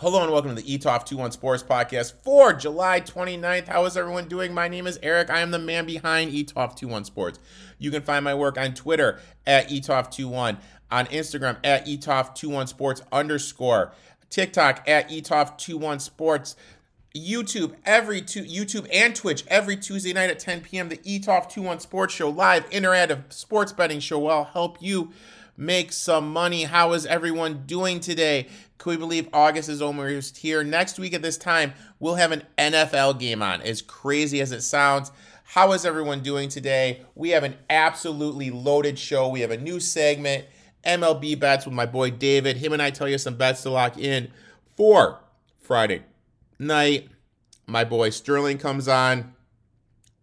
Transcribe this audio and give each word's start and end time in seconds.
Hello 0.00 0.22
and 0.22 0.30
welcome 0.30 0.54
to 0.54 0.62
the 0.62 0.78
ETOF 0.78 1.06
21 1.06 1.32
Sports 1.32 1.64
Podcast 1.64 2.12
for 2.22 2.52
July 2.52 3.00
29th. 3.00 3.66
How 3.66 3.84
is 3.84 3.96
everyone 3.96 4.28
doing? 4.28 4.54
My 4.54 4.68
name 4.68 4.86
is 4.86 4.96
Erik. 5.02 5.28
I 5.28 5.40
am 5.40 5.50
the 5.50 5.58
man 5.58 5.86
behind 5.86 6.30
ETOF 6.30 6.78
21 6.78 7.04
Sports. 7.04 7.40
You 7.80 7.90
can 7.90 8.02
find 8.02 8.24
my 8.24 8.32
work 8.32 8.56
on 8.56 8.74
Twitter 8.74 9.18
at 9.44 9.68
ETOF21, 9.68 10.58
on 10.92 11.06
Instagram 11.06 11.56
at 11.64 11.84
ETOF21 11.84 12.68
Sports 12.68 13.02
underscore, 13.10 13.92
TikTok 14.30 14.88
at 14.88 15.10
ETOF21 15.10 16.00
Sports, 16.00 16.54
YouTube 17.16 17.74
every 17.84 18.22
two 18.22 18.44
YouTube 18.44 18.86
and 18.92 19.16
Twitch 19.16 19.42
every 19.48 19.76
Tuesday 19.76 20.12
night 20.12 20.30
at 20.30 20.38
10 20.38 20.60
p.m. 20.60 20.90
The 20.90 20.98
ETOF 20.98 21.52
21 21.52 21.80
Sports 21.80 22.14
Show, 22.14 22.30
live 22.30 22.70
interactive 22.70 23.32
sports 23.32 23.72
betting 23.72 23.98
show 23.98 24.20
will 24.20 24.44
help 24.44 24.80
you 24.80 25.10
make 25.58 25.92
some 25.92 26.32
money. 26.32 26.62
How 26.62 26.92
is 26.92 27.04
everyone 27.04 27.64
doing 27.66 27.98
today? 27.98 28.46
Can 28.78 28.90
we 28.90 28.96
believe 28.96 29.28
August 29.32 29.68
is 29.68 29.82
almost 29.82 30.38
here? 30.38 30.62
Next 30.62 31.00
week 31.00 31.12
at 31.12 31.20
this 31.20 31.36
time, 31.36 31.74
we'll 31.98 32.14
have 32.14 32.30
an 32.30 32.44
NFL 32.56 33.18
game 33.18 33.42
on. 33.42 33.60
As 33.62 33.82
crazy 33.82 34.40
as 34.40 34.52
it 34.52 34.62
sounds, 34.62 35.10
how 35.42 35.72
is 35.72 35.84
everyone 35.84 36.22
doing 36.22 36.48
today? 36.48 37.02
We 37.16 37.30
have 37.30 37.42
an 37.42 37.56
absolutely 37.68 38.50
loaded 38.50 39.00
show. 39.00 39.28
We 39.28 39.40
have 39.40 39.50
a 39.50 39.58
new 39.58 39.80
segment, 39.80 40.46
MLB 40.86 41.40
bets 41.40 41.66
with 41.66 41.74
my 41.74 41.86
boy 41.86 42.12
David. 42.12 42.58
Him 42.58 42.72
and 42.72 42.80
I 42.80 42.90
tell 42.90 43.08
you 43.08 43.18
some 43.18 43.36
bets 43.36 43.64
to 43.64 43.70
lock 43.70 43.98
in 43.98 44.30
for 44.76 45.18
Friday 45.60 46.04
night. 46.60 47.08
My 47.66 47.82
boy 47.82 48.10
Sterling 48.10 48.58
comes 48.58 48.86
on, 48.86 49.34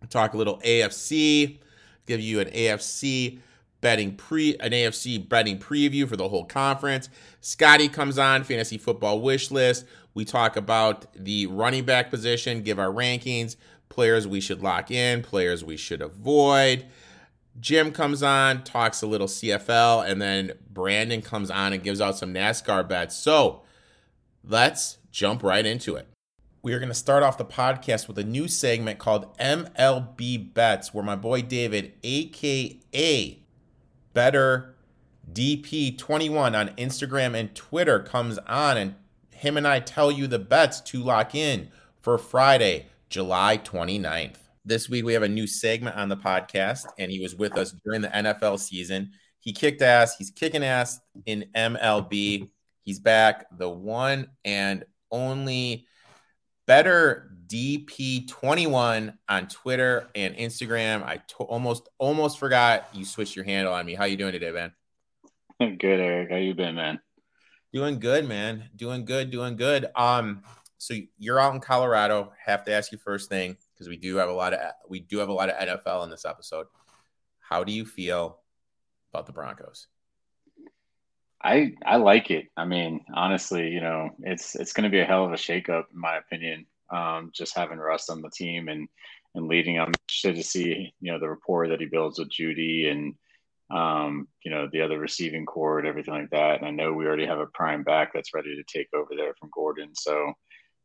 talk 0.09 0.33
a 0.33 0.37
little 0.37 0.59
AFC, 0.59 1.59
give 2.05 2.21
you 2.21 2.39
an 2.39 2.47
AFC 2.47 3.39
betting 3.81 4.15
pre 4.15 4.55
an 4.57 4.71
AFC 4.71 5.27
betting 5.27 5.59
preview 5.59 6.07
for 6.07 6.17
the 6.17 6.29
whole 6.29 6.45
conference. 6.45 7.09
Scottie 7.41 7.89
comes 7.89 8.17
on 8.17 8.43
fantasy 8.43 8.77
football 8.77 9.21
wish 9.21 9.51
list. 9.51 9.85
We 10.13 10.25
talk 10.25 10.55
about 10.55 11.05
the 11.15 11.47
running 11.47 11.83
back 11.83 12.09
position, 12.09 12.63
give 12.63 12.79
our 12.79 12.91
rankings, 12.91 13.57
players 13.89 14.27
we 14.27 14.39
should 14.39 14.61
lock 14.61 14.91
in, 14.91 15.21
players 15.21 15.63
we 15.63 15.77
should 15.77 16.01
avoid. 16.01 16.85
Jim 17.59 17.91
comes 17.91 18.21
on, 18.21 18.63
talks 18.63 19.01
a 19.01 19.07
little 19.07 19.27
CFL, 19.27 20.09
and 20.09 20.21
then 20.21 20.53
Brandon 20.69 21.21
comes 21.21 21.49
on 21.49 21.73
and 21.73 21.83
gives 21.83 22.01
out 22.01 22.17
some 22.17 22.33
NASCAR 22.33 22.87
bets. 22.87 23.15
So 23.15 23.61
let's 24.43 24.97
jump 25.11 25.43
right 25.43 25.65
into 25.65 25.95
it. 25.95 26.07
We 26.61 26.73
are 26.73 26.79
going 26.79 26.89
to 26.89 26.95
start 26.95 27.23
off 27.23 27.37
the 27.37 27.45
podcast 27.45 28.07
with 28.07 28.17
a 28.17 28.23
new 28.23 28.47
segment 28.47 28.99
called 28.99 29.37
MLB 29.37 30.53
Bets, 30.53 30.93
where 30.93 31.03
my 31.03 31.15
boy 31.15 31.43
David, 31.43 31.93
aka 32.03 33.39
Better 34.15 34.73
DP21 35.33 36.57
on 36.57 36.69
Instagram 36.77 37.35
and 37.35 37.53
Twitter 37.53 37.99
comes 37.99 38.37
on 38.47 38.77
and 38.77 38.95
him 39.31 39.57
and 39.57 39.67
I 39.67 39.81
tell 39.81 40.09
you 40.09 40.25
the 40.25 40.39
bets 40.39 40.79
to 40.81 41.03
lock 41.03 41.35
in 41.35 41.67
for 42.01 42.17
Friday, 42.17 42.85
July 43.09 43.57
29th. 43.57 44.37
This 44.63 44.87
week 44.87 45.03
we 45.03 45.11
have 45.11 45.23
a 45.23 45.27
new 45.27 45.45
segment 45.45 45.97
on 45.97 46.07
the 46.07 46.15
podcast 46.15 46.85
and 46.97 47.11
he 47.11 47.19
was 47.19 47.35
with 47.35 47.57
us 47.57 47.75
during 47.83 47.99
the 47.99 48.07
NFL 48.07 48.57
season. 48.57 49.11
He 49.41 49.51
kicked 49.51 49.81
ass, 49.81 50.15
he's 50.15 50.31
kicking 50.31 50.63
ass 50.63 50.97
in 51.25 51.47
MLB. 51.53 52.49
He's 52.83 53.01
back, 53.01 53.47
the 53.57 53.69
one 53.69 54.29
and 54.45 54.85
only 55.11 55.87
bettor 56.65 57.34
DP21 57.47 59.17
on 59.29 59.47
Twitter 59.47 60.07
and 60.15 60.35
Instagram. 60.35 61.03
I 61.03 61.17
to- 61.17 61.43
almost 61.43 61.89
almost 61.97 62.39
forgot 62.39 62.87
you 62.93 63.05
switched 63.05 63.35
your 63.35 63.45
handle 63.45 63.73
on 63.73 63.85
me. 63.85 63.95
How 63.95 64.05
you 64.05 64.17
doing 64.17 64.31
today, 64.31 64.51
man? 64.51 64.73
Good, 65.59 65.99
Erik. 65.99 66.31
How 66.31 66.37
you 66.37 66.53
been, 66.53 66.75
man? 66.75 66.99
Doing 67.73 67.99
good, 67.99 68.27
man. 68.27 68.69
Doing 68.75 69.05
good, 69.05 69.31
doing 69.31 69.55
good. 69.55 69.87
Um, 69.95 70.43
so 70.77 70.95
you're 71.17 71.39
out 71.39 71.53
in 71.53 71.61
Colorado. 71.61 72.31
Have 72.45 72.63
to 72.65 72.73
ask 72.73 72.91
you 72.91 72.97
first 72.97 73.29
thing 73.29 73.57
because 73.73 73.87
we 73.87 73.97
do 73.97 74.17
have 74.17 74.29
a 74.29 74.33
lot 74.33 74.53
of 74.53 74.59
we 74.89 74.99
do 74.99 75.19
have 75.19 75.29
a 75.29 75.33
lot 75.33 75.49
of 75.49 75.55
NFL 75.55 76.03
in 76.03 76.09
this 76.09 76.25
episode. 76.25 76.67
How 77.39 77.63
do 77.63 77.71
you 77.71 77.85
feel 77.85 78.39
about 79.13 79.25
the 79.25 79.33
Broncos? 79.33 79.87
I 81.41 81.73
I 81.85 81.97
like 81.97 82.31
it. 82.31 82.47
I 82.57 82.65
mean, 82.65 83.05
honestly, 83.13 83.69
you 83.69 83.81
know, 83.81 84.09
it's 84.19 84.55
it's 84.55 84.73
going 84.73 84.85
to 84.85 84.89
be 84.89 84.99
a 84.99 85.05
hell 85.05 85.25
of 85.25 85.31
a 85.31 85.35
shakeup, 85.35 85.85
in 85.93 85.99
my 85.99 86.17
opinion. 86.17 86.65
Um, 86.95 87.31
just 87.33 87.55
having 87.55 87.77
Russ 87.77 88.09
on 88.09 88.21
the 88.21 88.29
team 88.29 88.67
and 88.67 88.87
and 89.35 89.47
leading. 89.47 89.79
I'm 89.79 89.97
interested 90.09 90.35
to 90.35 90.43
see 90.43 90.93
you 91.01 91.11
know 91.11 91.19
the 91.19 91.29
rapport 91.29 91.67
that 91.67 91.79
he 91.79 91.87
builds 91.87 92.19
with 92.19 92.29
Jeudy 92.29 92.89
and 92.89 93.15
um, 93.69 94.27
you 94.43 94.51
know 94.51 94.67
the 94.71 94.81
other 94.81 94.99
receiving 94.99 95.45
corps 95.45 95.79
and 95.79 95.87
everything 95.87 96.13
like 96.13 96.29
that. 96.31 96.59
And 96.59 96.65
I 96.67 96.71
know 96.71 96.93
we 96.93 97.05
already 97.05 97.25
have 97.25 97.39
a 97.39 97.47
prime 97.47 97.83
back 97.83 98.11
that's 98.13 98.33
ready 98.33 98.55
to 98.55 98.63
take 98.77 98.87
over 98.95 99.11
there 99.15 99.33
from 99.39 99.49
Gordon. 99.53 99.89
So 99.93 100.33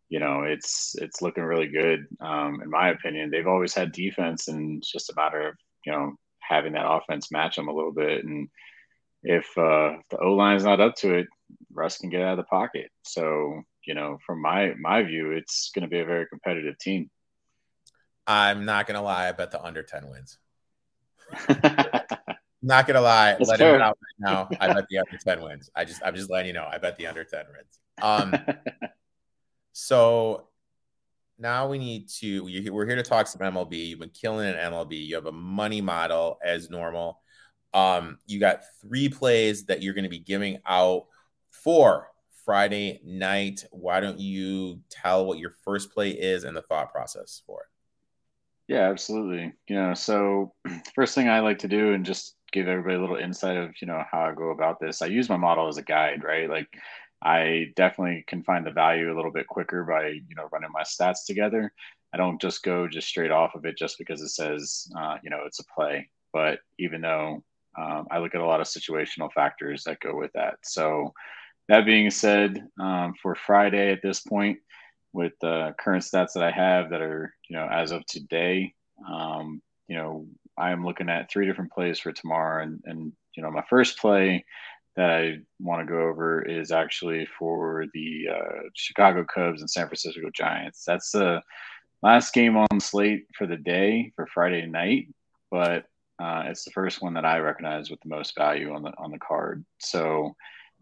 you 0.09 0.21
know 0.21 0.43
it's 0.43 0.95
it's 0.99 1.23
looking 1.23 1.45
really 1.45 1.69
good 1.69 2.07
um, 2.21 2.61
in 2.63 2.71
my 2.71 2.91
opinion. 2.91 3.31
They've 3.31 3.47
always 3.47 3.75
had 3.75 3.93
defense, 3.93 4.49
and 4.49 4.79
it's 4.79 4.91
just 4.91 5.11
a 5.11 5.15
matter 5.17 5.49
of 5.49 5.55
you 5.87 5.93
know 5.93 6.15
having 6.41 6.73
that 6.73 6.91
offense 6.91 7.31
match 7.31 7.57
them 7.57 7.69
a 7.69 7.75
little 7.75 7.93
bit 7.93 8.25
and 8.25 8.49
if 9.23 9.47
uh, 9.59 9.97
the 10.11 10.19
O 10.23 10.33
line 10.33 10.57
is 10.57 10.65
not 10.65 10.81
up 10.81 10.95
to 10.97 11.15
it, 11.15 11.27
Russ 11.73 11.99
can 11.99 12.11
get 12.11 12.23
out 12.23 12.33
of 12.33 12.37
the 12.39 12.45
pocket. 12.45 12.91
So 13.03 13.63
you 13.85 13.95
know, 13.95 14.19
from 14.27 14.41
my 14.41 14.75
my 14.81 15.03
view, 15.03 15.33
it's 15.33 15.71
going 15.75 15.83
to 15.83 15.89
be 15.89 16.01
a 16.01 16.05
very 16.05 16.27
competitive 16.27 16.79
team. 16.79 17.11
I'm 18.27 18.65
not 18.65 18.87
going 18.87 18.97
to 18.97 19.01
lie. 19.01 19.29
I 19.29 19.33
bet 19.33 19.51
the 19.51 19.63
under 19.63 19.83
ten 19.83 20.09
wins. 20.09 20.39
not 22.63 22.87
going 22.87 22.95
to 22.95 23.01
lie. 23.01 23.33
That's 23.33 23.49
let 23.49 23.61
it 23.61 23.81
out 23.81 23.99
right 23.99 24.31
now. 24.31 24.49
I 24.61 24.73
bet 24.73 24.87
the 24.89 24.99
under 24.99 25.19
ten 25.25 25.43
wins. 25.43 25.71
I 25.75 25.85
just 25.85 26.03
I'm 26.05 26.15
just 26.15 26.31
letting 26.31 26.49
you 26.49 26.53
know. 26.53 26.69
I 26.71 26.79
bet 26.79 26.97
the 26.97 27.07
under 27.07 27.25
ten 27.25 27.45
wins. 27.53 27.81
Um. 28.01 28.35
so 29.73 30.49
now 31.39 31.69
we 31.69 31.79
need 31.79 32.09
to. 32.21 32.43
We're 32.71 32.87
here 32.87 32.97
to 32.97 33.03
talk 33.03 33.27
some 33.27 33.41
MLB. 33.41 33.89
You've 33.89 34.01
been 34.01 34.11
killing 34.11 34.47
it 34.47 34.57
in 34.57 34.73
MLB. 34.73 35.07
You 35.07 35.15
have 35.15 35.27
a 35.27 35.33
money 35.33 35.81
model 35.81 36.39
as 36.45 36.71
normal. 36.71 37.21
Um, 37.73 38.19
you 38.27 38.41
got 38.41 38.63
three 38.83 39.09
plays 39.09 39.65
that 39.67 39.83
you're 39.83 39.95
going 39.95 40.05
to 40.05 40.11
be 40.11 40.19
giving 40.19 40.59
out 40.67 41.07
for 41.51 42.10
Friday 42.45 43.01
night. 43.05 43.65
Why 43.71 44.01
don't 44.01 44.19
you 44.19 44.81
tell 44.91 45.27
what 45.27 45.39
your 45.39 45.55
first 45.65 45.93
play 45.93 46.11
is 46.11 46.45
and 46.45 46.57
the 46.57 46.63
thought 46.63 46.93
process 46.93 47.43
for 47.47 47.61
it? 47.63 48.73
Yeah, 48.73 48.89
absolutely. 48.89 49.53
You 49.69 49.77
know, 49.77 49.95
so 49.95 50.53
first 50.95 51.15
thing 51.15 51.29
I 51.29 51.41
like 51.41 51.59
to 51.61 51.69
do 51.69 51.93
and 51.93 52.05
just 52.05 52.37
give 52.53 52.69
everybody 52.69 52.97
a 52.97 53.01
little 53.01 53.17
insight 53.17 53.57
of, 53.57 53.71
you 53.81 53.87
know, 53.87 54.03
how 54.11 54.21
I 54.21 54.35
go 54.35 54.51
about 54.51 54.81
this. 54.81 55.03
I 55.03 55.07
use 55.07 55.29
my 55.29 55.37
model 55.37 55.69
as 55.69 55.77
a 55.77 55.83
guide, 55.83 56.23
right? 56.25 56.49
Like 56.49 56.69
I 57.23 57.73
definitely 57.77 58.25
can 58.27 58.43
find 58.43 58.65
the 58.65 58.71
value 58.71 59.13
a 59.13 59.17
little 59.17 59.33
bit 59.33 59.47
quicker 59.47 59.85
by, 59.85 60.09
you 60.09 60.35
know, 60.37 60.49
running 60.53 60.71
my 60.73 60.83
stats 60.83 61.27
together. 61.27 61.73
I 62.13 62.17
don't 62.17 62.41
just 62.41 62.63
go 62.63 62.89
just 62.89 63.09
straight 63.09 63.31
off 63.31 63.55
of 63.55 63.65
it 63.65 63.77
just 63.77 63.99
because 63.99 64.21
it 64.21 64.31
says, 64.31 64.89
uh, 64.99 65.17
you 65.23 65.31
know, 65.31 65.41
it's 65.47 65.61
a 65.61 65.65
play. 65.75 66.09
But 66.33 66.61
even 66.79 67.01
though 67.01 67.43
um, 67.79 68.07
I 68.11 68.19
look 68.19 68.35
at 68.35 68.41
a 68.41 68.47
lot 68.47 68.61
of 68.61 68.67
situational 68.67 69.33
factors 69.33 69.85
that 69.85 70.01
go 70.01 70.15
with 70.17 70.33
that. 70.35 70.55
So, 70.63 71.13
that 71.71 71.87
being 71.87 72.11
said, 72.11 72.67
um, 72.81 73.15
for 73.23 73.37
Friday 73.37 73.93
at 73.93 74.03
this 74.03 74.21
point, 74.21 74.59
with 75.13 75.33
the 75.41 75.73
current 75.79 76.03
stats 76.03 76.33
that 76.35 76.43
I 76.43 76.51
have 76.51 76.91
that 76.91 77.01
are, 77.01 77.33
you 77.49 77.57
know, 77.57 77.69
as 77.71 77.93
of 77.93 78.05
today, 78.07 78.75
um, 79.09 79.63
you 79.87 79.97
know, 79.97 80.27
I 80.59 80.73
am 80.73 80.85
looking 80.85 81.09
at 81.09 81.31
three 81.31 81.47
different 81.47 81.71
plays 81.71 82.01
for 82.01 82.11
tomorrow. 82.11 82.65
And, 82.65 82.83
and 82.87 83.13
you 83.37 83.43
know, 83.45 83.53
my 83.53 83.63
first 83.71 84.01
play 84.01 84.45
that 84.97 85.11
I 85.11 85.39
want 85.61 85.87
to 85.87 85.93
go 85.93 86.01
over 86.01 86.43
is 86.43 86.73
actually 86.73 87.29
for 87.39 87.87
the 87.95 88.25
uh, 88.35 88.63
Chicago 88.75 89.25
Cubs 89.25 89.61
and 89.61 89.71
San 89.71 89.87
Francisco 89.87 90.29
Giants. 90.35 90.83
That's 90.85 91.13
the 91.13 91.41
last 92.03 92.35
game 92.35 92.57
on 92.57 92.81
slate 92.81 93.27
for 93.39 93.47
the 93.47 93.57
day 93.57 94.13
for 94.17 94.27
Friday 94.27 94.67
night, 94.67 95.07
but 95.53 95.85
uh, 96.21 96.43
it's 96.47 96.65
the 96.65 96.73
first 96.73 97.01
one 97.01 97.15
that 97.15 97.25
I 97.25 97.39
recognize 97.39 97.91
with 97.91 98.01
the 98.01 98.09
most 98.09 98.37
value 98.37 98.75
on 98.75 98.83
the 98.83 98.93
on 98.99 99.13
the 99.13 99.19
card. 99.19 99.65
So, 99.79 100.35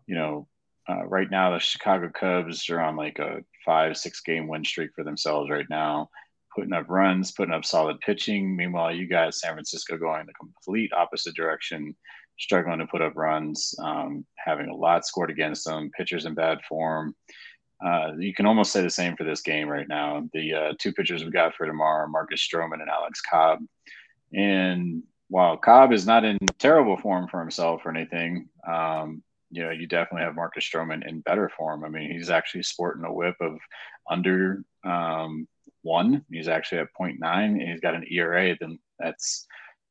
you 0.06 0.14
know, 0.14 0.48
uh, 0.88 1.04
right 1.06 1.30
now 1.30 1.52
the 1.52 1.58
Chicago 1.58 2.10
Cubs 2.10 2.68
are 2.70 2.80
on 2.80 2.96
like 2.96 3.18
a 3.18 3.44
five 3.64 3.96
six 3.96 4.20
game 4.20 4.48
win 4.48 4.64
streak 4.64 4.90
for 4.94 5.04
themselves 5.04 5.50
right 5.50 5.66
now, 5.68 6.08
putting 6.54 6.72
up 6.72 6.86
runs, 6.88 7.32
putting 7.32 7.54
up 7.54 7.64
solid 7.64 8.00
pitching. 8.00 8.56
Meanwhile, 8.56 8.94
you 8.94 9.06
guys, 9.06 9.40
San 9.40 9.52
Francisco, 9.52 9.98
going 9.98 10.26
the 10.26 10.32
complete 10.34 10.92
opposite 10.92 11.34
direction, 11.34 11.94
struggling 12.38 12.78
to 12.78 12.86
put 12.86 13.02
up 13.02 13.16
runs, 13.16 13.74
um, 13.82 14.24
having 14.38 14.68
a 14.68 14.74
lot 14.74 15.06
scored 15.06 15.30
against 15.30 15.66
them, 15.66 15.90
pitchers 15.96 16.24
in 16.24 16.34
bad 16.34 16.58
form. 16.68 17.14
Uh, 17.84 18.12
you 18.18 18.34
can 18.34 18.46
almost 18.46 18.72
say 18.72 18.82
the 18.82 18.90
same 18.90 19.14
for 19.16 19.24
this 19.24 19.42
game 19.42 19.68
right 19.68 19.86
now. 19.88 20.26
The 20.32 20.54
uh, 20.54 20.72
two 20.78 20.92
pitchers 20.92 21.24
we 21.24 21.30
got 21.30 21.54
for 21.54 21.66
tomorrow 21.66 22.08
Marcus 22.08 22.46
Stroman 22.46 22.80
and 22.80 22.90
Alex 22.90 23.20
Cobb. 23.20 23.60
And 24.34 25.02
while 25.28 25.56
Cobb 25.56 25.92
is 25.92 26.06
not 26.06 26.24
in 26.24 26.38
terrible 26.58 26.96
form 26.96 27.28
for 27.28 27.40
himself 27.40 27.82
or 27.84 27.90
anything, 27.90 28.48
um, 28.66 29.22
you 29.50 29.62
know, 29.62 29.70
you 29.70 29.86
definitely 29.86 30.24
have 30.24 30.34
Marcus 30.34 30.68
Stroman 30.68 31.06
in 31.06 31.20
better 31.20 31.50
form. 31.56 31.84
I 31.84 31.88
mean, 31.88 32.10
he's 32.10 32.30
actually 32.30 32.62
sporting 32.62 33.04
a 33.04 33.12
WHIP 33.12 33.36
of 33.40 33.58
under 34.10 34.62
um, 34.84 35.48
one. 35.82 36.24
He's 36.30 36.48
actually 36.48 36.78
at 36.78 36.88
0.9, 37.00 37.18
and 37.22 37.62
he's 37.62 37.80
got 37.80 37.94
an 37.94 38.06
ERA 38.10 38.56
then 38.60 38.78
that's 38.98 39.46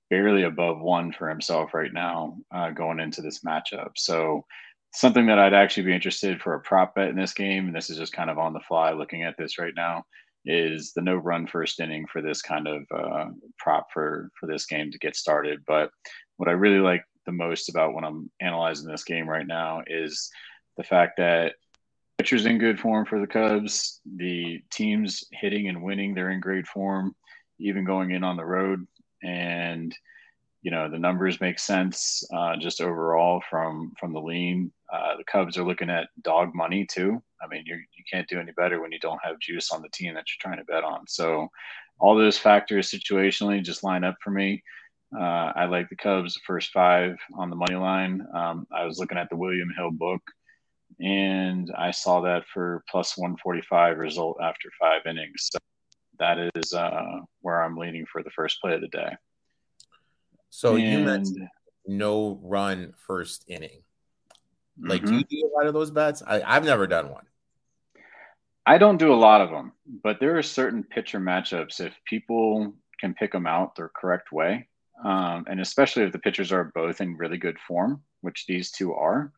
barely 0.10 0.44
above 0.44 0.80
one 0.80 1.12
for 1.12 1.30
himself 1.30 1.74
right 1.74 1.94
now 1.94 2.38
uh, 2.54 2.70
going 2.72 3.00
into 3.00 3.22
this 3.22 3.40
matchup. 3.40 3.92
So 3.96 4.46
something 4.94 5.26
that 5.28 5.40
I'd 5.40 5.54
actually 5.54 5.84
be 5.84 5.96
interested 5.96 6.42
for 6.42 6.54
a 6.54 6.62
prop 6.62 6.96
bet 6.96 7.10
in 7.10 7.16
this 7.16 7.34
game, 7.34 7.68
and 7.68 7.76
this 7.76 7.90
is 7.90 7.98
just 7.98 8.14
kind 8.14 8.30
of 8.30 8.38
on 8.38 8.54
the 8.54 8.60
fly 8.62 8.92
looking 8.92 9.24
at 9.24 9.36
this 9.38 9.58
right 9.58 9.74
now, 9.76 10.04
is 10.46 10.94
the 10.94 11.02
no 11.02 11.16
run 11.16 11.46
first 11.46 11.80
inning 11.80 12.06
for 12.12 12.22
this 12.22 12.42
kind 12.42 12.68
of 12.68 12.84
uh, 12.94 13.26
prop 13.58 13.88
for 13.94 14.30
for 14.40 14.48
this 14.48 14.66
game 14.66 14.92
to 14.92 15.00
get 15.00 15.16
started. 15.16 15.60
But 15.68 15.90
what 16.38 16.48
I 16.48 16.54
really 16.54 16.80
like 16.80 17.04
the 17.28 17.32
most 17.32 17.70
about 17.70 17.94
when 17.94 18.04
I'm 18.04 18.32
analyzing 18.42 18.90
this 18.90 19.04
game 19.04 19.30
right 19.30 19.46
now 19.46 19.84
is 19.86 20.32
the 20.78 20.84
fact 20.84 21.18
that 21.18 21.54
pitchers 22.18 22.48
in 22.48 22.58
good 22.58 22.80
form 22.80 23.06
for 23.06 23.20
the 23.20 23.28
Cubs, 23.28 24.02
the 24.16 24.60
teams 24.72 25.24
hitting 25.32 25.68
and 25.68 25.84
winning, 25.84 26.16
they're 26.16 26.32
in 26.32 26.40
great 26.40 26.66
form, 26.66 27.16
even 27.60 27.86
going 27.86 28.12
in 28.12 28.24
on 28.24 28.38
the 28.38 28.46
road, 28.46 28.88
and 29.24 29.96
you 30.64 30.72
know 30.72 30.90
the 30.90 30.98
numbers 30.98 31.40
make 31.40 31.60
sense 31.60 32.24
uh, 32.34 32.56
just 32.58 32.82
overall 32.82 33.44
from 33.50 33.94
from 34.00 34.14
the 34.14 34.20
lean. 34.20 34.72
Uh, 34.92 35.18
the 35.18 35.24
Cubs 35.26 35.58
are 35.58 35.66
looking 35.66 35.90
at 35.90 36.10
dog 36.24 36.56
money 36.56 36.88
too. 36.90 37.22
I 37.42 37.48
mean, 37.48 37.64
you 37.66 37.76
you 37.76 38.04
can't 38.12 38.28
do 38.28 38.40
any 38.40 38.54
better 38.54 38.82
when 38.82 38.92
you 38.92 39.00
don't 39.00 39.20
have 39.24 39.40
juice 39.40 39.72
on 39.72 39.82
the 39.82 39.90
team 39.90 40.16
that 40.16 40.26
you're 40.28 40.42
trying 40.42 40.58
to 40.60 40.72
bet 40.72 40.84
on. 40.84 41.06
So 41.08 41.50
all 42.00 42.16
those 42.16 42.38
factors 42.38 42.90
situationally 42.90 43.62
just 43.64 43.84
line 43.84 44.04
up 44.04 44.16
for 44.24 44.32
me. 44.32 44.64
Uh, 45.16 45.52
I 45.56 45.66
like 45.66 45.90
the 45.90 45.96
Cubs 45.96 46.34
the 46.34 46.42
first 46.46 46.72
five 46.72 47.18
on 47.34 47.50
the 47.50 47.56
money 47.56 47.76
line. 47.76 48.26
Um, 48.34 48.68
I 48.72 48.86
was 48.86 49.00
looking 49.00 49.18
at 49.18 49.30
the 49.30 49.38
William 49.38 49.70
Hill 49.78 49.92
book, 49.92 50.22
and 51.00 51.72
I 51.78 51.92
saw 51.92 52.22
that 52.22 52.44
for 52.54 52.84
plus 52.90 53.18
145 53.18 53.98
result 53.98 54.38
after 54.42 54.70
five 54.80 55.02
innings. 55.06 55.50
So 55.52 55.60
that 56.20 56.52
is 56.56 56.74
uh, 56.74 57.20
where 57.42 57.64
I'm 57.64 57.78
leaning 57.78 58.06
for 58.12 58.22
the 58.24 58.32
first 58.32 58.60
play 58.62 58.74
of 58.74 58.82
the 58.82 58.88
day. 58.88 59.16
So 60.50 60.76
and, 60.76 60.84
you 60.84 61.00
mentioned 61.00 61.48
no 61.86 62.40
run 62.44 62.94
first 63.08 63.46
inning. 63.48 63.84
Like, 64.80 65.02
mm-hmm. 65.02 65.20
do 65.20 65.26
you 65.38 65.44
do 65.44 65.52
a 65.52 65.54
lot 65.58 65.68
of 65.68 65.74
those 65.74 65.92
bets? 65.92 66.22
I, 66.26 66.42
I've 66.42 66.66
never 66.66 66.86
done 66.86 67.10
one. 67.10 67.26
I 68.66 68.78
don't 68.78 68.98
do 68.98 69.14
a 69.14 69.16
lot 69.16 69.42
of 69.42 69.50
them, 69.50 69.72
but 70.04 70.20
there 70.20 70.38
are 70.38 70.44
certain 70.44 70.84
pitcher 70.84 71.20
matchups. 71.20 71.80
If 71.80 71.94
people 72.06 72.74
can 73.00 73.14
pick 73.14 73.32
them 73.32 73.48
out 73.48 73.76
the 73.76 73.90
correct 73.96 74.32
way, 74.32 74.68
um, 75.04 75.46
and 75.48 75.60
especially 75.60 76.04
if 76.04 76.12
the 76.12 76.20
pitchers 76.20 76.52
are 76.52 76.72
both 76.76 77.02
in 77.02 77.18
really 77.18 77.38
good 77.38 77.58
form, 77.60 78.02
which 78.22 78.46
these 78.48 78.72
two 78.72 78.94
are, 78.94 79.32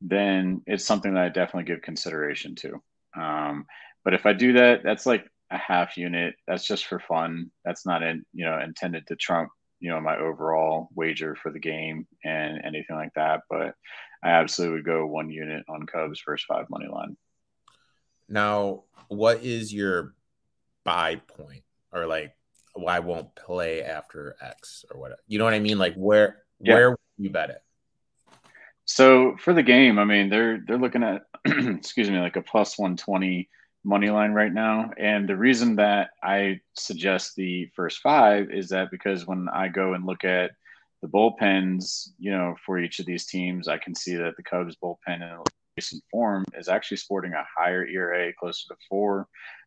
then 0.00 0.62
it's 0.66 0.84
something 0.84 1.14
that 1.14 1.24
I 1.24 1.28
definitely 1.28 1.64
give 1.72 1.82
consideration 1.82 2.54
to. 2.56 2.82
Um, 3.20 3.66
but 4.04 4.14
if 4.14 4.26
I 4.26 4.32
do 4.32 4.54
that, 4.54 4.82
that's 4.82 5.06
like 5.06 5.26
a 5.50 5.58
half 5.58 5.96
unit. 5.96 6.34
That's 6.46 6.66
just 6.66 6.86
for 6.86 6.98
fun. 6.98 7.50
That's 7.64 7.86
not 7.86 8.02
in, 8.02 8.24
you 8.32 8.44
know 8.44 8.58
intended 8.58 9.06
to 9.08 9.16
trump 9.16 9.50
you 9.80 9.90
know 9.90 10.00
my 10.00 10.16
overall 10.16 10.88
wager 10.94 11.36
for 11.36 11.50
the 11.50 11.58
game 11.58 12.06
and 12.24 12.60
anything 12.64 12.96
like 12.96 13.12
that. 13.14 13.42
But 13.50 13.74
I 14.22 14.30
absolutely 14.30 14.76
would 14.76 14.86
go 14.86 15.06
one 15.06 15.30
unit 15.30 15.64
on 15.68 15.86
Cubs 15.86 16.20
first 16.20 16.46
five 16.46 16.70
money 16.70 16.88
line. 16.88 17.16
Now, 18.28 18.84
what 19.08 19.42
is 19.42 19.74
your 19.74 20.14
buy 20.84 21.16
point 21.16 21.64
or 21.92 22.06
like 22.06 22.34
I 22.86 23.00
won't 23.00 23.34
play 23.34 23.82
after 23.82 24.36
X 24.42 24.84
or 24.90 25.00
whatever. 25.00 25.20
You 25.26 25.38
know 25.38 25.44
what 25.44 25.54
I 25.54 25.60
mean? 25.60 25.78
Like 25.78 25.94
where 25.94 26.42
yeah. 26.60 26.74
where 26.74 26.96
you 27.18 27.30
bet 27.30 27.50
it? 27.50 27.62
So 28.84 29.36
for 29.38 29.52
the 29.52 29.62
game, 29.62 29.98
I 29.98 30.04
mean 30.04 30.28
they're 30.28 30.62
they're 30.66 30.78
looking 30.78 31.02
at 31.02 31.22
excuse 31.44 32.10
me 32.10 32.18
like 32.18 32.36
a 32.36 32.42
plus 32.42 32.78
one 32.78 32.96
twenty 32.96 33.48
money 33.84 34.10
line 34.10 34.32
right 34.32 34.52
now. 34.52 34.90
And 34.96 35.28
the 35.28 35.36
reason 35.36 35.76
that 35.76 36.10
I 36.22 36.60
suggest 36.74 37.34
the 37.36 37.68
first 37.74 37.98
five 38.00 38.50
is 38.50 38.68
that 38.68 38.90
because 38.90 39.26
when 39.26 39.48
I 39.52 39.68
go 39.68 39.94
and 39.94 40.06
look 40.06 40.24
at 40.24 40.52
the 41.02 41.08
bullpens, 41.08 42.10
you 42.18 42.30
know, 42.30 42.54
for 42.64 42.78
each 42.78 43.00
of 43.00 43.06
these 43.06 43.26
teams, 43.26 43.66
I 43.66 43.78
can 43.78 43.94
see 43.94 44.14
that 44.16 44.36
the 44.36 44.42
Cubs 44.42 44.76
bullpen 44.82 45.22
in 45.22 45.38
recent 45.76 46.02
form 46.10 46.44
is 46.54 46.68
actually 46.68 46.98
sporting 46.98 47.32
a 47.32 47.44
higher 47.56 47.84
ERA, 47.84 48.32
closer 48.34 48.68
to 48.68 48.76
four, 48.88 49.26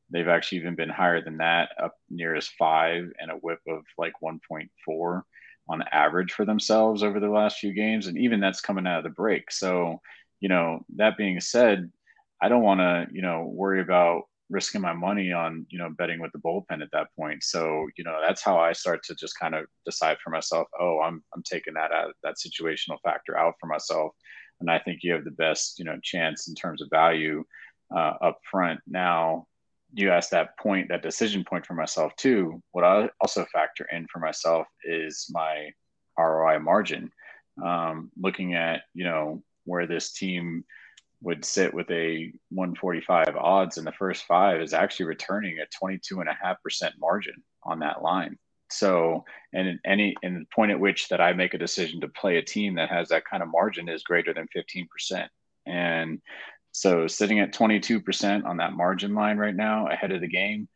They've 0.09 0.27
actually 0.27 0.59
even 0.59 0.75
been 0.75 0.89
higher 0.89 1.23
than 1.23 1.37
that, 1.37 1.69
up 1.81 1.95
near 2.09 2.35
as 2.35 2.47
five 2.47 3.11
and 3.19 3.31
a 3.31 3.35
WHIP 3.35 3.59
of 3.67 3.83
like 3.97 4.13
1.4 4.23 5.21
on 5.67 5.83
average 5.91 6.31
for 6.31 6.45
themselves 6.45 7.03
over 7.03 7.19
the 7.19 7.29
last 7.29 7.57
few 7.57 7.73
games. 7.73 8.07
And 8.07 8.17
even 8.17 8.39
that's 8.39 8.61
coming 8.61 8.85
out 8.85 8.99
of 8.99 9.03
the 9.03 9.09
break. 9.09 9.51
So, 9.51 9.99
you 10.39 10.49
know, 10.49 10.85
that 10.97 11.17
being 11.17 11.39
said, 11.39 11.91
I 12.41 12.49
don't 12.49 12.63
want 12.63 12.81
to, 12.81 13.07
you 13.11 13.21
know, 13.21 13.49
worry 13.51 13.81
about 13.81 14.23
risking 14.49 14.81
my 14.81 14.93
money 14.93 15.31
on, 15.31 15.65
you 15.69 15.79
know, 15.79 15.89
betting 15.89 16.21
with 16.21 16.31
the 16.31 16.39
bullpen 16.39 16.81
at 16.81 16.91
that 16.91 17.07
point. 17.17 17.43
So, 17.43 17.87
you 17.97 18.03
know, 18.03 18.19
that's 18.25 18.43
how 18.43 18.59
I 18.59 18.73
start 18.73 19.03
to 19.05 19.15
just 19.15 19.39
kind 19.39 19.55
of 19.55 19.65
decide 19.85 20.17
for 20.23 20.29
myself, 20.29 20.67
oh, 20.79 20.99
I'm 21.01 21.23
I'm 21.33 21.43
taking 21.43 21.73
that 21.75 21.91
out 21.91 22.13
that 22.23 22.35
situational 22.35 22.97
factor 23.03 23.37
out 23.37 23.55
for 23.59 23.67
myself. 23.67 24.11
And 24.61 24.69
I 24.69 24.79
think 24.79 24.99
you 25.01 25.13
have 25.13 25.25
the 25.25 25.31
best, 25.31 25.79
you 25.79 25.85
know, 25.85 25.97
chance 26.03 26.47
in 26.47 26.55
terms 26.55 26.81
of 26.81 26.89
value 26.89 27.43
uh, 27.95 28.13
up 28.21 28.39
front. 28.49 28.79
Now, 28.87 29.47
you 29.95 30.11
asked 30.11 30.31
that 30.31 30.57
point, 30.57 30.89
that 30.89 31.01
decision 31.01 31.43
point 31.43 31.65
for 31.65 31.73
myself 31.73 32.15
too. 32.17 32.61
What 32.71 32.83
I 32.83 33.09
also 33.21 33.45
factor 33.51 33.87
in 33.91 34.07
for 34.11 34.19
myself 34.19 34.67
is 34.83 35.27
my 35.31 35.71
ROI 36.17 36.59
margin. 36.59 37.11
Um, 37.63 38.11
looking 38.17 38.53
at 38.55 38.81
you 38.93 39.05
know 39.05 39.41
where 39.63 39.87
this 39.87 40.11
team 40.11 40.65
would 41.21 41.45
sit 41.45 41.73
with 41.73 41.89
a 41.89 42.31
145 42.49 43.35
odds 43.37 43.77
in 43.77 43.85
the 43.85 43.91
first 43.93 44.25
five 44.25 44.61
is 44.61 44.73
actually 44.73 45.05
returning 45.05 45.59
a 45.59 45.65
22 45.77 46.19
and 46.19 46.29
a 46.29 46.37
half 46.39 46.61
percent 46.61 46.93
margin 46.99 47.41
on 47.63 47.79
that 47.79 48.01
line. 48.01 48.37
So, 48.69 49.23
and 49.53 49.67
in 49.67 49.79
any 49.85 50.15
and 50.23 50.41
the 50.41 50.45
point 50.53 50.71
at 50.71 50.79
which 50.79 51.07
that 51.07 51.21
I 51.21 51.31
make 51.31 51.53
a 51.53 51.57
decision 51.57 52.01
to 52.01 52.09
play 52.09 52.37
a 52.37 52.43
team 52.43 52.75
that 52.75 52.89
has 52.89 53.09
that 53.09 53.23
kind 53.25 53.41
of 53.41 53.49
margin 53.49 53.87
is 53.87 54.03
greater 54.03 54.33
than 54.33 54.47
15 54.51 54.87
percent. 54.87 55.31
And 55.65 56.21
so 56.75 57.07
sitting 57.07 57.39
at 57.39 57.53
22% 57.53 58.43
on 58.43 58.57
that 58.57 58.73
margin 58.73 59.15
line 59.15 59.37
right 59.37 59.55
now 59.55 59.87
ahead 59.87 60.11
of 60.11 60.19
the 60.19 60.27
game 60.27 60.67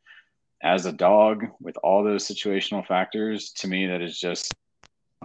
as 0.63 0.85
a 0.85 0.93
dog 0.93 1.45
with 1.59 1.75
all 1.83 2.05
those 2.05 2.25
situational 2.25 2.87
factors, 2.87 3.51
to 3.51 3.67
me, 3.67 3.85
that 3.87 4.01
is 4.01 4.17
just 4.17 4.53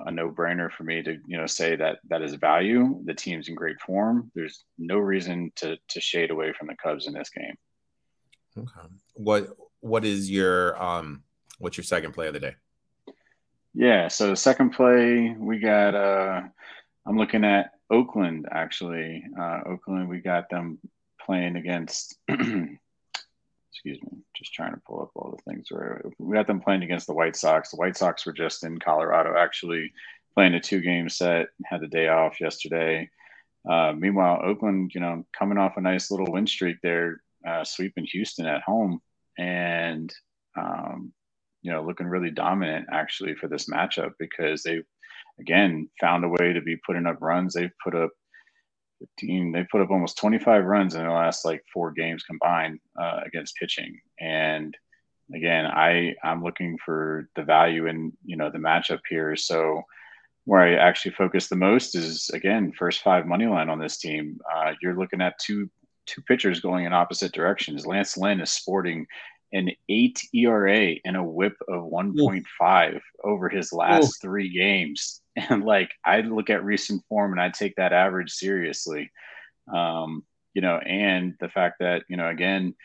a 0.05 0.11
no-brainer 0.11 0.73
for 0.73 0.82
me 0.82 1.00
to 1.00 1.19
you 1.29 1.38
know 1.38 1.47
say 1.47 1.76
that 1.76 1.99
that 2.09 2.23
is 2.23 2.35
value. 2.35 3.00
The 3.05 3.15
team's 3.15 3.49
in 3.49 3.55
great 3.55 3.81
form. 3.81 4.32
There's 4.35 4.65
no 4.76 4.99
reason 4.99 5.53
to 5.56 5.76
to 5.91 6.00
shade 6.00 6.32
away 6.32 6.53
from 6.53 6.67
the 6.67 6.76
Cubs 6.82 7.06
in 7.06 7.12
this 7.12 7.31
game. 7.31 7.55
Okay. 8.59 8.88
What 9.15 9.56
what 9.79 10.05
is 10.05 10.29
your 10.29 10.81
um 10.82 11.23
what's 11.59 11.76
your 11.76 11.85
second 11.85 12.15
play 12.15 12.26
of 12.26 12.35
the 12.35 12.41
day? 12.41 12.56
Yeah, 13.75 14.09
so 14.09 14.31
the 14.31 14.37
second 14.37 14.71
play 14.71 15.37
we 15.38 15.61
got 15.61 15.94
uh 15.94 16.43
I'm 17.06 17.17
looking 17.17 17.44
at 17.44 17.74
Oakland 17.90 18.46
actually. 18.50 19.25
Uh, 19.38 19.60
Oakland, 19.66 20.08
we 20.08 20.20
got 20.20 20.48
them 20.50 20.78
playing 21.20 21.56
against. 21.56 22.16
excuse 22.28 24.00
me, 24.02 24.19
just 24.36 24.54
trying 24.54 24.73
to 24.73 24.80
pull 24.87 25.02
up 25.02 25.11
all 25.14 25.37
the 25.37 25.50
things. 25.50 25.66
Where 25.70 26.02
we 26.18 26.35
got 26.35 26.47
them 26.47 26.61
playing 26.61 26.82
against 26.82 27.06
the 27.06 27.14
White 27.14 27.37
Sox. 27.37 27.70
The 27.70 27.76
White 27.76 27.97
Sox 27.97 28.25
were 28.25 28.32
just 28.32 28.64
in 28.64 28.78
Colorado, 28.78 29.37
actually 29.37 29.92
playing 30.35 30.54
a 30.54 30.61
two-game 30.61 31.09
set. 31.09 31.49
Had 31.66 31.80
the 31.80 31.88
day 31.88 32.09
off 32.09 32.40
yesterday. 32.40 33.11
Uh, 33.68 33.92
meanwhile, 33.97 34.40
Oakland, 34.44 34.92
you 34.94 35.00
know, 35.00 35.25
coming 35.37 35.59
off 35.59 35.76
a 35.76 35.80
nice 35.80 36.11
little 36.11 36.30
win 36.30 36.47
streak 36.47 36.76
there, 36.82 37.23
uh, 37.47 37.64
sweeping 37.64 38.04
Houston 38.04 38.47
at 38.47 38.62
home, 38.62 39.00
and 39.38 40.14
um, 40.56 41.12
you 41.62 41.70
know, 41.73 41.82
looking 41.82 42.06
really 42.06 42.30
dominant 42.30 42.88
actually 42.92 43.35
for 43.35 43.49
this 43.49 43.68
matchup 43.68 44.12
because 44.18 44.62
they 44.62 44.82
again 45.41 45.88
found 46.00 46.25
a 46.25 46.29
way 46.29 46.53
to 46.53 46.61
be 46.61 46.76
putting 46.76 47.07
up 47.07 47.21
runs. 47.21 47.55
They've 47.55 47.71
put 47.83 47.95
up 47.95 48.11
15, 49.00 49.53
they 49.53 49.67
put 49.71 49.81
up 49.81 49.91
almost 49.91 50.19
25 50.19 50.64
runs 50.64 50.95
in 50.95 51.05
the 51.05 51.11
last 51.11 51.45
like 51.45 51.62
four 51.73 51.93
games 51.93 52.23
combined 52.23 52.79
uh, 53.00 53.21
against 53.25 53.57
pitching. 53.57 54.00
And 54.21 54.76
again, 55.35 55.67
I 55.67 56.14
I'm 56.23 56.43
looking 56.43 56.79
for 56.85 57.29
the 57.37 57.43
value 57.43 57.87
in 57.87 58.12
you 58.25 58.37
know 58.37 58.50
the 58.50 58.59
matchup 58.59 59.00
here. 59.09 59.37
So 59.37 59.83
where 60.47 60.61
I 60.61 60.75
actually 60.75 61.12
focus 61.12 61.49
the 61.49 61.57
most 61.57 61.95
is 61.95 62.31
again 62.35 62.73
first 62.73 63.03
five 63.03 63.26
money 63.26 63.47
line 63.47 63.71
on 63.71 63.79
this 63.79 63.99
team. 63.99 64.38
Uh, 64.55 64.73
you're 64.83 64.99
looking 64.99 65.21
at 65.21 65.38
two 65.38 65.71
two 66.07 66.23
pitchers 66.23 66.61
going 66.61 66.85
in 66.85 66.93
opposite 66.93 67.33
directions. 67.33 67.87
Lance 67.87 68.17
Lynn 68.17 68.41
is 68.41 68.50
sporting 68.50 69.07
an 69.54 69.70
eight 69.88 70.20
ERA 70.34 70.96
and 71.04 71.16
a 71.16 71.23
WHIP 71.23 71.56
of 71.68 71.84
1.5 71.84 73.00
over 73.23 73.49
his 73.49 73.73
last 73.73 74.04
Ooh. 74.06 74.28
three 74.28 74.50
games. 74.50 75.20
And 75.37 75.64
like, 75.64 75.90
I 76.04 76.20
look 76.20 76.49
at 76.49 76.64
recent 76.64 77.02
form 77.08 77.32
and 77.32 77.40
I 77.40 77.49
take 77.49 77.75
that 77.75 77.92
average 77.92 78.30
seriously. 78.30 79.11
Um, 79.75 80.25
you 80.54 80.62
know, 80.62 80.78
and 80.78 81.34
the 81.40 81.49
fact 81.49 81.80
that, 81.80 82.04
you 82.08 82.16
know, 82.16 82.28
again, 82.28 82.76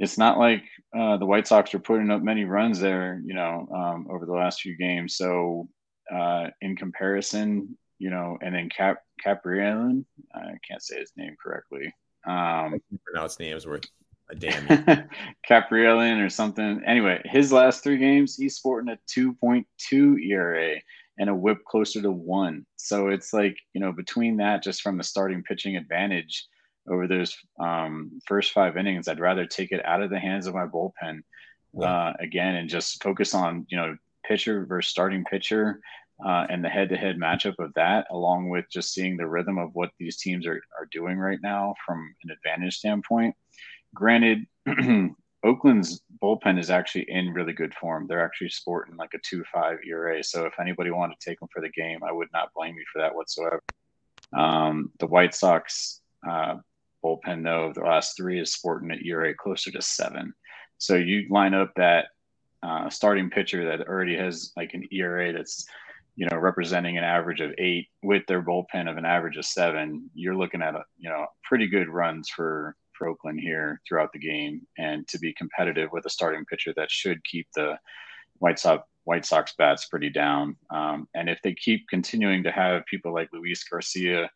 it's 0.00 0.18
not 0.18 0.36
like 0.36 0.64
uh, 0.98 1.16
the 1.16 1.26
White 1.26 1.46
Sox 1.46 1.72
are 1.72 1.78
putting 1.78 2.10
up 2.10 2.22
many 2.22 2.44
runs 2.44 2.80
there, 2.80 3.22
you 3.24 3.34
know, 3.34 3.68
um, 3.72 4.08
over 4.10 4.26
the 4.26 4.32
last 4.32 4.62
few 4.62 4.76
games. 4.76 5.16
So, 5.16 5.68
uh, 6.12 6.48
in 6.60 6.74
comparison, 6.74 7.78
you 8.00 8.10
know, 8.10 8.36
and 8.42 8.52
then 8.52 8.68
Cap 8.68 8.98
Kaprielian, 9.24 10.04
I 10.34 10.54
can't 10.68 10.82
say 10.82 10.98
his 10.98 11.12
name 11.16 11.36
correctly. 11.40 11.94
Um, 12.26 12.80
pronounce 13.04 13.38
names 13.38 13.64
worth 13.64 13.84
a 14.30 14.34
damn 14.34 14.66
Kaprielian 15.48 16.24
or 16.24 16.30
something. 16.30 16.82
Anyway, 16.86 17.20
his 17.24 17.52
last 17.52 17.82
three 17.82 17.98
games, 17.98 18.36
he's 18.36 18.56
sporting 18.56 18.92
a 18.92 18.98
2.2 19.18 20.26
ERA 20.26 20.76
and 21.18 21.30
a 21.30 21.34
WHIP 21.34 21.64
closer 21.64 22.02
to 22.02 22.10
one. 22.10 22.66
So 22.76 23.08
it's 23.08 23.32
like, 23.32 23.56
you 23.72 23.80
know, 23.80 23.92
between 23.92 24.38
that, 24.38 24.62
just 24.62 24.82
from 24.82 24.98
the 24.98 25.04
starting 25.04 25.42
pitching 25.42 25.76
advantage 25.76 26.46
over 26.88 27.06
those 27.06 27.36
um, 27.60 28.20
first 28.26 28.52
five 28.52 28.76
innings, 28.76 29.08
I'd 29.08 29.20
rather 29.20 29.46
take 29.46 29.72
it 29.72 29.84
out 29.84 30.02
of 30.02 30.10
the 30.10 30.18
hands 30.18 30.46
of 30.46 30.54
my 30.54 30.66
bullpen 30.66 31.20
uh, 31.82 32.12
again 32.20 32.56
and 32.56 32.68
just 32.68 33.02
focus 33.02 33.34
on, 33.34 33.66
you 33.68 33.76
know, 33.76 33.96
pitcher 34.26 34.64
versus 34.66 34.90
starting 34.90 35.24
pitcher 35.24 35.80
uh, 36.24 36.46
and 36.48 36.64
the 36.64 36.68
head-to-head 36.68 37.16
matchup 37.16 37.54
of 37.58 37.72
that, 37.74 38.06
along 38.10 38.48
with 38.48 38.64
just 38.70 38.92
seeing 38.92 39.16
the 39.16 39.26
rhythm 39.26 39.58
of 39.58 39.70
what 39.74 39.90
these 39.98 40.16
teams 40.16 40.46
are, 40.46 40.60
are 40.78 40.88
doing 40.92 41.18
right 41.18 41.40
now 41.42 41.74
from 41.84 42.14
an 42.24 42.30
advantage 42.30 42.76
standpoint. 42.76 43.34
Granted, 43.94 44.46
Oakland's 45.44 46.02
bullpen 46.22 46.58
is 46.58 46.70
actually 46.70 47.06
in 47.08 47.32
really 47.32 47.52
good 47.52 47.74
form. 47.74 48.06
They're 48.06 48.24
actually 48.24 48.50
sporting 48.50 48.96
like 48.96 49.14
a 49.14 49.18
two-five 49.18 49.78
ERA. 49.86 50.22
So 50.24 50.46
if 50.46 50.58
anybody 50.58 50.90
wanted 50.90 51.20
to 51.20 51.30
take 51.30 51.38
them 51.40 51.48
for 51.52 51.60
the 51.60 51.70
game, 51.70 52.02
I 52.02 52.12
would 52.12 52.28
not 52.32 52.52
blame 52.54 52.76
you 52.76 52.84
for 52.92 53.00
that 53.00 53.14
whatsoever. 53.14 53.62
Um, 54.36 54.90
the 54.98 55.06
White 55.06 55.34
Sox 55.34 56.00
uh, 56.28 56.56
bullpen, 57.04 57.44
though, 57.44 57.72
the 57.74 57.82
last 57.82 58.16
three 58.16 58.40
is 58.40 58.52
sporting 58.52 58.90
an 58.90 59.00
ERA 59.04 59.34
closer 59.34 59.70
to 59.70 59.82
seven. 59.82 60.32
So 60.78 60.96
you 60.96 61.26
line 61.30 61.54
up 61.54 61.72
that 61.76 62.06
uh, 62.62 62.88
starting 62.88 63.30
pitcher 63.30 63.64
that 63.66 63.86
already 63.86 64.16
has 64.16 64.52
like 64.56 64.72
an 64.72 64.88
ERA 64.90 65.32
that's 65.32 65.66
you 66.16 66.26
know, 66.30 66.36
representing 66.36 66.96
an 66.96 67.04
average 67.04 67.40
of 67.40 67.52
eight 67.58 67.88
with 68.02 68.24
their 68.26 68.42
bullpen 68.42 68.88
of 68.88 68.96
an 68.96 69.04
average 69.04 69.36
of 69.36 69.44
seven, 69.44 70.10
you're 70.14 70.36
looking 70.36 70.62
at 70.62 70.74
a, 70.74 70.84
you 70.98 71.08
know, 71.08 71.26
pretty 71.42 71.66
good 71.66 71.88
runs 71.88 72.28
for, 72.28 72.76
for 72.96 73.08
Oakland 73.08 73.40
here 73.40 73.80
throughout 73.86 74.12
the 74.12 74.18
game 74.18 74.66
and 74.78 75.06
to 75.08 75.18
be 75.18 75.32
competitive 75.32 75.90
with 75.92 76.06
a 76.06 76.10
starting 76.10 76.44
pitcher 76.44 76.72
that 76.76 76.90
should 76.90 77.24
keep 77.24 77.46
the 77.54 77.78
White 78.38 78.58
Sox 78.58 78.84
White 79.04 79.26
Sox 79.26 79.54
bats 79.56 79.86
pretty 79.86 80.08
down. 80.08 80.56
Um, 80.70 81.08
and 81.14 81.28
if 81.28 81.38
they 81.42 81.54
keep 81.54 81.86
continuing 81.88 82.42
to 82.44 82.50
have 82.50 82.86
people 82.86 83.12
like 83.12 83.28
Luis 83.32 83.62
Garcia 83.64 84.30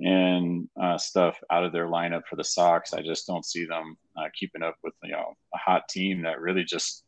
and 0.00 0.68
uh, 0.80 0.96
stuff 0.96 1.38
out 1.50 1.64
of 1.64 1.72
their 1.72 1.86
lineup 1.86 2.22
for 2.28 2.36
the 2.36 2.44
Sox, 2.44 2.94
I 2.94 3.02
just 3.02 3.26
don't 3.26 3.44
see 3.44 3.66
them 3.66 3.96
uh, 4.16 4.28
keeping 4.34 4.62
up 4.62 4.76
with 4.82 4.94
you 5.02 5.12
know 5.12 5.34
a 5.54 5.58
hot 5.58 5.88
team 5.88 6.22
that 6.22 6.40
really 6.40 6.64
just 6.64 7.04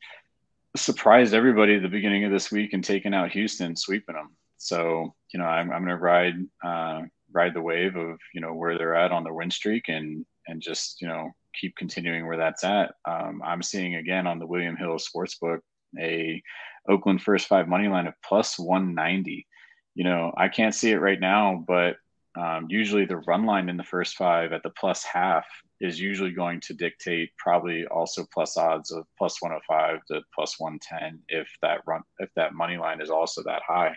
surprised 0.76 1.35
everybody 1.35 1.76
at 1.76 1.82
the 1.82 1.88
beginning 1.88 2.25
of 2.25 2.32
this 2.32 2.52
week 2.52 2.73
and 2.73 2.85
taking 2.85 3.14
out 3.14 3.32
Houston, 3.32 3.76
sweeping 3.76 4.14
them. 4.14 4.37
So 4.59 5.14
you 5.32 5.40
know, 5.40 5.47
I'm 5.47 5.73
I'm 5.73 5.85
going 5.85 5.97
to 5.97 5.97
ride 5.97 6.35
uh, 6.62 7.02
ride 7.32 7.54
the 7.54 7.62
wave 7.62 7.97
of 7.97 8.18
you 8.35 8.40
know 8.40 8.54
where 8.54 8.76
they're 8.76 8.94
at 8.94 9.12
on 9.12 9.25
their 9.25 9.35
win 9.35 9.50
streak 9.50 9.88
and 9.88 10.26
and 10.50 10.61
just 10.61 11.00
you 11.00 11.09
know 11.09 11.30
keep 11.59 11.76
continuing 11.76 12.26
where 12.26 12.37
that's 12.37 12.64
at. 12.64 12.95
Um, 13.07 13.40
I'm 13.45 13.62
seeing 13.62 13.97
again 13.97 14.26
on 14.26 14.38
the 14.38 14.47
William 14.47 14.76
Hill 14.76 14.97
Sportsbook 14.97 15.61
a 15.99 16.42
Oakland 16.88 17.23
first 17.23 17.47
five 17.47 17.69
money 17.69 17.88
line 17.88 18.07
of 18.07 18.14
plus 18.25 18.59
190. 18.59 19.47
You 19.95 20.04
know, 20.04 20.33
I 20.37 20.49
can't 20.49 20.75
see 20.75 20.90
it 20.90 21.00
right 21.00 21.19
now, 21.19 21.64
but 21.66 21.97
um, 22.38 22.66
usually 22.69 23.07
the 23.07 23.19
run 23.19 23.45
line 23.45 23.69
in 23.69 23.76
the 23.76 23.83
first 23.83 24.14
five 24.14 24.52
at 24.52 24.62
the 24.62 24.71
plus 24.71 25.02
half 25.02 25.45
is 25.80 26.00
usually 26.00 26.30
going 26.30 26.61
to 26.61 26.75
dictate 26.75 27.30
probably 27.37 27.87
also 27.87 28.25
plus 28.33 28.57
odds 28.57 28.92
of 28.92 29.04
plus 29.19 29.42
105 29.42 29.99
to 30.07 30.21
plus 30.35 30.61
110 30.61 31.21
if 31.28 31.49
that 31.62 31.80
run 31.87 32.02
if 32.19 32.30
that 32.37 32.54
money 32.54 32.76
line 32.76 33.00
is 33.00 33.11
also 33.11 33.42
that 33.42 33.62
high 33.66 33.97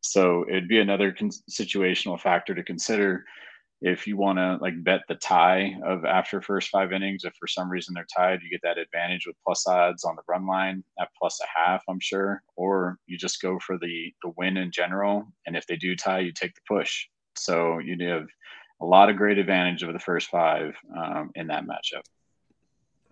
so 0.00 0.44
it'd 0.48 0.68
be 0.68 0.78
another 0.78 1.10
con- 1.10 1.30
situational 1.50 2.20
factor 2.20 2.54
to 2.54 2.62
consider 2.62 3.24
if 3.82 4.06
you 4.06 4.16
want 4.16 4.38
to 4.38 4.58
like 4.60 4.82
bet 4.82 5.02
the 5.06 5.14
tie 5.14 5.76
of 5.84 6.04
after 6.04 6.40
first 6.40 6.70
five 6.70 6.92
innings 6.92 7.24
if 7.24 7.34
for 7.34 7.46
some 7.46 7.70
reason 7.70 7.94
they're 7.94 8.06
tied 8.14 8.40
you 8.42 8.50
get 8.50 8.62
that 8.62 8.78
advantage 8.78 9.26
with 9.26 9.36
plus 9.44 9.66
odds 9.66 10.04
on 10.04 10.16
the 10.16 10.22
run 10.26 10.46
line 10.46 10.82
at 10.98 11.08
plus 11.18 11.40
a 11.42 11.58
half 11.58 11.82
i'm 11.88 12.00
sure 12.00 12.42
or 12.56 12.98
you 13.06 13.18
just 13.18 13.42
go 13.42 13.58
for 13.58 13.76
the 13.78 14.12
the 14.22 14.32
win 14.36 14.56
in 14.56 14.70
general 14.70 15.26
and 15.46 15.56
if 15.56 15.66
they 15.66 15.76
do 15.76 15.94
tie 15.94 16.20
you 16.20 16.32
take 16.32 16.54
the 16.54 16.60
push 16.66 17.06
so 17.36 17.78
you'd 17.78 18.00
have 18.00 18.26
a 18.80 18.84
lot 18.84 19.08
of 19.08 19.16
great 19.16 19.38
advantage 19.38 19.82
over 19.82 19.92
the 19.92 19.98
first 19.98 20.28
five 20.28 20.74
um, 20.96 21.30
in 21.34 21.46
that 21.48 21.64
matchup. 21.64 22.02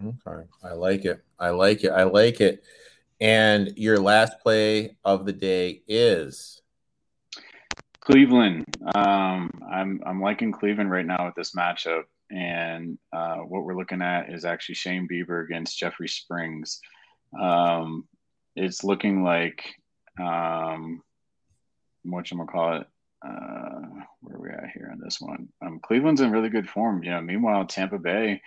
Okay, 0.04 0.46
I 0.62 0.72
like 0.72 1.04
it. 1.04 1.22
I 1.38 1.50
like 1.50 1.84
it. 1.84 1.90
I 1.90 2.02
like 2.04 2.40
it. 2.40 2.64
And 3.20 3.72
your 3.76 3.98
last 3.98 4.40
play 4.40 4.96
of 5.04 5.24
the 5.24 5.32
day 5.32 5.82
is 5.86 6.60
Cleveland. 8.04 8.64
Um, 8.94 9.50
I'm 9.70 10.00
I'm 10.04 10.20
liking 10.20 10.52
Cleveland 10.52 10.90
right 10.90 11.06
now 11.06 11.26
with 11.26 11.34
this 11.34 11.54
matchup, 11.54 12.04
and 12.30 12.98
uh, 13.12 13.38
what 13.38 13.64
we're 13.64 13.76
looking 13.76 14.02
at 14.02 14.30
is 14.32 14.44
actually 14.44 14.74
Shane 14.74 15.08
Bieber 15.10 15.44
against 15.44 15.78
Jeffrey 15.78 16.08
Springs. 16.08 16.80
Um, 17.38 18.06
it's 18.56 18.84
looking 18.84 19.24
like 19.24 19.64
um, 20.20 21.02
what 22.04 22.30
you 22.30 22.44
call 22.44 22.76
it 22.76 22.86
uh, 23.26 23.80
where 24.20 24.36
are 24.36 24.40
we 24.40 24.50
at 24.50 24.70
here 24.74 24.90
on 24.92 25.00
this 25.00 25.20
one? 25.20 25.48
Um, 25.64 25.80
Cleveland's 25.82 26.20
in 26.20 26.30
really 26.30 26.50
good 26.50 26.68
form. 26.68 27.02
You 27.02 27.10
know, 27.10 27.22
meanwhile, 27.22 27.64
Tampa 27.64 27.98
Bay, 27.98 28.42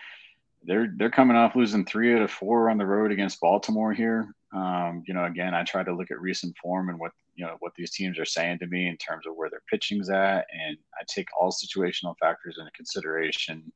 they're 0.64 0.94
they're 0.96 1.10
coming 1.10 1.36
off 1.36 1.56
losing 1.56 1.86
three 1.86 2.16
out 2.16 2.22
of 2.22 2.32
four 2.32 2.70
on 2.70 2.78
the 2.78 2.86
road 2.86 3.12
against 3.12 3.42
Baltimore 3.42 3.94
here. 3.94 4.28
Um, 4.58 5.04
you 5.06 5.14
know, 5.14 5.26
again, 5.26 5.54
I 5.54 5.64
try 5.64 5.84
to 5.84 5.94
look 5.94 6.10
at 6.10 6.20
recent 6.20 6.58
form 6.58 6.90
and 6.90 7.00
what 7.00 7.12
you 7.36 7.46
know 7.46 7.58
what 7.60 7.74
these 7.76 7.92
teams 7.92 8.18
are 8.18 8.26
saying 8.26 8.60
to 8.60 8.68
me 8.68 8.88
in 8.88 8.98
terms 8.98 9.28
of 9.28 9.36
where 9.36 9.50
their 9.50 9.62
pitching's 9.70 10.10
at, 10.10 10.48
and 10.52 10.78
I 11.00 11.04
take 11.08 11.28
all 11.40 11.52
situational 11.52 12.16
factors 12.20 12.58
into 12.60 12.72
consideration. 12.72 13.72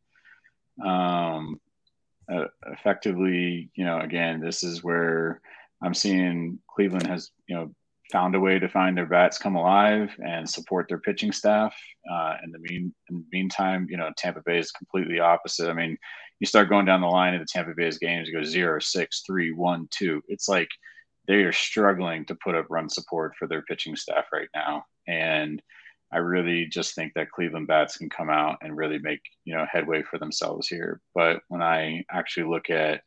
Um, 0.83 1.59
uh, 2.31 2.45
effectively, 2.67 3.69
you 3.75 3.83
know, 3.83 3.99
again, 3.99 4.39
this 4.39 4.63
is 4.63 4.83
where 4.83 5.41
I'm 5.83 5.93
seeing 5.93 6.59
Cleveland 6.73 7.07
has 7.07 7.29
you 7.47 7.55
know 7.55 7.75
found 8.11 8.35
a 8.35 8.39
way 8.39 8.57
to 8.57 8.67
find 8.67 8.97
their 8.97 9.05
bats 9.05 9.37
come 9.37 9.55
alive 9.55 10.09
and 10.25 10.49
support 10.49 10.87
their 10.89 10.99
pitching 10.99 11.31
staff. 11.31 11.75
Uh, 12.11 12.37
in 12.43 12.51
the 12.51 12.59
mean, 12.59 12.93
in 13.09 13.17
the 13.17 13.25
meantime, 13.31 13.87
you 13.89 13.97
know, 13.97 14.09
Tampa 14.17 14.41
Bay 14.45 14.57
is 14.57 14.71
completely 14.71 15.19
opposite. 15.19 15.69
I 15.69 15.73
mean, 15.73 15.97
you 16.41 16.47
start 16.47 16.69
going 16.69 16.85
down 16.87 17.01
the 17.01 17.07
line 17.07 17.35
of 17.35 17.39
the 17.39 17.45
Tampa 17.45 17.71
Bay's 17.77 17.99
games, 17.99 18.27
you 18.27 18.33
go 18.33 18.43
zero, 18.43 18.79
six, 18.79 19.21
three, 19.27 19.51
one, 19.51 19.87
two. 19.91 20.23
It's 20.27 20.49
like 20.49 20.69
they 21.27 21.43
are 21.43 21.51
struggling 21.51 22.25
to 22.25 22.35
put 22.35 22.55
up 22.55 22.65
run 22.67 22.89
support 22.89 23.35
for 23.37 23.47
their 23.47 23.61
pitching 23.61 23.95
staff 23.95 24.25
right 24.33 24.49
now. 24.55 24.85
And 25.07 25.61
I 26.11 26.17
really 26.17 26.65
just 26.65 26.95
think 26.95 27.13
that 27.13 27.29
Cleveland 27.29 27.67
bats 27.67 27.95
can 27.95 28.09
come 28.09 28.31
out 28.31 28.57
and 28.63 28.75
really 28.75 28.97
make, 28.97 29.21
you 29.45 29.53
know, 29.53 29.67
headway 29.71 30.01
for 30.01 30.17
themselves 30.17 30.67
here. 30.67 30.99
But 31.13 31.41
when 31.47 31.61
I 31.61 32.05
actually 32.09 32.49
look 32.49 32.71
at, 32.71 33.01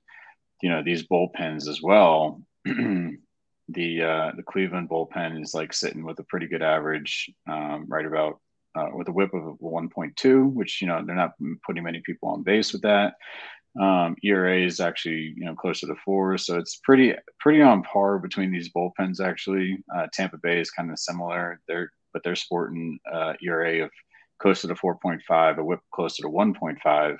you 0.62 0.70
know, 0.70 0.84
these 0.84 1.08
bullpens 1.08 1.68
as 1.68 1.82
well, 1.82 2.40
the 2.64 4.02
uh, 4.02 4.30
the 4.36 4.44
Cleveland 4.46 4.88
bullpen 4.88 5.42
is 5.42 5.54
like 5.54 5.72
sitting 5.72 6.04
with 6.04 6.20
a 6.20 6.24
pretty 6.24 6.46
good 6.46 6.62
average, 6.62 7.28
um, 7.48 7.86
right 7.88 8.06
about 8.06 8.38
uh, 8.74 8.88
with 8.94 9.08
a 9.08 9.12
WHIP 9.12 9.34
of 9.34 9.58
1.2, 9.60 10.52
which 10.52 10.80
you 10.80 10.88
know 10.88 11.02
they're 11.04 11.14
not 11.14 11.34
putting 11.66 11.84
many 11.84 12.00
people 12.04 12.28
on 12.28 12.42
base 12.42 12.72
with 12.72 12.82
that. 12.82 13.14
Um, 13.80 14.14
ERA 14.22 14.64
is 14.64 14.78
actually 14.80 15.34
you 15.36 15.44
know 15.44 15.54
closer 15.54 15.86
to 15.86 15.96
four, 16.04 16.38
so 16.38 16.58
it's 16.58 16.80
pretty 16.84 17.14
pretty 17.40 17.60
on 17.62 17.82
par 17.82 18.18
between 18.18 18.52
these 18.52 18.70
bullpens. 18.72 19.20
Actually, 19.20 19.78
uh, 19.94 20.06
Tampa 20.12 20.38
Bay 20.38 20.60
is 20.60 20.70
kind 20.70 20.90
of 20.90 20.98
similar. 20.98 21.60
They're 21.66 21.90
but 22.12 22.22
they're 22.22 22.36
sporting 22.36 22.98
uh, 23.12 23.34
ERA 23.42 23.84
of 23.84 23.90
closer 24.38 24.68
to 24.68 24.74
4.5, 24.74 25.58
a 25.58 25.64
WHIP 25.64 25.80
closer 25.92 26.22
to 26.22 26.28
1.5. 26.28 27.16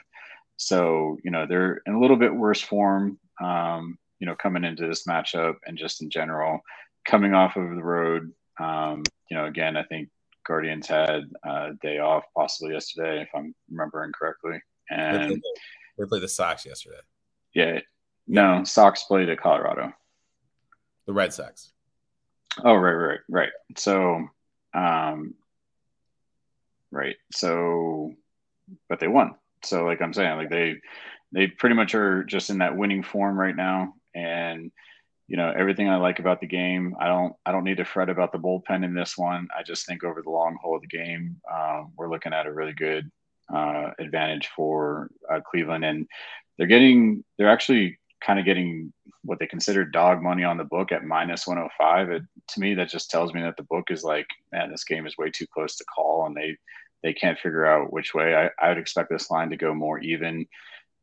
So 0.57 1.19
you 1.25 1.31
know 1.31 1.47
they're 1.47 1.83
in 1.87 1.95
a 1.95 2.01
little 2.01 2.17
bit 2.17 2.35
worse 2.35 2.61
form. 2.61 3.19
Um, 3.43 3.99
you 4.21 4.27
know, 4.27 4.37
coming 4.37 4.65
into 4.65 4.87
this 4.87 5.07
matchup 5.07 5.57
and 5.67 5.77
just 5.77 6.01
in 6.01 6.09
general, 6.09 6.61
coming 7.05 7.35
off 7.35 7.57
of 7.57 7.75
the 7.75 7.83
road. 7.83 8.33
Um, 8.61 9.03
you 9.29 9.37
know, 9.37 9.47
again, 9.47 9.77
I 9.77 9.83
think 9.83 10.09
Guardians 10.45 10.87
had 10.87 11.31
a 11.45 11.71
day 11.83 11.99
off 11.99 12.25
possibly 12.37 12.75
yesterday, 12.75 13.23
if 13.23 13.29
I'm 13.35 13.55
remembering 13.71 14.13
correctly. 14.13 14.61
And 14.91 15.23
they 15.23 15.27
played, 15.27 15.43
they 15.99 16.05
played 16.07 16.23
the 16.23 16.29
Sox 16.29 16.67
yesterday. 16.67 16.99
Yeah. 17.55 17.81
No, 18.27 18.65
Sox 18.65 19.05
played 19.05 19.29
at 19.29 19.41
Colorado. 19.41 19.93
The 21.07 21.13
Red 21.13 21.33
Sox. 21.33 21.73
Oh, 22.63 22.75
right, 22.75 22.93
right, 22.93 23.21
right. 23.29 23.51
So, 23.77 24.27
um, 24.75 25.35
right. 26.91 27.17
So, 27.33 28.13
but 28.89 29.01
they 29.01 29.09
won. 29.09 29.35
So, 29.65 29.85
like 29.85 30.01
I'm 30.01 30.15
saying, 30.15 30.37
like 30.37 30.51
they, 30.51 30.77
they 31.33 31.49
pretty 31.49 31.75
much 31.75 31.95
are 31.95 32.25
just 32.25 32.51
in 32.51 32.59
that 32.59 32.77
winning 32.77 33.03
form 33.03 33.39
right 33.39 33.57
now 33.57 33.95
and 34.15 34.71
you 35.27 35.37
know 35.37 35.53
everything 35.57 35.89
I 35.89 35.97
like 35.97 36.19
about 36.19 36.41
the 36.41 36.47
game. 36.47 36.95
I 37.01 37.07
don't 37.07 37.35
I 37.47 37.53
don't 37.53 37.65
need 37.65 37.79
to 37.79 37.85
fret 37.85 38.11
about 38.11 38.33
the 38.33 38.39
bullpen 38.39 38.85
in 38.85 38.95
this 38.95 39.17
one. 39.17 39.49
I 39.57 39.63
just 39.63 39.87
think 39.87 40.05
over 40.05 40.23
the 40.23 40.31
long 40.31 40.59
haul 40.61 40.77
of 40.77 40.83
the 40.83 40.89
game, 40.89 41.41
um, 41.53 41.93
we're 41.97 42.11
looking 42.11 42.33
at 42.33 42.47
a 42.47 42.53
really 42.53 42.75
good 42.75 43.11
uh, 43.53 43.91
advantage 43.99 44.49
for 44.55 45.11
uh, 45.31 45.41
Cleveland, 45.41 45.85
and 45.85 46.07
they're 46.59 46.67
getting 46.67 47.25
they're 47.39 47.51
actually 47.51 47.99
kind 48.25 48.39
of 48.39 48.45
getting 48.45 48.93
what 49.23 49.39
they 49.39 49.47
consider 49.47 49.85
dog 49.85 50.23
money 50.23 50.45
on 50.45 50.57
the 50.57 50.65
book 50.65 50.93
at 50.93 51.05
minus 51.05 51.47
105. 51.47 52.11
It, 52.11 52.23
to 52.49 52.61
me, 52.61 52.75
that 52.75 52.89
just 52.89 53.11
tells 53.11 53.35
me 53.35 53.43
that 53.43 53.57
the 53.57 53.63
book 53.65 53.91
is 53.91 54.03
like, 54.03 54.27
man, 54.53 54.71
this 54.71 54.85
game 54.85 55.07
is 55.07 55.17
way 55.19 55.31
too 55.31 55.47
close 55.53 55.77
to 55.77 55.85
call, 55.85 56.27
and 56.27 56.37
they 56.37 56.57
they 57.03 57.13
can't 57.13 57.39
figure 57.39 57.67
out 57.67 57.93
which 57.93 58.15
way. 58.15 58.35
I, 58.35 58.51
I 58.59 58.69
would 58.69 58.79
expect 58.79 59.11
this 59.11 59.31
line 59.31 59.51
to 59.51 59.57
go 59.57 59.75
more 59.75 59.99
even 60.01 60.47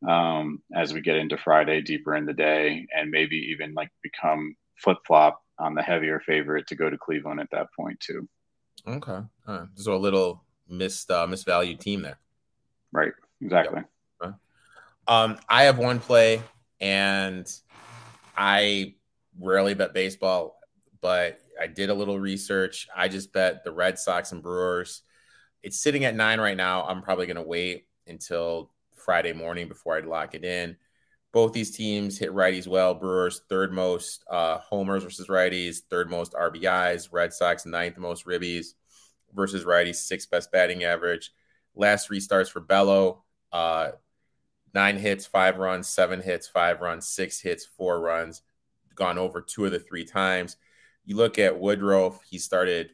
um, 0.08 0.62
as 0.76 0.94
we 0.94 1.02
get 1.02 1.18
into 1.18 1.38
Friday 1.38 1.82
deeper 1.82 2.16
in 2.16 2.26
the 2.26 2.34
day 2.34 2.86
and 2.96 3.12
maybe 3.12 3.38
even 3.38 3.74
like 3.74 3.90
become 4.02 4.56
flip 4.78 4.98
flop 5.06 5.42
on 5.60 5.76
the 5.76 5.82
heavier 5.82 6.20
favorite 6.26 6.68
to 6.68 6.76
go 6.76 6.90
to 6.90 6.98
Cleveland 6.98 7.40
at 7.40 7.50
that 7.52 7.68
point 7.78 8.00
too. 8.00 8.28
Okay, 8.88 9.20
so 9.76 9.96
a 9.96 9.98
little 9.98 10.44
missed 10.68 11.12
uh, 11.12 11.28
misvalued 11.28 11.80
team 11.80 12.02
there. 12.02 12.18
Right. 12.92 13.14
Exactly. 13.42 13.82
Yep. 14.22 14.36
Um, 15.08 15.38
I 15.50 15.64
have 15.64 15.78
one 15.78 16.00
play, 16.00 16.42
and 16.80 17.52
I 18.38 18.96
rarely 19.40 19.74
bet 19.74 19.94
baseball, 19.94 20.60
but 21.02 21.40
I 21.60 21.68
did 21.68 21.90
a 21.90 21.94
little 21.94 22.20
research. 22.20 22.88
I 22.96 23.08
just 23.08 23.34
bet 23.34 23.64
the 23.64 23.72
Red 23.72 23.98
Sox 24.00 24.32
and 24.32 24.44
Brewers. 24.44 25.02
It's 25.64 25.80
sitting 25.80 26.06
at 26.06 26.16
nine 26.16 26.40
right 26.40 26.58
now. 26.58 26.84
I'm 26.84 27.02
probably 27.02 27.26
going 27.26 27.36
to 27.36 27.42
wait 27.42 27.88
until 28.08 28.72
Friday 29.02 29.34
morning 29.34 29.68
before 29.68 29.98
I'd 29.98 30.06
lock 30.06 30.36
it 30.36 30.44
in. 30.44 30.78
Both 31.32 31.54
these 31.54 31.76
teams 31.76 32.18
hit 32.18 32.32
righties 32.32 32.68
well. 32.68 32.94
Brewers 32.94 33.42
third 33.48 33.72
most 33.72 34.24
uh, 34.30 34.58
homers 34.58 35.04
versus 35.04 35.28
righties, 35.28 35.80
third 35.90 36.10
most 36.10 36.34
RBIs. 36.34 37.10
Red 37.12 37.34
Sox 37.34 37.66
ninth 37.66 37.98
most 37.98 38.26
ribbies 38.26 38.74
versus 39.34 39.64
righties, 39.64 39.96
sixth 39.96 40.30
best 40.30 40.52
batting 40.52 40.84
average. 40.84 41.32
Last 41.74 42.08
three 42.08 42.20
starts 42.20 42.50
for 42.50 42.60
Bello, 42.60 43.24
uh, 43.54 43.92
nine 44.74 44.98
hits, 44.98 45.26
five 45.26 45.58
runs, 45.58 45.88
seven 45.88 46.22
hits, 46.22 46.48
five 46.48 46.82
runs, 46.82 47.08
six 47.08 47.40
hits, 47.40 47.66
four 47.66 48.02
runs. 48.02 48.42
Gone 48.96 49.18
over 49.18 49.42
two 49.42 49.66
of 49.66 49.72
the 49.72 49.80
three 49.80 50.04
times. 50.04 50.58
You 51.06 51.16
look 51.16 51.40
at 51.40 51.58
Woodruff; 51.58 52.22
he 52.30 52.38
started 52.38 52.92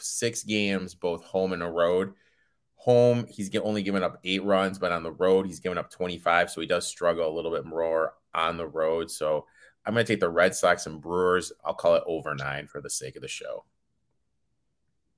six 0.00 0.42
games, 0.42 0.94
both 0.94 1.22
home 1.22 1.52
and 1.52 1.62
a 1.62 1.70
road 1.70 2.14
home, 2.86 3.26
he's 3.28 3.54
only 3.56 3.82
given 3.82 4.04
up 4.04 4.20
eight 4.22 4.44
runs, 4.44 4.78
but 4.78 4.92
on 4.92 5.02
the 5.02 5.10
road, 5.10 5.44
he's 5.44 5.58
given 5.58 5.76
up 5.76 5.90
25. 5.90 6.50
So 6.50 6.60
he 6.60 6.68
does 6.68 6.86
struggle 6.86 7.28
a 7.28 7.34
little 7.34 7.50
bit 7.50 7.66
more 7.66 8.14
on 8.32 8.56
the 8.56 8.66
road. 8.66 9.10
So 9.10 9.44
I'm 9.84 9.92
going 9.92 10.06
to 10.06 10.12
take 10.12 10.20
the 10.20 10.28
Red 10.28 10.54
Sox 10.54 10.86
and 10.86 11.00
Brewers. 11.00 11.52
I'll 11.64 11.74
call 11.74 11.96
it 11.96 12.04
over 12.06 12.34
nine 12.36 12.68
for 12.68 12.80
the 12.80 12.88
sake 12.88 13.16
of 13.16 13.22
the 13.22 13.28
show. 13.28 13.64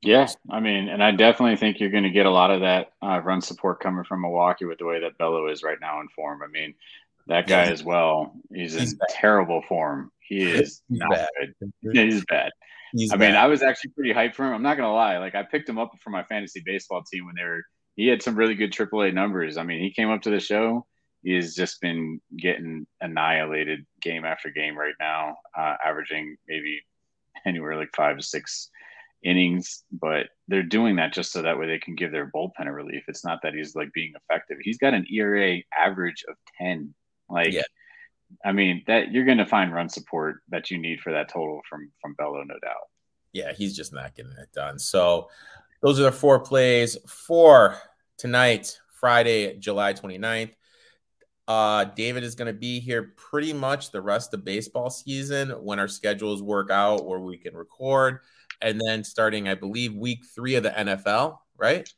Yeah, 0.01 0.29
I 0.49 0.61
mean, 0.61 0.89
and 0.89 1.03
I 1.03 1.11
definitely 1.11 1.57
think 1.57 1.79
you're 1.79 1.91
going 1.91 2.05
to 2.05 2.11
get 2.11 2.25
a 2.25 2.31
lot 2.31 2.51
of 2.51 2.61
that 2.61 2.93
uh, 3.03 3.21
run 3.21 3.43
support 3.43 3.81
coming 3.81 4.05
from 4.05 4.23
Milwaukee 4.23 4.65
with 4.65 4.79
the 4.79 4.87
way 4.87 5.01
that 5.01 5.19
Bello 5.19 5.49
is 5.49 5.63
right 5.63 5.79
now 5.81 6.01
in 6.01 6.09
form. 6.09 6.41
I 6.43 6.47
mean, 6.47 6.75
that 7.27 7.49
guy 7.49 7.65
as 7.65 7.85
well. 7.85 8.33
He's, 8.55 8.75
he's 8.75 8.93
in 8.93 8.99
bad. 8.99 9.09
terrible 9.11 9.61
form. 9.63 10.11
He 10.21 10.43
is 10.43 10.83
he's 10.89 11.01
not 11.01 11.11
bad. 11.11 11.29
good. 11.61 11.73
He's 11.97 12.25
bad. 12.27 12.53
He's 12.93 13.13
I 13.13 13.17
bad. 13.17 13.29
mean, 13.29 13.37
I 13.37 13.47
was 13.47 13.63
actually 13.63 13.91
pretty 13.91 14.13
hyped 14.13 14.35
for 14.35 14.47
him. 14.47 14.55
I'm 14.55 14.63
not 14.63 14.77
gonna 14.77 14.93
lie. 14.93 15.19
Like 15.19 15.35
I 15.35 15.43
picked 15.43 15.69
him 15.69 15.79
up 15.79 15.93
for 16.01 16.11
my 16.11 16.23
fantasy 16.25 16.63
baseball 16.65 17.03
team 17.03 17.27
when 17.27 17.35
they 17.37 17.45
were. 17.45 17.63
He 17.97 18.07
had 18.07 18.23
some 18.23 18.37
really 18.37 18.55
good 18.55 18.73
AAA 18.73 19.13
numbers. 19.13 19.57
I 19.57 19.65
mean, 19.65 19.81
he 19.81 19.93
came 19.93 20.11
up 20.11 20.23
to 20.23 20.31
the 20.31 20.41
show. 20.41 20.87
He 21.23 21.35
has 21.35 21.55
just 21.55 21.81
been 21.81 22.21
getting 22.37 22.87
annihilated 23.01 23.85
game 24.01 24.25
after 24.25 24.51
game 24.51 24.79
right 24.79 24.95
now, 25.01 25.37
uh, 25.59 25.75
averaging 25.85 26.37
maybe 26.47 26.81
anywhere 27.45 27.77
like 27.77 27.91
five 27.97 28.17
to 28.17 28.23
six 28.23 28.71
innings. 29.25 29.83
But 29.91 30.29
they're 30.47 30.63
doing 30.63 30.97
that 30.97 31.13
just 31.13 31.33
so 31.33 31.43
that 31.43 31.59
way 31.59 31.67
they 31.67 31.81
can 31.81 31.97
give 31.97 32.13
their 32.13 32.31
bullpen 32.31 32.67
a 32.67 32.73
relief. 32.73 33.03
It's 33.09 33.25
not 33.25 33.41
that 33.43 33.55
he's 33.55 33.75
like 33.75 33.93
being 33.93 34.13
effective. 34.15 34.59
He's 34.63 34.79
got 34.79 34.95
an 34.95 35.07
ERA 35.13 35.59
average 35.77 36.25
of 36.29 36.37
ten. 36.57 36.95
Like 37.29 37.53
yeah. 37.53 37.63
I 38.45 38.53
mean, 38.53 38.83
that 38.87 39.11
you're 39.11 39.25
going 39.25 39.39
to 39.39 39.47
find 39.47 39.73
run 39.73 39.89
support 39.89 40.41
that 40.49 40.71
you 40.71 40.79
need 40.79 41.01
for 41.01 41.13
that 41.13 41.29
total 41.29 41.61
from 41.69 41.91
from 42.01 42.15
Bello, 42.15 42.43
no 42.43 42.59
doubt. 42.63 42.89
Yeah, 43.33 43.53
he's 43.53 43.77
just 43.77 43.93
not 43.93 44.15
getting 44.15 44.33
it 44.33 44.53
done. 44.55 44.79
So 44.79 45.29
those 45.83 46.01
are 46.01 46.05
the 46.05 46.13
four 46.13 46.41
plays 46.41 46.97
for 47.07 47.77
tonight, 48.17 48.79
Friday, 49.01 49.57
July 49.59 49.93
29th. 49.93 50.51
Uh, 51.47 51.85
David 51.85 52.25
is 52.25 52.35
going 52.35 52.53
to 52.53 52.59
be 52.59 52.79
here 52.79 53.15
pretty 53.17 53.55
much 53.55 53.91
the 53.91 54.03
rest 54.03 54.35
of 54.35 54.45
baseball 54.45 54.91
season 54.91 55.51
when 55.51 55.79
our 55.79 55.89
schedules 55.89 56.43
work 56.43 56.71
out 56.71 57.07
where 57.07 57.21
we 57.21 57.39
can 57.39 57.55
record. 57.55 58.19
And 58.61 58.81
then 58.81 59.05
starting, 59.05 59.49
I 59.49 59.55
believe, 59.55 59.95
week 59.95 60.25
three 60.35 60.57
of 60.57 60.63
the 60.63 60.71
NFL, 60.71 61.39
right? 61.57 61.89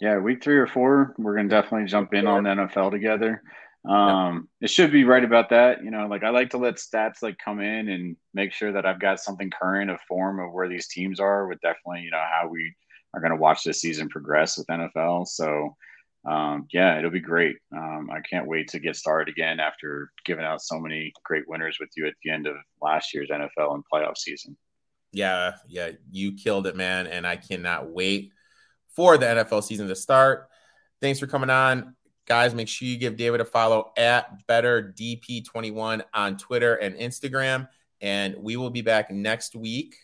Yeah, 0.00 0.18
week 0.18 0.42
three 0.42 0.56
or 0.56 0.66
four, 0.66 1.14
we're 1.18 1.34
going 1.34 1.48
to 1.48 1.54
definitely 1.54 1.88
jump 1.88 2.14
in 2.14 2.26
on 2.26 2.44
the 2.44 2.50
NFL 2.50 2.90
together. 2.90 3.42
Um, 3.86 4.48
it 4.60 4.68
should 4.68 4.90
be 4.90 5.04
right 5.04 5.22
about 5.22 5.50
that. 5.50 5.84
You 5.84 5.90
know, 5.90 6.06
like 6.08 6.24
I 6.24 6.30
like 6.30 6.50
to 6.50 6.58
let 6.58 6.76
stats 6.76 7.22
like 7.22 7.38
come 7.38 7.60
in 7.60 7.88
and 7.88 8.16
make 8.34 8.52
sure 8.52 8.72
that 8.72 8.84
I've 8.84 9.00
got 9.00 9.20
something 9.20 9.50
current 9.50 9.90
of 9.90 10.00
form 10.08 10.40
of 10.40 10.52
where 10.52 10.68
these 10.68 10.88
teams 10.88 11.20
are 11.20 11.46
with 11.46 11.60
definitely, 11.60 12.02
you 12.02 12.10
know, 12.10 12.22
how 12.30 12.48
we 12.48 12.74
are 13.14 13.20
going 13.20 13.30
to 13.30 13.36
watch 13.36 13.62
this 13.62 13.80
season 13.80 14.08
progress 14.08 14.58
with 14.58 14.66
NFL. 14.66 15.28
So, 15.28 15.76
um, 16.28 16.66
yeah, 16.72 16.98
it'll 16.98 17.10
be 17.10 17.20
great. 17.20 17.56
Um, 17.74 18.10
I 18.12 18.20
can't 18.28 18.48
wait 18.48 18.68
to 18.68 18.80
get 18.80 18.96
started 18.96 19.32
again 19.32 19.60
after 19.60 20.10
giving 20.24 20.44
out 20.44 20.60
so 20.60 20.80
many 20.80 21.12
great 21.24 21.48
winners 21.48 21.78
with 21.78 21.90
you 21.96 22.06
at 22.06 22.14
the 22.24 22.30
end 22.30 22.48
of 22.48 22.56
last 22.82 23.14
year's 23.14 23.30
NFL 23.30 23.74
and 23.74 23.84
playoff 23.92 24.18
season. 24.18 24.56
Yeah, 25.12 25.52
yeah, 25.68 25.92
you 26.10 26.34
killed 26.34 26.66
it, 26.66 26.76
man. 26.76 27.06
And 27.06 27.24
I 27.24 27.36
cannot 27.36 27.88
wait 27.88 28.32
for 28.96 29.16
the 29.16 29.26
NFL 29.26 29.62
season 29.62 29.86
to 29.88 29.94
start. 29.94 30.48
Thanks 31.00 31.20
for 31.20 31.28
coming 31.28 31.50
on. 31.50 31.94
Guys, 32.26 32.56
make 32.56 32.66
sure 32.66 32.88
you 32.88 32.96
give 32.98 33.16
David 33.16 33.40
a 33.40 33.44
follow 33.44 33.92
at 33.96 34.46
BettorDP21 34.48 36.02
on 36.12 36.36
Twitter 36.36 36.74
and 36.74 36.96
Instagram. 36.96 37.68
And 38.00 38.34
we 38.36 38.56
will 38.56 38.70
be 38.70 38.82
back 38.82 39.12
next 39.12 39.54
week 39.54 39.94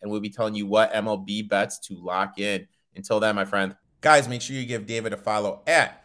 and 0.00 0.10
we'll 0.10 0.20
be 0.20 0.30
telling 0.30 0.54
you 0.54 0.66
what 0.66 0.92
MLB 0.94 1.48
bets 1.48 1.78
to 1.80 1.94
lock 1.94 2.38
in. 2.38 2.66
Until 2.94 3.20
then, 3.20 3.34
my 3.34 3.44
friend, 3.44 3.76
guys, 4.00 4.26
make 4.26 4.40
sure 4.40 4.56
you 4.56 4.64
give 4.64 4.86
David 4.86 5.12
a 5.12 5.18
follow 5.18 5.62
at 5.66 6.02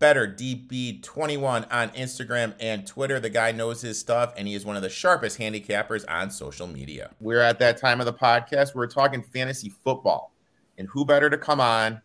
BettorDP21 0.00 1.70
on 1.70 1.90
Instagram 1.90 2.54
and 2.58 2.86
Twitter. 2.86 3.20
The 3.20 3.30
guy 3.30 3.52
knows 3.52 3.82
his 3.82 3.98
stuff 3.98 4.32
and 4.38 4.48
he 4.48 4.54
is 4.54 4.64
one 4.64 4.76
of 4.76 4.82
the 4.82 4.88
sharpest 4.88 5.38
handicappers 5.38 6.06
on 6.08 6.30
social 6.30 6.66
media. 6.66 7.10
We're 7.20 7.40
at 7.40 7.58
that 7.58 7.76
time 7.76 8.00
of 8.00 8.06
the 8.06 8.14
podcast. 8.14 8.74
We're 8.74 8.86
talking 8.86 9.22
fantasy 9.22 9.68
football. 9.68 10.32
And 10.78 10.88
who 10.88 11.04
better 11.04 11.28
to 11.28 11.36
come 11.36 11.60
on 11.60 12.00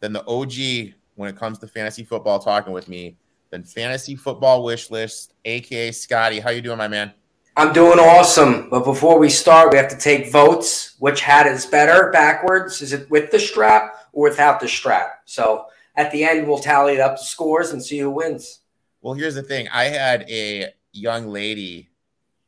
than 0.00 0.12
the 0.12 0.24
OG 0.26 0.92
when 1.22 1.30
it 1.30 1.36
comes 1.36 1.56
to 1.60 1.68
fantasy 1.68 2.02
football 2.02 2.40
talking 2.40 2.72
with 2.72 2.88
me 2.88 3.16
than 3.50 3.62
fantasy 3.62 4.16
football 4.16 4.64
wish 4.64 4.90
list, 4.90 5.34
aka 5.44 5.92
Scottie. 5.92 6.40
How 6.40 6.50
you 6.50 6.60
doing, 6.60 6.78
my 6.78 6.88
man? 6.88 7.12
I'm 7.56 7.72
doing 7.72 8.00
awesome. 8.00 8.68
But 8.68 8.82
before 8.82 9.20
we 9.20 9.28
start, 9.28 9.70
we 9.70 9.78
have 9.78 9.88
to 9.90 9.96
take 9.96 10.32
votes. 10.32 10.96
Which 10.98 11.20
hat 11.20 11.46
is 11.46 11.64
better 11.64 12.10
backwards? 12.10 12.82
Is 12.82 12.92
it 12.92 13.08
with 13.08 13.30
the 13.30 13.38
strap 13.38 14.08
or 14.12 14.24
without 14.24 14.58
the 14.58 14.66
strap? 14.66 15.20
So 15.24 15.66
at 15.94 16.10
the 16.10 16.24
end, 16.24 16.48
we'll 16.48 16.58
tally 16.58 16.94
it 16.94 17.00
up 17.00 17.18
the 17.18 17.24
scores 17.24 17.70
and 17.70 17.80
see 17.80 18.00
who 18.00 18.10
wins. 18.10 18.58
Well, 19.00 19.14
here's 19.14 19.36
the 19.36 19.44
thing. 19.44 19.68
I 19.72 19.84
had 19.84 20.28
a 20.28 20.72
young 20.92 21.28
lady 21.28 21.88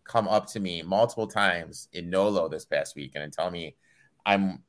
come 0.02 0.26
up 0.26 0.48
to 0.48 0.58
me 0.58 0.82
multiple 0.82 1.28
times 1.28 1.86
in 1.92 2.10
Nolo 2.10 2.48
this 2.48 2.64
past 2.64 2.96
week 2.96 3.12
and 3.14 3.32
tell 3.32 3.52
me 3.52 3.76
I'm 4.26 4.64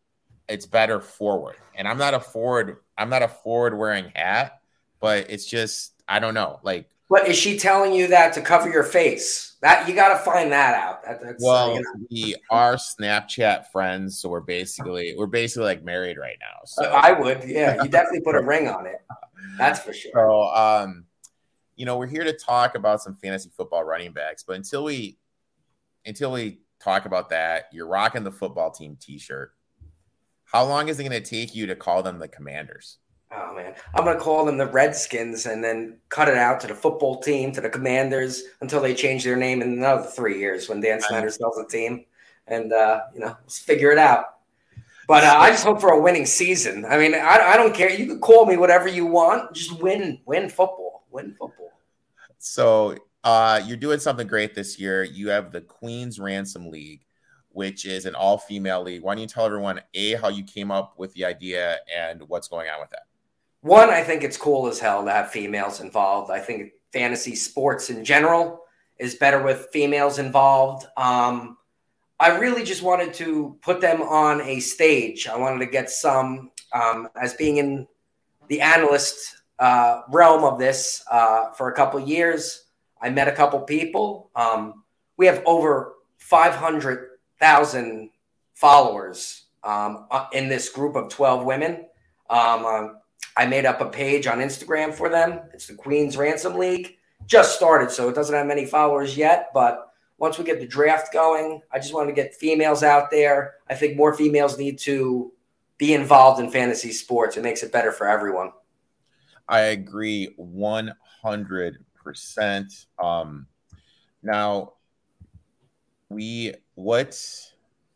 it's 0.47 0.67
better 0.67 1.01
forward. 1.01 1.55
And 1.73 1.87
I'm 1.87 1.97
not 1.97 2.13
a 2.13 2.19
forward 2.19 2.77
I'm 2.97 3.10
not 3.10 3.23
a 3.23 3.27
forward 3.27 3.77
wearing 3.77 4.12
hat, 4.15 4.60
but 4.99 5.29
it's 5.29 5.45
just 5.45 5.93
I 6.08 6.19
don't 6.19 6.34
know. 6.34 6.60
Like 6.63 6.89
But 7.10 7.27
is 7.27 7.38
she 7.38 7.58
telling 7.58 7.93
you 7.93 8.08
that 8.08 8.34
to 8.34 8.41
cover 8.41 8.69
your 8.69 8.84
face? 8.84 9.55
That 9.62 9.88
you 9.88 9.95
got 9.95 10.10
to 10.10 10.19
find 10.19 10.51
that 10.51 10.75
out. 10.75 11.03
That, 11.03 11.21
that's, 11.23 11.43
well, 11.43 11.71
uh, 11.71 11.73
you 11.73 11.81
know. 11.81 12.05
we 12.12 12.36
are 12.51 12.75
Snapchat 12.75 13.71
friends, 13.71 14.19
so 14.19 14.29
we're 14.29 14.39
basically 14.39 15.15
we're 15.17 15.25
basically 15.25 15.65
like 15.65 15.84
married 15.84 16.17
right 16.17 16.38
now. 16.39 16.62
So 16.65 16.84
uh, 16.84 16.89
I 16.89 17.13
would, 17.13 17.43
yeah, 17.45 17.81
you 17.81 17.89
definitely 17.89 18.21
put 18.21 18.36
a 18.36 18.41
ring 18.43 18.67
on 18.67 18.86
it. 18.86 19.03
That's 19.58 19.79
for 19.79 19.91
sure. 19.91 20.12
So, 20.13 20.41
um, 20.55 21.05
you 21.75 21.86
know, 21.86 21.97
we're 21.97 22.05
here 22.05 22.23
to 22.23 22.34
talk 22.34 22.75
about 22.75 23.01
some 23.01 23.15
fantasy 23.15 23.49
football 23.58 23.84
running 23.84 24.12
backs, 24.12 24.43
but 24.43 24.55
until 24.55 24.84
we 24.84 25.17
until 26.05 26.31
we 26.31 26.60
talk 26.79 27.05
about 27.05 27.29
that, 27.29 27.69
you're 27.71 27.88
rocking 27.88 28.23
the 28.23 28.31
football 28.31 28.69
team 28.69 28.97
T-shirt. 29.01 29.51
How 30.45 30.63
long 30.63 30.88
is 30.88 30.99
it 30.99 31.03
going 31.03 31.21
to 31.21 31.29
take 31.29 31.55
you 31.55 31.67
to 31.67 31.75
call 31.75 32.03
them 32.03 32.19
the 32.19 32.27
Commanders? 32.27 32.97
Oh 33.31 33.53
man, 33.55 33.75
I'm 33.93 34.05
going 34.05 34.15
to 34.15 34.23
call 34.23 34.45
them 34.45 34.58
the 34.58 34.67
Redskins 34.67 35.45
and 35.45 35.63
then 35.63 35.97
cut 36.10 36.29
it 36.29 36.38
out 36.38 36.60
to 36.62 36.67
the 36.67 36.75
football 36.75 37.19
team, 37.19 37.51
to 37.53 37.62
the 37.62 37.69
Commanders 37.69 38.43
until 38.62 38.81
they 38.81 38.93
change 38.93 39.23
their 39.23 39.36
name 39.36 39.62
in 39.62 39.73
another 39.73 40.03
three 40.03 40.39
years 40.39 40.69
when 40.69 40.79
Dan 40.79 41.01
Snyder 41.01 41.29
sells 41.29 41.55
the 41.55 41.67
team, 41.67 42.05
and 42.47 42.71
uh, 42.71 43.01
you 43.13 43.19
know, 43.19 43.36
let's 43.41 43.60
figure 43.60 43.91
it 43.91 43.97
out. 43.97 44.25
But 45.08 45.23
uh, 45.23 45.36
I 45.38 45.49
just 45.51 45.65
hope 45.65 45.81
for 45.81 45.91
a 45.91 46.01
winning 46.01 46.25
season. 46.25 46.86
I 46.86 46.97
mean, 46.97 47.13
I, 47.13 47.38
I 47.53 47.58
don't 47.58 47.73
care. 47.73 47.91
You 47.91 48.08
can 48.08 48.19
call 48.19 48.45
me 48.45 48.58
whatever 48.58 48.88
you 48.88 49.05
want. 49.05 49.53
Just 49.53 49.79
win, 49.81 50.19
win 50.25 50.49
football, 50.49 51.05
win 51.12 51.36
football. 51.38 51.73
So 52.39 52.95
uh, 53.23 53.62
you're 53.65 53.77
doing 53.77 53.99
something 53.99 54.27
great 54.27 54.55
this 54.55 54.79
year. 54.79 55.03
You 55.03 55.29
have 55.29 55.51
the 55.51 55.62
Queen's 55.62 56.19
Ransom 56.19 56.71
League 56.71 57.05
which 57.55 57.85
is 57.85 58.05
an 58.05 58.15
all 58.15 58.37
female 58.37 58.83
league. 58.83 59.01
Why 59.01 59.15
don't 59.15 59.21
you 59.21 59.27
tell 59.27 59.45
everyone, 59.45 59.79
A, 59.93 60.15
how 60.15 60.27
you 60.27 60.43
came 60.43 60.71
up 60.71 60.95
with 60.97 61.13
the 61.13 61.23
idea 61.23 61.77
and 61.95 62.21
what's 62.27 62.49
going 62.49 62.67
on 62.69 62.81
with 62.81 62.89
that? 62.89 63.03
One, 63.61 63.89
I 63.89 64.03
think 64.03 64.23
it's 64.23 64.35
cool 64.35 64.67
as 64.67 64.77
hell 64.77 65.05
to 65.05 65.09
have 65.09 65.31
females 65.31 65.79
involved. 65.79 66.31
I 66.31 66.39
think 66.39 66.73
fantasy 66.91 67.33
sports 67.33 67.89
in 67.89 68.03
general 68.03 68.59
is 68.99 69.15
better 69.15 69.41
with 69.41 69.69
females 69.71 70.19
involved. 70.19 70.85
Um, 70.97 71.57
I 72.19 72.37
really 72.37 72.63
just 72.63 72.83
wanted 72.83 73.13
to 73.15 73.57
put 73.61 73.79
them 73.79 74.01
on 74.01 74.41
a 74.41 74.59
stage. 74.59 75.25
I 75.25 75.37
wanted 75.37 75.59
to 75.59 75.71
get 75.71 75.89
some, 75.89 76.51
um, 76.73 77.07
as 77.19 77.35
being 77.35 77.57
in 77.57 77.87
the 78.49 78.59
analyst 78.59 79.43
uh, 79.59 80.01
realm 80.09 80.43
of 80.43 80.59
this 80.59 81.01
uh, 81.09 81.51
for 81.51 81.71
a 81.71 81.73
couple 81.73 82.01
years. 82.01 82.65
I 83.01 83.09
met 83.11 83.29
a 83.29 83.31
couple 83.31 83.61
people. 83.61 84.29
Um, 84.35 84.83
we 85.15 85.25
have 85.27 85.41
over 85.45 85.93
500,000 87.39 88.10
followers 88.54 89.45
um, 89.63 90.08
uh, 90.12 90.28
in 90.32 90.48
this 90.48 90.69
group 90.69 90.95
of 90.95 91.10
12 91.10 91.45
women. 91.45 91.86
Um, 92.30 92.65
uh, 92.65 92.88
I 93.38 93.45
made 93.45 93.65
up 93.65 93.82
a 93.82 93.89
page 93.89 94.28
on 94.28 94.38
Instagram 94.39 94.93
for 94.93 95.10
them. 95.10 95.41
It's 95.54 95.67
the 95.67 95.76
Queen's 95.76 96.15
Ransom 96.17 96.58
League. 96.58 96.98
Just 97.26 97.56
started, 97.56 97.91
so 97.91 98.08
it 98.08 98.15
doesn't 98.15 98.36
have 98.36 98.48
many 98.48 98.65
followers 98.65 99.17
yet. 99.17 99.50
But 99.54 99.91
once 100.17 100.38
we 100.38 100.45
get 100.45 100.60
the 100.60 100.67
draft 100.67 101.12
going, 101.12 101.62
I 101.71 101.80
just 101.80 101.93
want 101.93 102.08
to 102.08 102.13
get 102.13 102.36
females 102.36 102.84
out 102.84 103.12
there. 103.12 103.56
I 103.69 103.76
think 103.76 103.98
more 103.98 104.13
females 104.13 104.58
need 104.58 104.80
to 104.80 105.34
be 105.78 105.93
involved 105.93 106.39
in 106.39 106.50
fantasy 106.50 106.93
sports. 106.93 107.36
It 107.36 107.43
makes 107.43 107.63
it 107.63 107.71
better 107.71 107.91
for 107.91 108.08
everyone. 108.08 108.52
I 109.48 109.60
agree 109.62 110.34
100%. 110.39 111.76
Um, 113.04 113.48
now, 114.24 114.74
we, 116.10 116.54
what 116.75 117.19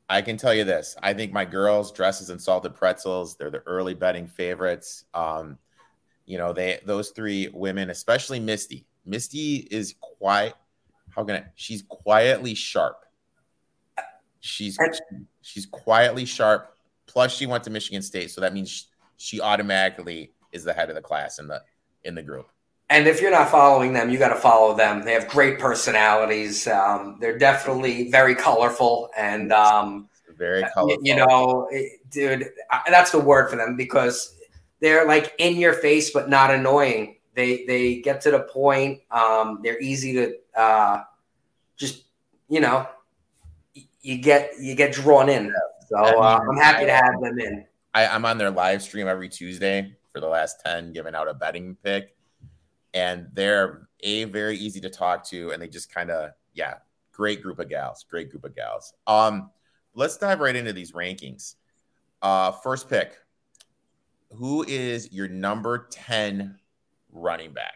I 0.10 0.22
can 0.22 0.38
tell 0.38 0.54
you 0.54 0.64
this 0.64 0.96
I 1.02 1.14
think 1.14 1.32
my 1.32 1.46
girls' 1.46 1.92
dresses 1.92 2.30
and 2.30 2.42
salted 2.42 2.76
pretzels, 2.76 3.36
they're 3.36 3.52
the 3.52 3.64
early 3.66 3.94
betting 3.94 4.28
favorites. 4.28 5.06
Um, 5.14 5.58
you 6.26 6.38
know, 6.38 6.54
they, 6.54 6.80
those 6.86 7.10
three 7.10 7.50
women, 7.54 7.90
especially 7.90 8.40
Misty, 8.40 8.86
Misty 9.06 9.68
is 9.72 9.96
quite, 10.00 10.54
how 11.16 11.24
can 11.24 11.38
I, 11.38 11.46
she's 11.56 11.84
quietly 11.88 12.54
sharp. 12.54 13.04
She's, 14.42 14.78
she's 15.42 15.66
quietly 15.66 16.26
sharp 16.26 16.76
Plus, 17.10 17.36
she 17.36 17.48
went 17.48 17.64
to 17.64 17.72
Michigan 17.72 18.04
State, 18.04 18.30
so 18.30 18.40
that 18.42 18.54
means 18.54 18.70
she, 18.70 18.86
she 19.18 19.42
automatically 19.42 20.32
is 20.52 20.64
the 20.64 20.72
head 20.72 20.90
of 20.90 20.96
the 20.96 21.02
class 21.02 21.40
in 21.40 21.48
the 21.48 21.62
in 22.04 22.14
the 22.14 22.22
group. 22.22 22.48
And 22.90 23.08
if 23.08 23.22
you're 23.22 23.32
not 23.32 23.50
following 23.50 23.94
them, 23.94 24.10
you 24.10 24.18
got 24.18 24.30
to 24.30 24.40
follow 24.40 24.76
them. 24.76 25.04
They 25.04 25.14
have 25.14 25.28
great 25.28 25.60
personalities. 25.60 26.68
Um, 26.68 27.18
they're 27.22 27.38
definitely 27.38 28.10
very 28.10 28.34
colorful 28.34 29.10
and 29.16 29.54
um, 29.54 30.10
very 30.38 30.64
colorful. 30.74 30.98
You 31.04 31.18
know, 31.18 31.70
dude, 32.10 32.50
that's 32.88 33.12
the 33.12 33.20
word 33.20 33.50
for 33.50 33.58
them 33.58 33.76
because 33.76 34.36
they're 34.80 35.06
like 35.06 35.34
in 35.38 35.58
your 35.58 35.74
face 35.74 36.12
but 36.12 36.30
not 36.30 36.52
annoying. 36.52 37.18
They 37.36 37.64
they 37.66 38.02
get 38.02 38.22
to 38.22 38.32
the 38.32 38.40
point. 38.40 39.02
Um, 39.12 39.60
they're 39.64 39.80
easy 39.80 40.14
to 40.14 40.34
uh, 40.56 41.04
just 41.78 42.06
you 42.48 42.60
know 42.60 42.88
you 44.02 44.18
get 44.18 44.54
you 44.60 44.76
get 44.76 44.94
drawn 44.94 45.30
in. 45.30 45.54
So 45.88 45.98
uh, 45.98 46.40
I'm 46.50 46.58
happy 46.58 46.86
to 46.86 46.94
have 46.94 47.22
them 47.22 47.40
in. 47.40 47.66
I, 47.94 48.08
I'm 48.08 48.26
on 48.26 48.38
their 48.38 48.52
live 48.52 48.82
stream 48.82 49.08
every 49.08 49.30
Tuesday 49.30 49.96
for 50.14 50.20
the 50.20 50.28
last 50.28 50.62
10, 50.66 50.94
giving 50.94 51.16
out 51.16 51.28
a 51.28 51.34
betting 51.34 51.76
pick. 51.84 52.16
And 52.94 53.28
they're 53.34 53.88
a 54.02 54.24
very 54.26 54.58
easy 54.58 54.80
to 54.82 54.90
talk 54.90 55.24
to, 55.30 55.52
and 55.52 55.62
they 55.62 55.68
just 55.68 55.94
kind 55.94 56.10
of, 56.10 56.32
yeah, 56.54 56.76
great 57.12 57.42
group 57.42 57.60
of 57.60 57.70
gals, 57.70 58.06
great 58.10 58.32
group 58.32 58.46
of 58.46 58.56
gals. 58.56 58.94
Um, 59.06 59.52
let's 59.94 60.18
dive 60.18 60.40
right 60.40 60.56
into 60.56 60.74
these 60.74 60.94
rankings. 60.94 61.56
Uh, 62.22 62.52
first 62.52 62.90
pick. 62.90 63.18
Who 64.32 64.64
is 64.68 65.12
your 65.12 65.28
number 65.28 65.88
10 65.92 66.58
running 67.12 67.52
back? 67.52 67.74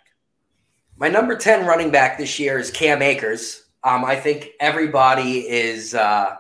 My 0.95 1.09
number 1.09 1.35
10 1.35 1.65
running 1.65 1.91
back 1.91 2.17
this 2.17 2.39
year 2.39 2.59
is 2.59 2.69
Cam 2.69 3.01
Akers. 3.01 3.65
Um, 3.83 4.05
I 4.05 4.15
think 4.15 4.51
everybody 4.59 5.39
is 5.39 5.95
uh, 5.95 6.35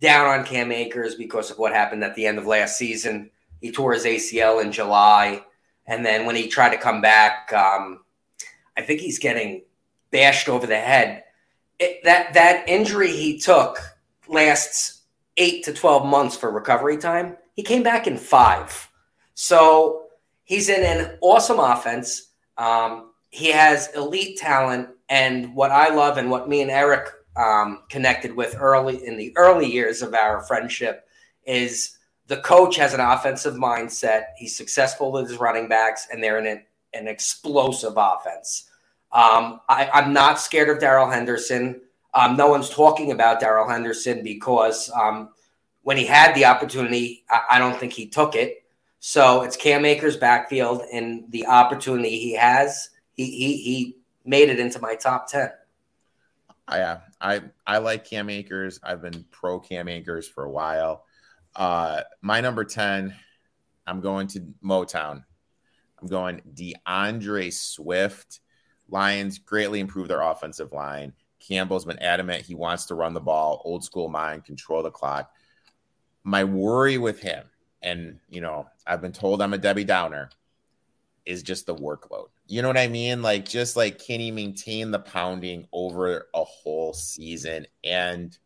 down 0.00 0.26
on 0.26 0.44
Cam 0.44 0.72
Akers 0.72 1.14
because 1.14 1.50
of 1.50 1.58
what 1.58 1.72
happened 1.72 2.02
at 2.02 2.14
the 2.14 2.26
end 2.26 2.38
of 2.38 2.46
last 2.46 2.78
season. 2.78 3.30
He 3.60 3.70
tore 3.70 3.92
his 3.92 4.04
ACL 4.04 4.62
in 4.62 4.72
July, 4.72 5.44
and 5.86 6.04
then 6.04 6.26
when 6.26 6.36
he 6.36 6.48
tried 6.48 6.70
to 6.70 6.78
come 6.78 7.00
back, 7.00 7.52
um, 7.52 8.00
I 8.78 8.82
think 8.82 9.00
he's 9.00 9.18
getting 9.18 9.62
bashed 10.10 10.48
over 10.48 10.66
the 10.66 10.78
head. 10.78 11.24
It, 11.78 12.02
that 12.04 12.32
that 12.34 12.68
injury 12.68 13.10
he 13.10 13.38
took 13.38 13.78
lasts 14.28 15.02
eight 15.36 15.64
to 15.64 15.72
twelve 15.72 16.06
months 16.06 16.36
for 16.36 16.50
recovery 16.50 16.96
time. 16.96 17.36
He 17.54 17.62
came 17.62 17.82
back 17.82 18.06
in 18.06 18.16
five, 18.16 18.88
so 19.34 20.06
he's 20.44 20.68
in 20.68 20.84
an 20.84 21.18
awesome 21.20 21.58
offense. 21.58 22.30
Um, 22.56 23.12
he 23.30 23.50
has 23.50 23.90
elite 23.94 24.38
talent, 24.38 24.88
and 25.08 25.54
what 25.54 25.70
I 25.70 25.92
love 25.94 26.16
and 26.16 26.30
what 26.30 26.48
me 26.48 26.62
and 26.62 26.70
Erik 26.70 27.08
um, 27.36 27.82
connected 27.88 28.34
with 28.34 28.56
early 28.58 29.04
in 29.04 29.16
the 29.16 29.32
early 29.36 29.70
years 29.70 30.02
of 30.02 30.14
our 30.14 30.42
friendship 30.42 31.06
is 31.44 31.98
the 32.26 32.38
coach 32.38 32.76
has 32.76 32.94
an 32.94 33.00
offensive 33.00 33.54
mindset. 33.54 34.26
He's 34.36 34.56
successful 34.56 35.12
with 35.12 35.28
his 35.28 35.38
running 35.38 35.68
backs, 35.68 36.08
and 36.12 36.22
they're 36.22 36.38
in 36.38 36.46
an, 36.46 36.64
an 36.94 37.08
explosive 37.08 37.94
offense. 37.96 38.67
Um, 39.10 39.60
I, 39.68 39.88
am 39.92 40.12
not 40.12 40.38
scared 40.38 40.68
of 40.68 40.80
Darrell 40.80 41.10
Henderson. 41.10 41.80
Um, 42.12 42.36
no 42.36 42.48
one's 42.48 42.68
talking 42.68 43.10
about 43.10 43.40
Darrell 43.40 43.68
Henderson 43.68 44.22
because 44.22 44.90
um, 44.90 45.30
when 45.82 45.96
he 45.96 46.04
had 46.04 46.34
the 46.34 46.44
opportunity, 46.44 47.24
I, 47.30 47.42
I, 47.52 47.58
don't 47.58 47.76
think 47.78 47.92
he 47.94 48.06
took 48.06 48.34
it. 48.34 48.64
So 49.00 49.42
it's 49.42 49.56
Cam 49.56 49.84
Akers' 49.84 50.16
backfield, 50.16 50.82
and 50.92 51.24
the 51.30 51.46
opportunity 51.46 52.18
he 52.18 52.34
has, 52.34 52.90
he 53.14 53.24
he, 53.24 53.56
he 53.62 53.96
made 54.24 54.50
it 54.50 54.58
into 54.58 54.80
my 54.80 54.94
top 54.94 55.28
ten. 55.28 55.50
I 56.66 56.98
I 57.20 57.40
I 57.66 57.78
like 57.78 58.04
Cam 58.04 58.28
Akers. 58.28 58.80
I've 58.82 59.00
been 59.00 59.24
pro 59.30 59.60
Cam 59.60 59.88
Akers 59.88 60.28
for 60.28 60.44
a 60.44 60.50
while. 60.50 61.04
Uh, 61.56 62.02
my 62.20 62.40
number 62.40 62.64
ten, 62.64 63.14
I'm 63.86 64.00
going 64.00 64.26
to 64.28 64.40
Motown. 64.62 65.24
I'm 66.00 66.08
going 66.08 66.42
D'Andre 66.54 67.50
Swift. 67.50 68.40
Lions 68.88 69.38
greatly 69.38 69.80
improved 69.80 70.10
their 70.10 70.22
offensive 70.22 70.72
line. 70.72 71.12
Campbell's 71.40 71.84
been 71.84 71.98
adamant 72.00 72.44
he 72.44 72.54
wants 72.54 72.86
to 72.86 72.94
run 72.94 73.14
the 73.14 73.20
ball, 73.20 73.62
old 73.64 73.84
school 73.84 74.08
mind, 74.08 74.44
control 74.44 74.82
the 74.82 74.90
clock. 74.90 75.30
My 76.24 76.44
worry 76.44 76.98
with 76.98 77.20
him, 77.20 77.44
and 77.82 78.18
you 78.28 78.40
know, 78.40 78.66
I've 78.86 79.00
been 79.00 79.12
told 79.12 79.40
I'm 79.40 79.54
a 79.54 79.58
Debbie 79.58 79.84
Downer, 79.84 80.30
is 81.28 81.42
just 81.42 81.66
the 81.66 81.74
workload. 81.74 82.28
You 82.46 82.62
know 82.62 82.68
what 82.68 82.78
I 82.78 82.88
mean? 82.88 83.20
Like, 83.20 83.44
just 83.44 83.76
like, 83.76 83.98
can 83.98 84.18
he 84.18 84.30
maintain 84.30 84.90
the 84.90 84.98
pounding 84.98 85.68
over 85.72 86.28
a 86.34 86.42
whole 86.42 86.94
season 86.94 87.66
and, 87.84 88.36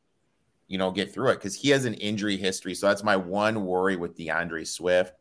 you 0.67 0.79
know, 0.79 0.91
get 0.91 1.15
through 1.15 1.31
it? 1.31 1.37
Because 1.37 1.55
he 1.55 1.71
has 1.71 1.85
an 1.85 1.95
injury 1.95 2.37
history. 2.37 2.75
So 2.75 2.89
that's 2.89 3.05
my 3.05 3.17
one 3.17 3.65
worry 3.65 3.95
with 3.95 4.17
D'Andre 4.17 4.65
Swift. 4.65 5.15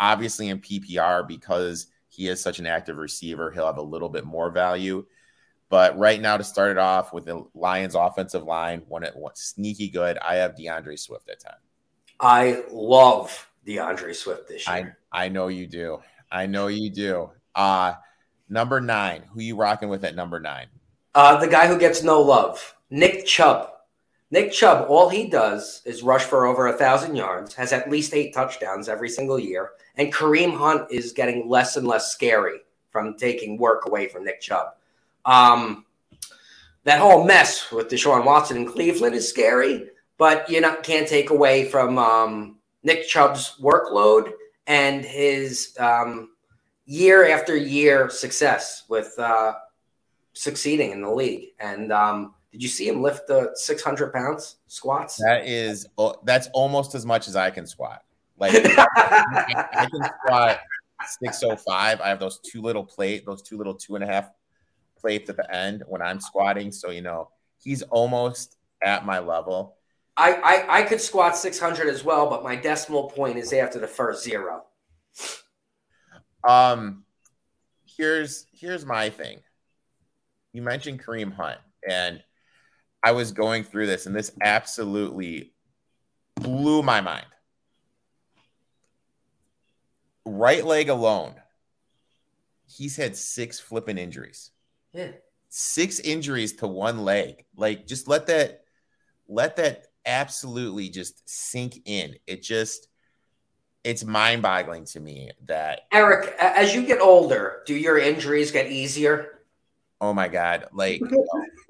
Obviously, 0.00 0.48
in 0.48 0.60
PPR, 0.60 1.26
because 1.26 1.86
he 2.14 2.28
is 2.28 2.42
such 2.42 2.58
an 2.58 2.66
active 2.66 2.96
receiver, 2.96 3.50
he'll 3.50 3.66
have 3.66 3.78
a 3.78 3.82
little 3.82 4.08
bit 4.08 4.24
more 4.24 4.50
value. 4.50 5.04
But 5.70 5.98
right 5.98 6.20
now, 6.20 6.36
to 6.36 6.44
start 6.44 6.72
it 6.72 6.78
off 6.78 7.12
with 7.12 7.24
the 7.24 7.44
Lions 7.54 7.94
offensive 7.94 8.44
line, 8.44 8.82
when 8.86 9.02
it 9.02 9.16
was 9.16 9.32
sneaky 9.40 9.88
good, 9.88 10.18
I 10.18 10.36
have 10.36 10.56
D'Andre 10.56 10.96
Swift 10.96 11.28
at 11.28 11.40
10. 11.40 11.52
I 12.20 12.62
love 12.70 13.50
D'Andre 13.66 14.12
Swift 14.12 14.48
this 14.48 14.68
year. 14.68 14.96
I, 15.12 15.24
I 15.24 15.28
know 15.28 15.48
you 15.48 15.66
do. 15.66 15.98
I 16.30 16.46
know 16.46 16.68
you 16.68 16.90
do. 16.90 17.30
Uh 17.54 17.94
Number 18.48 18.80
nine. 18.80 19.24
Who 19.32 19.40
you 19.40 19.56
rocking 19.56 19.88
with 19.88 20.04
at 20.04 20.14
number 20.14 20.38
nine? 20.38 20.66
Uh, 21.14 21.38
the 21.38 21.46
guy 21.46 21.66
who 21.66 21.78
gets 21.78 22.02
no 22.02 22.20
love, 22.20 22.74
Nick 22.90 23.26
Chubb. 23.26 23.70
Nick 24.30 24.52
Chubb, 24.52 24.86
all 24.88 25.08
he 25.08 25.28
does 25.28 25.82
is 25.84 26.02
rush 26.02 26.24
for 26.24 26.46
over 26.46 26.66
a 26.66 26.72
thousand 26.72 27.14
yards, 27.14 27.54
has 27.54 27.72
at 27.72 27.90
least 27.90 28.14
eight 28.14 28.34
touchdowns 28.34 28.88
every 28.88 29.08
single 29.08 29.38
year, 29.38 29.70
and 29.96 30.12
Kareem 30.12 30.56
Hunt 30.56 30.90
is 30.90 31.12
getting 31.12 31.48
less 31.48 31.76
and 31.76 31.86
less 31.86 32.10
scary 32.10 32.60
from 32.90 33.16
taking 33.16 33.58
work 33.58 33.86
away 33.86 34.08
from 34.08 34.24
Nick 34.24 34.40
Chubb. 34.40 34.74
Um, 35.24 35.84
that 36.84 37.00
whole 37.00 37.24
mess 37.24 37.70
with 37.72 37.88
Deshaun 37.88 38.24
Watson 38.24 38.56
in 38.58 38.66
Cleveland 38.66 39.14
is 39.14 39.28
scary, 39.28 39.88
but 40.18 40.48
you 40.48 40.60
not 40.60 40.82
can't 40.82 41.08
take 41.08 41.30
away 41.30 41.64
from 41.64 41.98
um, 41.98 42.56
Nick 42.82 43.08
Chubb's 43.08 43.56
workload 43.60 44.32
and 44.66 45.04
his 45.04 45.76
um, 45.78 46.30
year 46.86 47.28
after 47.28 47.56
year 47.56 48.10
success 48.10 48.84
with 48.88 49.18
uh, 49.18 49.54
succeeding 50.34 50.92
in 50.92 51.00
the 51.00 51.10
league. 51.10 51.48
And 51.58 51.92
um, 51.92 52.34
did 52.54 52.62
you 52.62 52.68
see 52.68 52.86
him 52.86 53.02
lift 53.02 53.26
the 53.26 53.50
600 53.54 54.12
pounds 54.12 54.58
squats? 54.68 55.16
That 55.16 55.44
is, 55.44 55.88
that's 56.22 56.46
almost 56.54 56.94
as 56.94 57.04
much 57.04 57.26
as 57.26 57.34
I 57.34 57.50
can 57.50 57.66
squat. 57.66 58.04
Like 58.38 58.52
I 58.54 59.88
can 59.90 60.08
squat 60.20 60.60
605. 61.18 62.00
I 62.00 62.08
have 62.08 62.20
those 62.20 62.38
two 62.38 62.62
little 62.62 62.84
plate, 62.84 63.26
those 63.26 63.42
two 63.42 63.58
little 63.58 63.74
two 63.74 63.96
and 63.96 64.04
a 64.04 64.06
half 64.06 64.30
plates 64.96 65.28
at 65.30 65.36
the 65.36 65.52
end 65.52 65.82
when 65.88 66.00
I'm 66.00 66.20
squatting. 66.20 66.70
So, 66.70 66.90
you 66.90 67.02
know, 67.02 67.28
he's 67.60 67.82
almost 67.82 68.56
at 68.80 69.04
my 69.04 69.18
level. 69.18 69.74
I, 70.16 70.34
I, 70.34 70.78
I 70.78 70.82
could 70.84 71.00
squat 71.00 71.36
600 71.36 71.88
as 71.88 72.04
well, 72.04 72.30
but 72.30 72.44
my 72.44 72.54
decimal 72.54 73.10
point 73.10 73.36
is 73.36 73.52
after 73.52 73.80
the 73.80 73.88
first 73.88 74.22
zero. 74.22 74.62
Um, 76.44 77.02
here's 77.84 78.46
here's 78.52 78.86
my 78.86 79.10
thing. 79.10 79.40
You 80.52 80.62
mentioned 80.62 81.02
Kareem 81.02 81.32
Hunt, 81.32 81.58
and 81.88 82.22
I 83.04 83.12
was 83.12 83.32
going 83.32 83.64
through 83.64 83.86
this, 83.86 84.06
and 84.06 84.16
this 84.16 84.32
absolutely 84.42 85.52
blew 86.36 86.82
my 86.82 87.00
mind. 87.00 87.26
Right 90.24 90.64
leg 90.64 90.88
alone, 90.88 91.34
he's 92.66 92.96
had 92.96 93.14
six 93.14 93.60
flipping 93.60 93.98
injuries. 93.98 94.50
Yeah. 94.92 95.10
Six 95.50 96.00
injuries 96.00 96.54
to 96.54 96.66
one 96.66 97.04
leg. 97.04 97.44
Like, 97.56 97.86
just 97.86 98.08
let 98.08 98.26
that 98.28 98.62
let 99.28 99.56
that 99.56 99.86
absolutely 100.06 100.88
just 100.88 101.28
sink 101.28 101.82
in. 101.84 102.16
It 102.26 102.42
just 102.42 102.88
it's 103.84 104.02
mind-boggling 104.02 104.86
to 104.86 105.00
me 105.00 105.30
that 105.44 105.82
Erik, 105.92 106.34
as 106.38 106.74
you 106.74 106.86
get 106.86 107.00
older, 107.00 107.62
do 107.66 107.74
your 107.74 107.98
injuries 107.98 108.50
get 108.50 108.72
easier? 108.72 109.33
Oh 110.00 110.12
my 110.12 110.28
god, 110.28 110.66
like 110.72 111.00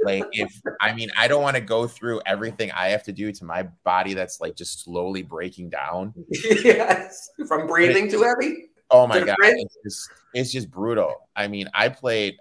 like 0.04 0.24
if 0.32 0.60
I 0.80 0.94
mean 0.94 1.10
I 1.16 1.28
don't 1.28 1.42
want 1.42 1.56
to 1.56 1.62
go 1.62 1.86
through 1.86 2.20
everything 2.26 2.70
I 2.72 2.88
have 2.88 3.04
to 3.04 3.12
do 3.12 3.30
to 3.30 3.44
my 3.44 3.64
body 3.84 4.14
that's 4.14 4.40
like 4.40 4.56
just 4.56 4.82
slowly 4.82 5.22
breaking 5.22 5.70
down. 5.70 6.14
yes, 6.30 7.30
from 7.46 7.66
breathing 7.66 8.10
too 8.10 8.22
heavy. 8.22 8.70
Oh 8.90 9.06
my 9.06 9.20
god, 9.20 9.36
it's 9.40 9.76
just 9.84 10.10
it's 10.32 10.52
just 10.52 10.70
brutal. 10.70 11.14
I 11.36 11.48
mean, 11.48 11.68
I 11.74 11.88
played 11.90 12.36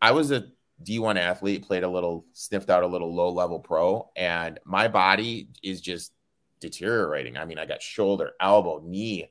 I 0.00 0.12
was 0.12 0.30
a 0.30 0.46
D1 0.84 1.18
athlete, 1.18 1.66
played 1.66 1.82
a 1.82 1.88
little, 1.88 2.26
sniffed 2.32 2.70
out 2.70 2.82
a 2.82 2.86
little 2.86 3.14
low 3.14 3.30
level 3.30 3.58
pro, 3.58 4.10
and 4.14 4.60
my 4.64 4.88
body 4.88 5.48
is 5.62 5.80
just 5.80 6.12
deteriorating. 6.60 7.36
I 7.36 7.44
mean, 7.44 7.58
I 7.58 7.66
got 7.66 7.82
shoulder, 7.82 8.32
elbow, 8.40 8.82
knee. 8.84 9.30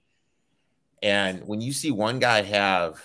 And 1.03 1.47
when 1.47 1.62
you 1.62 1.71
see 1.71 1.91
one 1.91 2.19
guy 2.19 2.41
have 2.41 3.01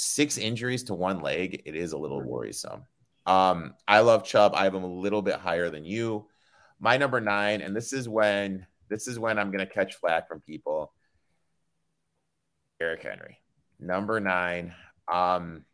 six 0.00 0.38
injuries 0.38 0.84
to 0.84 0.94
one 0.94 1.20
leg, 1.20 1.62
it 1.66 1.76
is 1.76 1.92
a 1.92 1.98
little 1.98 2.22
worrisome. 2.22 2.84
Um, 3.26 3.74
I 3.86 4.00
love 4.00 4.24
Chubb. 4.24 4.54
I 4.54 4.64
have 4.64 4.74
him 4.74 4.82
a 4.82 4.92
little 4.92 5.20
bit 5.20 5.36
higher 5.36 5.68
than 5.68 5.84
you. 5.84 6.26
My 6.78 6.96
number 6.96 7.20
nine, 7.20 7.60
and 7.60 7.76
this 7.76 7.92
is 7.92 8.08
when 8.08 8.66
this 8.88 9.06
is 9.06 9.18
when 9.18 9.38
I'm 9.38 9.50
gonna 9.50 9.66
catch 9.66 9.96
flack 9.96 10.26
from 10.26 10.40
people. 10.40 10.92
Derrick 12.78 13.02
Henry, 13.02 13.38
number 13.78 14.20
nine. 14.20 14.74
Um, 15.06 15.66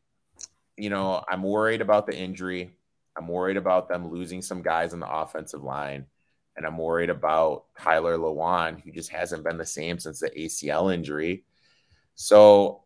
you 0.76 0.90
know, 0.90 1.22
I'm 1.28 1.44
worried 1.44 1.80
about 1.80 2.06
the 2.06 2.16
injury. 2.16 2.76
I'm 3.16 3.28
worried 3.28 3.56
about 3.56 3.88
them 3.88 4.10
losing 4.10 4.42
some 4.42 4.60
guys 4.60 4.92
on 4.92 5.00
the 5.00 5.10
offensive 5.10 5.62
line. 5.62 6.06
And 6.56 6.66
I'm 6.66 6.78
worried 6.78 7.10
about 7.10 7.66
Taylor 7.82 8.18
Lewan, 8.18 8.82
who 8.82 8.90
just 8.90 9.10
hasn't 9.10 9.44
been 9.44 9.58
the 9.58 9.66
same 9.66 9.98
since 9.98 10.20
the 10.20 10.30
ACL 10.30 10.92
injury. 10.92 11.44
So 12.14 12.85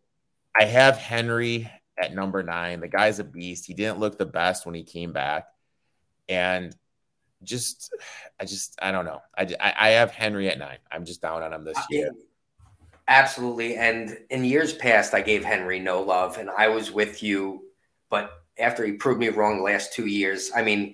I 0.59 0.65
have 0.65 0.97
Henry 0.97 1.69
at 1.97 2.13
number 2.13 2.43
nine. 2.43 2.79
The 2.79 2.87
guy's 2.87 3.19
a 3.19 3.23
beast. 3.23 3.65
He 3.65 3.73
didn't 3.73 3.99
look 3.99 4.17
the 4.17 4.25
best 4.25 4.65
when 4.65 4.75
he 4.75 4.83
came 4.83 5.13
back. 5.13 5.47
And 6.27 6.75
just, 7.43 7.93
I 8.39 8.45
just, 8.45 8.77
I 8.81 8.91
don't 8.91 9.05
know. 9.05 9.21
I, 9.37 9.55
I 9.59 9.89
have 9.91 10.11
Henry 10.11 10.49
at 10.49 10.59
nine. 10.59 10.77
I'm 10.91 11.05
just 11.05 11.21
down 11.21 11.41
on 11.41 11.53
him 11.53 11.63
this 11.63 11.77
year. 11.89 12.11
Absolutely. 13.07 13.75
And 13.75 14.17
in 14.29 14.45
years 14.45 14.73
past, 14.73 15.13
I 15.13 15.21
gave 15.21 15.43
Henry 15.43 15.79
no 15.79 16.01
love, 16.01 16.37
and 16.37 16.49
I 16.49 16.67
was 16.67 16.91
with 16.91 17.23
you 17.23 17.63
but 18.11 18.43
after 18.59 18.85
he 18.85 18.91
proved 18.91 19.19
me 19.19 19.29
wrong 19.29 19.57
the 19.57 19.63
last 19.63 19.93
two 19.93 20.05
years, 20.05 20.51
I 20.53 20.61
mean, 20.61 20.93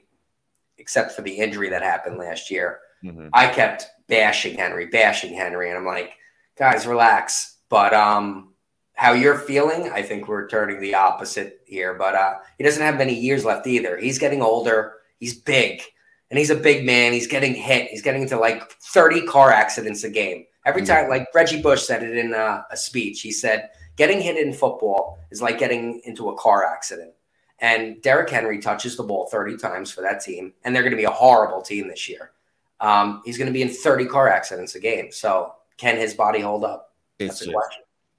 except 0.77 1.11
for 1.11 1.23
the 1.23 1.33
injury 1.33 1.69
that 1.69 1.81
happened 1.81 2.17
last 2.17 2.49
year, 2.49 2.79
mm-hmm. 3.03 3.27
I 3.33 3.47
kept 3.47 3.87
bashing 4.07 4.55
Henry, 4.55 4.85
bashing 4.85 5.33
Henry, 5.33 5.69
and 5.69 5.77
I'm 5.77 5.85
like, 5.85 6.11
guys, 6.57 6.87
relax. 6.87 7.57
But 7.67 7.93
um, 7.93 8.53
how 8.97 9.13
you're 9.13 9.37
feeling, 9.37 9.91
I 9.91 10.01
think 10.01 10.27
we're 10.27 10.47
turning 10.47 10.81
the 10.81 10.95
opposite 10.95 11.61
here. 11.65 11.93
But 11.93 12.15
uh, 12.15 12.33
he 12.57 12.63
doesn't 12.63 12.81
have 12.81 12.97
many 12.97 13.13
years 13.13 13.45
left 13.45 13.67
either. 13.67 13.97
He's 13.97 14.17
getting 14.17 14.41
older. 14.41 14.95
He's 15.19 15.35
big, 15.35 15.81
and 16.29 16.37
he's 16.37 16.49
a 16.49 16.55
big 16.55 16.83
man. 16.83 17.13
He's 17.13 17.27
getting 17.27 17.53
hit. 17.53 17.89
He's 17.89 18.01
getting 18.01 18.23
into 18.23 18.39
like 18.39 18.69
30 18.71 19.27
car 19.27 19.51
accidents 19.51 20.03
a 20.03 20.09
game. 20.09 20.45
Every 20.65 20.81
mm-hmm. 20.81 20.91
time, 20.91 21.09
like 21.09 21.27
Reggie 21.33 21.61
Bush 21.61 21.83
said 21.83 22.03
it 22.03 22.17
in 22.17 22.33
a, 22.33 22.65
a 22.71 22.75
speech, 22.75 23.21
he 23.21 23.31
said 23.31 23.69
getting 23.97 24.19
hit 24.19 24.35
in 24.35 24.51
football 24.51 25.19
is 25.29 25.43
like 25.43 25.59
getting 25.59 26.01
into 26.05 26.29
a 26.29 26.37
car 26.37 26.65
accident. 26.65 27.13
And 27.59 28.01
Derrick 28.01 28.29
Henry 28.29 28.59
touches 28.59 28.97
the 28.97 29.03
ball 29.03 29.27
30 29.31 29.57
times 29.57 29.91
for 29.91 30.01
that 30.01 30.21
team, 30.21 30.53
and 30.63 30.75
they're 30.75 30.83
going 30.83 30.91
to 30.91 30.97
be 30.97 31.05
a 31.05 31.11
horrible 31.11 31.61
team 31.61 31.87
this 31.87 32.09
year. 32.09 32.31
Um, 32.79 33.21
he's 33.25 33.37
going 33.37 33.47
to 33.47 33.53
be 33.53 33.61
in 33.61 33.69
30 33.69 34.05
car 34.07 34.27
accidents 34.27 34.75
a 34.75 34.79
game. 34.79 35.11
So 35.11 35.53
can 35.77 35.97
his 35.97 36.15
body 36.15 36.39
hold 36.39 36.63
up? 36.63 36.95
It's 37.19 37.39
just, 37.39 37.51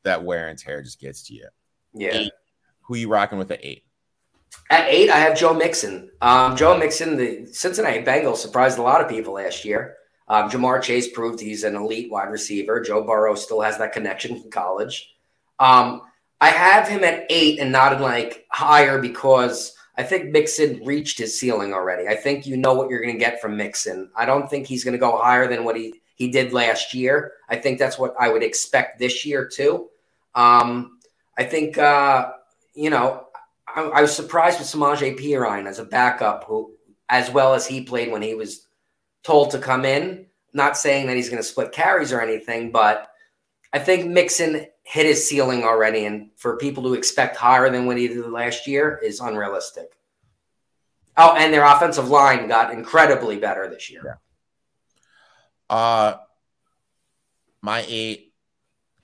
that 0.08 0.24
wear 0.24 0.48
and 0.48 0.58
tear 0.58 0.82
just 0.82 1.00
gets 1.00 1.22
to 1.24 1.34
you. 1.34 1.46
Yeah. 1.94 2.10
Eight. 2.12 2.32
Who 2.82 2.96
you 2.96 3.08
rocking 3.08 3.38
with 3.38 3.50
at 3.50 3.64
eight? 3.64 3.84
At 4.70 4.88
eight, 4.88 5.10
I 5.10 5.18
have 5.18 5.38
Joe 5.38 5.54
Mixon. 5.54 6.10
Um, 6.20 6.56
Joe 6.56 6.76
Mixon, 6.76 7.16
the 7.16 7.46
Cincinnati 7.46 8.02
Bengals 8.02 8.36
surprised 8.36 8.78
a 8.78 8.82
lot 8.82 9.00
of 9.00 9.08
people 9.08 9.34
last 9.34 9.64
year. 9.64 9.96
Um, 10.28 10.50
Ja'Marr 10.50 10.82
Chase 10.82 11.08
proved 11.08 11.40
he's 11.40 11.64
an 11.64 11.74
elite 11.74 12.10
wide 12.10 12.30
receiver. 12.30 12.80
Joe 12.80 13.02
Burrow 13.02 13.34
still 13.34 13.62
has 13.62 13.78
that 13.78 13.92
connection 13.92 14.40
from 14.40 14.50
college. 14.50 15.14
Um, 15.58 16.02
I 16.40 16.48
have 16.48 16.86
him 16.86 17.02
at 17.02 17.26
eight 17.30 17.58
and 17.58 17.72
not 17.72 17.94
in 17.94 18.02
like 18.02 18.46
higher 18.50 19.00
because 19.00 19.74
I 19.96 20.02
think 20.02 20.30
Mixon 20.30 20.84
reached 20.84 21.18
his 21.18 21.38
ceiling 21.38 21.72
already. 21.72 22.06
I 22.06 22.14
think 22.14 22.46
you 22.46 22.56
know 22.56 22.74
what 22.74 22.90
you're 22.90 23.02
going 23.02 23.14
to 23.14 23.18
get 23.18 23.40
from 23.40 23.56
Mixon. 23.56 24.10
I 24.14 24.26
don't 24.26 24.48
think 24.48 24.66
he's 24.66 24.84
going 24.84 24.92
to 24.92 24.98
go 24.98 25.18
higher 25.18 25.48
than 25.48 25.64
what 25.64 25.76
he 25.76 26.00
he 26.14 26.30
did 26.30 26.52
last 26.52 26.94
year. 26.94 27.32
I 27.48 27.56
think 27.56 27.78
that's 27.78 27.98
what 27.98 28.14
I 28.18 28.28
would 28.28 28.42
expect 28.42 28.98
this 28.98 29.24
year 29.24 29.46
too. 29.46 29.88
Um, 30.38 31.00
I 31.36 31.42
think 31.42 31.76
uh, 31.78 32.30
you 32.72 32.90
know 32.90 33.26
I, 33.66 33.82
I, 33.82 34.02
was 34.02 34.14
surprised 34.14 34.60
with 34.60 34.68
Samaje 34.68 35.18
Perine 35.18 35.66
as 35.66 35.80
a 35.80 35.84
backup, 35.84 36.44
who 36.44 36.74
as 37.08 37.28
well 37.28 37.54
as 37.54 37.66
he 37.66 37.82
played 37.82 38.12
when 38.12 38.22
he 38.22 38.34
was 38.34 38.64
told 39.24 39.50
to 39.50 39.58
come 39.58 39.84
in. 39.84 40.26
Not 40.52 40.76
saying 40.76 41.08
that 41.08 41.16
he's 41.16 41.28
going 41.28 41.42
to 41.42 41.48
split 41.48 41.72
carries 41.72 42.12
or 42.12 42.20
anything, 42.20 42.70
but 42.70 43.08
I 43.72 43.80
think 43.80 44.06
Mixon 44.06 44.66
hit 44.84 45.06
his 45.06 45.28
ceiling 45.28 45.64
already, 45.64 46.04
and 46.04 46.30
for 46.36 46.56
people 46.56 46.84
to 46.84 46.94
expect 46.94 47.36
higher 47.36 47.68
than 47.68 47.86
what 47.86 47.98
he 47.98 48.06
did 48.06 48.30
last 48.30 48.68
year 48.68 49.00
is 49.02 49.18
unrealistic. 49.18 49.98
Oh, 51.16 51.34
and 51.36 51.52
their 51.52 51.64
offensive 51.64 52.08
line 52.08 52.46
got 52.46 52.72
incredibly 52.72 53.38
better 53.38 53.68
this 53.68 53.90
year. 53.90 54.20
Yeah. 55.68 55.76
Uh, 55.76 56.16
my 57.60 57.84
eight 57.88 58.27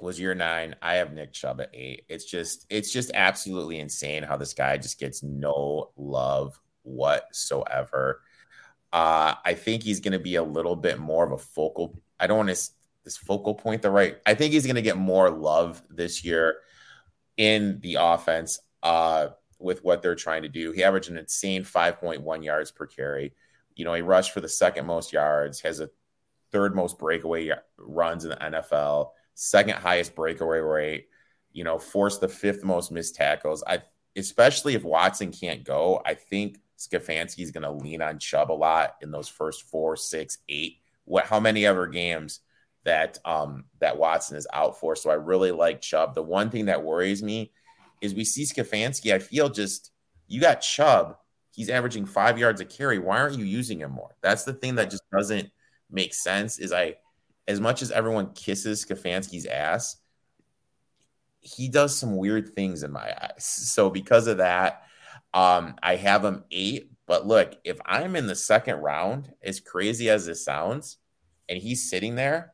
was 0.05 0.21
your 0.21 0.35
nine. 0.35 0.77
I 0.83 0.97
have 0.97 1.15
Nick 1.15 1.33
Chubb 1.33 1.63
at 1.63 1.71
eight. 1.73 2.05
It's 2.11 2.27
just, 2.27 2.67
it's 2.69 2.93
just 2.93 3.11
absolutely 3.15 3.79
insane 3.79 4.23
how 4.23 4.37
this 4.37 4.53
guy 4.53 4.77
just 4.77 5.01
gets 5.01 5.23
no 5.23 5.93
love 5.97 6.61
whatsoever. 6.83 8.21
Uh, 8.93 9.35
I 9.43 9.55
think 9.55 9.83
he's 9.83 10.01
going 10.01 10.13
to 10.13 10.19
be 10.19 10.35
a 10.35 10.43
little 10.43 10.77
bit 10.77 10.99
more 10.99 11.25
of 11.25 11.33
a 11.33 11.39
focal. 11.39 11.99
I 12.21 12.27
don't 12.27 12.37
want 12.37 12.51
to 12.51 12.71
this 13.05 13.17
focal 13.17 13.55
point 13.55 13.81
the 13.81 13.91
right. 13.91 14.19
I 14.27 14.35
think 14.35 14.53
he's 14.53 14.67
going 14.67 14.77
to 14.77 14.83
get 14.83 14.99
more 14.99 15.31
love 15.31 15.83
this 15.89 16.23
year 16.23 16.59
in 17.39 17.81
the 17.81 17.97
offense 17.99 18.59
uh, 18.83 19.29
with 19.59 19.83
what 19.85 20.03
they're 20.03 20.15
trying 20.15 20.43
to 20.43 20.49
do. 20.51 20.73
He 20.73 20.85
averaged 20.85 21.11
an 21.11 21.17
insane 21.17 21.65
5.1 21.65 22.45
yards 22.45 22.71
per 22.71 22.87
carry. 22.87 23.33
You 23.75 23.87
know, 23.87 23.95
he 23.95 24.03
rushed 24.03 24.33
for 24.33 24.43
the 24.43 24.49
second 24.51 24.87
most 24.87 25.15
yards, 25.15 25.61
has 25.61 25.81
a 25.81 25.89
third 26.53 26.77
most 26.77 26.99
breakaway 26.99 27.51
runs 27.79 28.25
in 28.25 28.31
the 28.31 28.37
NFL, 28.37 29.11
second 29.35 29.77
highest 29.77 30.15
breakaway 30.15 30.59
rate. 30.59 31.09
You 31.53 31.65
know, 31.65 31.79
forced 31.79 32.21
the 32.21 32.29
fifth 32.29 32.65
most 32.65 32.91
missed 32.91 33.15
tackles. 33.15 33.63
I 33.67 33.83
especially 34.17 34.75
if 34.75 34.85
Watson 34.85 35.33
can't 35.33 35.65
go, 35.65 36.01
I 36.05 36.15
think 36.15 36.59
Stefanski 36.79 37.41
is 37.41 37.51
going 37.51 37.63
to 37.63 37.71
lean 37.71 38.03
on 38.03 38.19
Chubb 38.19 38.51
a 38.51 38.55
lot 38.55 38.97
in 39.01 39.11
those 39.11 39.29
first 39.29 39.63
four, 39.65 39.97
six, 39.97 40.39
eight, 40.49 40.79
what 41.05 41.27
how 41.27 41.41
many 41.41 41.67
ever 41.67 41.87
games 41.87 42.41
that 42.85 43.19
um, 43.25 43.65
that 43.81 43.99
Watson 43.99 44.37
is 44.37 44.47
out 44.53 44.79
for. 44.79 44.95
So 44.97 45.11
I 45.11 45.15
really 45.15 45.51
like 45.51 45.81
Chubb. 45.81 46.15
The 46.15 46.23
one 46.23 46.51
thing 46.51 46.67
that 46.67 46.83
worries 46.83 47.23
me 47.23 47.53
is 48.01 48.15
we 48.15 48.25
see 48.25 48.45
Stefanski. 48.45 49.13
I 49.13 49.19
feel 49.19 49.49
just 49.49 49.91
you 50.29 50.41
got 50.41 50.61
Chubb. 50.61 51.17
He's 51.51 51.71
averaging 51.71 52.07
five 52.07 52.39
yards 52.39 52.61
a 52.61 52.65
carry. 52.65 52.99
Why 52.99 53.21
aren't 53.21 53.39
you 53.39 53.45
using 53.45 53.81
him 53.81 53.93
more? 53.93 54.17
That's 54.23 54.45
the 54.45 54.53
thing 54.53 54.75
that 54.75 54.91
just 54.91 55.05
doesn't 55.13 55.51
make 55.91 56.13
sense. 56.13 56.59
Is 56.59 56.73
I, 56.73 56.97
as 57.47 57.61
much 57.61 57.83
as 57.83 57.91
everyone 57.91 58.33
kisses 58.33 58.85
Stefanski's 58.85 59.47
ass, 59.47 59.97
he 61.41 61.69
does 61.69 61.97
some 61.97 62.17
weird 62.17 62.55
things 62.55 62.83
in 62.83 62.91
my 62.91 63.15
eyes. 63.23 63.45
So 63.45 63.91
because 63.91 64.27
of 64.27 64.39
that, 64.39 64.83
um, 65.35 65.75
I 65.83 65.97
have 65.97 66.25
him 66.25 66.45
eight. 66.51 66.91
But 67.07 67.27
look, 67.27 67.57
if 67.65 67.79
I'm 67.85 68.17
in 68.17 68.27
the 68.27 68.35
second 68.35 68.77
round, 68.77 69.31
as 69.43 69.61
crazy 69.61 70.09
as 70.09 70.25
this 70.25 70.45
sounds, 70.45 70.97
and 71.49 71.59
he's 71.59 71.91
sitting 71.91 72.15
there, 72.15 72.53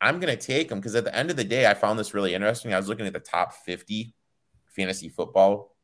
I'm 0.00 0.20
going 0.20 0.36
to 0.36 0.46
take 0.46 0.70
him 0.70 0.78
because 0.78 0.94
at 0.94 1.04
the 1.04 1.16
end 1.16 1.30
of 1.30 1.36
the 1.36 1.44
day, 1.44 1.66
I 1.66 1.72
found 1.72 1.98
this 1.98 2.12
really 2.12 2.34
interesting. 2.34 2.74
I 2.74 2.76
was 2.76 2.88
looking 2.88 3.06
at 3.06 3.14
the 3.14 3.20
top 3.20 3.54
50 3.54 4.14
fantasy 4.76 5.08
football 5.08 5.74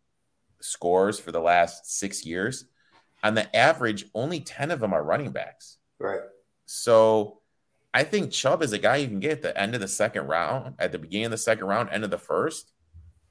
scores 0.60 1.18
for 1.18 1.32
the 1.32 1.40
last 1.40 1.98
six 1.98 2.26
years. 2.26 2.66
On 3.22 3.34
the 3.34 3.54
average, 3.56 4.06
only 4.14 4.40
10 4.40 4.70
of 4.70 4.80
them 4.80 4.92
are 4.92 5.02
running 5.02 5.30
backs. 5.30 5.78
Right. 5.98 6.20
So 6.66 7.39
I 7.92 8.04
think 8.04 8.30
Chubb 8.30 8.62
is 8.62 8.72
a 8.72 8.78
guy 8.78 8.96
you 8.96 9.08
can 9.08 9.20
get 9.20 9.32
at 9.32 9.42
the 9.42 9.60
end 9.60 9.74
of 9.74 9.80
the 9.80 9.88
second 9.88 10.26
round, 10.26 10.74
at 10.78 10.92
the 10.92 10.98
beginning 10.98 11.26
of 11.26 11.30
the 11.32 11.38
second 11.38 11.66
round, 11.66 11.90
end 11.90 12.04
of 12.04 12.10
the 12.10 12.18
first 12.18 12.72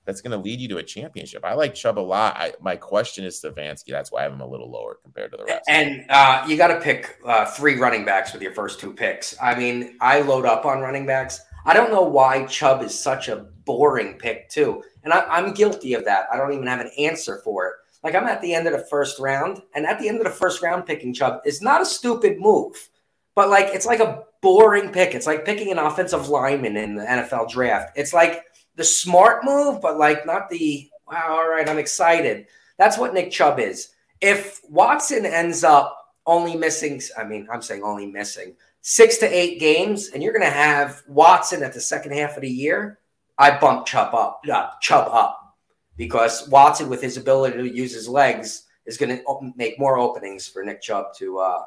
that's 0.10 0.22
going 0.22 0.32
to 0.32 0.38
lead 0.38 0.60
you 0.60 0.67
to 0.67 0.78
a 0.78 0.84
championship. 0.84 1.45
I 1.45 1.54
like 1.54 1.76
Chubb 1.76 2.00
a 2.00 2.02
lot. 2.02 2.36
I, 2.36 2.54
my 2.60 2.76
question 2.76 3.24
is 3.24 3.39
Stefanski. 3.39 3.89
That's 3.89 4.12
why 4.12 4.22
I 4.22 4.24
have 4.24 4.34
him 4.34 4.41
a 4.41 4.48
little 4.48 4.69
lower 4.69 4.98
compared 5.04 5.32
to 5.32 5.38
the 5.38 5.45
rest. 5.45 5.62
And 5.69 6.04
uh, 6.10 6.43
you 6.48 6.58
got 6.58 6.69
to 6.69 6.82
pick 6.82 7.19
uh, 7.26 7.45
three 7.45 7.78
running 7.78 8.06
backs 8.06 8.34
with 8.34 8.41
your 8.41 8.54
first 8.54 8.80
two 8.80 8.91
picks. 8.91 9.36
I 9.39 9.56
mean, 9.56 9.98
I 10.02 10.22
load 10.22 10.45
up 10.45 10.65
on 10.65 10.80
running 10.80 11.06
backs. 11.06 11.39
I 11.65 11.76
don't 11.76 11.91
know 11.91 12.02
why 12.02 12.45
Chubb 12.45 12.82
is 12.82 12.98
such 12.98 13.28
a 13.28 13.36
boring 13.65 14.17
pick, 14.17 14.50
too. 14.50 14.84
And 15.04 15.13
I, 15.13 15.19
I'm 15.26 15.54
guilty 15.54 15.93
of 15.93 16.06
that. 16.06 16.26
I 16.34 16.38
don't 16.38 16.54
even 16.54 16.67
have 16.67 16.80
an 16.80 16.91
answer 16.98 17.41
for 17.43 17.67
it. 17.67 17.74
like 18.04 18.15
I'm 18.15 18.26
at 18.26 18.41
the 18.41 18.54
end 18.54 18.65
of 18.65 18.74
the 18.74 18.86
first 18.89 19.19
round, 19.19 19.62
and 19.76 19.86
at 19.86 20.00
the 20.00 20.10
end 20.10 20.17
of 20.17 20.24
the 20.24 20.32
first 20.32 20.63
round, 20.63 20.88
picking 20.88 21.13
Chubb 21.13 21.41
is 21.45 21.62
not 21.62 21.82
a 21.82 21.86
stupid 21.86 22.39
move, 22.39 22.89
but 23.36 23.50
like 23.50 23.67
it's 23.67 23.86
like 23.86 24.00
a 24.00 24.24
boring 24.41 24.91
pick. 24.91 25.15
It's 25.15 25.28
like 25.28 25.45
picking 25.45 25.71
an 25.71 25.80
offensive 25.80 26.30
lineman 26.30 26.78
in 26.78 26.95
the 26.95 27.04
NFL 27.04 27.49
draft. 27.49 27.93
It's 27.95 28.13
like 28.13 28.43
the 28.75 28.84
smart 28.84 29.43
move, 29.43 29.82
but 29.82 29.97
like 29.97 30.25
not 30.25 30.49
the 30.49 30.89
wow. 31.08 31.28
All 31.30 31.49
right, 31.49 31.67
I'm 31.67 31.80
excited. 31.80 32.47
That's 32.78 32.97
what 32.97 33.13
Nick 33.13 33.32
Chubb 33.32 33.60
is. 33.60 33.89
If 34.21 34.62
Watson 34.69 35.25
ends 35.25 35.63
up 35.63 35.97
only 36.25 36.56
missing, 36.56 37.02
I 37.17 37.23
mean, 37.23 37.47
I'm 37.52 37.62
saying 37.62 37.84
only 37.84 38.06
missing 38.06 38.56
six 38.82 39.17
to 39.17 39.28
eight 39.28 39.60
games, 39.60 40.10
and 40.10 40.23
you're 40.23 40.34
going 40.34 40.45
to 40.45 40.49
have 40.49 41.04
Watson 41.08 41.63
at 41.63 41.73
the 41.73 41.82
second 41.82 42.13
half 42.13 42.36
of 42.36 42.41
the 42.41 42.49
year. 42.49 42.99
I 43.38 43.58
bump 43.58 43.86
Chubb 43.86 44.13
up, 44.13 44.41
uh, 44.52 44.69
Chubb 44.82 45.10
up, 45.12 45.56
because 45.95 46.47
Watson, 46.49 46.89
with 46.89 47.02
his 47.02 47.17
ability 47.17 47.58
to 47.58 47.75
use 47.75 47.93
his 47.93 48.08
legs, 48.08 48.65
is 48.86 48.97
going 48.97 49.17
to 49.17 49.54
make 49.56 49.80
more 49.80 49.97
openings 49.97 50.47
for 50.47 50.63
Nick 50.63 50.82
Chubb 50.82 51.13
to 51.17 51.39
uh, 51.39 51.63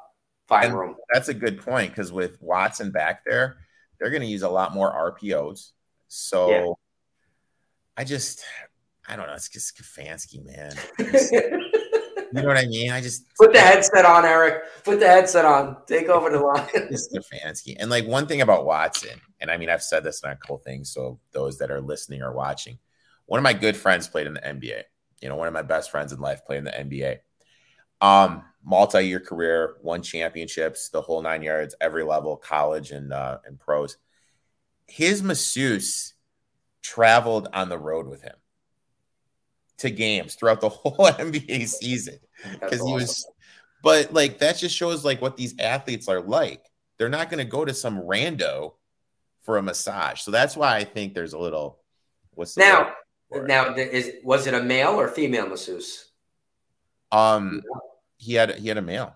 find 0.49 0.75
room. 0.75 0.97
That's 1.13 1.29
a 1.29 1.35
good 1.35 1.61
point 1.61 1.91
because 1.91 2.13
with 2.13 2.41
Watson 2.41 2.91
back 2.91 3.25
there, 3.25 3.57
they're 3.99 4.11
going 4.11 4.23
to 4.23 4.29
use 4.29 4.43
a 4.43 4.49
lot 4.49 4.75
more 4.75 4.93
RPOs. 4.93 5.71
So 6.09 6.51
yeah. 6.51 6.73
I 7.97 8.05
just, 8.05 8.45
I 9.09 9.17
don't 9.17 9.27
know. 9.27 9.35
It's 9.35 9.49
just 9.49 9.77
Stefanski, 9.77 10.45
man. 10.45 10.75
You 12.35 12.41
know 12.41 12.49
what 12.49 12.57
I 12.57 12.67
mean? 12.67 12.91
I 12.91 13.01
just 13.01 13.27
put 13.37 13.53
the 13.53 13.61
headset 13.61 14.07
on, 14.07 14.25
Erik. 14.25 14.63
Put 14.85 15.01
the 15.01 15.07
headset 15.07 15.45
on. 15.45 15.77
Take 15.87 16.09
over 16.09 16.31
the 16.31 16.41
line. 16.41 16.67
Mr. 16.75 17.19
Stefanski. 17.19 17.77
And 17.79 17.91
like 17.91 18.07
one 18.07 18.27
thing 18.27 18.41
about 18.41 18.65
Watson, 18.65 19.21
and 19.41 19.51
I 19.51 19.59
mean 19.59 19.69
I've 19.69 19.83
said 19.83 20.03
this 20.03 20.23
in 20.23 20.31
a 20.31 20.37
couple 20.37 20.57
things, 20.59 20.91
so 20.91 21.21
those 21.33 21.59
that 21.59 21.71
are 21.71 21.81
listening 21.81 22.23
or 22.23 22.33
watching, 22.33 22.79
one 23.27 23.39
of 23.39 23.45
my 23.45 23.53
good 23.53 23.77
friends 23.77 24.09
played 24.09 24.27
in 24.27 24.35
the 24.35 24.41
NBA. 24.41 24.83
You 25.21 25.29
know, 25.29 25.37
one 25.37 25.47
of 25.47 25.55
my 25.55 25.63
best 25.63 25.91
friends 25.91 26.13
in 26.13 26.21
life 26.21 26.45
played 26.47 26.59
in 26.59 26.65
the 26.65 26.71
NBA. 26.71 27.19
Um, 28.01 28.45
multi-year 28.65 29.21
career, 29.21 29.77
won 29.83 30.03
championships, 30.03 30.89
the 30.89 31.03
whole 31.03 31.23
nine 31.23 31.43
yards, 31.43 31.75
every 31.81 32.05
level, 32.05 32.37
college 32.37 32.91
and 32.91 33.13
uh, 33.13 33.39
and 33.47 33.59
pros. 33.59 33.97
His 34.87 35.23
masseuse 35.23 36.15
traveled 36.83 37.49
on 37.53 37.69
the 37.69 37.79
road 37.79 38.07
with 38.07 38.23
him 38.23 38.35
to 39.79 39.91
games 39.91 40.35
throughout 40.35 40.61
the 40.61 40.69
whole 40.71 41.07
NBA 41.09 41.69
season 41.69 42.19
because 42.61 42.85
he 42.85 42.93
was. 42.93 43.27
But 43.83 44.13
like 44.13 44.39
that 44.39 44.59
just 44.59 44.77
shows 44.77 45.05
like 45.05 45.21
what 45.21 45.37
these 45.37 45.55
athletes 45.59 46.09
are 46.09 46.21
like. 46.21 46.65
They're 46.99 47.09
not 47.09 47.31
going 47.31 47.45
to 47.45 47.51
go 47.51 47.65
to 47.65 47.75
some 47.75 47.99
rando 47.99 48.75
for 49.43 49.59
a 49.59 49.63
massage. 49.63 50.21
So 50.21 50.31
that's 50.31 50.57
why 50.57 50.77
I 50.77 50.85
think 50.85 51.15
there's 51.15 51.33
a 51.33 51.39
little. 51.39 51.81
What's 52.35 52.57
now? 52.57 52.93
Now 53.33 53.75
is 53.75 54.13
was 54.23 54.47
it 54.47 54.55
a 54.55 54.63
male 54.63 54.91
or 54.91 55.09
female 55.09 55.49
masseuse? 55.49 56.11
Um, 57.11 57.63
he 58.23 58.35
had 58.35 58.57
he 58.57 58.69
had 58.69 58.79
a 58.79 58.83
male. 58.83 59.15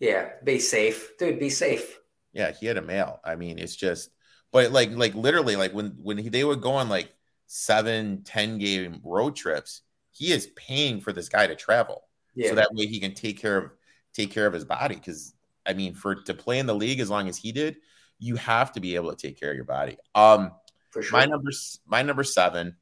Yeah, 0.00 0.30
be 0.42 0.58
safe, 0.58 1.18
dude. 1.18 1.38
Be 1.38 1.50
safe. 1.50 1.98
Yeah, 2.32 2.52
he 2.52 2.66
had 2.66 2.78
a 2.78 2.82
male. 2.82 3.20
I 3.22 3.36
mean, 3.36 3.58
it's 3.58 3.76
just, 3.76 4.10
but 4.50 4.72
like 4.72 4.90
like 4.92 5.14
literally 5.14 5.56
like 5.56 5.72
when 5.72 5.98
when 6.02 6.16
he, 6.16 6.30
they 6.30 6.42
would 6.42 6.62
go 6.62 6.72
on 6.72 6.88
like 6.88 7.12
seven 7.46 8.22
ten 8.24 8.56
game 8.58 9.00
road 9.04 9.36
trips, 9.36 9.82
he 10.10 10.32
is 10.32 10.48
paying 10.56 11.00
for 11.00 11.12
this 11.12 11.28
guy 11.28 11.46
to 11.46 11.54
travel. 11.54 12.04
Yeah. 12.34 12.48
So 12.48 12.54
that 12.54 12.72
way 12.72 12.86
he 12.86 13.00
can 13.00 13.12
take 13.12 13.38
care 13.38 13.58
of 13.58 13.70
take 14.14 14.30
care 14.30 14.46
of 14.46 14.54
his 14.54 14.64
body. 14.64 14.96
Cause 14.96 15.34
I 15.66 15.74
mean, 15.74 15.94
for 15.94 16.14
to 16.14 16.34
play 16.34 16.58
in 16.58 16.66
the 16.66 16.74
league 16.74 17.00
as 17.00 17.10
long 17.10 17.28
as 17.28 17.36
he 17.36 17.52
did, 17.52 17.76
you 18.18 18.36
have 18.36 18.72
to 18.72 18.80
be 18.80 18.94
able 18.94 19.14
to 19.14 19.26
take 19.26 19.38
care 19.38 19.50
of 19.50 19.56
your 19.56 19.66
body. 19.66 19.98
Um 20.14 20.52
for 20.90 21.02
sure. 21.02 21.18
my 21.18 21.26
number 21.26 21.50
my 21.86 22.02
number 22.02 22.24
seven, 22.24 22.76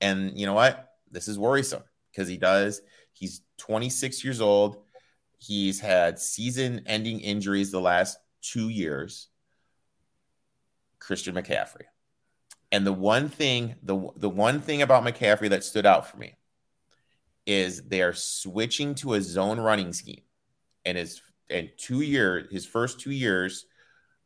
and 0.00 0.38
you 0.38 0.46
know 0.46 0.54
what? 0.54 0.88
This 1.10 1.26
is 1.26 1.36
worrisome 1.36 1.82
because 2.12 2.28
he 2.28 2.36
does, 2.36 2.80
he's 3.20 3.42
26 3.58 4.24
years 4.24 4.40
old. 4.40 4.78
He's 5.38 5.78
had 5.78 6.18
season 6.18 6.82
ending 6.86 7.20
injuries 7.20 7.70
the 7.70 7.80
last 7.80 8.18
two 8.42 8.68
years. 8.68 9.28
Christian 10.98 11.34
McCaffrey. 11.34 11.84
And 12.72 12.86
the 12.86 12.92
one 12.92 13.28
thing, 13.28 13.76
the 13.82 14.10
the 14.16 14.28
one 14.28 14.60
thing 14.60 14.82
about 14.82 15.04
McCaffrey 15.04 15.50
that 15.50 15.64
stood 15.64 15.86
out 15.86 16.08
for 16.08 16.16
me 16.16 16.36
is 17.46 17.82
they're 17.82 18.12
switching 18.12 18.94
to 18.96 19.14
a 19.14 19.20
zone 19.20 19.58
running 19.58 19.92
scheme. 19.92 20.22
And 20.84 20.96
his 20.96 21.20
and 21.48 21.70
two 21.76 22.00
years, 22.00 22.46
his 22.50 22.66
first 22.66 23.00
two 23.00 23.10
years, 23.10 23.66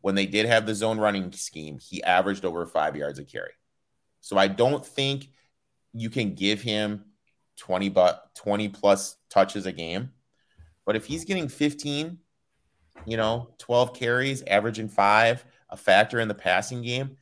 when 0.02 0.14
they 0.14 0.26
did 0.26 0.46
have 0.46 0.66
the 0.66 0.74
zone 0.74 0.98
running 0.98 1.32
scheme, 1.32 1.78
he 1.78 2.02
averaged 2.02 2.44
over 2.44 2.66
five 2.66 2.96
yards 2.96 3.18
a 3.18 3.24
carry. 3.24 3.52
So 4.20 4.36
I 4.36 4.48
don't 4.48 4.84
think 4.84 5.28
you 5.94 6.10
can 6.10 6.34
give 6.34 6.60
him 6.60 7.04
20 7.58 7.88
but 7.88 8.34
20 8.34 8.68
plus 8.68 9.16
touches 9.30 9.66
a 9.66 9.72
game. 9.72 10.10
But 10.84 10.96
if 10.96 11.06
he's 11.06 11.24
getting 11.24 11.48
15, 11.48 12.18
you 13.06 13.16
know, 13.16 13.50
12 13.58 13.94
carries, 13.94 14.42
averaging 14.42 14.88
five, 14.88 15.44
a 15.70 15.76
factor 15.76 16.20
in 16.20 16.28
the 16.28 16.34
passing 16.34 16.82
game, 16.82 17.16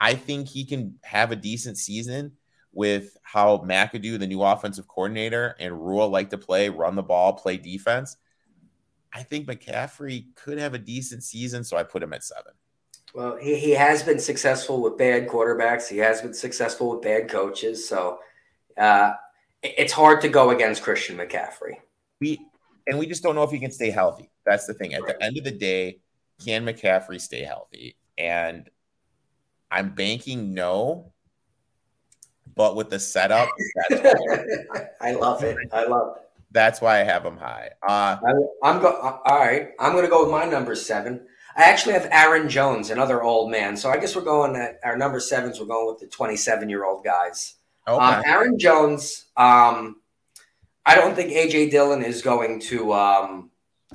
I 0.00 0.14
think 0.14 0.48
he 0.48 0.64
can 0.64 0.98
have 1.02 1.30
a 1.30 1.36
decent 1.36 1.78
season 1.78 2.32
with 2.72 3.16
how 3.22 3.58
McAdoo, 3.58 4.18
the 4.18 4.26
new 4.26 4.42
offensive 4.42 4.88
coordinator, 4.88 5.54
and 5.58 5.78
Rhule 5.78 6.08
like 6.08 6.30
to 6.30 6.38
play, 6.38 6.70
run 6.70 6.96
the 6.96 7.02
ball, 7.02 7.34
play 7.34 7.58
defense. 7.58 8.16
I 9.12 9.22
think 9.22 9.46
McCaffrey 9.46 10.34
could 10.34 10.58
have 10.58 10.72
a 10.74 10.78
decent 10.78 11.22
season, 11.22 11.64
so 11.64 11.76
I 11.76 11.82
put 11.82 12.02
him 12.02 12.14
at 12.14 12.24
seven. 12.24 12.52
Well, 13.14 13.36
he, 13.36 13.56
he 13.56 13.70
has 13.72 14.02
been 14.02 14.18
successful 14.18 14.80
with 14.80 14.96
bad 14.96 15.28
quarterbacks. 15.28 15.86
He 15.86 15.98
has 15.98 16.22
been 16.22 16.32
successful 16.32 16.90
with 16.90 17.02
bad 17.02 17.28
coaches. 17.28 17.86
So 17.86 18.20
uh, 18.78 19.12
it's 19.62 19.92
hard 19.92 20.20
to 20.22 20.28
go 20.28 20.50
against 20.50 20.82
Christian 20.82 21.16
McCaffrey. 21.16 21.76
We 22.20 22.40
and 22.86 22.98
we 22.98 23.06
just 23.06 23.22
don't 23.22 23.34
know 23.34 23.44
if 23.44 23.50
he 23.50 23.58
can 23.58 23.70
stay 23.70 23.90
healthy. 23.90 24.30
That's 24.44 24.66
the 24.66 24.74
thing. 24.74 24.94
At 24.94 25.06
the 25.06 25.22
end 25.22 25.38
of 25.38 25.44
the 25.44 25.52
day, 25.52 26.00
can 26.44 26.64
McCaffrey 26.64 27.20
stay 27.20 27.42
healthy? 27.42 27.96
And 28.18 28.68
I'm 29.70 29.94
banking 29.94 30.52
no, 30.52 31.12
but 32.54 32.76
with 32.76 32.90
the 32.90 32.98
setup, 32.98 33.48
I 35.00 35.12
love 35.12 35.42
it. 35.44 35.56
I 35.72 35.84
love 35.84 36.16
it. 36.16 36.22
That's 36.50 36.80
why 36.80 37.00
I 37.00 37.04
have 37.04 37.24
him 37.24 37.38
high. 37.38 37.70
Uh, 37.82 38.18
I, 38.62 38.70
am 38.70 38.80
go. 38.80 39.20
All 39.24 39.38
right, 39.38 39.70
I'm 39.78 39.92
going 39.92 40.04
to 40.04 40.10
go 40.10 40.22
with 40.22 40.30
my 40.30 40.44
number 40.44 40.74
seven. 40.74 41.26
I 41.56 41.64
actually 41.64 41.94
have 41.94 42.08
Aaron 42.10 42.48
Jones, 42.48 42.90
another 42.90 43.22
old 43.22 43.50
man. 43.50 43.76
So 43.76 43.90
I 43.90 43.98
guess 43.98 44.16
we're 44.16 44.22
going 44.22 44.56
at 44.56 44.80
our 44.84 44.96
number 44.96 45.20
sevens. 45.20 45.60
We're 45.60 45.66
going 45.66 45.86
with 45.86 45.98
the 45.98 46.06
27 46.06 46.68
year 46.68 46.84
old 46.84 47.04
guys. 47.04 47.54
Okay. 47.88 48.04
Um, 48.04 48.22
Aaron 48.26 48.58
Jones. 48.58 49.26
Um, 49.36 49.96
I 50.84 50.94
don't 50.94 51.14
think 51.14 51.32
AJ 51.32 51.70
Dillon 51.70 52.02
is 52.02 52.22
going 52.22 52.60
to 52.60 52.92
um, 52.92 53.50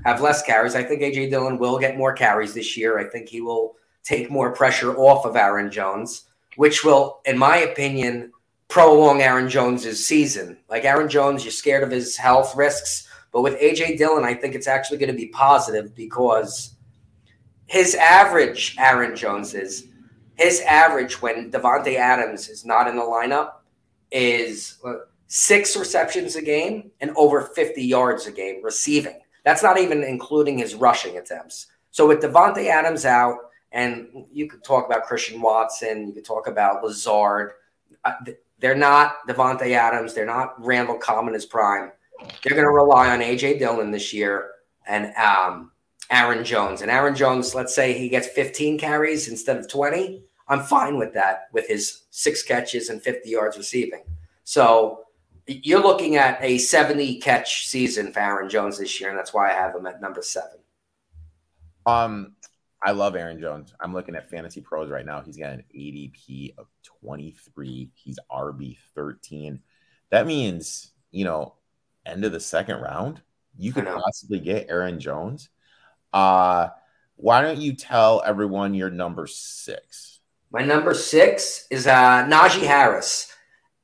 have 0.05 0.21
less 0.21 0.41
carries. 0.43 0.75
I 0.75 0.83
think 0.83 1.01
AJ 1.01 1.29
Dillon 1.29 1.57
will 1.57 1.79
get 1.79 1.97
more 1.97 2.13
carries 2.13 2.53
this 2.53 2.77
year. 2.77 2.97
I 2.97 3.05
think 3.05 3.29
he 3.29 3.41
will 3.41 3.75
take 4.03 4.31
more 4.31 4.51
pressure 4.51 4.95
off 4.95 5.25
of 5.25 5.35
Aaron 5.35 5.69
Jones, 5.69 6.23
which 6.55 6.83
will, 6.83 7.19
in 7.25 7.37
my 7.37 7.57
opinion, 7.57 8.31
prolong 8.67 9.21
Aaron 9.21 9.49
Jones's 9.49 10.05
season. 10.05 10.57
Like 10.69 10.85
Aaron 10.85 11.09
Jones, 11.09 11.43
you're 11.43 11.51
scared 11.51 11.83
of 11.83 11.91
his 11.91 12.15
health 12.15 12.55
risks, 12.55 13.07
but 13.31 13.41
with 13.41 13.59
AJ 13.59 13.97
Dillon, 13.97 14.23
I 14.23 14.33
think 14.33 14.55
it's 14.55 14.67
actually 14.67 14.97
going 14.97 15.11
to 15.11 15.17
be 15.17 15.27
positive 15.27 15.93
because 15.95 16.75
his 17.65 17.95
average, 17.95 18.75
Aaron 18.79 19.15
Jones 19.15 19.53
is 19.53 19.87
his 20.35 20.61
average 20.61 21.21
when 21.21 21.51
Davante 21.51 21.95
Adams 21.95 22.47
is 22.47 22.65
not 22.65 22.87
in 22.87 22.95
the 22.95 23.01
lineup 23.01 23.51
is 24.11 24.77
six 25.27 25.75
receptions 25.75 26.35
a 26.35 26.41
game 26.41 26.91
and 27.01 27.11
over 27.15 27.41
50 27.41 27.83
yards 27.83 28.27
a 28.27 28.31
game 28.31 28.63
receiving. 28.63 29.19
That's 29.43 29.63
not 29.63 29.79
even 29.79 30.03
including 30.03 30.57
his 30.57 30.75
rushing 30.75 31.17
attempts. 31.17 31.67
So 31.91 32.07
with 32.07 32.21
Davante 32.21 32.67
Adams 32.67 33.05
out, 33.05 33.37
and 33.71 34.25
you 34.31 34.47
could 34.47 34.63
talk 34.63 34.85
about 34.85 35.05
Christian 35.05 35.41
Watson, 35.41 36.07
you 36.07 36.13
could 36.13 36.25
talk 36.25 36.47
about 36.47 36.83
Lazard. 36.83 37.51
Uh, 38.05 38.13
they're 38.59 38.75
not 38.75 39.27
Davante 39.27 39.71
Adams. 39.71 40.13
They're 40.13 40.25
not 40.25 40.53
Randall 40.63 40.99
in 41.27 41.33
his 41.33 41.45
prime. 41.45 41.91
They're 42.43 42.55
going 42.55 42.65
to 42.65 42.71
rely 42.71 43.09
on 43.09 43.19
AJ 43.19 43.59
Dillon 43.59 43.91
this 43.91 44.13
year 44.13 44.51
and 44.87 45.13
um, 45.15 45.71
Aaron 46.09 46.43
Jones. 46.43 46.81
And 46.81 46.89
Aaron 46.89 47.15
Jones, 47.15 47.53
let's 47.53 47.75
say 47.75 47.93
he 47.93 48.09
gets 48.09 48.27
15 48.27 48.79
carries 48.79 49.27
instead 49.27 49.57
of 49.57 49.67
20. 49.67 50.23
I'm 50.47 50.61
fine 50.61 50.97
with 50.97 51.13
that 51.13 51.47
with 51.51 51.67
his 51.67 52.03
six 52.09 52.43
catches 52.43 52.89
and 52.89 53.01
50 53.01 53.29
yards 53.29 53.57
receiving. 53.57 54.03
So 54.43 55.05
you're 55.47 55.81
looking 55.81 56.15
at 56.15 56.39
a 56.41 56.57
70 56.57 57.19
catch 57.19 57.67
season 57.67 58.11
for 58.11 58.19
Aaron 58.19 58.49
Jones 58.49 58.77
this 58.77 58.99
year, 58.99 59.09
and 59.09 59.17
that's 59.17 59.33
why 59.33 59.49
I 59.49 59.53
have 59.53 59.75
him 59.75 59.85
at 59.85 60.01
number 60.01 60.21
seven. 60.21 60.59
Um, 61.85 62.35
I 62.83 62.91
love 62.91 63.15
Aaron 63.15 63.39
Jones. 63.39 63.73
I'm 63.79 63.93
looking 63.93 64.15
at 64.15 64.29
Fantasy 64.29 64.61
Pros 64.61 64.89
right 64.89 65.05
now. 65.05 65.21
He's 65.21 65.37
got 65.37 65.53
an 65.53 65.63
ADP 65.75 66.57
of 66.57 66.67
23. 66.83 67.89
He's 67.95 68.19
RB 68.31 68.77
13. 68.93 69.59
That 70.09 70.27
means, 70.27 70.91
you 71.11 71.25
know, 71.25 71.55
end 72.05 72.23
of 72.23 72.31
the 72.31 72.39
second 72.39 72.81
round, 72.81 73.21
you 73.57 73.73
could 73.73 73.85
possibly 73.85 74.39
get 74.39 74.67
Aaron 74.69 74.99
Jones. 74.99 75.49
Uh, 76.13 76.69
why 77.15 77.41
don't 77.41 77.57
you 77.57 77.73
tell 77.73 78.21
everyone 78.25 78.73
your 78.73 78.89
number 78.89 79.27
six? 79.27 80.16
My 80.51 80.63
number 80.63 80.93
six 80.93 81.67
is 81.69 81.87
uh, 81.87 82.25
Najee 82.25 82.65
Harris. 82.65 83.33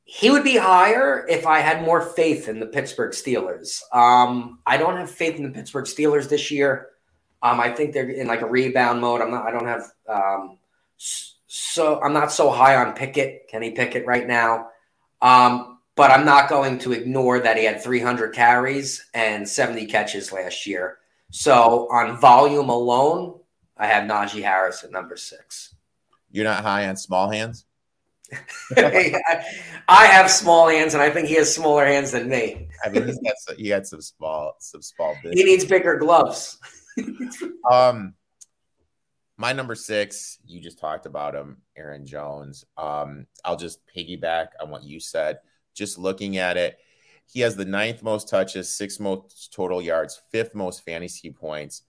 he 0.06 0.30
would 0.30 0.44
be 0.44 0.58
higher 0.58 1.26
if 1.28 1.48
I 1.48 1.60
had 1.60 1.84
more 1.84 2.02
faith 2.02 2.48
in 2.48 2.60
the 2.60 2.68
Pittsburgh 2.68 3.12
Steelers. 3.12 3.82
Um, 3.92 4.60
I 4.66 4.78
don't 4.78 4.98
have 4.98 5.10
faith 5.10 5.38
in 5.38 5.44
the 5.44 5.50
Pittsburgh 5.50 5.86
Steelers 5.86 6.30
this 6.30 6.52
year. 6.52 6.90
Um, 7.42 7.60
I 7.60 7.72
think 7.72 7.94
they're 7.94 8.10
in 8.10 8.28
like 8.28 8.42
a 8.42 8.46
rebound 8.46 9.02
mode. 9.02 9.22
I'm 9.22 9.32
not. 9.32 9.46
I 9.46 9.52
don't 9.52 9.66
have. 9.68 9.84
Um, 10.08 10.58
so 10.98 12.00
I'm 12.02 12.14
not 12.14 12.32
so 12.32 12.50
high 12.52 12.76
on 12.76 12.94
Pickett, 12.94 13.48
Kenny 13.50 13.72
Pickett, 13.72 14.06
right 14.06 14.28
now. 14.28 14.70
Um, 15.22 15.80
but 15.96 16.12
I'm 16.12 16.26
not 16.26 16.50
going 16.50 16.80
to 16.80 16.94
ignore 16.94 17.40
that 17.40 17.58
he 17.58 17.66
had 17.66 17.82
300 17.84 18.34
carries 18.34 19.06
and 19.14 19.48
70 19.48 19.86
catches 19.88 20.32
last 20.32 20.66
year. 20.66 20.98
So 21.32 21.88
on 21.92 22.20
volume 22.20 22.70
alone, 22.70 23.40
I 23.78 23.88
have 23.88 24.04
Najee 24.10 24.44
Harris 24.44 24.84
at 24.84 24.92
number 24.92 25.18
six. 25.18 25.73
You're 26.34 26.46
not 26.46 26.64
high 26.64 26.88
on 26.90 26.98
small 26.98 27.30
hands. 27.30 27.66
I 28.76 29.14
have 29.88 30.32
small 30.32 30.68
hands, 30.68 30.96
and 30.96 31.04
I 31.04 31.12
think 31.12 31.28
he 31.28 31.36
has 31.36 31.54
smaller 31.54 31.86
hands 31.86 32.12
than 32.12 32.28
me. 32.28 32.70
I 32.84 32.90
mean, 32.90 33.06
he's 33.06 33.20
got 33.20 33.36
some, 33.38 33.56
he 33.56 33.70
had 33.70 33.86
some 33.86 34.02
small, 34.02 34.56
some 34.60 34.82
small. 34.82 35.14
Business. 35.22 35.40
He 35.40 35.46
needs 35.46 35.64
bigger 35.64 35.98
gloves. 35.98 36.58
um, 37.72 38.16
my 39.38 39.54
number 39.54 39.76
six, 39.76 40.40
you 40.44 40.60
just 40.60 40.80
talked 40.80 41.06
about 41.06 41.36
him, 41.36 41.58
Aaron 41.78 42.08
Jones. 42.08 42.66
Um, 42.78 43.28
I'll 43.46 43.56
just 43.56 43.80
piggyback 43.96 44.48
on 44.60 44.72
what 44.72 44.84
you 44.84 45.00
said. 45.00 45.38
Just 45.76 46.00
looking 46.00 46.38
at 46.38 46.58
it, 46.58 46.80
he 47.28 47.42
has 47.42 47.56
the 47.56 47.66
ninth 47.66 48.02
most 48.02 48.28
touches, 48.28 48.74
sixth 48.74 49.00
most 49.00 49.54
total 49.54 49.84
yards, 49.84 50.20
fifth 50.32 50.56
most 50.56 50.84
fantasy 50.84 51.30
points 51.30 51.84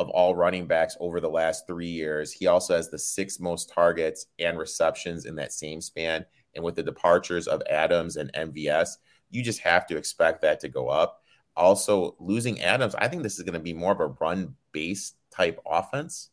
of 0.00 0.08
all 0.08 0.34
running 0.34 0.66
backs 0.66 0.96
over 0.98 1.20
the 1.20 1.28
last 1.28 1.66
three 1.66 1.90
years. 1.90 2.32
He 2.32 2.46
also 2.46 2.74
has 2.74 2.88
the 2.88 2.98
sixth 2.98 3.38
most 3.38 3.68
targets 3.68 4.26
and 4.38 4.58
receptions 4.58 5.26
in 5.26 5.36
that 5.36 5.52
same 5.52 5.82
span. 5.82 6.24
And 6.54 6.64
with 6.64 6.74
the 6.74 6.82
departures 6.82 7.46
of 7.46 7.62
Adams 7.68 8.16
and 8.16 8.32
MVS, 8.32 8.96
you 9.28 9.42
just 9.42 9.60
have 9.60 9.86
to 9.88 9.98
expect 9.98 10.40
that 10.40 10.58
to 10.60 10.68
go 10.68 10.88
up. 10.88 11.22
Also, 11.54 12.16
losing 12.18 12.62
Adams, 12.62 12.94
I 12.94 13.08
think 13.08 13.22
this 13.22 13.38
is 13.38 13.44
going 13.44 13.54
to 13.54 13.60
be 13.60 13.74
more 13.74 13.92
of 13.92 14.00
a 14.00 14.06
run 14.06 14.56
based 14.72 15.16
type 15.30 15.60
offense. 15.66 16.30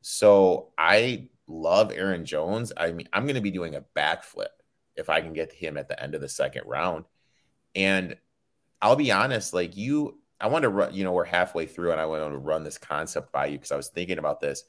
So 0.00 0.72
I 0.76 1.28
love 1.46 1.92
Aaron 1.92 2.24
Jones. 2.24 2.72
I 2.76 2.90
mean, 2.90 3.08
I'm 3.12 3.26
going 3.26 3.36
to 3.36 3.40
be 3.40 3.52
doing 3.52 3.76
a 3.76 3.84
backflip 3.96 4.48
if 4.96 5.08
I 5.08 5.20
can 5.20 5.32
get 5.32 5.52
him 5.52 5.78
at 5.78 5.88
the 5.88 6.02
end 6.02 6.16
of 6.16 6.20
the 6.20 6.28
second 6.28 6.64
round. 6.66 7.04
And 7.76 8.16
I'll 8.82 8.96
be 8.96 9.12
honest, 9.12 9.54
like 9.54 9.76
you, 9.76 10.18
I 10.40 10.46
want 10.48 10.62
to 10.62 10.68
run, 10.68 10.94
you 10.94 11.04
know, 11.04 11.12
we're 11.12 11.24
halfway 11.24 11.66
through 11.66 11.92
and 11.92 12.00
I 12.00 12.06
want 12.06 12.32
to 12.32 12.38
run 12.38 12.64
this 12.64 12.78
concept 12.78 13.32
by 13.32 13.46
you 13.46 13.58
because 13.58 13.72
I 13.72 13.76
was 13.76 13.88
thinking 13.88 14.18
about 14.18 14.40
this 14.40 14.64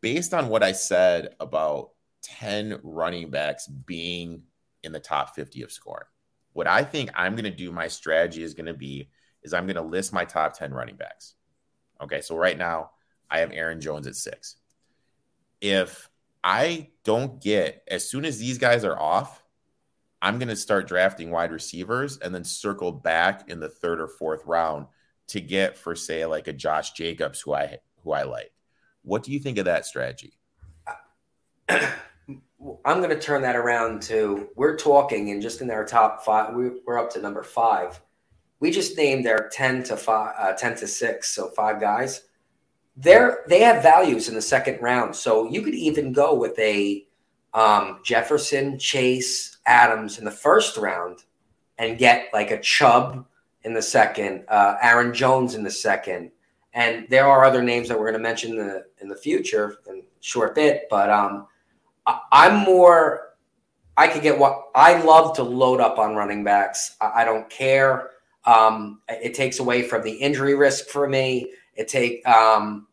based 0.00 0.34
on 0.34 0.48
what 0.48 0.62
I 0.62 0.72
said 0.72 1.34
about 1.40 1.90
10 2.22 2.80
running 2.82 3.30
backs 3.30 3.66
being 3.66 4.42
in 4.82 4.92
the 4.92 5.00
top 5.00 5.34
50 5.34 5.62
of 5.62 5.72
scoring. 5.72 6.06
What 6.52 6.66
I 6.66 6.84
think 6.84 7.10
I'm 7.14 7.34
going 7.34 7.44
to 7.44 7.50
do, 7.50 7.72
my 7.72 7.88
strategy 7.88 8.42
is 8.42 8.54
going 8.54 8.66
to 8.66 8.74
be, 8.74 9.10
is 9.42 9.52
I'm 9.52 9.66
going 9.66 9.76
to 9.76 9.82
list 9.82 10.12
my 10.12 10.24
top 10.24 10.56
10 10.56 10.72
running 10.72 10.96
backs. 10.96 11.34
Okay. 12.00 12.20
So 12.20 12.36
right 12.36 12.56
now 12.56 12.90
I 13.30 13.40
have 13.40 13.50
Aaron 13.52 13.80
Jones 13.80 14.06
at 14.06 14.14
six. 14.14 14.56
If 15.60 16.08
I 16.42 16.90
don't 17.04 17.40
get, 17.40 17.82
as 17.88 18.08
soon 18.08 18.24
as 18.24 18.38
these 18.38 18.58
guys 18.58 18.84
are 18.84 18.98
off, 18.98 19.43
I'm 20.24 20.38
going 20.38 20.48
to 20.48 20.56
start 20.56 20.88
drafting 20.88 21.30
wide 21.30 21.52
receivers 21.52 22.16
and 22.16 22.34
then 22.34 22.44
circle 22.44 22.90
back 22.90 23.50
in 23.50 23.60
the 23.60 23.68
third 23.68 24.00
or 24.00 24.08
fourth 24.08 24.42
round 24.46 24.86
to 25.28 25.38
get 25.38 25.76
for 25.76 25.94
say 25.94 26.24
like 26.24 26.48
a 26.48 26.52
Josh 26.54 26.92
Jacobs 26.92 27.42
who 27.42 27.52
I 27.52 27.76
who 28.02 28.12
I 28.12 28.22
like. 28.22 28.50
What 29.02 29.22
do 29.22 29.32
you 29.32 29.38
think 29.38 29.58
of 29.58 29.66
that 29.66 29.84
strategy? 29.84 30.38
I'm 31.68 31.92
going 32.86 33.10
to 33.10 33.20
turn 33.20 33.42
that 33.42 33.54
around 33.54 34.00
to 34.04 34.48
we're 34.56 34.78
talking 34.78 35.30
and 35.30 35.42
just 35.42 35.60
in 35.60 35.70
our 35.70 35.84
top 35.84 36.24
five, 36.24 36.54
we, 36.54 36.70
are 36.88 36.98
up 36.98 37.10
to 37.12 37.20
number 37.20 37.42
five. 37.42 38.00
We 38.60 38.70
just 38.70 38.96
named 38.96 39.26
our 39.26 39.50
10 39.50 39.82
to 39.84 39.96
five, 39.98 40.34
uh, 40.38 40.52
10 40.54 40.76
to 40.76 40.86
six. 40.86 41.32
So 41.32 41.48
five 41.48 41.82
guys. 41.82 42.22
They're, 42.96 43.44
they 43.46 43.60
have 43.60 43.82
values 43.82 44.30
in 44.30 44.34
the 44.34 44.40
second 44.40 44.80
round. 44.80 45.14
So 45.16 45.50
you 45.50 45.60
could 45.60 45.74
even 45.74 46.14
go 46.14 46.32
with 46.32 46.58
a 46.58 47.06
um, 47.54 48.00
Jefferson, 48.02 48.78
Chase, 48.78 49.58
Adams 49.66 50.18
in 50.18 50.24
the 50.24 50.30
first 50.30 50.76
round 50.76 51.20
and 51.78 51.98
get 51.98 52.28
like 52.32 52.50
a 52.50 52.60
Chubb 52.60 53.24
in 53.62 53.72
the 53.72 53.82
second, 53.82 54.44
uh, 54.48 54.76
Aaron 54.82 55.14
Jones 55.14 55.54
in 55.54 55.62
the 55.62 55.70
second, 55.70 56.30
and 56.74 57.06
there 57.08 57.26
are 57.26 57.44
other 57.44 57.62
names 57.62 57.88
that 57.88 57.98
we're 57.98 58.10
going 58.10 58.20
to 58.20 58.28
mention 58.28 58.52
in 58.52 58.58
the 58.58 58.84
in 59.00 59.08
the 59.08 59.16
future 59.16 59.76
in 59.88 60.02
short 60.20 60.54
bit. 60.54 60.82
But 60.90 61.08
um, 61.10 61.46
I, 62.06 62.20
I'm 62.32 62.64
more. 62.64 63.30
I 63.96 64.08
could 64.08 64.22
get 64.22 64.38
what 64.38 64.64
I 64.74 65.00
love 65.02 65.36
to 65.36 65.44
load 65.44 65.80
up 65.80 65.98
on 65.98 66.16
running 66.16 66.42
backs. 66.44 66.96
I, 67.00 67.22
I 67.22 67.24
don't 67.24 67.48
care. 67.48 68.10
Um, 68.44 69.00
it 69.08 69.34
takes 69.34 69.60
away 69.60 69.82
from 69.82 70.02
the 70.02 70.12
injury 70.12 70.54
risk 70.54 70.88
for 70.88 71.08
me. 71.08 71.52
It 71.76 71.88
take 71.88 72.26
um, 72.28 72.88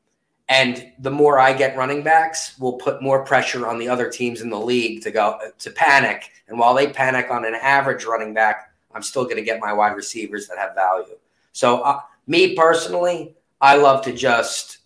and 0.52 0.92
the 1.00 1.10
more 1.10 1.40
I 1.40 1.54
get 1.54 1.78
running 1.78 2.04
backs, 2.04 2.60
will 2.60 2.74
put 2.74 3.02
more 3.02 3.24
pressure 3.24 3.66
on 3.66 3.80
the 3.80 3.88
other 3.88 4.10
teams 4.10 4.42
in 4.42 4.50
the 4.50 4.60
league 4.60 5.02
to 5.04 5.10
go 5.10 5.40
to 5.58 5.72
panic. 5.72 6.30
And 6.50 6.60
while 6.60 6.74
they 6.74 6.88
panic 6.88 7.32
on 7.32 7.46
an 7.46 7.56
average 7.56 8.04
running 8.04 8.34
back, 8.34 8.74
I'm 8.94 9.02
still 9.02 9.24
going 9.24 9.38
to 9.38 9.44
get 9.44 9.62
my 9.62 9.72
wide 9.72 9.96
receivers 9.96 10.50
that 10.50 10.58
have 10.58 10.76
value. 10.76 11.18
So, 11.54 11.80
uh, 11.84 12.02
me 12.28 12.54
personally, 12.54 13.34
I 13.62 13.78
love 13.78 14.04
to 14.04 14.12
just. 14.12 14.80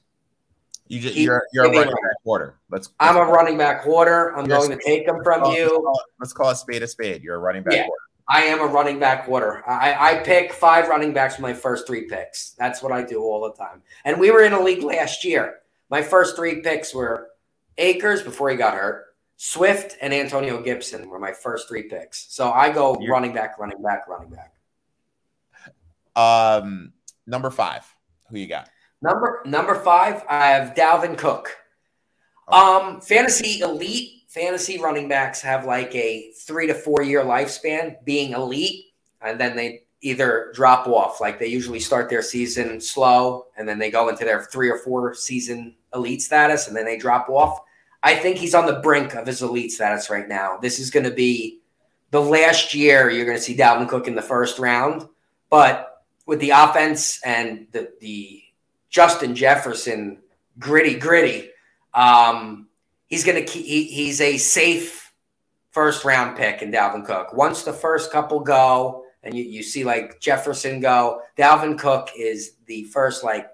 You 0.88 1.00
just, 1.00 1.16
you're, 1.16 1.42
you're 1.52 1.66
a 1.66 1.70
running 1.70 1.90
back 1.90 2.24
quarter. 2.24 2.60
Let's, 2.70 2.90
let's 2.90 2.96
I'm 3.00 3.18
a 3.18 3.26
running 3.32 3.58
back 3.58 3.82
quarter. 3.82 4.38
I'm 4.38 4.46
going 4.46 4.70
to 4.70 4.78
take 4.86 5.08
them 5.08 5.24
from 5.24 5.42
let's 5.42 5.58
you. 5.58 5.70
Call 5.70 5.94
it, 5.98 6.06
let's 6.20 6.32
call 6.32 6.50
a 6.52 6.56
spade 6.56 6.84
a 6.84 6.88
spade. 6.88 7.24
You're 7.24 7.38
a 7.38 7.40
running 7.40 7.64
back 7.64 7.74
yeah. 7.74 7.88
quarter. 7.88 8.04
I 8.28 8.44
am 8.44 8.60
a 8.60 8.66
running 8.66 9.00
back 9.00 9.26
quarter. 9.26 9.64
I, 9.70 10.14
I 10.14 10.24
pick 10.24 10.52
five 10.52 10.88
running 10.88 11.14
backs 11.14 11.36
for 11.36 11.44
my 11.44 11.54
first 11.54 11.86
three 11.86 12.06
picks. 12.06 12.52
That's 12.52 12.82
what 12.82 12.92
I 12.92 13.04
do 13.04 13.22
all 13.22 13.42
the 13.42 13.54
time. 13.54 13.84
And 14.04 14.20
we 14.20 14.32
were 14.32 14.44
in 14.44 14.54
a 14.54 14.62
league 14.62 14.84
last 14.84 15.24
year. 15.24 15.58
My 15.90 16.02
first 16.02 16.36
three 16.36 16.62
picks 16.62 16.94
were 16.94 17.30
Akers 17.78 18.24
before 18.24 18.50
he 18.50 18.56
got 18.56 18.74
hurt, 18.74 19.06
Swift, 19.38 19.98
and 20.02 20.14
Antonio 20.14 20.62
Gibson 20.62 21.08
were 21.08 21.20
my 21.20 21.34
first 21.34 21.68
three 21.68 21.84
picks. 21.84 22.34
So 22.34 22.52
I 22.52 22.72
go 22.72 22.98
You're, 23.00 23.12
running 23.12 23.34
back, 23.34 23.60
running 23.60 23.82
back, 23.82 24.08
running 24.08 24.32
back. 24.32 24.54
Um, 26.16 26.94
number 27.28 27.52
five. 27.52 27.86
Who 28.30 28.40
you 28.40 28.48
got? 28.48 28.70
Number 29.02 29.44
number 29.46 29.76
five. 29.76 30.24
I 30.28 30.48
have 30.48 30.74
Dalvin 30.74 31.18
Cook. 31.18 31.56
Um, 32.48 33.02
fantasy 33.02 33.60
elite 33.60 34.15
fantasy 34.36 34.78
running 34.78 35.08
backs 35.08 35.42
have 35.42 35.66
like 35.66 35.96
a 35.96 36.30
three 36.32 36.68
to 36.68 36.74
four 36.74 37.02
year 37.02 37.24
lifespan 37.24 37.96
being 38.04 38.34
elite, 38.34 38.88
and 39.22 39.40
then 39.40 39.56
they 39.56 39.84
either 40.02 40.52
drop 40.54 40.88
off. 40.88 41.22
Like 41.22 41.40
they 41.40 41.48
usually 41.48 41.80
start 41.80 42.10
their 42.10 42.22
season 42.22 42.82
slow, 42.82 43.46
and 43.58 43.68
then 43.68 43.80
they 43.80 43.90
go 43.90 44.10
into 44.10 44.26
their 44.26 44.44
three 44.44 44.70
or 44.70 44.78
four 44.78 45.16
season 45.16 45.74
elite 45.94 46.22
status, 46.22 46.68
and 46.68 46.76
then 46.76 46.84
they 46.84 46.98
drop 46.98 47.30
off. 47.30 47.62
I 48.04 48.16
think 48.16 48.38
he's 48.38 48.54
on 48.54 48.66
the 48.66 48.82
brink 48.82 49.16
of 49.16 49.26
his 49.26 49.42
elite 49.42 49.72
status 49.72 50.10
right 50.10 50.28
now. 50.28 50.58
This 50.62 50.80
is 50.80 50.92
going 50.92 51.06
to 51.06 51.16
be 51.16 51.62
the 52.12 52.22
last 52.22 52.74
year 52.74 53.10
you're 53.10 53.26
going 53.26 53.38
to 53.38 53.44
see 53.44 53.56
Dalvin 53.56 53.88
Cook 53.88 54.08
in 54.08 54.16
the 54.16 54.22
first 54.22 54.60
round, 54.60 55.08
but 55.50 56.04
with 56.26 56.40
the 56.42 56.50
offense 56.50 57.22
and 57.24 57.68
the 57.72 57.94
the 58.02 58.44
Justin 58.90 59.34
Jefferson 59.34 60.20
gritty 60.60 61.00
gritty. 61.00 61.52
Um, 61.94 62.65
he's 63.08 63.24
going 63.24 63.44
to 63.44 63.46
keep, 63.46 63.66
he, 63.66 63.86
he's 63.86 64.22
a 64.22 64.38
safe 64.38 65.14
first 65.72 66.06
round 66.06 66.38
pick 66.38 66.62
in 66.62 66.72
Dalvin 66.72 67.06
Cook. 67.06 67.34
Once 67.34 67.64
the 67.64 67.74
first 67.74 68.12
couple 68.12 68.40
go 68.40 69.04
and 69.24 69.36
you, 69.36 69.44
you 69.44 69.64
see 69.64 69.84
like 69.84 70.20
Jefferson 70.20 70.80
go, 70.80 71.22
Dalvin 71.38 71.78
Cook 71.78 72.10
is 72.18 72.58
the 72.66 72.84
first 72.86 73.24
like 73.24 73.48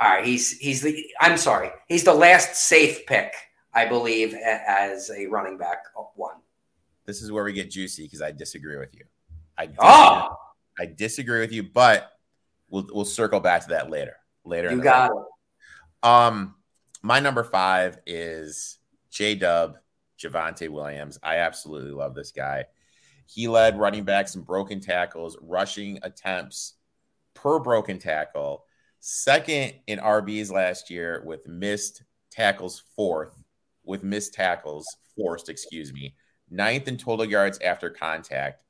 all 0.00 0.08
right, 0.08 0.26
he's 0.26 0.58
he's 0.58 0.82
the 0.82 1.06
I'm 1.20 1.36
sorry, 1.36 1.70
he's 1.88 2.04
the 2.04 2.14
last 2.14 2.56
safe 2.56 3.06
pick, 3.06 3.32
I 3.72 3.86
believe, 3.86 4.34
as 4.34 5.10
a 5.10 5.26
running 5.26 5.56
back 5.56 5.78
one. 6.16 6.36
This 7.06 7.22
is 7.22 7.30
where 7.30 7.44
we 7.44 7.52
get 7.52 7.70
juicy 7.70 8.04
because 8.04 8.20
I 8.20 8.32
disagree 8.32 8.76
with 8.76 8.94
you. 8.94 9.04
I 9.56 9.66
disagree, 9.66 9.88
oh! 9.88 10.36
I 10.78 10.86
disagree 10.86 11.40
with 11.40 11.52
you, 11.52 11.62
but 11.62 12.12
we'll 12.68 12.86
we'll 12.92 13.04
circle 13.04 13.40
back 13.40 13.62
to 13.62 13.68
that 13.68 13.88
later. 13.88 14.16
Later, 14.44 14.72
you 14.72 14.82
got 14.82 15.10
it. 15.10 15.16
Um, 16.02 16.56
my 17.04 17.20
number 17.20 17.44
five 17.44 17.98
is 18.06 18.78
J 19.10 19.34
Dub, 19.34 19.76
Javonte 20.18 20.70
Williams. 20.70 21.18
I 21.22 21.36
absolutely 21.36 21.90
love 21.90 22.14
this 22.14 22.32
guy. 22.32 22.64
He 23.26 23.46
led 23.46 23.78
running 23.78 24.04
backs 24.04 24.36
in 24.36 24.40
broken 24.40 24.80
tackles, 24.80 25.36
rushing 25.42 25.98
attempts 26.02 26.76
per 27.34 27.58
broken 27.58 27.98
tackle, 27.98 28.64
second 29.00 29.74
in 29.86 29.98
RBs 29.98 30.50
last 30.50 30.88
year 30.88 31.22
with 31.26 31.46
missed 31.46 32.04
tackles, 32.30 32.82
fourth 32.96 33.34
with 33.84 34.02
missed 34.02 34.32
tackles, 34.32 34.86
forced, 35.14 35.50
excuse 35.50 35.92
me, 35.92 36.14
ninth 36.50 36.88
in 36.88 36.96
total 36.96 37.26
yards 37.26 37.58
after 37.58 37.90
contact. 37.90 38.62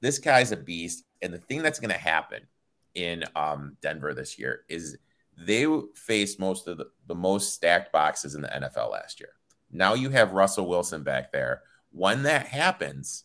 This 0.00 0.20
guy's 0.20 0.52
a 0.52 0.56
beast. 0.56 1.02
And 1.22 1.34
the 1.34 1.38
thing 1.38 1.62
that's 1.62 1.80
going 1.80 1.90
to 1.92 1.98
happen 1.98 2.46
in 2.94 3.24
um, 3.34 3.76
Denver 3.82 4.14
this 4.14 4.38
year 4.38 4.60
is 4.68 4.96
they 5.38 5.66
faced 5.94 6.40
most 6.40 6.66
of 6.66 6.78
the, 6.78 6.86
the 7.06 7.14
most 7.14 7.54
stacked 7.54 7.92
boxes 7.92 8.34
in 8.34 8.42
the 8.42 8.48
NFL 8.48 8.90
last 8.90 9.20
year. 9.20 9.30
Now 9.70 9.94
you 9.94 10.10
have 10.10 10.32
Russell 10.32 10.66
Wilson 10.66 11.04
back 11.04 11.32
there. 11.32 11.62
When 11.92 12.24
that 12.24 12.46
happens, 12.46 13.24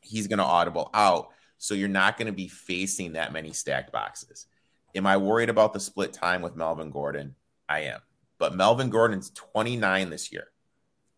he's 0.00 0.26
going 0.26 0.38
to 0.38 0.44
audible 0.44 0.90
out. 0.94 1.28
So 1.58 1.74
you're 1.74 1.88
not 1.88 2.16
going 2.16 2.26
to 2.26 2.32
be 2.32 2.48
facing 2.48 3.12
that 3.12 3.32
many 3.32 3.52
stacked 3.52 3.92
boxes. 3.92 4.46
Am 4.94 5.06
I 5.06 5.16
worried 5.16 5.50
about 5.50 5.72
the 5.72 5.80
split 5.80 6.12
time 6.12 6.40
with 6.40 6.56
Melvin 6.56 6.90
Gordon? 6.90 7.34
I 7.68 7.80
am. 7.80 8.00
But 8.38 8.54
Melvin 8.54 8.90
Gordon's 8.90 9.30
29 9.30 10.10
this 10.10 10.32
year. 10.32 10.48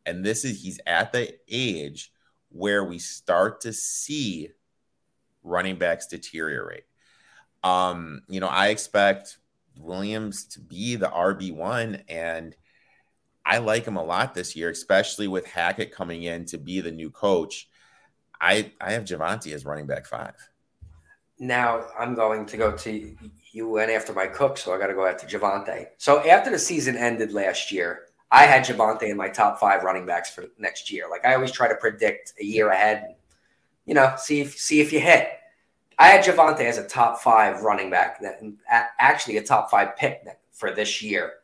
And 0.04 0.24
this 0.24 0.44
is 0.44 0.62
he's 0.62 0.80
at 0.86 1.12
the 1.12 1.36
age 1.48 2.12
where 2.50 2.84
we 2.84 2.98
start 2.98 3.60
to 3.62 3.72
see 3.72 4.50
running 5.42 5.76
backs 5.76 6.06
deteriorate. 6.06 6.85
Um, 7.66 8.22
you 8.28 8.38
know, 8.38 8.46
I 8.46 8.68
expect 8.68 9.38
Williams 9.76 10.44
to 10.44 10.60
be 10.60 10.94
the 10.94 11.08
RB1 11.08 12.02
and 12.08 12.54
I 13.44 13.58
like 13.58 13.84
him 13.84 13.96
a 13.96 14.04
lot 14.04 14.34
this 14.34 14.54
year, 14.54 14.70
especially 14.70 15.26
with 15.26 15.46
Hackett 15.46 15.92
coming 15.92 16.22
in 16.22 16.44
to 16.46 16.58
be 16.58 16.80
the 16.80 16.92
new 16.92 17.10
coach. 17.10 17.68
I 18.40 18.72
I 18.80 18.92
have 18.92 19.04
Javonte 19.04 19.52
as 19.52 19.64
running 19.64 19.86
back 19.86 20.06
five. 20.06 20.34
Now 21.38 21.86
I'm 21.98 22.14
going 22.14 22.46
to 22.46 22.56
go 22.56 22.76
to 22.76 23.16
you 23.52 23.68
went 23.68 23.90
after 23.90 24.12
my 24.12 24.26
cook, 24.26 24.58
so 24.58 24.74
I 24.74 24.78
got 24.78 24.88
to 24.88 24.94
go 24.94 25.06
after 25.06 25.26
Javonte. 25.26 25.86
So 25.96 26.24
after 26.28 26.50
the 26.50 26.58
season 26.58 26.96
ended 26.96 27.32
last 27.32 27.72
year, 27.72 28.02
I 28.30 28.44
had 28.44 28.64
Javonte 28.64 29.08
in 29.08 29.16
my 29.16 29.28
top 29.28 29.58
five 29.58 29.82
running 29.82 30.06
backs 30.06 30.30
for 30.30 30.44
next 30.58 30.90
year. 30.90 31.08
Like 31.10 31.24
I 31.24 31.34
always 31.34 31.52
try 31.52 31.66
to 31.68 31.76
predict 31.76 32.34
a 32.40 32.44
year 32.44 32.70
ahead, 32.70 33.16
you 33.86 33.94
know, 33.94 34.14
see 34.18 34.40
if 34.40 34.56
see 34.56 34.80
if 34.80 34.92
you 34.92 35.00
hit. 35.00 35.28
I 35.98 36.08
had 36.08 36.24
Javonte 36.24 36.60
as 36.60 36.78
a 36.78 36.86
top 36.86 37.20
five 37.20 37.62
running 37.62 37.90
back, 37.90 38.22
actually 38.98 39.38
a 39.38 39.42
top 39.42 39.70
five 39.70 39.96
pick 39.96 40.24
for 40.52 40.72
this 40.72 41.02
year. 41.02 41.34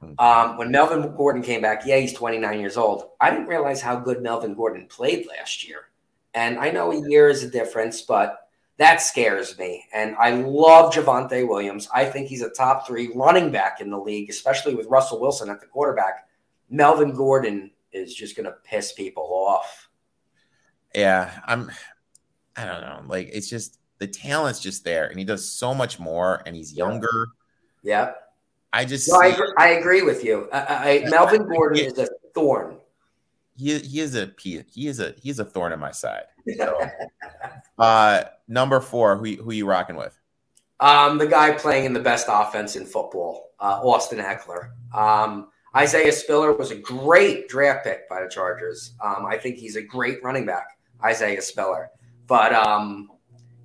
Hmm. 0.00 0.12
Um, 0.18 0.56
when 0.58 0.70
Melvin 0.70 1.14
Gordon 1.16 1.42
came 1.42 1.62
back, 1.62 1.82
yeah, 1.86 1.98
he's 1.98 2.12
29 2.12 2.60
years 2.60 2.76
old. 2.76 3.10
I 3.20 3.30
didn't 3.30 3.46
realize 3.46 3.80
how 3.80 3.96
good 3.96 4.22
Melvin 4.22 4.54
Gordon 4.54 4.86
played 4.86 5.26
last 5.26 5.66
year. 5.66 5.88
And 6.34 6.58
I 6.58 6.70
know 6.70 6.92
a 6.92 7.08
year 7.08 7.28
is 7.28 7.42
a 7.42 7.50
difference, 7.50 8.02
but 8.02 8.48
that 8.78 9.00
scares 9.00 9.58
me. 9.58 9.84
And 9.92 10.16
I 10.16 10.30
love 10.30 10.92
Javonte 10.92 11.46
Williams. 11.46 11.88
I 11.94 12.04
think 12.04 12.28
he's 12.28 12.42
a 12.42 12.50
top 12.50 12.86
three 12.86 13.12
running 13.14 13.50
back 13.50 13.80
in 13.80 13.90
the 13.90 13.98
league, 13.98 14.30
especially 14.30 14.74
with 14.74 14.86
Russell 14.86 15.20
Wilson 15.20 15.50
at 15.50 15.60
the 15.60 15.66
quarterback. 15.66 16.26
Melvin 16.68 17.14
Gordon 17.14 17.70
is 17.92 18.14
just 18.14 18.36
going 18.36 18.46
to 18.46 18.56
piss 18.64 18.92
people 18.92 19.24
off. 19.24 19.88
Yeah, 20.94 21.30
I'm. 21.46 21.70
I 22.56 22.66
don't 22.66 22.82
know. 22.82 23.02
Like 23.06 23.30
it's 23.32 23.48
just 23.48 23.78
the 24.02 24.08
talent's 24.08 24.58
just 24.58 24.82
there, 24.82 25.06
and 25.06 25.16
he 25.16 25.24
does 25.24 25.48
so 25.48 25.72
much 25.72 26.00
more, 26.00 26.42
and 26.44 26.56
he's 26.56 26.74
younger. 26.74 27.28
Yeah. 27.84 28.14
I 28.72 28.84
just. 28.84 29.08
No, 29.08 29.20
I, 29.20 29.26
agree, 29.26 29.52
I, 29.56 29.68
agree, 29.68 30.02
with 30.02 30.24
you. 30.24 30.48
I, 30.52 31.04
I, 31.04 31.08
Melvin 31.08 31.46
Gordon 31.48 31.84
is 31.84 31.96
a 31.98 32.08
thorn. 32.34 32.78
He, 33.56 33.78
he 33.78 34.00
is 34.00 34.16
a 34.16 34.32
he 34.36 34.64
is 34.74 34.98
a 34.98 35.14
he's 35.22 35.38
a 35.38 35.44
thorn 35.44 35.72
in 35.72 35.78
my 35.78 35.92
side. 35.92 36.24
So, 36.56 36.80
uh, 37.78 38.24
number 38.48 38.80
four, 38.80 39.16
who 39.16 39.36
who 39.36 39.52
you 39.52 39.66
rocking 39.66 39.94
with? 39.94 40.18
Um, 40.80 41.18
the 41.18 41.28
guy 41.28 41.52
playing 41.52 41.84
in 41.84 41.92
the 41.92 42.00
best 42.00 42.26
offense 42.28 42.74
in 42.74 42.84
football, 42.84 43.50
uh, 43.60 43.82
Austin 43.84 44.18
Ekeler. 44.18 44.70
Um, 44.92 45.50
Isaiah 45.76 46.10
Spiller 46.10 46.52
was 46.54 46.72
a 46.72 46.76
great 46.76 47.48
draft 47.48 47.84
pick 47.84 48.08
by 48.08 48.20
the 48.20 48.28
Chargers. 48.28 48.94
Um, 49.00 49.26
I 49.26 49.38
think 49.38 49.58
he's 49.58 49.76
a 49.76 49.82
great 49.82 50.20
running 50.24 50.44
back, 50.44 50.66
Isaiah 51.04 51.40
Spiller. 51.40 51.90
But 52.26 52.52
um, 52.52 53.11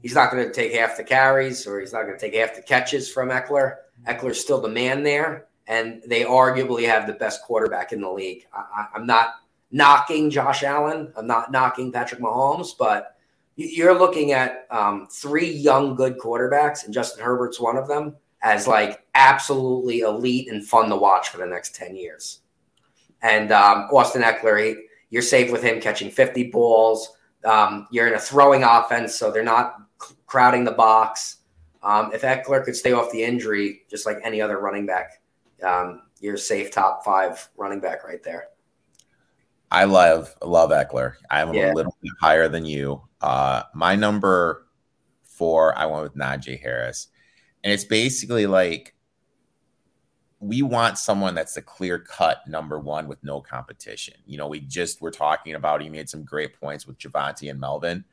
he's 0.07 0.15
not 0.15 0.31
going 0.31 0.41
to 0.41 0.53
take 0.53 0.71
half 0.71 0.95
the 0.95 1.03
carries 1.03 1.67
or 1.67 1.81
he's 1.81 1.91
not 1.91 2.03
going 2.03 2.17
to 2.17 2.19
take 2.19 2.33
half 2.33 2.55
the 2.55 2.61
catches 2.61 3.11
from 3.11 3.27
Ekeler. 3.27 3.75
Ekeler's 4.07 4.39
still 4.39 4.61
the 4.61 4.69
man 4.69 5.03
there, 5.03 5.47
and 5.67 6.01
they 6.07 6.23
arguably 6.23 6.87
have 6.87 7.07
the 7.07 7.13
best 7.13 7.41
quarterback 7.43 7.91
in 7.91 7.99
the 7.99 8.09
league. 8.09 8.45
I, 8.53 8.87
am 8.95 9.05
not 9.05 9.33
knocking 9.69 10.29
Josh 10.29 10.63
Allen. 10.63 11.11
I'm 11.17 11.27
not 11.27 11.51
knocking 11.51 11.91
Patrick 11.91 12.21
Mahomes, 12.21 12.69
but 12.79 13.17
you're 13.57 13.99
looking 13.99 14.31
at 14.31 14.65
um, 14.71 15.09
three 15.11 15.51
young, 15.51 15.93
good 15.93 16.17
quarterbacks, 16.17 16.85
and 16.85 16.93
Justin 16.93 17.21
Herbert's 17.21 17.59
one 17.59 17.75
of 17.75 17.89
them 17.89 18.15
as 18.41 18.65
like 18.65 19.05
absolutely 19.13 19.99
elite 20.01 20.49
and 20.49 20.65
fun 20.65 20.87
to 20.87 20.95
watch 20.95 21.27
for 21.27 21.37
the 21.37 21.45
next 21.45 21.75
10 21.75 21.97
years. 21.97 22.39
And 23.21 23.51
um, 23.51 23.89
Austin 23.91 24.21
Ekeler, 24.21 24.67
he, 24.67 24.83
you're 25.09 25.21
safe 25.21 25.51
with 25.51 25.63
him 25.63 25.81
catching 25.81 26.09
50 26.09 26.49
balls. 26.49 27.09
Um, 27.43 27.89
you're 27.91 28.07
in 28.07 28.13
a 28.13 28.19
throwing 28.19 28.63
offense, 28.63 29.15
so 29.15 29.31
they're 29.31 29.43
not 29.43 29.81
crowding 30.27 30.63
the 30.63 30.71
box. 30.71 31.37
Um, 31.81 32.11
if 32.13 32.21
Ekeler 32.21 32.63
could 32.63 32.75
stay 32.75 32.91
off 32.91 33.11
the 33.11 33.23
injury, 33.23 33.81
just 33.89 34.05
like 34.05 34.19
any 34.23 34.41
other 34.41 34.59
running 34.59 34.85
back, 34.85 35.21
um, 35.63 36.03
you're 36.19 36.37
safe 36.37 36.71
top 36.71 37.03
five 37.03 37.49
running 37.57 37.79
back 37.79 38.03
right 38.03 38.21
there. 38.23 38.49
I 39.71 39.83
love 39.85 40.33
love 40.43 40.69
Ekeler. 40.69 41.15
I'm 41.29 41.53
yeah. 41.53 41.71
a 41.71 41.73
little 41.73 41.95
bit 42.01 42.13
higher 42.21 42.47
than 42.47 42.65
you. 42.65 43.01
Uh, 43.21 43.63
my 43.73 43.95
number 43.95 44.67
four, 45.23 45.77
I 45.77 45.85
went 45.85 46.03
with 46.03 46.15
Najee 46.15 46.61
Harris. 46.61 47.07
And 47.63 47.73
it's 47.73 47.83
basically 47.83 48.47
like 48.47 48.95
we 50.39 50.61
want 50.61 50.97
someone 50.97 51.35
that's 51.35 51.55
the 51.55 51.61
clear 51.61 51.99
cut 51.99 52.47
number 52.47 52.79
one 52.79 53.07
with 53.07 53.23
no 53.23 53.41
competition. 53.41 54.13
You 54.25 54.37
know, 54.37 54.47
we 54.47 54.59
just 54.59 55.01
were 55.01 55.11
talking 55.11 55.55
about 55.55 55.81
he 55.81 55.89
made 55.89 56.09
some 56.09 56.23
great 56.23 56.59
points 56.59 56.85
with 56.85 56.97
Javonte 56.97 57.49
and 57.49 57.59
Melvin. 57.59 58.05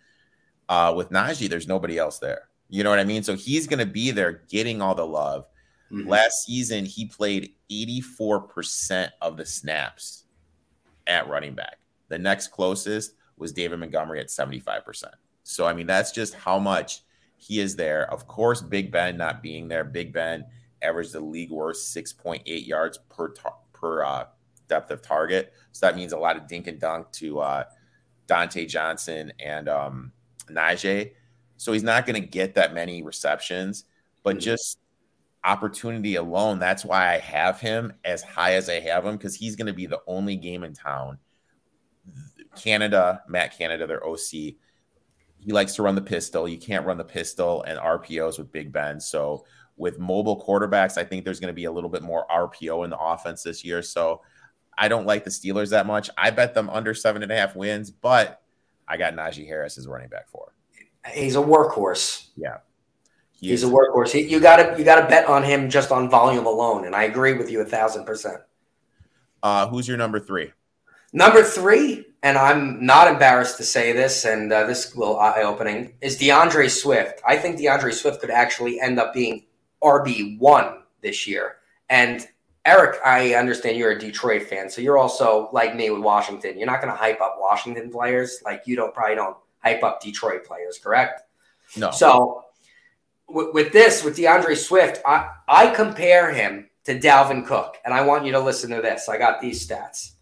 Uh, 0.68 0.92
with 0.96 1.10
Najee, 1.10 1.48
there's 1.48 1.68
nobody 1.68 1.98
else 1.98 2.18
there. 2.18 2.48
You 2.68 2.82
know 2.82 2.90
what 2.90 2.98
I 2.98 3.04
mean? 3.04 3.22
So 3.22 3.34
he's 3.34 3.66
going 3.66 3.78
to 3.78 3.86
be 3.86 4.10
there 4.10 4.42
getting 4.48 4.80
all 4.80 4.94
the 4.94 5.06
love. 5.06 5.46
Mm-hmm. 5.92 6.08
Last 6.08 6.44
season, 6.44 6.84
he 6.84 7.06
played 7.06 7.52
84% 7.70 9.10
of 9.20 9.36
the 9.36 9.46
snaps 9.46 10.24
at 11.06 11.28
running 11.28 11.54
back. 11.54 11.78
The 12.08 12.18
next 12.18 12.48
closest 12.48 13.14
was 13.36 13.52
David 13.52 13.78
Montgomery 13.78 14.20
at 14.20 14.28
75%. 14.28 15.04
So, 15.42 15.66
I 15.66 15.74
mean, 15.74 15.86
that's 15.86 16.10
just 16.10 16.34
how 16.34 16.58
much 16.58 17.02
he 17.36 17.60
is 17.60 17.76
there. 17.76 18.10
Of 18.10 18.26
course, 18.26 18.62
Big 18.62 18.90
Ben 18.90 19.16
not 19.16 19.42
being 19.42 19.68
there. 19.68 19.84
Big 19.84 20.12
Ben 20.12 20.46
averaged 20.82 21.12
the 21.12 21.20
league 21.20 21.50
worst 21.50 21.94
6.8 21.94 22.66
yards 22.66 22.98
per 23.10 23.28
tar- 23.28 23.56
per 23.72 24.02
uh, 24.04 24.24
depth 24.68 24.90
of 24.90 25.02
target. 25.02 25.52
So 25.72 25.86
that 25.86 25.96
means 25.96 26.12
a 26.12 26.18
lot 26.18 26.36
of 26.36 26.46
dink 26.48 26.66
and 26.66 26.80
dunk 26.80 27.10
to 27.12 27.40
uh, 27.40 27.64
Diontae 28.26 28.68
Johnson 28.68 29.32
and 29.38 29.68
um, 29.68 30.12
Najee. 30.49 31.12
So 31.57 31.72
he's 31.72 31.82
not 31.82 32.07
going 32.07 32.20
to 32.20 32.26
get 32.26 32.55
that 32.55 32.74
many 32.74 33.03
receptions, 33.03 33.84
but 34.22 34.36
mm-hmm. 34.36 34.40
just 34.40 34.78
opportunity 35.45 36.16
alone, 36.16 36.59
that's 36.59 36.84
why 36.84 37.12
I 37.14 37.18
have 37.18 37.61
him 37.61 37.92
as 38.05 38.22
high 38.22 38.55
as 38.55 38.68
I 38.68 38.80
have 38.80 39.05
him 39.05 39.16
because 39.16 39.34
he's 39.34 39.57
going 39.57 39.66
to 39.66 39.72
be 39.72 39.86
the 39.86 40.01
only 40.07 40.36
game 40.36 40.64
in 40.64 40.72
town. 40.72 41.18
Canada, 42.57 43.22
Matt 43.28 43.57
Canada, 43.57 43.86
their 43.86 44.07
OC, 44.07 44.30
he 44.30 45.53
likes 45.53 45.74
to 45.74 45.82
run 45.82 45.95
the 45.95 46.01
pistol. 46.01 46.49
You 46.49 46.59
can't 46.59 46.86
run 46.86 46.97
the 46.97 47.05
pistol 47.05 47.62
and 47.64 47.78
RPOs 47.78 48.38
with 48.38 48.53
Big 48.53 48.72
Ben. 48.72 48.99
So 49.01 49.45
with 49.76 49.99
mobile 49.99 50.42
quarterbacks, 50.42 50.97
I 50.97 51.05
think 51.05 51.24
there's 51.24 51.40
going 51.40 51.53
to 51.53 51.55
be 51.55 51.66
a 51.66 51.72
little 51.72 51.90
bit 51.90 52.03
more 52.03 52.26
RPO 52.30 52.84
in 52.84 52.90
the 52.90 52.99
offense 52.99 53.42
this 53.42 53.64
year. 53.64 53.82
So 53.82 54.22
I 54.78 54.88
don't 54.88 55.07
like 55.07 55.24
the 55.24 55.30
Steelers 55.30 55.70
that 55.70 55.86
much. 55.86 56.09
I 56.16 56.30
bet 56.30 56.55
them 56.55 56.70
under 56.70 56.95
seven 56.95 57.22
and 57.22 57.30
a 57.30 57.36
half 57.36 57.55
wins, 57.55 57.90
but 57.90 58.40
I 58.87 58.97
got 58.97 59.14
Najee 59.14 59.47
Harris 59.47 59.78
as 59.78 59.87
running 59.87 60.09
back 60.09 60.28
for. 60.28 60.53
He's 61.12 61.37
a 61.37 61.41
workhorse. 61.41 62.28
Yeah. 62.37 62.59
He 63.32 63.49
He's 63.49 63.62
a 63.62 63.66
workhorse. 63.66 64.11
He, 64.11 64.22
you 64.22 64.41
got 64.41 64.57
to 64.57 64.78
you 64.78 64.85
got 64.85 65.01
to 65.01 65.09
bet 65.09 65.26
on 65.26 65.43
him 65.43 65.68
just 65.68 65.91
on 65.91 66.09
volume 66.09 66.47
alone, 66.47 66.87
and 66.87 66.95
I 66.95 67.05
agree 67.05 67.35
with 67.35 67.51
you 67.51 67.61
a 67.61 67.64
thousand 67.64 68.05
percent. 68.07 68.41
Uh, 69.43 69.68
who's 69.68 69.87
your 69.87 69.97
number 69.97 70.18
three? 70.18 70.53
Number 71.12 71.43
three, 71.43 72.07
and 72.22 72.39
I'm 72.39 72.85
not 72.85 73.07
embarrassed 73.07 73.59
to 73.59 73.64
say 73.64 73.93
this, 73.93 74.24
and 74.24 74.53
uh, 74.53 74.64
this 74.66 74.95
will 74.95 75.18
eye 75.18 75.43
opening, 75.43 75.93
is 76.01 76.16
D'Andre 76.16 76.68
Swift. 76.68 77.20
I 77.26 77.37
think 77.37 77.59
D'Andre 77.59 77.93
Swift 77.93 78.20
could 78.20 78.30
actually 78.30 78.80
end 78.80 78.99
up 78.99 79.12
being 79.12 79.45
RB1 79.82 80.78
this 81.03 81.26
year. 81.26 81.57
And 81.89 82.26
Erik, 82.66 82.98
I 83.04 83.34
understand 83.34 83.76
you're 83.76 83.90
a 83.90 83.98
Detroit 83.98 84.44
fan, 84.44 84.70
so 84.70 84.80
you're 84.80 84.96
also 84.96 85.50
like 85.52 85.76
me 85.76 85.90
with 85.90 86.00
Washington. 86.00 86.56
You're 86.58 86.66
not 86.66 86.80
going 86.80 86.92
to 86.92 86.98
hype 86.98 87.20
up 87.20 87.36
Washington 87.38 87.90
players 87.90 88.40
like 88.44 88.62
you 88.66 88.74
don't 88.74 88.94
probably 88.94 89.16
don't 89.16 89.36
hype 89.62 89.82
up 89.82 90.00
Detroit 90.00 90.44
players, 90.44 90.78
correct? 90.78 91.22
No. 91.76 91.90
So 91.90 92.44
w- 93.28 93.52
with 93.52 93.72
this, 93.72 94.02
with 94.02 94.16
D'Andre 94.16 94.54
Swift, 94.54 95.02
I, 95.04 95.28
I 95.46 95.66
compare 95.68 96.32
him 96.32 96.70
to 96.84 96.98
Dalvin 96.98 97.46
Cook, 97.46 97.76
and 97.84 97.92
I 97.92 98.02
want 98.02 98.24
you 98.24 98.32
to 98.32 98.40
listen 98.40 98.70
to 98.70 98.80
this. 98.80 99.08
I 99.08 99.18
got 99.18 99.40
these 99.40 99.66
stats. 99.66 100.12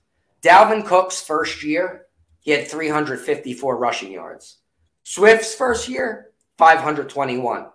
Dalvin 0.43 0.85
Cook's 0.85 1.23
first 1.23 1.63
year, 1.63 2.07
he 2.41 2.51
had 2.51 2.67
354 2.69 3.77
rushing 3.77 4.13
yards. 4.13 4.59
Swift's 5.05 5.55
first 5.55 5.89
year, 5.89 6.31
521. 6.59 7.67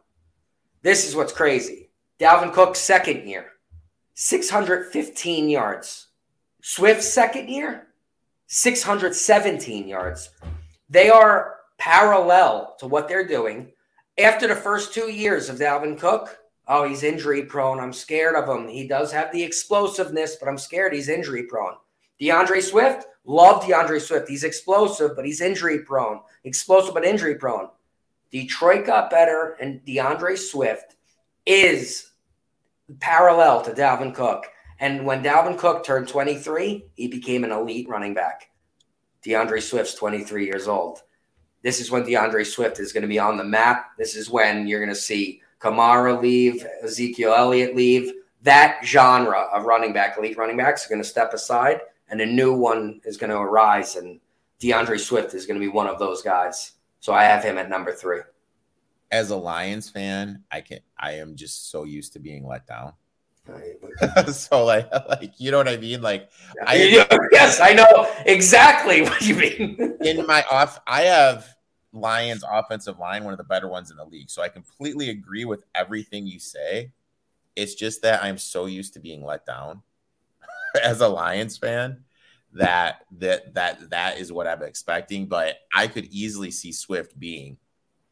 This 0.82 1.08
is 1.08 1.16
what's 1.16 1.34
crazy. 1.34 1.90
Dalvin 2.20 2.54
Cook's 2.54 2.80
second 2.80 3.28
year, 3.28 3.52
615 4.20 5.48
yards. 5.48 6.08
Swift's 6.64 7.08
second 7.08 7.50
year, 7.50 7.90
617 8.48 9.88
yards. 9.88 10.32
They 10.90 11.12
are 11.12 11.58
parallel 11.78 12.76
to 12.80 12.88
what 12.88 13.08
they're 13.08 13.28
doing. 13.28 13.74
After 14.18 14.48
the 14.48 14.56
first 14.56 14.92
two 14.92 15.12
years 15.12 15.50
of 15.50 15.58
Dalvin 15.60 16.00
Cook, 16.00 16.36
oh, 16.68 16.90
he's 16.90 17.04
injury 17.04 17.44
prone. 17.44 17.80
I'm 17.80 17.94
scared 17.94 18.34
of 18.34 18.50
him. 18.50 18.68
He 18.68 18.88
does 18.88 19.12
have 19.12 19.32
the 19.32 19.44
explosiveness, 19.44 20.38
but 20.38 20.50
I'm 20.50 20.58
scared 20.58 20.94
he's 20.94 21.10
injury 21.10 21.44
prone. 21.44 21.76
D'Andre 22.20 22.60
Swift, 22.60 23.06
love 23.24 23.68
D'Andre 23.68 24.00
Swift. 24.00 24.28
He's 24.28 24.44
explosive, 24.44 25.16
but 25.16 25.26
he's 25.26 25.42
injury 25.42 25.84
prone. 25.84 26.22
explosive 26.44 26.96
but 26.96 27.06
injury 27.06 27.36
prone. 27.36 27.70
Detroit 28.32 28.84
got 28.84 29.12
better, 29.12 29.56
and 29.62 29.86
D'Andre 29.86 30.36
Swift 30.36 30.96
is 31.46 32.14
parallel 33.00 33.62
to 33.64 33.72
Dalvin 33.72 34.14
Cook. 34.14 34.46
And 34.80 35.06
when 35.06 35.24
Dalvin 35.24 35.58
Cook 35.58 35.84
turned 35.84 36.08
23, 36.08 36.86
he 36.94 37.08
became 37.08 37.44
an 37.44 37.52
elite 37.52 37.90
running 37.90 38.14
back. 38.14 38.50
D'Andre 39.24 39.60
Swift's 39.60 39.96
23 39.96 40.46
years 40.46 40.68
old. 40.68 41.02
This 41.64 41.82
is 41.82 41.92
when 41.92 42.04
D'Andre 42.04 42.44
Swift 42.44 42.80
is 42.80 42.94
going 42.94 43.02
to 43.02 43.08
be 43.08 43.20
on 43.20 43.38
the 43.38 43.44
map. 43.44 43.92
This 43.98 44.16
is 44.16 44.30
when 44.30 44.68
you're 44.68 44.80
going 44.80 44.94
to 44.94 44.96
see 45.00 45.42
Kamara 45.60 46.22
leave, 46.22 46.66
Ezekiel 46.84 47.34
Elliott 47.34 47.76
leave. 47.76 48.14
That 48.44 48.80
genre 48.86 49.48
of 49.52 49.66
running 49.66 49.92
back, 49.92 50.18
elite 50.18 50.38
running 50.38 50.58
backs, 50.58 50.86
are 50.86 50.90
going 50.90 51.02
to 51.02 51.08
step 51.08 51.34
aside, 51.34 51.82
and 52.10 52.22
a 52.22 52.26
new 52.26 52.54
one 52.54 53.02
is 53.04 53.18
going 53.18 53.32
to 53.32 53.38
arise. 53.38 53.96
And 53.96 54.20
D'Andre 54.60 54.98
Swift 54.98 55.34
is 55.34 55.46
going 55.46 55.60
to 55.60 55.66
be 55.66 55.72
one 55.72 55.88
of 55.88 56.00
those 56.00 56.22
guys. 56.22 56.74
So 57.00 57.14
I 57.14 57.24
have 57.24 57.44
him 57.44 57.58
at 57.58 57.70
number 57.70 57.94
three. 57.94 58.22
As 59.12 59.30
a 59.32 59.36
Lions 59.36 59.90
fan, 59.90 60.44
I 60.52 60.62
can 60.62 60.80
I 60.98 61.14
am 61.14 61.36
just 61.36 61.72
so 61.72 61.84
used 61.84 62.14
to 62.14 62.20
being 62.20 62.46
let 62.46 62.68
down. 62.68 62.94
so 64.32 64.66
like 64.66 64.92
like 65.08 65.34
you 65.38 65.52
know 65.52 65.58
what 65.58 65.68
I 65.70 65.78
mean? 65.78 66.02
Like 66.02 66.30
I 66.66 66.76
yes, 67.32 67.60
I 67.62 67.74
know 67.74 68.08
exactly 68.26 69.02
what 69.04 69.22
you 69.22 69.36
mean. 69.36 69.98
in 70.02 70.26
my 70.26 70.44
off 70.52 70.80
I 70.86 71.04
have 71.04 71.48
Lions 71.94 72.44
offensive 72.50 73.00
line, 73.00 73.24
one 73.24 73.34
of 73.34 73.38
the 73.38 73.44
better 73.44 73.68
ones 73.68 73.90
in 73.92 73.98
the 73.98 74.06
league. 74.06 74.30
So 74.30 74.42
I 74.42 74.50
completely 74.50 75.10
agree 75.10 75.46
with 75.46 75.64
everything 75.74 76.28
you 76.28 76.40
say. 76.40 76.92
It's 77.56 77.74
just 77.74 78.02
that 78.04 78.24
I'm 78.24 78.38
so 78.38 78.66
used 78.66 78.94
to 78.94 79.00
being 79.00 79.24
let 79.24 79.46
down 79.46 79.82
as 80.84 81.02
a 81.02 81.08
Lions 81.08 81.58
fan 81.58 82.04
that 82.54 83.06
that 83.20 83.54
that 83.54 83.90
that 83.90 84.20
is 84.20 84.32
what 84.32 84.48
I'm 84.48 84.64
expecting. 84.64 85.28
But 85.28 85.56
I 85.74 85.88
could 85.88 86.06
easily 86.06 86.52
see 86.52 86.72
Swift 86.72 87.18
being 87.18 87.58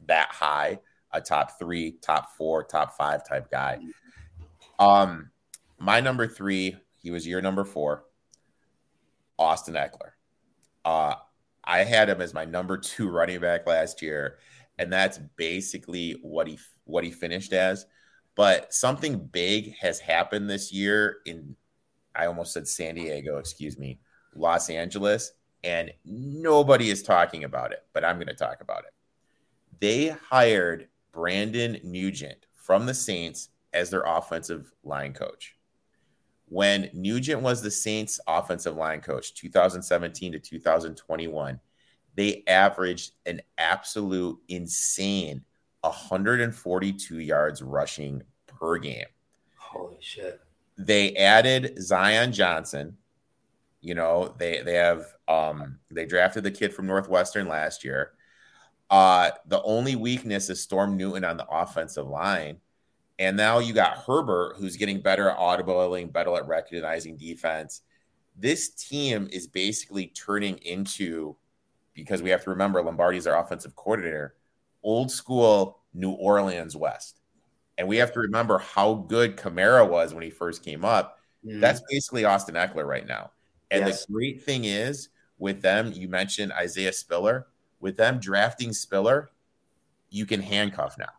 that 0.07 0.29
high, 0.31 0.79
a 1.11 1.21
top 1.21 1.57
three, 1.59 1.93
top 2.01 2.35
four, 2.35 2.63
top 2.63 2.95
five 2.97 3.27
type 3.27 3.49
guy. 3.49 3.79
Um, 4.79 5.29
my 5.79 5.99
number 5.99 6.27
three, 6.27 6.75
he 7.01 7.11
was 7.11 7.27
your 7.27 7.41
number 7.41 7.65
four, 7.65 8.05
Austin 9.37 9.75
Ekeler. 9.75 10.11
Uh, 10.83 11.15
I 11.63 11.83
had 11.83 12.09
him 12.09 12.21
as 12.21 12.33
my 12.33 12.45
number 12.45 12.77
two 12.77 13.09
running 13.09 13.39
back 13.39 13.65
last 13.67 14.01
year, 14.01 14.37
and 14.77 14.91
that's 14.91 15.19
basically 15.35 16.19
what 16.21 16.47
he 16.47 16.59
what 16.85 17.03
he 17.03 17.11
finished 17.11 17.53
as. 17.53 17.85
But 18.35 18.73
something 18.73 19.17
big 19.17 19.75
has 19.79 19.99
happened 19.99 20.49
this 20.49 20.71
year 20.71 21.17
in 21.25 21.55
I 22.15 22.27
almost 22.27 22.53
said 22.53 22.67
San 22.67 22.95
Diego, 22.95 23.37
excuse 23.37 23.77
me, 23.77 23.99
Los 24.35 24.69
Angeles, 24.69 25.33
and 25.63 25.91
nobody 26.05 26.89
is 26.89 27.03
talking 27.03 27.43
about 27.43 27.71
it, 27.71 27.83
but 27.93 28.05
I'm 28.05 28.17
going 28.17 28.27
to 28.27 28.33
talk 28.33 28.61
about 28.61 28.85
it. 28.85 28.93
They 29.79 30.15
hired 30.29 30.87
Brendan 31.11 31.79
Nugent 31.83 32.45
from 32.55 32.85
the 32.85 32.93
Saints 32.93 33.49
as 33.73 33.89
their 33.89 34.03
offensive 34.03 34.71
line 34.83 35.13
coach. 35.13 35.55
When 36.47 36.89
Nugent 36.93 37.41
was 37.41 37.61
the 37.61 37.71
Saints 37.71 38.19
offensive 38.27 38.75
line 38.75 39.01
coach 39.01 39.33
2017 39.33 40.33
to 40.33 40.39
2021, 40.39 41.59
they 42.15 42.43
averaged 42.47 43.11
an 43.25 43.41
absolute 43.57 44.39
insane 44.47 45.43
142 45.81 47.19
yards 47.19 47.61
rushing 47.61 48.23
per 48.47 48.77
game. 48.77 49.05
Holy 49.57 49.97
shit. 49.99 50.41
They 50.77 51.15
added 51.15 51.81
Zion 51.81 52.31
Johnson. 52.31 52.97
You 53.81 53.95
know, 53.95 54.33
they 54.37 54.61
they 54.61 54.73
have 54.75 55.05
um 55.27 55.79
they 55.91 56.05
drafted 56.05 56.43
the 56.43 56.51
kid 56.51 56.73
from 56.73 56.87
Northwestern 56.87 57.47
last 57.47 57.83
year. 57.83 58.13
Uh 58.89 59.31
the 59.47 59.61
only 59.63 59.95
weakness 59.95 60.49
is 60.49 60.61
Storm 60.61 60.97
Norton 60.97 61.23
on 61.23 61.37
the 61.37 61.47
offensive 61.47 62.07
line. 62.07 62.57
And 63.17 63.37
now 63.37 63.59
you 63.59 63.73
got 63.73 63.97
Herbert, 64.05 64.57
who's 64.57 64.75
getting 64.75 64.99
better 64.99 65.29
at 65.29 65.37
audibling, 65.37 66.11
better 66.11 66.35
at 66.35 66.47
recognizing 66.47 67.15
defense. 67.15 67.81
This 68.35 68.69
team 68.71 69.29
is 69.31 69.47
basically 69.47 70.07
turning 70.07 70.57
into, 70.57 71.37
because 71.93 72.21
we 72.21 72.29
have 72.31 72.43
to 72.43 72.49
remember 72.49 72.81
Lombardi's 72.81 73.25
our 73.25 73.41
offensive 73.41 73.73
coordinator, 73.77 74.35
old 74.83 75.09
school 75.09 75.79
New 75.93 76.11
Orleans 76.11 76.75
West. 76.75 77.21
And 77.77 77.87
we 77.87 77.95
have 77.97 78.11
to 78.13 78.19
remember 78.19 78.57
how 78.57 78.95
good 78.95 79.37
Kamara 79.37 79.89
was 79.89 80.13
when 80.13 80.23
he 80.23 80.29
first 80.29 80.63
came 80.63 80.83
up. 80.83 81.17
Mm-hmm. 81.45 81.61
That's 81.61 81.81
basically 81.89 82.25
Austin 82.25 82.55
Ekeler 82.55 82.85
right 82.85 83.07
now. 83.07 83.31
And 83.71 83.87
yes. 83.87 84.05
the 84.05 84.13
great 84.13 84.43
thing 84.43 84.65
is 84.65 85.07
with 85.37 85.61
them, 85.61 85.93
you 85.93 86.09
mentioned 86.09 86.51
Isaiah 86.51 86.91
Spiller. 86.91 87.47
With 87.79 87.97
them 87.97 88.19
drafting 88.19 88.73
Spiller, 88.73 89.29
you 90.09 90.25
can 90.25 90.41
handcuff 90.41 90.97
now. 90.97 91.09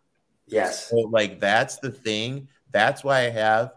Yes. 0.47 0.89
So, 0.89 0.97
like 0.97 1.41
that's 1.41 1.79
the 1.79 1.91
thing. 1.91 2.49
That's 2.73 3.05
why 3.05 3.21
I 3.21 3.31
have 3.31 3.73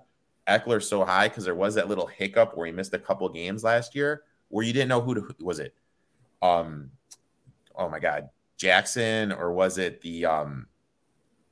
Ekeler 0.48 0.82
so 0.82 1.06
high 1.06 1.28
because 1.28 1.46
there 1.46 1.56
was 1.56 1.76
that 1.76 1.88
little 1.88 2.08
hiccup 2.08 2.56
where 2.56 2.68
he 2.68 2.74
missed 2.74 2.94
a 2.94 3.00
couple 3.00 3.28
games 3.30 3.64
last 3.64 3.96
year 3.96 4.24
where 4.50 4.66
you 4.66 4.74
didn't 4.74 4.90
know 4.90 5.02
who 5.02 5.16
to, 5.16 5.36
was 5.40 5.60
it. 5.60 5.74
Um, 6.42 6.92
oh 7.76 7.90
my 7.90 8.00
God, 8.00 8.30
Jackson 8.58 9.32
or 9.32 9.52
was 9.54 9.78
it 9.78 10.02
the 10.02 10.26
um? 10.26 10.68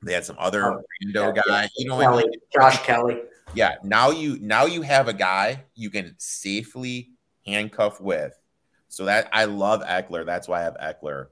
They 0.00 0.12
had 0.12 0.24
some 0.24 0.36
other 0.38 0.64
oh, 0.64 0.82
yeah, 1.00 1.32
guy, 1.32 1.62
yeah. 1.62 1.66
you 1.76 1.88
know, 1.88 1.98
Kelly, 1.98 2.22
like, 2.22 2.40
Josh 2.54 2.78
Kelley. 2.84 3.20
Yeah, 3.54 3.76
now 3.82 4.10
you 4.10 4.38
now 4.40 4.66
you 4.66 4.82
have 4.82 5.08
a 5.08 5.12
guy 5.12 5.64
you 5.74 5.90
can 5.90 6.14
safely 6.18 7.10
handcuff 7.44 8.00
with. 8.00 8.38
So 8.88 9.04
that 9.04 9.28
I 9.32 9.44
love 9.44 9.82
Ekeler. 9.82 10.24
That's 10.24 10.48
why 10.48 10.60
I 10.60 10.64
have 10.64 10.76
Ekeler 10.76 11.26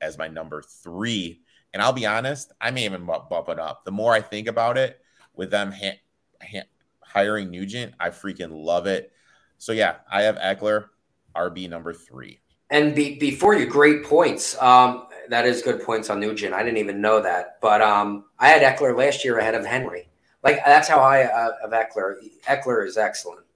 as 0.00 0.18
my 0.18 0.28
number 0.28 0.62
three 0.62 1.42
and 1.72 1.82
I'll 1.82 1.92
be 1.92 2.06
honest, 2.06 2.52
I 2.60 2.70
may 2.70 2.84
even 2.84 3.06
bump 3.06 3.48
it 3.48 3.58
up. 3.58 3.84
The 3.84 3.92
more 3.92 4.12
I 4.12 4.20
think 4.20 4.46
about 4.46 4.76
it, 4.76 5.00
with 5.34 5.50
them 5.50 5.72
ha- 5.72 6.00
ha- 6.42 6.68
hiring 7.00 7.50
Nugent, 7.50 7.94
I 7.98 8.10
freaking 8.10 8.50
love 8.52 8.86
it. 8.86 9.12
So 9.58 9.72
yeah, 9.72 9.96
I 10.10 10.22
have 10.22 10.36
Ekeler, 10.36 10.86
RB 11.34 11.68
number 11.70 11.94
three. 11.94 12.40
And 12.70 12.94
be, 12.94 13.18
before 13.18 13.54
you, 13.54 13.66
great 13.66 14.04
points. 14.04 14.60
Um, 14.60 15.06
that 15.28 15.46
is 15.46 15.62
good 15.62 15.82
points 15.82 16.10
on 16.10 16.20
Nugent. 16.20 16.52
I 16.52 16.62
didn't 16.62 16.78
even 16.78 17.00
know 17.00 17.22
that, 17.22 17.58
but 17.60 17.80
um, 17.80 18.24
I 18.38 18.48
had 18.48 18.62
Ekeler 18.62 18.96
last 18.96 19.24
year 19.24 19.38
ahead 19.38 19.54
of 19.54 19.64
Henry. 19.64 20.08
Like 20.42 20.60
that's 20.64 20.88
how 20.88 20.98
I 20.98 21.24
uh, 21.24 21.52
have 21.62 21.70
Eckler. 21.70 22.16
Ekeler 22.46 22.86
is 22.86 22.98
excellent. 22.98 23.46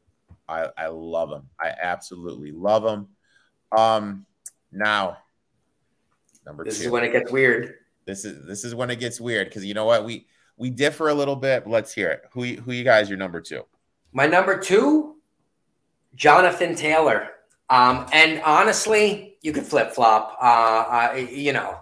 I, 0.48 0.68
I 0.78 0.86
love 0.86 1.32
him. 1.32 1.42
I 1.60 1.72
absolutely 1.82 2.52
love 2.52 2.84
him. 2.84 3.08
Um, 3.76 4.26
now 4.72 5.18
number 6.44 6.64
this 6.64 6.78
two. 6.78 6.84
is 6.84 6.90
when 6.90 7.04
it 7.04 7.12
gets 7.12 7.30
weird. 7.30 7.74
This 8.04 8.24
is 8.24 8.46
this 8.46 8.64
is 8.64 8.74
when 8.74 8.90
it 8.90 9.00
gets 9.00 9.20
weird 9.20 9.48
because 9.48 9.64
you 9.64 9.74
know 9.74 9.84
what 9.84 10.04
we 10.04 10.26
we 10.56 10.70
differ 10.70 11.08
a 11.08 11.14
little 11.14 11.36
bit. 11.36 11.66
let's 11.66 11.92
hear 11.92 12.08
it. 12.08 12.22
Who 12.32 12.44
who 12.44 12.72
you 12.72 12.84
guys 12.84 13.08
your 13.08 13.18
number 13.18 13.40
two? 13.40 13.64
My 14.12 14.26
number 14.26 14.58
two, 14.58 15.16
Jonathan 16.14 16.74
Taylor. 16.74 17.30
Um, 17.68 18.06
and 18.12 18.40
honestly, 18.44 19.36
you 19.42 19.52
could 19.52 19.64
flip 19.64 19.92
flop. 19.92 20.38
Uh, 20.40 20.44
uh, 20.44 21.14
you 21.16 21.52
know, 21.52 21.78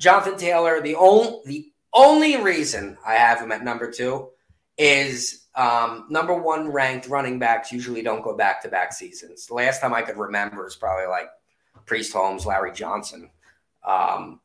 Jonathan 0.00 0.36
Taylor. 0.36 0.80
The 0.80 0.96
only 0.96 1.40
the 1.46 1.72
only 1.94 2.36
reason 2.36 2.98
I 3.06 3.14
have 3.14 3.40
him 3.40 3.52
at 3.52 3.62
number 3.64 3.90
two 3.90 4.30
is 4.76 5.44
um, 5.58 6.06
number 6.08 6.34
one 6.34 6.70
ranked 6.70 7.08
running 7.08 7.40
backs 7.40 7.72
usually 7.72 8.00
don't 8.00 8.22
go 8.22 8.36
back 8.36 8.62
to 8.62 8.68
back 8.68 8.92
seasons. 8.92 9.46
The 9.46 9.54
last 9.54 9.80
time 9.80 9.92
I 9.92 10.02
could 10.02 10.16
remember 10.16 10.64
is 10.66 10.76
probably 10.76 11.06
like 11.06 11.28
Priest 11.84 12.12
Holmes, 12.12 12.46
Larry 12.46 12.72
Johnson. 12.72 13.28
Um, 13.84 14.40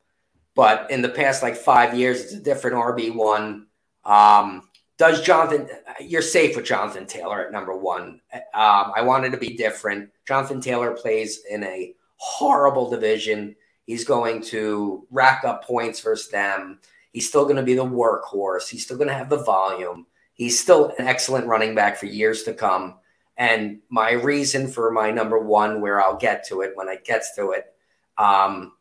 but 0.56 0.90
in 0.90 1.04
the 1.04 1.10
past 1.10 1.44
like 1.44 1.56
five 1.56 1.96
years, 1.96 2.22
it's 2.22 2.34
a 2.34 2.40
different 2.40 2.78
RB 2.78 3.14
one. 3.14 3.68
Um, 4.06 4.70
does 4.98 5.22
Jonathan? 5.22 5.70
You're 6.00 6.24
safe 6.24 6.56
with 6.56 6.66
Jonathan 6.66 7.06
Taylor 7.06 7.46
at 7.46 7.52
number 7.52 7.78
one. 7.78 8.20
Um, 8.34 8.92
I 8.96 9.04
wanted 9.04 9.34
to 9.34 9.38
be 9.38 9.56
different. 9.56 10.10
Jonathan 10.28 10.62
Taylor 10.62 10.96
plays 10.96 11.42
in 11.48 11.64
a 11.64 11.94
horrible 12.16 12.90
division. 12.90 13.56
He's 13.86 14.04
going 14.04 14.42
to 14.46 15.06
rack 15.12 15.44
up 15.44 15.64
points 15.64 16.00
versus 16.00 16.30
them. 16.30 16.80
He's 17.12 17.28
still 17.28 17.44
going 17.44 17.58
to 17.58 17.64
be 17.64 17.76
the 17.76 17.86
workhorse. 17.86 18.70
He's 18.70 18.84
still 18.84 18.98
going 18.98 19.10
to 19.10 19.14
have 19.14 19.30
the 19.30 19.44
volume. 19.44 20.08
He's 20.34 20.60
still 20.60 20.94
an 20.98 21.08
excellent 21.08 21.48
running 21.48 21.76
back 21.76 21.98
for 21.98 22.08
years 22.08 22.44
to 22.44 22.54
come. 22.54 22.96
And 23.38 23.80
my 23.90 24.12
reason 24.12 24.68
for 24.68 24.92
my 24.92 25.12
number 25.12 25.40
one, 25.40 25.82
where 25.82 26.02
I'll 26.02 26.18
get 26.18 26.48
to 26.48 26.62
it 26.62 26.72
when 26.76 26.88
it 26.88 27.06
gets 27.06 27.36
to 27.36 27.52
it, 27.52 27.74
um, 28.18 28.74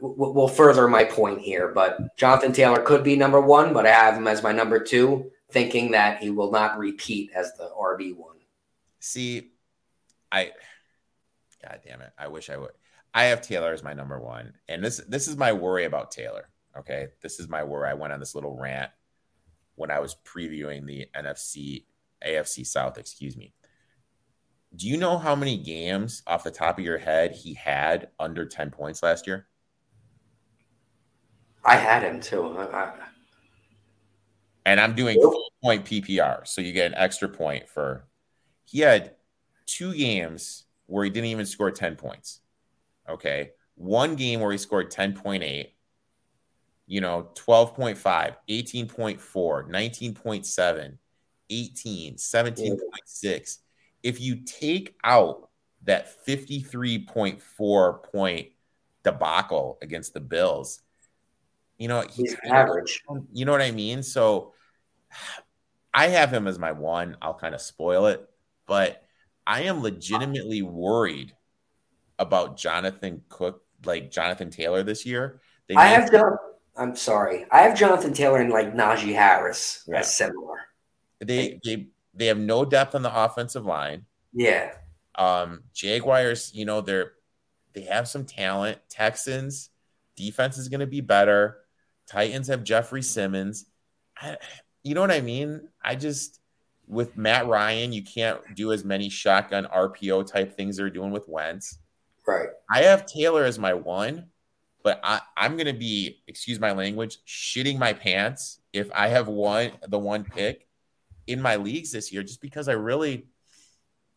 will 0.00 0.48
further 0.48 0.88
my 0.88 1.04
point 1.04 1.40
here. 1.40 1.68
But 1.68 2.16
Jonathan 2.16 2.52
Taylor 2.52 2.82
could 2.82 3.04
be 3.04 3.16
number 3.16 3.40
one, 3.40 3.72
but 3.72 3.86
I 3.86 3.92
have 3.92 4.14
him 4.14 4.26
as 4.26 4.42
my 4.42 4.52
number 4.52 4.80
two, 4.80 5.30
thinking 5.50 5.90
that 5.92 6.22
he 6.22 6.30
will 6.30 6.50
not 6.50 6.78
repeat 6.78 7.30
as 7.34 7.52
the 7.56 7.70
RB 7.78 8.16
one. 8.16 8.36
See, 9.00 9.52
I, 10.32 10.52
God 11.62 11.80
damn 11.86 12.00
it, 12.00 12.12
I 12.18 12.28
wish 12.28 12.50
I 12.50 12.56
would. 12.56 12.72
I 13.12 13.24
have 13.24 13.42
Taylor 13.42 13.72
as 13.72 13.82
my 13.82 13.92
number 13.92 14.20
one, 14.20 14.54
and 14.68 14.84
this 14.84 14.98
this 15.08 15.26
is 15.26 15.36
my 15.36 15.52
worry 15.52 15.84
about 15.84 16.12
Taylor. 16.12 16.48
Okay, 16.78 17.08
this 17.22 17.40
is 17.40 17.48
my 17.48 17.64
worry. 17.64 17.88
I 17.90 17.94
went 17.94 18.12
on 18.12 18.20
this 18.20 18.36
little 18.36 18.56
rant 18.56 18.90
when 19.80 19.90
I 19.90 19.98
was 19.98 20.14
previewing 20.26 20.86
the 20.86 21.06
NFC 21.16 21.84
AFC 22.24 22.66
South. 22.66 22.98
Excuse 22.98 23.34
me. 23.34 23.54
Do 24.76 24.86
you 24.86 24.98
know 24.98 25.16
how 25.16 25.34
many 25.34 25.56
games 25.56 26.22
off 26.26 26.44
the 26.44 26.50
top 26.50 26.78
of 26.78 26.84
your 26.84 26.98
head 26.98 27.32
he 27.32 27.54
had 27.54 28.08
under 28.20 28.44
10 28.44 28.70
points 28.70 29.02
last 29.02 29.26
year? 29.26 29.46
I 31.64 31.76
had 31.76 32.02
him 32.02 32.20
too. 32.20 32.56
I, 32.58 32.92
and 34.66 34.78
I'm 34.78 34.94
doing 34.94 35.18
full 35.20 35.50
point 35.62 35.84
PPR, 35.86 36.46
so 36.46 36.60
you 36.60 36.72
get 36.72 36.92
an 36.92 36.98
extra 36.98 37.28
point 37.28 37.68
for. 37.68 38.04
He 38.64 38.80
had 38.80 39.16
two 39.66 39.94
games 39.94 40.66
where 40.86 41.04
he 41.04 41.10
didn't 41.10 41.30
even 41.30 41.46
score 41.46 41.70
10 41.70 41.96
points. 41.96 42.40
Okay. 43.08 43.52
One 43.74 44.14
game 44.14 44.40
where 44.40 44.52
he 44.52 44.58
scored 44.58 44.92
10.8, 44.92 45.68
you 46.90 47.00
know, 47.00 47.28
12.5, 47.34 48.34
18.4, 48.48 49.70
19.7, 49.70 50.98
18, 51.48 52.14
17.6. 52.16 53.58
If 54.02 54.20
you 54.20 54.40
take 54.44 54.96
out 55.04 55.50
that 55.84 56.08
53.4 56.26 58.02
point 58.02 58.48
debacle 59.04 59.78
against 59.80 60.14
the 60.14 60.20
Bills, 60.20 60.80
you 61.78 61.86
know, 61.86 62.04
he's 62.12 62.34
average. 62.44 63.00
You 63.32 63.44
know 63.44 63.52
what 63.52 63.62
I 63.62 63.70
mean? 63.70 64.02
So 64.02 64.52
I 65.94 66.08
have 66.08 66.32
him 66.32 66.48
as 66.48 66.58
my 66.58 66.72
one. 66.72 67.16
I'll 67.22 67.34
kind 67.34 67.54
of 67.54 67.60
spoil 67.60 68.06
it, 68.06 68.28
but 68.66 69.00
I 69.46 69.62
am 69.62 69.80
legitimately 69.80 70.62
worried 70.62 71.36
about 72.18 72.56
Jonathan 72.56 73.22
Cook, 73.28 73.62
like 73.84 74.10
Jonathan 74.10 74.50
Taylor 74.50 74.82
this 74.82 75.06
year. 75.06 75.40
They 75.68 75.76
I 75.76 75.86
have 75.86 76.10
John. 76.10 76.36
I'm 76.80 76.96
sorry. 76.96 77.44
I 77.52 77.60
have 77.60 77.78
Jonathan 77.78 78.12
Taylor 78.12 78.38
and 78.38 78.50
like 78.50 78.74
Najee 78.74 79.14
Harris 79.14 79.84
yeah. 79.86 79.98
as 79.98 80.16
similar. 80.16 80.56
They 81.20 81.60
they 81.62 81.88
they 82.14 82.26
have 82.26 82.38
no 82.38 82.64
depth 82.64 82.94
on 82.94 83.02
the 83.02 83.24
offensive 83.24 83.66
line. 83.66 84.06
Yeah. 84.32 84.72
Um, 85.14 85.64
Jaguars, 85.74 86.50
you 86.54 86.64
know, 86.64 86.80
they're 86.80 87.12
they 87.74 87.82
have 87.82 88.08
some 88.08 88.24
talent. 88.24 88.78
Texans 88.88 89.70
defense 90.20 90.58
is 90.58 90.68
going 90.68 90.80
to 90.80 90.86
be 90.86 91.00
better. 91.00 91.58
Titans 92.06 92.48
have 92.48 92.64
Jeffrey 92.64 93.02
Simmons. 93.02 93.66
I, 94.20 94.36
you 94.82 94.94
know 94.94 95.00
what 95.00 95.10
I 95.10 95.20
mean? 95.20 95.68
I 95.82 95.94
just 95.94 96.40
with 96.86 97.16
Matt 97.16 97.46
Ryan, 97.46 97.92
you 97.92 98.02
can't 98.02 98.40
do 98.54 98.72
as 98.72 98.84
many 98.84 99.08
shotgun 99.08 99.66
RPO 99.66 100.26
type 100.26 100.56
things 100.56 100.76
they're 100.76 100.90
doing 100.90 101.10
with 101.10 101.28
Wentz. 101.28 101.78
Right. 102.26 102.48
I 102.70 102.82
have 102.82 103.06
Taylor 103.06 103.44
as 103.44 103.58
my 103.58 103.74
one, 103.74 104.29
but 104.82 105.00
I, 105.02 105.20
I'm 105.36 105.56
gonna 105.56 105.74
be, 105.74 106.22
excuse 106.26 106.58
my 106.60 106.72
language, 106.72 107.18
shitting 107.26 107.78
my 107.78 107.92
pants 107.92 108.60
if 108.72 108.90
I 108.92 109.08
have 109.08 109.28
one 109.28 109.72
the 109.88 109.98
one 109.98 110.24
pick 110.24 110.66
in 111.26 111.40
my 111.40 111.56
leagues 111.56 111.92
this 111.92 112.12
year, 112.12 112.22
just 112.22 112.40
because 112.40 112.68
I 112.68 112.72
really 112.72 113.26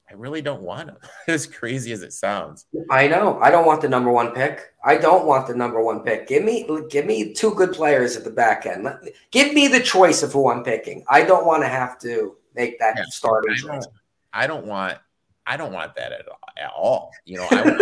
I 0.09 0.16
really 0.16 0.41
don't 0.41 0.61
want 0.61 0.89
him. 0.89 0.97
as 1.28 1.47
crazy 1.47 1.91
as 1.91 2.03
it 2.03 2.14
sounds. 2.14 2.66
I 2.91 3.07
know. 3.07 3.39
I 3.41 3.49
don't 3.49 3.66
want 3.66 3.82
the 3.82 3.89
number 3.89 4.11
one 4.11 4.32
pick. 4.32 4.74
I 4.84 4.97
don't 4.97 5.26
want 5.26 5.47
the 5.47 5.55
number 5.55 5.82
one 5.82 6.01
pick. 6.01 6.28
Give 6.28 6.43
me 6.43 6.68
give 6.89 7.05
me 7.05 7.34
two 7.34 7.53
good 7.55 7.74
players 7.74 8.16
at 8.16 8.24
the 8.24 8.30
back 8.30 8.66
end. 8.66 8.88
Give 9.32 9.53
me 9.53 9.68
the 9.68 9.80
choice 9.80 10.22
of 10.24 10.34
who 10.34 10.49
I'm 10.51 10.64
picking. 10.64 11.03
I 11.09 11.24
don't 11.24 11.45
want 11.45 11.64
to 11.64 11.70
have 11.70 11.99
to 12.01 12.36
make 12.55 12.80
that 12.80 12.95
yeah, 12.97 13.03
starting 13.09 13.51
I 13.51 13.80
don't, 13.80 13.88
I 14.34 14.47
don't 14.47 14.68
want 14.68 14.97
I 15.45 15.57
don't 15.57 15.73
want 15.73 15.95
that 15.95 16.11
at 16.11 16.27
all. 16.27 16.39
At 16.57 16.71
all. 16.75 17.11
You 17.25 17.37
know, 17.37 17.47
I 17.51 17.61
want, 17.61 17.81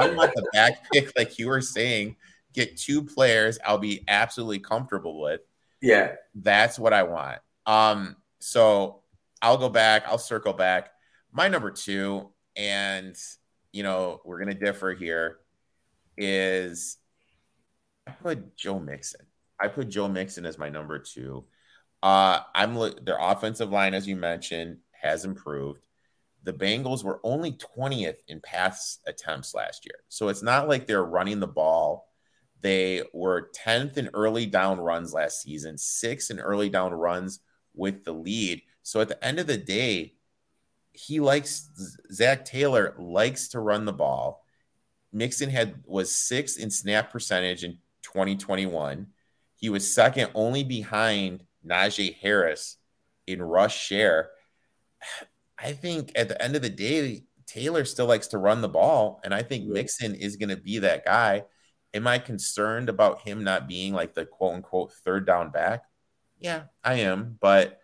I 0.00 0.10
want 0.10 0.32
the 0.34 0.48
back 0.52 0.86
pick, 0.92 1.12
like 1.16 1.38
you 1.38 1.48
were 1.48 1.60
saying, 1.60 2.16
get 2.52 2.76
two 2.76 3.02
players 3.02 3.58
I'll 3.64 3.78
be 3.78 4.04
absolutely 4.08 4.58
comfortable 4.60 5.20
with. 5.20 5.40
Yeah. 5.80 6.12
That's 6.34 6.78
what 6.78 6.92
I 6.92 7.04
want. 7.04 7.38
Um, 7.66 8.16
so 8.38 9.02
I'll 9.42 9.58
go 9.58 9.68
back, 9.68 10.04
I'll 10.06 10.18
circle 10.18 10.52
back 10.52 10.90
my 11.36 11.48
number 11.48 11.70
two, 11.70 12.30
and 12.56 13.14
you 13.72 13.82
know, 13.82 14.20
we're 14.24 14.38
gonna 14.38 14.54
differ 14.54 14.94
here, 14.94 15.38
is 16.16 16.96
I 18.06 18.12
put 18.12 18.56
Joe 18.56 18.78
Mixon. 18.80 19.26
I 19.60 19.68
put 19.68 19.88
Joe 19.88 20.08
Mixon 20.08 20.46
as 20.46 20.58
my 20.58 20.70
number 20.70 20.98
two. 20.98 21.44
Uh, 22.02 22.40
I'm 22.54 22.74
their 23.04 23.18
offensive 23.20 23.70
line, 23.70 23.92
as 23.92 24.08
you 24.08 24.16
mentioned, 24.16 24.78
has 24.92 25.24
improved. 25.24 25.84
The 26.46 26.52
Bengals 26.52 27.02
were 27.02 27.18
only 27.24 27.54
20th 27.54 28.18
in 28.28 28.40
pass 28.40 29.00
attempts 29.04 29.52
last 29.52 29.84
year. 29.84 29.98
So 30.08 30.28
it's 30.28 30.44
not 30.44 30.68
like 30.68 30.86
they're 30.86 31.04
running 31.04 31.40
the 31.40 31.48
ball. 31.48 32.08
They 32.60 33.02
were 33.12 33.50
10th 33.52 33.96
in 33.96 34.10
early 34.14 34.46
down 34.46 34.78
runs 34.78 35.12
last 35.12 35.42
season, 35.42 35.76
sixth 35.76 36.30
in 36.30 36.38
early 36.38 36.68
down 36.68 36.94
runs 36.94 37.40
with 37.74 38.04
the 38.04 38.12
lead. 38.12 38.62
So 38.84 39.00
at 39.00 39.08
the 39.08 39.22
end 39.24 39.40
of 39.40 39.48
the 39.48 39.56
day, 39.56 40.14
he 40.92 41.18
likes 41.18 41.68
Zac 42.12 42.44
Taylor 42.44 42.94
likes 42.96 43.48
to 43.48 43.58
run 43.58 43.84
the 43.84 43.92
ball. 43.92 44.44
Mixon 45.12 45.50
had 45.50 45.82
was 45.84 46.14
sixth 46.14 46.60
in 46.60 46.70
snap 46.70 47.10
percentage 47.10 47.64
in 47.64 47.78
2021. 48.02 49.08
He 49.56 49.68
was 49.68 49.92
second 49.92 50.30
only 50.32 50.62
behind 50.62 51.42
Najee 51.66 52.14
Harris 52.14 52.76
in 53.26 53.42
rush 53.42 53.76
share. 53.76 54.30
I 55.58 55.72
think 55.72 56.12
at 56.14 56.28
the 56.28 56.40
end 56.42 56.56
of 56.56 56.62
the 56.62 56.70
day, 56.70 57.24
Taylor 57.46 57.84
still 57.84 58.06
likes 58.06 58.28
to 58.28 58.38
run 58.38 58.60
the 58.60 58.68
ball, 58.68 59.20
and 59.24 59.32
I 59.32 59.42
think 59.42 59.66
Mixon 59.66 60.14
is 60.14 60.36
going 60.36 60.48
to 60.50 60.56
be 60.56 60.80
that 60.80 61.04
guy. 61.04 61.44
Am 61.94 62.06
I 62.06 62.18
concerned 62.18 62.88
about 62.88 63.22
him 63.22 63.44
not 63.44 63.68
being 63.68 63.94
like 63.94 64.14
the 64.14 64.26
quote 64.26 64.54
unquote 64.54 64.92
third 64.92 65.26
down 65.26 65.50
back? 65.50 65.82
Yeah, 66.38 66.64
I 66.84 66.94
am, 66.94 67.38
but 67.40 67.80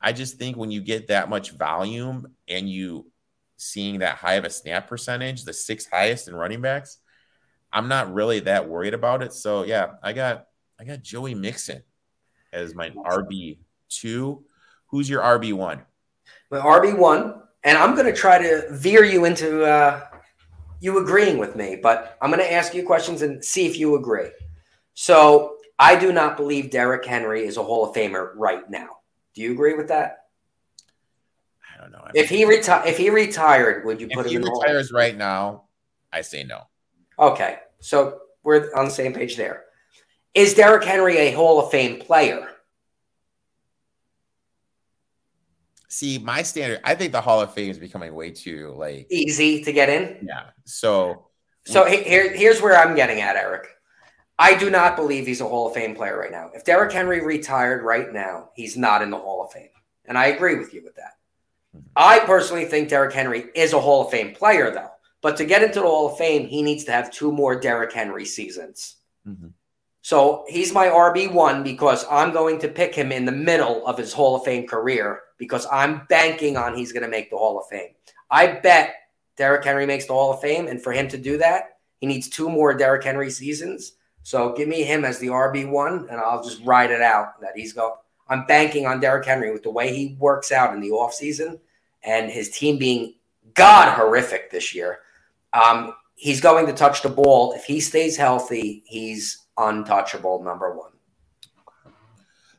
I 0.00 0.12
just 0.12 0.36
think 0.38 0.56
when 0.56 0.70
you 0.70 0.82
get 0.82 1.08
that 1.08 1.30
much 1.30 1.52
volume 1.52 2.26
and 2.46 2.68
you 2.68 3.10
seeing 3.56 4.00
that 4.00 4.16
high 4.16 4.34
of 4.34 4.44
a 4.44 4.50
snap 4.50 4.88
percentage, 4.88 5.44
the 5.44 5.52
sixth 5.54 5.88
highest 5.90 6.28
in 6.28 6.34
running 6.34 6.60
backs, 6.60 6.98
I'm 7.72 7.88
not 7.88 8.12
really 8.12 8.40
that 8.40 8.68
worried 8.68 8.94
about 8.94 9.22
it. 9.22 9.32
So 9.32 9.64
yeah, 9.64 9.94
I 10.02 10.12
got 10.12 10.46
I 10.78 10.84
got 10.84 11.02
Joey 11.02 11.34
Mixon 11.34 11.82
as 12.52 12.74
my 12.74 12.90
RB 12.90 13.58
two. 13.88 14.44
Who's 14.88 15.08
your 15.08 15.22
RB 15.22 15.54
one? 15.54 15.82
My 16.50 16.58
RB 16.58 16.96
one, 16.96 17.42
and 17.62 17.76
I'm 17.78 17.94
going 17.94 18.06
to 18.06 18.12
try 18.12 18.38
to 18.38 18.66
veer 18.70 19.04
you 19.04 19.24
into 19.24 19.64
uh, 19.64 20.06
you 20.80 20.98
agreeing 20.98 21.38
with 21.38 21.56
me, 21.56 21.78
but 21.82 22.16
I'm 22.20 22.30
going 22.30 22.42
to 22.42 22.52
ask 22.52 22.74
you 22.74 22.84
questions 22.84 23.22
and 23.22 23.44
see 23.44 23.66
if 23.66 23.78
you 23.78 23.96
agree. 23.96 24.30
So 24.94 25.56
I 25.78 25.96
do 25.96 26.12
not 26.12 26.36
believe 26.36 26.70
Derrick 26.70 27.04
Henry 27.04 27.44
is 27.46 27.56
a 27.56 27.62
Hall 27.62 27.88
of 27.88 27.96
Famer 27.96 28.32
right 28.36 28.68
now. 28.70 28.98
Do 29.34 29.42
you 29.42 29.52
agree 29.52 29.74
with 29.74 29.88
that? 29.88 30.26
I 31.74 31.80
don't 31.80 31.90
know. 31.90 32.02
I 32.04 32.10
if 32.14 32.28
he 32.28 32.44
reti- 32.44 32.86
if 32.86 32.96
he 32.96 33.10
retired, 33.10 33.84
would 33.84 34.00
you 34.00 34.08
put 34.08 34.26
him 34.26 34.36
in? 34.36 34.42
If 34.42 34.48
he 34.48 34.50
retires 34.60 34.92
right 34.92 35.16
now, 35.16 35.64
I 36.12 36.20
say 36.20 36.44
no. 36.44 36.62
Okay, 37.18 37.58
so 37.80 38.20
we're 38.42 38.72
on 38.74 38.84
the 38.84 38.90
same 38.90 39.12
page 39.12 39.36
there. 39.36 39.64
Is 40.34 40.54
Derrick 40.54 40.84
Henry 40.84 41.16
a 41.16 41.32
Hall 41.32 41.60
of 41.60 41.70
Fame 41.70 42.00
player? 42.00 42.48
See, 45.94 46.18
my 46.18 46.42
standard, 46.42 46.80
I 46.82 46.96
think 46.96 47.12
the 47.12 47.20
Hall 47.20 47.40
of 47.40 47.54
Fame 47.54 47.70
is 47.70 47.78
becoming 47.78 48.12
way 48.16 48.32
too 48.32 48.74
like 48.76 49.06
easy 49.12 49.62
to 49.62 49.72
get 49.72 49.88
in. 49.88 50.26
Yeah. 50.26 50.46
So, 50.64 51.28
so 51.66 51.84
here, 51.84 52.34
here's 52.34 52.60
where 52.60 52.76
I'm 52.76 52.96
getting 52.96 53.20
at, 53.20 53.36
Erik. 53.36 53.68
I 54.36 54.56
do 54.56 54.70
not 54.70 54.96
believe 54.96 55.24
he's 55.24 55.40
a 55.40 55.46
Hall 55.46 55.68
of 55.68 55.74
Fame 55.74 55.94
player 55.94 56.18
right 56.18 56.32
now. 56.32 56.50
If 56.52 56.64
Derrick 56.64 56.90
Henry 56.90 57.24
retired 57.24 57.84
right 57.84 58.12
now, 58.12 58.50
he's 58.56 58.76
not 58.76 59.02
in 59.02 59.10
the 59.10 59.16
Hall 59.16 59.44
of 59.44 59.52
Fame. 59.52 59.68
And 60.04 60.18
I 60.18 60.26
agree 60.26 60.56
with 60.56 60.74
you 60.74 60.82
with 60.82 60.96
that. 60.96 61.12
Mm-hmm. 61.76 61.86
I 61.94 62.18
personally 62.26 62.64
think 62.64 62.88
Derrick 62.88 63.14
Henry 63.14 63.44
is 63.54 63.72
a 63.72 63.80
Hall 63.80 64.04
of 64.04 64.10
Fame 64.10 64.34
player, 64.34 64.72
though. 64.72 64.90
But 65.22 65.36
to 65.36 65.44
get 65.44 65.62
into 65.62 65.78
the 65.78 65.86
Hall 65.86 66.10
of 66.10 66.18
Fame, 66.18 66.48
he 66.48 66.62
needs 66.62 66.82
to 66.86 66.92
have 66.92 67.12
two 67.12 67.30
more 67.30 67.60
Derrick 67.60 67.92
Henry 67.92 68.24
seasons. 68.24 68.96
Mm-hmm. 69.24 69.46
So 70.04 70.44
he's 70.46 70.74
my 70.74 70.88
RB1 70.88 71.64
because 71.64 72.04
I'm 72.10 72.30
going 72.30 72.58
to 72.58 72.68
pick 72.68 72.94
him 72.94 73.10
in 73.10 73.24
the 73.24 73.32
middle 73.32 73.86
of 73.86 73.96
his 73.96 74.12
Hall 74.12 74.36
of 74.36 74.44
Fame 74.44 74.66
career 74.66 75.22
because 75.38 75.66
I'm 75.72 76.04
banking 76.10 76.58
on 76.58 76.76
he's 76.76 76.92
going 76.92 77.04
to 77.04 77.08
make 77.08 77.30
the 77.30 77.38
Hall 77.38 77.58
of 77.58 77.66
Fame. 77.68 77.94
I 78.30 78.48
bet 78.48 78.96
Derrick 79.38 79.64
Henry 79.64 79.86
makes 79.86 80.04
the 80.04 80.12
Hall 80.12 80.34
of 80.34 80.42
Fame. 80.42 80.68
And 80.68 80.82
for 80.82 80.92
him 80.92 81.08
to 81.08 81.16
do 81.16 81.38
that, 81.38 81.78
he 82.00 82.06
needs 82.06 82.28
two 82.28 82.50
more 82.50 82.74
Derrick 82.74 83.02
Henry 83.02 83.30
seasons. 83.30 83.92
So 84.24 84.52
give 84.52 84.68
me 84.68 84.82
him 84.82 85.06
as 85.06 85.18
the 85.20 85.28
RB 85.28 85.70
one, 85.70 86.06
and 86.10 86.20
I'll 86.20 86.44
just 86.44 86.62
ride 86.66 86.90
it 86.90 87.00
out 87.00 87.40
that 87.40 87.56
he's 87.56 87.72
going. 87.72 87.94
I'm 88.28 88.44
banking 88.44 88.86
on 88.86 89.00
Derrick 89.00 89.24
Henry 89.24 89.52
with 89.54 89.62
the 89.62 89.70
way 89.70 89.96
he 89.96 90.18
works 90.18 90.52
out 90.52 90.74
in 90.74 90.82
the 90.82 90.90
offseason 90.90 91.60
and 92.02 92.30
his 92.30 92.50
team 92.50 92.76
being 92.76 93.14
god 93.54 93.96
horrific 93.96 94.50
this 94.50 94.74
year. 94.74 94.98
Um, 95.54 95.94
he's 96.14 96.42
going 96.42 96.66
to 96.66 96.74
touch 96.74 97.00
the 97.00 97.08
ball. 97.08 97.54
If 97.54 97.64
he 97.64 97.80
stays 97.80 98.18
healthy, 98.18 98.82
he's 98.84 99.43
untouchable, 99.56 100.42
number 100.42 100.74
one. 100.76 100.90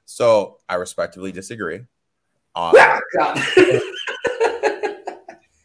So 0.05 0.59
I 0.69 0.75
respectively 0.75 1.31
disagree. 1.31 1.81
Um, 2.55 2.73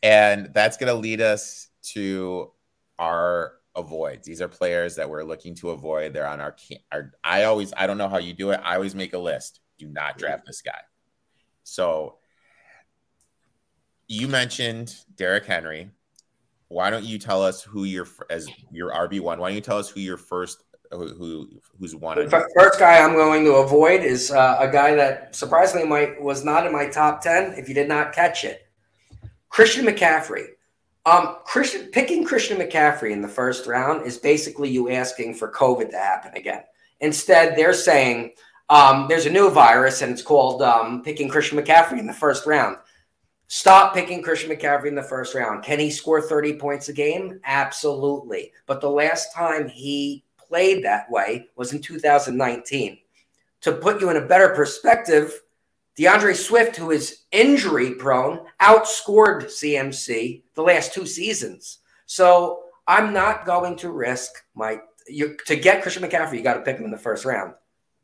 and 0.02 0.50
that's 0.52 0.76
going 0.76 0.88
to 0.88 0.94
lead 0.94 1.20
us 1.20 1.68
to 1.92 2.50
our 2.98 3.52
avoids. 3.76 4.26
These 4.26 4.40
are 4.40 4.48
players 4.48 4.96
that 4.96 5.08
we're 5.08 5.22
looking 5.22 5.54
to 5.56 5.70
avoid. 5.70 6.12
They're 6.12 6.26
on 6.26 6.40
our, 6.40 6.56
our 6.90 7.12
I 7.22 7.44
always 7.44 7.72
I 7.76 7.86
don't 7.86 7.98
know 7.98 8.08
how 8.08 8.18
you 8.18 8.32
do 8.32 8.50
it. 8.50 8.60
I 8.64 8.74
always 8.74 8.94
make 8.94 9.12
a 9.12 9.18
list. 9.18 9.60
Do 9.78 9.86
not 9.88 10.18
draft 10.18 10.46
this 10.46 10.62
guy. 10.62 10.80
So 11.62 12.16
you 14.08 14.26
mentioned 14.28 14.94
Derrick 15.16 15.46
Henry. 15.46 15.90
Why 16.68 16.90
don't 16.90 17.04
you 17.04 17.18
tell 17.18 17.42
us 17.42 17.62
who 17.62 17.84
your 17.84 18.06
as 18.28 18.48
your 18.70 18.90
RB 18.90 19.20
one? 19.20 19.38
Why 19.38 19.48
don't 19.48 19.56
you 19.56 19.60
tell 19.60 19.78
us 19.78 19.88
who 19.88 20.00
your 20.00 20.16
first 20.16 20.62
who, 20.90 21.08
who 21.14 21.48
who's 21.78 21.94
one? 21.94 22.18
The 22.18 22.48
first 22.56 22.78
guy 22.78 22.98
I'm 22.98 23.14
going 23.14 23.44
to 23.44 23.54
avoid 23.54 24.02
is 24.02 24.30
uh, 24.30 24.56
a 24.58 24.70
guy 24.70 24.94
that 24.94 25.34
surprisingly 25.34 25.86
might 25.86 26.20
was 26.20 26.44
not 26.44 26.66
in 26.66 26.72
my 26.72 26.86
top 26.86 27.22
ten. 27.22 27.54
If 27.54 27.68
you 27.68 27.74
did 27.74 27.88
not 27.88 28.12
catch 28.12 28.44
it, 28.44 28.66
Christian 29.48 29.86
McCaffrey. 29.86 30.46
Um, 31.06 31.36
Christian 31.44 31.86
picking 31.86 32.24
Christian 32.24 32.58
McCaffrey 32.58 33.12
in 33.12 33.22
the 33.22 33.28
first 33.28 33.66
round 33.66 34.06
is 34.06 34.18
basically 34.18 34.68
you 34.68 34.90
asking 34.90 35.34
for 35.34 35.50
COVID 35.50 35.90
to 35.90 35.96
happen 35.96 36.32
again. 36.36 36.62
Instead, 37.00 37.56
they're 37.56 37.72
saying 37.72 38.32
um, 38.68 39.06
there's 39.08 39.26
a 39.26 39.30
new 39.30 39.50
virus 39.50 40.02
and 40.02 40.12
it's 40.12 40.22
called 40.22 40.62
um, 40.62 41.02
picking 41.02 41.28
Christian 41.28 41.58
McCaffrey 41.58 41.98
in 41.98 42.06
the 42.06 42.12
first 42.12 42.46
round. 42.46 42.76
Stop 43.48 43.94
picking 43.94 44.22
Christian 44.22 44.50
McCaffrey 44.50 44.86
in 44.86 44.94
the 44.94 45.02
first 45.02 45.34
round. 45.34 45.64
Can 45.64 45.80
he 45.80 45.90
score 45.90 46.20
30 46.20 46.54
points 46.54 46.88
a 46.88 46.92
game? 46.92 47.40
Absolutely. 47.44 48.52
But 48.66 48.80
the 48.80 48.90
last 48.90 49.34
time 49.34 49.68
he 49.68 50.22
played 50.50 50.84
that 50.84 51.10
way 51.10 51.46
was 51.56 51.72
in 51.72 51.80
2019. 51.80 52.98
To 53.62 53.72
put 53.72 54.00
you 54.00 54.10
in 54.10 54.16
a 54.16 54.26
better 54.26 54.50
perspective, 54.50 55.42
D'Andre 55.96 56.34
Swift, 56.34 56.76
who 56.76 56.90
is 56.90 57.22
injury 57.30 57.94
prone, 57.94 58.40
outscored 58.60 59.44
CMC 59.44 60.42
the 60.54 60.62
last 60.62 60.92
two 60.92 61.06
seasons. 61.06 61.78
So 62.06 62.64
I'm 62.86 63.12
not 63.12 63.46
going 63.46 63.76
to 63.76 63.90
risk 63.90 64.32
my 64.54 64.80
you, 65.06 65.36
to 65.46 65.56
get 65.56 65.82
Christian 65.82 66.02
McCaffrey. 66.02 66.36
You 66.36 66.42
got 66.42 66.54
to 66.54 66.62
pick 66.62 66.78
him 66.78 66.84
in 66.84 66.90
the 66.90 66.98
first 66.98 67.24
round. 67.24 67.54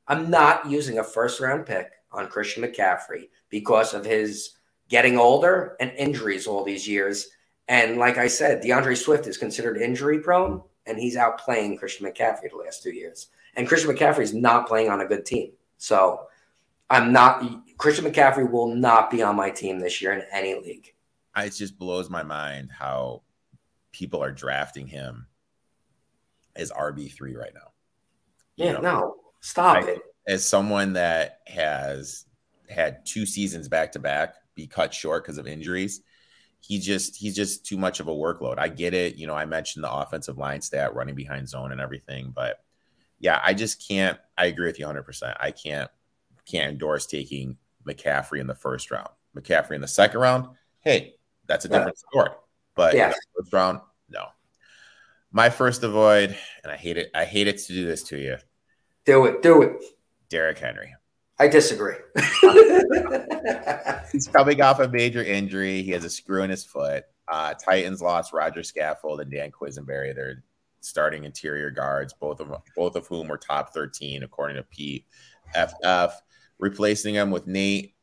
I'm 0.08 0.30
not 0.30 0.70
using 0.70 0.98
a 0.98 1.04
first 1.04 1.40
round 1.40 1.66
pick 1.66 1.90
on 2.12 2.28
Christian 2.28 2.62
McCaffrey 2.62 3.28
because 3.50 3.94
of 3.94 4.04
his 4.04 4.52
getting 4.88 5.18
older 5.18 5.76
and 5.80 5.90
injuries 5.92 6.46
all 6.46 6.64
these 6.64 6.86
years. 6.86 7.28
And 7.68 7.98
like 7.98 8.18
I 8.18 8.28
said, 8.28 8.60
D'Andre 8.60 8.94
Swift 8.94 9.26
is 9.26 9.36
considered 9.36 9.76
injury 9.76 10.20
prone, 10.20 10.62
and 10.86 10.98
he's 10.98 11.16
out 11.16 11.38
playing 11.38 11.78
Christian 11.78 12.06
McCaffrey 12.06 12.50
the 12.50 12.56
last 12.56 12.82
two 12.82 12.92
years. 12.92 13.28
And 13.56 13.66
Christian 13.66 13.94
McCaffrey 13.94 14.20
is 14.20 14.34
not 14.34 14.68
playing 14.68 14.90
on 14.90 15.00
a 15.00 15.06
good 15.06 15.24
team. 15.24 15.52
So 15.78 16.26
I'm 16.88 17.12
not, 17.12 17.44
Christian 17.78 18.04
McCaffrey 18.04 18.50
will 18.50 18.74
not 18.74 19.10
be 19.10 19.22
on 19.22 19.36
my 19.36 19.50
team 19.50 19.80
this 19.80 20.00
year 20.00 20.12
in 20.12 20.22
any 20.32 20.54
league. 20.54 20.92
It 21.36 21.50
just 21.50 21.78
blows 21.78 22.08
my 22.08 22.22
mind 22.22 22.70
how 22.70 23.22
people 23.92 24.22
are 24.22 24.32
drafting 24.32 24.86
him 24.86 25.26
as 26.54 26.70
RB3 26.70 27.36
right 27.36 27.52
now. 27.54 27.72
You 28.56 28.66
yeah, 28.66 28.72
know, 28.72 28.80
no, 28.80 29.16
stop 29.40 29.84
I, 29.84 29.88
it. 29.88 29.98
As 30.26 30.44
someone 30.44 30.94
that 30.94 31.40
has 31.46 32.24
had 32.68 33.04
two 33.04 33.26
seasons 33.26 33.68
back 33.68 33.92
to 33.92 33.98
back 33.98 34.34
be 34.54 34.66
cut 34.66 34.92
short 34.92 35.24
because 35.24 35.38
of 35.38 35.46
injuries, 35.46 36.00
he 36.66 36.80
just 36.80 37.16
he's 37.16 37.36
just 37.36 37.64
too 37.64 37.76
much 37.76 38.00
of 38.00 38.08
a 38.08 38.12
workload. 38.12 38.58
I 38.58 38.68
get 38.68 38.92
it. 38.92 39.16
You 39.16 39.26
know, 39.26 39.34
I 39.34 39.46
mentioned 39.46 39.84
the 39.84 39.92
offensive 39.92 40.36
line 40.36 40.60
stat, 40.60 40.94
running 40.94 41.14
behind 41.14 41.48
zone 41.48 41.70
and 41.70 41.80
everything, 41.80 42.32
but 42.34 42.58
yeah, 43.20 43.40
I 43.42 43.54
just 43.54 43.86
can't. 43.86 44.18
I 44.36 44.46
agree 44.46 44.66
with 44.66 44.78
you 44.78 44.86
100. 44.86 45.02
percent 45.04 45.36
I 45.38 45.52
can't 45.52 45.90
can't 46.44 46.72
endorse 46.72 47.06
taking 47.06 47.56
McCaffrey 47.86 48.40
in 48.40 48.46
the 48.46 48.54
first 48.54 48.90
round. 48.90 49.08
McCaffrey 49.36 49.72
in 49.72 49.80
the 49.80 49.88
second 49.88 50.20
round, 50.20 50.48
hey, 50.80 51.14
that's 51.46 51.64
a 51.64 51.68
different 51.68 51.98
yeah. 51.98 52.10
story. 52.10 52.36
But 52.74 52.94
yeah. 52.94 53.12
first 53.36 53.52
round, 53.52 53.80
no. 54.08 54.26
My 55.30 55.50
first 55.50 55.82
avoid, 55.82 56.36
and 56.62 56.72
I 56.72 56.76
hate 56.76 56.96
it. 56.96 57.10
I 57.14 57.24
hate 57.24 57.46
it 57.46 57.58
to 57.58 57.72
do 57.72 57.86
this 57.86 58.02
to 58.04 58.18
you. 58.18 58.38
Do 59.04 59.26
it. 59.26 59.42
Do 59.42 59.62
it. 59.62 59.82
Derrick 60.28 60.58
Henry. 60.58 60.94
I 61.38 61.48
disagree. 61.48 61.96
He's 64.12 64.26
coming 64.28 64.62
off 64.62 64.80
a 64.80 64.88
major 64.88 65.22
injury. 65.22 65.82
He 65.82 65.90
has 65.90 66.04
a 66.04 66.10
screw 66.10 66.42
in 66.42 66.50
his 66.50 66.64
foot. 66.64 67.04
Uh, 67.28 67.54
Titans 67.54 68.00
lost 68.00 68.32
Rodger 68.32 68.62
Saffold 68.62 69.20
and 69.20 69.30
Dan 69.30 69.50
Quessenberry. 69.50 70.14
They're 70.14 70.42
starting 70.80 71.24
interior 71.24 71.70
guards, 71.70 72.14
both 72.14 72.40
of 72.40 72.52
both 72.74 72.96
of 72.96 73.06
whom 73.06 73.28
were 73.28 73.38
top 73.38 73.74
13 73.74 74.22
according 74.22 74.56
to 74.56 75.02
PFF. 75.54 76.12
Replacing 76.58 77.14
them 77.14 77.30
with 77.30 77.46
Nate 77.46 77.94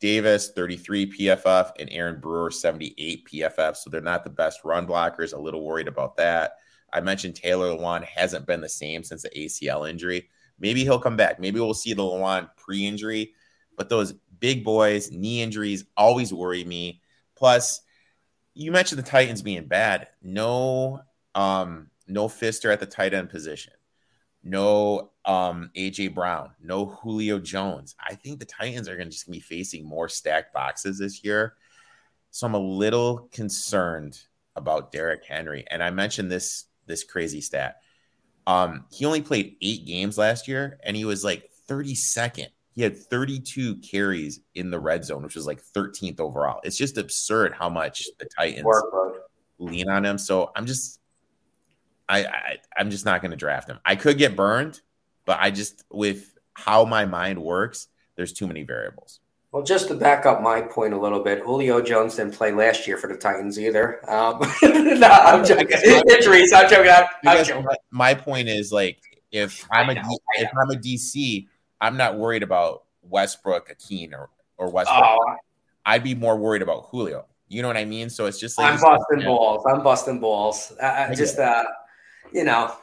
Davis, 0.00 0.50
33 0.50 1.12
PFF, 1.12 1.72
and 1.78 1.90
Aaron 1.90 2.20
Brewer, 2.20 2.50
78 2.50 3.28
PFF. 3.28 3.76
So 3.76 3.90
they're 3.90 4.00
not 4.00 4.24
the 4.24 4.30
best 4.30 4.60
run 4.64 4.86
blockers. 4.86 5.34
A 5.34 5.38
little 5.38 5.64
worried 5.64 5.88
about 5.88 6.16
that. 6.16 6.52
I 6.92 7.00
mentioned 7.00 7.34
Taylor 7.34 7.66
Lewan 7.66 8.04
hasn't 8.04 8.46
been 8.46 8.62
the 8.62 8.68
same 8.68 9.02
since 9.02 9.22
the 9.22 9.30
ACL 9.30 9.88
injury. 9.88 10.30
Maybe 10.58 10.82
he'll 10.82 10.98
come 10.98 11.16
back. 11.16 11.38
Maybe 11.38 11.60
we'll 11.60 11.74
see 11.74 11.94
the 11.94 12.02
Lewan 12.02 12.48
pre 12.56 12.86
injury. 12.86 13.34
But 13.76 13.88
those 13.88 14.14
big 14.40 14.64
boys, 14.64 15.10
knee 15.10 15.42
injuries 15.42 15.84
always 15.96 16.32
worry 16.32 16.64
me. 16.64 17.00
Plus, 17.36 17.80
you 18.54 18.72
mentioned 18.72 18.98
the 18.98 19.08
Titans 19.08 19.42
being 19.42 19.66
bad. 19.66 20.08
No, 20.20 21.00
um, 21.34 21.90
no 22.08 22.26
Firkser 22.26 22.72
at 22.72 22.80
the 22.80 22.86
tight 22.86 23.14
end 23.14 23.30
position. 23.30 23.72
No 24.42 25.10
um, 25.24 25.70
AJ 25.76 26.14
Brown, 26.14 26.50
no 26.60 26.86
Julio 26.86 27.38
Jones. 27.38 27.94
I 28.04 28.14
think 28.14 28.38
the 28.38 28.46
Titans 28.46 28.88
are 28.88 28.96
going 28.96 29.08
to 29.08 29.12
just 29.12 29.30
be 29.30 29.40
facing 29.40 29.86
more 29.86 30.08
stacked 30.08 30.52
boxes 30.52 30.98
this 30.98 31.22
year. 31.22 31.54
So 32.30 32.46
I'm 32.46 32.54
a 32.54 32.58
little 32.58 33.28
concerned 33.32 34.18
about 34.56 34.92
Derrick 34.92 35.24
Henry. 35.24 35.64
And 35.70 35.82
I 35.82 35.90
mentioned 35.90 36.30
this 36.30 36.64
this 36.86 37.04
crazy 37.04 37.40
stat. 37.40 37.80
Um, 38.48 38.86
he 38.90 39.04
only 39.04 39.20
played 39.20 39.56
eight 39.60 39.84
games 39.84 40.16
last 40.16 40.48
year, 40.48 40.80
and 40.82 40.96
he 40.96 41.04
was 41.04 41.22
like 41.22 41.50
32nd. 41.68 42.46
He 42.74 42.82
had 42.82 42.96
32 42.96 43.76
carries 43.76 44.40
in 44.54 44.70
the 44.70 44.80
red 44.80 45.04
zone, 45.04 45.22
which 45.22 45.36
was 45.36 45.46
like 45.46 45.62
13th 45.76 46.18
overall. 46.18 46.60
It's 46.64 46.78
just 46.78 46.96
absurd 46.96 47.52
how 47.52 47.68
much 47.68 48.06
the 48.18 48.24
Titans 48.24 48.66
lean 49.58 49.90
on 49.90 50.02
him. 50.02 50.16
So 50.16 50.50
I'm 50.56 50.64
just, 50.64 50.98
I, 52.08 52.24
I 52.24 52.56
I'm 52.78 52.90
just 52.90 53.04
not 53.04 53.20
going 53.20 53.32
to 53.32 53.36
draft 53.36 53.68
him. 53.68 53.80
I 53.84 53.96
could 53.96 54.16
get 54.16 54.34
burned, 54.34 54.80
but 55.26 55.38
I 55.40 55.50
just 55.50 55.84
with 55.90 56.32
how 56.54 56.86
my 56.86 57.04
mind 57.04 57.42
works, 57.42 57.88
there's 58.16 58.32
too 58.32 58.46
many 58.46 58.62
variables. 58.62 59.20
Well, 59.58 59.66
just 59.66 59.88
to 59.88 59.94
back 59.94 60.24
up 60.24 60.40
my 60.40 60.60
point 60.60 60.94
a 60.94 60.96
little 60.96 61.18
bit, 61.18 61.42
Julio 61.42 61.82
Jones 61.82 62.14
didn't 62.14 62.34
play 62.34 62.52
last 62.52 62.86
year 62.86 62.96
for 62.96 63.08
the 63.08 63.16
Titans 63.16 63.58
either. 63.58 64.08
Um, 64.08 64.38
no, 64.62 65.08
I'm 65.08 65.44
joking. 65.44 65.66
Injuries. 66.08 66.52
I'm 66.52 66.70
joking. 66.70 66.92
I'm, 66.92 67.06
I'm 67.26 67.44
joking. 67.44 67.66
My 67.90 68.14
point 68.14 68.46
is 68.46 68.70
like 68.70 69.00
if 69.32 69.66
I'm 69.72 69.92
know, 69.92 70.00
a 70.00 70.40
if 70.40 70.48
I'm 70.56 70.70
a 70.70 70.78
DC, 70.78 71.48
I'm 71.80 71.96
not 71.96 72.16
worried 72.16 72.44
about 72.44 72.84
Westbrook, 73.02 73.76
Ikhine, 73.76 74.12
or 74.12 74.30
or 74.58 74.70
Westbrook. 74.70 75.02
Oh. 75.02 75.36
I'd 75.84 76.04
be 76.04 76.14
more 76.14 76.36
worried 76.36 76.62
about 76.62 76.86
Julio. 76.90 77.26
You 77.48 77.62
know 77.62 77.68
what 77.68 77.76
I 77.76 77.84
mean? 77.84 78.10
So 78.10 78.26
it's 78.26 78.38
just 78.38 78.58
like 78.58 78.74
I'm 78.74 78.80
busting 78.80 79.24
balls. 79.24 79.64
I'm 79.68 79.82
busting 79.82 80.20
balls. 80.20 80.72
I, 80.80 81.08
I 81.08 81.14
just 81.16 81.36
uh, 81.36 81.64
you 82.32 82.44
know, 82.44 82.76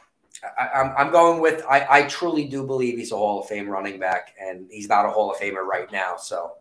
I, 0.59 0.67
am 0.73 0.87
I'm, 0.87 1.07
I'm 1.07 1.11
going 1.13 1.39
with 1.39 1.63
I, 1.69 1.87
I 1.89 2.01
truly 2.07 2.43
do 2.43 2.67
believe 2.67 2.97
he's 2.97 3.13
a 3.13 3.15
Hall 3.15 3.39
of 3.39 3.47
Fame 3.47 3.69
running 3.69 3.97
back, 3.97 4.35
and 4.41 4.67
he's 4.69 4.89
not 4.89 5.05
a 5.05 5.09
Hall 5.09 5.31
of 5.31 5.37
Famer 5.37 5.63
right 5.63 5.89
now. 5.89 6.17
So 6.17 6.51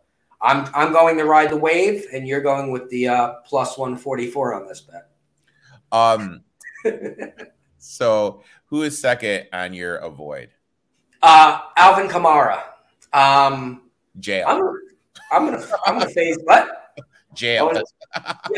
I'm 0.45 0.69
I'm 0.75 0.93
going 0.93 1.17
to 1.17 1.25
ride 1.25 1.49
the 1.49 1.57
wave, 1.57 2.05
and 2.13 2.27
you're 2.27 2.41
going 2.41 2.71
with 2.71 2.89
the 2.89 3.07
uh, 3.07 3.33
plus 3.45 3.77
144 3.77 4.53
on 4.53 4.67
this 4.67 4.81
bet. 4.81 5.09
Um. 5.91 6.43
so 7.79 8.43
who 8.67 8.83
is 8.83 8.99
second 8.99 9.47
on 9.51 9.73
your 9.73 9.97
avoid? 9.97 10.49
Uh, 11.21 11.59
Alvin 11.75 12.07
Kamara. 12.07 12.61
Um, 13.11 13.89
Jail. 14.19 14.45
I'm, 14.47 14.61
I'm 15.31 15.45
gonna 15.51 15.65
I'm 15.85 15.99
gonna 15.99 16.11
phase 16.11 16.37
what? 16.43 16.93
Jail. 17.33 17.71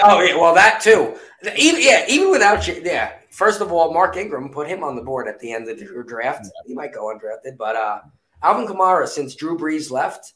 oh 0.03 0.21
yeah, 0.21 0.35
well 0.35 0.53
that 0.53 0.81
too. 0.81 1.15
Even 1.57 1.81
yeah, 1.81 2.05
even 2.09 2.31
without 2.31 2.67
you, 2.67 2.81
yeah, 2.83 3.13
first 3.31 3.61
of 3.61 3.71
all, 3.71 3.93
Mark 3.93 4.17
Ingram 4.17 4.49
put 4.49 4.67
him 4.67 4.83
on 4.83 4.95
the 4.95 5.01
board 5.01 5.27
at 5.27 5.39
the 5.39 5.51
end 5.51 5.69
of 5.69 5.79
your 5.79 6.03
draft. 6.03 6.47
He 6.65 6.73
might 6.73 6.93
go 6.93 7.05
undrafted, 7.05 7.57
but 7.57 7.75
uh, 7.75 8.01
Alvin 8.43 8.67
Kamara, 8.67 9.07
since 9.07 9.35
Drew 9.35 9.57
Brees 9.57 9.89
left, 9.89 10.33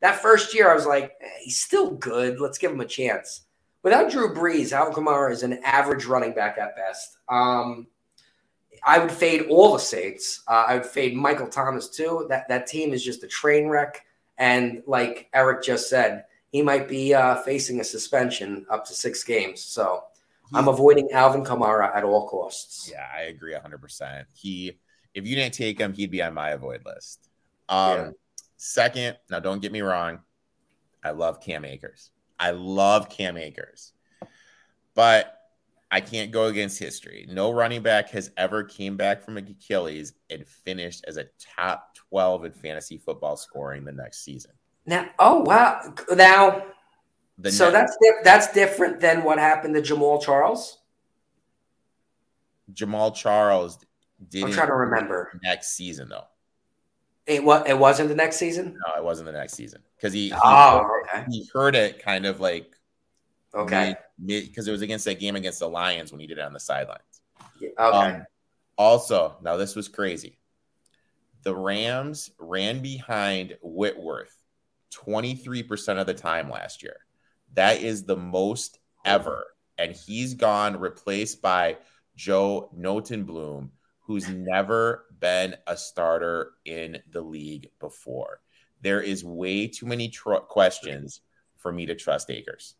that 0.00 0.20
first 0.20 0.54
year 0.54 0.70
I 0.70 0.74
was 0.74 0.86
like, 0.86 1.12
eh, 1.20 1.28
he's 1.42 1.60
still 1.60 1.92
good. 1.92 2.40
Let's 2.40 2.58
give 2.58 2.72
him 2.72 2.80
a 2.80 2.86
chance. 2.86 3.42
Without 3.82 4.10
Drew 4.10 4.34
Brees, 4.34 4.72
Alvin 4.72 4.94
Kamara 4.94 5.30
is 5.30 5.42
an 5.42 5.60
average 5.64 6.06
running 6.06 6.32
back 6.32 6.56
at 6.58 6.74
best. 6.74 7.18
Um, 7.28 7.86
I 8.84 8.98
would 8.98 9.12
fade 9.12 9.46
all 9.48 9.72
the 9.72 9.78
Saints. 9.78 10.42
Uh, 10.48 10.64
I 10.68 10.74
would 10.74 10.86
fade 10.86 11.14
Michael 11.14 11.48
Thomas 11.48 11.88
too. 11.88 12.26
That 12.28 12.48
that 12.48 12.66
team 12.66 12.92
is 12.92 13.04
just 13.04 13.22
a 13.22 13.28
train 13.28 13.68
wreck. 13.68 14.04
And 14.36 14.82
like 14.86 15.28
Erik 15.32 15.62
just 15.62 15.88
said, 15.88 16.24
he 16.50 16.62
might 16.62 16.88
be 16.88 17.14
uh, 17.14 17.36
facing 17.42 17.80
a 17.80 17.84
suspension 17.84 18.66
up 18.70 18.84
to 18.86 18.94
six 18.94 19.22
games. 19.24 19.62
So 19.62 20.04
I'm 20.52 20.68
avoiding 20.68 21.10
Alvin 21.12 21.44
Kamara 21.44 21.94
at 21.94 22.04
all 22.04 22.28
costs. 22.28 22.90
Yeah, 22.92 23.06
I 23.16 23.22
agree 23.22 23.54
100%. 23.54 24.24
He, 24.32 24.78
if 25.14 25.26
you 25.26 25.34
didn't 25.34 25.54
take 25.54 25.78
him, 25.78 25.92
he'd 25.92 26.10
be 26.10 26.22
on 26.22 26.34
my 26.34 26.50
avoid 26.50 26.84
list. 26.84 27.28
Um, 27.68 27.96
yeah. 27.96 28.10
Second, 28.66 29.18
now 29.28 29.40
don't 29.40 29.60
get 29.60 29.72
me 29.72 29.82
wrong, 29.82 30.20
I 31.02 31.10
love 31.10 31.38
Cam 31.38 31.66
Akers. 31.66 32.12
I 32.40 32.52
love 32.52 33.10
Cam 33.10 33.36
Akers, 33.36 33.92
but 34.94 35.36
I 35.90 36.00
can't 36.00 36.30
go 36.30 36.46
against 36.46 36.78
history. 36.78 37.26
No 37.28 37.50
running 37.50 37.82
back 37.82 38.08
has 38.12 38.30
ever 38.38 38.64
came 38.64 38.96
back 38.96 39.22
from 39.22 39.36
Achilles 39.36 40.14
and 40.30 40.48
finished 40.48 41.04
as 41.06 41.18
a 41.18 41.26
top 41.38 41.94
12 42.08 42.46
in 42.46 42.52
fantasy 42.52 42.96
football 42.96 43.36
scoring 43.36 43.84
the 43.84 43.92
next 43.92 44.24
season. 44.24 44.52
Now, 44.86 45.10
oh 45.18 45.40
wow! 45.40 45.92
Now 46.14 46.64
The 47.36 47.52
so 47.52 47.70
next, 47.70 47.98
that's 48.00 48.46
that's 48.46 48.52
different 48.54 48.98
than 48.98 49.24
what 49.24 49.38
happened 49.38 49.74
to 49.74 49.82
Jamaal 49.82 50.22
Charles. 50.22 50.78
Jamaal 52.72 53.14
Charles 53.14 53.84
didn't. 54.30 54.48
I'm 54.48 54.54
trying 54.54 54.68
to 54.68 54.74
remember 54.74 55.38
next 55.42 55.76
season 55.76 56.08
though. 56.08 56.24
It 57.26 57.42
was. 57.42 57.64
It 57.66 57.78
wasn't 57.78 58.10
the 58.10 58.14
next 58.14 58.36
season. 58.36 58.78
No, 58.86 59.00
it 59.00 59.04
wasn't 59.04 59.26
the 59.26 59.32
next 59.32 59.54
season 59.54 59.82
because 59.96 60.12
he. 60.12 60.28
he 60.28 60.34
oh, 60.34 60.82
heard, 60.82 61.02
okay. 61.02 61.24
He 61.30 61.48
heard 61.52 61.74
it 61.74 62.02
kind 62.02 62.26
of 62.26 62.40
like. 62.40 62.70
Okay. 63.54 63.94
Because 64.24 64.68
it 64.68 64.72
was 64.72 64.82
against 64.82 65.04
that 65.04 65.20
game 65.20 65.36
against 65.36 65.60
the 65.60 65.68
Lions 65.68 66.10
when 66.10 66.20
he 66.20 66.26
did 66.26 66.38
it 66.38 66.44
on 66.44 66.52
the 66.52 66.60
sidelines. 66.60 67.00
Yeah, 67.60 67.70
okay. 67.78 68.16
Um, 68.16 68.26
also, 68.76 69.36
now 69.42 69.56
this 69.56 69.76
was 69.76 69.88
crazy. 69.88 70.38
The 71.44 71.54
Rams 71.54 72.30
ran 72.38 72.80
behind 72.80 73.56
Whitworth 73.62 74.34
23% 74.94 75.98
of 75.98 76.06
the 76.06 76.14
time 76.14 76.50
last 76.50 76.82
year. 76.82 76.96
That 77.54 77.82
is 77.82 78.04
the 78.04 78.16
most 78.16 78.78
ever. 79.04 79.46
And 79.78 79.94
he's 79.94 80.34
gone 80.34 80.78
replaced 80.78 81.42
by 81.42 81.78
Joe 82.16 82.70
Noteboom, 82.76 83.70
who's 84.00 84.28
never 84.28 85.06
been 85.24 85.56
a 85.66 85.74
starter 85.74 86.50
in 86.66 86.98
the 87.10 87.22
league 87.22 87.70
before. 87.80 88.40
There 88.82 89.00
is 89.00 89.24
way 89.24 89.66
too 89.68 89.86
many 89.86 90.10
tr- 90.10 90.34
questions 90.34 91.22
for 91.56 91.72
me 91.72 91.86
to 91.86 91.94
trust 91.94 92.28
Akers. 92.28 92.74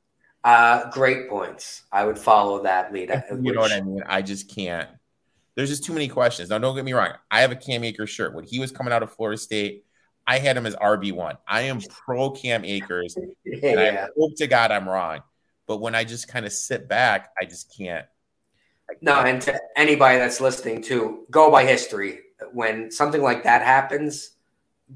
Uh, 0.44 0.90
great 0.90 1.30
points. 1.30 1.84
I 1.90 2.04
would 2.04 2.18
follow 2.18 2.62
that 2.64 2.92
lead. 2.92 3.08
you 3.30 3.36
which... 3.38 3.54
know 3.54 3.62
what 3.62 3.72
I 3.72 3.80
mean? 3.80 4.02
I 4.06 4.20
just 4.20 4.54
can't. 4.54 4.90
There's 5.54 5.70
just 5.70 5.84
too 5.84 5.94
many 5.94 6.06
questions. 6.06 6.50
Now, 6.50 6.58
don't 6.58 6.76
get 6.76 6.84
me 6.84 6.92
wrong. 6.92 7.14
I 7.30 7.40
have 7.40 7.50
a 7.50 7.56
Cam 7.56 7.82
Akers 7.82 8.10
shirt. 8.10 8.34
When 8.34 8.44
he 8.44 8.58
was 8.58 8.70
coming 8.70 8.92
out 8.92 9.02
of 9.02 9.10
Florida 9.10 9.38
State, 9.38 9.86
I 10.26 10.38
had 10.38 10.54
him 10.54 10.66
as 10.66 10.76
RB1. 10.76 11.38
I 11.48 11.62
am 11.62 11.80
pro 11.80 12.30
Cam 12.30 12.62
Akers. 12.66 13.16
yeah. 13.46 13.70
And 13.70 13.98
I 13.98 14.08
hope 14.18 14.36
to 14.36 14.46
God 14.46 14.70
I'm 14.70 14.86
wrong. 14.86 15.20
But 15.66 15.78
when 15.78 15.94
I 15.94 16.04
just 16.04 16.28
kind 16.28 16.44
of 16.44 16.52
sit 16.52 16.90
back, 16.90 17.30
I 17.40 17.46
just 17.46 17.74
can't. 17.74 18.04
I 18.90 18.92
can't. 18.92 19.02
No, 19.02 19.20
and 19.20 19.40
to 19.42 19.58
anybody 19.76 20.18
that's 20.18 20.42
listening 20.42 20.82
to 20.82 21.24
go 21.30 21.50
by 21.50 21.64
history. 21.64 22.20
When 22.52 22.90
something 22.90 23.22
like 23.22 23.44
that 23.44 23.62
happens, 23.62 24.32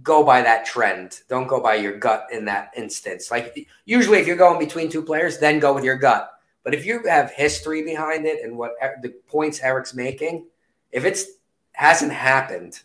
go 0.02 0.22
by 0.22 0.42
that 0.42 0.66
trend. 0.66 1.20
Don't 1.28 1.46
go 1.46 1.60
by 1.60 1.76
your 1.76 1.98
gut 1.98 2.26
in 2.32 2.44
that 2.46 2.72
instance. 2.76 3.30
Like 3.30 3.68
usually, 3.84 4.18
if 4.18 4.26
you're 4.26 4.36
going 4.36 4.58
between 4.58 4.88
two 4.88 5.02
players, 5.02 5.38
then 5.38 5.58
go 5.58 5.72
with 5.72 5.84
your 5.84 5.96
gut. 5.96 6.30
But 6.64 6.74
if 6.74 6.84
you 6.84 7.02
have 7.06 7.30
history 7.30 7.82
behind 7.82 8.26
it 8.26 8.44
and 8.44 8.58
what 8.58 8.72
the 9.02 9.10
points 9.26 9.60
Erik's 9.60 9.94
making, 9.94 10.46
if 10.92 11.04
it's 11.04 11.24
hasn't 11.72 12.12
happened, 12.12 12.82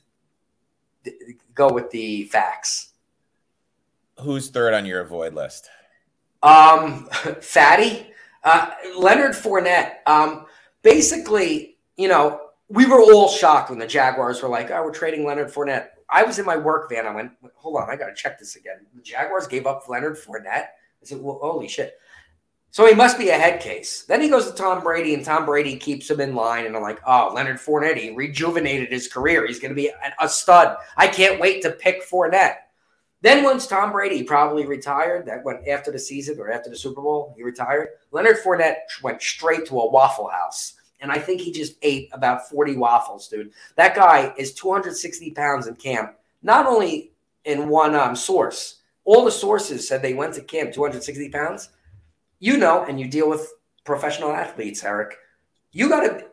go 1.53 1.71
with 1.71 1.89
the 1.91 2.25
facts. 2.25 2.93
Who's 4.19 4.49
third 4.49 4.73
on 4.73 4.85
your 4.85 5.01
avoid 5.01 5.33
list? 5.33 5.69
Um, 6.43 7.05
Fatty, 7.41 8.07
uh, 8.43 8.71
Leonard 8.97 9.33
Fournette. 9.33 9.95
Um, 10.05 10.45
basically, 10.81 11.77
you 11.97 12.07
know, 12.07 12.42
we 12.69 12.85
were 12.85 13.01
all 13.01 13.29
shocked 13.29 13.69
when 13.69 13.79
the 13.79 13.87
Jaguars 13.87 14.41
were 14.41 14.49
like, 14.49 14.71
"Oh, 14.71 14.83
we're 14.83 14.93
trading 14.93 15.25
Leonard 15.25 15.51
Fournette." 15.51 15.89
I 16.09 16.23
was 16.23 16.39
in 16.39 16.45
my 16.45 16.57
work 16.57 16.89
van. 16.89 17.07
I 17.07 17.13
went, 17.13 17.31
"Hold 17.55 17.77
on, 17.77 17.89
I 17.89 17.95
got 17.95 18.07
to 18.07 18.15
check 18.15 18.39
this 18.39 18.55
again." 18.55 18.85
The 18.95 19.01
Jaguars 19.01 19.47
gave 19.47 19.65
up 19.65 19.87
Leonard 19.87 20.17
Fournette. 20.17 20.67
I 20.67 21.03
said, 21.05 21.21
"Well, 21.21 21.39
holy 21.41 21.67
shit!" 21.67 21.97
So 22.73 22.87
he 22.87 22.95
must 22.95 23.19
be 23.19 23.29
a 23.29 23.37
head 23.37 23.61
case. 23.61 24.01
Then 24.01 24.19
he 24.19 24.29
goes 24.29 24.49
to 24.49 24.57
Tom 24.57 24.81
Brady, 24.81 25.13
and 25.13 25.23
Tom 25.23 25.45
Brady 25.45 25.75
keeps 25.75 26.09
him 26.09 26.19
in 26.19 26.33
line. 26.33 26.65
And 26.65 26.75
I'm 26.75 26.81
like, 26.81 26.99
oh, 27.05 27.31
Leonard 27.31 27.57
Fournette, 27.57 27.97
he 27.97 28.15
rejuvenated 28.15 28.91
his 28.91 29.07
career. 29.07 29.45
He's 29.45 29.59
going 29.59 29.69
to 29.69 29.75
be 29.75 29.89
a, 29.89 30.13
a 30.19 30.27
stud. 30.27 30.75
I 30.97 31.07
can't 31.07 31.39
wait 31.39 31.61
to 31.61 31.69
pick 31.69 32.01
Fournette. 32.09 32.55
Then 33.21 33.43
once 33.43 33.67
Tom 33.67 33.91
Brady 33.91 34.23
probably 34.23 34.65
retired, 34.65 35.27
that 35.27 35.45
went 35.45 35.67
after 35.67 35.91
the 35.91 35.99
season 35.99 36.39
or 36.39 36.51
after 36.51 36.71
the 36.71 36.75
Super 36.75 37.03
Bowl, 37.03 37.35
he 37.37 37.43
retired. 37.43 37.89
Leonard 38.09 38.37
Fournette 38.43 38.77
went 39.03 39.21
straight 39.21 39.67
to 39.67 39.79
a 39.79 39.91
Waffle 39.91 40.29
House. 40.29 40.73
And 41.03 41.11
I 41.11 41.19
think 41.19 41.41
he 41.41 41.51
just 41.51 41.75
ate 41.83 42.09
about 42.13 42.49
40 42.49 42.77
waffles, 42.77 43.27
dude. 43.27 43.51
That 43.75 43.95
guy 43.95 44.33
is 44.37 44.55
260 44.55 45.29
pounds 45.31 45.67
in 45.67 45.75
camp, 45.75 46.15
not 46.41 46.65
only 46.65 47.11
in 47.45 47.69
one 47.69 47.93
um, 47.93 48.15
source. 48.15 48.77
All 49.05 49.23
the 49.23 49.31
sources 49.31 49.87
said 49.87 50.01
they 50.01 50.15
went 50.15 50.33
to 50.33 50.41
camp 50.41 50.73
260 50.73 51.29
pounds 51.29 51.69
you 52.43 52.57
know, 52.57 52.83
and 52.83 52.99
you 52.99 53.07
deal 53.07 53.29
with 53.29 53.53
professional 53.85 54.33
athletes, 54.33 54.83
Erik. 54.83 55.15
You 55.71 55.87
got 55.87 56.01
to, 56.01 56.25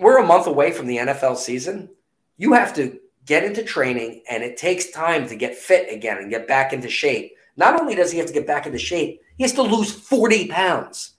we're 0.00 0.16
a 0.16 0.26
month 0.26 0.46
away 0.46 0.72
from 0.72 0.86
the 0.86 0.96
NFL 0.96 1.36
season. 1.36 1.90
You 2.38 2.54
have 2.54 2.72
to 2.76 2.98
get 3.26 3.44
into 3.44 3.62
training, 3.62 4.22
and 4.30 4.42
it 4.42 4.56
takes 4.56 4.90
time 4.90 5.28
to 5.28 5.36
get 5.36 5.54
fit 5.54 5.92
again 5.92 6.16
and 6.16 6.30
get 6.30 6.48
back 6.48 6.72
into 6.72 6.88
shape. 6.88 7.34
Not 7.58 7.78
only 7.78 7.94
does 7.94 8.10
he 8.10 8.16
have 8.16 8.26
to 8.28 8.32
get 8.32 8.46
back 8.46 8.64
into 8.64 8.78
shape, 8.78 9.20
he 9.36 9.44
has 9.44 9.52
to 9.52 9.62
lose 9.62 9.92
40 9.92 10.48
pounds. 10.48 11.17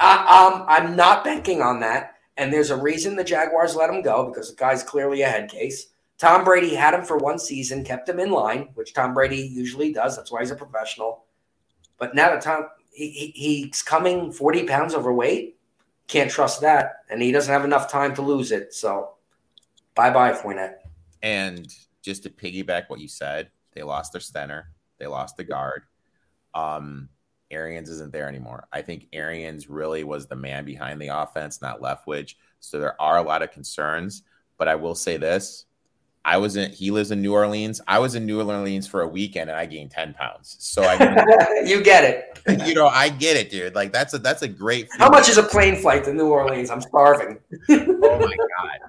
I, 0.00 0.52
um, 0.52 0.64
I'm 0.66 0.96
not 0.96 1.24
banking 1.24 1.62
on 1.62 1.80
that. 1.80 2.14
And 2.36 2.52
there's 2.52 2.70
a 2.70 2.76
reason 2.76 3.16
the 3.16 3.24
Jaguars 3.24 3.76
let 3.76 3.90
him 3.90 4.02
go 4.02 4.28
because 4.28 4.50
the 4.50 4.56
guy's 4.56 4.82
clearly 4.82 5.22
a 5.22 5.28
head 5.28 5.50
case. 5.50 5.88
Tom 6.16 6.44
Brady 6.44 6.74
had 6.74 6.94
him 6.94 7.04
for 7.04 7.18
one 7.18 7.38
season, 7.38 7.84
kept 7.84 8.08
him 8.08 8.18
in 8.18 8.30
line, 8.30 8.70
which 8.74 8.94
Tom 8.94 9.14
Brady 9.14 9.36
usually 9.36 9.92
does. 9.92 10.16
That's 10.16 10.32
why 10.32 10.40
he's 10.40 10.50
a 10.50 10.56
professional. 10.56 11.24
But 11.98 12.14
now 12.14 12.30
that 12.30 12.40
Tom 12.40 12.66
he, 12.92 13.32
he's 13.34 13.82
coming 13.82 14.32
40 14.32 14.64
pounds 14.66 14.94
overweight. 14.94 15.56
Can't 16.08 16.30
trust 16.30 16.60
that. 16.62 17.04
And 17.08 17.22
he 17.22 17.32
doesn't 17.32 17.52
have 17.52 17.64
enough 17.64 17.90
time 17.90 18.14
to 18.16 18.22
lose 18.22 18.52
it. 18.52 18.74
So 18.74 19.14
bye 19.94 20.10
bye, 20.10 20.32
Fournette. 20.32 20.76
And 21.22 21.72
just 22.02 22.22
to 22.24 22.30
piggyback 22.30 22.84
what 22.88 23.00
you 23.00 23.08
said, 23.08 23.50
they 23.72 23.82
lost 23.82 24.12
their 24.12 24.20
center, 24.20 24.70
they 24.98 25.06
lost 25.06 25.36
the 25.36 25.44
guard. 25.44 25.82
Um, 26.54 27.08
Arians 27.50 27.88
isn't 27.90 28.12
there 28.12 28.28
anymore. 28.28 28.66
I 28.72 28.82
think 28.82 29.08
Arians 29.12 29.68
really 29.68 30.04
was 30.04 30.26
the 30.26 30.36
man 30.36 30.64
behind 30.64 31.00
the 31.00 31.08
offense, 31.08 31.60
not 31.60 31.80
Leftwich. 31.80 32.34
So 32.60 32.78
there 32.78 33.00
are 33.00 33.18
a 33.18 33.22
lot 33.22 33.42
of 33.42 33.50
concerns. 33.50 34.22
But 34.58 34.68
I 34.68 34.74
will 34.74 34.94
say 34.94 35.16
this 35.16 35.64
I 36.24 36.36
was 36.36 36.56
in. 36.56 36.70
He 36.70 36.90
lives 36.90 37.10
in 37.10 37.22
New 37.22 37.32
Orleans. 37.32 37.80
I 37.88 37.98
was 37.98 38.14
in 38.14 38.26
New 38.26 38.42
Orleans 38.42 38.86
for 38.86 39.00
a 39.00 39.08
weekend, 39.08 39.48
and 39.48 39.58
I 39.58 39.64
gained 39.64 39.90
ten 39.90 40.12
pounds. 40.12 40.56
So 40.58 40.82
I, 40.82 41.62
you 41.64 41.82
get 41.82 42.04
it. 42.04 42.26
You 42.66 42.74
know, 42.74 42.88
I 42.88 43.10
get 43.10 43.36
it, 43.36 43.50
dude. 43.50 43.74
Like 43.74 43.92
that's 43.92 44.12
a 44.12 44.18
that's 44.18 44.42
a 44.42 44.48
great. 44.48 44.88
How 44.98 45.08
much 45.08 45.28
is 45.28 45.38
a 45.38 45.42
plane 45.42 45.76
flight 45.76 46.04
to 46.04 46.12
New 46.12 46.28
Orleans? 46.28 46.70
I'm 46.70 46.80
starving. 46.80 47.38
oh 47.70 48.18
my 48.18 48.36
god. 48.36 48.88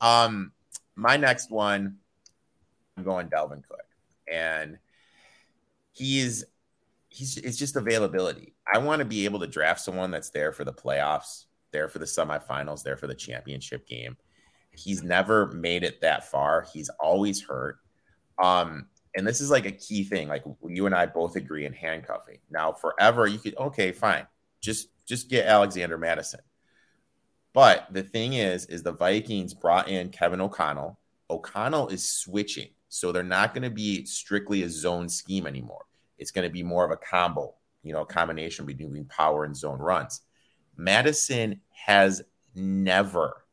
Um, 0.00 0.52
my 0.94 1.16
next 1.16 1.50
one, 1.50 1.96
I'm 2.96 3.04
going 3.04 3.28
Dalvin 3.28 3.62
Cook, 3.68 3.86
and 4.30 4.78
he's 5.92 6.44
he's 7.18 7.36
it's 7.36 7.58
just 7.58 7.76
availability. 7.76 8.54
I 8.72 8.78
want 8.78 9.00
to 9.00 9.04
be 9.04 9.24
able 9.24 9.40
to 9.40 9.46
draft 9.46 9.80
someone 9.80 10.10
that's 10.10 10.30
there 10.30 10.52
for 10.52 10.64
the 10.64 10.72
playoffs, 10.72 11.44
there 11.72 11.88
for 11.88 11.98
the 11.98 12.04
semifinals, 12.04 12.82
there 12.82 12.96
for 12.96 13.06
the 13.06 13.14
championship 13.14 13.86
game 13.86 14.16
He's 14.78 15.02
never 15.02 15.46
made 15.48 15.82
it 15.82 16.00
that 16.00 16.30
far. 16.30 16.66
He's 16.72 16.88
always 17.00 17.42
hurt. 17.42 17.78
Um, 18.42 18.86
and 19.16 19.26
this 19.26 19.40
is 19.40 19.50
like 19.50 19.66
a 19.66 19.72
key 19.72 20.04
thing. 20.04 20.28
Like 20.28 20.44
you 20.66 20.86
and 20.86 20.94
I 20.94 21.06
both 21.06 21.36
agree 21.36 21.66
in 21.66 21.72
handcuffing. 21.72 22.38
Now, 22.50 22.72
forever, 22.72 23.26
you 23.26 23.38
could 23.38 23.56
okay, 23.56 23.92
fine. 23.92 24.26
Just 24.60 24.88
just 25.06 25.28
get 25.28 25.46
Alexander 25.46 25.98
Mattison. 25.98 26.40
But 27.54 27.88
the 27.90 28.02
thing 28.02 28.34
is, 28.34 28.66
is 28.66 28.82
the 28.82 28.92
Vikings 28.92 29.54
brought 29.54 29.88
in 29.88 30.10
Kevin 30.10 30.40
O'Connell. 30.40 30.98
O'Connell 31.30 31.88
is 31.88 32.08
switching, 32.08 32.68
so 32.88 33.10
they're 33.10 33.22
not 33.22 33.54
going 33.54 33.64
to 33.64 33.70
be 33.70 34.04
strictly 34.04 34.62
a 34.62 34.70
zone 34.70 35.08
scheme 35.08 35.46
anymore. 35.46 35.86
It's 36.18 36.30
going 36.30 36.46
to 36.46 36.52
be 36.52 36.62
more 36.62 36.84
of 36.84 36.90
a 36.90 36.96
combo, 36.96 37.54
you 37.82 37.92
know, 37.92 38.02
a 38.02 38.06
combination 38.06 38.66
between 38.66 39.04
power 39.06 39.44
and 39.44 39.56
zone 39.56 39.78
runs. 39.78 40.22
Mattison 40.76 41.60
has 41.70 42.22
never 42.54 43.44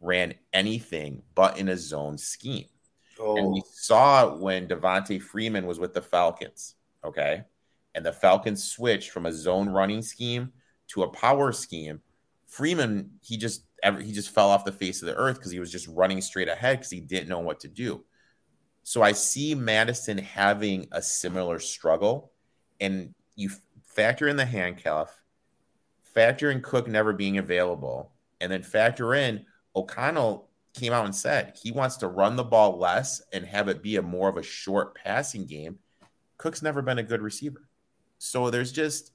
ran 0.00 0.34
anything 0.52 1.22
but 1.34 1.58
in 1.58 1.68
a 1.68 1.76
zone 1.76 2.18
scheme. 2.18 2.66
Oh. 3.18 3.36
And 3.36 3.52
we 3.52 3.62
oh. 3.64 3.70
saw 3.72 4.36
when 4.36 4.66
Devonta 4.66 5.20
Freeman 5.20 5.66
was 5.66 5.78
with 5.78 5.94
the 5.94 6.02
Falcons, 6.02 6.74
okay? 7.04 7.44
And 7.94 8.04
the 8.04 8.12
Falcons 8.12 8.64
switched 8.64 9.10
from 9.10 9.26
a 9.26 9.32
zone 9.32 9.68
running 9.68 10.02
scheme 10.02 10.52
to 10.88 11.02
a 11.02 11.08
power 11.08 11.52
scheme. 11.52 12.00
Freeman, 12.46 13.10
he 13.22 13.36
just 13.36 13.64
ever 13.82 14.00
he 14.00 14.12
just 14.12 14.34
fell 14.34 14.50
off 14.50 14.64
the 14.64 14.72
face 14.72 15.02
of 15.02 15.06
the 15.06 15.16
earth 15.16 15.36
because 15.36 15.52
he 15.52 15.60
was 15.60 15.72
just 15.72 15.88
running 15.88 16.20
straight 16.20 16.48
ahead 16.48 16.78
because 16.78 16.90
he 16.90 17.00
didn't 17.00 17.28
know 17.28 17.40
what 17.40 17.60
to 17.60 17.68
do. 17.68 18.04
So 18.82 19.02
I 19.02 19.12
see 19.12 19.54
Mattison 19.54 20.18
having 20.18 20.88
a 20.92 21.00
similar 21.00 21.58
struggle, 21.58 22.32
and 22.80 23.14
you 23.36 23.50
factor 23.84 24.28
in 24.28 24.36
the 24.36 24.44
handcuff, 24.44 25.22
factor 26.02 26.50
in 26.50 26.60
Cook 26.60 26.88
never 26.88 27.12
being 27.12 27.38
available, 27.38 28.12
and 28.40 28.50
then 28.50 28.62
factor 28.62 29.14
in 29.14 29.46
O'Connell 29.76 30.48
came 30.74 30.92
out 30.92 31.04
and 31.04 31.14
said 31.14 31.56
he 31.62 31.70
wants 31.70 31.96
to 31.98 32.08
run 32.08 32.36
the 32.36 32.44
ball 32.44 32.78
less 32.78 33.22
and 33.32 33.44
have 33.44 33.68
it 33.68 33.82
be 33.82 33.96
a 33.96 34.02
more 34.02 34.28
of 34.28 34.36
a 34.36 34.42
short 34.42 34.94
passing 34.94 35.46
game. 35.46 35.78
Cook's 36.38 36.62
never 36.62 36.82
been 36.82 36.98
a 36.98 37.02
good 37.02 37.22
receiver. 37.22 37.68
So 38.18 38.50
there's 38.50 38.72
just, 38.72 39.12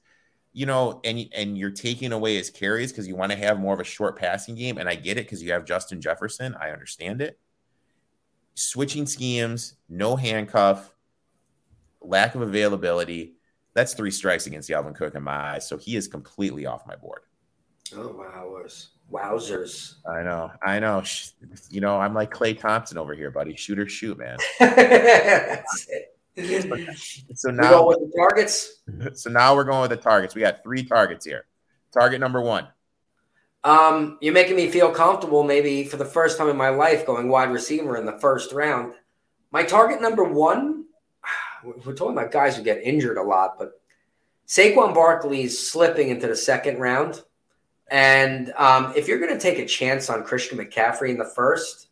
you 0.52 0.66
know, 0.66 1.00
and 1.04 1.26
and 1.34 1.58
you're 1.58 1.70
taking 1.70 2.12
away 2.12 2.36
his 2.36 2.50
carries 2.50 2.92
because 2.92 3.06
you 3.06 3.16
want 3.16 3.32
to 3.32 3.38
have 3.38 3.58
more 3.58 3.74
of 3.74 3.80
a 3.80 3.84
short 3.84 4.18
passing 4.18 4.54
game. 4.54 4.78
And 4.78 4.88
I 4.88 4.94
get 4.94 5.18
it 5.18 5.26
because 5.26 5.42
you 5.42 5.52
have 5.52 5.64
Justin 5.64 6.00
Jefferson. 6.00 6.56
I 6.60 6.70
understand 6.70 7.20
it. 7.20 7.38
Switching 8.58 9.06
schemes, 9.06 9.74
no 9.88 10.16
handcuff, 10.16 10.92
lack 12.00 12.34
of 12.34 12.40
availability. 12.40 13.36
That's 13.74 13.94
three 13.94 14.10
strikes 14.10 14.48
against 14.48 14.68
Dalvin 14.68 14.96
Cook 14.96 15.14
in 15.14 15.22
my 15.22 15.52
eyes. 15.54 15.68
So 15.68 15.78
he 15.78 15.94
is 15.94 16.08
completely 16.08 16.66
off 16.66 16.84
my 16.84 16.96
board. 16.96 17.20
Oh, 17.94 18.14
wowzers. 18.18 18.88
Wowzers. 19.12 19.94
I 20.10 20.24
know. 20.24 20.50
I 20.60 20.80
know. 20.80 21.04
You 21.70 21.80
know, 21.80 22.00
I'm 22.00 22.14
like 22.14 22.32
Klay 22.34 22.58
Thompson 22.58 22.98
over 22.98 23.14
here, 23.14 23.30
buddy. 23.30 23.54
Shoot 23.54 23.78
or 23.78 23.88
shoot, 23.88 24.18
man. 24.18 24.38
so 27.34 27.50
now 27.50 27.86
with 27.86 28.00
the 28.00 28.12
targets. 28.16 28.82
So 29.14 29.30
now 29.30 29.54
we're 29.54 29.62
going 29.62 29.82
with 29.82 29.90
the 29.90 29.96
targets. 29.96 30.34
We 30.34 30.40
got 30.40 30.64
three 30.64 30.82
targets 30.82 31.24
here. 31.24 31.44
Target 31.92 32.18
number 32.18 32.40
one. 32.40 32.66
Um, 33.64 34.18
you're 34.20 34.34
making 34.34 34.56
me 34.56 34.70
feel 34.70 34.90
comfortable, 34.90 35.42
maybe 35.42 35.84
for 35.84 35.96
the 35.96 36.04
first 36.04 36.38
time 36.38 36.48
in 36.48 36.56
my 36.56 36.68
life, 36.68 37.06
going 37.06 37.28
wide 37.28 37.50
receiver 37.50 37.96
in 37.96 38.06
the 38.06 38.18
first 38.18 38.52
round. 38.52 38.94
My 39.50 39.62
target 39.62 40.00
number 40.00 40.24
one, 40.24 40.84
we're 41.64 41.94
talking 41.94 42.16
about 42.16 42.32
guys 42.32 42.56
who 42.56 42.62
get 42.62 42.82
injured 42.82 43.18
a 43.18 43.22
lot, 43.22 43.58
but 43.58 43.80
Saquon 44.46 44.94
Barkley's 44.94 45.58
slipping 45.58 46.08
into 46.08 46.26
the 46.26 46.36
second 46.36 46.78
round. 46.78 47.22
And 47.90 48.52
um, 48.56 48.92
if 48.96 49.08
you're 49.08 49.18
going 49.18 49.32
to 49.32 49.40
take 49.40 49.58
a 49.58 49.66
chance 49.66 50.10
on 50.10 50.24
Christian 50.24 50.58
McCaffrey 50.58 51.10
in 51.10 51.18
the 51.18 51.24
first, 51.24 51.88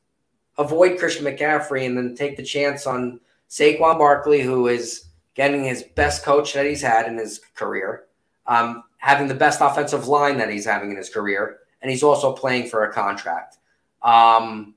avoid 0.59 0.99
Christian 0.99 1.25
McCaffrey 1.25 1.87
and 1.87 1.97
then 1.97 2.15
take 2.15 2.37
the 2.37 2.43
chance 2.43 2.87
on 2.87 3.21
Saquon 3.49 3.99
Barkley, 3.99 4.43
who 4.43 4.69
is 4.69 5.07
getting 5.35 5.65
his 5.65 5.83
best 5.95 6.25
coach 6.25 6.55
that 6.55 6.67
he's 6.67 6.83
had 6.83 7.07
in 7.07 7.17
his 7.19 7.41
career, 7.55 8.07
um, 8.47 8.85
having 9.07 9.29
the 9.29 9.35
best 9.35 9.61
offensive 9.61 10.09
line 10.09 10.37
that 10.37 10.51
he's 10.51 10.67
having 10.67 10.91
in 10.91 10.97
his 10.97 11.09
career, 11.09 11.61
and 11.81 11.89
he's 11.89 12.03
also 12.03 12.33
playing 12.33 12.69
for 12.69 12.83
a 12.83 12.93
contract. 12.93 13.57
Um, 14.03 14.75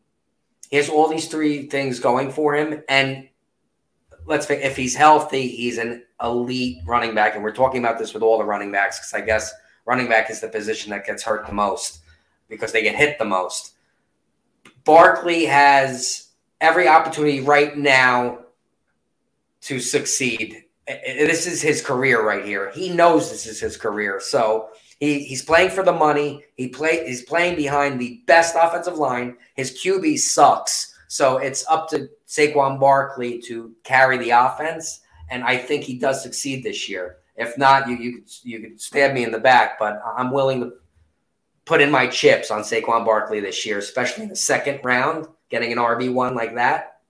he 0.70 0.78
has 0.78 0.88
all 0.88 1.08
these 1.08 1.28
three 1.28 1.66
things 1.66 2.00
going 2.00 2.32
for 2.32 2.56
him, 2.56 2.84
and 2.88 3.28
let's 4.28 4.46
say 4.46 4.62
if 4.62 4.78
he's 4.78 4.94
healthy, 4.94 5.48
he's 5.48 5.80
an 5.80 6.04
elite 6.22 6.78
running 6.86 7.16
back, 7.16 7.34
and 7.34 7.44
we're 7.44 7.52
talking 7.52 7.84
about 7.84 7.98
this 7.98 8.14
with 8.14 8.22
all 8.22 8.38
the 8.38 8.44
running 8.44 8.72
backs 8.72 9.00
because 9.00 9.16
I 9.16 9.26
guess 9.26 9.52
running 9.86 10.08
back 10.08 10.30
is 10.30 10.42
the 10.42 10.48
position 10.48 10.92
that 10.92 11.08
gets 11.08 11.24
hurt 11.24 11.48
the 11.48 11.54
most 11.54 12.02
because 12.50 12.72
they 12.72 12.84
get 12.84 12.96
hit 12.96 13.18
the 13.18 13.26
most. 13.26 13.74
Barkley 14.84 15.46
has 15.46 16.28
every 16.62 16.88
opportunity 16.88 17.40
right 17.40 17.76
now 17.76 18.42
to 19.62 19.80
succeed. 19.80 20.66
This 20.90 21.46
is 21.46 21.62
his 21.62 21.82
career 21.84 22.26
right 22.26 22.44
here. 22.44 22.72
He 22.72 22.90
knows 22.90 23.30
this 23.30 23.46
is 23.46 23.60
his 23.60 23.78
career. 23.78 24.20
So 24.20 24.70
he, 25.00 25.24
he's 25.24 25.44
playing 25.44 25.70
for 25.70 25.84
the 25.84 25.94
money. 25.94 26.44
He 26.56 26.68
play 26.68 27.06
he's 27.06 27.24
playing 27.24 27.56
behind 27.56 28.00
the 28.00 28.24
best 28.26 28.56
offensive 28.60 28.98
line. 28.98 29.38
His 29.56 29.72
QB 29.72 30.18
sucks. 30.20 30.96
So 31.08 31.38
it's 31.38 31.66
up 31.70 31.90
to 31.90 32.10
Saquon 32.28 32.80
Barkley 32.80 33.40
to 33.44 33.74
carry 33.84 34.18
the 34.18 34.32
offense. 34.32 35.02
And 35.30 35.44
I 35.44 35.58
think 35.58 35.84
he 35.84 36.00
does 36.00 36.24
succeed 36.24 36.64
this 36.64 36.90
year. 36.90 37.18
If 37.36 37.58
not, 37.58 37.88
you 37.88 37.96
you 37.96 38.14
could 38.16 38.30
you 38.44 38.60
could 38.60 38.82
stab 38.82 39.14
me 39.14 39.24
in 39.24 39.32
the 39.32 39.40
back, 39.40 39.78
but 39.78 40.02
I'm 40.18 40.32
willing 40.32 40.62
to 40.62 40.74
put 41.66 41.82
in 41.82 41.92
my 41.92 42.08
chips 42.08 42.50
on 42.50 42.64
Saquon 42.64 43.06
Barkley 43.06 43.40
this 43.40 43.64
year, 43.64 43.78
especially 43.78 44.24
in 44.24 44.30
the 44.30 44.36
second 44.36 44.80
round, 44.84 45.28
getting 45.50 45.72
an 45.72 45.78
RB 45.78 46.12
one 46.12 46.34
like 46.34 46.56
that. 46.56 47.02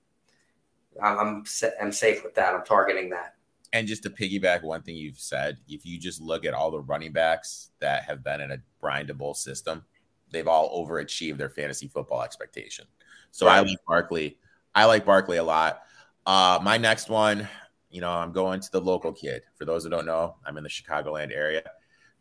I'm 1.02 1.46
I'm 1.82 1.92
safe 1.94 2.24
with 2.24 2.36
that. 2.36 2.54
I'm 2.54 2.66
targeting 2.66 3.10
that. 3.12 3.36
And 3.72 3.88
just 3.88 4.04
to 4.04 4.10
piggyback 4.10 4.64
one 4.64 4.82
thing 4.82 4.96
you've 4.96 5.20
said, 5.20 5.58
if 5.68 5.86
you 5.86 6.00
just 6.00 6.22
look 6.22 6.46
at 6.46 6.54
all 6.54 6.72
the 6.72 6.80
running 6.80 7.12
backs 7.12 7.70
that 7.80 8.04
have 8.04 8.24
been 8.24 8.42
in 8.42 8.52
a 8.52 8.58
Brian 8.82 9.06
Daboll 9.06 9.36
system, 9.36 9.86
they've 10.32 10.48
all 10.48 10.86
overachieved 10.86 11.38
their 11.38 11.50
fantasy 11.50 11.88
football 11.88 12.24
expectation. 12.24 12.86
So 13.32 13.46
right. 13.46 13.58
I 13.58 13.62
like 13.62 13.78
Barkley. 13.88 14.38
I 14.74 14.86
like 14.86 15.06
Barkley 15.06 15.38
a 15.38 15.44
lot. 15.44 15.84
Uh, 16.26 16.60
my 16.62 16.78
next 16.78 17.10
one, 17.10 17.48
you 17.90 18.02
know, 18.02 18.12
I'm 18.12 18.32
going 18.32 18.60
to 18.60 18.72
the 18.72 18.82
local 18.82 19.12
kid. 19.12 19.44
For 19.56 19.66
those 19.66 19.84
who 19.84 19.90
don't 19.90 20.06
know, 20.06 20.36
I'm 20.46 20.58
in 20.58 20.64
the 20.64 20.70
Chicagoland 20.70 21.36
area. 21.36 21.64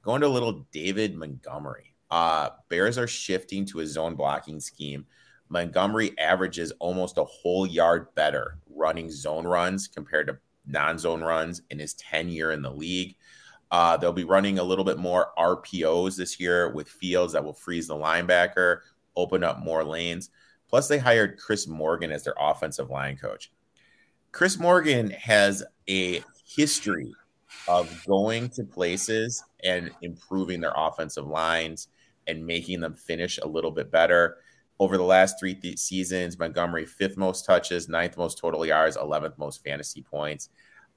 Going 0.02 0.20
to 0.20 0.26
a 0.26 0.28
little 0.28 0.66
David 0.72 1.14
Montgomery. 1.14 1.94
Uh, 2.10 2.50
Bears 2.68 2.96
are 2.98 3.06
shifting 3.06 3.66
to 3.66 3.80
a 3.80 3.86
zone 3.86 4.14
blocking 4.14 4.60
scheme. 4.60 5.06
Montgomery 5.50 6.18
averages 6.18 6.72
almost 6.78 7.18
a 7.18 7.24
whole 7.24 7.66
yard 7.66 8.14
better 8.14 8.58
running 8.74 9.10
zone 9.10 9.46
runs 9.46 9.88
compared 9.88 10.26
to 10.26 10.38
non-zone 10.68 11.22
runs 11.22 11.62
in 11.70 11.78
his 11.78 11.94
tenure 11.94 12.52
in 12.52 12.62
the 12.62 12.70
league. 12.70 13.16
Uh, 13.70 13.96
they'll 13.96 14.12
be 14.12 14.24
running 14.24 14.58
a 14.58 14.62
little 14.64 14.84
bit 14.84 14.98
more 14.98 15.32
RPOs 15.38 16.16
this 16.16 16.40
year 16.40 16.70
with 16.72 16.88
fields 16.88 17.32
that 17.32 17.44
will 17.44 17.52
freeze 17.52 17.88
the 17.88 17.94
linebacker, 17.94 18.80
open 19.16 19.44
up 19.44 19.58
more 19.58 19.84
lanes. 19.84 20.30
Plus, 20.68 20.88
they 20.88 20.98
hired 20.98 21.38
Chris 21.38 21.66
Morgan 21.66 22.12
as 22.12 22.24
their 22.24 22.34
offensive 22.38 22.90
line 22.90 23.16
coach. 23.16 23.50
Chris 24.32 24.58
Morgan 24.58 25.10
has 25.10 25.64
a 25.88 26.22
history 26.46 27.12
of 27.66 28.04
going 28.06 28.48
to 28.50 28.64
places 28.64 29.42
and 29.64 29.90
improving 30.02 30.60
their 30.60 30.72
offensive 30.76 31.26
lines 31.26 31.88
and 32.26 32.46
making 32.46 32.80
them 32.80 32.94
finish 32.94 33.38
a 33.38 33.48
little 33.48 33.70
bit 33.70 33.90
better 33.90 34.36
over 34.80 34.96
the 34.96 35.04
last 35.04 35.38
three 35.38 35.54
th- 35.54 35.78
seasons, 35.78 36.38
Montgomery 36.38 36.86
fifth 36.86 37.16
most 37.16 37.44
touches, 37.44 37.88
ninth 37.88 38.16
most 38.16 38.38
total 38.38 38.64
yards, 38.64 38.96
11th 38.96 39.36
most 39.38 39.62
fantasy 39.64 40.02
points. 40.02 40.50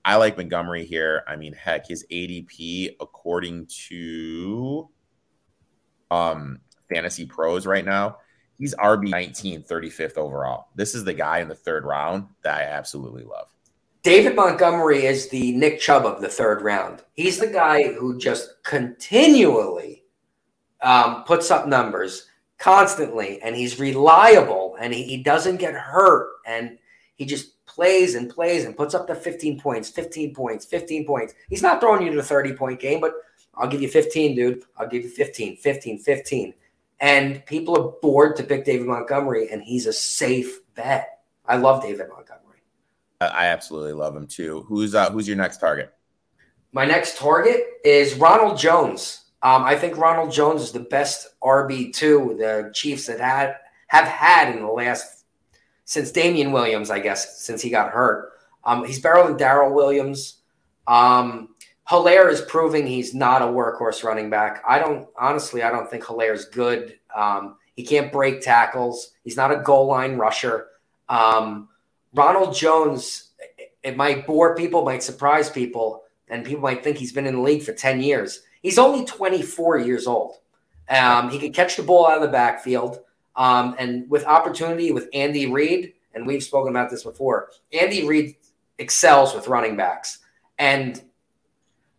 I 0.04 0.16
like 0.16 0.38
Montgomery 0.38 0.86
here. 0.86 1.24
I 1.28 1.36
mean, 1.36 1.54
heck, 1.54 1.88
his 1.88 2.06
ADP, 2.12 2.96
according 3.00 3.68
to 3.88 4.90
um, 6.10 6.60
Fantasy 6.94 7.26
Pros 7.26 7.66
right 7.66 7.86
now, 7.86 8.18
he's 8.58 8.76
RB 8.76 9.10
19, 9.10 9.64
35th 9.64 10.18
overall. 10.18 10.68
This 10.76 10.96
is 10.96 11.04
the 11.04 11.14
guy 11.14 11.40
in 11.40 11.48
the 11.48 11.56
third 11.56 11.86
round 11.86 12.26
that 12.44 12.58
I 12.58 12.64
absolutely 12.64 13.24
love. 13.24 13.48
David 14.04 14.36
Montgomery 14.36 15.06
is 15.06 15.30
the 15.30 15.52
Nick 15.52 15.80
Chubb 15.80 16.06
of 16.06 16.22
the 16.22 16.30
third 16.30 16.64
round. 16.64 17.04
He's 17.14 17.38
the 17.38 17.48
guy 17.48 17.94
who 17.94 18.18
just 18.18 18.64
continually 18.64 20.06
um, 20.82 21.24
puts 21.24 21.52
up 21.52 21.68
numbers 21.68 22.28
constantly 22.62 23.42
and 23.42 23.56
he's 23.56 23.80
reliable 23.80 24.78
and 24.80 24.94
he, 24.94 25.02
he 25.04 25.18
doesn't 25.18 25.58
get 25.58 25.74
hurt 25.74 26.30
and 26.46 26.78
he 27.16 27.26
just 27.26 27.66
plays 27.66 28.14
and 28.14 28.30
plays 28.30 28.66
and 28.66 28.78
puts 28.78 28.94
up 28.94 29.08
the 29.08 29.16
15 29.16 29.60
points 29.60 29.90
15 29.90 30.36
points 30.36 30.66
15 30.66 31.08
points. 31.08 31.34
He's 31.50 31.64
not 31.64 31.82
throwing 31.82 32.04
you 32.04 32.12
to 32.12 32.18
the 32.18 32.24
30 32.24 32.54
point 32.54 32.80
game 32.80 33.02
but 33.02 33.14
i'll 33.56 33.68
give 33.68 33.82
you 33.82 33.90
15 33.90 34.36
dude. 34.36 34.64
I'll 34.78 34.88
give 34.88 35.04
you 35.04 35.10
15 35.10 35.58
15 35.58 35.98
15 35.98 36.54
and 37.00 37.44
people 37.48 37.76
are 37.76 37.94
bored 38.00 38.36
to 38.36 38.44
pick 38.44 38.64
david 38.64 38.86
montgomery 38.86 39.50
and 39.50 39.64
he's 39.64 39.88
a 39.88 39.94
safe 39.94 40.60
bet. 40.76 41.22
I 41.48 41.58
love 41.58 41.82
david 41.82 42.10
montgomery. 42.10 42.60
I 43.22 43.48
absolutely 43.48 43.94
love 43.94 44.16
him 44.16 44.28
too. 44.28 44.66
Who's 44.68 44.94
uh, 44.94 45.10
who's 45.10 45.28
your 45.28 45.38
next 45.38 45.58
target? 45.58 45.96
My 46.74 46.86
next 46.86 47.18
target 47.18 47.64
is 47.84 48.14
ronald 48.14 48.60
jones 48.60 49.21
um, 49.44 49.64
I 49.64 49.76
think 49.76 49.98
Ronald 49.98 50.32
Jones 50.32 50.62
is 50.62 50.72
the 50.72 50.80
best 50.80 51.28
RB 51.42 51.94
two 51.94 52.36
the 52.38 52.72
Chiefs 52.74 53.08
had 53.08 53.20
had 53.20 53.56
have 53.88 54.08
had 54.08 54.56
in 54.56 54.62
the 54.62 54.72
last 54.72 55.26
since 55.86 56.12
Damien 56.12 56.52
Williams, 56.52 56.90
I 56.90 57.00
guess, 57.00 57.42
since 57.42 57.62
he 57.62 57.70
got 57.70 57.92
hurt. 57.92 58.32
Um, 58.64 58.86
he's 58.86 59.02
better 59.02 59.24
than 59.24 59.38
Darrel 59.38 59.74
Williams. 59.74 60.38
Um, 60.88 61.50
Helaire 61.90 62.32
is 62.32 62.42
proving 62.42 62.88
he's 62.88 63.14
not 63.14 63.42
a 63.42 63.46
workhorse 63.46 64.04
running 64.04 64.30
back. 64.30 64.64
I 64.68 64.80
don't 64.80 65.08
honestly, 65.20 65.64
I 65.64 65.72
don't 65.72 65.90
think 65.90 66.04
Helaire's 66.04 66.46
good. 66.46 66.98
Um, 67.16 67.58
he 67.76 67.84
can't 67.84 68.12
break 68.12 68.42
tackles. 68.42 69.12
He's 69.24 69.36
not 69.36 69.52
a 69.52 69.58
goal 69.58 69.88
line 69.88 70.18
rusher. 70.18 70.68
Um, 71.10 71.68
Ronald 72.14 72.56
Jones, 72.56 73.32
it 73.84 73.98
might 73.98 74.28
bore 74.28 74.56
people, 74.56 74.86
might 74.86 75.04
surprise 75.04 75.50
people, 75.50 76.04
and 76.28 76.46
people 76.46 76.62
might 76.62 76.84
think 76.84 76.98
he's 76.98 77.12
been 77.12 77.26
in 77.26 77.36
the 77.36 77.42
league 77.42 77.64
for 77.64 77.74
10 77.74 78.02
years. 78.02 78.44
He's 78.62 78.78
only 78.78 79.06
24 79.06 79.80
years 79.80 80.08
old. 80.08 80.38
Um, 80.90 81.30
he 81.30 81.40
can 81.40 81.54
catch 81.54 81.78
the 81.78 81.84
ball 81.84 82.08
out 82.08 82.18
of 82.18 82.22
the 82.22 82.28
backfield. 82.28 83.00
Um, 83.36 83.76
and 83.80 84.10
with 84.10 84.26
opportunity 84.26 84.92
with 84.92 85.10
Andy 85.14 85.48
Reid, 85.48 85.94
and 86.14 86.28
we've 86.28 86.44
spoken 86.44 86.72
about 86.72 86.90
this 86.90 87.04
before, 87.04 87.50
Andy 87.72 88.06
Reid 88.06 88.36
excels 88.78 89.34
with 89.34 89.48
running 89.48 89.78
backs. 89.78 90.20
And 90.60 91.02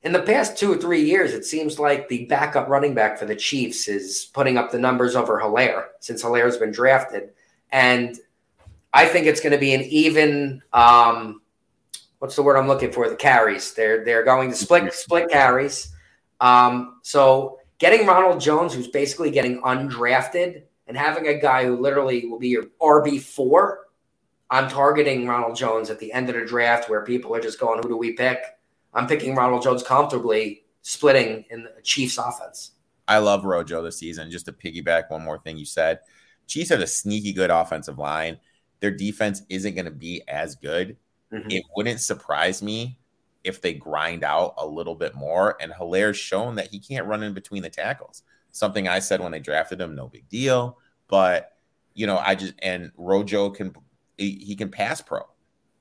in 0.02 0.12
the 0.12 0.22
past 0.22 0.58
two 0.58 0.72
or 0.72 0.76
three 0.76 1.02
years, 1.02 1.32
it 1.32 1.44
seems 1.44 1.78
like 1.78 2.08
the 2.08 2.26
backup 2.26 2.68
running 2.68 2.94
back 2.94 3.18
for 3.18 3.24
the 3.24 3.36
Chiefs 3.36 3.88
is 3.88 4.28
putting 4.32 4.58
up 4.58 4.70
the 4.70 4.78
numbers 4.78 5.16
over 5.16 5.40
Helaire 5.40 5.86
since 6.00 6.22
Helaire's 6.22 6.58
been 6.58 6.72
drafted. 6.72 7.30
And 7.70 8.18
I 8.92 9.06
think 9.06 9.26
it's 9.26 9.40
going 9.40 9.52
to 9.52 9.58
be 9.58 9.74
an 9.74 9.82
even 9.82 10.62
um, 10.72 11.40
what's 12.18 12.36
the 12.36 12.42
word 12.42 12.56
I'm 12.56 12.68
looking 12.68 12.92
for? 12.92 13.08
The 13.08 13.16
carries. 13.16 13.74
They're 13.74 14.04
they're 14.04 14.24
going 14.24 14.50
to 14.50 14.56
split 14.56 14.92
split 14.92 15.30
carries. 15.30 15.91
Um, 16.42 16.98
so 17.02 17.60
getting 17.78 18.06
Ronald 18.06 18.40
Jones, 18.40 18.74
who's 18.74 18.88
basically 18.88 19.30
getting 19.30 19.62
undrafted, 19.62 20.64
and 20.88 20.96
having 20.96 21.28
a 21.28 21.40
guy 21.40 21.64
who 21.64 21.76
literally 21.76 22.26
will 22.26 22.38
be 22.38 22.48
your 22.48 22.64
RB 22.80 23.20
four. 23.20 23.86
I'm 24.50 24.68
targeting 24.68 25.26
Ronald 25.26 25.56
Jones 25.56 25.88
at 25.88 25.98
the 25.98 26.12
end 26.12 26.28
of 26.28 26.34
the 26.34 26.44
draft 26.44 26.90
where 26.90 27.02
people 27.02 27.34
are 27.34 27.40
just 27.40 27.58
going, 27.58 27.82
who 27.82 27.88
do 27.88 27.96
we 27.96 28.12
pick? 28.12 28.40
I'm 28.92 29.06
picking 29.06 29.34
Ronald 29.34 29.62
Jones 29.62 29.82
comfortably, 29.82 30.64
splitting 30.82 31.46
in 31.48 31.62
the 31.62 31.80
Chiefs 31.82 32.18
offense. 32.18 32.72
I 33.08 33.18
love 33.18 33.44
Rojo 33.44 33.82
this 33.82 33.98
season. 33.98 34.30
Just 34.30 34.44
to 34.46 34.52
piggyback 34.52 35.10
one 35.10 35.24
more 35.24 35.38
thing 35.38 35.56
you 35.56 35.64
said, 35.64 36.00
Chiefs 36.46 36.68
have 36.68 36.80
a 36.80 36.86
sneaky 36.86 37.32
good 37.32 37.50
offensive 37.50 37.98
line. 37.98 38.38
Their 38.80 38.90
defense 38.90 39.42
isn't 39.48 39.74
going 39.74 39.86
to 39.86 39.90
be 39.90 40.22
as 40.28 40.56
good. 40.56 40.96
Mm-hmm. 41.32 41.50
It 41.50 41.62
wouldn't 41.74 42.00
surprise 42.00 42.62
me 42.62 42.98
if 43.44 43.60
they 43.60 43.74
grind 43.74 44.24
out 44.24 44.54
a 44.58 44.66
little 44.66 44.94
bit 44.94 45.14
more. 45.14 45.56
And 45.60 45.72
Helaire's 45.72 46.16
shown 46.16 46.56
that 46.56 46.68
he 46.68 46.78
can't 46.78 47.06
run 47.06 47.22
in 47.22 47.34
between 47.34 47.62
the 47.62 47.70
tackles. 47.70 48.22
Something 48.50 48.88
I 48.88 48.98
said 48.98 49.20
when 49.20 49.32
they 49.32 49.40
drafted 49.40 49.80
him, 49.80 49.94
no 49.94 50.08
big 50.08 50.28
deal. 50.28 50.78
But 51.08 51.52
you 51.94 52.06
know, 52.06 52.18
I 52.18 52.34
just 52.34 52.54
and 52.60 52.90
Rojo 52.96 53.50
can 53.50 53.74
he, 54.18 54.54
can 54.56 54.70
pass 54.70 55.00
pro. 55.00 55.20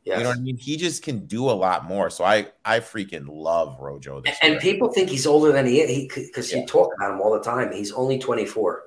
Yes. 0.03 0.17
You 0.17 0.23
know 0.23 0.29
what 0.29 0.39
I 0.39 0.41
mean? 0.41 0.57
He 0.57 0.77
just 0.77 1.03
can 1.03 1.27
do 1.27 1.49
a 1.49 1.51
lot 1.51 1.85
more. 1.85 2.09
So 2.09 2.23
I 2.23 2.47
I 2.65 2.79
freaking 2.79 3.27
love 3.29 3.77
Rojo. 3.79 4.23
and, 4.25 4.35
and 4.41 4.59
people 4.59 4.91
think 4.91 5.09
he's 5.09 5.27
older 5.27 5.51
than 5.51 5.67
he 5.67 5.79
is 5.79 6.07
because 6.07 6.51
yeah. 6.51 6.59
you 6.59 6.65
talk 6.65 6.91
about 6.97 7.13
him 7.13 7.21
all 7.21 7.33
the 7.33 7.43
time. 7.43 7.71
He's 7.71 7.91
only 7.91 8.17
24. 8.17 8.83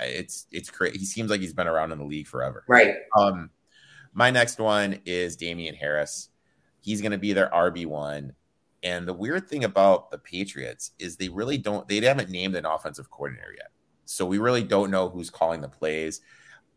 It's 0.00 0.46
it's 0.50 0.70
crazy. 0.70 0.98
He 0.98 1.04
seems 1.04 1.30
like 1.30 1.40
he's 1.40 1.54
been 1.54 1.68
around 1.68 1.92
in 1.92 1.98
the 1.98 2.04
league 2.04 2.26
forever. 2.26 2.64
Right. 2.68 2.96
Um, 3.16 3.50
my 4.12 4.30
next 4.30 4.58
one 4.58 5.00
is 5.06 5.36
Damien 5.36 5.74
Harris. 5.74 6.28
He's 6.82 7.00
going 7.00 7.12
to 7.12 7.18
be 7.18 7.32
their 7.32 7.48
RB 7.48 7.86
one. 7.86 8.34
And 8.82 9.06
the 9.06 9.14
weird 9.14 9.48
thing 9.48 9.64
about 9.64 10.10
the 10.10 10.18
Patriots 10.18 10.90
is 10.98 11.16
they 11.16 11.28
really 11.28 11.56
don't. 11.56 11.86
They 11.88 12.00
haven't 12.00 12.30
named 12.30 12.56
an 12.56 12.66
offensive 12.66 13.10
coordinator 13.10 13.54
yet, 13.56 13.70
so 14.04 14.26
we 14.26 14.38
really 14.38 14.64
don't 14.64 14.90
know 14.90 15.08
who's 15.08 15.30
calling 15.30 15.60
the 15.60 15.68
plays. 15.68 16.20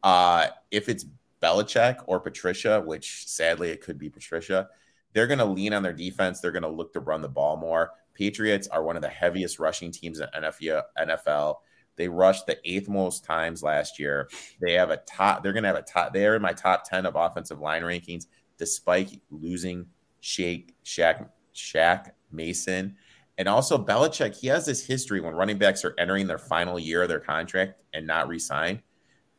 Uh, 0.03 0.47
if 0.69 0.87
it's 0.87 1.05
Belichick 1.41 2.03
or 2.05 2.19
Patricia, 2.19 2.81
which 2.81 3.27
sadly 3.27 3.69
it 3.69 3.81
could 3.81 3.97
be 3.97 4.09
Patricia, 4.09 4.69
they're 5.13 5.27
going 5.27 5.39
to 5.39 5.45
lean 5.45 5.73
on 5.73 5.81
their 5.81 5.93
defense. 5.93 6.39
They're 6.39 6.51
going 6.51 6.63
to 6.63 6.69
look 6.69 6.93
to 6.93 6.99
run 6.99 7.21
the 7.21 7.27
ball 7.27 7.57
more. 7.57 7.91
Patriots 8.13 8.67
are 8.67 8.83
one 8.83 8.95
of 8.95 9.01
the 9.01 9.09
heaviest 9.09 9.59
rushing 9.59 9.91
teams 9.91 10.19
in 10.19 10.27
NFL. 10.35 11.55
They 11.95 12.07
rushed 12.07 12.45
the 12.45 12.57
eighth 12.65 12.87
most 12.89 13.23
times 13.23 13.63
last 13.63 13.99
year. 13.99 14.29
They 14.61 14.73
have 14.73 14.89
a 14.91 14.97
top. 14.97 15.41
They're 15.41 15.53
going 15.53 15.63
to 15.63 15.69
have 15.69 15.77
a 15.77 15.81
top. 15.81 16.13
They 16.13 16.25
are 16.25 16.35
in 16.35 16.41
my 16.41 16.53
top 16.53 16.87
ten 16.87 17.05
of 17.05 17.15
offensive 17.15 17.59
line 17.59 17.83
rankings, 17.83 18.27
despite 18.57 19.21
losing 19.31 19.87
Shake 20.25 20.75
Shaq 20.83 21.29
Shaq 21.53 22.09
Mason. 22.31 22.95
And 23.37 23.47
also 23.47 23.77
Belichick, 23.77 24.35
he 24.35 24.47
has 24.47 24.65
this 24.65 24.83
history 24.83 25.21
when 25.21 25.35
running 25.35 25.59
backs 25.59 25.85
are 25.85 25.93
entering 25.99 26.25
their 26.25 26.39
final 26.39 26.79
year 26.79 27.03
of 27.03 27.09
their 27.09 27.19
contract 27.19 27.79
and 27.93 28.07
not 28.07 28.27
re-signed 28.27 28.81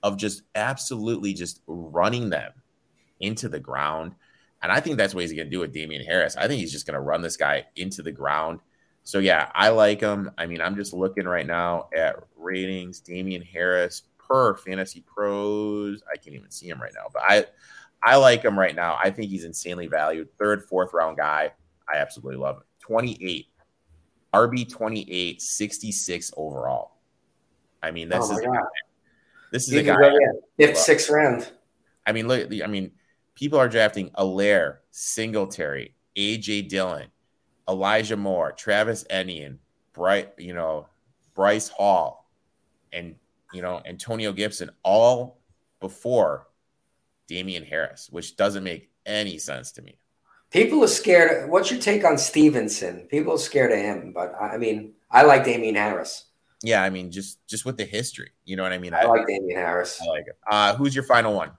of 0.05 0.17
just 0.17 0.43
absolutely 0.55 1.35
just 1.35 1.61
running 1.67 2.31
them 2.31 2.53
into 3.19 3.49
the 3.49 3.59
ground. 3.59 4.15
And 4.63 4.71
I 4.71 4.79
think 4.79 4.97
that's 4.97 5.13
what 5.13 5.23
he's 5.23 5.33
going 5.33 5.47
to 5.47 5.51
do 5.51 5.59
with 5.59 5.73
Damien 5.73 6.05
Harris. 6.05 6.37
I 6.37 6.47
think 6.47 6.61
he's 6.61 6.73
just 6.73 6.87
going 6.87 6.95
to 6.95 7.01
run 7.01 7.21
this 7.21 7.37
guy 7.37 7.65
into 7.75 8.03
the 8.03 8.13
ground. 8.13 8.61
So 9.03 9.19
yeah, 9.19 9.51
I 9.55 9.71
like 9.71 10.01
him. 10.01 10.31
I 10.39 10.47
mean, 10.47 10.61
I'm 10.61 10.77
just 10.77 10.93
looking 10.93 11.27
right 11.27 11.47
now 11.47 11.89
at 11.97 12.15
ratings. 12.37 13.01
Damien 13.01 13.43
Harris 13.43 14.03
per 14.19 14.55
Fantasy 14.55 15.03
Pros. 15.05 16.01
I 16.13 16.17
can't 16.17 16.37
even 16.37 16.51
see 16.53 16.69
him 16.69 16.81
right 16.81 16.95
now, 16.95 17.09
but 17.13 17.23
I 17.27 17.47
I 18.03 18.17
like 18.17 18.43
him 18.43 18.59
right 18.59 18.75
now. 18.75 18.99
I 19.03 19.11
think 19.11 19.31
he's 19.31 19.45
insanely 19.45 19.87
valued. 19.87 20.29
Third, 20.39 20.65
fourth 20.65 20.93
round 20.93 21.17
guy. 21.17 21.53
I 21.93 21.99
absolutely 21.99 22.37
love 22.37 22.57
him. 22.57 22.63
28. 22.81 23.47
RB 24.35 24.69
28, 24.69 25.41
66 25.41 26.33
overall. 26.37 26.97
I 27.83 27.91
mean, 27.91 28.09
this 28.09 28.29
oh 28.31 28.37
is 28.37 28.47
this 29.53 29.69
is 29.69 29.75
you 29.75 29.81
a 29.81 29.83
guy. 29.83 29.97
Fifth, 30.59 30.79
sixth 30.79 31.09
round. 31.09 31.51
I 32.07 32.13
mean, 32.13 32.29
look. 32.29 32.51
I 32.63 32.67
mean, 32.67 32.91
people 33.35 33.59
are 33.59 33.69
drafting 33.69 34.11
Helaire, 34.11 34.79
Singletary, 34.91 35.95
AJ 36.17 36.69
Dillon, 36.69 37.09
Elijah 37.69 38.17
Moore, 38.17 38.53
Travis 38.53 39.05
Etienne, 39.09 39.59
Bright, 39.93 40.33
you 40.39 40.53
know, 40.53 40.89
Breece 41.35 41.71
Hall, 41.71 42.29
and 42.93 43.15
you 43.53 43.63
know 43.63 43.81
Antonio 43.87 44.33
Gibson, 44.33 44.71
all 44.83 45.39
before 45.81 46.49
Damien 47.27 47.65
Harris, 47.65 48.09
which 48.11 48.37
doesn't 48.37 48.65
make 48.65 48.91
any 49.05 49.39
sense 49.39 49.73
to 49.73 49.83
me. 49.83 49.99
People 50.51 50.83
are 50.85 50.89
scared. 50.89 51.51
What's 51.51 51.71
your 51.71 51.81
take 51.81 52.05
on 52.05 52.19
Stevenson? 52.19 53.07
People 53.11 53.35
are 53.35 53.39
scared 53.39 53.73
of 53.73 53.79
him, 53.79 54.13
but 54.13 54.35
I 54.41 54.57
mean, 54.57 54.95
I 55.11 55.23
like 55.23 55.45
Damien 55.45 55.75
Harris. 55.75 56.25
Yeah, 56.63 56.83
I 56.83 56.91
mean, 56.91 57.11
just 57.11 57.47
just 57.47 57.65
with 57.65 57.77
the 57.77 57.85
history, 57.85 58.31
you 58.45 58.57
know 58.57 58.63
what 58.63 58.73
I 58.73 58.79
mean. 58.79 58.95
I, 58.95 59.01
I 59.01 59.05
like 59.05 59.27
Damien 59.27 59.57
Harris. 59.57 60.01
I 60.01 60.07
like 60.07 60.27
it. 60.27 60.39
Uh, 60.51 60.75
who's 60.77 60.95
your 60.95 61.05
final 61.05 61.35
one? 61.35 61.51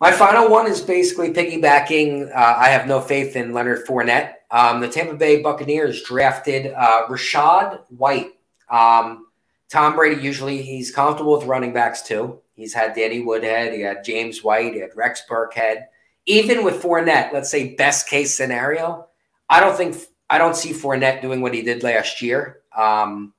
My 0.00 0.12
final 0.12 0.48
one 0.48 0.66
is 0.66 0.80
basically 0.80 1.32
piggybacking. 1.32 2.34
Uh, 2.34 2.54
I 2.56 2.68
have 2.68 2.86
no 2.86 3.02
faith 3.02 3.36
in 3.36 3.52
Leonard 3.52 3.86
Fournette. 3.86 4.32
Um, 4.50 4.80
the 4.80 4.88
Tampa 4.88 5.14
Bay 5.14 5.42
Buccaneers 5.42 6.02
drafted 6.02 6.72
uh, 6.72 7.06
Rachaad 7.06 7.82
White. 7.90 8.32
Um, 8.70 9.26
Tom 9.68 9.94
Brady 9.94 10.22
usually 10.22 10.62
he's 10.62 10.90
comfortable 10.90 11.36
with 11.36 11.46
running 11.46 11.74
backs 11.74 12.00
too. 12.02 12.40
He's 12.60 12.74
had 12.74 12.94
Danny 12.94 13.20
Woodhead, 13.20 13.72
he 13.72 13.80
had 13.80 14.04
James 14.04 14.44
White, 14.44 14.74
he 14.74 14.80
had 14.80 14.94
Rex 14.94 15.22
Burkhead. 15.28 15.86
Even 16.26 16.62
with 16.62 16.82
Fournette, 16.82 17.32
let's 17.32 17.50
say 17.50 17.74
best 17.74 18.08
case 18.08 18.34
scenario, 18.34 19.08
I 19.48 19.60
don't 19.60 19.76
think 19.76 19.96
I 20.28 20.38
don't 20.38 20.54
see 20.54 20.72
Fournette 20.72 21.22
doing 21.22 21.40
what 21.40 21.54
he 21.54 21.62
did 21.62 21.82
last 21.82 22.22
year. 22.22 22.60
Um, 22.76 23.32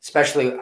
especially, 0.00 0.54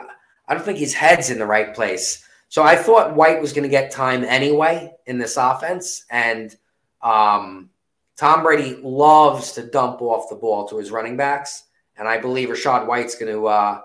I 0.48 0.54
don't 0.54 0.64
think 0.64 0.78
his 0.78 0.94
head's 0.94 1.30
in 1.30 1.38
the 1.38 1.46
right 1.46 1.74
place. 1.74 2.24
So 2.48 2.62
I 2.62 2.76
thought 2.76 3.14
White 3.14 3.40
was 3.40 3.52
going 3.52 3.64
to 3.64 3.68
get 3.68 3.90
time 3.90 4.24
anyway 4.24 4.92
in 5.06 5.18
this 5.18 5.36
offense, 5.36 6.04
and 6.10 6.56
um, 7.02 7.70
Tom 8.16 8.42
Brady 8.42 8.76
loves 8.82 9.52
to 9.52 9.62
dump 9.62 10.00
off 10.00 10.30
the 10.30 10.36
ball 10.36 10.66
to 10.68 10.78
his 10.78 10.90
running 10.90 11.16
backs, 11.16 11.64
and 11.96 12.08
I 12.08 12.18
believe 12.18 12.48
Rachaad 12.48 12.86
White's 12.86 13.16
going 13.16 13.32
to 13.32 13.46
uh, 13.46 13.80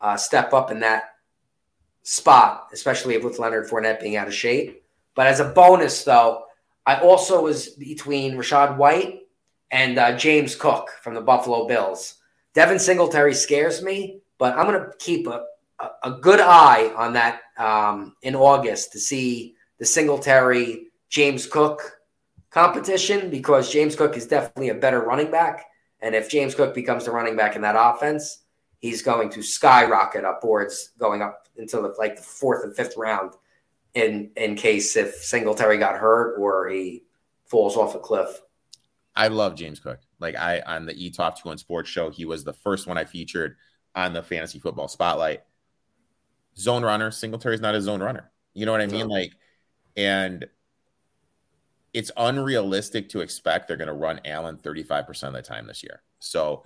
uh, 0.00 0.16
step 0.16 0.54
up 0.54 0.70
in 0.70 0.80
that 0.80 1.10
spot, 2.08 2.68
especially 2.72 3.18
with 3.18 3.38
Leonard 3.38 3.68
Fournette 3.68 4.00
being 4.00 4.16
out 4.16 4.26
of 4.26 4.32
shape. 4.32 4.82
But 5.14 5.26
as 5.26 5.40
a 5.40 5.44
bonus, 5.50 6.04
though, 6.04 6.44
I 6.86 7.00
also 7.00 7.42
was 7.42 7.68
between 7.68 8.34
Rachaad 8.34 8.78
White 8.78 9.24
and 9.70 9.98
uh, 9.98 10.16
James 10.16 10.56
Cook 10.56 10.88
from 11.02 11.12
the 11.12 11.20
Buffalo 11.20 11.68
Bills. 11.68 12.14
Devin 12.54 12.78
Singletary 12.78 13.34
scares 13.34 13.82
me, 13.82 14.22
but 14.38 14.56
I'm 14.56 14.66
going 14.66 14.80
to 14.80 14.90
keep 14.98 15.26
a, 15.26 15.44
a, 15.78 15.88
a, 16.04 16.10
good 16.12 16.40
eye 16.40 16.90
on 16.96 17.12
that 17.12 17.42
um, 17.58 18.16
in 18.22 18.34
August 18.34 18.92
to 18.92 18.98
see 18.98 19.54
the 19.78 19.84
Singletary 19.84 20.86
James 21.10 21.46
Cook 21.46 22.00
competition 22.48 23.28
because 23.28 23.70
James 23.70 23.94
Cook 23.94 24.16
is 24.16 24.26
definitely 24.26 24.70
a 24.70 24.74
better 24.74 25.00
running 25.02 25.30
back. 25.30 25.66
And 26.00 26.14
if 26.14 26.30
James 26.30 26.54
Cook 26.54 26.74
becomes 26.74 27.04
the 27.04 27.10
running 27.10 27.36
back 27.36 27.54
in 27.54 27.60
that 27.62 27.76
offense, 27.78 28.44
he's 28.80 29.02
going 29.02 29.30
to 29.30 29.42
skyrocket 29.42 30.24
up 30.24 30.40
boards 30.40 30.90
going 30.98 31.22
up 31.22 31.48
until 31.56 31.82
the, 31.82 31.94
like 31.98 32.16
the 32.16 32.22
fourth 32.22 32.64
and 32.64 32.74
fifth 32.74 32.96
round 32.96 33.34
in 33.94 34.30
in 34.36 34.54
case 34.54 34.96
if 34.96 35.14
Singletary 35.16 35.78
got 35.78 35.96
hurt 35.96 36.36
or 36.38 36.68
he 36.68 37.04
falls 37.46 37.76
off 37.76 37.94
a 37.94 37.98
cliff. 37.98 38.40
I 39.16 39.28
love 39.28 39.56
James 39.56 39.80
Cook. 39.80 39.98
Like 40.20 40.36
I 40.36 40.60
on 40.60 40.86
the 40.86 40.94
E 40.94 41.10
Top 41.10 41.40
Two 41.40 41.48
One 41.48 41.58
Sports 41.58 41.90
show, 41.90 42.10
he 42.10 42.24
was 42.24 42.44
the 42.44 42.52
first 42.52 42.86
one 42.86 42.98
I 42.98 43.04
featured 43.04 43.56
on 43.94 44.12
the 44.12 44.22
fantasy 44.22 44.58
football 44.58 44.88
spotlight. 44.88 45.42
Zone 46.56 46.84
runner, 46.84 47.10
Singletary 47.10 47.54
is 47.54 47.60
not 47.60 47.74
a 47.74 47.80
zone 47.80 48.02
runner. 48.02 48.30
You 48.54 48.66
know 48.66 48.72
what 48.72 48.80
I 48.80 48.86
mean? 48.86 49.08
Like, 49.08 49.32
and 49.96 50.46
it's 51.92 52.10
unrealistic 52.16 53.08
to 53.10 53.20
expect 53.20 53.68
they're 53.68 53.76
going 53.76 53.88
to 53.88 53.94
run 53.94 54.20
Allen 54.24 54.56
35% 54.56 55.22
of 55.24 55.32
the 55.32 55.42
time 55.42 55.66
this 55.66 55.82
year. 55.82 56.02
So 56.18 56.64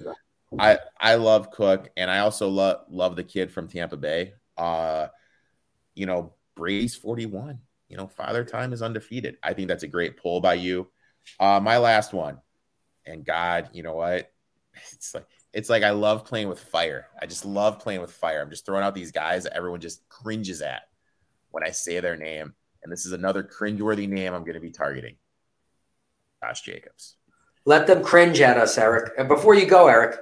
I 0.58 0.78
I 0.98 1.14
love 1.16 1.50
Cook 1.50 1.90
and 1.96 2.10
I 2.10 2.18
also 2.18 2.48
love 2.48 2.84
love 2.88 3.16
the 3.16 3.24
kid 3.24 3.50
from 3.50 3.68
Tampa 3.68 3.96
Bay. 3.96 4.34
Uh 4.56 5.08
you 5.94 6.06
know, 6.06 6.34
Brady's 6.54 6.94
41. 6.94 7.58
You 7.88 7.96
know, 7.96 8.06
father 8.06 8.44
time 8.44 8.72
is 8.72 8.82
undefeated. 8.82 9.36
I 9.42 9.52
think 9.52 9.68
that's 9.68 9.82
a 9.82 9.88
great 9.88 10.16
pull 10.16 10.40
by 10.40 10.54
you. 10.54 10.88
Uh 11.38 11.60
my 11.60 11.78
last 11.78 12.12
one. 12.12 12.38
And 13.06 13.24
God, 13.24 13.70
you 13.72 13.82
know 13.82 13.94
what? 13.94 14.30
It's 14.92 15.14
like 15.14 15.26
it's 15.52 15.68
like 15.68 15.82
I 15.82 15.90
love 15.90 16.24
playing 16.24 16.48
with 16.48 16.58
fire. 16.58 17.08
I 17.20 17.26
just 17.26 17.44
love 17.44 17.78
playing 17.78 18.00
with 18.00 18.12
fire. 18.12 18.40
I'm 18.40 18.48
just 18.48 18.64
throwing 18.64 18.84
out 18.84 18.94
these 18.94 19.12
guys 19.12 19.44
that 19.44 19.54
everyone 19.54 19.80
just 19.80 20.08
cringes 20.08 20.62
at 20.62 20.82
when 21.50 21.62
I 21.62 21.70
say 21.70 22.00
their 22.00 22.16
name. 22.16 22.54
And 22.82 22.90
this 22.90 23.04
is 23.06 23.12
another 23.12 23.42
cringeworthy 23.42 24.08
name 24.08 24.32
I'm 24.32 24.44
going 24.44 24.54
to 24.54 24.60
be 24.60 24.70
targeting. 24.70 25.16
Josh 26.42 26.62
Jacobs. 26.62 27.16
Let 27.64 27.86
them 27.86 28.02
cringe 28.02 28.40
at 28.40 28.56
us, 28.56 28.76
Erik. 28.76 29.12
And 29.16 29.28
before 29.28 29.54
you 29.54 29.66
go, 29.66 29.86
Erik, 29.86 30.18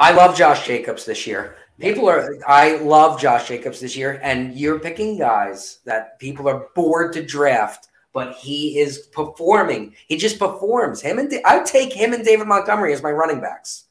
I 0.00 0.12
love 0.12 0.36
Josh 0.36 0.66
Jacobs 0.66 1.04
this 1.04 1.26
year. 1.26 1.56
People 1.78 2.08
are, 2.08 2.36
I 2.46 2.76
love 2.78 3.20
Josh 3.20 3.46
Jacobs 3.46 3.80
this 3.80 3.96
year. 3.96 4.18
And 4.22 4.56
you're 4.58 4.80
picking 4.80 5.18
guys 5.18 5.78
that 5.84 6.18
people 6.18 6.48
are 6.48 6.66
bored 6.74 7.12
to 7.12 7.24
draft, 7.24 7.88
but 8.12 8.34
he 8.34 8.78
is 8.78 8.98
performing. 9.12 9.94
He 10.08 10.16
just 10.16 10.38
performs. 10.38 11.00
Him 11.00 11.18
and 11.18 11.32
I 11.44 11.62
take 11.62 11.92
him 11.92 12.12
and 12.12 12.24
David 12.24 12.48
Montgomery 12.48 12.92
as 12.92 13.02
my 13.02 13.12
running 13.12 13.40
backs 13.40 13.84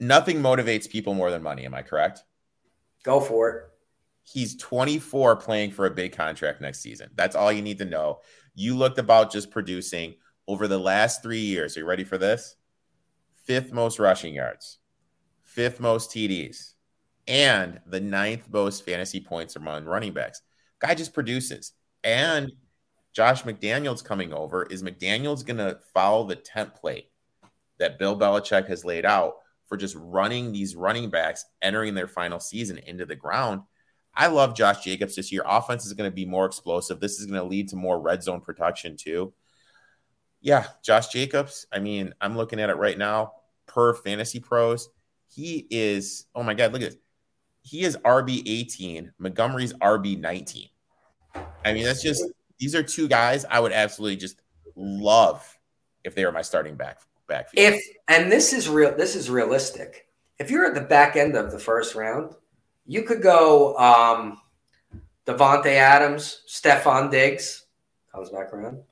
nothing 0.00 0.38
motivates 0.38 0.88
people 0.88 1.14
more 1.14 1.30
than 1.30 1.42
money. 1.42 1.64
Am 1.64 1.74
I 1.74 1.82
correct? 1.82 2.24
Go 3.02 3.20
for 3.20 3.50
it. 3.50 3.64
He's 4.22 4.56
24 4.56 5.36
playing 5.36 5.70
for 5.70 5.86
a 5.86 5.90
big 5.90 6.16
contract 6.16 6.60
next 6.60 6.80
season. 6.80 7.10
That's 7.14 7.36
all 7.36 7.52
you 7.52 7.62
need 7.62 7.78
to 7.78 7.84
know. 7.84 8.20
You 8.54 8.76
looked 8.76 8.98
about 8.98 9.30
just 9.30 9.50
producing 9.50 10.16
over 10.48 10.66
the 10.66 10.78
last 10.78 11.22
three 11.22 11.40
years. 11.40 11.76
Are 11.76 11.80
you 11.80 11.86
ready 11.86 12.04
for 12.04 12.18
this? 12.18 12.56
Fifth 13.46 13.72
most 13.72 13.98
rushing 14.00 14.34
yards, 14.34 14.78
fifth 15.44 15.78
most 15.78 16.10
TDs, 16.10 16.74
and 17.28 17.80
the 17.86 18.00
ninth 18.00 18.48
most 18.50 18.84
fantasy 18.84 19.20
points 19.20 19.54
among 19.54 19.84
running 19.84 20.12
backs. 20.12 20.42
Guy 20.80 20.94
just 20.94 21.14
produces. 21.14 21.72
And 22.02 22.50
Josh 23.12 23.44
McDaniels 23.44 24.04
coming 24.04 24.32
over, 24.32 24.64
is 24.64 24.82
McDaniels 24.82 25.46
going 25.46 25.58
to 25.58 25.78
follow 25.94 26.26
the 26.26 26.36
template 26.36 27.06
that 27.78 27.98
Bill 28.00 28.18
Belichick 28.18 28.66
has 28.68 28.84
laid 28.84 29.06
out 29.06 29.36
for 29.66 29.76
just 29.76 29.96
running 29.96 30.52
these 30.52 30.76
running 30.76 31.08
backs 31.08 31.44
entering 31.62 31.94
their 31.94 32.08
final 32.08 32.40
season 32.40 32.78
into 32.78 33.06
the 33.06 33.16
ground? 33.16 33.62
I 34.12 34.26
love 34.26 34.56
Josh 34.56 34.82
Jacobs 34.82 35.14
this 35.14 35.30
year. 35.30 35.42
Offense 35.46 35.86
is 35.86 35.92
going 35.92 36.10
to 36.10 36.14
be 36.14 36.26
more 36.26 36.46
explosive. 36.46 37.00
This 37.00 37.20
is 37.20 37.26
going 37.26 37.40
to 37.40 37.46
lead 37.46 37.68
to 37.68 37.76
more 37.76 38.00
red 38.00 38.22
zone 38.22 38.40
production 38.40 38.96
too. 38.96 39.32
Yeah, 40.46 40.66
Josh 40.80 41.08
Jacobs. 41.08 41.66
I 41.72 41.80
mean, 41.80 42.14
I'm 42.20 42.36
looking 42.36 42.60
at 42.60 42.70
it 42.70 42.76
right 42.76 42.96
now 42.96 43.32
per 43.66 43.94
Fantasy 43.94 44.38
Pros. 44.38 44.88
He 45.26 45.66
is, 45.72 46.26
oh 46.36 46.44
my 46.44 46.54
God, 46.54 46.72
look 46.72 46.82
at 46.82 46.90
this. 46.90 47.00
He 47.62 47.82
is 47.82 47.96
RB 47.96 48.44
18. 48.46 49.12
Montgomery's 49.18 49.72
RB 49.72 50.16
19. 50.20 50.68
I 51.64 51.72
mean, 51.72 51.82
that's 51.82 52.00
just, 52.00 52.22
these 52.60 52.76
are 52.76 52.82
two 52.84 53.08
guys 53.08 53.44
I 53.44 53.58
would 53.58 53.72
absolutely 53.72 54.18
just 54.18 54.40
love 54.76 55.58
if 56.04 56.14
they 56.14 56.24
were 56.24 56.30
my 56.30 56.42
starting 56.42 56.76
back 56.76 57.00
backfield. 57.26 57.74
If 57.74 57.82
and 58.06 58.30
this 58.30 58.52
is 58.52 58.68
real, 58.68 58.96
this 58.96 59.16
is 59.16 59.28
realistic. 59.28 60.06
If 60.38 60.52
you're 60.52 60.64
at 60.64 60.74
the 60.74 60.80
back 60.80 61.16
end 61.16 61.34
of 61.34 61.50
the 61.50 61.58
first 61.58 61.96
round, 61.96 62.36
you 62.86 63.02
could 63.02 63.20
go 63.20 63.76
um, 63.78 64.40
Davante 65.26 65.74
Adams, 65.74 66.42
Stefon 66.48 67.10
Diggs 67.10 67.66
comes 68.12 68.30
back 68.30 68.52
around, 68.52 68.84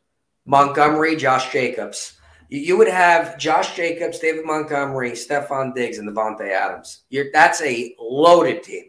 Montgomery, 0.47 1.17
Josh 1.17 1.53
Jacobs. 1.53 2.15
You, 2.51 2.77
would 2.77 2.89
have 2.89 3.39
Josh 3.39 3.75
Jacobs, 3.75 4.19
David 4.19 4.45
Montgomery, 4.45 5.13
Stefon 5.13 5.75
Diggs, 5.75 5.99
and 5.99 6.09
Davante 6.09 6.51
Adams. 6.51 7.03
You're, 7.09 7.27
that's 7.33 7.61
a 7.63 7.95
loaded 7.99 8.63
team. 8.63 8.85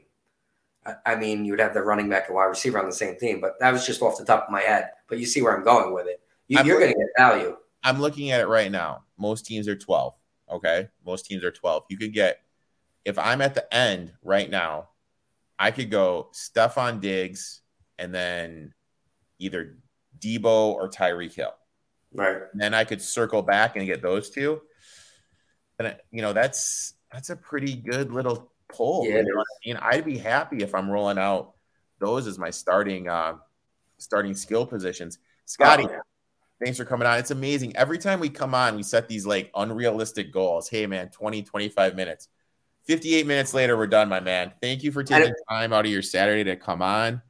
I, 1.05 1.15
mean, 1.15 1.45
you 1.45 1.53
would 1.53 1.59
have 1.59 1.73
the 1.73 1.81
running 1.81 2.09
back 2.09 2.27
and 2.27 2.35
wide 2.35 2.45
receiver 2.45 2.77
on 2.77 2.85
the 2.85 2.93
same 2.93 3.17
team, 3.17 3.41
but 3.41 3.59
that 3.59 3.71
was 3.71 3.87
just 3.87 4.03
off 4.03 4.19
the 4.19 4.25
top 4.25 4.45
of 4.45 4.51
my 4.51 4.61
head. 4.61 4.91
But 5.07 5.17
you 5.17 5.25
see 5.25 5.41
where 5.41 5.57
I'm 5.57 5.63
going 5.63 5.93
with 5.93 6.05
it. 6.05 6.21
You, 6.47 6.61
you're 6.63 6.79
going 6.79 6.93
to 6.93 6.97
get 6.97 7.07
value. 7.17 7.57
I'm 7.83 7.99
looking 7.99 8.29
at 8.29 8.41
it 8.41 8.47
right 8.47 8.71
now. 8.71 9.03
Most 9.17 9.47
teams 9.47 9.67
are 9.67 9.75
12. 9.75 10.13
Okay. 10.51 10.89
Most 11.03 11.25
teams 11.25 11.43
are 11.43 11.51
12. 11.51 11.85
You 11.89 11.97
could 11.97 12.13
get, 12.13 12.41
if 13.03 13.17
I'm 13.17 13.41
at 13.41 13.55
the 13.55 13.73
end 13.73 14.13
right 14.21 14.49
now, 14.49 14.89
I 15.57 15.71
could 15.71 15.89
go 15.89 16.29
Stefon 16.33 17.01
Diggs 17.01 17.61
and 17.97 18.13
then 18.13 18.73
either 19.39 19.77
Deebo 20.19 20.73
or 20.73 20.89
Tyreek 20.89 21.33
Hill. 21.33 21.53
Right. 22.13 22.37
And 22.51 22.61
then 22.61 22.73
I 22.73 22.83
could 22.83 23.01
circle 23.01 23.41
back 23.41 23.75
and 23.75 23.85
get 23.85 24.01
those 24.01 24.29
two. 24.29 24.61
And 25.79 25.95
you 26.11 26.21
know, 26.21 26.33
that's 26.33 26.93
that's 27.11 27.29
a 27.29 27.35
pretty 27.35 27.75
good 27.75 28.11
little 28.11 28.51
pull. 28.69 29.05
Yeah, 29.05 29.17
you 29.17 29.23
know 29.23 29.41
I 29.41 29.67
mean, 29.67 29.77
I'd 29.81 30.05
be 30.05 30.17
happy 30.17 30.63
if 30.63 30.73
I'm 30.73 30.89
rolling 30.89 31.17
out 31.17 31.53
those 31.99 32.27
as 32.27 32.37
my 32.37 32.49
starting 32.49 33.07
uh 33.07 33.35
starting 33.97 34.35
skill 34.35 34.65
positions. 34.65 35.19
Scottie, 35.45 35.85
oh, 35.87 35.91
yeah. 35.91 35.99
thanks 36.63 36.77
for 36.77 36.85
coming 36.85 37.07
on. 37.07 37.19
It's 37.19 37.31
amazing. 37.31 37.75
Every 37.75 37.97
time 37.97 38.19
we 38.19 38.29
come 38.29 38.55
on, 38.55 38.75
we 38.75 38.83
set 38.83 39.07
these 39.07 39.25
like 39.25 39.51
unrealistic 39.55 40.31
goals. 40.31 40.69
Hey 40.69 40.85
man, 40.85 41.09
20, 41.09 41.43
25 41.43 41.95
minutes. 41.95 42.29
58 42.87 43.25
minutes 43.25 43.53
later, 43.53 43.75
we're 43.75 43.87
done, 43.87 44.09
my 44.09 44.19
man. 44.19 44.53
Thank 44.61 44.83
you 44.83 44.91
for 44.91 45.03
taking 45.03 45.33
time 45.49 45.73
out 45.73 45.85
of 45.85 45.91
your 45.91 46.03
Saturday 46.03 46.43
to 46.43 46.55
come 46.55 46.83
on. 46.83 47.21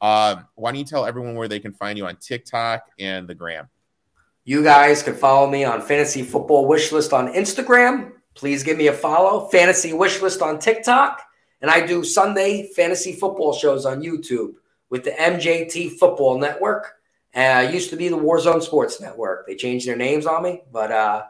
Um, 0.00 0.46
why 0.54 0.70
don't 0.70 0.78
you 0.78 0.84
tell 0.84 1.06
everyone 1.06 1.34
where 1.34 1.48
they 1.48 1.60
can 1.60 1.72
find 1.72 1.96
you 1.96 2.06
on 2.06 2.16
TikTok 2.16 2.82
and 2.98 3.26
the 3.26 3.34
gram? 3.34 3.68
You 4.44 4.62
guys 4.62 5.02
can 5.02 5.14
follow 5.14 5.48
me 5.48 5.64
on 5.64 5.80
Fantasy 5.80 6.22
Football 6.22 6.68
Wishlist 6.68 7.12
on 7.12 7.32
Instagram. 7.32 8.12
Please 8.34 8.62
give 8.62 8.76
me 8.76 8.88
a 8.88 8.92
follow. 8.92 9.48
Fantasy 9.48 9.92
Wishlist 9.92 10.42
on 10.42 10.58
TikTok. 10.58 11.22
And 11.62 11.70
I 11.70 11.86
do 11.86 12.04
Sunday 12.04 12.70
fantasy 12.76 13.14
football 13.14 13.54
shows 13.54 13.86
on 13.86 14.02
YouTube 14.02 14.52
with 14.90 15.02
the 15.02 15.12
MJT 15.12 15.92
Football 15.92 16.38
Network. 16.38 16.96
Uh, 17.34 17.66
used 17.72 17.88
to 17.88 17.96
be 17.96 18.08
the 18.08 18.18
Warzone 18.18 18.62
Sports 18.62 19.00
Network. 19.00 19.46
They 19.46 19.56
changed 19.56 19.88
their 19.88 19.96
names 19.96 20.26
on 20.26 20.42
me, 20.42 20.62
but 20.70 20.92
uh, 20.92 21.22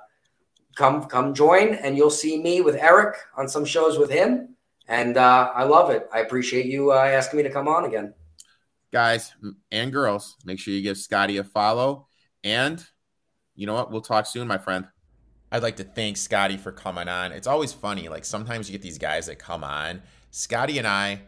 come 0.75 1.05
come 1.05 1.35
join 1.35 1.75
and 1.75 1.97
you'll 1.97 2.11
see 2.11 2.43
me 2.43 2.61
with 2.61 2.75
Erik 2.75 3.17
on 3.37 3.49
some 3.49 3.65
shows 3.65 3.97
with 3.97 4.11
him. 4.11 4.57
And 4.89 5.17
uh, 5.17 5.53
I 5.55 5.63
love 5.63 5.91
it. 5.91 6.09
I 6.13 6.19
appreciate 6.19 6.67
you 6.67 6.93
uh, 6.93 6.97
asking 6.97 7.37
me 7.37 7.43
to 7.45 7.51
come 7.51 7.69
on 7.69 7.85
again. 7.85 8.13
Guys 8.95 9.35
and 9.73 9.91
girls, 9.91 10.37
make 10.45 10.61
sure 10.61 10.73
you 10.73 10.81
give 10.81 10.97
Scottie 10.97 11.39
a 11.39 11.43
follow. 11.43 12.07
And 12.45 12.87
you 13.57 13.67
know 13.67 13.75
what? 13.75 13.91
We'll 13.91 14.01
talk 14.01 14.25
soon, 14.25 14.47
my 14.47 14.57
friend. 14.57 14.87
I'd 15.51 15.65
like 15.65 15.75
to 15.79 15.83
thank 15.85 16.17
Scottie 16.17 16.57
for 16.57 16.71
coming 16.71 17.09
on. 17.09 17.33
It's 17.33 17.49
always 17.49 17.73
funny. 17.73 18.09
Like 18.09 18.25
sometimes 18.25 18.69
you 18.69 18.73
get 18.73 18.83
these 18.83 18.99
guys 18.99 19.27
that 19.27 19.41
come 19.41 19.65
on. 19.65 20.01
Scottie 20.31 20.79
and 20.79 20.87
I, 20.87 21.23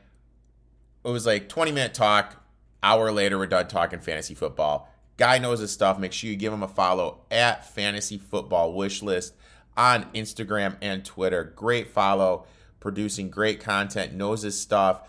it 1.04 1.08
was 1.08 1.26
like 1.26 1.48
20 1.48 1.72
minute 1.72 1.92
talk. 1.92 2.40
Hour 2.84 3.10
later, 3.10 3.36
we're 3.36 3.48
done 3.48 3.66
talking 3.66 3.98
fantasy 3.98 4.34
football. 4.34 4.88
Guy 5.16 5.38
knows 5.38 5.58
his 5.58 5.72
stuff. 5.72 5.98
Make 5.98 6.12
sure 6.12 6.30
you 6.30 6.36
give 6.36 6.52
him 6.52 6.62
a 6.62 6.68
follow 6.68 7.22
at 7.32 7.68
Fantasy 7.74 8.16
Football 8.16 8.76
Wishlist 8.76 9.32
on 9.76 10.04
Instagram 10.12 10.76
and 10.80 11.04
Twitter. 11.04 11.52
Great 11.56 11.88
follow, 11.88 12.46
producing 12.78 13.28
great 13.28 13.58
content, 13.58 14.14
knows 14.14 14.42
his 14.42 14.56
stuff. 14.56 15.08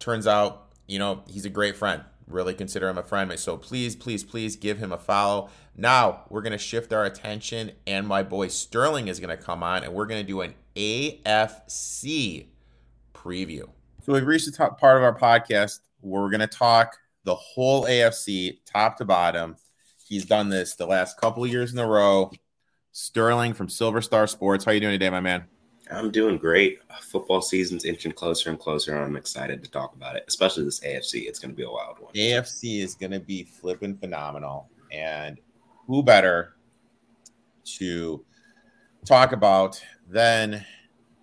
Turns 0.00 0.26
out, 0.26 0.71
you 0.92 0.98
know, 0.98 1.22
he's 1.26 1.46
a 1.46 1.50
great 1.50 1.74
friend. 1.74 2.02
Really 2.26 2.52
consider 2.52 2.88
him 2.88 2.98
a 2.98 3.02
friend. 3.02 3.36
So 3.38 3.56
please, 3.56 3.96
please, 3.96 4.22
please 4.24 4.56
give 4.56 4.78
him 4.78 4.92
a 4.92 4.98
follow. 4.98 5.48
Now 5.74 6.24
we're 6.28 6.42
going 6.42 6.52
to 6.52 6.58
shift 6.58 6.92
our 6.92 7.06
attention, 7.06 7.72
and 7.86 8.06
my 8.06 8.22
boy 8.22 8.48
Sterling 8.48 9.08
is 9.08 9.18
going 9.18 9.34
to 9.36 9.42
come 9.42 9.62
on, 9.62 9.84
and 9.84 9.94
we're 9.94 10.06
going 10.06 10.20
to 10.20 10.26
do 10.26 10.42
an 10.42 10.54
AFC 10.76 12.46
preview. 13.14 13.68
So 14.02 14.12
we've 14.12 14.26
reached 14.26 14.44
the 14.44 14.52
top 14.52 14.78
part 14.78 14.98
of 14.98 15.02
our 15.02 15.18
podcast 15.18 15.80
where 16.00 16.20
we're 16.20 16.30
going 16.30 16.40
to 16.40 16.46
talk 16.46 16.98
the 17.24 17.34
whole 17.34 17.86
AFC, 17.86 18.58
top 18.66 18.98
to 18.98 19.06
bottom. 19.06 19.56
He's 20.06 20.26
done 20.26 20.50
this 20.50 20.74
the 20.74 20.86
last 20.86 21.18
couple 21.18 21.42
of 21.42 21.50
years 21.50 21.72
in 21.72 21.78
a 21.78 21.86
row. 21.86 22.30
Sterling 22.90 23.54
from 23.54 23.70
Silver 23.70 24.02
Star 24.02 24.26
Sports. 24.26 24.66
How 24.66 24.72
you 24.72 24.80
doing 24.80 24.92
today, 24.92 25.08
my 25.08 25.20
man? 25.20 25.44
I'm 25.90 26.10
doing 26.10 26.38
great. 26.38 26.78
Football 27.00 27.42
season's 27.42 27.84
inching 27.84 28.12
closer 28.12 28.50
and 28.50 28.58
closer, 28.58 28.94
and 28.94 29.04
I'm 29.04 29.16
excited 29.16 29.62
to 29.62 29.70
talk 29.70 29.94
about 29.94 30.16
it, 30.16 30.24
especially 30.28 30.64
this 30.64 30.80
AFC. 30.80 31.26
It's 31.26 31.38
going 31.38 31.50
to 31.50 31.56
be 31.56 31.64
a 31.64 31.70
wild 31.70 31.98
one. 31.98 32.12
AFC 32.14 32.80
is 32.80 32.94
going 32.94 33.10
to 33.10 33.20
be 33.20 33.44
flipping 33.44 33.96
phenomenal. 33.96 34.68
And 34.90 35.38
who 35.86 36.02
better 36.02 36.54
to 37.64 38.24
talk 39.04 39.32
about 39.32 39.82
than 40.08 40.64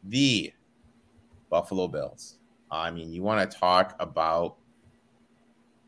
the 0.04 0.54
Buffalo 1.50 1.88
Bills? 1.88 2.38
I 2.70 2.92
mean, 2.92 3.12
you 3.12 3.24
want 3.24 3.50
to 3.50 3.58
talk 3.58 3.96
about 4.00 4.58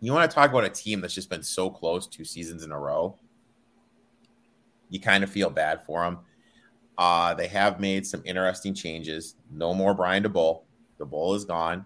you 0.03 0.11
want 0.13 0.29
to 0.29 0.33
talk 0.33 0.49
about 0.49 0.65
a 0.65 0.69
team 0.69 0.99
that's 0.99 1.13
just 1.13 1.29
been 1.29 1.43
so 1.43 1.69
close 1.69 2.07
two 2.07 2.25
seasons 2.25 2.63
in 2.63 2.71
a 2.71 2.79
row. 2.79 3.15
You 4.89 4.99
kind 4.99 5.23
of 5.23 5.29
feel 5.29 5.51
bad 5.51 5.85
for 5.85 6.03
them. 6.03 6.19
Uh, 7.01 7.33
they 7.33 7.47
have 7.47 7.79
made 7.79 8.05
some 8.05 8.21
interesting 8.25 8.75
changes. 8.75 9.33
No 9.51 9.73
more 9.73 9.95
Brian 9.95 10.21
Daboll. 10.23 10.65
The 10.99 11.05
bull 11.05 11.33
is 11.33 11.45
gone. 11.45 11.83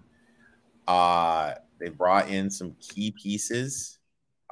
Uh, 0.89 1.53
they 1.79 1.87
brought 1.87 2.29
in 2.29 2.51
some 2.51 2.75
key 2.81 3.11
pieces 3.11 3.97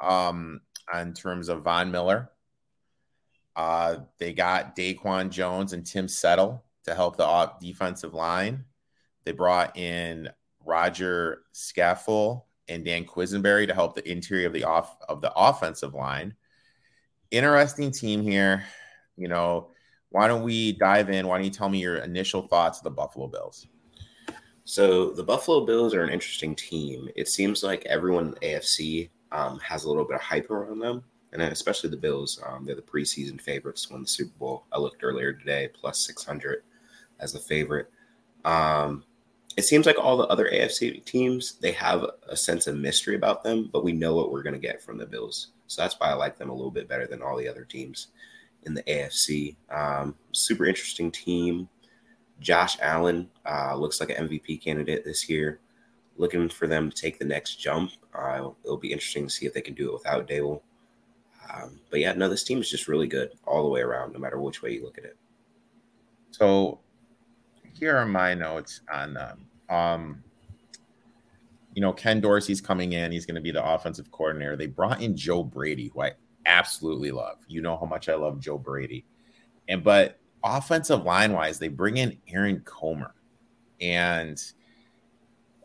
um, 0.01 0.61
in 0.97 1.13
terms 1.13 1.49
of 1.49 1.63
Von 1.63 1.91
Miller. 1.91 2.31
Uh, 3.57 3.97
they 4.19 4.31
got 4.31 4.73
Daquan 4.73 5.31
Jones 5.31 5.73
and 5.73 5.85
Tim 5.85 6.07
Settle 6.07 6.63
to 6.85 6.95
help 6.95 7.17
the 7.17 7.51
defensive 7.59 8.13
line. 8.13 8.63
They 9.25 9.33
brought 9.33 9.75
in 9.75 10.29
Rodger 10.65 11.41
Saffold 11.53 12.43
and 12.69 12.85
Dan 12.85 13.03
Quessenberry 13.03 13.67
to 13.67 13.73
help 13.73 13.95
the 13.95 14.09
interior 14.09 14.47
of 14.47 14.53
the 14.53 14.63
off 14.63 14.95
of 15.09 15.19
the 15.19 15.33
offensive 15.33 15.93
line. 15.93 16.35
Interesting 17.31 17.91
team 17.91 18.21
here. 18.21 18.63
You 19.17 19.27
know, 19.27 19.72
why 20.13 20.27
don't 20.27 20.43
we 20.43 20.73
dive 20.73 21.09
in? 21.09 21.27
Why 21.27 21.37
don't 21.37 21.45
you 21.45 21.49
tell 21.49 21.69
me 21.69 21.79
your 21.79 21.95
initial 21.95 22.47
thoughts 22.47 22.77
of 22.77 22.83
the 22.83 22.91
Buffalo 22.91 23.25
Bills? 23.25 23.65
So 24.63 25.09
the 25.09 25.23
Buffalo 25.23 25.65
Bills 25.65 25.95
are 25.95 26.03
an 26.03 26.11
interesting 26.11 26.55
team. 26.55 27.09
It 27.15 27.27
seems 27.27 27.63
like 27.63 27.83
everyone 27.87 28.25
in 28.25 28.31
the 28.31 28.39
AFC 28.41 29.09
um, 29.31 29.57
has 29.61 29.85
a 29.85 29.89
little 29.89 30.05
bit 30.05 30.13
of 30.13 30.21
hype 30.21 30.51
around 30.51 30.77
them, 30.77 31.03
and 31.31 31.41
especially 31.41 31.89
the 31.89 31.97
Bills. 31.97 32.39
Um, 32.45 32.63
they're 32.63 32.75
the 32.75 32.83
preseason 32.83 33.41
favorites 33.41 33.87
to 33.87 33.93
win 33.93 34.03
the 34.03 34.07
Super 34.07 34.37
Bowl. 34.37 34.65
I 34.71 34.77
looked 34.77 35.03
earlier 35.03 35.33
today, 35.33 35.69
plus 35.73 36.05
six 36.05 36.23
hundred 36.23 36.61
as 37.19 37.33
the 37.33 37.39
favorite. 37.39 37.89
Um, 38.45 39.05
it 39.57 39.65
seems 39.65 39.87
like 39.87 39.97
all 39.97 40.17
the 40.17 40.27
other 40.27 40.47
AFC 40.47 41.03
teams 41.05 41.53
they 41.53 41.71
have 41.71 42.05
a 42.29 42.37
sense 42.37 42.67
of 42.67 42.77
mystery 42.77 43.15
about 43.15 43.43
them, 43.43 43.67
but 43.73 43.83
we 43.83 43.93
know 43.93 44.13
what 44.13 44.31
we're 44.31 44.43
going 44.43 44.53
to 44.53 44.59
get 44.59 44.79
from 44.79 44.99
the 44.99 45.07
Bills. 45.07 45.47
So 45.65 45.81
that's 45.81 45.99
why 45.99 46.09
I 46.09 46.13
like 46.13 46.37
them 46.37 46.51
a 46.51 46.55
little 46.55 46.69
bit 46.69 46.87
better 46.87 47.07
than 47.07 47.23
all 47.23 47.35
the 47.35 47.49
other 47.49 47.65
teams 47.65 48.09
in 48.65 48.73
the 48.73 48.83
AFC. 48.83 49.55
Um, 49.69 50.15
super 50.31 50.65
interesting 50.65 51.11
team. 51.11 51.69
Josh 52.39 52.77
Allen 52.81 53.29
uh, 53.49 53.75
looks 53.75 53.99
like 53.99 54.09
an 54.09 54.27
MVP 54.27 54.61
candidate 54.63 55.05
this 55.05 55.29
year. 55.29 55.59
Looking 56.17 56.49
for 56.49 56.67
them 56.67 56.89
to 56.89 56.95
take 56.95 57.19
the 57.19 57.25
next 57.25 57.55
jump. 57.55 57.91
Uh, 58.13 58.49
it'll 58.63 58.77
be 58.77 58.91
interesting 58.91 59.25
to 59.25 59.33
see 59.33 59.45
if 59.45 59.53
they 59.53 59.61
can 59.61 59.73
do 59.73 59.89
it 59.89 59.93
without 59.93 60.27
Daboll. 60.27 60.61
Um, 61.53 61.79
but 61.89 61.99
yeah, 61.99 62.13
no, 62.13 62.29
this 62.29 62.43
team 62.43 62.59
is 62.59 62.69
just 62.69 62.87
really 62.87 63.07
good 63.07 63.31
all 63.45 63.63
the 63.63 63.69
way 63.69 63.81
around, 63.81 64.13
no 64.13 64.19
matter 64.19 64.39
which 64.39 64.61
way 64.61 64.73
you 64.73 64.83
look 64.83 64.97
at 64.97 65.05
it. 65.05 65.17
So 66.31 66.79
here 67.73 67.95
are 67.95 68.05
my 68.05 68.33
notes 68.33 68.81
on 68.91 69.13
them. 69.13 69.45
Um, 69.69 70.23
you 71.73 71.81
know, 71.81 71.93
Ken 71.93 72.21
Dorsey's 72.21 72.61
coming 72.61 72.93
in. 72.93 73.11
He's 73.11 73.25
going 73.25 73.35
to 73.35 73.41
be 73.41 73.51
the 73.51 73.65
offensive 73.65 74.11
coordinator. 74.11 74.55
They 74.55 74.67
brought 74.67 75.01
in 75.01 75.17
Joe 75.17 75.43
Brady, 75.43 75.89
who 75.93 76.01
I 76.01 76.11
absolutely 76.45 77.11
love. 77.11 77.37
You 77.47 77.61
know 77.61 77.77
how 77.77 77.85
much 77.85 78.09
I 78.09 78.15
love 78.15 78.39
Joe 78.39 78.57
Brady. 78.57 79.05
And 79.67 79.83
but 79.83 80.19
offensive 80.43 81.03
line 81.03 81.33
wise, 81.33 81.59
they 81.59 81.69
bring 81.69 81.97
in 81.97 82.17
Aaron 82.27 82.59
Kromer. 82.61 83.11
And 83.81 84.41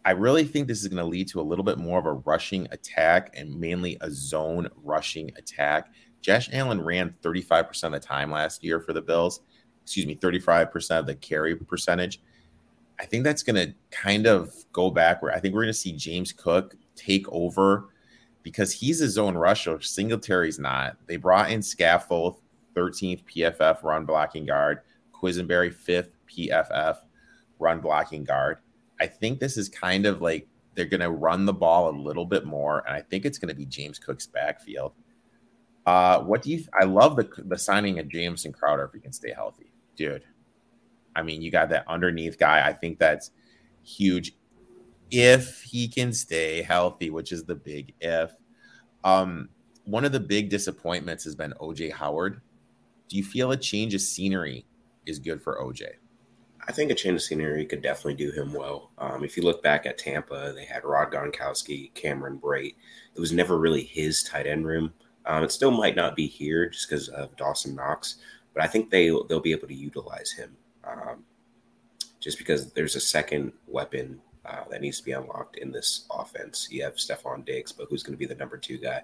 I 0.04 0.12
really 0.12 0.44
think 0.44 0.68
this 0.68 0.80
is 0.80 0.88
going 0.88 0.98
to 0.98 1.04
lead 1.04 1.28
to 1.28 1.40
a 1.40 1.42
little 1.42 1.64
bit 1.64 1.78
more 1.78 1.98
of 1.98 2.06
a 2.06 2.12
rushing 2.12 2.66
attack 2.70 3.34
and 3.36 3.58
mainly 3.58 3.98
a 4.00 4.10
zone 4.10 4.68
rushing 4.82 5.30
attack. 5.36 5.92
Josh 6.20 6.48
Allen 6.52 6.80
ran 6.80 7.14
35% 7.22 7.84
of 7.84 7.92
the 7.92 8.00
time 8.00 8.30
last 8.30 8.64
year 8.64 8.80
for 8.80 8.92
the 8.92 9.02
Bills. 9.02 9.40
Excuse 9.82 10.06
me, 10.06 10.16
35% 10.16 10.98
of 10.98 11.06
the 11.06 11.14
carry 11.14 11.54
percentage. 11.56 12.20
I 13.00 13.04
think 13.04 13.24
that's 13.24 13.42
going 13.42 13.56
to 13.56 13.74
kind 13.90 14.26
of 14.26 14.52
go 14.72 14.90
backward. 14.90 15.32
I 15.34 15.40
think 15.40 15.54
we're 15.54 15.62
going 15.62 15.72
to 15.72 15.78
see 15.78 15.92
James 15.92 16.32
Cook 16.32 16.74
take 16.96 17.28
over 17.30 17.90
because 18.42 18.72
he's 18.72 19.00
a 19.00 19.08
zone 19.08 19.36
rusher. 19.36 19.80
Singletary's 19.80 20.58
not. 20.58 20.96
They 21.06 21.16
brought 21.16 21.50
in 21.50 21.60
Saffold, 21.60 22.36
13th 22.74 23.24
PFF 23.24 23.82
run 23.82 24.04
blocking 24.04 24.46
guard, 24.46 24.80
Quessenberry, 25.12 25.74
5th 25.74 26.10
PFF 26.28 26.98
run 27.58 27.80
blocking 27.80 28.24
guard. 28.24 28.58
I 29.00 29.06
think 29.06 29.40
this 29.40 29.56
is 29.56 29.68
kind 29.68 30.06
of 30.06 30.20
like 30.22 30.48
they're 30.74 30.86
going 30.86 31.00
to 31.00 31.10
run 31.10 31.44
the 31.44 31.52
ball 31.52 31.90
a 31.90 31.96
little 31.96 32.24
bit 32.24 32.44
more, 32.44 32.84
and 32.86 32.96
I 32.96 33.02
think 33.02 33.24
it's 33.24 33.38
going 33.38 33.48
to 33.48 33.54
be 33.54 33.66
James 33.66 33.98
Cook's 33.98 34.26
backfield. 34.26 34.92
Uh, 35.86 36.20
what 36.20 36.42
do 36.42 36.50
you? 36.50 36.64
I 36.78 36.84
love 36.84 37.16
the 37.16 37.28
the 37.46 37.58
signing 37.58 37.98
of 37.98 38.08
Jamison 38.08 38.52
Crowder 38.52 38.84
if 38.84 38.92
he 38.92 39.00
can 39.00 39.12
stay 39.12 39.32
healthy, 39.32 39.72
dude. 39.96 40.22
I 41.16 41.22
mean, 41.22 41.42
you 41.42 41.50
got 41.50 41.70
that 41.70 41.84
underneath 41.88 42.38
guy. 42.38 42.66
I 42.66 42.72
think 42.72 42.98
that's 42.98 43.30
huge 43.82 44.34
if 45.10 45.62
he 45.62 45.88
can 45.88 46.12
stay 46.12 46.62
healthy, 46.62 47.10
which 47.10 47.32
is 47.32 47.44
the 47.44 47.54
big 47.54 47.94
if. 48.00 48.32
Um, 49.04 49.48
one 49.84 50.04
of 50.04 50.12
the 50.12 50.20
big 50.20 50.50
disappointments 50.50 51.24
has 51.24 51.34
been 51.34 51.54
OJ 51.60 51.92
Howard. 51.92 52.40
Do 53.08 53.16
you 53.16 53.24
feel 53.24 53.52
a 53.52 53.56
change 53.56 53.94
of 53.94 54.00
scenery 54.00 54.66
is 55.06 55.18
good 55.18 55.42
for 55.42 55.58
OJ? 55.62 55.86
I 56.68 56.72
think 56.72 56.90
a 56.90 56.94
change 56.94 57.14
of 57.14 57.22
scenery 57.22 57.64
could 57.64 57.80
definitely 57.80 58.14
do 58.14 58.30
him 58.30 58.52
well. 58.52 58.90
Um, 58.98 59.24
if 59.24 59.36
you 59.36 59.42
look 59.42 59.62
back 59.62 59.86
at 59.86 59.96
Tampa, 59.96 60.52
they 60.54 60.66
had 60.66 60.84
Rob 60.84 61.10
Gronkowski, 61.10 61.94
Cameron 61.94 62.38
Brate. 62.38 62.74
It 63.14 63.20
was 63.20 63.32
never 63.32 63.56
really 63.56 63.84
his 63.84 64.22
tight 64.22 64.46
end 64.46 64.66
room. 64.66 64.92
Um, 65.24 65.42
it 65.42 65.52
still 65.52 65.70
might 65.70 65.96
not 65.96 66.14
be 66.14 66.26
here 66.26 66.68
just 66.68 66.88
because 66.88 67.08
of 67.08 67.34
Dawson 67.36 67.74
Knox, 67.74 68.16
but 68.52 68.62
I 68.62 68.66
think 68.66 68.90
they 68.90 69.08
they'll 69.28 69.40
be 69.40 69.52
able 69.52 69.68
to 69.68 69.74
utilize 69.74 70.30
him 70.30 70.54
um, 70.84 71.24
just 72.20 72.36
because 72.36 72.72
there's 72.72 72.96
a 72.96 73.00
second 73.00 73.52
weapon 73.66 74.20
uh, 74.48 74.64
that 74.70 74.80
needs 74.80 74.98
to 74.98 75.04
be 75.04 75.12
unlocked 75.12 75.56
in 75.56 75.70
this 75.70 76.06
offense. 76.10 76.68
You 76.70 76.82
have 76.82 76.94
Stefon 76.94 77.44
Diggs, 77.44 77.72
but 77.72 77.86
who's 77.90 78.02
going 78.02 78.14
to 78.14 78.18
be 78.18 78.26
the 78.26 78.34
number 78.34 78.56
two 78.56 78.78
guy? 78.78 79.02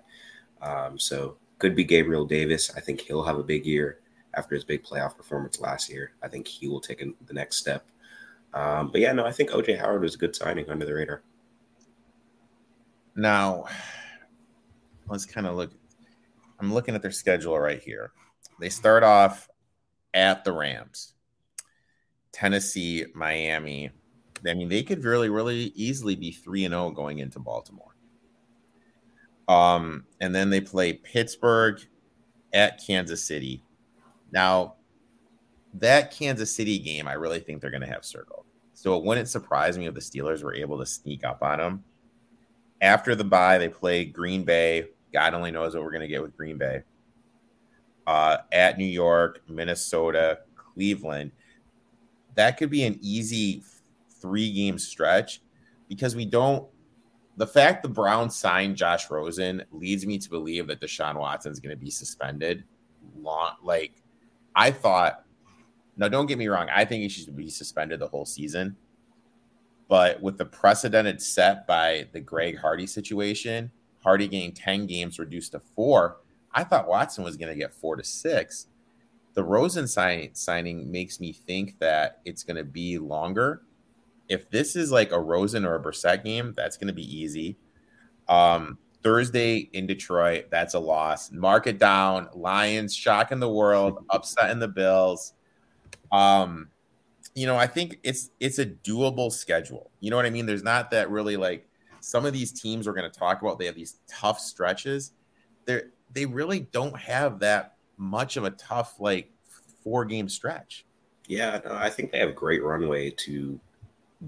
Um, 0.63 0.99
so 0.99 1.37
could 1.59 1.77
be 1.77 1.85
Gabriel 1.85 2.25
Davis. 2.25 2.71
I 2.75 2.81
think 2.81 3.01
he'll 3.01 3.25
have 3.25 3.39
a 3.39 3.43
big 3.43 3.67
year 3.67 4.01
after 4.35 4.55
his 4.55 4.65
big 4.65 4.83
playoff 4.83 5.17
performance 5.17 5.61
last 5.61 5.91
year. 5.91 6.13
I 6.23 6.29
think 6.29 6.49
he 6.49 6.67
will 6.67 6.81
take 6.81 6.99
the 6.99 7.35
next 7.35 7.59
step. 7.59 7.87
Um, 8.55 8.91
but 8.91 9.01
yeah, 9.01 9.13
no, 9.13 9.27
I 9.27 9.33
think 9.33 9.51
OJ 9.51 9.79
Howard 9.79 10.03
was 10.03 10.15
a 10.15 10.19
good 10.19 10.35
signing 10.35 10.71
under 10.71 10.87
the 10.87 10.95
radar. 10.95 11.23
Now, 13.17 13.67
let's 15.09 15.27
kind 15.27 15.47
of 15.47 15.57
look. 15.57 15.73
I'm 16.59 16.73
looking 16.73 16.95
at 16.95 17.03
their 17.03 17.11
schedule 17.11 17.59
right 17.59 17.83
here. 17.83 18.13
They 18.61 18.69
start 18.71 19.03
off 19.03 19.49
at 20.15 20.45
the 20.45 20.53
Rams, 20.53 21.15
Tennessee, 22.33 23.07
Miami. 23.15 23.91
I 24.47 24.55
mean, 24.55 24.69
they 24.69 24.83
could 24.83 25.05
really, 25.05 25.29
really 25.29 25.73
easily 25.75 26.17
be 26.17 26.31
3 26.31 26.65
and 26.67 26.73
0 26.73 26.91
going 26.91 27.19
into 27.19 27.39
Baltimore. 27.39 27.97
Um, 29.49 30.05
and 30.21 30.35
then 30.35 30.51
they 30.51 30.61
play 30.61 30.95
Pittsburgh 30.95 31.81
at 32.53 32.83
Kansas 32.85 33.23
City, 33.23 33.63
now, 34.35 34.75
that 35.75 36.11
Kansas 36.11 36.55
City 36.55 36.79
game, 36.79 37.07
I 37.07 37.15
really 37.15 37.39
think 37.39 37.61
they're 37.61 37.71
going 37.71 37.83
to 37.83 37.87
have 37.87 38.05
circled. 38.05 38.45
So 38.75 38.97
it 38.97 39.05
wouldn't 39.05 39.29
surprise 39.29 39.79
me 39.79 39.87
if 39.87 39.95
the 39.95 40.01
Steelers 40.01 40.43
were 40.43 40.55
able 40.55 40.77
to 40.79 40.85
sneak 40.85 41.25
up 41.25 41.43
on 41.43 41.59
them. 41.59 41.85
After 42.81 43.15
the 43.15 43.25
bye, 43.25 43.59
they 43.59 43.69
play 43.69 44.05
Green 44.05 44.43
Bay. 44.43 44.89
God 45.13 45.35
only 45.35 45.53
knows 45.53 45.75
what 45.75 45.85
we're 45.85 45.93
going 45.93 46.03
to 46.03 46.09
get 46.09 46.21
with 46.21 46.37
Green 46.37 46.59
Bay. 46.59 46.83
Uh, 48.07 48.39
at 48.51 48.77
New 48.77 48.85
York, 48.85 49.41
Minnesota, 49.49 50.41
Cleveland. 50.57 51.31
That 52.35 52.59
could 52.59 52.71
be 52.71 52.83
an 52.85 52.99
easy 53.01 53.63
three 54.25 54.51
game 54.51 54.79
stretch 54.79 55.43
because 55.89 56.17
we 56.17 56.25
don't. 56.25 56.67
The 57.37 57.47
fact 57.47 57.83
the 57.83 57.89
Browns 57.91 58.35
signed 58.35 58.77
Josh 58.77 59.11
Rosen 59.11 59.63
leads 59.71 60.07
me 60.07 60.19
to 60.19 60.31
believe 60.31 60.69
that 60.69 60.81
Deshaun 60.81 61.17
Watson 61.17 61.53
is 61.53 61.61
going 61.61 61.77
to 61.77 61.85
be 61.85 61.91
suspended. 61.91 62.65
Long, 63.21 63.57
like 63.63 64.03
I 64.57 64.71
thought, 64.71 65.25
now 65.99 66.09
don't 66.09 66.27
get 66.27 66.39
me 66.39 66.49
wrong, 66.49 66.69
I 66.75 66.87
think 66.87 67.03
he 67.03 67.09
should 67.09 67.37
be 67.37 67.51
suspended 67.51 68.01
the 68.01 68.09
whole 68.09 68.25
season. 68.25 68.77
But 69.89 70.23
with 70.23 70.39
the 70.39 70.47
precedent 70.47 71.21
set 71.21 71.67
by 71.67 72.09
the 72.13 72.21
Greg 72.21 72.57
Hardy 72.57 72.87
situation, 72.87 73.71
Hardy 74.03 74.27
getting 74.27 74.53
10 74.53 74.87
games 74.87 75.19
reduced 75.19 75.53
to 75.53 75.61
four, 75.61 76.21
I 76.53 76.65
thought 76.65 76.89
Watson 76.89 77.25
was 77.25 77.37
going 77.37 77.53
to 77.53 77.59
get 77.59 77.75
four 77.75 77.97
to 77.97 78.05
six. 78.05 78.69
The 79.35 79.45
Rosen 79.45 79.89
sign, 79.89 80.31
signing 80.35 80.91
makes 80.91 81.21
me 81.21 81.33
think 81.33 81.79
that 81.81 82.21
it's 82.25 82.45
going 82.45 82.57
to 82.57 82.65
be 82.65 82.99
longer. 82.99 83.63
If 84.29 84.51
this 84.51 84.77
is 84.77 84.91
like 84.91 85.13
a 85.13 85.21
Rosen 85.21 85.65
or 85.65 85.75
a 85.75 85.83
Brissett 85.83 86.25
game, 86.25 86.55
that's 86.57 86.77
going 86.77 86.89
to 86.89 86.95
be 86.95 87.17
easy. 87.17 87.57
Um, 88.29 88.79
Thursday 89.03 89.69
in 89.73 89.87
Detroit, 89.87 90.47
that's 90.51 90.75
a 90.75 90.79
loss. 90.79 91.31
Mark 91.31 91.67
it 91.67 91.79
down. 91.79 92.29
Lions 92.35 92.95
shocking 92.95 93.39
the 93.39 93.51
world, 93.51 94.05
upsetting 94.11 94.59
the 94.59 94.69
Bills. 94.69 95.35
Um, 96.11 96.69
you 97.35 97.47
know, 97.47 97.57
I 97.57 97.67
think 97.67 97.99
it's 98.03 98.31
it's 98.41 98.59
a 98.59 98.67
doable 98.67 99.31
schedule. 99.31 99.91
You 100.01 100.11
know 100.11 100.17
what 100.17 100.27
I 100.27 100.31
mean? 100.31 100.47
There's 100.47 100.63
not 100.63 100.91
that 100.93 101.11
really 101.11 101.37
like 101.37 101.69
some 102.01 102.25
of 102.25 102.33
these 102.33 102.53
teams 102.53 102.87
we're 102.87 102.95
going 102.95 103.11
to 103.11 103.19
talk 103.19 103.43
about. 103.43 103.59
They 103.59 103.67
have 103.67 103.75
these 103.75 103.99
tough 104.09 104.41
stretches. 104.41 105.13
They 105.67 105.83
they 106.13 106.27
really 106.27 106.61
don't 106.61 106.97
have 106.99 107.41
that 107.41 107.75
much 107.97 108.37
of 108.37 108.45
a 108.45 108.51
tough 108.51 109.01
like 109.01 109.31
four 109.83 110.05
game 110.05 110.29
stretch. 110.29 110.87
Yeah, 111.27 111.61
no, 111.65 111.75
I 111.75 111.91
think 111.91 112.13
they 112.13 112.19
have 112.19 112.35
great 112.35 112.63
runway 112.63 113.11
to 113.11 113.59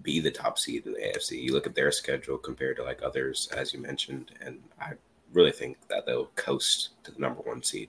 be 0.03 0.21
the 0.21 0.31
top 0.31 0.59
seed 0.59 0.87
in 0.87 0.93
the 0.93 0.99
AFC. 0.99 1.43
You 1.43 1.53
look 1.53 1.67
at 1.67 1.75
their 1.75 1.93
schedule 1.93 2.39
compared 2.39 2.77
to 2.77 2.85
like 2.85 3.03
others, 3.03 3.49
as 3.57 3.73
you 3.73 3.81
mentioned, 3.81 4.33
and 4.41 4.61
I 4.81 4.93
really 5.33 5.53
think 5.53 5.77
that 5.89 6.07
they'll 6.07 6.31
coast 6.37 6.91
to 7.05 7.13
the 7.13 7.19
number 7.19 7.43
one 7.43 7.63
seed 7.63 7.89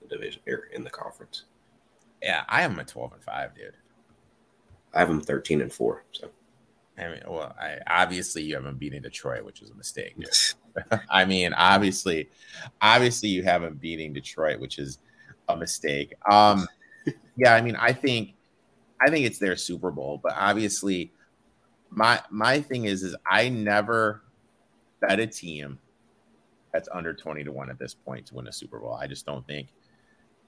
in 0.00 0.08
the 0.08 0.16
division 0.16 0.42
or 0.46 0.68
in 0.72 0.84
the 0.84 0.90
conference. 0.90 1.44
Yeah, 2.22 2.44
I 2.48 2.62
have 2.62 2.70
them 2.70 2.80
at 2.80 2.88
twelve 2.88 3.12
and 3.12 3.22
five, 3.22 3.54
dude. 3.54 3.76
I 4.94 5.00
have 5.00 5.08
them 5.08 5.20
thirteen 5.20 5.60
and 5.60 5.72
four. 5.72 6.04
So, 6.12 6.30
I 6.98 7.08
mean, 7.08 7.22
well, 7.26 7.54
I 7.60 7.78
obviously 7.86 8.42
you 8.42 8.54
haven't 8.54 8.78
beaten 8.78 9.02
Detroit, 9.02 9.44
which 9.44 9.62
is 9.62 9.70
a 9.70 9.74
mistake. 9.74 10.16
I 11.10 11.24
mean, 11.24 11.52
obviously, 11.54 12.28
obviously 12.80 13.28
you 13.28 13.42
haven't 13.42 13.80
beating 13.80 14.12
Detroit, 14.12 14.60
which 14.60 14.78
is 14.78 14.98
a 15.48 15.56
mistake. 15.56 16.14
Um, 16.30 16.66
yeah, 17.36 17.54
I 17.54 17.60
mean, 17.60 17.76
I 17.76 17.92
think, 17.92 18.34
I 19.00 19.10
think 19.10 19.26
it's 19.26 19.38
their 19.38 19.56
Super 19.56 19.90
Bowl, 19.90 20.20
but 20.22 20.32
obviously 20.36 21.12
my 21.94 22.20
my 22.30 22.60
thing 22.60 22.84
is 22.84 23.02
is 23.02 23.16
I 23.26 23.48
never 23.48 24.22
bet 25.00 25.20
a 25.20 25.26
team 25.26 25.78
that's 26.72 26.88
under 26.92 27.14
20 27.14 27.44
to 27.44 27.52
1 27.52 27.70
at 27.70 27.78
this 27.78 27.94
point 27.94 28.26
to 28.26 28.34
win 28.34 28.48
a 28.48 28.52
Super 28.52 28.80
Bowl. 28.80 28.94
I 28.94 29.06
just 29.06 29.24
don't 29.24 29.46
think 29.46 29.68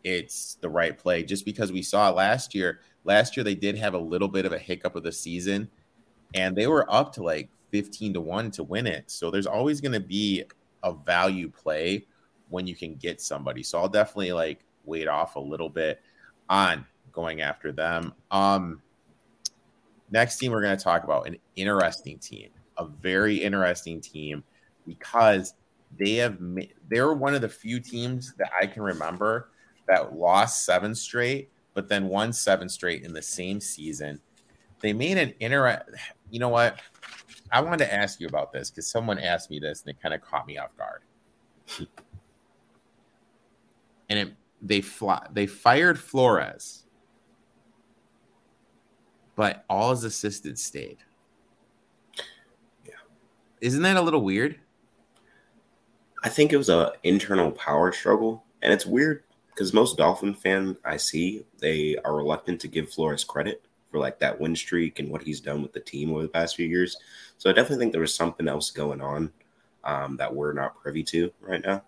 it's 0.03 0.57
the 0.61 0.69
right 0.69 0.99
play 0.99 1.23
just 1.23 1.45
because 1.45 1.73
we 1.73 1.83
saw 1.83 2.11
last 2.11 2.55
year 2.55 2.81
last 3.05 3.37
year 3.37 3.45
they 3.45 3.55
did 3.55 3.77
have 3.77 3.95
a 3.95 3.99
little 3.99 4.29
bit 4.29 4.45
of 4.45 4.53
a 4.53 4.59
hiccup 4.59 4.97
of 4.97 5.03
the 5.03 5.13
season 5.13 5.69
and 6.35 6.57
they 6.57 6.67
were 6.67 6.93
up 6.93 7.13
to 7.13 7.23
like 7.23 7.49
15 7.71 8.15
to 8.15 8.21
1 8.21 8.51
to 8.53 8.63
win 8.65 8.87
it. 8.87 9.11
So 9.11 9.31
there's 9.31 9.47
always 9.47 9.81
going 9.81 9.93
to 9.93 10.01
be 10.01 10.45
a 10.83 10.93
value 10.93 11.49
play 11.49 12.07
when 12.49 12.67
you 12.67 12.75
can 12.75 12.95
get 12.97 13.21
somebody. 13.21 13.63
So 13.63 13.79
I'll 13.79 13.89
definitely 13.89 14.33
like 14.33 14.65
wait 14.85 15.09
off 15.09 15.37
a 15.37 15.41
little 15.41 15.69
bit 15.69 16.01
on 16.49 16.85
going 17.13 17.41
after 17.41 17.73
them. 17.73 18.13
Um 18.31 18.83
Next 20.11 20.39
team 20.39 20.53
we're 20.53 20.63
going 20.63 20.77
to 20.77 20.83
talk 20.83 21.05
about 21.05 21.27
an 21.27 21.37
interesting 21.57 22.19
team, 22.19 22.51
a 22.79 22.87
very 22.87 23.37
interesting 23.37 24.01
team 24.01 24.45
because 24.87 25.55
they 25.99 26.15
have 26.15 26.39
they're 26.89 27.13
one 27.13 27.35
of 27.35 27.41
the 27.41 27.49
few 27.49 27.81
teams 27.81 28.35
that 28.39 28.51
I 28.59 28.67
can 28.67 28.83
remember 28.83 29.51
that 29.89 30.15
lost 30.15 30.65
seven 30.65 30.95
straight, 30.95 31.51
but 31.75 31.89
then 31.89 32.09
won 32.09 32.33
seven 32.33 32.69
straight 32.69 33.03
in 33.03 33.13
the 33.13 33.23
same 33.23 33.61
season. 33.61 34.21
They 34.81 34.93
made 34.93 35.19
an 35.19 35.35
inter. 35.41 35.83
You 36.31 36.41
know 36.41 36.49
what? 36.49 36.81
I 37.51 37.61
wanted 37.61 37.79
to 37.79 37.95
ask 37.95 38.21
you 38.21 38.27
about 38.27 38.53
this 38.53 38.71
because 38.71 38.91
someone 38.91 39.19
asked 39.19 39.51
me 39.51 39.59
this 39.59 39.83
and 39.83 39.91
it 39.91 40.01
kind 40.03 40.15
of 40.15 40.21
caught 40.21 40.47
me 40.47 40.59
off 40.59 40.77
guard. 40.77 41.03
and 44.09 44.19
it, 44.19 44.33
they 44.63 44.81
fly, 44.81 45.25
they 45.33 45.47
fired 45.47 45.99
Flores 45.99 46.86
but 49.37 49.65
all 49.71 49.91
his 49.91 50.03
assistants 50.03 50.63
stayed. 50.63 50.99
Yeah. 52.85 52.95
Isn't 53.61 53.83
that 53.83 53.97
a 53.97 54.03
little 54.03 54.23
weird? 54.23 54.59
I 56.25 56.29
think 56.29 56.53
it 56.53 56.57
was 56.57 56.71
an 56.71 56.91
internal 57.05 57.53
power 57.53 57.93
struggle, 57.93 58.43
and 58.63 58.73
it's 58.73 58.87
weird 58.87 59.23
because 59.51 59.73
most 59.73 59.97
Dolphin 59.97 60.35
fan 60.35 60.77
I 60.85 60.97
see 60.97 61.45
they 61.59 61.97
are 62.05 62.17
reluctant 62.17 62.61
to 62.63 62.69
give 62.69 62.91
Flores 62.91 63.23
credit 63.23 63.63
for 63.91 64.01
like 64.01 64.19
that 64.19 64.41
win 64.41 64.57
streak 64.57 64.99
and 64.99 65.09
what 65.09 65.23
he's 65.23 65.41
done 65.41 65.63
with 65.63 65.73
the 65.73 65.81
team 65.81 66.11
over 66.11 66.23
the 66.23 66.29
past 66.29 66.57
few 66.57 66.67
years. 66.67 66.97
So 67.39 67.49
I 67.49 67.53
definitely 67.53 67.85
think 67.85 67.93
there 67.93 68.01
was 68.01 68.15
something 68.15 68.49
else 68.49 68.71
going 68.71 69.01
on 69.01 69.33
um, 69.85 70.17
that 70.17 70.35
we're 70.35 70.53
not 70.53 70.81
privy 70.81 71.05
to 71.05 71.31
right 71.41 71.65
now. 71.65 71.85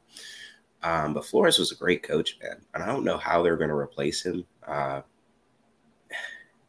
Um, 0.82 1.12
but 1.12 1.26
Flores 1.26 1.58
was 1.58 1.72
a 1.72 1.76
great 1.76 2.04
coach, 2.04 2.38
man, 2.40 2.60
and 2.74 2.82
I 2.82 2.86
don't 2.86 3.04
know 3.04 3.16
how 3.16 3.42
they're 3.42 3.56
going 3.56 3.70
to 3.70 3.74
replace 3.74 4.24
him. 4.24 4.44
Uh, 4.64 5.00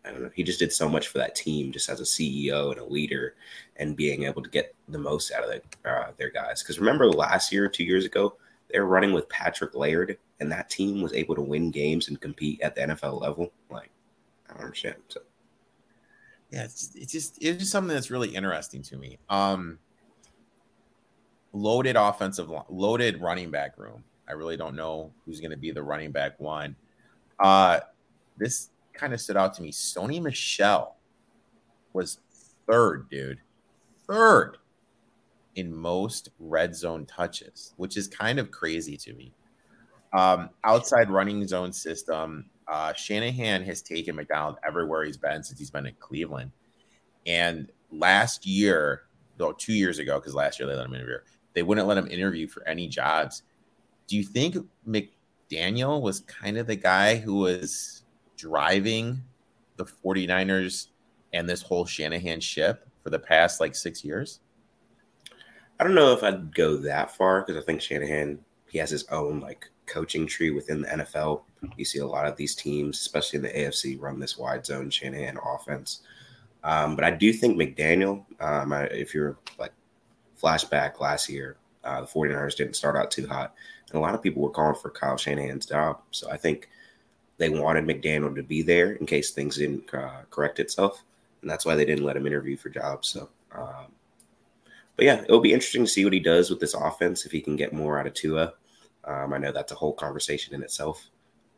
I 0.09 0.11
don't 0.11 0.23
know. 0.23 0.31
He 0.33 0.43
just 0.43 0.59
did 0.59 0.73
so 0.73 0.89
much 0.89 1.07
for 1.07 1.19
that 1.19 1.35
team, 1.35 1.71
just 1.71 1.87
as 1.87 1.99
a 1.99 2.03
CEO 2.03 2.71
and 2.71 2.79
a 2.79 2.83
leader, 2.83 3.35
and 3.75 3.95
being 3.95 4.23
able 4.23 4.41
to 4.41 4.49
get 4.49 4.73
the 4.87 4.97
most 4.97 5.31
out 5.31 5.43
of 5.43 5.49
the, 5.49 5.89
uh, 5.89 6.11
their 6.17 6.31
guys. 6.31 6.63
Because 6.63 6.79
remember 6.79 7.07
last 7.07 7.51
year, 7.51 7.67
two 7.67 7.83
years 7.83 8.05
ago, 8.05 8.35
they 8.71 8.79
were 8.79 8.87
running 8.87 9.13
with 9.13 9.29
Patrick 9.29 9.75
Laird, 9.75 10.17
and 10.39 10.51
that 10.51 10.69
team 10.69 11.01
was 11.01 11.13
able 11.13 11.35
to 11.35 11.41
win 11.41 11.69
games 11.69 12.07
and 12.07 12.19
compete 12.19 12.59
at 12.61 12.73
the 12.73 12.81
NFL 12.81 13.21
level. 13.21 13.51
Like, 13.69 13.91
I 14.49 14.53
don't 14.53 14.63
understand. 14.63 14.95
So, 15.09 15.21
yeah, 16.51 16.63
it's 16.63 16.91
it's 16.95 17.11
just 17.11 17.37
it's 17.39 17.59
just 17.59 17.71
something 17.71 17.93
that's 17.93 18.09
really 18.09 18.29
interesting 18.29 18.81
to 18.83 18.97
me. 18.97 19.19
Um, 19.29 19.77
loaded 21.53 21.95
offensive, 21.95 22.51
loaded 22.69 23.21
running 23.21 23.51
back 23.51 23.77
room. 23.77 24.03
I 24.27 24.33
really 24.33 24.57
don't 24.57 24.75
know 24.75 25.11
who's 25.25 25.39
going 25.39 25.51
to 25.51 25.57
be 25.57 25.71
the 25.71 25.83
running 25.83 26.11
back 26.11 26.39
one. 26.39 26.75
Uh, 27.39 27.79
this 28.37 28.69
kind 28.99 29.13
of 29.13 29.21
stood 29.21 29.37
out 29.37 29.53
to 29.55 29.61
me. 29.61 29.71
Sony 29.71 30.21
Michel 30.21 30.97
was 31.93 32.19
third, 32.67 33.09
dude, 33.09 33.39
third 34.07 34.57
in 35.55 35.73
most 35.73 36.29
red 36.39 36.75
zone 36.75 37.05
touches, 37.05 37.73
which 37.77 37.97
is 37.97 38.07
kind 38.07 38.39
of 38.39 38.51
crazy 38.51 38.97
to 38.97 39.13
me. 39.13 39.33
Um, 40.13 40.49
outside 40.63 41.09
running 41.09 41.45
zone 41.47 41.71
system, 41.71 42.49
uh, 42.67 42.93
Shanahan 42.93 43.63
has 43.63 43.81
taken 43.81 44.15
McDaniel 44.15 44.55
everywhere 44.65 45.03
he's 45.03 45.17
been 45.17 45.43
since 45.43 45.59
he's 45.59 45.71
been 45.71 45.85
in 45.85 45.95
Cleveland. 45.99 46.51
And 47.25 47.71
last 47.91 48.45
year, 48.45 49.03
though, 49.37 49.51
two 49.53 49.73
years 49.73 49.99
ago, 49.99 50.19
because 50.19 50.35
last 50.35 50.59
year 50.59 50.67
they 50.67 50.75
let 50.75 50.85
him 50.85 50.93
interview, 50.93 51.17
they 51.53 51.63
wouldn't 51.63 51.87
let 51.87 51.97
him 51.97 52.07
interview 52.07 52.47
for 52.47 52.67
any 52.67 52.87
jobs. 52.87 53.43
Do 54.07 54.15
you 54.15 54.23
think 54.23 54.55
McDaniel 54.87 56.01
was 56.01 56.21
kind 56.21 56.57
of 56.57 56.67
the 56.67 56.75
guy 56.75 57.17
who 57.17 57.35
was 57.35 57.98
driving 58.39 59.21
the 59.75 59.85
49ers 59.85 60.87
and 61.33 61.47
this 61.47 61.61
whole 61.61 61.85
Shanahan 61.85 62.39
ship 62.39 62.87
for 63.03 63.09
the 63.09 63.19
past 63.19 63.59
like 63.59 63.75
six 63.75 64.03
years? 64.03 64.39
I 65.79 65.83
don't 65.83 65.95
know 65.95 66.13
if 66.13 66.23
I'd 66.23 66.55
go 66.55 66.77
that 66.77 67.15
far 67.15 67.41
because 67.41 67.61
I 67.61 67.65
think 67.65 67.81
Shanahan 67.81 68.39
he 68.67 68.77
has 68.77 68.89
his 68.89 69.05
own 69.07 69.39
like 69.39 69.65
coaching 69.87 70.27
tree 70.27 70.51
within 70.51 70.81
the 70.81 70.87
NFL. 70.87 71.41
You 71.75 71.85
see 71.85 71.99
a 71.99 72.05
lot 72.05 72.27
of 72.27 72.35
these 72.35 72.55
teams, 72.55 72.99
especially 72.99 73.37
in 73.37 73.43
the 73.43 73.49
AFC, 73.49 73.99
run 73.99 74.19
this 74.19 74.37
wide 74.37 74.65
zone 74.65 74.89
Shanahan 74.89 75.37
offense. 75.43 76.01
Um, 76.63 76.95
but 76.95 77.03
I 77.03 77.11
do 77.11 77.33
think 77.33 77.57
McDaniel, 77.57 78.23
um, 78.39 78.73
if 78.91 79.13
you're 79.13 79.37
like 79.57 79.73
flashback 80.41 80.99
last 80.99 81.29
year, 81.29 81.57
uh, 81.83 82.01
the 82.01 82.07
49ers 82.07 82.55
didn't 82.55 82.75
start 82.75 82.95
out 82.95 83.09
too 83.09 83.27
hot. 83.27 83.55
And 83.89 83.97
a 83.97 84.01
lot 84.01 84.13
of 84.13 84.21
people 84.21 84.43
were 84.43 84.51
calling 84.51 84.75
for 84.75 84.91
Kyle 84.91 85.17
Shanahan's 85.17 85.65
job. 85.65 86.01
So 86.11 86.29
I 86.29 86.37
think 86.37 86.69
they 87.39 87.49
wanted 87.49 87.85
McDaniel 87.85 88.35
to 88.35 88.43
be 88.43 88.61
there 88.61 88.91
in 88.91 89.07
case 89.07 89.31
things 89.31 89.57
didn't 89.57 89.91
uh, 89.93 90.21
correct 90.29 90.59
itself. 90.59 91.03
And 91.41 91.49
that's 91.49 91.65
why 91.65 91.75
they 91.75 91.85
didn't 91.85 92.03
let 92.03 92.17
him 92.17 92.27
interview 92.27 92.57
for 92.57 92.69
jobs. 92.69 93.07
So, 93.07 93.29
um, 93.53 93.87
but 94.95 95.05
yeah, 95.05 95.21
it'll 95.23 95.39
be 95.39 95.53
interesting 95.53 95.85
to 95.85 95.89
see 95.89 96.03
what 96.03 96.13
he 96.13 96.19
does 96.19 96.49
with 96.49 96.59
this 96.59 96.73
offense 96.73 97.25
if 97.25 97.31
he 97.31 97.41
can 97.41 97.55
get 97.55 97.73
more 97.73 97.97
out 97.97 98.05
of 98.05 98.13
Tua. 98.13 98.53
Um, 99.05 99.33
I 99.33 99.37
know 99.37 99.53
that's 99.53 99.71
a 99.71 99.75
whole 99.75 99.93
conversation 99.93 100.53
in 100.53 100.61
itself. 100.61 101.09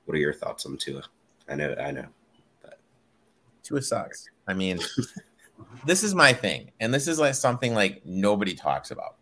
What 0.06 0.16
are 0.16 0.20
your 0.20 0.34
thoughts 0.34 0.66
on 0.66 0.78
Tua? 0.78 1.04
I 1.50 1.56
know, 1.56 1.76
I 1.76 1.92
know. 1.92 2.08
But. 2.62 2.78
Tua 3.64 3.82
sucks. 3.82 4.30
I 4.48 4.54
mean, 4.54 4.80
this 5.86 6.04
is 6.04 6.14
my 6.14 6.32
thing, 6.32 6.72
and 6.80 6.94
this 6.94 7.08
is 7.08 7.20
like 7.20 7.34
something 7.34 7.74
like 7.74 8.06
nobody 8.06 8.54
talks 8.54 8.92
about. 8.92 9.16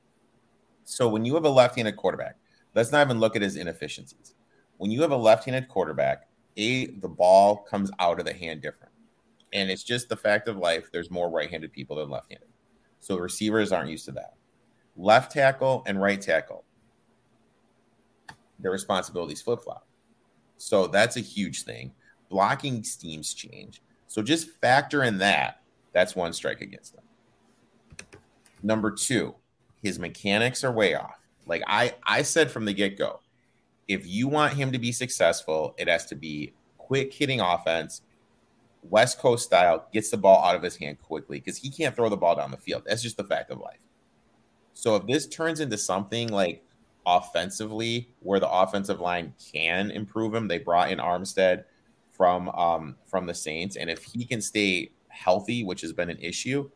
So 0.84 1.08
when 1.08 1.24
you 1.24 1.36
have 1.36 1.46
a 1.46 1.50
left-handed 1.50 1.96
quarterback, 1.96 2.36
let's 2.76 2.92
not 2.92 3.08
even 3.08 3.20
look 3.20 3.38
at 3.38 3.42
his 3.42 3.56
inefficiencies. 3.56 4.34
When 4.78 4.92
you 4.92 5.02
have 5.02 5.12
a 5.12 5.18
left-handed 5.18 5.70
quarterback, 5.70 6.28
a 6.60 6.88
the 6.88 7.08
ball 7.08 7.58
comes 7.58 7.90
out 8.00 8.20
of 8.20 8.26
the 8.26 8.34
hand 8.34 8.62
different, 8.62 8.94
and 9.54 9.72
it's 9.72 9.84
just 9.84 10.10
the 10.10 10.18
fact 10.18 10.48
of 10.48 10.58
life. 10.58 10.90
There's 10.92 11.10
more 11.10 11.30
right-handed 11.30 11.72
people 11.72 11.96
than 11.96 12.10
left-handed, 12.10 12.50
so 13.00 13.18
receivers 13.18 13.72
aren't 13.72 13.90
used 13.90 14.06
to 14.06 14.12
that. 14.14 14.36
Left 14.98 15.32
tackle 15.32 15.84
and 15.88 16.02
right 16.02 16.20
tackle, 16.20 16.66
their 18.60 18.72
responsibilities 18.72 19.42
flip-flop. 19.42 19.88
So 20.58 20.88
that's 20.88 21.16
a 21.16 21.22
huge 21.22 21.64
thing. 21.64 21.94
Blocking 22.30 22.84
schemes 22.84 23.34
change. 23.34 23.82
So 24.08 24.22
just 24.22 24.50
factor 24.60 25.04
in 25.04 25.18
that. 25.20 25.62
That's 25.94 26.16
one 26.16 26.34
strike 26.34 26.62
against 26.62 26.96
them. 26.96 27.06
Number 28.62 28.92
two, 28.92 29.36
his 29.82 29.98
mechanics 29.98 30.64
are 30.66 30.72
way 30.72 30.96
off. 30.96 31.18
Like 31.46 31.64
I, 31.66 31.96
I 32.04 32.24
said 32.24 32.52
from 32.52 32.66
the 32.66 32.74
get 32.74 32.98
go, 32.98 33.22
if 33.90 34.06
you 34.06 34.28
want 34.28 34.54
him 34.54 34.72
to 34.72 34.78
be 34.78 34.92
successful, 34.92 35.74
it 35.78 35.88
has 35.90 36.06
to 36.06 36.16
be 36.16 36.54
quick 36.78 37.12
hitting 37.12 37.42
offense, 37.42 38.02
West 38.84 39.18
Coast 39.18 39.44
style, 39.44 39.88
gets 39.92 40.12
the 40.12 40.18
ball 40.18 40.46
out 40.46 40.56
of 40.56 40.62
his 40.62 40.78
hand 40.78 41.02
quickly 41.02 41.40
because 41.40 41.58
he 41.58 41.72
can't 41.72 41.96
throw 41.96 42.08
the 42.08 42.16
ball 42.16 42.36
down 42.36 42.52
the 42.52 42.58
field. 42.58 42.84
That's 42.86 43.02
just 43.02 43.18
the 43.18 43.24
fact 43.24 43.50
of 43.50 43.60
life. 43.60 43.80
So 44.76 44.96
if 44.96 45.08
this 45.08 45.28
turns 45.28 45.60
into 45.60 45.78
something 45.78 46.30
like 46.30 46.64
offensively 47.06 48.10
where 48.20 48.40
the 48.40 48.50
offensive 48.50 49.00
line 49.00 49.34
can 49.54 49.90
improve 49.90 50.36
him, 50.36 50.48
they 50.48 50.60
brought 50.60 50.92
in 50.92 51.00
Armstead 51.00 51.64
from 52.12 52.50
um, 52.50 52.96
from 53.08 53.26
the 53.26 53.34
Saints, 53.34 53.76
and 53.76 53.90
if 53.90 54.04
he 54.04 54.24
can 54.24 54.40
stay 54.40 54.92
healthy, 55.08 55.64
which 55.64 55.82
has 55.82 55.94
been 55.94 56.12
an 56.12 56.20
issue, 56.20 56.70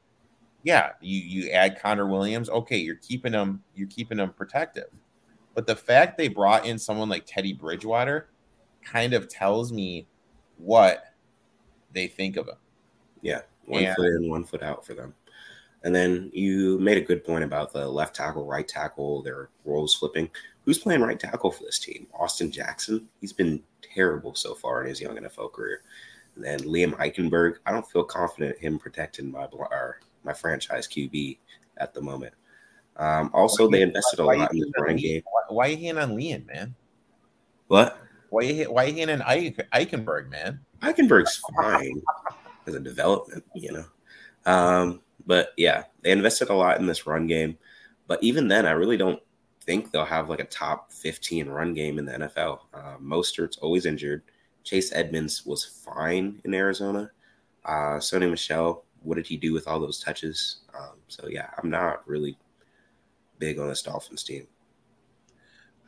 yeah, 0.64 0.92
you 1.00 1.20
you 1.20 1.50
add 1.52 1.80
Connor 1.80 2.08
Williams, 2.08 2.50
okay, 2.50 2.78
you're 2.78 2.96
keeping 2.96 3.34
him 3.34 3.62
you're 3.76 3.88
keeping 3.88 4.18
him 4.18 4.32
protective. 4.32 4.90
But 5.54 5.68
the 5.68 5.76
fact 5.76 6.18
they 6.18 6.28
brought 6.28 6.66
in 6.66 6.80
someone 6.80 7.10
like 7.10 7.26
Teddy 7.26 7.54
Bridgewater 7.54 8.30
kind 8.84 9.14
of 9.14 9.28
tells 9.28 9.72
me 9.72 10.08
what 10.58 11.14
they 11.94 12.08
think 12.08 12.38
of 12.38 12.48
him. 12.48 12.58
Yeah, 13.22 13.42
one 13.66 13.84
and, 13.84 13.96
foot 13.96 14.08
in, 14.08 14.30
one 14.30 14.44
foot 14.44 14.64
out 14.64 14.86
for 14.86 14.94
them. 14.94 15.14
And 15.84 15.94
then 15.94 16.32
you 16.34 16.80
made 16.80 16.98
a 16.98 17.06
good 17.06 17.24
point 17.24 17.44
about 17.44 17.74
the 17.74 17.88
left 17.88 18.16
tackle, 18.16 18.46
right 18.46 18.68
tackle, 18.68 19.22
their 19.22 19.50
roles 19.66 19.94
flipping. 19.94 20.30
Who's 20.64 20.80
playing 20.80 21.02
right 21.02 21.20
tackle 21.20 21.52
for 21.52 21.64
this 21.64 21.80
team? 21.80 22.08
Austin 22.14 22.52
Jackson. 22.52 23.08
He's 23.20 23.34
been 23.34 23.62
terrible 23.82 24.34
so 24.34 24.56
far 24.56 24.82
in 24.82 24.88
his 24.88 25.02
young 25.02 25.18
NFL 25.18 25.52
career. 25.52 25.82
And 26.36 26.44
then 26.44 26.60
Liam 26.62 26.94
Eichenberg, 26.98 27.58
I 27.66 27.72
don't 27.72 27.90
feel 27.90 28.04
confident 28.04 28.58
him 28.58 28.80
protecting 28.80 29.32
my 29.32 29.46
our, 29.46 30.00
my 30.24 30.34
franchise 30.34 30.88
QB 30.88 31.38
at 31.78 31.94
the 31.94 32.02
moment. 32.02 32.34
Um, 32.98 33.32
also, 33.34 33.70
they 33.70 33.82
invested 33.82 34.20
a 34.20 34.26
lot 34.26 34.54
in 34.54 34.60
the 34.60 34.72
running 34.80 34.98
game. 34.98 35.24
Why, 35.26 35.42
why, 35.50 35.66
are 35.66 35.70
you 35.70 35.78
hitting 35.78 35.98
on 35.98 36.16
Liam, 36.16 36.46
man? 36.46 36.76
What? 37.68 37.98
Why 38.30 38.42
you 38.42 38.72
why 38.72 38.86
you 38.86 38.94
hitting 38.94 39.22
on 39.22 39.28
Eichenberg, 39.28 40.30
man? 40.30 40.60
Eichenberg's 40.82 41.42
fine 41.56 42.02
as 42.68 42.76
a 42.76 42.80
development, 42.80 43.44
you 43.56 43.72
know. 43.72 43.86
Um, 44.46 45.02
but 45.26 45.54
yeah, 45.58 45.84
they 46.02 46.12
invested 46.12 46.50
a 46.50 46.54
lot 46.54 46.80
in 46.80 46.86
this 46.86 47.08
run 47.08 47.28
game. 47.28 47.58
But 48.08 48.22
even 48.22 48.48
then, 48.48 48.66
I 48.66 48.72
really 48.72 48.98
don't 48.98 49.22
think 49.66 49.92
they'll 49.92 50.06
have 50.06 50.30
like 50.30 50.40
a 50.40 50.46
top 50.46 50.92
15 50.92 51.48
run 51.48 51.74
game 51.74 51.98
in 51.98 52.06
the 52.06 52.12
NFL. 52.12 52.60
Uh, 52.74 52.98
Mostert's 53.02 53.58
always 53.58 53.86
injured. 53.86 54.24
Chase 54.64 54.92
Edmonds 54.94 55.46
was 55.46 55.64
fine 55.64 56.42
in 56.44 56.54
Arizona. 56.54 57.12
Uh, 57.66 57.98
Sony 57.98 58.30
Michel, 58.30 58.84
what 59.02 59.16
did 59.16 59.28
he 59.28 59.38
do 59.38 59.54
with 59.54 59.68
all 59.68 59.80
those 59.80 60.00
touches? 60.00 60.58
Um, 60.78 60.98
so 61.08 61.28
yeah, 61.28 61.50
I'm 61.62 61.70
not 61.70 62.08
really 62.08 62.38
big 63.44 63.60
on 63.60 63.68
this 63.68 63.82
Dolphins 63.82 64.24
team. 64.24 64.48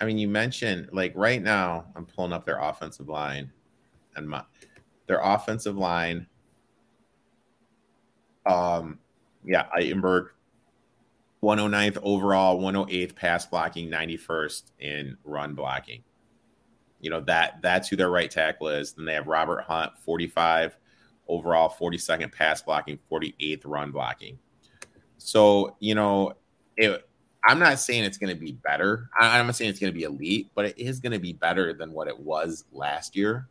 I 0.01 0.05
mean, 0.05 0.17
you 0.17 0.27
mentioned 0.27 0.89
like 0.91 1.13
right 1.15 1.41
now, 1.41 1.85
I'm 1.95 2.05
pulling 2.05 2.33
up 2.33 2.45
their 2.45 2.59
offensive 2.59 3.07
line, 3.07 3.49
and 4.17 4.27
my 4.27 4.43
their 5.07 5.21
offensive 5.23 5.77
line. 5.77 6.27
Um, 8.45 8.99
yeah, 9.45 9.67
Eichenberg 9.77 10.29
109th 11.41 11.97
overall, 12.03 12.59
108th 12.59 13.15
pass 13.15 13.45
blocking, 13.45 13.89
91st 13.89 14.63
in 14.79 15.17
run 15.23 15.55
blocking. 15.55 16.03
You 16.99 17.09
know 17.09 17.21
that 17.21 17.61
that's 17.61 17.87
who 17.87 17.95
their 17.95 18.09
right 18.09 18.29
tackle 18.29 18.67
is. 18.67 18.93
Then 18.93 19.05
they 19.05 19.13
have 19.13 19.27
Robert 19.27 19.61
Hunt, 19.61 19.93
45 20.03 20.77
overall, 21.29 21.69
42nd 21.69 22.33
pass 22.33 22.61
blocking, 22.61 22.99
48th 23.09 23.61
run 23.63 23.91
blocking. 23.91 24.37
So 25.17 25.77
you 25.79 25.95
know, 25.95 26.33
it, 26.75 27.07
I'm 27.47 27.59
not 27.59 27.79
saying 27.79 28.03
it's 28.03 28.17
going 28.17 28.33
to 28.33 28.39
be 28.39 28.53
better. 28.53 29.09
I'm 29.19 29.45
not 29.45 29.55
saying 29.55 29.69
it's 29.69 29.79
going 29.79 29.93
to 29.93 29.97
be 29.97 30.03
elite, 30.03 30.49
but 30.55 30.65
it 30.65 30.79
is 30.79 30.99
going 30.99 31.11
to 31.11 31.19
be 31.19 31.33
better 31.33 31.73
than 31.73 31.91
what 31.91 32.07
it 32.07 32.19
was 32.19 32.65
last 32.71 33.15
year. 33.15 33.47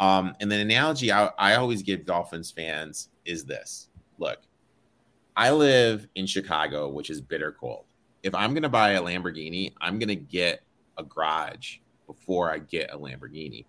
Um, 0.00 0.34
and 0.40 0.50
the 0.52 0.56
analogy 0.56 1.10
I, 1.10 1.30
I 1.38 1.54
always 1.56 1.82
give 1.82 2.04
Dolphins 2.04 2.50
fans 2.50 3.08
is 3.24 3.44
this: 3.44 3.88
Look, 4.18 4.38
I 5.36 5.50
live 5.50 6.06
in 6.14 6.26
Chicago, 6.26 6.88
which 6.88 7.10
is 7.10 7.20
bitter 7.20 7.52
cold. 7.52 7.84
If 8.22 8.34
I'm 8.34 8.52
going 8.52 8.64
to 8.64 8.68
buy 8.68 8.90
a 8.90 9.02
Lamborghini, 9.02 9.72
I'm 9.80 9.98
going 9.98 10.08
to 10.08 10.16
get 10.16 10.62
a 10.98 11.04
garage 11.04 11.76
before 12.06 12.50
I 12.50 12.58
get 12.58 12.92
a 12.92 12.98
Lamborghini. 12.98 13.64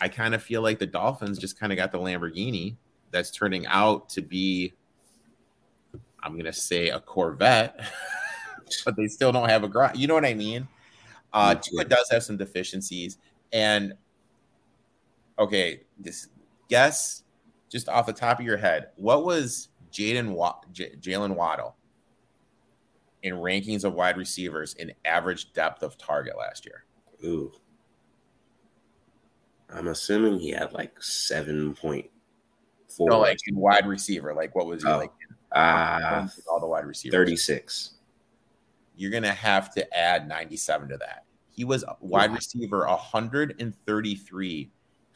I 0.00 0.08
kind 0.08 0.34
of 0.34 0.42
feel 0.42 0.62
like 0.62 0.78
the 0.78 0.86
Dolphins 0.86 1.38
just 1.38 1.58
kind 1.58 1.72
of 1.72 1.76
got 1.76 1.92
the 1.92 1.98
Lamborghini 1.98 2.76
that's 3.10 3.30
turning 3.30 3.66
out 3.66 4.08
to 4.10 4.22
be, 4.22 4.72
I'm 6.22 6.32
going 6.32 6.44
to 6.44 6.52
say 6.52 6.88
a 6.90 7.00
Corvette, 7.00 7.80
but 8.84 8.96
they 8.96 9.06
still 9.06 9.32
don't 9.32 9.48
have 9.48 9.64
a 9.64 9.68
garage. 9.68 9.96
You 9.96 10.06
know 10.06 10.14
what 10.14 10.24
I 10.24 10.34
mean? 10.34 10.66
Uh, 11.32 11.54
Tua 11.54 11.84
does 11.84 12.08
have 12.10 12.22
some 12.22 12.36
deficiencies. 12.36 13.18
And 13.52 13.94
okay, 15.38 15.82
this 15.98 16.28
guess 16.68 17.22
just 17.68 17.88
off 17.88 18.06
the 18.06 18.12
top 18.12 18.40
of 18.40 18.46
your 18.46 18.56
head, 18.56 18.88
what 18.96 19.24
was 19.24 19.68
Jaden 19.92 20.34
J- 20.72 20.96
Jaylen 21.00 21.34
Waddle 21.34 21.76
in 23.22 23.34
rankings 23.34 23.84
of 23.84 23.94
wide 23.94 24.16
receivers 24.16 24.74
in 24.74 24.92
average 25.04 25.52
depth 25.52 25.82
of 25.82 25.98
target 25.98 26.36
last 26.38 26.64
year? 26.66 26.84
Ooh. 27.24 27.52
I'm 29.70 29.88
assuming 29.88 30.38
he 30.38 30.50
had 30.50 30.72
like 30.72 31.02
seven 31.02 31.74
point 31.74 32.08
four. 32.88 33.10
No, 33.10 33.20
like 33.20 33.38
in 33.46 33.54
wide 33.56 33.86
receiver. 33.86 34.32
Like 34.34 34.54
what 34.54 34.66
was 34.66 34.82
he 34.82 34.88
Oh. 34.88 34.96
like? 34.98 35.12
uh, 35.52 36.26
all 36.50 36.60
the 36.60 36.66
wide 36.66 36.84
receivers. 36.84 37.14
36. 37.16 37.94
You're 38.98 39.10
gonna 39.10 39.32
have 39.32 39.72
to 39.74 39.96
add 39.96 40.28
97 40.28 40.90
to 40.90 40.96
that. 40.98 41.24
He 41.48 41.64
was 41.64 41.84
wide 42.00 42.32
receiver 42.32 42.86
133 42.86 44.70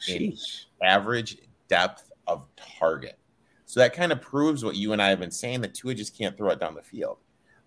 in 0.07 0.37
average 0.81 1.37
depth 1.67 2.11
of 2.27 2.45
target. 2.79 3.17
So 3.65 3.79
that 3.79 3.93
kind 3.93 4.11
of 4.11 4.21
proves 4.21 4.63
what 4.63 4.75
you 4.75 4.93
and 4.93 5.01
I 5.01 5.09
have 5.09 5.19
been 5.19 5.31
saying 5.31 5.61
that 5.61 5.73
Tua 5.73 5.93
just 5.93 6.17
can't 6.17 6.37
throw 6.37 6.49
it 6.49 6.59
down 6.59 6.75
the 6.75 6.81
field. 6.81 7.17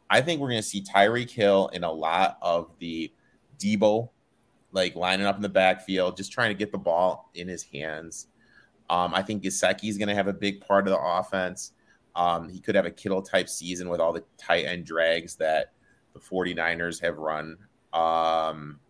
I 0.09 0.21
think 0.21 0.41
we're 0.41 0.51
going 0.51 0.63
to 0.63 0.69
see 0.69 0.83
Tyreek 0.83 1.31
Hill 1.31 1.69
in 1.73 1.83
a 1.85 1.91
lot 1.91 2.39
of 2.41 2.71
the 2.79 3.13
Deebo, 3.59 4.11
like 4.73 4.95
lining 4.95 5.27
up 5.27 5.37
in 5.37 5.43
the 5.43 5.49
backfield, 5.49 6.17
just 6.17 6.33
trying 6.33 6.51
to 6.51 6.55
get 6.55 6.71
the 6.71 6.79
ball 6.79 7.31
in 7.35 7.49
his 7.49 7.65
hands. 7.65 8.29
Um, 8.89 9.15
I 9.15 9.23
think 9.23 9.43
Gesicki 9.43 9.89
is 9.89 9.99
going 9.99 10.09
to 10.09 10.15
have 10.15 10.29
a 10.29 10.33
big 10.33 10.61
part 10.61 10.87
of 10.87 10.93
the 10.93 11.01
offense. 11.01 11.73
Um, 12.15 12.49
he 12.49 12.61
could 12.61 12.77
have 12.77 12.87
a 12.87 12.91
Kittle 12.91 13.23
type 13.23 13.49
season 13.49 13.89
with 13.89 14.01
all 14.01 14.13
the 14.13 14.23
tight 14.39 14.65
end 14.65 14.85
drags 14.85 15.35
that 15.37 15.73
the 16.17 16.27
49ers 16.27 17.01
have 17.01 17.19
run. 17.19 17.57
Um, 17.93 18.81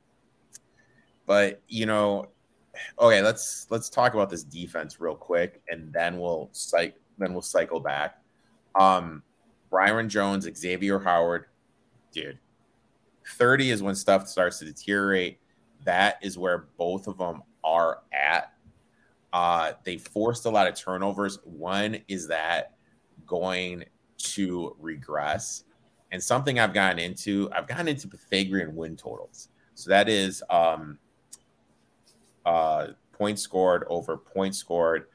but 1.27 1.63
you 1.69 1.87
know, 1.87 2.27
okay, 2.99 3.23
let's 3.23 3.67
let's 3.71 3.91
talk 3.91 4.15
about 4.15 4.31
this 4.31 4.45
defense 4.45 5.01
real 5.01 5.15
quick, 5.15 5.63
and 5.69 5.93
then 5.93 6.19
we'll 6.19 6.49
cycle 6.53 6.99
then 7.19 7.33
we'll 7.33 7.43
cycle 7.43 7.81
back. 7.81 8.23
Um, 8.79 9.23
Byron 9.71 10.09
Jones, 10.09 10.47
Xavien 10.47 11.03
Howard, 11.03 11.47
dude, 12.13 12.39
thirty 13.37 13.71
is 13.71 13.83
when 13.83 13.95
stuff 13.95 14.29
starts 14.29 14.59
to 14.61 14.65
deteriorate. 14.65 15.39
That 15.85 16.19
is 16.23 16.39
where 16.39 16.69
both 16.77 17.07
of 17.07 17.19
them 17.19 17.43
are 17.65 18.03
at. 18.13 18.53
Uh, 19.33 19.73
they 19.85 19.99
forced 19.99 20.47
a 20.47 20.51
lot 20.51 20.67
of 20.67 20.75
turnovers. 20.75 21.39
One 21.45 21.99
is 22.09 22.29
that 22.29 22.77
going 23.27 23.85
to 24.19 24.77
regress, 24.79 25.65
and 26.17 26.23
something 26.23 26.59
I've 26.59 26.73
gotten 26.73 26.99
into. 26.99 27.51
I've 27.53 27.67
gotten 27.67 27.89
into 27.89 28.09
Pythagorean 28.09 28.75
win 28.75 28.97
totals. 28.97 29.51
So 29.75 29.91
that 29.91 30.09
is 30.09 30.43
um, 30.49 30.97
uh, 32.47 32.87
points 33.13 33.43
scored 33.43 33.85
over 33.91 34.17
points 34.17 34.57
scored 34.57 35.09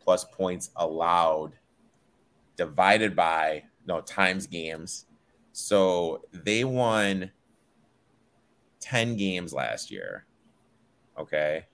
plus 0.00 0.24
points 0.24 0.70
allowed 0.74 1.52
divided 2.56 3.14
by 3.14 3.62
no 3.86 4.00
times 4.00 4.48
games. 4.48 5.06
So 5.52 6.24
they 6.32 6.64
won 6.64 7.30
10 8.80 9.16
games 9.16 9.52
last 9.52 9.92
year. 9.92 10.26
Okay. 11.16 11.66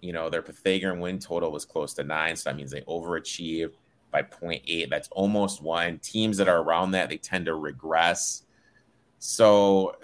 You 0.00 0.12
know, 0.12 0.30
their 0.30 0.42
Pythagorean 0.42 1.00
win 1.00 1.18
total 1.18 1.50
was 1.50 1.64
close 1.64 1.92
to 1.94 2.04
nine. 2.04 2.36
So 2.36 2.50
that 2.50 2.56
means 2.56 2.70
they 2.70 2.82
overachieved 2.82 3.74
by 4.10 4.22
0.8. 4.22 4.88
That's 4.90 5.08
almost 5.08 5.62
one. 5.62 5.98
Teams 5.98 6.36
that 6.38 6.48
are 6.48 6.62
around 6.62 6.92
that, 6.92 7.08
they 7.08 7.18
tend 7.18 7.46
to 7.46 7.54
regress. 7.54 8.44
So, 9.18 9.96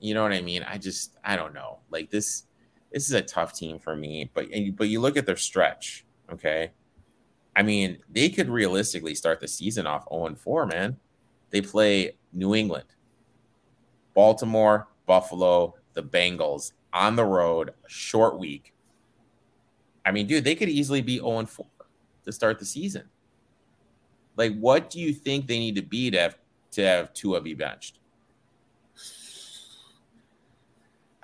you 0.00 0.14
know 0.14 0.22
what 0.22 0.32
I 0.32 0.40
mean? 0.40 0.62
I 0.62 0.78
just, 0.78 1.16
I 1.24 1.36
don't 1.36 1.54
know. 1.54 1.78
Like 1.90 2.10
this, 2.10 2.44
this 2.92 3.04
is 3.04 3.12
a 3.12 3.22
tough 3.22 3.54
team 3.54 3.78
for 3.78 3.94
me. 3.94 4.30
But 4.32 4.46
but 4.76 4.88
you 4.88 5.00
look 5.00 5.16
at 5.16 5.26
their 5.26 5.36
stretch, 5.36 6.04
okay? 6.32 6.72
I 7.56 7.62
mean, 7.62 7.98
they 8.10 8.28
could 8.28 8.48
realistically 8.48 9.14
start 9.14 9.40
the 9.40 9.48
season 9.48 9.86
off 9.86 10.06
0 10.10 10.34
4, 10.36 10.66
man. 10.66 10.96
They 11.50 11.60
play 11.60 12.16
New 12.32 12.54
England, 12.54 12.86
Baltimore, 14.14 14.88
Buffalo, 15.06 15.74
the 15.94 16.02
Bengals 16.02 16.72
on 16.92 17.16
the 17.16 17.24
road, 17.24 17.72
short 17.86 18.38
week. 18.38 18.74
I 20.04 20.12
mean, 20.12 20.26
dude, 20.26 20.44
they 20.44 20.54
could 20.54 20.68
easily 20.68 21.02
be 21.02 21.18
0 21.18 21.46
4 21.46 21.66
to 22.24 22.32
start 22.32 22.58
the 22.58 22.64
season. 22.64 23.08
Like, 24.38 24.56
what 24.56 24.88
do 24.88 25.00
you 25.00 25.12
think 25.12 25.48
they 25.48 25.58
need 25.58 25.74
to 25.74 25.82
be 25.82 26.10
to 26.12 26.18
have 26.18 26.38
to 26.70 26.82
have 26.82 27.12
Tua 27.12 27.40
be 27.40 27.54
benched? 27.54 27.98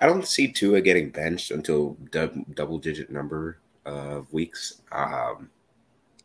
I 0.01 0.05
don't 0.05 0.27
see 0.27 0.51
Tua 0.51 0.81
getting 0.81 1.09
benched 1.09 1.49
until 1.51 1.93
dub- 2.11 2.53
double 2.53 2.77
digit 2.77 3.09
number 3.09 3.57
of 3.85 4.31
weeks. 4.33 4.81
Um, 4.91 5.49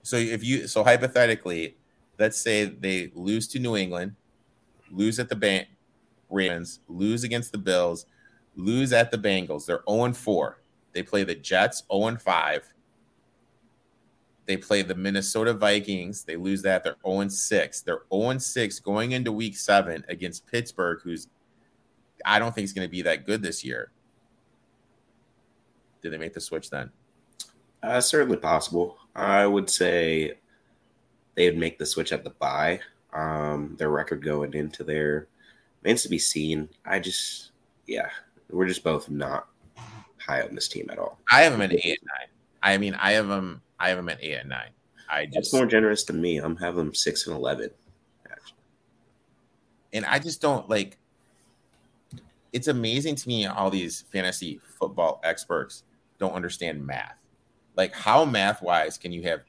So 0.03 0.17
if 0.17 0.43
you 0.43 0.67
so 0.67 0.83
hypothetically, 0.83 1.77
let's 2.19 2.39
say 2.41 2.65
they 2.65 3.13
lose 3.15 3.47
to 3.49 3.61
New 3.61 3.77
England, 3.77 4.17
lose 4.91 5.21
at 5.21 5.29
the 5.29 5.37
ban- 5.37 5.67
Ravens, 6.29 6.81
lose 6.89 7.23
against 7.23 7.53
the 7.53 7.59
Bills, 7.59 8.07
lose 8.57 8.93
at 8.93 9.11
the 9.13 9.19
Bengals. 9.19 9.67
They're 9.67 9.85
0 9.89 10.13
4. 10.15 10.59
They 10.93 11.03
play 11.05 11.23
the 11.23 11.35
Jets 11.37 11.85
0 11.93 12.17
5. 12.17 12.73
They 14.47 14.57
play 14.57 14.83
the 14.83 14.95
Minnesota 14.95 15.55
Vikings. 15.55 16.25
They 16.25 16.37
lose 16.37 16.63
that. 16.63 16.83
They're 16.83 16.97
0 17.07 17.29
6. 17.29 17.81
They're 17.83 18.03
0 18.13 18.39
6 18.39 18.81
going 18.81 19.13
into 19.13 19.33
week 19.33 19.57
seven 19.57 20.05
against 20.09 20.47
Pittsburgh, 20.47 21.01
who's 21.03 21.29
I 22.25 22.39
don't 22.39 22.55
think 22.55 22.65
is 22.65 22.73
going 22.73 22.87
to 22.87 22.91
be 22.91 23.03
that 23.03 23.27
good 23.27 23.43
this 23.43 23.65
year. 23.65 23.91
Did 26.03 26.13
they 26.13 26.19
make 26.19 26.35
the 26.35 26.41
switch 26.41 26.71
then? 26.71 26.91
uh, 27.83 28.01
certainly 28.01 28.37
possible. 28.37 28.99
I 29.15 29.47
would 29.47 29.71
say 29.71 30.35
they 31.35 31.49
would 31.49 31.59
make 31.59 31.79
the 31.79 31.87
switch 31.87 32.13
at 32.13 32.25
the 32.25 32.31
bye. 32.31 32.81
Um, 33.13 33.75
their 33.79 33.91
record 33.91 34.23
going 34.23 34.55
into 34.55 34.85
there 34.85 35.27
remains 35.83 36.03
to 36.03 36.09
be 36.09 36.19
seen. 36.19 36.69
I 36.85 37.01
just, 37.01 37.51
yeah, 37.87 38.09
we're 38.51 38.69
just 38.69 38.85
both 38.85 39.11
not 39.11 39.49
high 40.19 40.43
on 40.43 40.55
this 40.55 40.69
team 40.69 40.89
at 40.91 40.99
all. 40.99 41.19
I 41.31 41.43
have 41.43 41.53
them 41.53 41.63
at 41.63 41.73
eight 41.73 41.99
and 42.01 42.09
nine. 42.09 42.29
I 42.63 42.79
mean, 42.79 42.95
I 42.95 43.13
have 43.13 43.29
them. 43.29 43.63
I 43.81 43.89
have 43.89 43.99
them 43.99 44.09
at 44.09 44.19
eight 44.23 44.35
and 44.35 44.51
nine. 44.51 44.71
I 45.09 45.25
That's 45.25 45.49
just 45.49 45.55
more 45.55 45.67
generous 45.67 46.05
than 46.05 46.21
me. 46.21 46.37
I'm 46.37 46.57
having 46.57 46.77
them 46.77 46.95
six 46.95 47.27
and 47.27 47.35
eleven. 47.35 47.71
Actually. 48.31 48.59
and 49.93 50.05
I 50.05 50.19
just 50.19 50.41
don't 50.41 50.69
like. 50.69 50.99
It's 52.53 52.69
amazing 52.69 53.17
to 53.17 53.29
me 53.29 53.47
all 53.47 53.71
these 53.71 54.05
fantasy 54.13 54.61
football 54.79 55.21
experts 55.25 55.85
don't 56.19 56.35
understand 56.35 56.85
math. 56.85 57.17
Like, 57.77 57.95
how 57.95 58.25
math 58.25 58.63
wise 58.63 58.99
can 58.99 59.13
you 59.13 59.23
have 59.23 59.41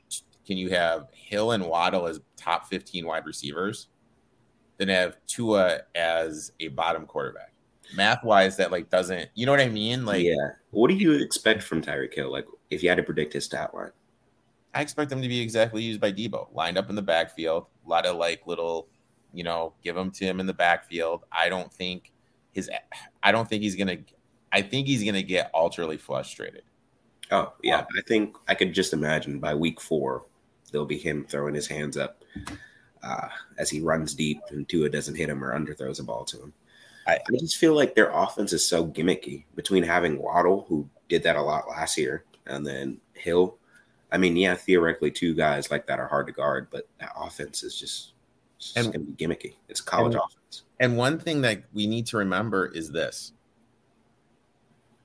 can 0.48 0.58
you 0.58 0.70
have 0.70 1.08
Hill 1.12 1.52
and 1.52 1.66
Waddle 1.66 2.08
as 2.08 2.20
top 2.38 2.68
fifteen 2.68 3.06
wide 3.06 3.26
receivers, 3.26 3.88
then 4.78 4.88
have 4.88 5.18
Tua 5.28 5.82
as 5.96 6.54
a 6.60 6.70
bottom 6.70 7.06
quarterback? 7.06 7.52
Math 7.96 8.24
wise, 8.24 8.56
that 8.58 8.72
like 8.72 8.90
doesn't. 8.90 9.30
You 9.36 9.46
know 9.46 9.52
what 9.52 9.62
I 9.62 9.68
mean? 9.68 10.06
Like, 10.06 10.24
yeah. 10.24 10.52
What 10.72 10.88
do 10.88 10.96
you 10.96 11.14
expect 11.14 11.62
from 11.62 11.82
Tyreek 11.82 12.14
Hill? 12.14 12.32
Like, 12.32 12.46
if 12.70 12.82
you 12.82 12.90
had 12.90 12.96
to 12.96 13.04
predict 13.04 13.34
his 13.34 13.46
stat 13.46 13.74
line? 13.76 13.92
I 14.74 14.82
expect 14.82 15.10
them 15.10 15.22
to 15.22 15.28
be 15.28 15.40
exactly 15.42 15.84
used 15.84 16.00
by 16.00 16.12
Deebo, 16.12 16.48
lined 16.54 16.78
up 16.78 16.90
in 16.90 16.96
the 16.96 17.02
backfield. 17.02 17.66
A 17.86 17.90
lot 17.90 18.06
of 18.06 18.16
like 18.18 18.46
little, 18.48 18.88
you 19.34 19.44
know, 19.44 19.74
give 19.84 19.96
them 19.96 20.12
to 20.12 20.26
him 20.26 20.40
in 20.40 20.46
the 20.46 20.54
backfield. 20.54 21.24
I 21.32 21.50
don't 21.50 21.72
think 21.74 22.12
his, 22.54 22.70
I 23.24 23.32
don't 23.32 23.48
think 23.50 23.64
he's 23.64 23.76
gonna. 23.76 23.98
I 24.54 24.62
think 24.62 24.88
he's 24.88 25.04
gonna 25.04 25.24
get 25.24 25.52
ultraly 25.54 25.98
frustrated. 25.98 26.64
Oh 27.32 27.54
yeah, 27.64 27.86
I 27.98 28.02
think 28.08 28.36
I 28.48 28.56
could 28.56 28.74
just 28.74 28.92
imagine 28.94 29.40
by 29.40 29.56
week 29.56 29.80
four 29.80 30.26
there'll 30.72 30.86
be 30.88 30.98
him 30.98 31.26
throwing 31.30 31.54
his 31.56 31.68
hands 31.68 31.98
up 31.98 32.24
uh, 33.04 33.28
as 33.58 33.70
he 33.70 33.80
runs 33.82 34.14
deep 34.14 34.40
and 34.50 34.68
Tua 34.68 34.90
doesn't 34.90 35.16
hit 35.16 35.30
him 35.30 35.44
or 35.44 35.58
underthrows 35.58 36.00
a 36.00 36.04
ball 36.04 36.24
to 36.26 36.38
him. 36.44 36.54
I- 37.08 37.16
I 37.16 37.38
just 37.40 37.58
feel 37.58 37.74
like 37.74 37.96
their 37.96 38.10
offense 38.12 38.54
is 38.54 38.66
so 38.68 38.86
gimmicky 38.86 39.46
between 39.56 39.84
having 39.84 40.22
Waddle, 40.22 40.66
who 40.70 40.88
did 41.10 41.24
that 41.24 41.36
a 41.36 41.42
lot 41.42 41.68
last 41.68 41.98
year, 41.98 42.24
and 42.46 42.66
then 42.66 43.00
Hill. 43.14 43.58
I 44.12 44.18
mean, 44.18 44.36
yeah, 44.36 44.56
theoretically, 44.56 45.12
two 45.12 45.34
guys 45.34 45.72
like 45.72 45.88
that 45.88 46.00
are 46.00 46.08
hard 46.08 46.28
to 46.28 46.34
guard, 46.34 46.68
but 46.72 46.88
that 47.00 47.12
offense 47.16 47.64
is 47.64 47.78
just, 47.78 48.14
just 48.60 48.78
And- 48.78 48.88
going 48.94 49.06
to 49.06 49.12
be 49.12 49.26
gimmicky. 49.26 49.56
It's 49.70 49.82
college 49.82 50.16
and- 50.16 50.24
offense. 50.24 50.64
And 50.80 50.98
one 50.98 51.18
thing 51.20 51.42
that 51.42 51.64
we 51.74 51.88
need 51.88 52.08
to 52.08 52.18
remember 52.18 52.68
is 52.68 52.92
this: 52.92 53.34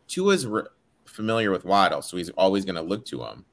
Tua's 0.09 0.47
re- 0.47 0.63
familiar 1.05 1.51
with 1.51 1.65
Waddle, 1.65 2.03
so 2.03 2.17
he's 2.17 2.31
always 2.31 2.65
going 2.65 2.77
to 2.77 2.83
look 2.83 3.05
to 3.07 3.23
him. 3.25 3.45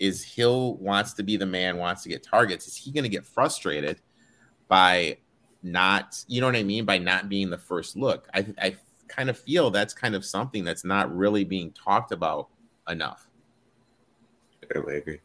is 0.00 0.24
Hill 0.24 0.74
wants 0.78 1.12
to 1.14 1.22
be 1.22 1.36
the 1.36 1.46
man, 1.46 1.76
wants 1.78 2.02
to 2.02 2.08
get 2.08 2.22
targets. 2.22 2.66
Is 2.66 2.76
he 2.76 2.90
going 2.90 3.04
to 3.04 3.08
get 3.08 3.24
frustrated 3.24 4.00
by 4.66 5.18
not, 5.62 6.22
you 6.26 6.40
know 6.40 6.48
what 6.48 6.56
I 6.56 6.64
mean, 6.64 6.84
by 6.84 6.98
not 6.98 7.28
being 7.28 7.48
the 7.48 7.56
first 7.58 7.96
look? 7.96 8.28
I, 8.34 8.44
I 8.60 8.76
kind 9.06 9.30
of 9.30 9.38
feel 9.38 9.70
that's 9.70 9.94
kind 9.94 10.16
of 10.16 10.24
something 10.24 10.64
that's 10.64 10.84
not 10.84 11.14
really 11.14 11.44
being 11.44 11.70
talked 11.72 12.10
about 12.10 12.48
enough. 12.88 13.28
Totally 14.72 14.96
agree. 14.98 15.20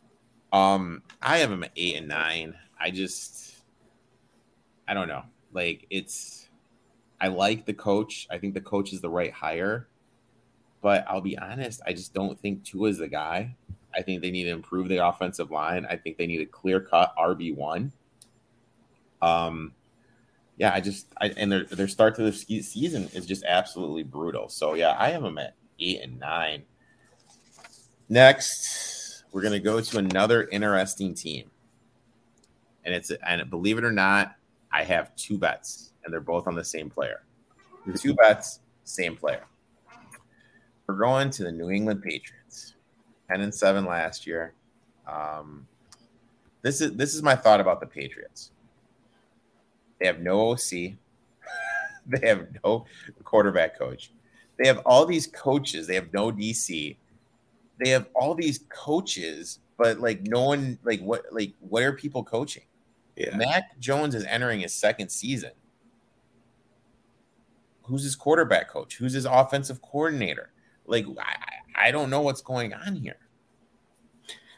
Um, 0.52 1.04
I 1.22 1.38
have 1.40 1.52
him 1.52 1.64
at 1.64 1.72
eight 1.76 1.96
and 1.96 2.08
nine. 2.08 2.56
I 2.80 2.92
just, 2.92 3.56
I 4.88 4.94
don't 4.94 5.08
know. 5.08 5.24
Like 5.54 5.86
it's, 5.90 6.48
I 7.22 7.28
like 7.28 7.66
the 7.66 7.74
coach. 7.74 8.28
I 8.32 8.38
think 8.38 8.54
the 8.54 8.62
coach 8.62 8.94
is 8.94 9.02
the 9.02 9.10
right 9.10 9.32
hire, 9.32 9.88
but 10.82 11.06
I'll 11.08 11.22
be 11.22 11.38
honest. 11.38 11.82
I 11.86 11.94
just 11.94 12.14
don't 12.14 12.40
think 12.40 12.64
Tua 12.64 12.90
is 12.90 12.98
the 12.98 13.08
guy. 13.08 13.56
I 13.94 14.02
think 14.02 14.22
they 14.22 14.32
need 14.32 14.46
to 14.46 14.52
improve 14.52 14.88
the 14.88 15.06
offensive 15.06 15.52
line. 15.52 15.86
I 15.90 15.96
think 15.98 16.18
they 16.18 16.28
need 16.28 16.42
a 16.42 16.46
clear 16.46 16.80
cut 16.80 17.14
RB 17.18 17.56
one. 17.56 17.92
Um, 19.22 19.74
yeah, 20.58 20.74
I 20.74 20.82
just 20.82 21.08
I, 21.20 21.30
and 21.38 21.52
their 21.52 21.64
their 21.64 21.88
start 21.88 22.16
to 22.16 22.24
the 22.24 22.32
season 22.32 23.10
is 23.14 23.26
just 23.26 23.44
absolutely 23.46 24.04
brutal. 24.04 24.50
So 24.50 24.76
yeah, 24.76 24.96
I 24.98 25.10
have 25.10 25.24
them 25.24 25.38
at 25.38 25.56
eight 25.80 26.02
and 26.02 26.20
nine. 26.20 26.64
Next, 28.10 28.99
we're 29.32 29.42
gonna 29.42 29.60
go 29.60 29.82
to 29.82 29.98
another 29.98 30.48
interesting 30.48 31.14
team, 31.14 31.50
and 32.86 32.94
it's 32.94 33.12
and 33.26 33.50
believe 33.50 33.78
it 33.78 33.84
or 33.84 33.92
not, 33.92 34.36
I 34.72 34.84
have 34.84 35.16
two 35.16 35.38
bets, 35.38 35.92
and 36.04 36.14
they're 36.14 36.20
both 36.20 36.48
on 36.48 36.56
the 36.56 36.64
same 36.64 36.90
player. 36.90 37.24
Two 37.98 38.14
bets, 38.14 38.60
same 38.84 39.16
player. 39.16 39.46
We're 40.88 40.96
going 40.96 41.30
to 41.32 41.44
the 41.44 41.52
New 41.52 41.70
England 41.70 42.02
Patriots, 42.02 42.76
ten 43.30 43.42
and 43.42 43.54
seven 43.54 43.86
last 43.86 44.26
year. 44.26 44.54
Um, 45.08 45.68
this 46.62 46.82
is 46.82 46.94
this 46.94 47.16
is 47.16 47.24
my 47.24 47.36
thought 47.36 47.62
about 47.62 47.80
the 47.80 47.86
Patriots. 47.86 48.52
They 50.00 50.08
have 50.08 50.20
no 50.20 50.52
OC. 50.52 50.60
they 52.08 52.28
have 52.28 52.48
no 52.64 52.86
quarterback 53.24 53.78
coach. 53.78 54.12
They 54.58 54.68
have 54.68 54.80
all 54.86 55.06
these 55.06 55.28
coaches. 55.28 55.88
They 55.88 55.96
have 55.96 56.12
no 56.14 56.32
DC. 56.32 56.98
They 57.80 57.90
have 57.90 58.08
all 58.14 58.36
these 58.36 58.66
coaches, 58.70 59.60
but 59.78 60.00
like 60.00 60.22
no 60.24 60.44
one 60.44 60.80
like 60.84 61.02
what 61.02 61.26
like 61.32 61.54
what 61.60 61.84
are 61.84 61.94
people 61.94 62.24
coaching? 62.24 62.64
Yeah. 63.16 63.36
Mac 63.36 63.78
Jones 63.80 64.16
is 64.16 64.24
entering 64.26 64.62
his 64.62 64.74
second 64.74 65.10
season. 65.10 65.52
Who's 67.84 68.04
his 68.04 68.16
quarterback 68.16 68.70
coach? 68.70 68.98
Who's 68.98 69.14
his 69.14 69.26
offensive 69.26 69.82
coordinator? 69.82 70.52
Like 70.86 71.06
I, 71.20 71.88
I 71.88 71.92
don't 71.92 72.10
know 72.10 72.22
what's 72.22 72.42
going 72.42 72.74
on 72.74 72.96
here. 72.96 73.18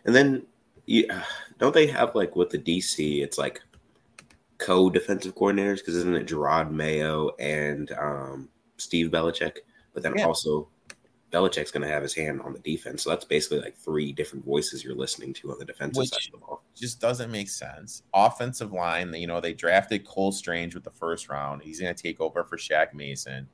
And 0.06 0.16
then 0.16 0.46
yeah, 0.86 1.24
don't 1.60 1.74
they 1.74 1.88
have 1.88 2.16
like 2.16 2.36
with 2.36 2.50
the 2.50 2.58
DC? 2.58 3.24
It's 3.24 3.38
like 3.38 3.62
co-defensive 4.58 5.36
coordinators 5.36 5.78
because 5.78 5.96
isn't 5.96 6.16
it 6.16 6.28
Jerod 6.28 6.72
Mayo 6.72 7.32
and 7.40 7.92
um, 7.94 8.50
Steve 8.78 9.10
Belichick? 9.10 9.58
But 9.94 10.04
then 10.04 10.14
yeah. 10.18 10.26
also 10.26 10.70
Belichick's 11.32 11.72
going 11.72 11.84
to 11.84 11.88
have 11.88 12.04
his 12.04 12.14
hand 12.14 12.42
on 12.42 12.54
the 12.54 12.60
defense. 12.60 13.04
So 13.04 13.10
that's 13.10 13.26
basically 13.26 13.62
like 13.62 13.78
three 13.78 14.12
different 14.12 14.44
voices 14.44 14.84
you're 14.84 14.96
listening 14.96 15.34
to 15.36 15.52
on 15.52 15.60
the 15.60 15.66
defensive 15.66 16.02
Which 16.02 16.10
side 16.10 16.20
of 16.26 16.40
the 16.40 16.46
ball. 16.46 16.64
Just 16.76 17.00
doesn't 17.00 17.32
make 17.32 17.50
sense. 17.50 18.04
Offensive 18.14 18.74
line, 18.74 19.14
you 19.14 19.28
know, 19.28 19.40
they 19.40 19.54
drafted 19.54 20.06
Cole 20.06 20.32
Strange 20.32 20.76
with 20.76 20.84
the 20.84 20.92
first 20.92 21.30
round. 21.30 21.62
He's 21.62 21.80
going 21.80 21.94
to 21.94 22.04
take 22.04 22.20
over 22.20 22.44
for 22.44 22.58
Shaq 22.58 22.94
Mason. 22.94 23.48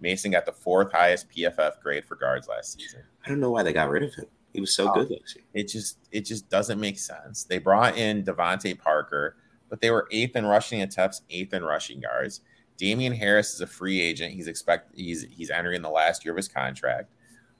Mason 0.00 0.30
got 0.30 0.44
the 0.44 0.52
fourth 0.52 0.92
highest 0.92 1.30
PFF 1.30 1.80
grade 1.80 2.04
for 2.04 2.16
guards 2.16 2.48
last 2.48 2.78
season. 2.78 3.00
I 3.24 3.28
don't 3.28 3.40
know 3.40 3.50
why 3.50 3.62
they 3.62 3.72
got 3.72 3.88
rid 3.88 4.02
of 4.02 4.14
him. 4.14 4.26
He 4.52 4.60
was 4.60 4.74
so 4.74 4.88
um, 4.88 4.94
good 4.94 5.10
last 5.10 5.36
year. 5.36 5.44
It 5.54 5.68
just 5.68 5.98
it 6.10 6.26
just 6.26 6.50
doesn't 6.50 6.78
make 6.78 6.98
sense. 6.98 7.44
They 7.44 7.58
brought 7.58 7.96
in 7.96 8.24
DeVante 8.24 8.78
Parker, 8.78 9.36
but 9.70 9.80
they 9.80 9.90
were 9.90 10.08
eighth 10.10 10.36
in 10.36 10.44
rushing 10.44 10.82
attempts, 10.82 11.22
eighth 11.30 11.54
in 11.54 11.64
rushing 11.64 12.02
yards. 12.02 12.42
Damien 12.76 13.14
Harris 13.14 13.54
is 13.54 13.60
a 13.60 13.66
free 13.66 14.00
agent. 14.00 14.34
He's 14.34 14.48
expect 14.48 14.94
he's 14.94 15.24
he's 15.30 15.50
entering 15.50 15.82
the 15.82 15.88
last 15.88 16.24
year 16.24 16.32
of 16.32 16.36
his 16.36 16.48
contract. 16.48 17.08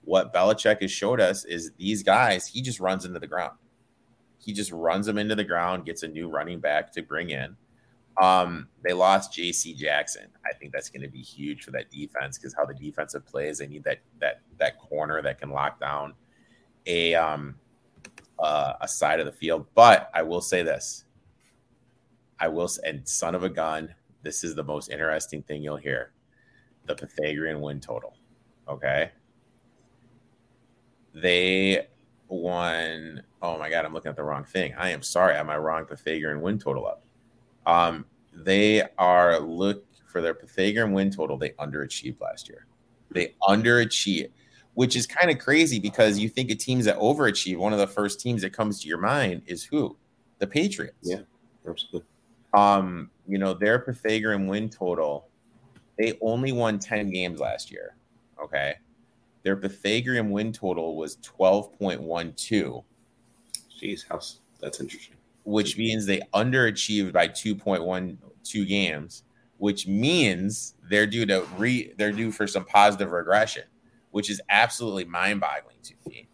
What 0.05 0.33
Belichick 0.33 0.81
has 0.81 0.91
showed 0.91 1.21
us 1.21 1.45
is 1.45 1.71
these 1.77 2.03
guys, 2.03 2.47
he 2.47 2.61
just 2.61 2.79
runs 2.79 3.05
into 3.05 3.19
the 3.19 3.27
ground. 3.27 3.57
He 4.37 4.51
just 4.51 4.71
runs 4.71 5.05
them 5.05 5.17
into 5.17 5.35
the 5.35 5.43
ground, 5.43 5.85
gets 5.85 6.03
a 6.03 6.07
new 6.07 6.29
running 6.29 6.59
back 6.59 6.91
to 6.93 7.01
bring 7.01 7.29
in. 7.29 7.55
Um, 8.21 8.67
they 8.83 8.93
lost 8.93 9.33
J.C. 9.33 9.73
Jackson. 9.73 10.27
I 10.45 10.53
think 10.53 10.71
that's 10.71 10.89
going 10.89 11.01
to 11.01 11.07
be 11.07 11.21
huge 11.21 11.63
for 11.63 11.71
that 11.71 11.89
defense 11.89 12.37
because 12.37 12.53
how 12.53 12.65
the 12.65 12.73
defensive 12.73 13.25
plays, 13.25 13.57
they 13.57 13.67
need 13.67 13.83
that 13.85 13.99
that 14.19 14.41
that 14.59 14.77
corner 14.79 15.21
that 15.21 15.39
can 15.39 15.49
lock 15.49 15.79
down 15.79 16.13
a 16.85 17.15
um 17.15 17.55
uh, 18.37 18.73
a 18.81 18.87
side 18.87 19.19
of 19.19 19.25
the 19.25 19.31
field. 19.31 19.65
But 19.73 20.11
I 20.13 20.21
will 20.21 20.41
say 20.41 20.61
this: 20.61 21.05
I 22.39 22.49
will, 22.49 22.69
and 22.85 23.07
son 23.07 23.33
of 23.33 23.43
a 23.43 23.49
gun, 23.49 23.95
this 24.21 24.43
is 24.43 24.53
the 24.53 24.63
most 24.63 24.91
interesting 24.91 25.41
thing 25.41 25.63
you'll 25.63 25.77
hear 25.77 26.11
the 26.85 26.95
Pythagorean 26.95 27.61
win 27.61 27.79
total. 27.79 28.15
Okay. 28.67 29.11
They 31.13 31.87
won. 32.27 33.23
Oh 33.41 33.57
my 33.57 33.69
God, 33.69 33.85
I'm 33.85 33.93
looking 33.93 34.09
at 34.09 34.15
the 34.15 34.23
wrong 34.23 34.43
thing. 34.43 34.73
I 34.77 34.89
am 34.89 35.01
sorry. 35.01 35.35
I 35.35 35.39
am 35.39 35.49
I 35.49 35.57
wrong 35.57 35.85
Pythagorean 35.85 36.41
win 36.41 36.59
total 36.59 36.87
up? 36.87 37.03
Um, 37.65 38.05
they 38.33 38.83
are 38.97 39.39
look 39.39 39.85
for 40.07 40.21
their 40.21 40.33
Pythagorean 40.33 40.93
win 40.93 41.11
total. 41.11 41.37
They 41.37 41.49
underachieved 41.51 42.19
last 42.19 42.49
year. 42.49 42.65
They 43.11 43.35
underachieved, 43.43 44.31
which 44.73 44.95
is 44.95 45.05
kind 45.05 45.29
of 45.29 45.39
crazy 45.39 45.79
because 45.79 46.17
you 46.17 46.29
think 46.29 46.51
of 46.51 46.57
teams 46.57 46.85
that 46.85 46.97
overachieve. 46.97 47.57
One 47.57 47.73
of 47.73 47.79
the 47.79 47.87
first 47.87 48.19
teams 48.19 48.41
that 48.41 48.51
comes 48.51 48.81
to 48.81 48.87
your 48.87 48.97
mind 48.97 49.43
is 49.45 49.63
who? 49.63 49.97
The 50.39 50.47
Patriots. 50.47 50.97
Yeah, 51.03 51.21
absolutely. 51.67 52.07
Um, 52.53 53.09
you 53.27 53.37
know, 53.37 53.53
their 53.53 53.79
Pythagorean 53.79 54.47
win 54.47 54.69
total, 54.69 55.27
they 55.97 56.17
only 56.21 56.51
won 56.51 56.79
10 56.79 57.11
games 57.11 57.39
last 57.39 57.71
year. 57.71 57.95
Okay. 58.41 58.75
Their 59.43 59.57
Pythagorean 59.57 60.31
win 60.31 60.51
total 60.53 60.95
was 60.95 61.17
12.12. 61.17 62.83
Jeez, 63.81 64.07
house 64.07 64.39
that's 64.61 64.79
interesting. 64.79 65.15
Which 65.43 65.77
means 65.77 66.05
they 66.05 66.21
underachieved 66.33 67.11
by 67.11 67.27
2.12 67.27 68.67
games, 68.67 69.23
which 69.57 69.87
means 69.87 70.75
they're 70.89 71.05
due 71.05 71.25
to 71.25 71.45
re 71.57 71.93
they're 71.97 72.13
due 72.13 72.31
for 72.31 72.47
some 72.47 72.63
positive 72.63 73.11
regression, 73.11 73.63
which 74.11 74.29
is 74.29 74.41
absolutely 74.49 75.03
mind-boggling 75.03 75.75
to 75.83 75.93
me. 76.07 76.29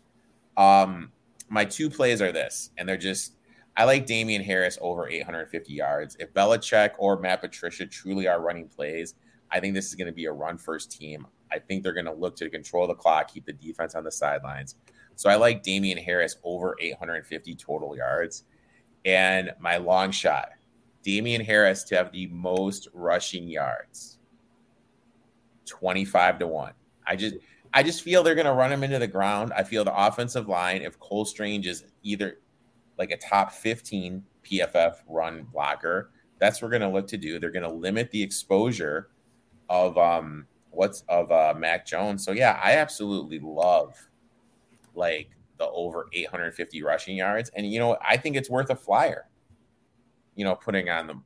Um, 0.57 1.11
my 1.49 1.65
two 1.65 1.89
plays 1.89 2.21
are 2.21 2.31
this, 2.31 2.69
and 2.77 2.87
they're 2.87 2.97
just 2.97 3.33
I 3.75 3.85
like 3.85 4.05
Damien 4.05 4.43
Harris 4.43 4.77
over 4.81 5.07
850 5.07 5.73
yards. 5.73 6.17
If 6.19 6.33
Belichick 6.33 6.91
or 6.97 7.17
Matt 7.17 7.41
Patricia 7.41 7.85
truly 7.85 8.27
are 8.27 8.41
running 8.41 8.67
plays, 8.67 9.15
I 9.49 9.59
think 9.59 9.73
this 9.73 9.87
is 9.87 9.95
going 9.95 10.07
to 10.07 10.13
be 10.13 10.25
a 10.25 10.31
run 10.31 10.57
first 10.57 10.91
team. 10.91 11.25
I 11.51 11.59
think 11.59 11.83
they're 11.83 11.93
going 11.93 12.05
to 12.05 12.13
look 12.13 12.35
to 12.37 12.49
control 12.49 12.87
the 12.87 12.95
clock, 12.95 13.33
keep 13.33 13.45
the 13.45 13.53
defense 13.53 13.95
on 13.95 14.03
the 14.03 14.11
sidelines. 14.11 14.75
So 15.15 15.29
I 15.29 15.35
like 15.35 15.63
Damien 15.63 15.97
Harris 15.97 16.37
over 16.43 16.75
850 16.79 17.55
total 17.55 17.95
yards. 17.95 18.43
And 19.05 19.51
my 19.59 19.77
long 19.77 20.11
shot, 20.11 20.49
Damien 21.03 21.43
Harris 21.43 21.83
to 21.85 21.95
have 21.95 22.11
the 22.11 22.27
most 22.27 22.87
rushing 22.93 23.47
yards. 23.47 24.19
25 25.65 26.39
to 26.39 26.47
1. 26.47 26.73
I 27.05 27.15
just 27.15 27.35
I 27.73 27.83
just 27.83 28.01
feel 28.01 28.23
they're 28.23 28.35
going 28.35 28.47
to 28.47 28.53
run 28.53 28.71
him 28.71 28.83
into 28.83 28.99
the 28.99 29.07
ground. 29.07 29.53
I 29.55 29.63
feel 29.63 29.83
the 29.83 29.95
offensive 29.95 30.47
line 30.47 30.81
if 30.81 30.99
Cole 30.99 31.25
Strange 31.25 31.67
is 31.67 31.85
either 32.03 32.39
like 32.97 33.11
a 33.11 33.17
top 33.17 33.51
15 33.51 34.23
PFF 34.43 34.95
run 35.07 35.45
blocker. 35.51 36.11
That's 36.39 36.61
what 36.61 36.67
we're 36.67 36.79
going 36.79 36.89
to 36.89 36.95
look 36.95 37.07
to 37.07 37.17
do. 37.17 37.39
They're 37.39 37.51
going 37.51 37.63
to 37.63 37.71
limit 37.71 38.09
the 38.11 38.21
exposure 38.21 39.09
of 39.69 39.97
um 39.97 40.47
what's 40.79 41.03
of 41.09 41.29
uh 41.29 41.53
Mac 41.57 41.85
Jones. 41.85 42.23
So 42.23 42.31
yeah, 42.31 42.57
I 42.63 42.77
absolutely 42.77 43.39
love 43.39 43.95
like 44.95 45.31
the 45.57 45.67
over 45.67 46.07
850 46.13 46.81
rushing 46.83 47.17
yards, 47.17 47.51
and 47.53 47.69
you 47.69 47.79
know 47.79 47.97
I 48.01 48.15
think 48.15 48.37
it's 48.37 48.49
worth 48.49 48.69
a 48.69 48.77
flyer. 48.77 49.27
You 50.35 50.45
know, 50.45 50.55
putting 50.55 50.89
on 50.89 51.05
them 51.05 51.25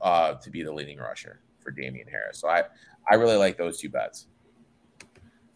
uh 0.00 0.34
to 0.34 0.50
be 0.50 0.62
the 0.62 0.72
leading 0.72 0.98
rusher 0.98 1.40
for 1.58 1.72
Damien 1.72 2.06
Harris. 2.06 2.38
So 2.38 2.48
I 2.48 2.62
I 3.10 3.16
really 3.16 3.36
like 3.36 3.58
those 3.58 3.80
two 3.80 3.88
bets. 3.88 4.28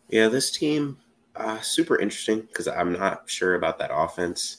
Yeah, 0.09 0.27
this 0.27 0.51
team 0.51 0.99
uh 1.37 1.61
super 1.61 2.01
interesting 2.01 2.41
because 2.41 2.67
I'm 2.67 2.93
not 2.93 3.31
sure 3.31 3.55
about 3.55 3.79
that 3.79 3.91
offense. 3.95 4.59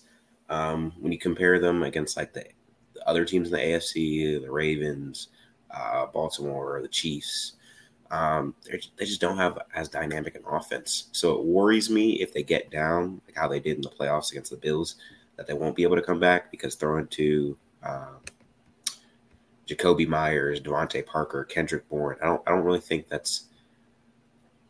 Um, 0.50 0.94
when 1.00 1.12
you 1.12 1.20
compare 1.20 1.60
them 1.60 1.84
against 1.84 2.16
like 2.16 2.32
the, 2.32 2.46
the, 2.94 3.10
other 3.10 3.26
teams 3.26 3.48
in 3.48 3.54
the 3.54 3.60
AFC, 3.60 4.42
the 4.42 4.52
Ravens, 4.52 5.30
uh, 5.72 6.06
Baltimore, 6.06 6.80
the 6.82 6.88
Chiefs, 6.88 7.54
um, 8.14 8.54
they 8.70 9.06
just 9.06 9.20
don't 9.20 9.38
have 9.38 9.58
as 9.74 9.90
dynamic 9.90 10.36
an 10.36 10.44
offense. 10.48 11.08
So 11.14 11.34
it 11.34 11.46
worries 11.46 11.90
me 11.90 12.22
if 12.22 12.32
they 12.32 12.44
get 12.44 12.70
down, 12.70 13.20
like 13.26 13.36
how 13.36 13.48
they 13.48 13.60
did 13.60 13.78
in 13.78 13.82
the 13.82 13.90
playoffs 13.90 14.32
against 14.32 14.52
the 14.52 14.58
Bills, 14.58 14.98
that 15.36 15.48
they 15.48 15.54
won't 15.54 15.76
be 15.76 15.82
able 15.82 15.96
to 15.96 16.02
come 16.04 16.20
back 16.20 16.52
because 16.52 16.76
throwing 16.76 17.08
to 17.08 17.58
uh, 17.82 18.14
Jakobi 19.68 20.08
Meyers, 20.08 20.62
DeVante 20.62 21.04
Parker, 21.04 21.44
Kendrick 21.44 21.90
Bourne, 21.90 22.18
I 22.22 22.28
don't, 22.28 22.42
I 22.46 22.52
don't 22.52 22.64
really 22.64 22.80
think 22.80 23.10
that's 23.10 23.46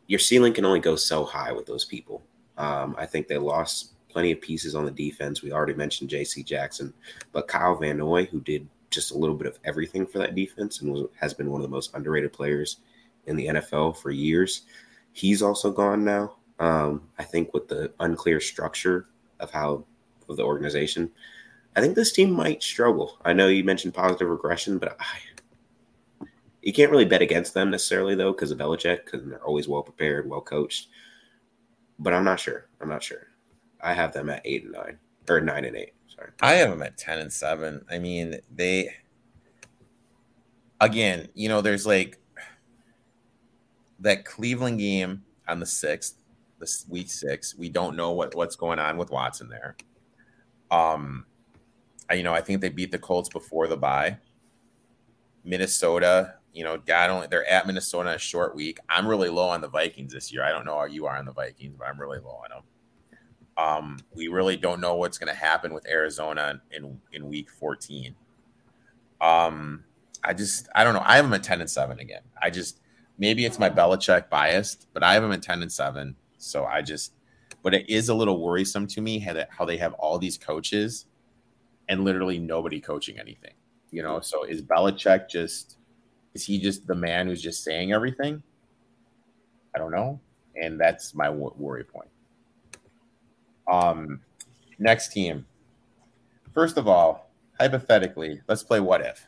your 0.08 0.20
ceiling 0.20 0.54
can 0.54 0.64
only 0.64 0.80
go 0.80 0.96
so 0.96 1.26
high 1.26 1.52
with 1.52 1.66
those 1.66 1.84
people. 1.84 2.22
Um, 2.58 2.96
I 2.98 3.06
think 3.06 3.28
they 3.28 3.38
lost 3.38 3.92
plenty 4.08 4.32
of 4.32 4.40
pieces 4.40 4.74
on 4.74 4.86
the 4.86 4.92
defense. 4.92 5.42
We 5.42 5.52
already 5.52 5.74
mentioned 5.74 6.10
J.C. 6.10 6.44
Jackson, 6.44 6.94
but 7.34 7.50
Kyle 7.50 7.76
Van 7.76 7.98
Noy, 7.98 8.24
who 8.26 8.40
did 8.40 8.66
just 8.90 9.12
a 9.12 9.18
little 9.18 9.36
bit 9.36 9.48
of 9.48 9.60
everything 9.66 10.06
for 10.06 10.20
that 10.20 10.34
defense 10.34 10.80
and 10.80 10.94
was, 10.94 11.10
has 11.20 11.34
been 11.34 11.52
one 11.52 11.60
of 11.60 11.70
the 11.70 11.76
most 11.76 11.94
underrated 11.94 12.32
players 12.32 12.78
in 13.26 13.36
the 13.36 13.48
NFL 13.48 13.98
for 13.98 14.12
years. 14.12 14.64
He's 15.12 15.42
also 15.42 15.72
gone 15.72 16.04
now. 16.04 16.38
Um, 16.60 17.10
I 17.18 17.24
think 17.24 17.54
with 17.54 17.68
the 17.68 17.94
unclear 18.00 18.40
structure 18.40 19.08
of 19.40 19.52
how 19.52 19.86
of 20.30 20.38
the 20.38 20.44
organization, 20.44 21.12
I 21.76 21.82
think 21.82 21.96
this 21.96 22.12
team 22.12 22.32
might 22.32 22.64
struggle. 22.64 23.20
I 23.26 23.34
know 23.34 23.48
you 23.48 23.64
mentioned 23.64 23.94
positive 23.94 24.30
regression, 24.30 24.78
but 24.78 24.96
I, 25.00 26.26
you 26.62 26.72
can't 26.72 26.92
really 26.92 27.06
bet 27.06 27.22
against 27.22 27.54
them 27.54 27.72
necessarily 27.72 28.16
though 28.16 28.32
because 28.32 28.52
of 28.52 28.58
Belichick 28.58 29.06
because 29.06 29.26
they're 29.26 29.44
always 29.44 29.68
well 29.68 29.84
prepared, 29.84 30.30
well 30.30 30.42
coached. 30.42 30.88
But 32.00 32.14
I'm 32.14 32.24
not 32.24 32.40
sure. 32.40 32.68
I'm 32.82 32.90
not 32.90 33.04
sure. 33.04 33.28
I 33.82 33.94
have 33.94 34.14
them 34.14 34.30
at 34.30 34.42
eight 34.46 34.64
and 34.64 34.72
nine 34.72 34.98
or 35.30 35.42
nine 35.42 35.66
and 35.66 35.76
eight. 35.76 35.94
Sorry. 36.08 36.30
I 36.42 36.54
have 36.54 36.70
them 36.70 36.82
at 36.82 36.98
10 36.98 37.20
and 37.20 37.34
7. 37.34 37.86
I 37.92 38.00
mean, 38.00 38.40
they 38.54 38.94
again, 40.80 41.28
you 41.34 41.50
know, 41.50 41.62
there's 41.62 41.86
like 41.86 42.20
that 44.04 44.26
Cleveland 44.26 44.80
game 44.80 45.24
on 45.48 45.60
the 45.60 45.66
6th, 45.66 46.14
this 46.60 46.86
week 46.88 47.10
6. 47.10 47.56
We 47.58 47.70
don't 47.70 47.96
know 47.96 48.12
what 48.12 48.36
what's 48.36 48.56
going 48.56 48.80
on 48.80 48.98
with 48.98 49.10
Watson 49.10 49.50
there. 49.50 49.76
Um 50.72 51.26
I, 52.10 52.16
you 52.16 52.24
know, 52.24 52.34
I 52.34 52.42
think 52.42 52.62
they 52.62 52.70
beat 52.70 52.92
the 52.92 53.00
Colts 53.00 53.30
before 53.30 53.68
the 53.68 53.78
bye. 53.78 54.18
Minnesota, 55.46 56.36
you 56.54 56.64
know, 56.64 56.78
God 56.78 57.10
only 57.10 57.28
they're 57.28 57.50
at 57.50 57.66
Minnesota 57.66 58.10
in 58.10 58.16
a 58.16 58.20
short 58.20 58.56
week. 58.56 58.80
I'm 58.90 59.08
really 59.08 59.30
low 59.30 59.50
on 59.50 59.62
the 59.62 59.68
Vikings 59.68 60.14
this 60.14 60.32
year. 60.32 60.44
I 60.44 60.52
don't 60.52 60.66
know 60.66 60.78
how 60.78 60.86
you 60.86 61.06
are 61.06 61.18
on 61.18 61.26
the 61.26 61.34
Vikings, 61.34 61.76
but 61.78 61.88
I'm 61.88 62.00
really 62.00 62.20
low 62.20 62.42
on 62.44 62.50
them. 62.50 62.64
Um, 63.56 64.00
we 64.14 64.28
really 64.28 64.58
don't 64.58 64.82
know 64.82 64.96
what's 64.96 65.18
going 65.18 65.34
to 65.34 65.40
happen 65.40 65.74
with 65.74 65.88
Arizona 65.88 66.62
in 66.72 67.00
in 67.12 67.28
week 67.28 67.50
14. 67.50 68.16
Um, 69.22 69.84
I 70.24 70.34
just 70.34 70.70
I 70.76 70.84
don't 70.84 70.94
know. 70.94 71.04
I 71.06 71.16
have 71.16 71.26
them 71.26 71.34
at 71.34 71.44
10 71.44 71.62
and 71.62 71.70
7 71.70 72.00
again. 72.00 72.22
I 72.42 72.50
just 72.50 72.80
maybe 73.24 73.46
it's 73.46 73.58
my 73.58 73.70
Belichick 73.70 74.30
biased, 74.30 74.88
but 74.94 75.02
I 75.02 75.14
have 75.14 75.24
them 75.24 75.32
at 75.32 75.42
10 75.42 75.62
and 75.62 75.72
7. 75.72 76.14
So 76.38 76.66
I 76.66 76.82
just 76.82 77.14
but 77.62 77.74
it 77.74 77.90
is 77.90 78.10
a 78.10 78.14
little 78.14 78.42
worrisome 78.42 78.86
to 78.88 79.00
me 79.00 79.20
how, 79.20 79.32
that, 79.32 79.48
how 79.50 79.64
they 79.64 79.78
have 79.78 79.94
all 79.94 80.20
these 80.20 80.38
coaches 80.38 81.06
and 81.88 82.04
literally 82.04 82.38
nobody 82.38 82.82
coaching 82.82 83.18
anything. 83.18 83.54
You 83.92 84.04
know, 84.04 84.20
so 84.20 84.44
is 84.44 84.62
Belichick 84.62 85.30
just 85.30 85.78
is 86.34 86.46
he 86.46 86.60
just 86.60 86.86
the 86.86 86.96
man 86.96 87.28
who's 87.28 87.42
just 87.42 87.64
saying 87.64 87.94
everything? 87.94 88.44
I 89.74 89.80
don't 89.80 89.92
know, 89.92 90.20
and 90.62 90.78
that's 90.80 91.16
my 91.16 91.30
worry 91.30 91.86
point. 91.86 92.10
Um, 93.72 94.20
next 94.80 95.14
team. 95.14 95.46
First 96.54 96.78
of 96.78 96.88
all, 96.88 97.30
hypothetically, 97.60 98.42
let's 98.48 98.64
play 98.64 98.80
what 98.80 99.02
if. 99.02 99.28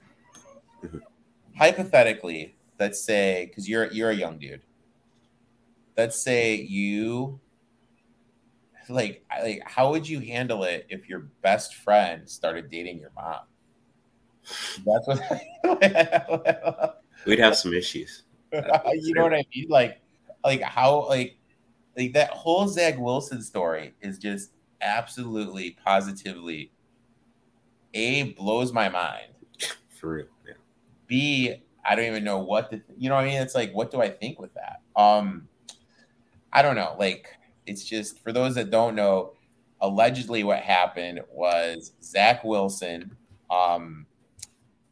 Hypothetically, 1.58 2.56
let's 2.80 3.02
say 3.02 3.46
because 3.48 3.68
you're 3.68 3.92
you're 3.92 4.10
a 4.10 4.16
young 4.16 4.38
dude. 4.38 4.62
Let's 5.98 6.22
say 6.22 6.56
you 6.56 7.40
like 8.90 9.24
like 9.42 9.62
how 9.66 9.92
would 9.92 10.08
you 10.08 10.20
handle 10.20 10.64
it 10.64 10.86
if 10.90 11.10
your 11.10 11.28
best 11.42 11.76
friend 11.76 12.30
started 12.30 12.70
dating 12.70 13.00
your 13.00 13.12
mom? 13.16 13.42
That's 14.86 15.08
what 15.08 17.00
we'd 17.26 17.40
have 17.40 17.58
some 17.58 17.74
issues. 17.74 18.24
you 18.54 19.14
know 19.14 19.24
what 19.24 19.34
I 19.34 19.46
mean? 19.54 19.68
Like 19.70 20.02
like 20.44 20.62
how 20.62 21.08
like 21.08 21.38
like 21.98 22.14
that 22.14 22.30
whole 22.32 22.68
Zach 22.68 22.98
Wilson 23.00 23.42
story 23.42 23.94
is 24.02 24.20
just 24.20 24.52
absolutely 24.82 25.78
positively 25.84 26.72
a 27.94 28.34
blows 28.34 28.74
my 28.74 28.90
mind. 28.90 29.28
For 29.90 30.16
real, 30.16 30.26
yeah. 30.46 30.54
B 31.08 31.64
I 31.88 31.96
don't 31.96 32.06
even 32.06 32.24
know 32.24 32.40
what 32.40 32.72
to 32.72 32.82
you 32.98 33.10
know 33.10 33.16
what 33.16 33.26
I 33.26 33.28
mean. 33.28 33.42
It's 33.42 33.56
like 33.56 33.74
what 33.74 33.92
do 33.92 34.02
I 34.02 34.10
think 34.10 34.40
with 34.40 34.54
that? 34.56 34.82
Um, 34.96 35.48
I 36.52 36.62
don't 36.62 36.76
know. 36.76 36.96
Like 36.98 37.28
it's 37.66 37.84
just 37.84 38.24
for 38.24 38.32
those 38.32 38.56
that 38.56 38.72
don't 38.72 38.96
know, 38.96 39.34
allegedly 39.82 40.44
what 40.44 40.60
happened 40.60 41.22
was 41.32 41.94
Zach 42.02 42.44
Wilson 42.44 43.16
um 43.50 44.06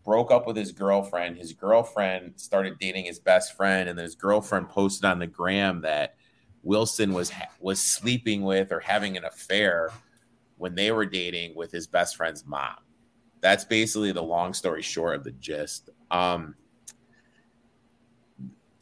broke 0.03 0.31
up 0.31 0.45
with 0.45 0.57
his 0.57 0.71
girlfriend. 0.71 1.37
His 1.37 1.53
girlfriend 1.53 2.33
started 2.35 2.77
dating 2.79 3.05
his 3.05 3.19
best 3.19 3.55
friend, 3.55 3.89
and 3.89 3.97
his 3.97 4.15
girlfriend 4.15 4.69
posted 4.69 5.05
on 5.05 5.19
the 5.19 5.27
gram 5.27 5.81
that 5.81 6.15
Wilson 6.61 7.13
was 7.13 7.31
was 7.59 7.81
sleeping 7.81 8.43
with 8.43 8.71
or 8.71 8.79
having 8.79 9.17
an 9.17 9.25
affair 9.25 9.91
when 10.57 10.75
they 10.75 10.91
were 10.91 11.05
dating 11.05 11.55
with 11.55 11.71
his 11.71 11.87
best 11.87 12.15
friend's 12.15 12.45
mom. 12.45 12.75
That's 13.41 13.65
basically 13.65 14.11
the 14.11 14.23
long 14.23 14.53
story 14.53 14.81
short 14.81 15.15
of 15.15 15.23
the 15.23 15.31
gist. 15.31 15.89
Um, 16.11 16.55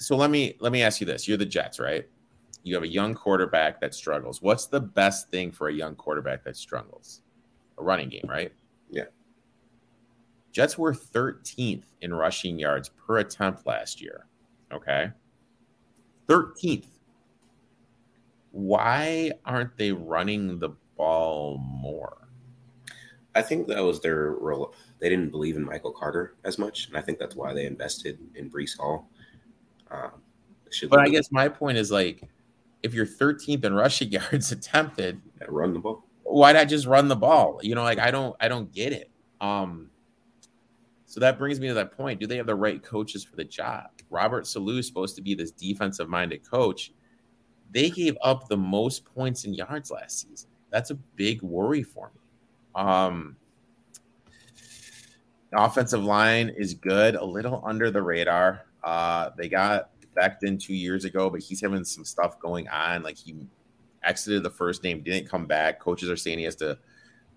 so 0.02 0.16
let 0.16 0.32
me 0.32 0.56
let 0.60 0.72
me 0.72 0.82
ask 0.82 1.00
you 1.00 1.06
this: 1.06 1.28
You're 1.28 1.38
the 1.38 1.46
Jets, 1.46 1.80
right? 1.80 2.08
You 2.64 2.74
have 2.76 2.84
a 2.84 2.88
young 2.88 3.14
quarterback 3.14 3.80
that 3.82 3.94
struggles. 3.94 4.42
What's 4.42 4.66
the 4.66 4.80
best 4.80 5.30
thing 5.30 5.52
for 5.52 5.70
a 5.70 5.74
young 5.74 5.96
quarterback 5.96 6.44
that 6.44 6.58
struggles? 6.58 7.22
A 7.78 7.84
running 7.84 8.10
game, 8.10 8.26
right? 8.28 8.52
Yeah. 8.90 9.06
Jets 10.52 10.78
were 10.78 10.94
13th 10.94 11.84
in 12.02 12.14
rushing 12.14 12.60
yards 12.60 12.90
per 12.90 13.20
attempt 13.20 13.66
last 13.66 14.02
year. 14.02 14.28
Okay. 14.72 15.12
13th. 16.28 16.86
Why 18.52 19.32
aren't 19.46 19.78
they 19.78 19.92
running 19.92 20.60
the 20.60 20.70
ball 20.98 21.58
more? 21.58 22.28
I 23.34 23.42
think 23.42 23.68
that 23.68 23.84
was 23.84 24.02
their 24.02 24.32
role. 24.32 24.74
They 25.00 25.10
didn't 25.10 25.30
believe 25.30 25.56
in 25.56 25.66
Michael 25.66 25.94
Carter 25.94 26.36
as 26.44 26.58
much, 26.58 26.88
and 26.88 26.98
I 26.98 27.02
think 27.02 27.18
that's 27.18 27.36
why 27.36 27.54
they 27.54 27.66
invested 27.66 28.20
in 28.36 28.52
Breece 28.52 28.78
Hall. 28.78 29.10
Um, 29.92 30.12
but 30.90 31.00
I 31.00 31.10
guess 31.10 31.32
my 31.32 31.50
point 31.50 31.78
is 31.78 31.92
like, 31.92 32.24
if 32.84 32.94
you're 32.94 33.06
13th 33.06 33.64
in 33.64 33.74
rushing 33.76 34.12
yards 34.12 34.52
attempted, 34.52 35.22
run 35.48 35.74
the 35.74 35.80
ball. 35.80 36.04
Why 36.24 36.54
not 36.54 36.70
just 36.70 36.88
run 36.88 37.08
the 37.08 37.16
ball? 37.16 37.60
You 37.62 37.76
know, 37.76 37.84
like 37.84 38.00
I 38.00 38.10
don't, 38.10 38.36
I 38.40 38.48
don't 38.48 38.72
get 38.72 38.94
it. 38.94 39.12
Um, 39.42 39.90
so 41.06 41.20
that 41.20 41.38
brings 41.38 41.60
me 41.60 41.68
to 41.68 41.74
that 41.74 41.92
point. 41.92 42.22
Do 42.22 42.28
they 42.28 42.38
have 42.38 42.46
the 42.46 42.56
right 42.56 42.82
coaches 42.82 43.24
for 43.24 43.36
the 43.36 43.44
job? 43.44 43.90
Robert 44.10 44.48
Saleh 44.48 44.80
is 44.80 44.88
supposed 44.88 45.16
to 45.18 45.22
be 45.22 45.36
this 45.36 45.52
defensive 45.52 46.08
minded 46.08 46.50
coach. 46.50 46.94
They 47.72 47.90
gave 47.90 48.18
up 48.22 48.48
the 48.48 48.58
most 48.58 49.04
points 49.04 49.44
and 49.44 49.56
yards 49.56 49.92
last 49.92 50.22
season. 50.22 50.50
That's 50.70 50.90
a 50.90 50.96
big 50.96 51.42
worry 51.42 51.84
for 51.84 52.12
me. 52.14 52.22
Um, 52.76 53.36
offensive 55.54 56.04
line 56.04 56.50
is 56.50 56.74
good, 56.74 57.16
a 57.16 57.26
little 57.26 57.62
under 57.66 57.92
the 57.92 58.02
radar. 58.02 58.66
Uh, 58.84 59.30
they 59.38 59.48
got 59.48 59.90
Becton 60.16 60.60
two 60.60 60.74
years 60.74 61.06
ago, 61.06 61.30
but 61.30 61.42
he's 61.42 61.62
having 61.62 61.84
some 61.84 62.06
stuff 62.06 62.40
going 62.40 62.68
on. 62.70 63.04
Like 63.04 63.18
he 63.18 63.36
exited 64.04 64.44
the 64.44 64.50
first 64.50 64.84
name, 64.84 65.02
didn't 65.02 65.30
come 65.30 65.46
back. 65.46 65.80
Coaches 65.80 66.10
are 66.10 66.18
saying 66.18 66.40
he 66.40 66.46
has 66.46 66.56
to 66.58 66.78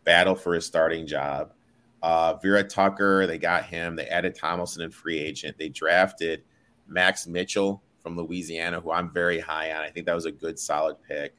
battle 0.05 0.35
for 0.35 0.55
his 0.55 0.67
starting 0.67 1.07
job. 1.07 1.53
Uh, 2.03 2.35
Vera 2.43 2.63
Tucker, 2.63 3.27
they 3.27 3.39
got 3.39 3.65
him. 3.65 3.97
They 3.97 4.07
added 4.09 4.35
Tomlinson 4.35 4.83
in 4.83 4.91
free 4.91 5.19
agent. 5.19 5.57
They 5.59 5.71
drafted 5.71 6.43
Max 6.87 7.27
Mitchell 7.27 7.83
from 8.03 8.17
Louisiana, 8.17 8.81
who 8.81 8.93
I'm 8.93 9.11
very 9.11 9.41
high 9.41 9.73
on. 9.73 9.83
I 9.83 9.89
think 9.89 10.05
that 10.07 10.15
was 10.15 10.27
a 10.27 10.33
good, 10.33 10.59
solid 10.59 10.97
pick. 11.09 11.35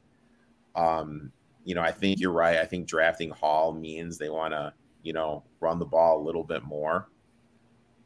Um, 0.74 1.30
you 1.64 1.74
know, 1.74 1.82
I 1.82 1.92
think 1.92 2.18
you're 2.20 2.32
right. 2.32 2.58
I 2.58 2.64
think 2.64 2.88
drafting 2.88 3.30
Hall 3.30 3.72
means 3.72 4.18
they 4.18 4.28
want 4.28 4.52
to, 4.52 4.72
you 5.02 5.12
know, 5.12 5.44
run 5.60 5.78
the 5.78 5.84
ball 5.84 6.20
a 6.20 6.24
little 6.24 6.44
bit 6.44 6.64
more. 6.64 7.08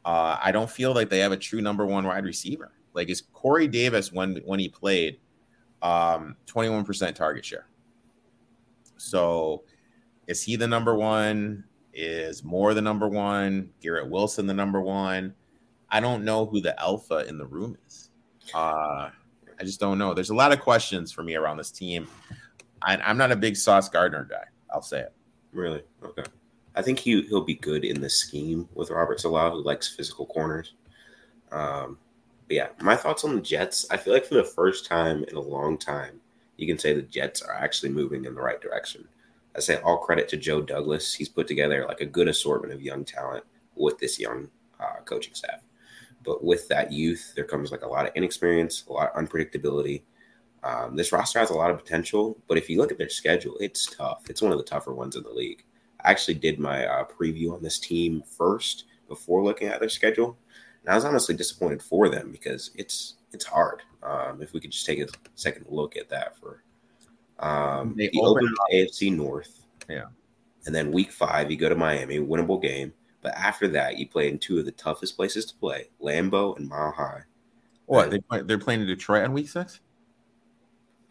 Uh, 0.03 0.37
I 0.41 0.51
don't 0.51 0.69
feel 0.69 0.93
like 0.93 1.09
they 1.09 1.19
have 1.19 1.31
a 1.31 1.37
true 1.37 1.61
number 1.61 1.85
one 1.85 2.05
wide 2.05 2.25
receiver. 2.25 2.71
Like 2.93 3.09
is 3.09 3.21
Corey 3.33 3.67
Davis 3.67 4.11
when 4.11 4.41
when 4.45 4.59
he 4.59 4.67
played, 4.67 5.19
um, 5.81 6.35
21% 6.47 7.15
target 7.15 7.45
share. 7.45 7.67
So 8.97 9.63
is 10.27 10.43
he 10.43 10.55
the 10.55 10.67
number 10.67 10.95
one? 10.95 11.63
Is 11.93 12.43
Moore 12.43 12.73
the 12.73 12.81
number 12.81 13.07
one? 13.07 13.69
Garrett 13.81 14.09
Wilson 14.09 14.47
the 14.47 14.53
number 14.53 14.81
one? 14.81 15.33
I 15.89 15.99
don't 15.99 16.23
know 16.23 16.45
who 16.45 16.61
the 16.61 16.79
alpha 16.79 17.25
in 17.27 17.37
the 17.37 17.45
room 17.45 17.77
is. 17.87 18.09
Uh, 18.53 19.09
I 19.59 19.63
just 19.63 19.79
don't 19.79 19.97
know. 19.97 20.13
There's 20.13 20.29
a 20.29 20.35
lot 20.35 20.53
of 20.53 20.61
questions 20.61 21.11
for 21.11 21.21
me 21.23 21.35
around 21.35 21.57
this 21.57 21.71
team. 21.71 22.07
I, 22.81 22.97
I'm 22.97 23.17
not 23.17 23.31
a 23.31 23.35
big 23.35 23.55
Sauce 23.55 23.89
Gardner 23.89 24.25
guy. 24.29 24.45
I'll 24.73 24.81
say 24.81 25.01
it. 25.01 25.13
Really? 25.51 25.83
Okay. 26.03 26.23
I 26.75 26.81
think 26.81 26.99
he 26.99 27.21
he'll 27.23 27.43
be 27.43 27.55
good 27.55 27.83
in 27.83 28.01
the 28.01 28.09
scheme 28.09 28.67
with 28.73 28.91
Robert 28.91 29.19
Saleh, 29.19 29.51
who 29.51 29.63
likes 29.63 29.93
physical 29.93 30.25
corners. 30.25 30.73
Um, 31.51 31.97
but 32.47 32.55
yeah, 32.55 32.67
my 32.81 32.95
thoughts 32.95 33.23
on 33.23 33.35
the 33.35 33.41
Jets. 33.41 33.85
I 33.91 33.97
feel 33.97 34.13
like 34.13 34.25
for 34.25 34.35
the 34.35 34.43
first 34.43 34.85
time 34.85 35.23
in 35.25 35.35
a 35.35 35.41
long 35.41 35.77
time, 35.77 36.21
you 36.57 36.67
can 36.67 36.77
say 36.77 36.93
the 36.93 37.01
Jets 37.01 37.41
are 37.41 37.53
actually 37.53 37.89
moving 37.89 38.25
in 38.25 38.35
the 38.35 38.41
right 38.41 38.61
direction. 38.61 39.07
I 39.55 39.59
say 39.59 39.77
all 39.77 39.97
credit 39.97 40.29
to 40.29 40.37
Joe 40.37 40.61
Douglas. 40.61 41.13
He's 41.13 41.29
put 41.29 41.47
together 41.47 41.85
like 41.87 42.01
a 42.01 42.05
good 42.05 42.27
assortment 42.27 42.73
of 42.73 42.81
young 42.81 43.03
talent 43.03 43.43
with 43.75 43.97
this 43.99 44.19
young 44.19 44.49
uh, 44.79 45.01
coaching 45.05 45.33
staff. 45.33 45.61
But 46.23 46.43
with 46.43 46.67
that 46.69 46.91
youth, 46.91 47.33
there 47.35 47.43
comes 47.43 47.71
like 47.71 47.81
a 47.81 47.87
lot 47.87 48.07
of 48.07 48.15
inexperience, 48.15 48.85
a 48.87 48.93
lot 48.93 49.11
of 49.13 49.25
unpredictability. 49.25 50.03
Um, 50.63 50.95
this 50.95 51.11
roster 51.11 51.39
has 51.39 51.49
a 51.49 51.55
lot 51.55 51.71
of 51.71 51.79
potential, 51.79 52.37
but 52.47 52.57
if 52.57 52.69
you 52.69 52.77
look 52.77 52.91
at 52.91 52.97
their 52.97 53.09
schedule, 53.09 53.57
it's 53.59 53.87
tough. 53.87 54.29
It's 54.29 54.41
one 54.41 54.51
of 54.51 54.59
the 54.59 54.63
tougher 54.63 54.93
ones 54.93 55.15
in 55.15 55.23
the 55.23 55.31
league. 55.31 55.63
I 56.03 56.11
actually 56.11 56.35
did 56.35 56.59
my 56.59 56.85
uh, 56.85 57.05
preview 57.05 57.53
on 57.53 57.61
this 57.61 57.79
team 57.79 58.23
first 58.37 58.85
before 59.07 59.43
looking 59.43 59.67
at 59.67 59.79
their 59.79 59.89
schedule, 59.89 60.37
and 60.83 60.91
I 60.91 60.95
was 60.95 61.05
honestly 61.05 61.35
disappointed 61.35 61.81
for 61.81 62.09
them 62.09 62.31
because 62.31 62.71
it's 62.75 63.15
it's 63.33 63.45
hard. 63.45 63.81
Um, 64.03 64.41
if 64.41 64.53
we 64.53 64.59
could 64.59 64.71
just 64.71 64.85
take 64.85 64.99
a 64.99 65.07
second 65.35 65.65
look 65.69 65.95
at 65.95 66.09
that 66.09 66.35
for 66.37 66.63
um, 67.39 67.95
They 67.97 68.07
the 68.09 68.19
open 68.21 68.53
AFC 68.73 69.15
North, 69.15 69.65
Yeah. 69.89 70.05
and 70.65 70.73
then 70.73 70.91
Week 70.91 71.11
Five 71.11 71.51
you 71.51 71.57
go 71.57 71.69
to 71.69 71.75
Miami, 71.75 72.19
winnable 72.19 72.61
game. 72.61 72.93
But 73.21 73.35
after 73.35 73.67
that, 73.69 73.97
you 73.99 74.07
play 74.07 74.29
in 74.29 74.39
two 74.39 74.57
of 74.57 74.65
the 74.65 74.71
toughest 74.71 75.15
places 75.15 75.45
to 75.45 75.55
play, 75.55 75.89
Lambeau 76.01 76.57
and 76.57 76.67
Mile 76.67 76.91
High. 76.91 77.21
What 77.85 78.09
they 78.09 78.19
play, 78.19 78.41
they're 78.41 78.57
playing 78.57 78.81
in 78.81 78.87
Detroit 78.87 79.23
on 79.25 79.33
week 79.33 79.49
six? 79.49 79.79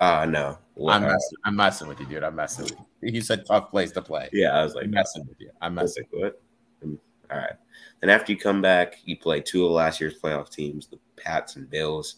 Uh 0.01 0.27
no, 0.27 0.59
I'm 0.89 1.03
messing. 1.03 1.39
I'm 1.45 1.57
messing 1.57 1.89
with 1.89 2.01
you, 2.01 2.07
dude. 2.07 2.25
I'm 2.25 2.35
messing 2.35 2.65
with 2.65 2.75
you. 3.03 3.13
You 3.13 3.21
said 3.21 3.45
tough 3.47 3.71
place 3.71 3.93
to 3.93 4.03
play. 4.03 4.31
yeah, 4.33 4.59
I 4.59 4.65
was 4.65 4.75
like, 4.75 4.85
I'm 4.85 4.91
messing 4.91 5.27
with 5.27 5.39
you. 5.39 5.51
I'm 5.61 5.75
messing. 5.75 6.05
what? 6.11 6.41
Um, 6.83 6.99
All 7.31 7.39
right. 7.39 7.53
Then 8.01 8.11
after 8.11 8.33
you 8.33 8.39
come 8.39 8.63
back, 8.63 8.97
you 9.05 9.17
play 9.19 9.41
two 9.41 9.67
of 9.67 9.73
last 9.73 10.01
year's 10.01 10.19
playoff 10.19 10.51
teams, 10.51 10.87
the 10.87 10.99
Pats 11.17 11.57
and 11.57 11.69
Bills. 11.69 12.17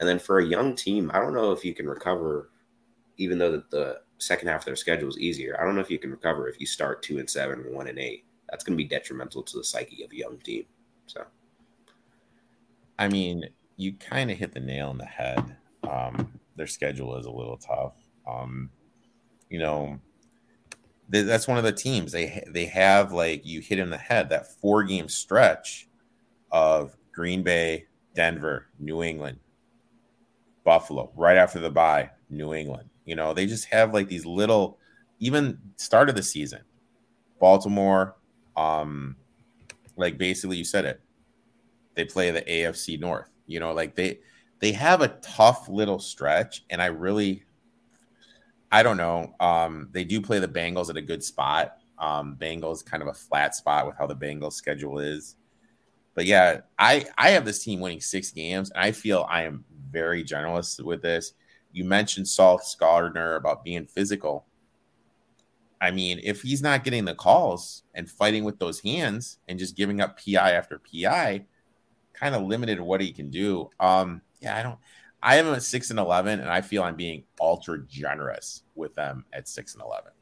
And 0.00 0.08
then 0.08 0.18
for 0.18 0.38
a 0.38 0.46
young 0.46 0.74
team, 0.74 1.10
I 1.12 1.20
don't 1.20 1.34
know 1.34 1.52
if 1.52 1.64
you 1.64 1.74
can 1.74 1.86
recover, 1.86 2.50
even 3.18 3.36
though 3.36 3.62
the 3.70 4.00
second 4.18 4.48
half 4.48 4.60
of 4.60 4.64
their 4.66 4.76
schedule 4.76 5.08
is 5.08 5.18
easier. 5.18 5.60
I 5.60 5.64
don't 5.64 5.74
know 5.74 5.80
if 5.80 5.90
you 5.90 5.98
can 5.98 6.10
recover 6.10 6.48
if 6.48 6.58
you 6.60 6.66
start 6.66 7.02
two 7.02 7.18
and 7.18 7.28
seven, 7.28 7.64
one 7.72 7.88
and 7.88 7.98
eight. 7.98 8.24
That's 8.48 8.64
going 8.64 8.78
to 8.78 8.82
be 8.82 8.88
detrimental 8.88 9.42
to 9.42 9.58
the 9.58 9.64
psyche 9.64 10.02
of 10.02 10.12
a 10.12 10.16
young 10.16 10.38
team. 10.38 10.64
So 11.06 11.24
I 12.98 13.08
mean, 13.08 13.48
you 13.76 13.92
kind 13.92 14.30
of 14.30 14.38
hit 14.38 14.52
the 14.52 14.60
nail 14.60 14.88
on 14.88 14.98
the 14.98 15.04
head. 15.04 15.56
Um, 15.88 16.40
their 16.56 16.66
schedule 16.66 17.16
is 17.16 17.26
a 17.26 17.30
little 17.30 17.56
tough. 17.56 17.94
Um, 18.26 18.70
you 19.48 19.58
know, 19.58 19.98
th- 21.10 21.26
that's 21.26 21.48
one 21.48 21.58
of 21.58 21.64
the 21.64 21.72
teams 21.72 22.12
they 22.12 22.44
they 22.48 22.66
have 22.66 23.12
like 23.12 23.46
you 23.46 23.60
hit 23.60 23.78
in 23.78 23.90
the 23.90 23.98
head 23.98 24.28
that 24.28 24.60
four 24.60 24.84
game 24.84 25.08
stretch 25.08 25.88
of 26.50 26.96
Green 27.12 27.42
Bay, 27.42 27.86
Denver, 28.14 28.66
New 28.78 29.02
England, 29.02 29.38
Buffalo, 30.64 31.10
right 31.16 31.36
after 31.36 31.58
the 31.58 31.70
bye, 31.70 32.10
New 32.28 32.54
England. 32.54 32.88
You 33.04 33.16
know, 33.16 33.32
they 33.32 33.46
just 33.46 33.66
have 33.66 33.94
like 33.94 34.08
these 34.08 34.26
little, 34.26 34.78
even 35.18 35.58
start 35.76 36.08
of 36.08 36.14
the 36.14 36.22
season, 36.22 36.60
Baltimore, 37.38 38.16
um, 38.56 39.16
like 39.96 40.18
basically 40.18 40.56
you 40.56 40.64
said 40.64 40.84
it, 40.84 41.00
they 41.94 42.04
play 42.04 42.30
the 42.30 42.42
AFC 42.42 43.00
North. 43.00 43.30
You 43.46 43.60
know, 43.60 43.72
like 43.72 43.94
they 43.94 44.20
they 44.60 44.72
have 44.72 45.02
a 45.02 45.08
tough 45.22 45.68
little 45.68 45.98
stretch, 45.98 46.64
and 46.70 46.82
I 46.82 46.86
really, 46.86 47.44
I 48.72 48.82
don't 48.82 48.96
know. 48.96 49.34
Um, 49.40 49.88
they 49.92 50.04
do 50.04 50.20
play 50.20 50.38
the 50.38 50.48
Bengals 50.48 50.90
at 50.90 50.96
a 50.96 51.02
good 51.02 51.22
spot. 51.22 51.78
Um, 51.98 52.36
Bengals 52.40 52.84
kind 52.84 53.02
of 53.02 53.08
a 53.08 53.14
flat 53.14 53.54
spot 53.54 53.86
with 53.86 53.96
how 53.96 54.06
the 54.06 54.16
Bengals 54.16 54.54
schedule 54.54 54.98
is. 54.98 55.36
But 56.14 56.26
yeah, 56.26 56.60
I 56.78 57.06
I 57.16 57.30
have 57.30 57.44
this 57.44 57.62
team 57.62 57.80
winning 57.80 58.00
six 58.00 58.30
games, 58.30 58.70
and 58.70 58.82
I 58.82 58.92
feel 58.92 59.26
I 59.28 59.42
am 59.42 59.64
very 59.90 60.24
generous 60.24 60.78
with 60.78 61.02
this. 61.02 61.32
You 61.72 61.84
mentioned 61.84 62.26
Sauce 62.26 62.74
Gardner 62.74 63.36
about 63.36 63.64
being 63.64 63.86
physical. 63.86 64.46
I 65.80 65.92
mean, 65.92 66.20
if 66.24 66.42
he's 66.42 66.62
not 66.62 66.82
getting 66.82 67.04
the 67.04 67.14
calls 67.14 67.84
and 67.94 68.10
fighting 68.10 68.42
with 68.42 68.58
those 68.58 68.80
hands 68.80 69.38
and 69.46 69.58
just 69.58 69.76
giving 69.76 70.00
up 70.00 70.18
PI 70.18 70.52
after 70.52 70.80
PI, 70.80 71.44
kind 72.14 72.34
of 72.34 72.42
limited 72.42 72.80
what 72.80 73.00
he 73.00 73.12
can 73.12 73.30
do. 73.30 73.70
Um, 73.78 74.22
yeah, 74.40 74.56
I 74.56 74.62
don't. 74.62 74.78
I 75.22 75.36
am 75.36 75.48
at 75.48 75.62
six 75.62 75.90
and 75.90 75.98
eleven, 75.98 76.40
and 76.40 76.48
I 76.48 76.60
feel 76.60 76.82
I'm 76.82 76.96
being 76.96 77.24
ultra 77.40 77.78
generous 77.86 78.62
with 78.74 78.94
them 78.94 79.24
at 79.32 79.48
six 79.48 79.74
and 79.74 79.82
eleven. 79.82 80.12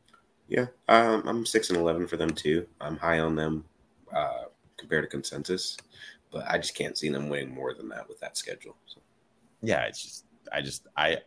yeah, 0.49 0.67
um, 0.89 1.23
I'm 1.27 1.47
six 1.47 1.71
and 1.71 1.79
eleven 1.79 2.07
for 2.07 2.17
them 2.17 2.31
too. 2.31 2.67
I'm 2.81 2.97
high 2.97 3.19
on 3.19 3.35
them 3.35 3.65
uh, 4.15 4.45
compared 4.79 5.05
to 5.05 5.09
consensus, 5.09 5.77
but 6.31 6.45
I 6.49 6.59
just 6.59 6.75
can't 6.75 6.97
see 6.97 7.09
them 7.09 7.29
winning 7.29 7.55
more 7.55 7.75
than 7.75 7.89
that 7.91 8.09
with 8.09 8.21
that 8.21 8.37
schedule. 8.37 8.77
So. 8.87 9.01
Yeah, 9.63 9.83
it's 9.83 10.03
just 10.03 10.25
I 10.53 10.61
just 10.63 10.87
I 10.97 11.19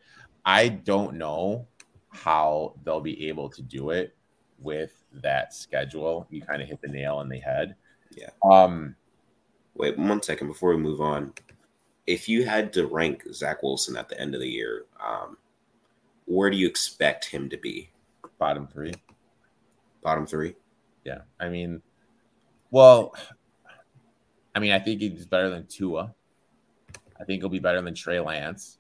I 0.46 0.70
don't 0.70 1.16
know 1.16 1.68
how 2.10 2.74
they'll 2.84 3.02
be 3.02 3.28
able 3.28 3.50
to 3.50 3.62
do 3.62 3.92
it 3.92 4.16
with 4.58 5.04
that 5.22 5.54
schedule. 5.54 6.26
You 6.30 6.42
kind 6.42 6.62
of 6.62 6.68
hit 6.68 6.82
the 6.82 6.88
nail 6.88 7.18
on 7.18 7.30
the 7.30 7.40
head. 7.40 7.76
Yeah. 8.12 8.30
Um. 8.44 8.96
Wait 9.76 9.98
one 9.98 10.22
second 10.22 10.48
before 10.48 10.72
we 10.72 10.78
move 10.78 11.02
on. 11.02 11.34
If 12.10 12.28
you 12.28 12.44
had 12.44 12.74
to 12.74 12.88
rank 12.88 13.24
Zach 13.32 13.62
Wilson 13.62 13.96
at 13.96 14.10
the 14.10 14.20
end 14.20 14.34
of 14.34 14.42
the 14.42 14.50
year, 14.50 14.86
um, 15.00 15.38
where 16.26 16.50
do 16.50 16.58
you 16.58 16.68
expect 16.68 17.26
him 17.26 17.48
to 17.50 17.58
be? 17.58 17.92
Bottom 18.40 18.66
three. 18.66 18.96
Bottom 20.02 20.26
three? 20.26 20.56
Yeah. 21.06 21.20
I 21.40 21.50
mean, 21.50 21.84
well, 22.72 23.14
I 24.56 24.60
mean, 24.60 24.72
I 24.72 24.80
think 24.80 25.02
he's 25.02 25.28
better 25.28 25.52
than 25.52 25.68
Tua. 25.68 26.16
I 27.20 27.26
think 27.26 27.44
he'll 27.44 27.50
be 27.50 27.60
better 27.60 27.82
than 27.82 27.94
Trey 27.94 28.20
Lance. 28.20 28.80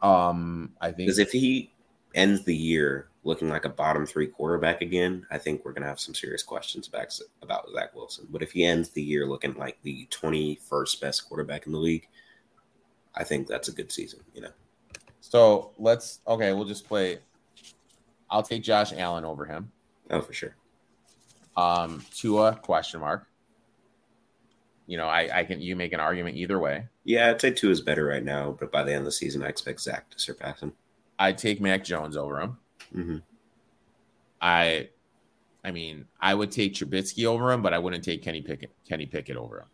Um, 0.00 0.72
I 0.80 0.86
think 0.86 1.08
Because 1.08 1.18
if 1.18 1.32
he 1.32 1.70
ends 2.14 2.44
the 2.44 2.54
year 2.54 3.08
looking 3.24 3.48
like 3.48 3.64
a 3.64 3.70
bottom 3.70 4.06
three 4.06 4.26
quarterback 4.26 4.82
again, 4.82 5.26
I 5.30 5.38
think 5.38 5.64
we're 5.64 5.72
gonna 5.72 5.86
have 5.86 6.00
some 6.00 6.14
serious 6.14 6.42
questions 6.42 6.88
back 6.88 7.10
about 7.42 7.68
Zach 7.72 7.94
Wilson. 7.94 8.26
But 8.30 8.42
if 8.42 8.52
he 8.52 8.64
ends 8.64 8.90
the 8.90 9.02
year 9.02 9.26
looking 9.26 9.54
like 9.54 9.78
the 9.82 10.06
twenty 10.10 10.56
first 10.68 11.00
best 11.00 11.28
quarterback 11.28 11.66
in 11.66 11.72
the 11.72 11.78
league, 11.78 12.08
I 13.14 13.24
think 13.24 13.46
that's 13.46 13.68
a 13.68 13.72
good 13.72 13.90
season. 13.90 14.20
You 14.34 14.42
know, 14.42 14.52
so. 15.20 15.72
Let's 15.78 16.20
okay. 16.26 16.52
We'll 16.52 16.64
just 16.64 16.86
play. 16.86 17.18
I'll 18.30 18.42
take 18.42 18.62
Josh 18.62 18.92
Allen 18.92 19.24
over 19.24 19.44
him. 19.44 19.70
oh 20.10 20.20
for 20.20 20.32
sure. 20.32 20.56
Um, 21.56 22.04
Tua 22.14 22.56
question 22.62 23.00
mark. 23.00 23.26
You 24.86 24.98
know, 24.98 25.06
I 25.06 25.40
I 25.40 25.44
can 25.44 25.60
you 25.60 25.76
make 25.76 25.92
an 25.92 26.00
argument 26.00 26.36
either 26.36 26.58
way. 26.58 26.86
Yeah, 27.04 27.30
I'd 27.30 27.40
say 27.40 27.50
two 27.50 27.70
is 27.70 27.80
better 27.80 28.04
right 28.04 28.24
now, 28.24 28.56
but 28.58 28.70
by 28.70 28.82
the 28.82 28.92
end 28.92 29.00
of 29.00 29.04
the 29.06 29.12
season, 29.12 29.42
I 29.42 29.48
expect 29.48 29.80
Zach 29.80 30.10
to 30.10 30.18
surpass 30.18 30.60
him. 30.60 30.72
I'd 31.18 31.38
take 31.38 31.60
Mac 31.60 31.84
Jones 31.84 32.16
over 32.16 32.40
him. 32.40 32.58
hmm 32.92 33.16
I, 34.40 34.90
I 35.64 35.70
mean, 35.70 36.04
I 36.20 36.34
would 36.34 36.50
take 36.50 36.74
Trubisky 36.74 37.24
over 37.24 37.50
him, 37.50 37.62
but 37.62 37.72
I 37.72 37.78
wouldn't 37.78 38.04
take 38.04 38.22
Kenny 38.22 38.42
Pickett. 38.42 38.72
Kenny 38.86 39.06
Pickett 39.06 39.36
over 39.36 39.60
him. 39.60 39.66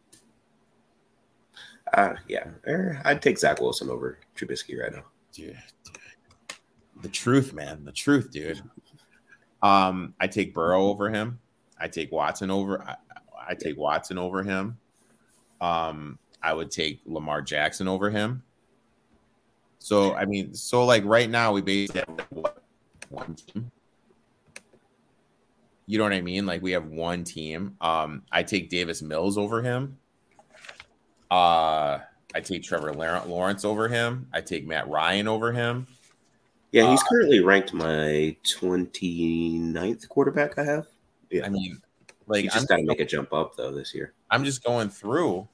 Uh, 1.93 2.15
yeah, 2.29 2.47
er, 2.69 3.03
I'd 3.05 3.21
take 3.21 3.37
Zach 3.37 3.61
Wilson 3.61 3.91
over 3.91 4.19
Trubisky 4.37 4.81
right 4.81 4.93
now. 4.93 5.03
dude, 5.33 5.57
dude. 5.85 5.97
The 7.03 7.09
truth, 7.09 7.53
man. 7.53 7.85
The 7.85 7.91
truth, 7.91 8.31
dude. 8.31 8.63
Um, 9.63 10.15
I 10.21 10.29
take 10.29 10.55
Burrow 10.55 10.85
over 10.85 11.11
him. 11.11 11.41
I 11.81 11.89
take 11.89 12.13
Watson 12.13 12.51
over. 12.51 12.83
I, 12.83 12.97
I 13.49 13.55
take 13.55 13.77
Watson 13.77 14.19
over 14.19 14.43
him. 14.43 14.79
Um, 15.61 16.19
I 16.43 16.53
would 16.53 16.71
take 16.71 17.01
Lamar 17.07 17.43
Jackson 17.43 17.89
over 17.89 18.11
him. 18.11 18.43
So 19.81 20.15
I 20.15 20.25
mean, 20.27 20.55
so 20.55 20.85
like 20.85 21.05
right 21.05 21.29
now 21.29 21.53
we 21.53 21.63
basically 21.63 22.05
have 22.07 22.27
what 22.31 22.63
one 23.09 23.35
team. 23.35 23.71
You 25.87 25.99
know 25.99 26.05
what 26.05 26.13
I 26.13 26.21
mean? 26.21 26.47
Like 26.47 26.63
we 26.63 26.71
have 26.73 26.87
one 26.87 27.25
team. 27.25 27.77
Um, 27.81 28.23
I 28.31 28.45
take 28.45 28.71
Davis 28.71 29.03
Mills 29.03 29.37
over 29.37 29.61
him. 29.63 29.99
Uh 31.31 31.99
I 32.33 32.41
take 32.41 32.63
Trevor 32.63 32.93
Lawrence 32.93 33.65
over 33.65 33.89
him. 33.89 34.29
I 34.33 34.41
take 34.41 34.67
Matt 34.67 34.89
Ryan 34.89 35.27
over 35.27 35.53
him. 35.53 35.89
Yeah, 36.71 36.91
he's 36.91 37.01
Uh, 37.01 37.05
currently 37.09 37.41
ranked 37.41 37.73
my 37.73 38.37
29th 38.45 40.09
quarterback. 40.09 40.57
I 40.59 40.65
have. 40.65 40.87
Yeah, 41.31 41.47
I 41.47 41.49
mean, 41.49 41.81
like 42.27 42.45
I'm 42.45 42.51
just 42.51 42.69
got 42.69 42.77
to 42.77 42.85
make 42.85 43.01
a 43.01 43.05
jump 43.05 43.33
up 43.33 43.57
though 43.57 43.73
this 43.73 43.95
year. 43.95 44.13
I'm 44.31 44.45
just 44.45 44.63
going 44.63 44.89
through, 44.89 45.49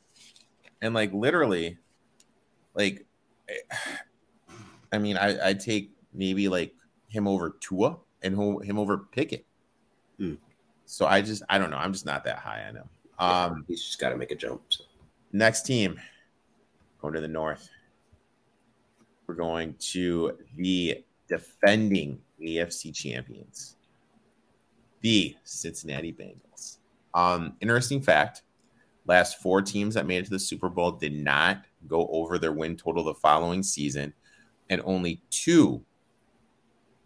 and 0.82 0.92
like 0.92 1.12
literally, 1.14 1.78
like, 2.74 3.06
I 4.96 4.98
mean, 4.98 5.16
I 5.16 5.50
I 5.50 5.52
take 5.54 5.92
maybe 6.12 6.48
like 6.48 6.74
him 7.08 7.28
over 7.28 7.56
Tua 7.60 7.98
and 8.22 8.34
him 8.64 8.78
over 8.78 8.98
Pickett. 8.98 9.46
Hmm. 10.18 10.34
So 10.86 11.06
I 11.06 11.20
just 11.20 11.42
I 11.48 11.58
don't 11.58 11.70
know. 11.70 11.76
I'm 11.76 11.92
just 11.92 12.06
not 12.06 12.24
that 12.24 12.38
high 12.38 12.64
on 12.68 12.76
him. 12.76 12.88
Um, 13.18 13.64
he's 13.68 13.84
just 13.84 14.00
got 14.00 14.10
to 14.10 14.16
make 14.16 14.30
a 14.30 14.34
jump. 14.34 14.62
So. 14.68 14.84
next 15.32 15.62
team, 15.62 16.00
going 17.00 17.14
to 17.14 17.20
the 17.20 17.28
north. 17.28 17.68
We're 19.26 19.34
going 19.34 19.74
to 19.92 20.38
the 20.56 21.04
defending 21.28 22.20
AFC 22.40 22.94
champions, 22.94 23.76
the 25.00 25.36
Cincinnati 25.44 26.12
Bengals. 26.12 26.78
Um, 27.14 27.54
interesting 27.60 28.00
fact: 28.00 28.42
last 29.06 29.42
four 29.42 29.62
teams 29.62 29.94
that 29.94 30.06
made 30.06 30.18
it 30.18 30.24
to 30.24 30.30
the 30.30 30.38
Super 30.38 30.68
Bowl 30.68 30.92
did 30.92 31.14
not 31.14 31.64
go 31.88 32.06
over 32.08 32.38
their 32.38 32.52
win 32.52 32.76
total 32.76 33.04
the 33.04 33.14
following 33.14 33.62
season, 33.62 34.12
and 34.70 34.82
only 34.84 35.22
two 35.30 35.84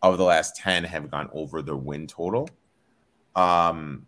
of 0.02 0.18
the 0.18 0.24
last 0.24 0.56
ten 0.56 0.84
have 0.84 1.10
gone 1.10 1.28
over 1.32 1.62
their 1.62 1.76
win 1.76 2.06
total. 2.06 2.48
Um, 3.36 4.06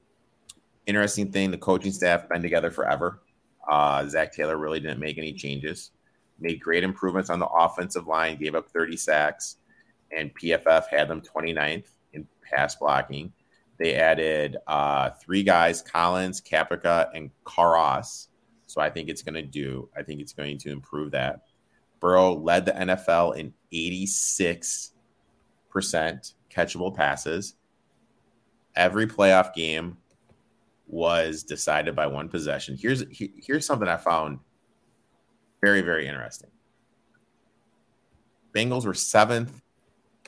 interesting 0.87 1.31
thing: 1.33 1.51
the 1.51 1.59
coaching 1.59 1.93
staff 1.93 2.29
been 2.29 2.43
together 2.43 2.71
forever. 2.71 3.23
Uh, 3.69 4.07
Zac 4.09 4.33
Taylor 4.33 4.57
really 4.57 4.81
didn't 4.81 5.01
make 5.01 5.19
any 5.19 5.33
changes. 5.33 5.91
made 6.41 6.61
great 6.61 6.83
improvements 6.83 7.31
on 7.31 7.39
the 7.39 7.47
offensive 7.47 8.09
line, 8.09 8.37
gave 8.37 8.55
up 8.57 8.69
30 8.69 8.97
sacks, 8.97 9.59
and 10.17 10.35
PFF 10.35 10.89
had 10.89 11.09
them 11.09 11.21
29th 11.21 11.87
in 12.13 12.27
pass 12.43 12.75
blocking. 12.75 13.33
They 13.79 13.95
added 13.95 14.57
uh, 14.67 15.11
three 15.11 15.43
guys, 15.43 15.83
Collins, 15.83 16.41
Caprica, 16.41 17.09
and 17.15 17.31
Karras. 17.45 18.29
So 18.67 18.81
I 18.81 18.91
think 18.91 19.09
it's 19.09 19.23
going 19.23 19.35
to 19.35 19.43
do, 19.43 19.89
I 19.97 20.03
think 20.03 20.21
it's 20.21 20.33
going 20.33 20.59
to 20.59 20.71
improve 20.71 21.11
that. 21.13 21.43
Burrow 22.03 22.35
led 22.35 22.67
the 22.67 22.73
NFL 22.73 23.37
in 23.37 23.55
86% 23.73 24.93
catchable 26.53 26.95
passes. 26.95 27.55
Every 28.75 29.07
playoff 29.07 29.55
game 29.55 29.97
was 30.89 31.45
decided 31.45 31.95
by 31.95 32.09
one 32.09 32.29
possession. 32.29 32.77
Here's 32.77 33.05
here's 33.11 33.65
something 33.65 33.89
I 33.89 33.97
found 33.97 34.41
very 35.61 35.81
very 35.81 36.09
interesting. 36.09 36.51
Bengals 38.53 38.85
were 38.85 38.95
seventh 38.95 39.63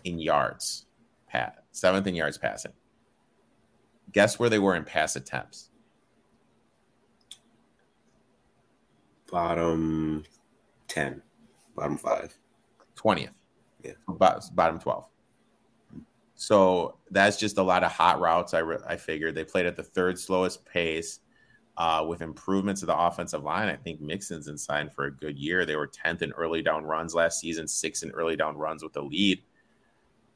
in 0.05 0.20
yards, 0.20 0.86
pat 1.26 1.64
seventh 1.72 2.06
in 2.06 2.14
yards 2.14 2.38
passing. 2.38 2.72
Guess 4.12 4.38
where 4.38 4.48
they 4.48 4.60
were 4.60 4.76
in 4.76 4.84
pass 4.84 5.16
attempts? 5.16 5.70
Bottom 9.30 10.24
ten, 10.86 11.20
bottom 11.74 11.96
five, 11.96 12.36
twentieth. 12.94 13.32
Yeah, 13.82 13.92
bottom 14.09 14.78
twelve. 14.78 15.06
So 16.36 16.98
that's 17.10 17.36
just 17.36 17.59
a 17.59 17.62
lot 17.62 17.84
of 17.84 17.92
hot 17.92 18.20
routes. 18.20 18.55
I, 18.55 18.59
re- 18.59 18.78
I 18.86 18.96
figured 18.96 19.34
they 19.34 19.44
played 19.44 19.66
at 19.66 19.76
the 19.76 19.82
third 19.82 20.18
slowest 20.18 20.64
pace 20.64 21.20
uh, 21.76 22.05
with 22.09 22.22
improvements 22.22 22.82
of 22.82 22.88
the 22.88 22.98
offensive 22.98 23.42
line. 23.42 23.68
I 23.68 23.76
think 23.76 24.01
Mixon's 24.01 24.48
in 24.48 24.59
sign 24.59 24.90
for 24.90 25.05
a 25.05 25.12
good 25.12 25.38
year. 25.38 25.64
They 25.64 25.76
were 25.76 25.88
10th 25.88 26.22
in 26.22 26.32
early 26.32 26.62
down 26.62 26.84
runs 26.84 27.14
last 27.14 27.40
season, 27.40 27.68
sixth 27.68 28.02
in 28.02 28.10
early 28.10 28.36
down 28.36 28.56
runs 28.56 28.82
with 28.82 28.92
the 28.92 29.02
lead. 29.02 29.42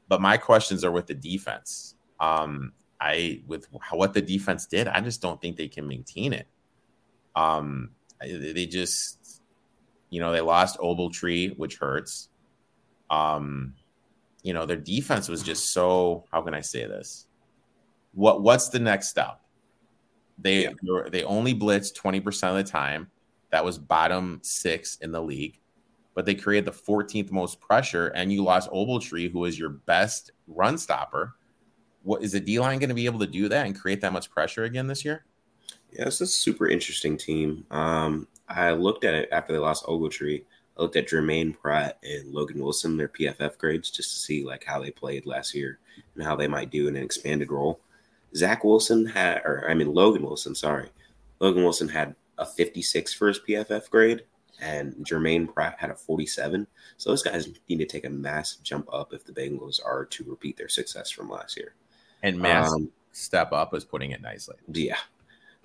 But 0.07 0.21
my 0.21 0.37
questions 0.37 0.83
are 0.83 0.91
with 0.91 1.07
the 1.07 1.13
defense. 1.13 1.95
Um, 2.19 2.73
I 2.99 3.43
with 3.47 3.67
what 3.91 4.13
the 4.13 4.21
defense 4.21 4.65
did, 4.65 4.87
I 4.87 4.99
just 4.99 5.21
don't 5.21 5.41
think 5.41 5.55
they 5.55 5.69
can 5.69 5.87
maintain 5.87 6.33
it. 6.33 6.47
Um, 7.35 7.91
they 8.21 8.65
just, 8.65 9.18
you 10.09 10.19
know, 10.19 10.31
they 10.31 10.41
lost 10.41 10.79
Ogletree, 10.79 11.57
which 11.57 11.77
hurts. 11.77 12.29
Um, 13.09 13.73
you 14.43 14.53
know, 14.53 14.65
their 14.65 14.77
defense 14.77 15.27
was 15.27 15.43
just 15.43 15.71
so 15.71 16.25
how 16.31 16.41
can 16.41 16.53
I 16.53 16.61
say 16.61 16.85
this? 16.85 17.27
What 18.13 18.41
what's 18.41 18.69
the 18.69 18.79
next 18.79 19.09
step? 19.09 19.39
They 20.37 20.63
yeah. 20.63 21.01
they 21.11 21.23
only 21.23 21.53
blitzed 21.53 21.99
20% 21.99 22.49
of 22.49 22.55
the 22.55 22.63
time. 22.63 23.09
That 23.51 23.65
was 23.65 23.77
bottom 23.77 24.39
six 24.43 24.97
in 24.97 25.11
the 25.11 25.21
league. 25.21 25.59
But 26.15 26.25
they 26.25 26.35
created 26.35 26.65
the 26.65 26.71
14th 26.71 27.31
most 27.31 27.59
pressure, 27.61 28.07
and 28.07 28.31
you 28.31 28.43
lost 28.43 28.69
Ogletree, 28.71 29.31
who 29.31 29.45
is 29.45 29.57
your 29.57 29.69
best 29.69 30.31
run 30.47 30.77
stopper. 30.77 31.35
What 32.03 32.23
is 32.23 32.31
the 32.31 32.39
D 32.39 32.59
line 32.59 32.79
going 32.79 32.89
to 32.89 32.95
be 32.95 33.05
able 33.05 33.19
to 33.19 33.27
do 33.27 33.47
that 33.49 33.65
and 33.65 33.79
create 33.79 34.01
that 34.01 34.13
much 34.13 34.29
pressure 34.29 34.63
again 34.63 34.87
this 34.87 35.05
year? 35.05 35.25
Yeah, 35.91 36.05
it's 36.07 36.21
a 36.21 36.27
super 36.27 36.67
interesting 36.67 37.17
team. 37.17 37.65
Um, 37.71 38.27
I 38.49 38.71
looked 38.71 39.03
at 39.03 39.13
it 39.13 39.29
after 39.31 39.53
they 39.53 39.59
lost 39.59 39.85
Ogletree. 39.85 40.43
I 40.77 40.81
looked 40.81 40.95
at 40.95 41.07
Jermaine 41.07 41.57
Pratt 41.57 41.99
and 42.03 42.33
Logan 42.33 42.59
Wilson, 42.59 42.97
their 42.97 43.09
PFF 43.09 43.57
grades, 43.57 43.91
just 43.91 44.11
to 44.13 44.19
see 44.19 44.43
like 44.43 44.63
how 44.63 44.81
they 44.81 44.91
played 44.91 45.25
last 45.25 45.53
year 45.53 45.79
and 46.15 46.23
how 46.23 46.35
they 46.35 46.47
might 46.47 46.71
do 46.71 46.87
in 46.87 46.95
an 46.95 47.03
expanded 47.03 47.51
role. 47.51 47.79
Zach 48.35 48.63
Wilson 48.63 49.05
had, 49.05 49.41
or 49.45 49.69
I 49.69 49.73
mean 49.73 49.93
Logan 49.93 50.23
Wilson, 50.23 50.55
sorry, 50.55 50.89
Logan 51.39 51.63
Wilson 51.63 51.89
had 51.89 52.15
a 52.37 52.45
56 52.45 53.13
for 53.13 53.27
his 53.27 53.39
PFF 53.39 53.89
grade, 53.89 54.23
and 54.61 54.93
Jermaine 55.05 55.51
Pratt 55.53 55.75
had 55.79 55.89
a 55.89 55.95
47. 55.95 56.67
So 56.97 57.09
those 57.09 57.23
guys 57.23 57.49
need 57.67 57.79
to 57.79 57.85
take 57.85 58.05
a 58.05 58.09
massive 58.09 58.63
jump 58.63 58.87
up 58.91 59.13
if 59.13 59.25
the 59.25 59.31
Bengals 59.33 59.79
are 59.83 60.05
to 60.05 60.23
repeat 60.23 60.57
their 60.57 60.69
success 60.69 61.09
from 61.09 61.29
last 61.29 61.57
year. 61.57 61.73
And 62.23 62.39
massive 62.39 62.73
um, 62.73 62.91
step 63.11 63.51
up 63.51 63.73
is 63.73 63.85
putting 63.85 64.11
it 64.11 64.21
nicely. 64.21 64.57
Yeah. 64.67 64.97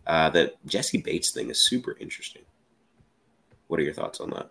Uh, 0.07 0.31
the 0.31 0.55
Jessie 0.67 1.01
Bates 1.01 1.31
thing 1.31 1.51
is 1.51 1.63
super 1.63 1.97
interesting. 1.99 2.43
What 3.69 3.81
are 3.81 3.83
your 3.83 3.95
thoughts 3.95 4.21
on 4.21 4.31
that? 4.31 4.51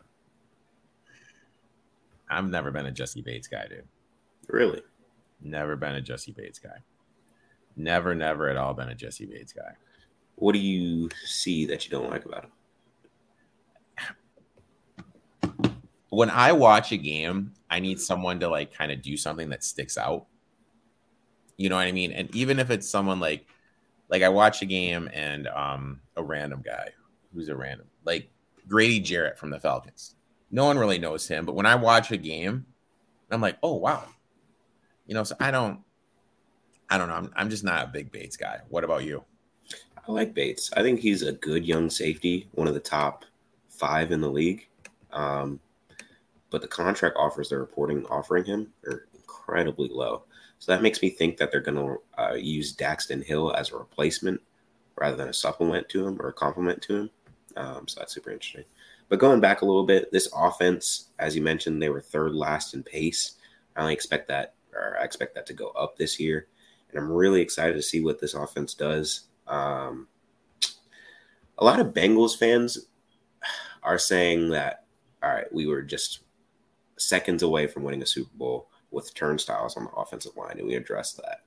I've 2.29 2.49
never 2.49 2.71
been 2.71 2.87
a 2.87 2.91
Jessie 2.91 3.21
Bates 3.21 3.47
guy, 3.47 3.67
dude. 3.67 3.87
Really? 4.47 4.81
Never 5.41 5.75
been 5.75 5.95
a 5.95 6.01
Jessie 6.01 6.31
Bates 6.31 6.59
guy. 6.59 6.77
Never, 7.75 8.15
never 8.15 8.49
at 8.49 8.57
all 8.57 8.73
been 8.73 8.89
a 8.89 8.95
Jessie 8.95 9.25
Bates 9.25 9.53
guy. 9.53 9.73
What 10.35 10.53
do 10.53 10.59
you 10.59 11.09
see 11.25 11.65
that 11.67 11.85
you 11.85 11.91
don't 11.91 12.09
like 12.09 12.25
about 12.25 12.45
him? 12.45 12.51
When 16.09 16.29
I 16.29 16.51
watch 16.51 16.91
a 16.91 16.97
game, 16.97 17.53
I 17.69 17.79
need 17.79 17.99
someone 17.99 18.39
to 18.39 18.47
like 18.47 18.73
kind 18.73 18.91
of 18.91 19.01
do 19.01 19.17
something 19.17 19.49
that 19.49 19.63
sticks 19.63 19.97
out. 19.97 20.27
You 21.57 21.69
know 21.69 21.75
what 21.75 21.87
I 21.87 21.91
mean? 21.91 22.11
And 22.11 22.33
even 22.35 22.59
if 22.59 22.69
it's 22.69 22.89
someone 22.89 23.19
like 23.19 23.47
like 24.09 24.21
I 24.21 24.29
watch 24.29 24.61
a 24.61 24.65
game 24.65 25.09
and 25.11 25.47
um 25.47 26.01
a 26.15 26.23
random 26.23 26.61
guy 26.63 26.89
who's 27.33 27.49
a 27.49 27.55
random 27.55 27.87
like 28.05 28.29
Grady 28.67 28.99
Jarrett 28.99 29.37
from 29.37 29.49
the 29.49 29.59
Falcons 29.59 30.15
no 30.53 30.65
one 30.65 30.77
really 30.77 30.99
knows 30.99 31.27
him, 31.27 31.45
but 31.45 31.55
when 31.55 31.65
I 31.65 31.73
watch 31.73 32.11
a 32.11 32.17
game, 32.17 32.67
I'm 33.31 33.41
like, 33.41 33.57
oh 33.63 33.73
wow, 33.73 34.05
you 35.07 35.15
know. 35.15 35.23
So 35.23 35.35
I 35.39 35.49
don't, 35.49 35.79
I 36.91 36.99
don't 36.99 37.09
know. 37.09 37.15
I'm, 37.15 37.33
I'm 37.35 37.49
just 37.49 37.63
not 37.63 37.83
a 37.83 37.87
big 37.87 38.11
Bates 38.11 38.37
guy. 38.37 38.59
What 38.69 38.83
about 38.83 39.03
you? 39.03 39.23
I 40.07 40.11
like 40.11 40.35
Bates. 40.35 40.71
I 40.77 40.83
think 40.83 40.99
he's 40.99 41.23
a 41.23 41.31
good 41.31 41.65
young 41.65 41.89
safety, 41.89 42.47
one 42.51 42.67
of 42.67 42.75
the 42.75 42.79
top 42.79 43.25
five 43.67 44.11
in 44.11 44.21
the 44.21 44.29
league. 44.29 44.67
Um, 45.11 45.59
but 46.51 46.61
the 46.61 46.67
contract 46.67 47.15
offers 47.17 47.49
they're 47.49 47.57
reporting 47.57 48.05
offering 48.05 48.45
him 48.45 48.71
are 48.85 49.07
incredibly 49.15 49.89
low. 49.89 50.21
So 50.59 50.71
that 50.71 50.83
makes 50.83 51.01
me 51.01 51.09
think 51.09 51.37
that 51.37 51.51
they're 51.51 51.61
going 51.61 51.77
to 51.77 52.21
uh, 52.21 52.35
use 52.35 52.75
Daxton 52.75 53.23
Hill 53.23 53.53
as 53.53 53.71
a 53.71 53.77
replacement 53.77 54.39
rather 54.95 55.15
than 55.15 55.29
a 55.29 55.33
supplement 55.33 55.89
to 55.89 56.07
him 56.07 56.21
or 56.21 56.27
a 56.27 56.33
complement 56.33 56.83
to 56.83 56.95
him. 56.95 57.09
Um, 57.55 57.87
so 57.87 57.99
that's 57.99 58.13
super 58.13 58.31
interesting. 58.31 58.65
But 59.09 59.19
going 59.19 59.41
back 59.41 59.61
a 59.61 59.65
little 59.65 59.85
bit, 59.85 60.11
this 60.11 60.29
offense, 60.35 61.09
as 61.19 61.35
you 61.35 61.41
mentioned, 61.41 61.81
they 61.81 61.89
were 61.89 62.01
third 62.01 62.33
last 62.33 62.73
in 62.73 62.83
pace. 62.83 63.33
I 63.75 63.81
only 63.81 63.93
expect 63.93 64.27
that, 64.29 64.55
or 64.73 64.97
I 64.99 65.03
expect 65.03 65.35
that 65.35 65.45
to 65.47 65.53
go 65.53 65.69
up 65.69 65.97
this 65.97 66.19
year. 66.19 66.47
And 66.89 66.99
I'm 66.99 67.11
really 67.11 67.41
excited 67.41 67.73
to 67.73 67.81
see 67.81 68.01
what 68.01 68.19
this 68.19 68.33
offense 68.33 68.73
does. 68.73 69.27
Um, 69.47 70.07
a 71.57 71.65
lot 71.65 71.79
of 71.79 71.93
Bengals 71.93 72.37
fans 72.37 72.87
are 73.83 73.97
saying 73.97 74.49
that, 74.49 74.85
all 75.21 75.29
right, 75.29 75.51
we 75.53 75.67
were 75.67 75.81
just 75.81 76.21
seconds 76.97 77.43
away 77.43 77.67
from 77.67 77.83
winning 77.83 78.01
a 78.01 78.07
Super 78.07 78.31
Bowl 78.35 78.69
with 78.91 79.13
turnstiles 79.13 79.75
on 79.75 79.85
the 79.85 79.91
offensive 79.91 80.37
line, 80.37 80.57
and 80.57 80.67
we 80.67 80.75
addressed 80.75 81.17
that. 81.17 81.39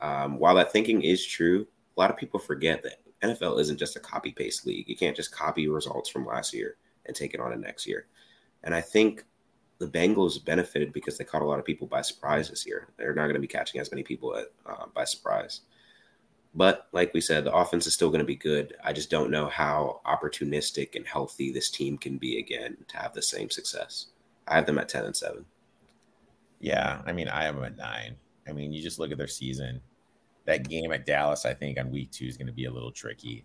Um, 0.00 0.38
while 0.38 0.54
that 0.54 0.72
thinking 0.72 1.02
is 1.02 1.24
true, 1.24 1.66
a 1.96 2.00
lot 2.00 2.10
of 2.10 2.16
people 2.16 2.40
forget 2.40 2.82
that 2.82 3.00
NFL 3.22 3.60
isn't 3.60 3.78
just 3.78 3.96
a 3.96 4.00
copy 4.00 4.32
paste 4.32 4.66
league. 4.66 4.88
You 4.88 4.96
can't 4.96 5.16
just 5.16 5.32
copy 5.32 5.68
results 5.68 6.08
from 6.08 6.26
last 6.26 6.54
year 6.54 6.76
and 7.06 7.16
take 7.16 7.34
it 7.34 7.40
on 7.40 7.50
to 7.50 7.56
next 7.56 7.86
year. 7.86 8.06
And 8.64 8.74
I 8.74 8.80
think 8.80 9.24
the 9.78 9.86
Bengals 9.86 10.44
benefited 10.44 10.92
because 10.92 11.18
they 11.18 11.24
caught 11.24 11.42
a 11.42 11.46
lot 11.46 11.58
of 11.58 11.64
people 11.64 11.86
by 11.86 12.02
surprise 12.02 12.50
this 12.50 12.66
year. 12.66 12.88
They're 12.96 13.14
not 13.14 13.24
going 13.24 13.34
to 13.34 13.40
be 13.40 13.46
catching 13.46 13.80
as 13.80 13.90
many 13.90 14.02
people 14.02 14.36
at, 14.36 14.46
uh, 14.66 14.86
by 14.94 15.04
surprise. 15.04 15.60
But 16.54 16.88
like 16.92 17.14
we 17.14 17.20
said, 17.20 17.44
the 17.44 17.54
offense 17.54 17.86
is 17.86 17.94
still 17.94 18.08
going 18.08 18.20
to 18.20 18.24
be 18.24 18.34
good. 18.34 18.74
I 18.82 18.92
just 18.92 19.10
don't 19.10 19.30
know 19.30 19.46
how 19.46 20.00
opportunistic 20.06 20.96
and 20.96 21.06
healthy 21.06 21.52
this 21.52 21.70
team 21.70 21.98
can 21.98 22.18
be 22.18 22.38
again 22.38 22.76
to 22.88 22.96
have 22.96 23.14
the 23.14 23.22
same 23.22 23.50
success. 23.50 24.06
I 24.48 24.56
have 24.56 24.66
them 24.66 24.78
at 24.78 24.88
10 24.88 25.04
and 25.04 25.16
7. 25.16 25.44
Yeah. 26.60 27.02
I 27.06 27.12
mean, 27.12 27.28
I 27.28 27.44
have 27.44 27.54
them 27.54 27.64
at 27.64 27.76
nine. 27.76 28.16
I 28.48 28.52
mean, 28.52 28.72
you 28.72 28.82
just 28.82 28.98
look 28.98 29.12
at 29.12 29.18
their 29.18 29.28
season. 29.28 29.80
That 30.48 30.66
game 30.66 30.92
at 30.92 31.04
Dallas, 31.04 31.44
I 31.44 31.52
think, 31.52 31.78
on 31.78 31.90
week 31.90 32.10
two 32.10 32.24
is 32.24 32.38
going 32.38 32.46
to 32.46 32.54
be 32.54 32.64
a 32.64 32.70
little 32.70 32.90
tricky. 32.90 33.44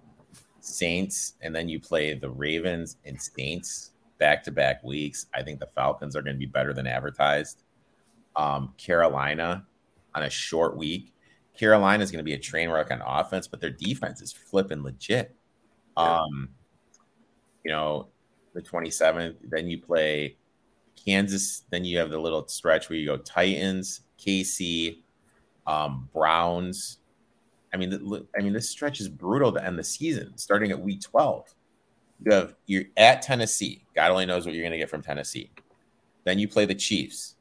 Saints, 0.61 1.34
and 1.41 1.53
then 1.53 1.67
you 1.67 1.77
play 1.77 2.13
the 2.13 2.30
Ravens 2.30 2.95
and 3.03 3.21
Saints 3.21 3.91
back 4.19 4.41
to 4.43 4.51
back 4.51 4.81
weeks. 4.85 5.25
I 5.35 5.43
think 5.43 5.59
the 5.59 5.67
Falcons 5.75 6.15
are 6.15 6.21
going 6.21 6.38
to 6.38 6.39
be 6.39 6.45
better 6.45 6.73
than 6.73 6.88
advertised. 6.88 7.63
Um, 8.38 8.73
Carolina 8.77 9.65
on 10.15 10.23
a 10.23 10.30
short 10.30 10.77
week. 10.77 11.13
Carolina 11.59 12.01
is 12.01 12.09
going 12.09 12.19
to 12.19 12.23
be 12.23 12.35
a 12.35 12.39
train 12.39 12.69
wreck 12.69 12.89
on 12.89 13.01
offense, 13.05 13.49
but 13.49 13.59
their 13.59 13.69
defense 13.69 14.21
is 14.21 14.31
flipping 14.31 14.81
legit. 14.81 15.35
Um, 15.97 16.51
you 17.65 17.71
know, 17.71 18.07
the 18.53 18.61
27th, 18.61 19.35
then 19.49 19.67
you 19.67 19.77
play 19.77 20.38
Kansas, 20.95 21.63
then 21.69 21.84
you 21.84 21.97
have 21.97 22.11
the 22.11 22.17
little 22.17 22.47
stretch 22.47 22.89
where 22.89 22.97
you 22.97 23.05
go 23.05 23.17
Titans, 23.17 24.03
KC, 24.17 24.99
um, 25.68 26.10
Browns, 26.14 26.99
I 27.73 27.77
mean, 27.77 28.26
I 28.38 28.41
mean, 28.41 28.53
this 28.53 28.69
stretch 28.69 28.99
is 28.99 29.10
brutal 29.10 29.52
to 29.53 29.65
end 29.65 29.80
the 29.80 29.84
season, 29.84 30.38
starting 30.38 30.72
at 30.72 30.80
week 30.80 31.02
12. 31.02 31.53
You 32.26 32.34
have 32.34 32.56
you're 32.65 32.85
at 32.98 33.22
Tennessee. 33.22 33.84
God 33.95 34.11
only 34.11 34.26
knows 34.26 34.45
what 34.45 34.53
you're 34.53 34.64
going 34.64 34.72
to 34.72 34.77
get 34.77 34.90
from 34.90 35.02
Tennessee. 35.02 35.52
Then 36.23 36.40
you 36.40 36.48
play 36.48 36.65
the 36.65 36.76
Chiefs. 36.76 37.35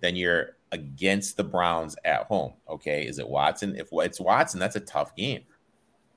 Then 0.00 0.16
you're 0.16 0.56
against 0.72 1.36
the 1.36 1.44
Browns 1.44 1.96
at 2.04 2.24
home. 2.24 2.52
Okay, 2.68 3.06
is 3.06 3.18
it 3.18 3.28
Watson? 3.28 3.74
If 3.76 3.88
it's 3.92 4.20
Watson, 4.20 4.60
that's 4.60 4.76
a 4.76 4.80
tough 4.80 5.16
game. 5.16 5.42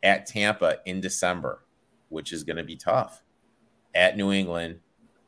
At 0.04 0.26
Tampa 0.26 0.78
in 0.86 1.02
December, 1.02 1.64
which 2.10 2.34
is 2.34 2.44
going 2.44 2.58
to 2.58 2.64
be 2.64 2.76
tough. 2.76 3.24
At 3.96 4.18
New 4.18 4.32
England, 4.32 4.80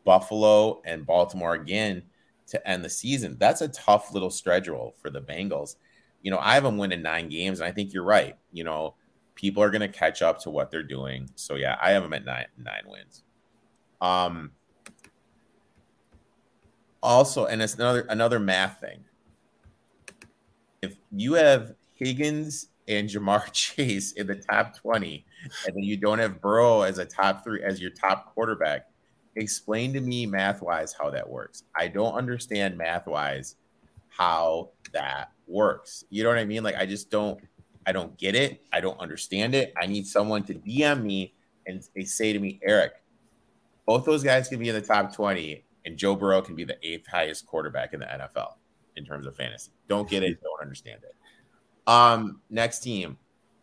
Buffalo 0.03 0.81
and 0.85 1.05
Baltimore 1.05 1.53
again 1.53 2.03
to 2.47 2.69
end 2.69 2.83
the 2.83 2.89
season. 2.89 3.37
That's 3.39 3.61
a 3.61 3.67
tough 3.69 4.13
little 4.13 4.29
schedule 4.29 4.95
for 5.01 5.09
the 5.09 5.21
Bengals. 5.21 5.75
You 6.25 6.31
know, 6.31 6.39
I 6.41 6.55
have 6.55 6.63
them 6.63 6.79
winning 6.79 7.03
nine 7.03 7.29
games, 7.29 7.59
and 7.59 7.69
I 7.69 7.71
think 7.71 7.93
you're 7.93 8.03
right. 8.03 8.35
You 8.51 8.63
know, 8.63 8.95
people 9.35 9.61
are 9.61 9.69
going 9.69 9.81
to 9.81 9.87
catch 9.87 10.23
up 10.23 10.39
to 10.39 10.49
what 10.49 10.71
they're 10.71 10.81
doing. 10.81 11.29
So 11.35 11.53
yeah, 11.53 11.77
I 11.79 11.91
have 11.91 12.01
them 12.01 12.13
at 12.13 12.25
nine 12.25 12.47
nine 12.57 12.81
wins. 12.87 13.21
Um. 14.01 14.49
Also, 17.03 17.45
and 17.45 17.61
it's 17.61 17.75
another 17.75 18.07
another 18.09 18.39
math 18.39 18.79
thing. 18.81 19.03
If 20.81 20.95
you 21.11 21.35
have 21.35 21.75
Higgins 21.93 22.69
and 22.87 23.07
Ja'Marr 23.07 23.51
Chase 23.51 24.13
in 24.13 24.25
the 24.25 24.33
top 24.33 24.75
twenty, 24.75 25.27
and 25.67 25.75
then 25.75 25.83
you 25.83 25.95
don't 25.95 26.17
have 26.17 26.41
Burrow 26.41 26.81
as 26.81 26.97
a 26.97 27.05
top 27.05 27.43
three 27.43 27.61
as 27.61 27.79
your 27.79 27.91
top 27.91 28.33
quarterback, 28.33 28.87
explain 29.35 29.93
to 29.93 30.01
me 30.01 30.25
math 30.25 30.63
wise 30.63 30.95
how 30.99 31.11
that 31.11 31.29
works. 31.29 31.65
I 31.75 31.87
don't 31.87 32.15
understand 32.15 32.79
math 32.79 33.05
wise 33.05 33.57
how 34.09 34.71
that 34.91 35.29
works. 35.47 36.03
You 36.09 36.23
know 36.23 36.29
what 36.29 36.37
I 36.37 36.45
mean? 36.45 36.63
Like 36.63 36.75
I 36.75 36.85
just 36.85 37.09
don't 37.09 37.39
I 37.85 37.91
don't 37.91 38.17
get 38.17 38.35
it. 38.35 38.63
I 38.73 38.81
don't 38.81 38.99
understand 38.99 39.53
it. 39.53 39.73
I 39.79 39.85
need 39.85 40.07
someone 40.07 40.43
to 40.43 40.53
DM 40.55 41.03
me 41.03 41.33
and 41.67 41.83
they 41.95 42.03
say 42.03 42.33
to 42.33 42.39
me, 42.39 42.59
Erik, 42.63 42.93
both 43.85 44.05
those 44.05 44.23
guys 44.23 44.47
can 44.47 44.59
be 44.59 44.69
in 44.69 44.75
the 44.75 44.81
top 44.81 45.13
20 45.13 45.63
and 45.85 45.97
Joe 45.97 46.15
Burrow 46.15 46.41
can 46.41 46.55
be 46.55 46.63
the 46.63 46.77
eighth 46.83 47.07
highest 47.07 47.45
quarterback 47.45 47.93
in 47.93 47.99
the 47.99 48.05
NFL 48.05 48.53
in 48.95 49.05
terms 49.05 49.27
of 49.27 49.35
fantasy. 49.35 49.71
Don't 49.87 50.09
get 50.09 50.23
it, 50.23 50.41
don't 50.43 50.61
understand 50.61 51.01
it. 51.03 51.15
Um, 51.87 52.41
next 52.49 52.79
team, 52.79 53.17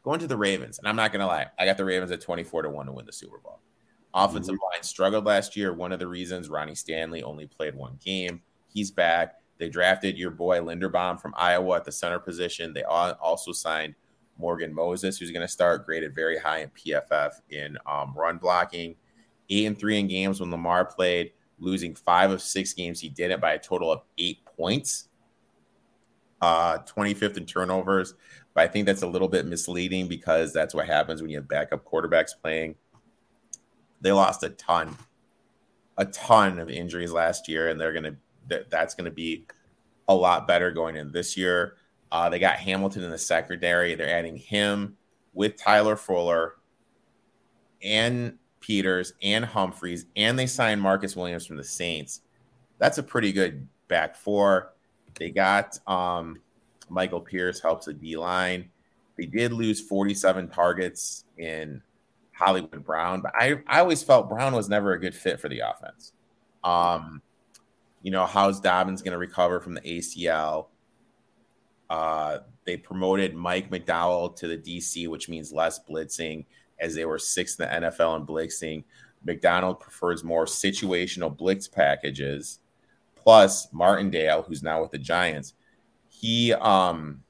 going 0.04 0.20
to 0.20 0.28
the 0.28 0.36
Ravens, 0.36 0.78
and 0.78 0.86
I'm 0.86 0.96
not 0.96 1.12
gonna 1.12 1.26
lie, 1.26 1.46
I 1.58 1.64
got 1.64 1.76
the 1.76 1.84
Ravens 1.84 2.12
at 2.12 2.20
24 2.20 2.62
to 2.62 2.70
1 2.70 2.86
to 2.86 2.92
win 2.92 3.06
the 3.06 3.12
Super 3.12 3.38
Bowl. 3.38 3.58
Offensive 4.14 4.54
mm-hmm. 4.54 4.74
line 4.74 4.82
struggled 4.82 5.24
last 5.24 5.56
year. 5.56 5.72
One 5.72 5.90
of 5.90 5.98
the 5.98 6.06
reasons 6.06 6.48
Ronnie 6.48 6.74
Stanley 6.74 7.22
only 7.22 7.46
played 7.46 7.74
one 7.74 7.98
game. 8.04 8.42
He's 8.72 8.90
back. 8.90 9.41
They 9.62 9.68
drafted 9.68 10.18
your 10.18 10.32
boy 10.32 10.58
Linderbaum 10.58 11.20
from 11.20 11.34
Iowa 11.36 11.76
at 11.76 11.84
the 11.84 11.92
center 11.92 12.18
position. 12.18 12.72
They 12.72 12.82
also 12.82 13.52
signed 13.52 13.94
Morgan 14.36 14.74
Moses, 14.74 15.16
who's 15.16 15.30
going 15.30 15.46
to 15.46 15.52
start 15.52 15.86
graded 15.86 16.16
very 16.16 16.36
high 16.36 16.62
in 16.62 16.70
PFF 16.70 17.34
in 17.50 17.78
um, 17.86 18.12
run 18.16 18.38
blocking. 18.38 18.96
Eight 19.50 19.66
and 19.66 19.78
three 19.78 20.00
in 20.00 20.08
games 20.08 20.40
when 20.40 20.50
Lamar 20.50 20.84
played, 20.84 21.30
losing 21.60 21.94
five 21.94 22.32
of 22.32 22.42
six 22.42 22.72
games. 22.72 22.98
He 22.98 23.08
did 23.08 23.30
it 23.30 23.40
by 23.40 23.52
a 23.52 23.58
total 23.60 23.92
of 23.92 24.00
eight 24.18 24.44
points. 24.44 25.08
Uh, 26.40 26.78
25th 26.78 27.36
in 27.36 27.46
turnovers, 27.46 28.14
but 28.54 28.64
I 28.64 28.66
think 28.66 28.84
that's 28.84 29.02
a 29.02 29.06
little 29.06 29.28
bit 29.28 29.46
misleading 29.46 30.08
because 30.08 30.52
that's 30.52 30.74
what 30.74 30.88
happens 30.88 31.22
when 31.22 31.30
you 31.30 31.36
have 31.36 31.46
backup 31.46 31.84
quarterbacks 31.84 32.32
playing. 32.42 32.74
They 34.00 34.10
lost 34.10 34.42
a 34.42 34.48
ton, 34.48 34.96
a 35.98 36.06
ton 36.06 36.58
of 36.58 36.68
injuries 36.68 37.12
last 37.12 37.48
year, 37.48 37.68
and 37.68 37.80
they're 37.80 37.92
gonna 38.48 38.62
that's 38.70 38.94
gonna 38.94 39.10
be 39.10 39.46
a 40.08 40.14
lot 40.14 40.46
better 40.46 40.70
going 40.70 40.96
in 40.96 41.12
this 41.12 41.36
year. 41.36 41.76
Uh, 42.10 42.28
they 42.28 42.38
got 42.38 42.56
Hamilton 42.56 43.04
in 43.04 43.10
the 43.10 43.18
secondary. 43.18 43.94
They're 43.94 44.14
adding 44.14 44.36
him 44.36 44.96
with 45.32 45.56
Tyler 45.56 45.96
Fuller 45.96 46.56
and 47.82 48.36
Peters 48.60 49.14
and 49.22 49.44
Humphries, 49.44 50.06
and 50.16 50.38
they 50.38 50.46
signed 50.46 50.80
Marcus 50.80 51.16
Williams 51.16 51.46
from 51.46 51.56
the 51.56 51.64
Saints. 51.64 52.20
That's 52.78 52.98
a 52.98 53.02
pretty 53.02 53.32
good 53.32 53.66
back 53.88 54.16
four. 54.16 54.72
They 55.14 55.30
got 55.30 55.78
um, 55.86 56.40
Michael 56.88 57.20
Pierce 57.20 57.60
helps 57.60 57.86
the 57.86 57.94
D 57.94 58.16
line. 58.16 58.70
They 59.16 59.26
did 59.26 59.52
lose 59.52 59.80
47 59.80 60.48
targets 60.48 61.24
in 61.38 61.82
Hollywood 62.32 62.84
Brown, 62.84 63.20
but 63.20 63.32
I, 63.34 63.60
I 63.66 63.80
always 63.80 64.02
felt 64.02 64.28
Brown 64.28 64.54
was 64.54 64.68
never 64.68 64.92
a 64.92 65.00
good 65.00 65.14
fit 65.14 65.38
for 65.38 65.48
the 65.48 65.60
offense. 65.60 66.12
Um, 66.64 67.20
you 68.02 68.10
know, 68.10 68.26
how's 68.26 68.60
Dobbins 68.60 69.02
going 69.02 69.12
to 69.12 69.18
recover 69.18 69.60
from 69.60 69.74
the 69.74 69.80
ACL? 69.80 70.66
Uh, 71.88 72.38
they 72.64 72.76
promoted 72.76 73.34
Mike 73.34 73.70
Macdonald 73.70 74.36
to 74.38 74.48
the 74.48 74.58
DC, 74.58 75.08
which 75.08 75.28
means 75.28 75.52
less 75.52 75.80
blitzing, 75.88 76.44
as 76.78 76.94
they 76.94 77.04
were 77.04 77.18
sixth 77.18 77.60
in 77.60 77.68
the 77.68 77.88
NFL 77.88 78.20
in 78.20 78.26
blitzing. 78.26 78.84
Macdonald 79.24 79.80
prefers 79.80 80.24
more 80.24 80.46
situational 80.46 81.36
blitz 81.36 81.68
packages. 81.68 82.58
Plus, 83.14 83.72
Martindale, 83.72 84.42
who's 84.42 84.62
now 84.62 84.82
with 84.82 84.90
the 84.90 84.98
Giants, 84.98 85.54
he 86.08 86.52
um 86.54 87.22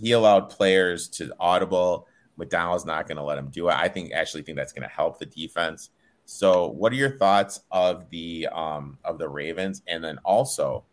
he 0.00 0.12
allowed 0.12 0.50
players 0.50 1.08
to 1.08 1.32
audible. 1.38 2.08
Macdonald's 2.36 2.84
not 2.84 3.06
going 3.06 3.18
to 3.18 3.22
let 3.22 3.38
him 3.38 3.50
do 3.50 3.68
it. 3.68 3.74
I 3.74 3.88
think 3.88 4.12
actually 4.12 4.42
think 4.42 4.56
that's 4.56 4.72
going 4.72 4.88
to 4.88 4.94
help 4.94 5.18
the 5.18 5.26
defense. 5.26 5.90
So, 6.24 6.68
what 6.68 6.92
are 6.92 6.96
your 6.96 7.18
thoughts 7.18 7.60
of 7.70 8.08
the 8.10 8.48
um 8.52 8.98
of 9.04 9.18
the 9.18 9.28
Ravens, 9.28 9.82
and 9.86 10.02
then 10.02 10.18
also 10.24 10.84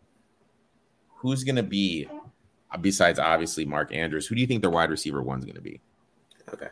who's 1.08 1.44
going 1.44 1.56
to 1.56 1.62
be 1.62 2.08
besides 2.80 3.18
obviously 3.18 3.64
Mark 3.64 3.94
Andrews, 3.94 4.26
who 4.26 4.34
do 4.34 4.40
you 4.40 4.46
think 4.46 4.62
their 4.62 4.70
wide 4.70 4.90
receiver 4.90 5.22
one's 5.22 5.44
going 5.44 5.56
to 5.56 5.60
be? 5.60 5.80
Okay. 6.52 6.68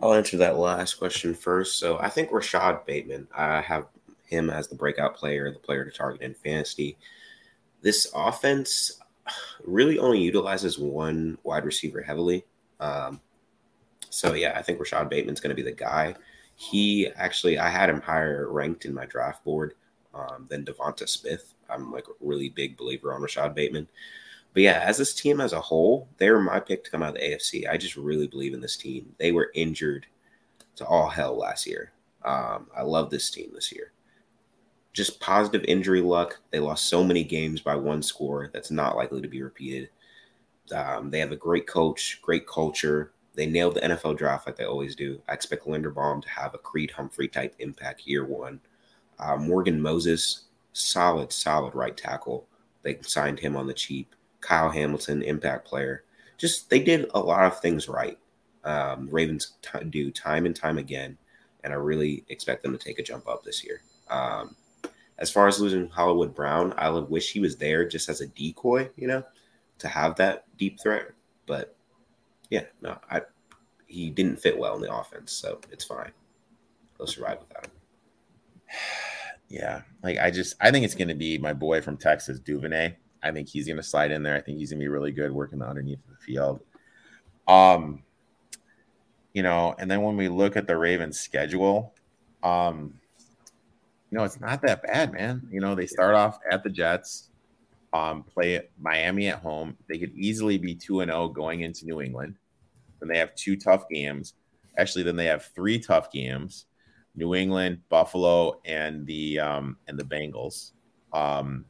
I'll 0.00 0.12
answer 0.12 0.36
that 0.38 0.58
last 0.58 0.94
question 0.94 1.34
first. 1.34 1.78
So 1.78 1.98
I 1.98 2.08
think 2.08 2.30
Rashad 2.30 2.84
Bateman, 2.84 3.28
I 3.34 3.60
have 3.60 3.86
him 4.26 4.50
as 4.50 4.68
the 4.68 4.74
breakout 4.74 5.16
player, 5.16 5.50
the 5.50 5.58
player 5.58 5.84
to 5.84 5.90
target 5.90 6.22
in 6.22 6.34
fantasy. 6.34 6.96
This 7.80 8.10
offense 8.14 9.00
really 9.64 9.98
only 9.98 10.20
utilizes 10.20 10.78
one 10.78 11.38
wide 11.44 11.64
receiver 11.64 12.02
heavily. 12.02 12.44
Um, 12.80 13.20
so 14.10 14.34
yeah, 14.34 14.52
I 14.56 14.62
think 14.62 14.78
Rashad 14.78 15.08
Bateman's 15.08 15.40
going 15.40 15.54
to 15.54 15.62
be 15.62 15.68
the 15.68 15.76
guy. 15.76 16.14
He 16.56 17.08
actually, 17.16 17.58
I 17.58 17.68
had 17.68 17.90
him 17.90 18.00
higher 18.00 18.50
ranked 18.50 18.86
in 18.86 18.94
my 18.94 19.06
draft 19.06 19.44
board 19.44 19.74
um, 20.14 20.46
than 20.48 20.64
Devonta 20.64 21.08
Smith. 21.08 21.54
I'm 21.68 21.92
like 21.92 22.08
a 22.08 22.12
really 22.20 22.48
big 22.48 22.76
believer 22.76 23.12
on 23.12 23.20
Rashad 23.20 23.54
Bateman. 23.54 23.88
But 24.54 24.62
yeah, 24.62 24.80
as 24.82 24.96
this 24.96 25.12
team 25.12 25.40
as 25.40 25.52
a 25.52 25.60
whole, 25.60 26.08
they 26.16 26.30
were 26.30 26.40
my 26.40 26.60
pick 26.60 26.82
to 26.84 26.90
come 26.90 27.02
out 27.02 27.10
of 27.10 27.14
the 27.16 27.20
AFC. 27.20 27.68
I 27.68 27.76
just 27.76 27.96
really 27.96 28.26
believe 28.26 28.54
in 28.54 28.60
this 28.62 28.76
team. 28.76 29.14
They 29.18 29.32
were 29.32 29.52
injured 29.54 30.06
to 30.76 30.86
all 30.86 31.08
hell 31.08 31.36
last 31.36 31.66
year. 31.66 31.92
Um, 32.24 32.68
I 32.74 32.82
love 32.82 33.10
this 33.10 33.30
team 33.30 33.50
this 33.52 33.70
year. 33.70 33.92
Just 34.94 35.20
positive 35.20 35.62
injury 35.64 36.00
luck. 36.00 36.40
They 36.50 36.58
lost 36.58 36.88
so 36.88 37.04
many 37.04 37.22
games 37.22 37.60
by 37.60 37.76
one 37.76 38.02
score. 38.02 38.48
That's 38.52 38.70
not 38.70 38.96
likely 38.96 39.20
to 39.20 39.28
be 39.28 39.42
repeated. 39.42 39.90
Um, 40.74 41.10
they 41.10 41.20
have 41.20 41.32
a 41.32 41.36
great 41.36 41.66
coach, 41.66 42.20
great 42.22 42.46
culture. 42.46 43.12
They 43.36 43.46
nailed 43.46 43.74
the 43.74 43.82
NFL 43.82 44.16
draft 44.16 44.46
like 44.46 44.56
they 44.56 44.64
always 44.64 44.96
do. 44.96 45.20
I 45.28 45.34
expect 45.34 45.66
Linderbaum 45.66 46.22
to 46.22 46.28
have 46.30 46.54
a 46.54 46.58
Creed 46.58 46.90
Humphrey 46.90 47.28
type 47.28 47.54
impact 47.58 48.06
year 48.06 48.24
one. 48.24 48.60
Uh, 49.18 49.36
Morgan 49.36 49.80
Moses, 49.80 50.44
solid, 50.72 51.32
solid 51.32 51.74
right 51.74 51.96
tackle. 51.96 52.48
They 52.82 52.98
signed 53.02 53.38
him 53.38 53.56
on 53.56 53.66
the 53.66 53.74
cheap. 53.74 54.14
Kyle 54.40 54.70
Hamilton, 54.70 55.22
impact 55.22 55.66
player. 55.66 56.04
Just 56.38 56.70
they 56.70 56.80
did 56.80 57.10
a 57.14 57.20
lot 57.20 57.44
of 57.44 57.60
things 57.60 57.88
right. 57.88 58.18
Um, 58.64 59.08
Ravens 59.10 59.52
t- 59.62 59.84
do 59.84 60.10
time 60.10 60.46
and 60.46 60.56
time 60.56 60.78
again, 60.78 61.16
and 61.62 61.72
I 61.72 61.76
really 61.76 62.24
expect 62.28 62.62
them 62.62 62.72
to 62.72 62.78
take 62.78 62.98
a 62.98 63.02
jump 63.02 63.28
up 63.28 63.42
this 63.42 63.64
year. 63.64 63.82
Um, 64.08 64.56
as 65.18 65.30
far 65.30 65.46
as 65.46 65.60
losing 65.60 65.88
Hollywood 65.88 66.34
Brown, 66.34 66.74
I 66.76 66.90
would 66.90 67.08
wish 67.08 67.32
he 67.32 67.40
was 67.40 67.56
there 67.56 67.88
just 67.88 68.08
as 68.08 68.20
a 68.20 68.26
decoy, 68.26 68.90
you 68.96 69.08
know, 69.08 69.22
to 69.78 69.88
have 69.88 70.16
that 70.16 70.44
deep 70.56 70.80
threat. 70.80 71.12
But 71.46 71.75
yeah, 72.50 72.64
no, 72.80 72.98
I 73.10 73.22
he 73.86 74.10
didn't 74.10 74.40
fit 74.40 74.58
well 74.58 74.74
in 74.76 74.82
the 74.82 74.94
offense, 74.94 75.32
so 75.32 75.60
it's 75.70 75.84
fine. 75.84 76.12
They'll 76.98 77.06
survive 77.06 77.38
without 77.40 77.66
him. 77.66 77.72
Yeah, 79.48 79.82
like 80.02 80.18
I 80.18 80.32
just 80.32 80.56
I 80.60 80.72
think 80.72 80.84
it's 80.84 80.96
going 80.96 81.06
to 81.06 81.14
be 81.14 81.38
my 81.38 81.52
boy 81.52 81.80
from 81.80 81.96
Texas, 81.96 82.40
Duvernay. 82.40 82.96
I 83.22 83.30
think 83.30 83.48
he's 83.48 83.66
going 83.66 83.76
to 83.76 83.82
slide 83.82 84.10
in 84.10 84.24
there. 84.24 84.34
I 84.34 84.40
think 84.40 84.58
he's 84.58 84.70
going 84.70 84.80
to 84.80 84.84
be 84.84 84.88
really 84.88 85.12
good 85.12 85.30
working 85.30 85.60
the 85.60 85.68
underneath 85.68 86.00
of 86.00 86.16
the 86.18 86.24
field. 86.24 86.60
Um, 87.46 88.02
you 89.34 89.44
know, 89.44 89.76
and 89.78 89.88
then 89.88 90.02
when 90.02 90.16
we 90.16 90.28
look 90.28 90.56
at 90.56 90.66
the 90.66 90.76
Ravens 90.76 91.20
schedule, 91.20 91.94
um, 92.42 92.98
you 94.10 94.18
know, 94.18 94.24
it's 94.24 94.40
not 94.40 94.62
that 94.62 94.82
bad, 94.82 95.12
man. 95.12 95.46
You 95.50 95.60
know, 95.60 95.74
they 95.74 95.86
start 95.86 96.14
off 96.14 96.38
at 96.50 96.64
the 96.64 96.70
Jets, 96.70 97.30
um, 97.92 98.22
play 98.22 98.68
Miami 98.80 99.28
at 99.28 99.38
home. 99.38 99.76
They 99.88 99.98
could 99.98 100.14
easily 100.14 100.58
be 100.58 100.74
2 100.74 101.00
and 101.00 101.10
0 101.10 101.28
going 101.28 101.60
into 101.60 101.84
New 101.84 102.00
England. 102.00 102.36
Then 103.00 103.08
they 103.08 103.18
have 103.18 103.34
two 103.34 103.56
tough 103.56 103.88
games. 103.88 104.34
Actually, 104.78 105.04
then 105.04 105.16
they 105.16 105.26
have 105.26 105.44
three 105.54 105.78
tough 105.78 106.10
games. 106.10 106.66
New 107.14 107.34
England, 107.34 107.80
Buffalo, 107.88 108.60
and 108.64 109.06
the 109.06 109.40
um, 109.40 109.76
and 109.88 109.98
the 109.98 110.04
Bengals. 110.04 110.72
Um, 111.12 111.64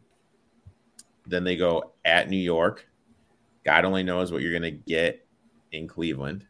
then 1.26 1.44
they 1.44 1.56
go 1.56 1.92
at 2.04 2.28
New 2.28 2.36
York. 2.36 2.86
God 3.64 3.84
only 3.84 4.02
knows 4.02 4.32
what 4.32 4.42
you're 4.42 4.52
going 4.52 4.62
to 4.62 4.70
get 4.70 5.26
in 5.72 5.88
Cleveland. 5.88 6.44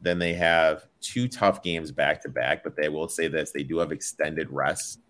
Then 0.00 0.18
they 0.18 0.34
have 0.34 0.86
two 1.00 1.28
tough 1.28 1.62
games 1.62 1.90
back 1.90 2.22
to 2.22 2.28
back, 2.28 2.62
but 2.62 2.76
they 2.76 2.88
will 2.88 3.08
say 3.08 3.28
this 3.28 3.52
they 3.52 3.62
do 3.62 3.78
have 3.78 3.92
extended 3.92 4.50
rest 4.50 5.00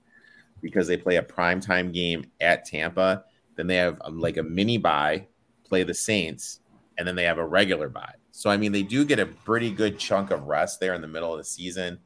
because 0.61 0.87
they 0.87 0.97
play 0.97 1.17
a 1.17 1.23
primetime 1.23 1.93
game 1.93 2.25
at 2.41 2.65
Tampa. 2.65 3.25
Then 3.57 3.67
they 3.67 3.77
have 3.77 3.99
um, 4.03 4.21
like 4.21 4.37
a 4.37 4.43
mini 4.43 4.79
buy, 4.79 5.27
play 5.65 5.83
the 5.85 5.95
Saints, 5.95 6.61
and 6.99 7.07
then 7.07 7.17
they 7.17 7.25
have 7.25 7.39
a 7.39 7.47
regular 7.47 7.89
buy. 7.89 8.13
So, 8.31 8.51
I 8.51 8.57
mean, 8.57 8.73
they 8.73 8.83
do 8.83 9.05
get 9.05 9.21
a 9.21 9.27
pretty 9.27 9.71
good 9.71 9.99
chunk 9.99 10.31
of 10.31 10.45
rest 10.45 10.81
there 10.81 10.95
in 10.95 11.01
the 11.01 11.09
middle 11.09 11.33
of 11.33 11.39
the 11.39 11.45
season. 11.45 11.99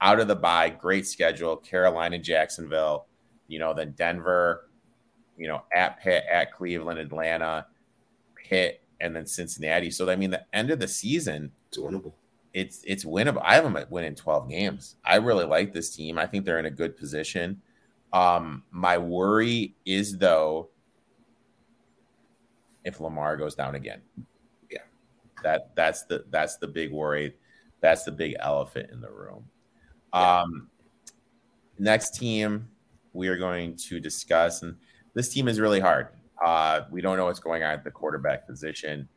Out 0.00 0.20
of 0.20 0.28
the 0.28 0.36
bye, 0.36 0.70
great 0.70 1.06
schedule 1.06 1.56
Carolina, 1.56 2.18
Jacksonville, 2.18 3.06
you 3.48 3.58
know, 3.58 3.74
then 3.74 3.92
Denver, 3.92 4.68
you 5.36 5.48
know, 5.48 5.62
at 5.74 6.00
Pitt, 6.00 6.24
at 6.30 6.52
Cleveland, 6.52 6.98
Atlanta, 6.98 7.66
Pitt, 8.34 8.82
and 9.00 9.14
then 9.14 9.26
Cincinnati. 9.26 9.90
So 9.90 10.08
I 10.10 10.16
mean, 10.16 10.30
the 10.30 10.44
end 10.52 10.70
of 10.70 10.80
the 10.80 10.88
season, 10.88 11.52
it's 11.68 11.78
winnable. 11.78 12.12
It's 12.52 12.82
it's 12.84 13.04
winnable. 13.04 13.42
I 13.42 13.54
have 13.56 13.64
them 13.64 13.76
winning 13.90 14.14
12 14.14 14.48
games. 14.48 14.96
I 15.04 15.16
really 15.16 15.44
like 15.44 15.72
this 15.72 15.94
team. 15.94 16.18
I 16.18 16.26
think 16.26 16.44
they're 16.44 16.58
in 16.58 16.66
a 16.66 16.70
good 16.70 16.96
position. 16.96 17.60
Um, 18.12 18.62
my 18.70 18.96
worry 18.96 19.74
is 19.84 20.16
though, 20.18 20.70
if 22.84 23.00
Lamar 23.00 23.36
goes 23.36 23.54
down 23.54 23.74
again. 23.74 24.00
Yeah. 24.70 24.78
That 25.42 25.74
that's 25.74 26.04
the 26.04 26.24
that's 26.30 26.56
the 26.58 26.68
big 26.68 26.92
worry. 26.92 27.34
That's 27.80 28.04
the 28.04 28.12
big 28.12 28.34
elephant 28.40 28.90
in 28.92 29.00
the 29.00 29.10
room. 29.10 29.44
Yeah. 30.12 30.40
Um 30.40 30.68
next 31.78 32.14
team 32.14 32.68
we 33.14 33.28
are 33.28 33.38
going 33.38 33.76
to 33.76 34.00
discuss, 34.00 34.62
and 34.62 34.76
this 35.14 35.28
team 35.32 35.48
is 35.48 35.58
really 35.58 35.80
hard. 35.80 36.08
Uh, 36.44 36.82
we 36.90 37.00
don't 37.00 37.16
know 37.16 37.24
what's 37.24 37.40
going 37.40 37.62
on 37.62 37.70
at 37.70 37.84
the 37.84 37.90
quarterback 37.90 38.46
position. 38.46 39.08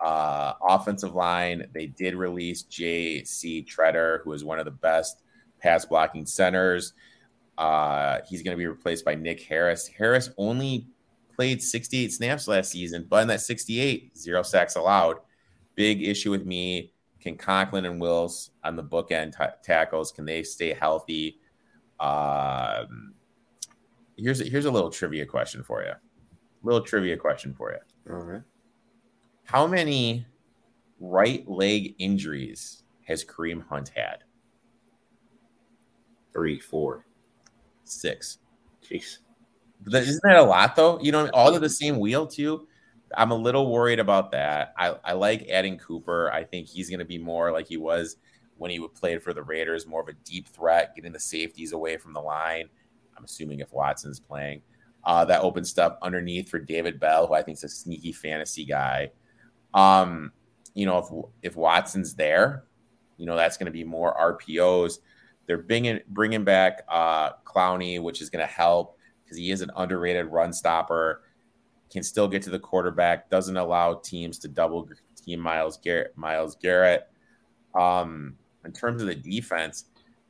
Uh, 0.00 0.52
offensive 0.68 1.14
line, 1.14 1.66
they 1.72 1.86
did 1.86 2.14
release 2.14 2.62
J.C. 2.62 3.64
Tretter, 3.64 4.22
who 4.22 4.32
is 4.32 4.44
one 4.44 4.58
of 4.58 4.64
the 4.66 4.72
best 4.72 5.22
pass 5.60 5.84
blocking 5.86 6.26
centers. 6.26 6.92
Uh, 7.56 8.18
he's 8.28 8.42
going 8.42 8.54
to 8.54 8.58
be 8.58 8.66
replaced 8.66 9.04
by 9.04 9.14
Nick 9.14 9.42
Harris. 9.42 9.86
Harris 9.86 10.28
only 10.36 10.86
played 11.36 11.62
68 11.62 12.12
snaps 12.12 12.48
last 12.48 12.72
season, 12.72 13.06
but 13.08 13.22
in 13.22 13.28
that 13.28 13.42
68, 13.42 14.16
zero 14.16 14.42
sacks 14.42 14.76
allowed. 14.76 15.18
Big 15.74 16.02
issue 16.02 16.30
with 16.30 16.46
me. 16.46 16.92
Can 17.20 17.36
Conklin 17.36 17.84
and 17.84 18.00
Wills 18.00 18.50
on 18.64 18.76
the 18.76 18.82
bookend 18.82 19.36
t- 19.36 19.44
tackles, 19.62 20.12
can 20.12 20.24
they 20.24 20.42
stay 20.42 20.72
healthy? 20.72 21.38
Um, 22.00 23.14
here's 24.16 24.40
a, 24.40 24.44
here's 24.44 24.64
a 24.64 24.70
little 24.70 24.90
trivia 24.90 25.26
question 25.26 25.62
for 25.62 25.82
you. 25.82 25.92
Little 26.62 26.80
trivia 26.80 27.16
question 27.16 27.52
for 27.52 27.72
you. 27.72 28.12
All 28.12 28.22
right. 28.22 28.42
How 29.44 29.66
many 29.66 30.26
right 30.98 31.48
leg 31.48 31.94
injuries 31.98 32.84
has 33.06 33.24
Kareem 33.24 33.66
Hunt 33.68 33.92
had? 33.94 34.24
Three, 36.32 36.58
four, 36.58 37.06
six. 37.84 38.38
Jeez. 38.82 39.18
Isn't 39.92 40.20
that 40.24 40.36
a 40.36 40.42
lot 40.42 40.76
though? 40.76 40.98
You 41.00 41.12
know, 41.12 41.28
all 41.30 41.54
of 41.54 41.60
the 41.60 41.68
same 41.68 41.98
wheel 41.98 42.26
too. 42.26 42.66
I'm 43.16 43.30
a 43.30 43.36
little 43.36 43.70
worried 43.70 44.00
about 44.00 44.32
that. 44.32 44.74
I, 44.76 44.96
I 45.04 45.12
like 45.12 45.48
adding 45.48 45.78
Cooper. 45.78 46.30
I 46.32 46.44
think 46.44 46.66
he's 46.66 46.88
going 46.90 46.98
to 46.98 47.04
be 47.04 47.18
more 47.18 47.52
like 47.52 47.68
he 47.68 47.76
was 47.76 48.16
when 48.56 48.70
he 48.70 48.86
played 48.88 49.22
for 49.22 49.32
the 49.32 49.42
Raiders, 49.42 49.86
more 49.86 50.00
of 50.00 50.08
a 50.08 50.12
deep 50.24 50.48
threat, 50.48 50.94
getting 50.96 51.12
the 51.12 51.20
safeties 51.20 51.72
away 51.72 51.96
from 51.98 52.12
the 52.12 52.20
line. 52.20 52.68
I'm 53.16 53.24
assuming 53.24 53.60
if 53.60 53.72
Watson's 53.72 54.18
playing, 54.20 54.62
uh, 55.04 55.24
that 55.26 55.42
opens 55.42 55.70
stuff 55.70 55.96
underneath 56.02 56.48
for 56.48 56.58
David 56.58 56.98
Bell, 56.98 57.26
who 57.26 57.34
I 57.34 57.42
think 57.42 57.58
is 57.58 57.64
a 57.64 57.68
sneaky 57.68 58.12
fantasy 58.12 58.64
guy. 58.64 59.10
Um, 59.72 60.32
you 60.74 60.84
know, 60.86 60.98
if 60.98 61.50
if 61.52 61.56
Watson's 61.56 62.14
there, 62.14 62.64
you 63.16 63.26
know 63.26 63.36
that's 63.36 63.56
going 63.56 63.66
to 63.66 63.72
be 63.72 63.84
more 63.84 64.14
RPOs. 64.16 64.98
They're 65.46 65.58
bringing 65.58 66.00
bringing 66.08 66.44
back 66.44 66.82
uh, 66.88 67.32
Clowney, 67.44 68.02
which 68.02 68.20
is 68.20 68.30
going 68.30 68.46
to 68.46 68.52
help 68.52 68.95
because 69.26 69.38
he 69.38 69.50
is 69.50 69.60
an 69.60 69.70
underrated 69.76 70.26
run 70.26 70.52
stopper. 70.52 71.22
Can 71.90 72.02
still 72.02 72.28
get 72.28 72.42
to 72.42 72.50
the 72.50 72.58
quarterback. 72.58 73.30
Doesn't 73.30 73.56
allow 73.56 73.94
teams 73.94 74.38
to 74.40 74.48
double 74.48 74.88
team 75.24 75.40
Myles 75.40 75.76
Garrett. 75.76 76.12
Myles 76.16 76.56
Garrett. 76.56 77.08
Um, 77.78 78.36
in 78.64 78.72
terms 78.72 79.02
of 79.02 79.08
the 79.08 79.14
defense, 79.14 79.84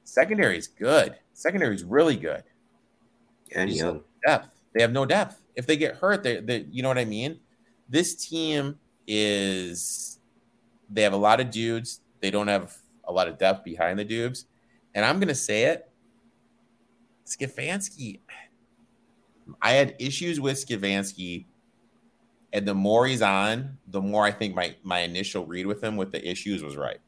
secondary 0.04 0.58
is 0.58 0.68
good. 0.68 1.16
Secondary 1.32 1.74
is 1.74 1.84
really 1.84 2.16
good. 2.16 2.42
And 3.54 3.70
young 3.70 4.02
depth. 4.26 4.48
They 4.74 4.82
have 4.82 4.92
no 4.92 5.06
depth. 5.06 5.40
If 5.54 5.66
they 5.66 5.76
get 5.76 5.96
hurt, 5.96 6.22
they, 6.22 6.40
they 6.40 6.66
you 6.70 6.82
know 6.82 6.88
what 6.88 6.98
I 6.98 7.04
mean. 7.04 7.40
This 7.88 8.14
team 8.14 8.78
is 9.06 10.18
they 10.90 11.02
have 11.02 11.12
a 11.12 11.18
lot 11.18 11.40
of 11.40 11.50
dudes. 11.50 12.00
They 12.20 12.30
don't 12.30 12.48
have 12.48 12.76
a 13.04 13.12
lot 13.12 13.28
of 13.28 13.38
depth 13.38 13.64
behind 13.64 13.98
the 13.98 14.04
dudes. 14.04 14.46
And 14.94 15.04
I'm 15.04 15.18
gonna 15.20 15.34
say 15.34 15.64
it. 15.64 15.90
Stefanski, 17.26 18.20
I 19.62 19.72
had 19.72 19.94
issues 19.98 20.40
with 20.40 20.56
Stefanski, 20.56 21.46
and 22.52 22.66
the 22.66 22.74
more 22.74 23.06
he's 23.06 23.22
on, 23.22 23.78
the 23.86 24.00
more 24.00 24.24
I 24.24 24.32
think 24.32 24.54
my 24.54 24.74
my 24.82 25.00
initial 25.00 25.46
read 25.46 25.66
with 25.66 25.82
him 25.82 25.96
with 25.96 26.12
the 26.12 26.28
issues 26.28 26.62
was 26.62 26.76
right. 26.76 26.98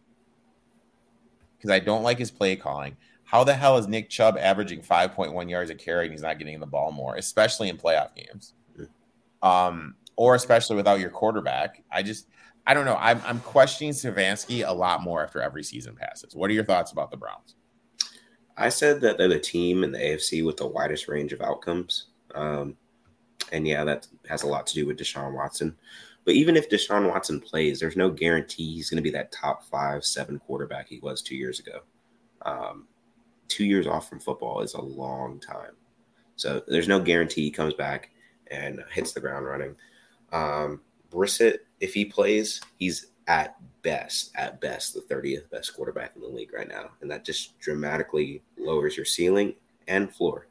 Because 1.56 1.70
I 1.70 1.80
don't 1.80 2.02
like 2.02 2.18
his 2.18 2.30
play 2.30 2.54
calling. 2.56 2.96
How 3.24 3.44
the 3.44 3.54
hell 3.54 3.76
is 3.76 3.86
Nick 3.86 4.08
Chubb 4.08 4.38
averaging 4.38 4.80
5.1 4.80 5.50
yards 5.50 5.70
a 5.70 5.74
carry 5.74 6.04
and 6.04 6.12
he's 6.12 6.22
not 6.22 6.38
getting 6.38 6.60
the 6.60 6.66
ball 6.66 6.92
more, 6.92 7.16
especially 7.16 7.68
in 7.68 7.76
playoff 7.76 8.14
games? 8.14 8.54
Um, 9.42 9.96
or 10.16 10.34
especially 10.34 10.76
without 10.76 10.98
your 10.98 11.10
quarterback. 11.10 11.82
I 11.92 12.02
just, 12.02 12.26
I 12.66 12.74
don't 12.74 12.86
know. 12.86 12.96
I'm, 12.98 13.20
I'm 13.26 13.40
questioning 13.40 13.92
Stefanski 13.92 14.66
a 14.66 14.72
lot 14.72 15.02
more 15.02 15.22
after 15.22 15.42
every 15.42 15.62
season 15.62 15.94
passes. 15.94 16.34
What 16.34 16.50
are 16.50 16.54
your 16.54 16.64
thoughts 16.64 16.90
about 16.90 17.10
the 17.10 17.18
Browns? 17.18 17.54
I 18.56 18.70
said 18.70 19.00
that 19.02 19.18
they're 19.18 19.28
the 19.28 19.38
team 19.38 19.84
in 19.84 19.92
the 19.92 19.98
AFC 19.98 20.44
with 20.44 20.56
the 20.56 20.66
widest 20.66 21.06
range 21.06 21.32
of 21.32 21.40
outcomes. 21.40 22.07
Um, 22.34 22.76
and 23.52 23.66
yeah, 23.66 23.84
that 23.84 24.06
has 24.28 24.42
a 24.42 24.46
lot 24.46 24.66
to 24.68 24.74
do 24.74 24.86
with 24.86 24.98
Deshaun 24.98 25.34
Watson. 25.34 25.76
But 26.24 26.34
even 26.34 26.56
if 26.56 26.68
Deshaun 26.68 27.08
Watson 27.08 27.40
plays, 27.40 27.80
there's 27.80 27.96
no 27.96 28.10
guarantee 28.10 28.74
he's 28.74 28.90
going 28.90 28.96
to 28.96 29.02
be 29.02 29.10
that 29.12 29.32
top 29.32 29.64
five, 29.64 30.04
seven 30.04 30.38
quarterback 30.38 30.88
he 30.88 30.98
was 30.98 31.22
two 31.22 31.36
years 31.36 31.58
ago. 31.60 31.80
Um, 32.42 32.86
two 33.48 33.64
years 33.64 33.86
off 33.86 34.08
from 34.08 34.20
football 34.20 34.60
is 34.60 34.74
a 34.74 34.80
long 34.80 35.40
time. 35.40 35.72
So 36.36 36.62
there's 36.68 36.88
no 36.88 37.00
guarantee 37.00 37.42
he 37.42 37.50
comes 37.50 37.74
back 37.74 38.10
and 38.50 38.84
hits 38.92 39.12
the 39.12 39.20
ground 39.20 39.46
running. 39.46 39.74
Um, 40.32 40.82
Brissett, 41.10 41.58
if 41.80 41.94
he 41.94 42.04
plays, 42.04 42.60
he's 42.78 43.06
at 43.26 43.56
best, 43.82 44.32
at 44.36 44.60
best, 44.60 44.94
the 44.94 45.00
30th 45.00 45.48
best 45.50 45.74
quarterback 45.74 46.12
in 46.14 46.22
the 46.22 46.28
league 46.28 46.52
right 46.52 46.68
now. 46.68 46.90
And 47.00 47.10
that 47.10 47.24
just 47.24 47.58
dramatically 47.58 48.42
lowers 48.58 48.96
your 48.96 49.06
ceiling 49.06 49.54
and 49.86 50.14
floor. 50.14 50.46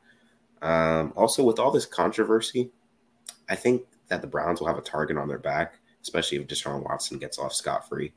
Um, 0.62 1.14
also, 1.16 1.44
with 1.44 1.60
all 1.60 1.72
this 1.72 1.86
controversy, 1.86 2.72
I 3.50 3.56
think 3.56 3.84
that 4.08 4.22
the 4.22 4.28
Browns 4.28 4.60
will 4.60 4.68
have 4.68 4.78
a 4.78 4.82
target 4.82 5.18
on 5.18 5.28
their 5.28 5.40
back, 5.40 5.80
especially 6.02 6.38
if 6.38 6.48
Deshaun 6.48 6.84
Watson 6.84 7.20
gets 7.20 7.38
off 7.38 7.54
scot 7.54 7.88
free. 7.88 8.14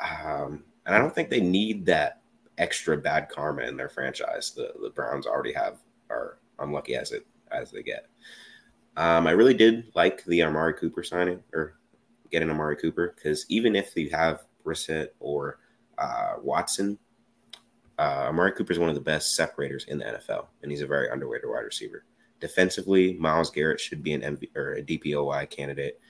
Um, 0.00 0.64
and 0.86 0.94
I 0.94 0.98
don't 0.98 1.14
think 1.14 1.30
they 1.30 1.40
need 1.40 1.86
that 1.86 2.20
extra 2.58 2.96
bad 2.96 3.28
karma 3.28 3.62
in 3.62 3.76
their 3.76 3.88
franchise. 3.88 4.52
The 4.52 4.72
the 4.82 4.90
Browns 4.90 5.26
already 5.26 5.52
have 5.52 5.78
are 6.08 6.38
unlucky 6.58 6.94
as 6.94 7.12
it 7.12 7.26
as 7.50 7.70
they 7.70 7.82
get. 7.82 8.06
Um, 8.96 9.26
I 9.26 9.32
really 9.32 9.54
did 9.54 9.90
like 9.94 10.24
the 10.24 10.42
Amari 10.42 10.74
Cooper 10.74 11.02
signing 11.02 11.42
or 11.52 11.78
getting 12.30 12.50
Amari 12.50 12.76
Cooper 12.76 13.14
because 13.16 13.46
even 13.48 13.74
if 13.76 13.96
you 13.96 14.10
have 14.10 14.44
Brissett 14.64 15.08
or 15.20 15.58
uh, 15.98 16.34
Watson, 16.42 16.98
uh, 18.00 18.28
Amari 18.28 18.52
Cooper 18.52 18.72
is 18.72 18.78
one 18.78 18.88
of 18.88 18.94
the 18.94 19.00
best 19.00 19.36
separators 19.36 19.84
in 19.84 19.98
the 19.98 20.06
NFL, 20.06 20.46
and 20.62 20.70
he's 20.70 20.80
a 20.80 20.86
very 20.86 21.10
underrated 21.10 21.50
wide 21.50 21.60
receiver. 21.60 22.04
Defensively, 22.40 23.12
Myles 23.14 23.50
Garrett 23.50 23.78
should 23.78 24.02
be 24.02 24.14
an 24.14 24.22
MV 24.22 24.56
or 24.56 24.72
a 24.72 24.82
DPOY 24.82 25.50
candidate. 25.50 26.00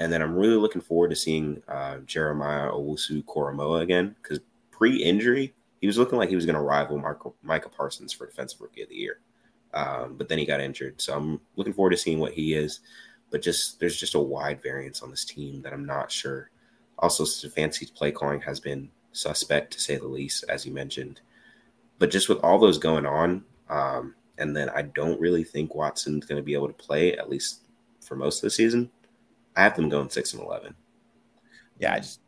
And 0.00 0.12
then 0.12 0.20
I'm 0.20 0.34
really 0.34 0.56
looking 0.56 0.80
forward 0.80 1.10
to 1.10 1.16
seeing 1.16 1.62
uh, 1.68 1.98
Jeremiah 1.98 2.70
Owusu 2.72 3.24
Koramoah 3.24 3.82
again 3.82 4.16
because 4.20 4.40
pre-injury, 4.72 5.54
he 5.80 5.86
was 5.86 5.96
looking 5.96 6.18
like 6.18 6.28
he 6.28 6.34
was 6.34 6.44
going 6.44 6.56
to 6.56 6.60
rival 6.60 6.98
Marco, 6.98 7.36
Micah 7.44 7.68
Parsons 7.68 8.12
for 8.12 8.26
Defensive 8.26 8.60
Rookie 8.60 8.82
of 8.82 8.88
the 8.88 8.96
Year. 8.96 9.20
Um, 9.74 10.16
but 10.16 10.28
then 10.28 10.38
he 10.38 10.44
got 10.44 10.60
injured. 10.60 11.00
So 11.00 11.14
I'm 11.14 11.40
looking 11.54 11.72
forward 11.72 11.90
to 11.90 11.96
seeing 11.96 12.18
what 12.18 12.32
he 12.32 12.54
is. 12.54 12.80
But 13.30 13.42
just 13.42 13.78
there's 13.78 13.96
just 13.96 14.16
a 14.16 14.20
wide 14.20 14.60
variance 14.60 15.02
on 15.02 15.10
this 15.10 15.24
team 15.24 15.62
that 15.62 15.72
I'm 15.72 15.86
not 15.86 16.10
sure. 16.10 16.50
Also, 16.98 17.22
Stefanski's 17.22 17.92
play 17.92 18.10
calling 18.10 18.40
has 18.40 18.58
been 18.58 18.90
suspect 19.12 19.72
to 19.74 19.80
say 19.80 19.96
the 19.96 20.08
least, 20.08 20.44
as 20.48 20.66
you 20.66 20.72
mentioned. 20.72 21.20
But 21.98 22.10
just 22.10 22.28
with 22.28 22.38
all 22.38 22.58
those 22.58 22.78
going 22.78 23.06
on, 23.06 23.44
um, 23.68 24.14
and 24.38 24.56
then 24.56 24.68
I 24.70 24.82
don't 24.82 25.20
really 25.20 25.44
think 25.44 25.74
Watson's 25.74 26.26
going 26.26 26.40
to 26.40 26.44
be 26.44 26.54
able 26.54 26.68
to 26.68 26.74
play 26.74 27.14
at 27.14 27.28
least 27.28 27.62
for 28.00 28.16
most 28.16 28.38
of 28.38 28.42
the 28.42 28.50
season. 28.50 28.90
I 29.56 29.62
have 29.62 29.76
them 29.76 29.88
going 29.88 30.08
six 30.10 30.32
and 30.32 30.42
eleven. 30.42 30.74
Yeah, 31.78 31.94
I 31.94 31.98
just 31.98 32.20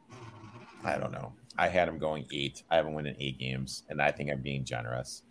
I 0.84 0.98
don't 0.98 1.12
know. 1.12 1.32
I 1.56 1.68
had 1.68 1.88
them 1.88 1.98
going 1.98 2.26
eight. 2.32 2.62
I 2.70 2.76
haven't 2.76 2.94
won 2.94 3.06
in 3.06 3.16
eight 3.20 3.38
games, 3.38 3.84
and 3.88 4.00
I 4.00 4.10
think 4.10 4.30
I'm 4.30 4.40
being 4.40 4.64
generous. 4.64 5.22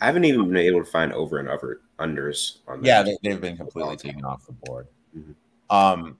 I 0.00 0.06
haven't 0.06 0.24
even 0.24 0.48
been 0.48 0.56
able 0.56 0.84
to 0.84 0.90
find 0.90 1.12
over 1.12 1.38
and 1.38 1.48
over 1.48 1.82
unders 1.98 2.58
on. 2.66 2.84
Yeah, 2.84 3.02
they, 3.02 3.30
have 3.30 3.40
been 3.40 3.56
completely 3.56 3.96
taken 3.96 4.24
off 4.24 4.46
the 4.46 4.52
board. 4.52 4.88
Mm-hmm. 5.16 5.32
Um, 5.74 6.18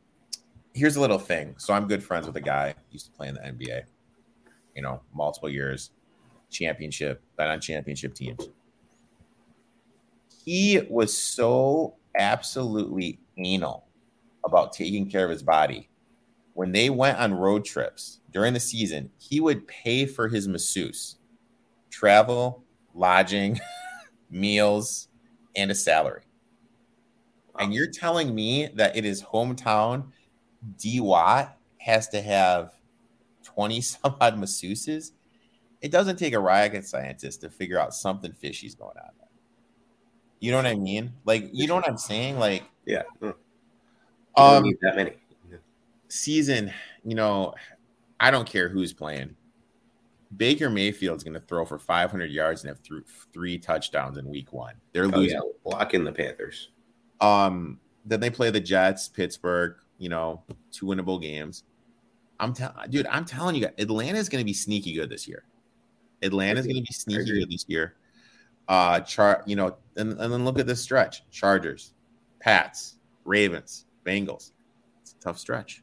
here's 0.74 0.96
a 0.96 1.00
little 1.00 1.18
thing. 1.18 1.54
So 1.58 1.74
I'm 1.74 1.86
good 1.86 2.02
friends 2.02 2.26
with 2.26 2.36
a 2.36 2.40
guy 2.40 2.74
used 2.90 3.06
to 3.06 3.12
play 3.12 3.28
in 3.28 3.34
the 3.34 3.40
NBA. 3.40 3.82
You 4.74 4.82
know, 4.82 5.00
multiple 5.14 5.48
years, 5.48 5.90
championship, 6.52 7.22
but 7.36 7.48
on 7.48 7.60
championship 7.60 8.14
teams. 8.14 8.48
He 10.44 10.80
was 10.88 11.16
so 11.16 11.94
absolutely 12.16 13.18
anal 13.36 13.86
about 14.44 14.72
taking 14.72 15.08
care 15.08 15.24
of 15.24 15.30
his 15.30 15.42
body 15.42 15.88
when 16.54 16.72
they 16.72 16.90
went 16.90 17.18
on 17.18 17.34
road 17.34 17.64
trips 17.64 18.20
during 18.30 18.52
the 18.54 18.60
season, 18.60 19.10
he 19.18 19.40
would 19.40 19.66
pay 19.66 20.06
for 20.06 20.28
his 20.28 20.48
masseuse, 20.48 21.16
travel, 21.90 22.64
lodging, 22.94 23.58
meals, 24.30 25.08
and 25.56 25.70
a 25.70 25.74
salary. 25.74 26.22
And 27.58 27.72
you're 27.72 27.90
telling 27.90 28.34
me 28.34 28.68
that 28.74 28.96
it 28.96 29.04
is 29.04 29.22
hometown 29.22 30.08
D 30.78 31.00
Watt 31.00 31.56
has 31.78 32.08
to 32.08 32.22
have 32.22 32.72
20 33.42 33.80
some 33.80 34.16
odd 34.20 34.36
masseuses? 34.36 35.12
It 35.82 35.90
doesn't 35.90 36.16
take 36.16 36.32
a 36.32 36.38
rocket 36.40 36.86
scientist 36.86 37.40
to 37.42 37.50
figure 37.50 37.78
out 37.78 37.92
something 37.94 38.32
fishy's 38.32 38.74
going 38.74 38.96
on 38.96 39.10
there. 39.18 39.28
You 40.40 40.50
know 40.52 40.56
what 40.56 40.66
I 40.66 40.74
mean? 40.76 41.12
Like, 41.24 41.50
you 41.52 41.66
know 41.66 41.74
what 41.74 41.88
I'm 41.88 41.98
saying? 41.98 42.38
Like, 42.38 42.62
Yeah. 42.86 43.02
mm. 43.20 43.34
You 44.36 44.42
um, 44.42 44.64
that 44.80 44.96
many. 44.96 45.12
season, 46.08 46.72
you 47.04 47.14
know, 47.14 47.52
I 48.20 48.30
don't 48.30 48.48
care 48.48 48.68
who's 48.68 48.92
playing. 48.92 49.36
Baker 50.36 50.70
Mayfield's 50.70 51.22
going 51.24 51.34
to 51.34 51.40
throw 51.40 51.64
for 51.66 51.78
500 51.78 52.30
yards 52.30 52.62
and 52.62 52.68
have 52.68 52.82
th- 52.82 53.02
three 53.34 53.58
touchdowns 53.58 54.16
in 54.16 54.26
week 54.26 54.52
one. 54.52 54.74
They're 54.92 55.04
Oh, 55.04 55.08
losing. 55.18 55.36
yeah. 55.42 55.70
Lock 55.70 55.92
in 55.94 56.04
the 56.04 56.12
Panthers. 56.12 56.70
Um, 57.20 57.78
then 58.06 58.20
they 58.20 58.30
play 58.30 58.50
the 58.50 58.60
Jets, 58.60 59.08
Pittsburgh, 59.08 59.76
you 59.98 60.08
know, 60.08 60.42
two 60.70 60.86
winnable 60.86 61.20
games. 61.20 61.64
I'm 62.40 62.54
telling, 62.54 62.90
dude, 62.90 63.06
I'm 63.06 63.24
telling 63.26 63.54
you, 63.54 63.62
guys, 63.62 63.74
Atlanta's 63.78 64.28
going 64.30 64.40
to 64.40 64.46
be 64.46 64.54
sneaky 64.54 64.94
good 64.94 65.10
this 65.10 65.28
year. 65.28 65.44
Atlanta's 66.22 66.66
going 66.66 66.84
to 66.84 67.06
be 67.06 67.24
good 67.24 67.50
this 67.50 67.64
year. 67.68 67.94
Uh, 68.68 69.00
char, 69.00 69.42
you 69.46 69.56
know, 69.56 69.76
and, 69.96 70.12
and 70.18 70.32
then 70.32 70.44
look 70.44 70.58
at 70.58 70.66
this 70.66 70.80
stretch: 70.80 71.28
Chargers, 71.30 71.94
Pats, 72.40 72.96
Ravens, 73.24 73.86
Bengals. 74.04 74.52
It's 75.00 75.12
a 75.12 75.20
tough 75.20 75.38
stretch. 75.38 75.82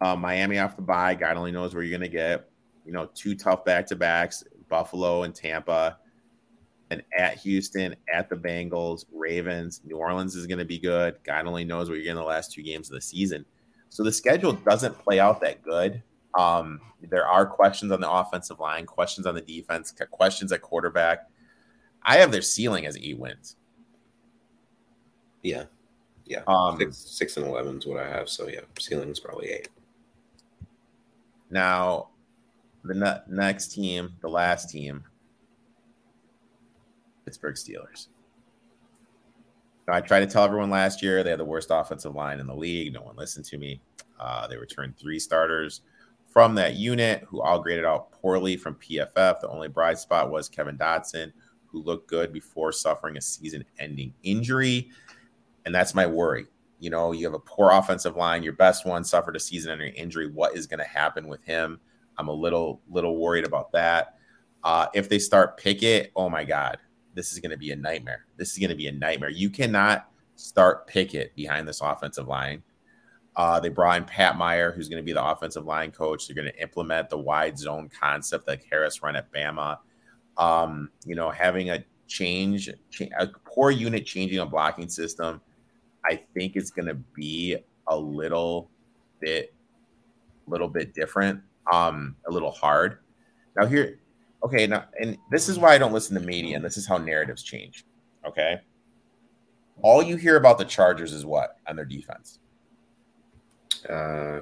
Uh, 0.00 0.16
Miami 0.16 0.58
off 0.58 0.76
the 0.76 0.82
bye. 0.82 1.14
God 1.14 1.36
only 1.36 1.52
knows 1.52 1.74
where 1.74 1.82
you're 1.82 1.96
going 1.96 2.08
to 2.10 2.16
get. 2.16 2.48
You 2.84 2.92
know, 2.92 3.08
two 3.14 3.34
tough 3.34 3.64
back 3.64 3.86
to 3.88 3.96
backs: 3.96 4.44
Buffalo 4.68 5.24
and 5.24 5.34
Tampa 5.34 5.98
and 6.90 7.02
at 7.16 7.38
Houston, 7.38 7.96
at 8.12 8.28
the 8.28 8.36
Bengals, 8.36 9.04
Ravens, 9.12 9.80
New 9.84 9.96
Orleans 9.96 10.36
is 10.36 10.46
going 10.46 10.58
to 10.58 10.64
be 10.64 10.78
good. 10.78 11.16
God 11.24 11.46
only 11.46 11.64
knows 11.64 11.88
where 11.88 11.96
you're 11.96 12.04
getting 12.04 12.16
the 12.16 12.22
last 12.22 12.52
two 12.52 12.62
games 12.62 12.88
of 12.88 12.94
the 12.94 13.00
season. 13.00 13.44
So 13.88 14.02
the 14.02 14.12
schedule 14.12 14.52
doesn't 14.52 14.98
play 14.98 15.20
out 15.20 15.40
that 15.40 15.62
good. 15.62 16.02
Um, 16.38 16.80
there 17.00 17.26
are 17.26 17.46
questions 17.46 17.92
on 17.92 18.00
the 18.00 18.10
offensive 18.10 18.60
line, 18.60 18.86
questions 18.86 19.26
on 19.26 19.34
the 19.34 19.40
defense, 19.40 19.94
questions 20.10 20.52
at 20.52 20.62
quarterback. 20.62 21.28
I 22.02 22.16
have 22.16 22.32
their 22.32 22.42
ceiling 22.42 22.86
as 22.86 22.96
eight 22.96 23.18
wins. 23.18 23.56
Yeah. 25.42 25.64
Yeah. 26.26 26.42
Um, 26.46 26.78
six, 26.78 26.96
six 26.96 27.36
and 27.36 27.46
11 27.46 27.78
is 27.78 27.86
what 27.86 27.98
I 27.98 28.08
have. 28.08 28.28
So, 28.28 28.48
yeah, 28.48 28.60
ceiling's 28.78 29.20
probably 29.20 29.48
eight. 29.48 29.68
Now, 31.50 32.08
the 32.82 32.94
ne- 32.94 33.22
next 33.28 33.68
team, 33.68 34.14
the 34.20 34.28
last 34.28 34.70
team, 34.70 35.04
Pittsburgh 37.24 37.54
Steelers. 37.54 38.08
Now, 39.86 39.94
I 39.94 40.00
tried 40.00 40.20
to 40.20 40.26
tell 40.26 40.44
everyone 40.44 40.70
last 40.70 41.02
year 41.02 41.22
they 41.22 41.30
had 41.30 41.38
the 41.38 41.44
worst 41.44 41.68
offensive 41.70 42.14
line 42.14 42.40
in 42.40 42.46
the 42.46 42.54
league. 42.54 42.92
No 42.92 43.02
one 43.02 43.16
listened 43.16 43.44
to 43.46 43.58
me. 43.58 43.80
Uh, 44.18 44.46
they 44.46 44.56
returned 44.56 44.96
three 44.98 45.18
starters 45.18 45.82
from 46.34 46.56
that 46.56 46.74
unit 46.74 47.24
who 47.28 47.40
all 47.40 47.60
graded 47.60 47.84
out 47.84 48.10
poorly 48.10 48.56
from 48.56 48.74
PFF. 48.74 49.40
The 49.40 49.48
only 49.48 49.68
bright 49.68 49.98
spot 49.98 50.32
was 50.32 50.48
Kevin 50.48 50.76
Dotson, 50.76 51.32
who 51.66 51.80
looked 51.80 52.08
good 52.10 52.32
before 52.32 52.72
suffering 52.72 53.16
a 53.16 53.20
season 53.20 53.64
ending 53.78 54.12
injury. 54.24 54.90
And 55.64 55.72
that's 55.72 55.94
my 55.94 56.06
worry. 56.06 56.46
You 56.80 56.90
know, 56.90 57.12
you 57.12 57.24
have 57.24 57.34
a 57.34 57.38
poor 57.38 57.70
offensive 57.70 58.16
line. 58.16 58.42
Your 58.42 58.52
best 58.52 58.84
one 58.84 59.04
suffered 59.04 59.36
a 59.36 59.40
season-ending 59.40 59.94
injury. 59.94 60.28
What 60.28 60.56
is 60.56 60.66
going 60.66 60.80
to 60.80 60.84
happen 60.84 61.28
with 61.28 61.42
him? 61.44 61.78
I'm 62.18 62.28
a 62.28 62.32
little 62.32 62.80
little 62.90 63.16
worried 63.16 63.46
about 63.46 63.70
that. 63.72 64.16
Uh, 64.64 64.88
if 64.92 65.08
they 65.08 65.20
start 65.20 65.56
Pickett, 65.56 66.10
oh 66.16 66.28
my 66.28 66.44
God, 66.44 66.78
this 67.14 67.32
is 67.32 67.38
going 67.38 67.52
to 67.52 67.56
be 67.56 67.70
a 67.70 67.76
nightmare. 67.76 68.26
This 68.36 68.50
is 68.52 68.58
going 68.58 68.70
to 68.70 68.76
be 68.76 68.88
a 68.88 68.92
nightmare. 68.92 69.30
You 69.30 69.50
cannot 69.50 70.10
start 70.34 70.88
Pickett 70.88 71.34
behind 71.36 71.68
this 71.68 71.80
offensive 71.80 72.26
line. 72.26 72.62
Uh, 73.36 73.58
they 73.58 73.68
brought 73.68 73.96
in 73.96 74.04
Pat 74.04 74.36
Meyer, 74.36 74.70
who's 74.70 74.88
going 74.88 75.02
to 75.02 75.04
be 75.04 75.12
the 75.12 75.24
offensive 75.24 75.64
line 75.64 75.90
coach. 75.90 76.26
They're 76.26 76.36
going 76.36 76.52
to 76.52 76.62
implement 76.62 77.10
the 77.10 77.18
wide 77.18 77.58
zone 77.58 77.90
concept 78.00 78.46
that 78.46 78.60
Harris 78.70 79.02
run 79.02 79.16
at 79.16 79.32
Bama. 79.32 79.78
Um, 80.36 80.90
you 81.04 81.14
know, 81.16 81.30
having 81.30 81.70
a 81.70 81.84
change, 82.06 82.68
a 83.18 83.26
poor 83.44 83.70
unit 83.70 84.06
changing 84.06 84.38
a 84.38 84.46
blocking 84.46 84.88
system, 84.88 85.40
I 86.04 86.20
think 86.34 86.54
it's 86.54 86.70
going 86.70 86.86
to 86.86 86.94
be 86.94 87.56
a 87.88 87.96
little 87.96 88.70
bit, 89.20 89.52
a 90.46 90.50
little 90.50 90.68
bit 90.68 90.94
different, 90.94 91.40
um, 91.72 92.16
a 92.28 92.30
little 92.30 92.50
hard. 92.50 92.98
Now 93.56 93.66
here, 93.66 93.98
okay, 94.44 94.66
now 94.66 94.84
and 95.00 95.16
this 95.30 95.48
is 95.48 95.58
why 95.58 95.74
I 95.74 95.78
don't 95.78 95.92
listen 95.92 96.14
to 96.20 96.26
media, 96.26 96.56
and 96.56 96.64
this 96.64 96.76
is 96.76 96.86
how 96.86 96.98
narratives 96.98 97.42
change. 97.42 97.84
Okay, 98.26 98.60
all 99.82 100.02
you 100.02 100.16
hear 100.16 100.36
about 100.36 100.58
the 100.58 100.64
Chargers 100.64 101.12
is 101.12 101.24
what 101.24 101.58
on 101.68 101.76
their 101.76 101.84
defense. 101.84 102.40
Uh, 103.88 104.40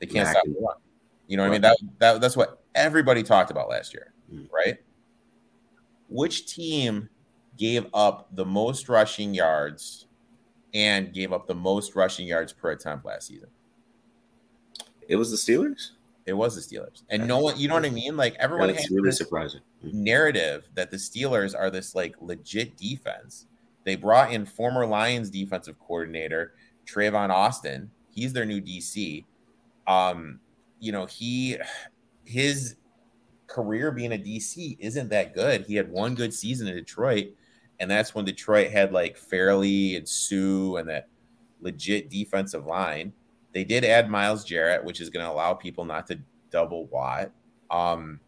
They 0.00 0.06
can't 0.06 0.24
Mac 0.26 0.32
stop 0.32 0.44
the 0.44 0.56
run. 0.60 0.76
You 1.28 1.36
know 1.36 1.44
what 1.44 1.48
I 1.50 1.52
mean? 1.52 1.60
That, 1.62 1.76
that 1.98 2.20
that's 2.20 2.36
what 2.36 2.62
everybody 2.74 3.22
talked 3.22 3.50
about 3.50 3.68
last 3.68 3.94
year, 3.94 4.12
Mm. 4.32 4.50
right? 4.52 4.78
Which 6.08 6.46
team 6.52 7.08
gave 7.56 7.86
up 7.94 8.28
the 8.34 8.44
most 8.44 8.88
rushing 8.88 9.32
yards 9.34 10.06
and 10.74 11.12
gave 11.12 11.32
up 11.32 11.46
the 11.46 11.54
most 11.54 11.94
rushing 11.94 12.26
yards 12.26 12.52
per 12.52 12.70
attempt 12.72 13.04
last 13.06 13.28
season? 13.28 13.48
it 15.08 15.16
was 15.16 15.30
the 15.30 15.36
Steelers? 15.36 15.90
It 16.26 16.32
was 16.32 16.54
the 16.54 16.60
Steelers. 16.76 17.02
And 17.10 17.26
no 17.26 17.38
one, 17.40 17.58
you 17.58 17.66
know 17.68 17.74
what 17.74 17.84
I 17.84 17.90
mean? 17.90 18.16
Like 18.16 18.34
everyone 18.38 18.68
That's 18.68 18.82
has 18.82 18.90
really 18.90 19.08
this 19.08 19.18
surprising. 19.18 19.60
Mm. 19.84 19.92
narrative 19.94 20.68
that 20.74 20.90
the 20.90 20.96
Steelers 20.96 21.58
are 21.58 21.70
this 21.70 21.94
like 21.94 22.14
legit 22.20 22.76
defense. 22.76 23.46
They 23.84 23.96
brought 23.96 24.32
in 24.32 24.46
former 24.46 24.86
Lions 24.86 25.28
defensive 25.30 25.78
coordinator 25.80 26.54
Trayvon 26.86 27.30
Austin. 27.30 27.90
He's 28.12 28.32
their 28.32 28.44
new 28.44 28.60
DC. 28.60 29.24
Um, 29.86 30.38
you 30.78 30.92
know, 30.92 31.06
he 31.06 31.56
his 32.24 32.76
career 33.46 33.90
being 33.90 34.12
a 34.12 34.18
DC 34.18 34.76
isn't 34.78 35.08
that 35.10 35.34
good. 35.34 35.62
He 35.66 35.74
had 35.74 35.90
one 35.90 36.14
good 36.14 36.32
season 36.32 36.68
in 36.68 36.76
Detroit, 36.76 37.28
and 37.80 37.90
that's 37.90 38.14
when 38.14 38.24
Detroit 38.24 38.70
had 38.70 38.92
like 38.92 39.16
Fairley 39.16 39.96
and 39.96 40.08
Suh 40.08 40.76
and 40.76 40.88
that 40.88 41.08
legit 41.60 42.10
defensive 42.10 42.66
line. 42.66 43.12
They 43.52 43.64
did 43.64 43.84
add 43.84 44.10
Miles 44.10 44.44
Jarrett, 44.44 44.84
which 44.84 45.00
is 45.00 45.10
going 45.10 45.24
to 45.24 45.30
allow 45.30 45.54
people 45.54 45.84
not 45.84 46.06
to 46.06 46.18
double 46.50 46.86
Watt. 46.86 47.30
Um, 47.70 48.20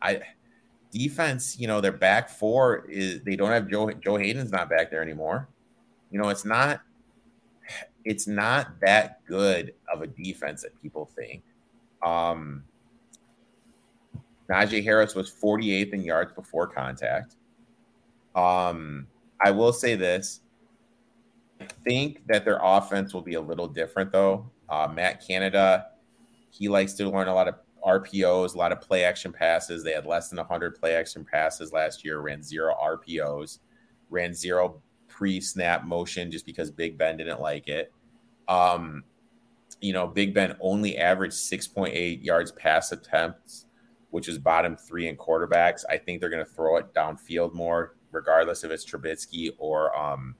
I 0.00 0.20
defense, 0.90 1.58
you 1.58 1.66
know, 1.66 1.80
their 1.80 1.92
back 1.92 2.28
four 2.28 2.86
is 2.88 3.22
they 3.22 3.36
don't 3.36 3.50
have 3.50 3.68
Joe 3.68 3.90
Joe 3.92 4.16
Haden's 4.16 4.52
not 4.52 4.70
back 4.70 4.90
there 4.90 5.02
anymore. 5.02 5.48
You 6.10 6.20
know, 6.20 6.28
it's 6.28 6.44
not 6.44 6.80
it's 8.04 8.26
not 8.26 8.80
that 8.80 9.24
good 9.26 9.74
of 9.92 10.02
a 10.02 10.06
defense 10.06 10.62
that 10.62 10.80
people 10.80 11.10
think. 11.16 11.42
Um 12.02 12.64
Najee 14.50 14.82
Harris 14.82 15.14
was 15.14 15.30
48th 15.30 15.92
in 15.92 16.02
yards 16.02 16.32
before 16.32 16.66
contact. 16.66 17.36
Um, 18.34 19.06
I 19.44 19.50
will 19.50 19.72
say 19.72 19.94
this. 19.94 20.40
I 21.60 21.66
think 21.84 22.26
that 22.28 22.44
their 22.44 22.58
offense 22.62 23.12
will 23.12 23.22
be 23.22 23.34
a 23.34 23.40
little 23.40 23.68
different 23.68 24.10
though. 24.10 24.50
Uh, 24.68 24.88
Matt 24.92 25.26
Canada, 25.26 25.88
he 26.50 26.68
likes 26.68 26.94
to 26.94 27.08
learn 27.08 27.28
a 27.28 27.34
lot 27.34 27.48
of 27.48 27.56
RPOs, 27.86 28.54
a 28.54 28.58
lot 28.58 28.72
of 28.72 28.80
play 28.80 29.04
action 29.04 29.32
passes. 29.32 29.84
They 29.84 29.92
had 29.92 30.06
less 30.06 30.28
than 30.28 30.38
100 30.38 30.78
play 30.78 30.94
action 30.94 31.24
passes 31.24 31.72
last 31.72 32.04
year, 32.04 32.20
ran 32.20 32.42
zero 32.42 32.74
RPOs, 32.82 33.58
ran 34.08 34.34
zero 34.34 34.80
pre 35.18 35.40
snap 35.40 35.84
motion 35.84 36.30
just 36.30 36.46
because 36.46 36.70
Big 36.70 36.96
Ben 36.96 37.16
didn't 37.16 37.40
like 37.40 37.66
it. 37.66 37.92
Um, 38.46 39.02
you 39.80 39.92
know, 39.92 40.06
Big 40.06 40.32
Ben 40.32 40.56
only 40.60 40.96
averaged 40.96 41.34
6.8 41.34 42.24
yards 42.24 42.52
pass 42.52 42.92
attempts, 42.92 43.66
which 44.10 44.28
is 44.28 44.38
bottom 44.38 44.76
three 44.76 45.08
in 45.08 45.16
quarterbacks. 45.16 45.82
I 45.90 45.98
think 45.98 46.20
they're 46.20 46.30
going 46.30 46.44
to 46.44 46.50
throw 46.50 46.76
it 46.76 46.94
downfield 46.94 47.52
more, 47.52 47.96
regardless 48.12 48.62
if 48.62 48.70
it's 48.70 48.84
Trubisky 48.84 49.50
or 49.58 49.96
um, 49.98 50.36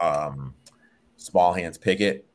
um, 0.00 0.54
small 1.16 1.52
hands 1.52 1.76
Pickett 1.76 2.26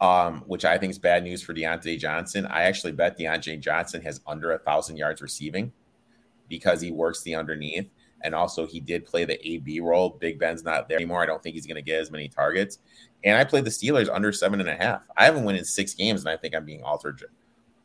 um, 0.00 0.42
which 0.46 0.64
I 0.64 0.78
think 0.78 0.90
is 0.90 0.98
bad 0.98 1.24
news 1.24 1.42
for 1.42 1.54
Diontae 1.54 1.98
Johnson. 1.98 2.46
I 2.46 2.62
actually 2.62 2.92
bet 2.92 3.18
Diontae 3.18 3.60
Johnson 3.60 4.00
has 4.02 4.20
under 4.26 4.52
a 4.52 4.58
thousand 4.58 4.96
yards 4.96 5.20
receiving 5.20 5.72
because 6.48 6.80
he 6.80 6.90
works 6.90 7.22
the 7.22 7.34
underneath. 7.34 7.90
And 8.22 8.34
also, 8.34 8.66
he 8.66 8.80
did 8.80 9.06
play 9.06 9.24
the 9.24 9.48
AB 9.48 9.80
role. 9.80 10.10
Big 10.10 10.38
Ben's 10.38 10.64
not 10.64 10.88
there 10.88 10.96
anymore. 10.96 11.22
I 11.22 11.26
don't 11.26 11.42
think 11.42 11.54
he's 11.54 11.66
going 11.66 11.76
to 11.76 11.82
get 11.82 12.00
as 12.00 12.10
many 12.10 12.28
targets. 12.28 12.78
And 13.24 13.36
I 13.36 13.44
played 13.44 13.64
the 13.64 13.70
Steelers 13.70 14.08
under 14.12 14.32
seven 14.32 14.60
and 14.60 14.68
a 14.68 14.76
half. 14.76 15.02
I 15.16 15.24
haven't 15.24 15.44
won 15.44 15.56
in 15.56 15.64
six 15.64 15.94
games, 15.94 16.20
and 16.22 16.30
I 16.30 16.36
think 16.36 16.54
I'm 16.54 16.64
being 16.64 16.82
ultra, 16.84 17.14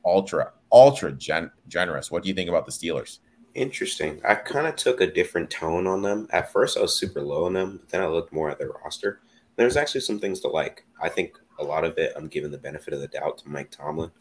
ultra, 0.06 0.52
ultra 0.72 1.12
gen- 1.12 1.52
generous. 1.68 2.12
What 2.12 2.24
do 2.24 2.30
you 2.30 2.36
think 2.36 2.50
about 2.50 2.66
the 2.66 2.72
Steelers? 2.72 3.20
Interesting. 3.56 4.20
I 4.28 4.36
kind 4.36 4.66
of 4.66 4.76
took 4.76 5.02
a 5.02 5.12
different 5.12 5.50
tone 5.50 5.86
on 5.86 6.02
them. 6.02 6.28
At 6.32 6.52
first, 6.52 6.78
I 6.78 6.82
was 6.82 6.98
super 6.98 7.22
low 7.22 7.46
on 7.46 7.54
them, 7.54 7.78
but 7.78 7.90
then 7.90 8.02
I 8.02 8.08
looked 8.08 8.34
more 8.34 8.50
at 8.50 8.58
their 8.58 8.72
roster. 8.84 9.22
There's 9.56 9.78
actually 9.78 10.02
some 10.02 10.20
things 10.20 10.40
to 10.42 10.48
like. 10.48 10.86
I 11.02 11.10
think 11.10 11.38
a 11.60 11.64
lot 11.64 11.84
of 11.84 11.98
it, 11.98 12.14
I'm 12.16 12.28
giving 12.28 12.50
the 12.50 12.58
benefit 12.58 12.94
of 12.94 13.00
the 13.00 13.08
doubt 13.08 13.38
to 13.40 13.50
Mike 13.50 13.70
Tomlin. 13.70 14.12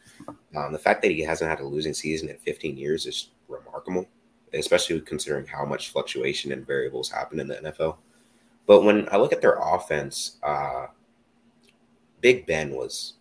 Um, 0.55 0.73
the 0.73 0.79
fact 0.79 1.01
that 1.03 1.11
he 1.11 1.21
hasn't 1.21 1.49
had 1.49 1.61
a 1.61 1.67
losing 1.67 1.95
season 1.95 2.29
in 2.29 2.37
15 2.39 2.77
years 2.77 3.07
is 3.07 3.31
remarkable, 3.49 4.07
especially 4.55 5.01
considering 5.01 5.47
how 5.47 5.65
much 5.65 5.91
fluctuation 5.91 6.53
and 6.53 6.67
variables 6.67 7.11
happen 7.11 7.41
in 7.41 7.49
the 7.49 7.57
NFL. 7.57 7.97
But 8.67 8.83
when 8.83 9.09
I 9.11 9.17
look 9.17 9.33
at 9.33 9.41
their 9.41 9.59
offense, 9.61 10.39
uh, 10.43 10.87
Big 12.21 12.47
Ben 12.47 12.71
was 12.71 13.15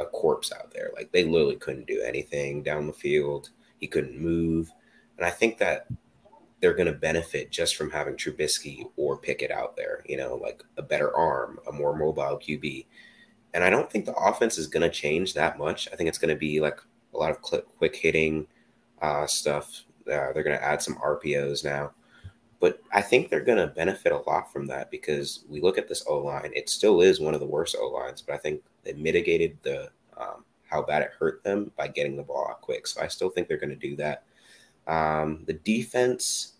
a 0.00 0.04
corpse 0.04 0.52
out 0.52 0.72
there. 0.72 0.90
Like 0.94 1.12
they 1.12 1.24
literally 1.24 1.56
couldn't 1.56 1.86
do 1.86 2.02
anything 2.02 2.62
down 2.62 2.86
the 2.86 2.92
field. 2.92 3.50
He 3.78 3.86
couldn't 3.86 4.18
move. 4.18 4.70
And 5.16 5.26
I 5.26 5.30
think 5.30 5.58
that 5.58 5.86
they're 6.60 6.74
going 6.74 6.92
to 6.92 6.98
benefit 6.98 7.50
just 7.50 7.76
from 7.76 7.90
having 7.90 8.14
Trubisky 8.14 8.84
or 8.96 9.16
Pickett 9.16 9.50
out 9.50 9.76
there, 9.76 10.02
you 10.08 10.16
know, 10.16 10.34
like 10.34 10.62
a 10.76 10.82
better 10.82 11.14
arm, 11.16 11.60
a 11.68 11.72
more 11.72 11.96
mobile 11.96 12.38
QB. 12.38 12.86
And 13.54 13.62
I 13.62 13.70
don't 13.70 13.90
think 13.90 14.04
the 14.04 14.14
offense 14.14 14.58
is 14.58 14.66
going 14.66 14.82
to 14.82 14.90
change 14.90 15.34
that 15.34 15.58
much. 15.58 15.88
I 15.92 15.96
think 15.96 16.08
it's 16.08 16.18
going 16.18 16.34
to 16.34 16.38
be 16.38 16.60
like 16.60 16.80
a 17.14 17.16
lot 17.16 17.30
of 17.30 17.40
quick 17.40 17.96
hitting 17.96 18.46
uh, 19.00 19.26
stuff. 19.26 19.84
Uh, 20.08 20.32
they're 20.32 20.42
going 20.42 20.58
to 20.58 20.64
add 20.64 20.82
some 20.82 20.96
RPOs 20.96 21.64
now. 21.64 21.92
But 22.60 22.80
I 22.92 23.02
think 23.02 23.28
they're 23.30 23.44
going 23.44 23.58
to 23.58 23.68
benefit 23.68 24.12
a 24.12 24.18
lot 24.28 24.52
from 24.52 24.66
that 24.66 24.90
because 24.90 25.44
we 25.48 25.60
look 25.60 25.78
at 25.78 25.88
this 25.88 26.04
O 26.08 26.18
line. 26.18 26.50
It 26.54 26.68
still 26.68 27.00
is 27.02 27.20
one 27.20 27.34
of 27.34 27.40
the 27.40 27.46
worst 27.46 27.76
O 27.78 27.86
lines, 27.88 28.20
but 28.20 28.34
I 28.34 28.38
think 28.38 28.62
they 28.82 28.94
mitigated 28.94 29.56
the 29.62 29.90
um, 30.16 30.44
how 30.68 30.82
bad 30.82 31.02
it 31.02 31.12
hurt 31.18 31.42
them 31.44 31.70
by 31.76 31.88
getting 31.88 32.16
the 32.16 32.22
ball 32.22 32.48
out 32.50 32.60
quick. 32.60 32.86
So 32.86 33.00
I 33.00 33.08
still 33.08 33.30
think 33.30 33.46
they're 33.46 33.56
going 33.56 33.70
to 33.70 33.76
do 33.76 33.94
that. 33.96 34.24
Um, 34.88 35.44
the 35.46 35.52
defense, 35.52 36.54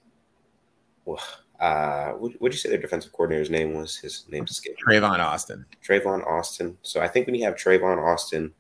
well, 1.05 1.21
uh, 1.61 2.13
what 2.13 2.41
would 2.41 2.53
you 2.53 2.59
say 2.59 2.69
their 2.69 2.79
defensive 2.79 3.13
coordinator's 3.13 3.51
name 3.51 3.75
was? 3.75 3.97
His 3.97 4.25
name's 4.29 4.53
escaped. 4.53 4.81
Trayvon 4.87 5.19
Austin. 5.19 5.65
Trayvon 5.85 6.25
Austin. 6.27 6.79
So 6.83 7.01
I 7.01 7.09
think 7.09 7.27
when 7.27 7.35
you 7.35 7.45
have 7.45 7.57
Trayvon 7.57 7.99
Austin, 7.99 8.53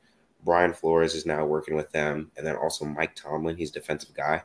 Brian 0.44 0.72
Flores 0.72 1.14
is 1.14 1.26
now 1.26 1.44
working 1.44 1.76
with 1.76 1.90
them, 1.92 2.30
and 2.36 2.46
then 2.46 2.56
also 2.56 2.84
Mike 2.84 3.14
Tomlin, 3.14 3.56
he's 3.56 3.70
defensive 3.70 4.14
guy. 4.14 4.42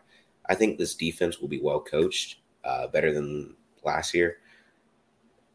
I 0.48 0.56
think 0.56 0.78
this 0.78 0.96
defense 0.96 1.40
will 1.40 1.48
be 1.48 1.62
well 1.62 1.80
coached, 1.80 2.40
uh, 2.64 2.88
better 2.88 3.14
than 3.14 3.56
last 3.84 4.14
year. 4.14 4.38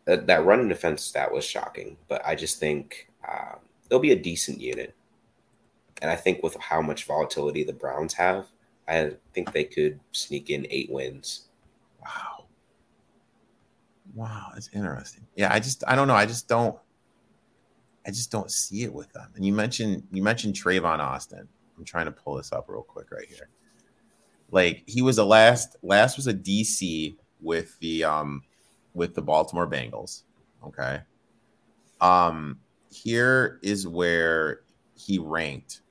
That, 0.05 0.27
that 0.27 0.45
running 0.45 0.69
defense 0.69 1.13
that 1.13 1.31
was 1.31 1.45
shocking, 1.45 1.99
but 2.09 2.23
I 2.25 2.35
just 2.35 2.59
think 2.59 3.11
um, 3.29 3.59
they'll 3.89 3.99
be 3.99 4.13
a 4.13 4.17
decent 4.17 4.61
unit. 4.61 4.95
And 6.01 6.11
I 6.11 6.17
think 6.17 6.43
with 6.43 6.57
how 6.57 6.81
much 6.81 7.05
volatility 7.05 7.65
the 7.65 7.73
Browns 7.73 8.15
have, 8.15 8.47
I 8.89 9.13
think 9.35 9.53
they 9.53 9.65
could 9.65 10.01
sneak 10.13 10.49
in 10.49 10.67
eight 10.71 10.91
wins. 10.91 11.49
Wow. 12.01 12.47
Wow, 14.15 14.51
that's 14.55 14.71
interesting. 14.73 15.27
Yeah, 15.37 15.53
I 15.53 15.61
just 15.61 15.85
I 15.87 15.95
don't 15.95 16.09
know. 16.09 16.15
I 16.15 16.25
just 16.25 16.49
don't 16.49 16.77
I 18.07 18.11
just 18.11 18.31
don't 18.31 18.51
see 18.51 18.85
it 18.85 18.93
with 18.93 19.13
them. 19.13 19.31
And 19.37 19.45
you 19.45 19.53
mentioned 19.53 20.03
you 20.11 20.23
mentioned 20.23 20.55
Trayvon 20.55 20.99
Austin. 21.01 21.47
I'm 21.77 21.85
trying 21.85 22.07
to 22.07 22.13
pull 22.13 22.37
this 22.37 22.53
up 22.53 22.67
real 22.69 22.83
quick 22.83 23.11
right 23.13 23.29
here. 23.29 23.49
Like 24.51 24.83
he 24.87 25.03
was 25.03 25.19
a 25.19 25.25
last 25.25 25.77
last 25.83 26.17
was 26.17 26.27
a 26.27 26.35
DC 26.35 27.17
with 27.41 27.79
the 27.81 28.05
um 28.05 28.43
with 28.95 29.15
the 29.15 29.23
Baltimore 29.23 29.69
Bengals. 29.69 30.23
Okay. 30.67 31.01
Um 32.01 32.59
here 32.91 33.59
is 33.63 33.87
where 33.87 34.61
he 34.97 35.19
ranked 35.19 35.83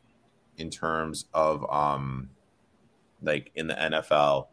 in 0.57 0.69
terms 0.69 1.25
of 1.33 1.69
um 1.71 2.29
like 3.21 3.51
in 3.55 3.67
the 3.67 3.75
NFL. 3.75 4.47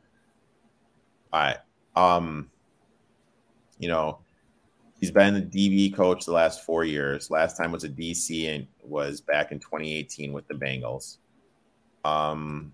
I 1.33 1.57
um 1.97 2.51
you 3.79 3.89
know, 3.89 4.19
he's 5.01 5.11
been 5.11 5.37
a 5.37 5.41
DB 5.41 5.95
coach 5.95 6.25
the 6.25 6.33
last 6.33 6.65
four 6.65 6.85
years. 6.85 7.31
Last 7.31 7.57
time 7.57 7.73
was 7.73 7.85
a 7.85 7.89
DC 7.89 8.55
and 8.55 8.67
was 8.83 9.21
back 9.21 9.53
in 9.53 9.59
2018 9.59 10.33
with 10.33 10.47
the 10.49 10.55
Bengals. 10.55 11.19
Um, 12.05 12.73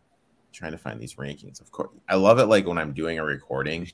trying 0.52 0.72
to 0.72 0.78
find 0.78 1.00
these 1.00 1.14
rankings. 1.14 1.60
Of 1.60 1.70
course, 1.70 1.90
I 2.08 2.16
love 2.16 2.38
it. 2.38 2.46
Like 2.46 2.66
when 2.66 2.78
I'm 2.78 2.92
doing 2.92 3.18
a 3.18 3.24
recording, 3.24 3.90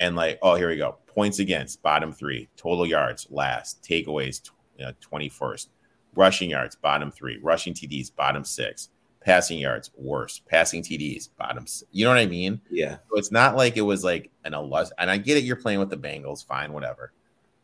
and 0.00 0.16
like, 0.16 0.38
oh, 0.42 0.54
here 0.54 0.68
we 0.68 0.76
go. 0.76 0.96
Points 1.06 1.38
against 1.38 1.82
bottom 1.82 2.12
three, 2.12 2.48
total 2.56 2.86
yards 2.86 3.26
last, 3.30 3.82
takeaways 3.82 4.42
know, 4.84 4.92
21st, 5.00 5.68
rushing 6.14 6.50
yards 6.50 6.76
bottom 6.76 7.10
three, 7.10 7.38
rushing 7.42 7.74
TDs 7.74 8.14
bottom 8.14 8.44
six, 8.44 8.90
passing 9.20 9.58
yards 9.58 9.90
worse, 9.96 10.40
passing 10.48 10.82
TDs 10.82 11.28
bottom. 11.38 11.64
You 11.92 12.04
know 12.04 12.10
what 12.10 12.18
I 12.18 12.26
mean? 12.26 12.60
Yeah. 12.70 12.96
So 13.08 13.16
it's 13.16 13.32
not 13.32 13.56
like 13.56 13.76
it 13.76 13.82
was 13.82 14.04
like 14.04 14.30
an 14.44 14.54
illust. 14.54 14.92
And 14.98 15.10
I 15.10 15.16
get 15.16 15.36
it. 15.36 15.44
You're 15.44 15.56
playing 15.56 15.78
with 15.78 15.90
the 15.90 15.96
Bengals, 15.96 16.44
fine, 16.44 16.72
whatever. 16.72 17.12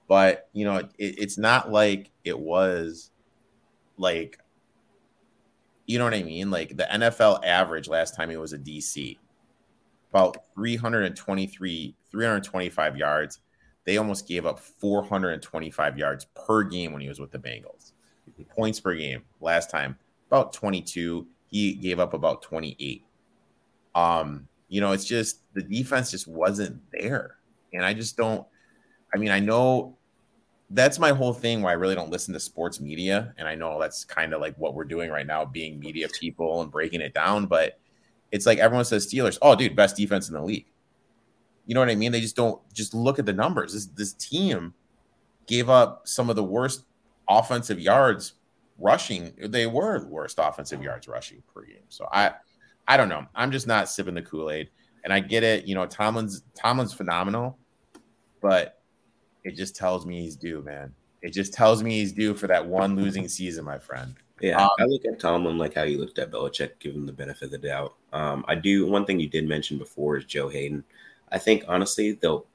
But 0.09 0.49
you 0.53 0.65
know, 0.65 0.77
it, 0.77 0.91
it's 0.99 1.39
not 1.39 1.71
like 1.71 2.11
it 2.25 2.39
was 2.39 3.11
like 3.97 4.39
you 5.87 5.99
know 5.99 6.05
what 6.05 6.15
I 6.15 6.23
mean? 6.23 6.51
Like 6.51 6.77
the 6.77 6.87
NFL 6.91 7.45
average 7.45 7.89
last 7.89 8.15
time 8.15 8.31
he 8.31 8.37
was 8.37 8.53
a 8.53 8.59
DC, 8.59 9.19
about 10.11 10.37
323, 10.55 11.95
325 12.11 12.97
yards. 12.97 13.41
They 13.85 13.97
almost 13.97 14.29
gave 14.29 14.47
up 14.47 14.61
425 14.61 15.99
yards 15.99 16.27
per 16.47 16.63
game 16.63 16.93
when 16.93 17.03
he 17.03 17.09
was 17.09 17.19
with 17.19 17.33
the 17.33 17.39
Bengals. 17.39 17.93
Points 18.57 18.81
per 18.81 18.95
game 18.95 19.23
last 19.41 19.71
time, 19.71 19.99
about 20.29 20.53
22. 20.53 21.27
He 21.51 21.75
gave 21.75 21.99
up 21.99 22.15
about 22.15 22.43
28. 22.43 23.05
Um, 23.95 24.49
you 24.69 24.81
know, 24.81 24.93
it's 24.93 25.05
just 25.05 25.41
the 25.55 25.63
defense 25.63 26.11
just 26.11 26.29
wasn't 26.29 26.81
there. 26.93 27.37
And 27.75 27.85
I 27.85 27.93
just 27.93 28.17
don't, 28.17 28.47
I 29.15 29.19
mean, 29.19 29.31
I 29.31 29.41
know 29.41 29.99
that's 30.75 30.99
my 30.99 31.11
whole 31.11 31.35
thing 31.35 31.63
why 31.63 31.71
I 31.71 31.75
really 31.75 31.95
don't 31.95 32.11
listen 32.11 32.33
to 32.35 32.41
sports 32.41 32.81
media. 32.81 33.35
And 33.37 33.47
I 33.47 33.55
know 33.55 33.79
that's 33.79 34.05
kind 34.05 34.33
of 34.33 34.41
like 34.41 34.57
what 34.57 34.75
we're 34.75 34.85
doing 34.85 35.11
right 35.11 35.27
now, 35.27 35.45
being 35.45 35.79
media 35.79 36.09
people 36.09 36.63
and 36.63 36.71
breaking 36.71 37.01
it 37.01 37.15
down. 37.15 37.47
But 37.47 37.79
it's 38.31 38.47
like 38.47 38.59
everyone 38.59 38.85
says 38.85 39.07
Steelers, 39.07 39.39
oh, 39.43 39.55
dude, 39.55 39.77
best 39.77 39.97
defense 39.97 40.29
in 40.29 40.35
the 40.35 40.43
league. 40.43 40.67
You 41.67 41.75
know 41.75 41.81
what 41.81 41.91
I 41.91 41.95
mean? 41.95 42.11
They 42.11 42.21
just 42.21 42.37
don't 42.37 42.61
just 42.73 42.95
look 42.95 43.19
at 43.19 43.27
the 43.27 43.33
numbers. 43.33 43.73
This 43.73 43.87
this 43.87 44.13
team 44.15 44.75
gave 45.47 45.69
up 45.69 46.03
some 46.09 46.31
of 46.31 46.37
the 46.37 46.43
worst 46.43 46.85
offensive 47.29 47.79
yards 47.79 48.35
rushing. 48.79 49.33
They 49.39 49.67
were 49.67 50.05
worst 50.07 50.39
offensive 50.41 50.83
yards 50.83 51.07
rushing 51.07 51.43
per 51.55 51.65
game. 51.65 51.85
So 51.89 52.09
I 52.11 52.33
I 52.89 52.97
don't 52.97 53.09
know. 53.09 53.27
I'm 53.35 53.53
just 53.53 53.67
not 53.67 53.89
sipping 53.89 54.15
the 54.15 54.23
Kool-Aid. 54.23 54.71
And 55.05 55.13
I 55.13 55.21
get 55.21 55.43
it, 55.43 55.67
you 55.67 55.75
know, 55.75 55.87
Tomlin's 55.87 56.43
Tomlin's 56.55 56.93
phenomenal, 56.93 57.59
but 58.41 58.82
it 59.45 59.57
just 59.57 59.77
tells 59.77 60.07
me 60.07 60.23
he's 60.23 60.37
due, 60.37 60.63
man. 60.63 60.95
It 61.23 61.33
just 61.33 61.55
tells 61.55 61.83
me 61.83 62.01
he's 62.01 62.13
due 62.13 62.35
for 62.35 62.47
that 62.49 62.67
one 62.67 62.97
losing 62.97 63.29
season, 63.29 63.65
my 63.65 63.79
friend. 63.79 64.15
Yeah, 64.41 64.61
um, 64.61 64.71
I 64.81 64.85
look 64.85 65.05
at 65.05 65.21
Tomlin 65.21 65.57
like 65.57 65.75
how 65.75 65.85
you 65.85 65.99
looked 65.99 66.19
at 66.19 66.33
Belichick, 66.33 66.73
give 66.81 66.95
him 66.95 67.07
the 67.07 67.13
benefit 67.13 67.45
of 67.45 67.51
the 67.53 67.59
doubt. 67.59 67.95
Um, 68.13 68.45
I 68.49 68.57
do 68.57 68.87
one 68.87 69.07
thing 69.07 69.21
you 69.21 69.29
did 69.29 69.47
mention 69.47 69.79
before 69.79 70.17
is 70.17 70.25
Joe 70.25 70.49
Haden. 70.49 70.83
I 71.31 71.39
think 71.39 71.65
honestly 71.69 72.13
they'll 72.13 72.47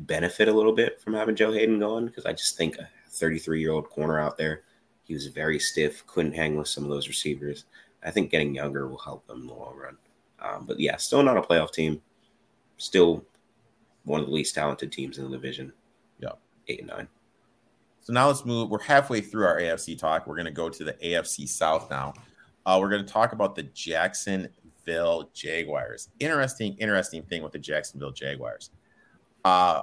benefit 0.00 0.48
a 0.48 0.52
little 0.52 0.72
bit 0.72 1.00
from 1.00 1.14
having 1.14 1.34
Joe 1.34 1.52
Haden 1.52 1.80
gone 1.80 2.06
because 2.06 2.26
I 2.26 2.32
just 2.32 2.56
think 2.56 2.78
a 2.78 2.88
33 3.10 3.60
year 3.60 3.72
old 3.72 3.90
corner 3.90 4.20
out 4.20 4.38
there, 4.38 4.62
he 5.02 5.12
was 5.12 5.26
very 5.26 5.58
stiff, 5.58 6.06
couldn't 6.06 6.34
hang 6.34 6.56
with 6.56 6.68
some 6.68 6.84
of 6.84 6.90
those 6.90 7.08
receivers. 7.08 7.64
I 8.04 8.12
think 8.12 8.30
getting 8.30 8.54
younger 8.54 8.86
will 8.86 8.98
help 8.98 9.26
them 9.26 9.42
in 9.42 9.46
the 9.48 9.54
long 9.54 9.76
run. 9.76 9.96
Um, 10.40 10.64
but 10.64 10.78
yeah, 10.78 10.96
still 10.96 11.22
not 11.22 11.36
a 11.36 11.42
playoff 11.42 11.72
team. 11.72 12.00
Still 12.76 13.24
one 14.04 14.20
of 14.20 14.26
the 14.26 14.32
least 14.32 14.54
talented 14.54 14.92
teams 14.92 15.18
in 15.18 15.24
the 15.24 15.36
division. 15.36 15.72
Eight 16.68 16.80
and 16.80 16.88
nine. 16.88 17.08
So 18.00 18.12
now 18.12 18.26
let's 18.28 18.44
move. 18.44 18.70
We're 18.70 18.82
halfway 18.82 19.20
through 19.20 19.46
our 19.46 19.60
AFC 19.60 19.98
talk. 19.98 20.26
We're 20.26 20.36
going 20.36 20.46
to 20.46 20.52
go 20.52 20.68
to 20.68 20.84
the 20.84 20.94
AFC 20.94 21.48
South 21.48 21.90
now. 21.90 22.14
Uh, 22.64 22.78
we're 22.80 22.88
going 22.88 23.04
to 23.04 23.12
talk 23.12 23.32
about 23.32 23.54
the 23.54 23.64
Jacksonville 23.64 25.30
Jaguars. 25.34 26.08
Interesting, 26.18 26.76
interesting 26.78 27.22
thing 27.22 27.42
with 27.42 27.52
the 27.52 27.58
Jacksonville 27.58 28.12
Jaguars. 28.12 28.70
Uh, 29.44 29.82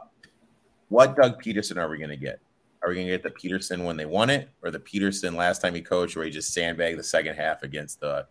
what 0.90 1.16
Doug 1.16 1.42
Pederson 1.42 1.78
are 1.78 1.90
we 1.90 1.98
going 1.98 2.10
to 2.10 2.18
get? 2.18 2.40
Are 2.82 2.90
we 2.90 2.96
going 2.96 3.08
to 3.08 3.14
get 3.18 3.24
the 3.24 3.32
Pederson 3.32 3.84
when 3.84 3.98
they 3.98 4.06
won 4.06 4.30
it, 4.30 4.50
or 4.64 4.72
the 4.72 4.80
Pederson 4.80 5.36
last 5.36 5.62
time 5.62 5.74
he 5.74 5.82
coached, 5.82 6.16
where 6.16 6.26
he 6.26 6.32
just 6.32 6.54
sandbagged 6.54 7.00
the 7.00 7.04
second 7.04 7.36
half 7.36 7.64
against 7.64 8.00
the 8.00 8.28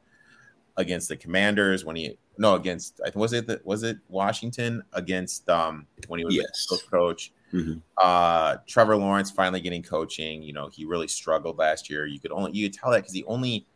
against 0.77 1.09
the 1.09 1.16
Commanders 1.16 1.85
when 1.85 1.97
he 1.97 2.18
no 2.39 2.55
against 2.55 3.01
I 3.05 3.10
was 3.18 3.32
it 3.32 3.47
the, 3.47 3.60
was 3.64 3.82
it 3.82 3.98
Washington 4.09 4.82
against 4.93 5.48
um 5.48 5.86
when 6.09 6.18
he 6.18 6.24
was 6.24 6.35
yes. 6.35 6.66
coach. 6.90 7.32
Mm-hmm. 7.52 7.78
Uh, 7.97 8.56
Trevor 8.66 8.97
Lawrence 8.97 9.31
finally 9.31 9.60
getting 9.60 9.82
coaching. 9.82 10.43
You 10.43 10.52
know 10.52 10.68
he 10.68 10.85
really 10.85 11.09
struggled 11.09 11.59
last 11.59 11.89
year. 11.89 12.06
You 12.06 12.20
could 12.20 12.32
only 12.32 12.52
you 12.52 12.68
could 12.68 12.78
tell 12.78 12.90
that 12.90 12.98
because 12.98 13.14
he 13.14 13.24
only 13.24 13.66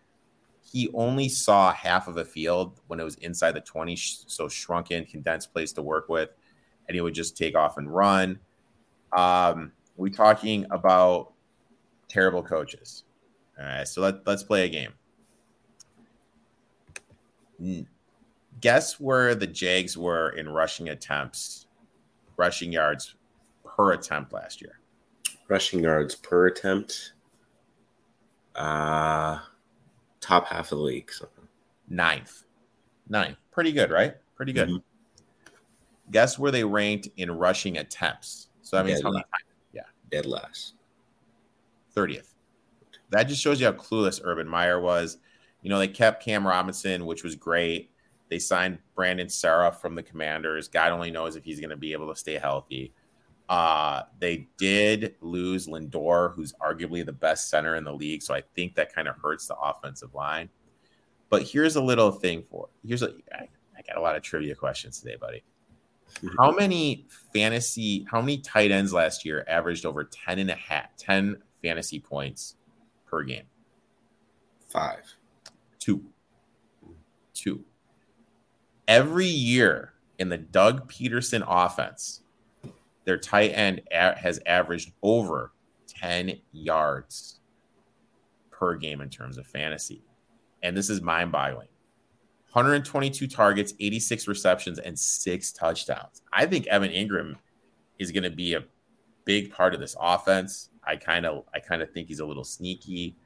he 0.62 0.90
only 0.94 1.28
saw 1.28 1.72
half 1.72 2.06
of 2.06 2.16
a 2.16 2.24
field 2.24 2.80
when 2.86 3.00
it 3.00 3.04
was 3.04 3.16
inside 3.16 3.52
the 3.52 3.60
20, 3.60 3.96
so 3.96 4.48
shrunken, 4.48 5.04
condensed 5.04 5.52
place 5.52 5.72
to 5.72 5.82
work 5.82 6.08
with, 6.08 6.30
and 6.86 6.94
he 6.94 7.00
would 7.00 7.14
just 7.14 7.36
take 7.36 7.56
off 7.56 7.76
and 7.76 7.92
run. 7.92 8.38
Um, 9.12 9.72
we 9.96 10.10
talking 10.10 10.66
about 10.70 11.32
terrible 12.08 12.42
coaches. 12.42 13.04
All 13.58 13.64
right, 13.64 13.88
so 13.88 14.00
let, 14.00 14.26
let's 14.26 14.44
play 14.44 14.64
a 14.64 14.68
game. 17.58 17.86
Guess 18.60 19.00
where 19.00 19.34
the 19.34 19.46
Jags 19.46 19.98
were 19.98 20.30
in 20.30 20.48
rushing 20.48 20.88
attempts, 20.90 21.66
rushing 22.36 22.72
yards 22.72 23.16
per 23.80 23.92
attempt 23.92 24.32
last 24.32 24.60
year? 24.60 24.78
Rushing 25.48 25.80
yards 25.80 26.14
per 26.14 26.48
attempt. 26.48 27.14
Uh 28.54 29.38
top 30.20 30.46
half 30.46 30.70
of 30.70 30.78
the 30.78 30.84
league. 30.84 31.10
So. 31.10 31.28
Ninth. 31.88 32.44
Ninth. 33.08 33.38
Pretty 33.50 33.72
good, 33.72 33.90
right? 33.90 34.14
Pretty 34.36 34.52
good. 34.52 34.68
Mm-hmm. 34.68 36.10
Guess 36.10 36.38
where 36.38 36.52
they 36.52 36.62
ranked 36.62 37.08
in 37.16 37.30
rushing 37.30 37.78
attempts? 37.78 38.48
So 38.60 38.76
that 38.76 38.84
means 38.84 38.98
Dead 38.98 39.04
how 39.04 39.12
many 39.12 39.24
last. 39.32 39.44
Yeah. 39.72 39.82
Dead 40.10 40.26
last. 40.26 40.74
30th. 41.96 42.34
That 43.08 43.24
just 43.24 43.40
shows 43.40 43.60
you 43.60 43.66
how 43.66 43.72
clueless 43.72 44.20
Urban 44.22 44.46
Meyer 44.46 44.78
was. 44.80 45.18
You 45.62 45.70
know, 45.70 45.78
they 45.78 45.88
kept 45.88 46.22
Cam 46.22 46.46
Robinson, 46.46 47.06
which 47.06 47.24
was 47.24 47.34
great. 47.34 47.90
They 48.28 48.38
signed 48.38 48.78
Brandon 48.94 49.28
Scherff 49.28 49.80
from 49.80 49.94
the 49.94 50.02
Commanders. 50.02 50.68
God 50.68 50.92
only 50.92 51.10
knows 51.10 51.34
if 51.34 51.44
he's 51.44 51.60
going 51.60 51.70
to 51.70 51.76
be 51.76 51.92
able 51.92 52.08
to 52.12 52.18
stay 52.18 52.34
healthy. 52.34 52.92
Uh, 53.50 54.04
they 54.20 54.46
did 54.58 55.16
lose 55.20 55.66
Linder, 55.66 56.28
who's 56.28 56.52
arguably 56.62 57.04
the 57.04 57.12
best 57.12 57.50
center 57.50 57.74
in 57.74 57.82
the 57.82 57.92
league. 57.92 58.22
So 58.22 58.32
I 58.32 58.44
think 58.54 58.76
that 58.76 58.94
kind 58.94 59.08
of 59.08 59.16
hurts 59.20 59.48
the 59.48 59.56
offensive 59.56 60.14
line. 60.14 60.48
But 61.30 61.42
here's 61.42 61.74
a 61.74 61.82
little 61.82 62.12
thing 62.12 62.44
for 62.48 62.68
here's 62.86 63.02
a 63.02 63.12
I, 63.32 63.48
I 63.76 63.82
got 63.86 63.96
a 63.96 64.00
lot 64.00 64.14
of 64.14 64.22
trivia 64.22 64.54
questions 64.54 65.00
today, 65.00 65.16
buddy. 65.20 65.42
How 66.38 66.52
many 66.52 67.06
fantasy, 67.32 68.04
how 68.10 68.20
many 68.20 68.38
tight 68.38 68.72
ends 68.72 68.92
last 68.92 69.24
year 69.24 69.44
averaged 69.46 69.86
over 69.86 70.02
10 70.02 70.40
and 70.40 70.50
a 70.50 70.56
half, 70.56 70.96
10 70.96 71.36
fantasy 71.62 72.00
points 72.00 72.56
per 73.06 73.22
game? 73.22 73.44
Five. 74.68 75.04
Two. 75.78 76.02
Two. 77.32 77.64
Every 78.88 79.26
year 79.26 79.92
in 80.18 80.30
the 80.30 80.38
Doug 80.38 80.90
Pederson 80.90 81.44
offense, 81.46 82.19
their 83.04 83.18
tight 83.18 83.48
end 83.48 83.82
has 83.90 84.40
averaged 84.46 84.92
over 85.02 85.52
10 85.88 86.32
yards 86.52 87.40
per 88.50 88.76
game 88.76 89.00
in 89.00 89.08
terms 89.08 89.38
of 89.38 89.46
fantasy. 89.46 90.04
And 90.62 90.76
this 90.76 90.90
is 90.90 91.00
mind 91.00 91.32
boggling 91.32 91.68
122 92.52 93.26
targets, 93.28 93.74
86 93.78 94.28
receptions, 94.28 94.78
and 94.78 94.98
six 94.98 95.52
touchdowns. 95.52 96.22
I 96.32 96.46
think 96.46 96.66
Evan 96.66 96.90
Engram 96.90 97.36
is 97.98 98.10
going 98.10 98.24
to 98.24 98.30
be 98.30 98.54
a 98.54 98.64
big 99.24 99.52
part 99.52 99.72
of 99.72 99.80
this 99.80 99.94
offense. 100.00 100.70
I 100.84 100.96
kind 100.96 101.26
of 101.26 101.44
I 101.54 101.60
kind 101.60 101.82
of 101.82 101.92
think 101.92 102.08
he's 102.08 102.20
a 102.20 102.26
little 102.26 102.44
sneaky. 102.44 103.16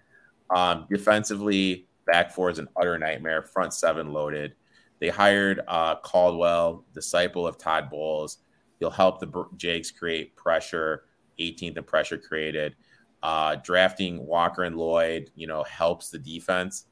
Um, 0.54 0.86
defensively, 0.90 1.88
back 2.06 2.32
four 2.32 2.50
is 2.50 2.58
an 2.58 2.68
utter 2.76 2.98
nightmare. 2.98 3.42
Front 3.42 3.72
seven 3.72 4.12
loaded. 4.12 4.54
They 5.00 5.08
hired 5.08 5.60
uh, 5.66 5.96
Caldwell, 5.96 6.84
disciple 6.92 7.46
of 7.46 7.58
Todd 7.58 7.90
Bowles. 7.90 8.38
He'll 8.80 8.90
help 8.90 9.20
the 9.20 9.46
Jags 9.56 9.90
create 9.90 10.36
pressure. 10.36 11.04
18th 11.38 11.76
in 11.76 11.84
pressure 11.84 12.18
created. 12.18 12.76
Uh, 13.22 13.56
drafting 13.56 14.24
Walker 14.26 14.64
and 14.64 14.76
Lloyd, 14.76 15.30
you 15.34 15.46
know, 15.46 15.62
helps 15.64 16.10
the 16.10 16.18
defense. 16.18 16.86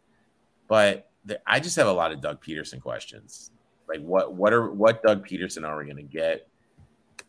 But 0.69 1.11
the, 1.25 1.41
I 1.47 1.61
just 1.61 1.77
have 1.77 1.87
a 1.87 1.93
lot 1.93 2.13
of 2.13 2.21
Doug 2.21 2.43
Pederson 2.43 2.81
questions. 2.81 3.51
Like, 3.89 4.01
what 4.01 4.35
what 4.35 4.53
are 4.53 4.71
what 4.71 5.03
Doug 5.03 5.27
Pederson 5.27 5.69
are 5.69 5.77
we 5.77 5.85
going 5.85 5.97
to 5.97 6.03
get? 6.03 6.49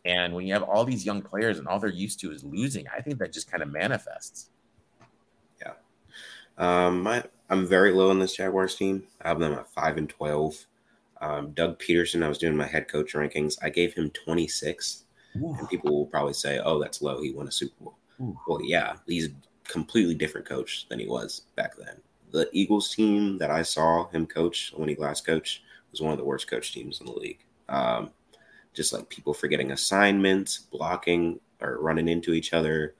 And 0.06 0.34
when 0.34 0.46
you 0.46 0.52
have 0.54 0.62
all 0.62 0.84
these 0.84 1.04
young 1.04 1.22
players 1.22 1.58
and 1.58 1.66
all 1.66 1.78
they're 1.78 1.90
used 1.90 2.20
to 2.20 2.30
is 2.30 2.44
losing, 2.44 2.86
I 2.88 3.00
think 3.00 3.18
that 3.18 3.32
just 3.32 3.50
kind 3.50 3.62
of 3.62 3.70
manifests. 3.70 4.50
Yeah, 5.60 5.74
um, 6.56 7.02
my 7.02 7.24
I'm 7.50 7.66
very 7.66 7.92
low 7.92 8.10
on 8.10 8.18
this 8.18 8.34
Jaguars 8.34 8.74
team. 8.74 9.04
I 9.22 9.28
have 9.28 9.38
them 9.38 9.52
at 9.52 9.70
five 9.72 9.98
and 9.98 10.08
twelve. 10.08 10.66
Um, 11.24 11.52
Doug 11.52 11.78
Pederson, 11.78 12.22
I 12.22 12.28
was 12.28 12.38
doing 12.38 12.56
my 12.56 12.66
head 12.66 12.86
coach 12.88 13.14
rankings. 13.14 13.56
I 13.62 13.70
gave 13.70 13.94
him 13.94 14.10
26, 14.10 15.04
and 15.34 15.68
people 15.68 15.90
will 15.96 16.06
probably 16.06 16.34
say, 16.34 16.60
"Oh, 16.62 16.78
that's 16.78 17.00
low. 17.00 17.22
He 17.22 17.32
won 17.32 17.48
a 17.48 17.52
Super 17.52 17.82
Bowl." 17.82 17.98
Ooh. 18.20 18.38
Well, 18.46 18.60
yeah, 18.62 18.96
he's 19.06 19.28
a 19.28 19.32
completely 19.64 20.14
different 20.14 20.46
coach 20.46 20.86
than 20.88 20.98
he 20.98 21.06
was 21.06 21.42
back 21.56 21.76
then. 21.76 21.96
The 22.30 22.48
Eagles 22.52 22.94
team 22.94 23.38
that 23.38 23.50
I 23.50 23.62
saw 23.62 24.08
him 24.08 24.26
coach 24.26 24.72
when 24.76 24.88
he 24.88 24.96
last 24.96 25.24
coached 25.26 25.62
was 25.90 26.00
one 26.00 26.12
of 26.12 26.18
the 26.18 26.24
worst 26.24 26.48
coach 26.48 26.72
teams 26.72 27.00
in 27.00 27.06
the 27.06 27.12
league. 27.12 27.44
Um, 27.68 28.10
just 28.74 28.92
like 28.92 29.08
people 29.08 29.32
forgetting 29.32 29.70
assignments, 29.70 30.58
blocking 30.58 31.40
or 31.60 31.78
running 31.80 32.08
into 32.08 32.34
each 32.34 32.52
other, 32.52 32.94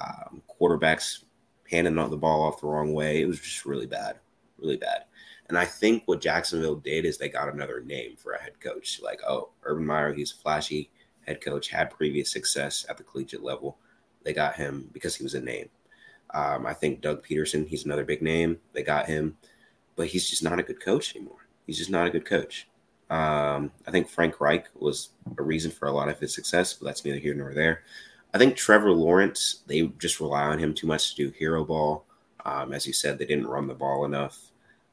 um, 0.00 0.42
quarterbacks 0.48 1.24
handing 1.70 1.98
out 1.98 2.10
the 2.10 2.16
ball 2.16 2.42
off 2.42 2.60
the 2.60 2.66
wrong 2.66 2.92
way. 2.92 3.20
It 3.20 3.26
was 3.26 3.38
just 3.38 3.66
really 3.66 3.86
bad, 3.86 4.16
really 4.58 4.78
bad. 4.78 5.04
And 5.48 5.56
I 5.56 5.64
think 5.64 6.02
what 6.06 6.20
Jacksonville 6.20 6.76
did 6.76 7.04
is 7.04 7.16
they 7.16 7.28
got 7.28 7.52
another 7.52 7.80
name 7.80 8.16
for 8.16 8.32
a 8.32 8.42
head 8.42 8.60
coach. 8.60 9.00
Like, 9.02 9.20
oh, 9.26 9.50
Urban 9.62 9.86
Meyer, 9.86 10.12
he's 10.12 10.32
a 10.32 10.36
flashy 10.36 10.90
head 11.26 11.40
coach, 11.40 11.68
had 11.68 11.90
previous 11.90 12.30
success 12.30 12.84
at 12.88 12.98
the 12.98 13.04
collegiate 13.04 13.42
level. 13.42 13.78
They 14.24 14.32
got 14.32 14.56
him 14.56 14.90
because 14.92 15.16
he 15.16 15.22
was 15.22 15.34
a 15.34 15.40
name. 15.40 15.68
Um, 16.34 16.66
I 16.66 16.74
think 16.74 17.00
Doug 17.00 17.24
Pederson, 17.24 17.66
he's 17.66 17.86
another 17.86 18.04
big 18.04 18.20
name. 18.20 18.58
They 18.74 18.82
got 18.82 19.06
him, 19.06 19.38
but 19.96 20.08
he's 20.08 20.28
just 20.28 20.42
not 20.42 20.58
a 20.58 20.62
good 20.62 20.82
coach 20.82 21.16
anymore. 21.16 21.48
He's 21.66 21.78
just 21.78 21.90
not 21.90 22.06
a 22.06 22.10
good 22.10 22.26
coach. 22.26 22.68
Um, 23.10 23.72
I 23.86 23.90
think 23.90 24.08
Frank 24.08 24.40
Reich 24.40 24.66
was 24.74 25.10
a 25.38 25.42
reason 25.42 25.70
for 25.70 25.88
a 25.88 25.92
lot 25.92 26.10
of 26.10 26.18
his 26.18 26.34
success, 26.34 26.74
but 26.74 26.86
that's 26.86 27.04
neither 27.04 27.18
here 27.18 27.34
nor 27.34 27.54
there. 27.54 27.82
I 28.34 28.38
think 28.38 28.56
Trevor 28.56 28.92
Lawrence, 28.92 29.62
they 29.66 29.86
just 29.98 30.20
rely 30.20 30.42
on 30.42 30.58
him 30.58 30.74
too 30.74 30.86
much 30.86 31.14
to 31.14 31.16
do 31.16 31.30
hero 31.30 31.64
ball. 31.64 32.04
Um, 32.44 32.72
as 32.72 32.86
you 32.86 32.92
said, 32.92 33.18
they 33.18 33.24
didn't 33.24 33.46
run 33.46 33.66
the 33.66 33.74
ball 33.74 34.04
enough. 34.04 34.38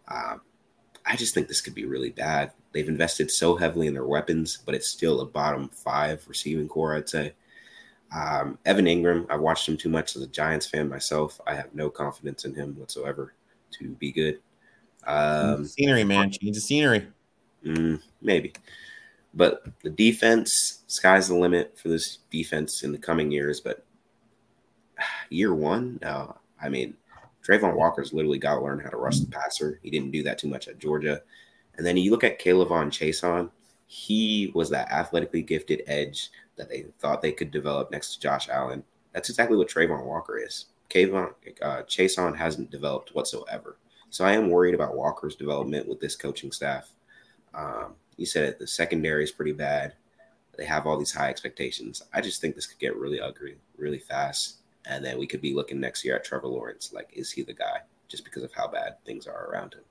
Um, 0.07 0.41
I 1.05 1.15
just 1.15 1.33
think 1.33 1.47
this 1.47 1.61
could 1.61 1.75
be 1.75 1.85
really 1.85 2.09
bad. 2.09 2.51
They've 2.71 2.87
invested 2.87 3.31
so 3.31 3.55
heavily 3.55 3.87
in 3.87 3.93
their 3.93 4.07
weapons, 4.07 4.59
but 4.65 4.75
it's 4.75 4.89
still 4.89 5.21
a 5.21 5.25
bottom 5.25 5.69
five 5.69 6.25
receiving 6.27 6.67
core, 6.67 6.95
I'd 6.95 7.09
say. 7.09 7.33
Um, 8.15 8.57
Evan 8.65 8.85
Engram, 8.85 9.25
I've 9.29 9.41
watched 9.41 9.67
him 9.67 9.77
too 9.77 9.89
much 9.89 10.15
as 10.15 10.21
a 10.21 10.27
Giants 10.27 10.67
fan 10.67 10.89
myself. 10.89 11.39
I 11.45 11.55
have 11.55 11.73
no 11.73 11.89
confidence 11.89 12.45
in 12.45 12.53
him 12.53 12.75
whatsoever 12.77 13.33
to 13.79 13.89
be 13.95 14.11
good. 14.11 14.39
Um, 15.05 15.65
scenery, 15.65 16.03
man. 16.03 16.31
Change 16.31 16.55
the 16.55 16.61
scenery. 16.61 17.07
Mm, 17.65 18.01
maybe. 18.21 18.53
But 19.33 19.65
the 19.83 19.89
defense, 19.89 20.83
sky's 20.87 21.27
the 21.27 21.35
limit 21.35 21.77
for 21.77 21.89
this 21.89 22.19
defense 22.31 22.83
in 22.83 22.91
the 22.91 22.97
coming 22.97 23.31
years. 23.31 23.59
But 23.59 23.85
year 25.29 25.53
one, 25.53 25.99
no. 26.01 26.37
I 26.61 26.69
mean, 26.69 26.95
Travon 27.45 27.75
Walker's 27.75 28.13
literally 28.13 28.39
got 28.39 28.55
to 28.55 28.61
learn 28.61 28.79
how 28.79 28.89
to 28.89 28.97
rush 28.97 29.19
the 29.19 29.27
passer. 29.27 29.79
He 29.83 29.89
didn't 29.89 30.11
do 30.11 30.23
that 30.23 30.39
too 30.39 30.47
much 30.47 30.67
at 30.67 30.79
Georgia. 30.79 31.21
And 31.77 31.85
then 31.85 31.97
you 31.97 32.11
look 32.11 32.23
at 32.23 32.41
K'Lavon 32.41 32.87
Chaisson, 32.87 33.49
he 33.87 34.51
was 34.55 34.69
that 34.69 34.91
athletically 34.91 35.43
gifted 35.43 35.83
edge 35.87 36.31
that 36.55 36.69
they 36.69 36.85
thought 36.99 37.21
they 37.21 37.31
could 37.31 37.51
develop 37.51 37.91
next 37.91 38.13
to 38.13 38.19
Josh 38.19 38.49
Allen. 38.49 38.83
That's 39.13 39.29
exactly 39.29 39.57
what 39.57 39.69
Travon 39.69 40.05
Walker 40.05 40.39
is. 40.39 40.65
Kayvon, 40.89 41.33
uh, 41.61 41.83
Chaisson 41.83 42.35
hasn't 42.35 42.71
developed 42.71 43.13
whatsoever. 43.13 43.77
So 44.09 44.25
I 44.25 44.33
am 44.33 44.49
worried 44.49 44.75
about 44.75 44.95
Walker's 44.95 45.35
development 45.35 45.87
with 45.87 45.99
this 45.99 46.15
coaching 46.15 46.51
staff. 46.51 46.89
Um, 47.53 47.95
you 48.17 48.25
said 48.25 48.45
it, 48.45 48.59
the 48.59 48.67
secondary 48.67 49.23
is 49.23 49.31
pretty 49.31 49.51
bad. 49.51 49.93
They 50.57 50.65
have 50.65 50.87
all 50.87 50.97
these 50.97 51.13
high 51.13 51.29
expectations. 51.29 52.01
I 52.13 52.21
just 52.21 52.39
think 52.39 52.55
this 52.55 52.65
could 52.65 52.79
get 52.79 52.95
really 52.95 53.19
ugly 53.19 53.55
really 53.77 53.99
fast. 53.99 54.57
And 54.87 55.03
then 55.03 55.17
we 55.17 55.27
could 55.27 55.41
be 55.41 55.53
looking 55.53 55.79
next 55.79 56.05
year 56.05 56.15
at 56.15 56.23
Trevor 56.23 56.47
Lawrence. 56.47 56.91
Like, 56.93 57.11
is 57.13 57.31
he 57.31 57.43
the 57.43 57.53
guy 57.53 57.81
just 58.07 58.23
because 58.23 58.43
of 58.43 58.53
how 58.53 58.67
bad 58.67 59.03
things 59.05 59.27
are 59.27 59.49
around 59.49 59.73
him? 59.73 59.83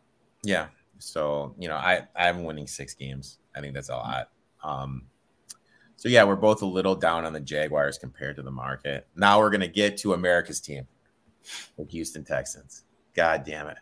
Yeah. 0.42 0.66
So, 0.98 1.55
you 1.58 1.68
know, 1.68 1.76
I, 1.76 2.06
I'm 2.14 2.44
winning 2.44 2.66
six 2.66 2.94
games. 2.94 3.39
I 3.56 3.60
think 3.60 3.74
that's 3.74 3.89
a 3.89 3.97
lot. 3.97 4.31
Um, 4.62 5.02
so, 5.97 6.08
yeah, 6.08 6.24
we're 6.24 6.36
both 6.36 6.62
a 6.62 6.66
little 6.66 6.94
down 6.94 7.24
on 7.24 7.32
the 7.32 7.40
Jaguars 7.40 7.98
compared 7.98 8.36
to 8.36 8.42
the 8.42 8.50
market. 8.50 9.06
Now 9.16 9.40
we're 9.40 9.50
to 9.60 9.68
get 9.68 9.97
to 9.98 10.12
America's 10.12 10.60
team, 10.60 10.86
the 11.76 11.84
Houston 11.84 12.24
Texans. 12.24 12.84
God 13.14 13.44
damn 13.44 13.68
it. 13.68 13.78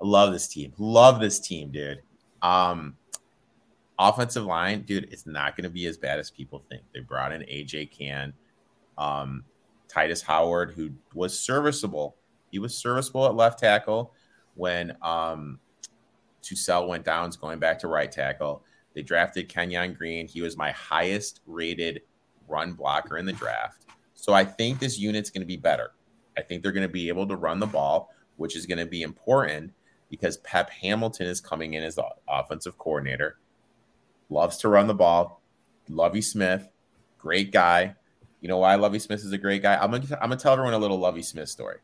I 0.00 0.06
love 0.06 0.32
this 0.32 0.48
team. 0.48 0.72
Love 0.78 1.20
this 1.20 1.40
team, 1.40 1.70
dude. 1.70 2.02
Um, 2.42 2.96
offensive 3.98 4.44
line, 4.44 4.82
dude, 4.82 5.08
it's 5.12 5.26
not 5.26 5.56
to 5.64 5.70
be 5.70 5.86
as 5.86 5.96
bad 5.96 6.18
as 6.18 6.30
people 6.30 6.64
think. 6.68 6.82
They 6.92 7.00
brought 7.00 7.32
in 7.32 7.42
AJ 7.42 7.96
Cann, 7.96 8.32
um, 8.98 9.44
Tytus 9.92 10.22
Howard, 10.22 10.72
who 10.72 10.90
was 11.14 11.38
serviceable. 11.38 12.16
He 12.50 12.58
was 12.58 12.76
serviceable 12.76 13.26
at 13.26 13.34
left 13.34 13.58
tackle 13.58 14.12
when 14.54 14.96
um, 15.02 15.58
Toussaint 16.42 16.88
went 16.88 17.04
down, 17.04 17.30
going 17.40 17.58
back 17.58 17.78
to 17.80 17.88
right 17.88 18.10
tackle. 18.10 18.64
They 18.94 19.02
drafted 19.02 19.48
Kenyon 19.48 19.94
Green. 19.94 20.26
He 20.28 20.42
was 20.42 20.56
my 20.56 20.70
highest 20.72 21.40
rated 21.46 22.02
run 22.48 22.72
blocker 22.74 23.16
in 23.16 23.26
the 23.26 23.32
draft. 23.32 23.86
So 24.14 24.32
I 24.34 24.44
think 24.44 24.78
this 24.78 24.98
unit's 24.98 25.30
going 25.30 25.42
to 25.42 25.46
be 25.46 25.56
better. 25.56 25.92
I 26.36 26.42
think 26.42 26.62
they're 26.62 26.72
going 26.72 26.86
to 26.86 26.92
be 26.92 27.08
able 27.08 27.26
to 27.28 27.36
run 27.36 27.58
the 27.58 27.66
ball, 27.66 28.10
which 28.36 28.56
is 28.56 28.66
going 28.66 28.78
to 28.78 28.86
be 28.86 29.02
important 29.02 29.72
because 30.10 30.36
Pep 30.38 30.70
Hamilton 30.70 31.26
is 31.26 31.40
coming 31.40 31.74
in 31.74 31.82
as 31.82 31.94
the 31.94 32.04
offensive 32.28 32.76
coordinator. 32.78 33.38
Loves 34.28 34.58
to 34.58 34.68
run 34.68 34.86
the 34.86 34.94
ball. 34.94 35.42
Lovie 35.88 36.22
Smith, 36.22 36.68
great 37.18 37.50
guy. 37.50 37.96
You 38.42 38.48
know 38.48 38.58
why 38.58 38.74
Lovie 38.74 38.98
Smith 38.98 39.20
is 39.20 39.32
a 39.32 39.38
great 39.38 39.62
guy? 39.62 39.76
I'm 39.76 39.92
gonna, 39.92 40.04
I'm 40.20 40.28
gonna 40.28 40.36
tell 40.36 40.52
everyone 40.52 40.74
a 40.74 40.78
little 40.78 40.98
Lovie 40.98 41.22
Smith 41.22 41.48
story. 41.48 41.78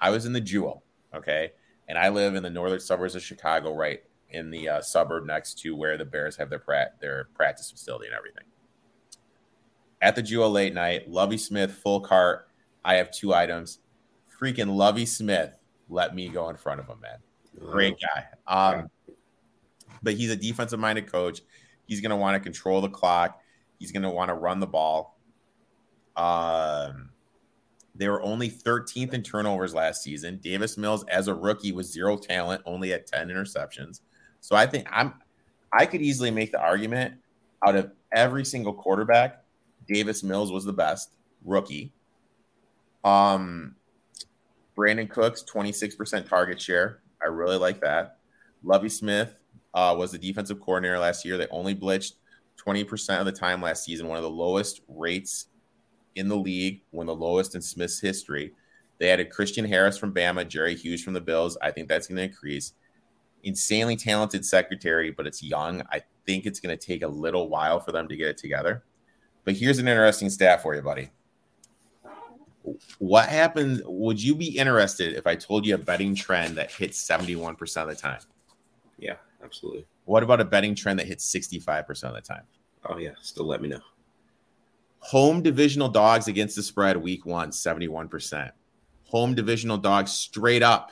I 0.00 0.10
was 0.10 0.26
in 0.26 0.34
the 0.34 0.40
Jewel, 0.40 0.82
okay, 1.14 1.52
and 1.88 1.98
I 1.98 2.10
live 2.10 2.34
in 2.34 2.42
the 2.42 2.50
northern 2.50 2.78
suburbs 2.78 3.14
of 3.14 3.22
Chicago, 3.22 3.74
right 3.74 4.02
in 4.28 4.50
the 4.50 4.68
uh, 4.68 4.80
suburb 4.82 5.24
next 5.24 5.58
to 5.60 5.74
where 5.74 5.96
the 5.96 6.04
Bears 6.04 6.36
have 6.36 6.50
their 6.50 6.58
pra- 6.58 6.90
their 7.00 7.28
practice 7.34 7.70
facility 7.70 8.06
and 8.06 8.14
everything. 8.14 8.44
At 10.02 10.14
the 10.14 10.22
Jewel 10.22 10.50
late 10.50 10.74
night, 10.74 11.10
Lovie 11.10 11.38
Smith 11.38 11.72
full 11.72 12.00
cart. 12.00 12.48
I 12.84 12.96
have 12.96 13.10
two 13.10 13.32
items. 13.32 13.78
Freaking 14.38 14.76
Lovie 14.76 15.06
Smith 15.06 15.56
let 15.88 16.14
me 16.14 16.28
go 16.28 16.50
in 16.50 16.56
front 16.56 16.80
of 16.80 16.86
him, 16.86 17.00
man. 17.00 17.18
Great 17.58 17.96
guy. 17.98 18.26
Um, 18.46 18.90
but 20.02 20.14
he's 20.14 20.30
a 20.30 20.36
defensive 20.36 20.78
minded 20.78 21.10
coach. 21.10 21.40
He's 21.86 22.00
going 22.00 22.10
to 22.10 22.16
want 22.16 22.34
to 22.34 22.40
control 22.40 22.80
the 22.80 22.88
clock. 22.88 23.40
He's 23.78 23.92
going 23.92 24.02
to 24.02 24.10
want 24.10 24.28
to 24.28 24.34
run 24.34 24.60
the 24.60 24.66
ball. 24.66 25.13
Um, 26.16 27.10
they 27.94 28.08
were 28.08 28.22
only 28.22 28.50
13th 28.50 29.12
in 29.12 29.22
turnovers 29.22 29.74
last 29.74 30.02
season. 30.02 30.38
Davis 30.42 30.76
Mills, 30.76 31.04
as 31.04 31.28
a 31.28 31.34
rookie, 31.34 31.72
was 31.72 31.92
zero 31.92 32.16
talent, 32.16 32.62
only 32.66 32.92
at 32.92 33.06
10 33.06 33.28
interceptions. 33.28 34.00
So 34.40 34.56
I 34.56 34.66
think 34.66 34.86
I'm 34.90 35.14
I 35.72 35.86
could 35.86 36.02
easily 36.02 36.30
make 36.30 36.52
the 36.52 36.60
argument 36.60 37.14
out 37.66 37.76
of 37.76 37.90
every 38.12 38.44
single 38.44 38.72
quarterback, 38.72 39.42
Davis 39.88 40.22
Mills 40.22 40.52
was 40.52 40.64
the 40.64 40.72
best 40.72 41.10
rookie. 41.44 41.92
Um, 43.02 43.74
Brandin 44.76 45.10
Cooks, 45.10 45.44
26% 45.44 46.28
target 46.28 46.60
share. 46.60 47.00
I 47.22 47.26
really 47.26 47.56
like 47.56 47.80
that. 47.80 48.18
Lovie 48.62 48.88
Smith 48.88 49.34
uh, 49.74 49.94
was 49.96 50.12
the 50.12 50.18
defensive 50.18 50.60
coordinator 50.60 50.98
last 50.98 51.24
year. 51.24 51.36
They 51.36 51.48
only 51.50 51.74
blitzed 51.74 52.14
20% 52.64 53.18
of 53.18 53.26
the 53.26 53.32
time 53.32 53.60
last 53.60 53.84
season, 53.84 54.06
one 54.06 54.16
of 54.16 54.22
the 54.22 54.30
lowest 54.30 54.80
rates 54.88 55.46
in 56.16 56.28
the 56.28 56.36
league, 56.36 56.82
one 56.90 57.08
of 57.08 57.18
the 57.18 57.24
lowest 57.24 57.54
in 57.54 57.62
Smith's 57.62 58.00
history. 58.00 58.52
They 58.98 59.10
added 59.10 59.30
Christian 59.30 59.64
Harris 59.64 59.98
from 59.98 60.14
Bama, 60.14 60.46
Jerry 60.46 60.76
Hughes 60.76 61.02
from 61.02 61.14
the 61.14 61.20
Bills. 61.20 61.58
I 61.60 61.70
think 61.70 61.88
that's 61.88 62.06
going 62.06 62.16
to 62.16 62.22
increase. 62.24 62.72
Insanely 63.42 63.96
talented 63.96 64.44
secretary, 64.44 65.10
but 65.10 65.26
it's 65.26 65.42
young. 65.42 65.82
I 65.90 66.02
think 66.26 66.46
it's 66.46 66.60
going 66.60 66.76
to 66.76 66.86
take 66.86 67.02
a 67.02 67.08
little 67.08 67.48
while 67.48 67.80
for 67.80 67.92
them 67.92 68.08
to 68.08 68.16
get 68.16 68.28
it 68.28 68.38
together. 68.38 68.82
But 69.44 69.54
here's 69.54 69.78
an 69.78 69.88
interesting 69.88 70.30
stat 70.30 70.62
for 70.62 70.74
you, 70.74 70.82
buddy. 70.82 71.10
What 72.98 73.28
happens? 73.28 73.82
Would 73.84 74.22
you 74.22 74.34
be 74.34 74.56
interested 74.56 75.14
if 75.14 75.26
I 75.26 75.34
told 75.34 75.66
you 75.66 75.74
a 75.74 75.78
betting 75.78 76.14
trend 76.14 76.56
that 76.56 76.70
hits 76.70 77.06
71% 77.06 77.60
of 77.82 77.88
the 77.88 77.94
time? 77.94 78.20
Yeah, 78.98 79.16
absolutely. 79.42 79.86
What 80.06 80.22
about 80.22 80.40
a 80.40 80.44
betting 80.44 80.74
trend 80.74 80.98
that 80.98 81.06
hits 81.06 81.30
65% 81.30 82.04
of 82.04 82.14
the 82.14 82.20
time? 82.22 82.44
Oh, 82.86 82.96
yeah. 82.96 83.10
Still 83.20 83.46
let 83.46 83.60
me 83.60 83.68
know. 83.68 83.80
Home 85.04 85.42
divisional 85.42 85.88
dogs 85.88 86.28
against 86.28 86.56
the 86.56 86.62
spread 86.62 86.96
week 86.96 87.26
one, 87.26 87.50
71%. 87.50 88.50
Home 89.08 89.34
divisional 89.34 89.76
dogs 89.76 90.12
straight 90.12 90.62
up, 90.62 90.90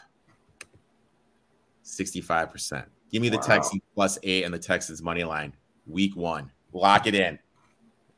65%. 1.84 2.84
Give 3.10 3.23
me 3.23 3.28
the 3.28 3.36
wow. 3.36 3.42
Texans 3.42 3.82
plus 3.94 4.18
eight 4.23 4.44
and 4.44 4.52
the 4.52 4.58
Texans 4.58 5.02
money 5.02 5.24
line 5.24 5.55
week 5.86 6.16
one. 6.16 6.50
Lock 6.73 7.07
it 7.07 7.15
in. 7.15 7.39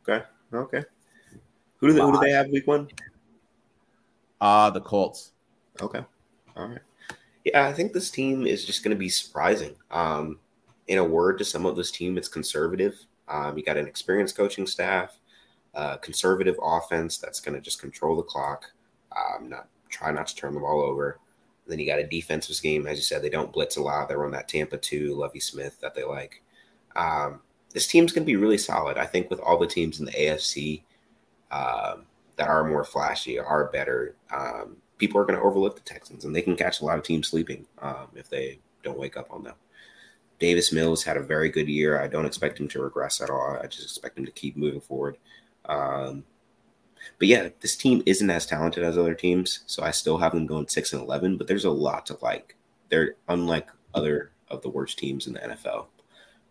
Okay. 0.08 0.24
Okay. 0.52 0.84
Who 1.78 1.88
do 1.88 1.92
they, 1.92 2.00
who 2.00 2.12
do 2.12 2.18
they 2.20 2.30
have 2.30 2.48
week 2.48 2.66
one? 2.66 2.88
Uh 4.40 4.70
the 4.70 4.80
Colts. 4.80 5.32
Okay. 5.80 6.04
All 6.56 6.68
right. 6.68 6.80
Yeah, 7.44 7.66
I 7.66 7.72
think 7.72 7.92
this 7.92 8.10
team 8.10 8.46
is 8.46 8.64
just 8.64 8.82
going 8.82 8.96
to 8.96 8.98
be 8.98 9.08
surprising. 9.08 9.76
Um, 9.90 10.38
in 10.88 10.98
a 10.98 11.04
word 11.04 11.38
to 11.38 11.44
sum 11.44 11.66
up 11.66 11.76
this 11.76 11.90
team, 11.90 12.16
it's 12.16 12.28
conservative. 12.28 12.94
Um, 13.28 13.56
you 13.56 13.64
got 13.64 13.76
an 13.76 13.86
experienced 13.86 14.36
coaching 14.36 14.66
staff, 14.66 15.18
uh, 15.74 15.96
conservative 15.98 16.56
offense 16.62 17.18
that's 17.18 17.40
going 17.40 17.54
to 17.54 17.60
just 17.60 17.80
control 17.80 18.16
the 18.16 18.22
clock, 18.22 18.64
um, 19.16 19.48
not 19.48 19.68
try 19.88 20.10
not 20.10 20.26
to 20.26 20.36
turn 20.36 20.54
the 20.54 20.60
ball 20.60 20.82
over. 20.82 21.18
And 21.64 21.72
then 21.72 21.78
you 21.78 21.86
got 21.86 21.98
a 21.98 22.06
defensive 22.06 22.56
scheme, 22.56 22.86
as 22.86 22.98
you 22.98 23.02
said, 23.02 23.22
they 23.22 23.30
don't 23.30 23.52
blitz 23.52 23.76
a 23.76 23.82
lot. 23.82 24.08
They 24.08 24.14
run 24.14 24.32
that 24.32 24.48
Tampa 24.48 24.76
two, 24.76 25.14
Lovie 25.14 25.40
Smith 25.40 25.78
that 25.80 25.94
they 25.94 26.04
like. 26.04 26.42
Um, 26.94 27.40
this 27.72 27.86
team's 27.86 28.12
going 28.12 28.24
to 28.24 28.30
be 28.30 28.36
really 28.36 28.58
solid. 28.58 28.98
I 28.98 29.06
think 29.06 29.30
with 29.30 29.40
all 29.40 29.58
the 29.58 29.66
teams 29.66 29.98
in 29.98 30.06
the 30.06 30.12
AFC 30.12 30.82
um, 31.50 32.06
that 32.36 32.48
are 32.48 32.68
more 32.68 32.84
flashy, 32.84 33.38
are 33.38 33.70
better, 33.70 34.14
um, 34.32 34.76
people 34.98 35.20
are 35.20 35.24
going 35.24 35.38
to 35.38 35.44
overlook 35.44 35.74
the 35.74 35.82
Texans, 35.82 36.24
and 36.24 36.34
they 36.34 36.42
can 36.42 36.56
catch 36.56 36.80
a 36.80 36.84
lot 36.84 36.98
of 36.98 37.04
teams 37.04 37.28
sleeping 37.28 37.66
um, 37.80 38.08
if 38.14 38.28
they 38.28 38.58
don't 38.82 38.98
wake 38.98 39.16
up 39.16 39.28
on 39.30 39.42
them. 39.42 39.54
Davis 40.38 40.72
Mills 40.72 41.02
had 41.02 41.16
a 41.16 41.22
very 41.22 41.48
good 41.48 41.68
year. 41.68 42.00
I 42.00 42.08
don't 42.08 42.26
expect 42.26 42.60
him 42.60 42.68
to 42.68 42.82
regress 42.82 43.20
at 43.20 43.30
all. 43.30 43.58
I 43.62 43.66
just 43.66 43.84
expect 43.84 44.18
him 44.18 44.26
to 44.26 44.32
keep 44.32 44.56
moving 44.56 44.80
forward. 44.80 45.16
Um, 45.66 46.24
but 47.18 47.28
yeah, 47.28 47.48
this 47.60 47.76
team 47.76 48.02
isn't 48.06 48.30
as 48.30 48.46
talented 48.46 48.82
as 48.82 48.98
other 48.98 49.14
teams, 49.14 49.60
so 49.66 49.82
I 49.82 49.90
still 49.90 50.18
have 50.18 50.32
them 50.32 50.46
going 50.46 50.68
six 50.68 50.92
and 50.92 51.02
eleven. 51.02 51.36
But 51.36 51.46
there's 51.46 51.64
a 51.64 51.70
lot 51.70 52.06
to 52.06 52.18
like. 52.22 52.56
They're 52.88 53.16
unlike 53.28 53.68
other 53.94 54.32
of 54.48 54.62
the 54.62 54.68
worst 54.68 54.98
teams 54.98 55.26
in 55.26 55.34
the 55.34 55.40
NFL. 55.40 55.86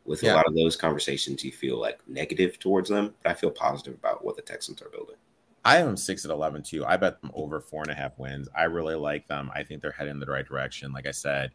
With 0.06 0.24
yeah. 0.24 0.34
a 0.34 0.36
lot 0.36 0.48
of 0.48 0.56
those 0.56 0.76
conversations, 0.76 1.44
you 1.44 1.52
feel 1.52 1.80
like 1.80 2.00
negative 2.08 2.60
towards 2.60 2.90
them, 2.90 3.14
but 3.24 3.32
I 3.32 3.34
feel 3.34 3.52
positive 3.52 3.94
about 3.94 4.24
what 4.26 4.36
the 4.36 4.42
Texans 4.42 4.82
are 4.82 4.90
building. 4.90 5.16
I 5.66 5.78
have 5.78 5.86
them 5.86 5.98
six 5.98 6.26
at 6.26 6.32
eleven 6.32 6.62
too. 6.62 6.86
I 6.86 6.98
bet 6.98 7.22
them 7.22 7.32
over 7.34 7.62
four 7.62 7.84
and 7.84 7.92
a 7.92 7.96
half 7.96 8.18
wins. 8.20 8.50
I 8.56 8.64
really 8.64 8.96
like 8.96 9.28
them. 9.28 9.50
I 9.56 9.64
think 9.64 9.82
they're 9.82 9.92
heading 9.92 10.16
in 10.16 10.20
the 10.20 10.26
right 10.26 10.46
direction. 10.46 10.92
Like 10.92 11.08
I 11.08 11.12
said, 11.12 11.52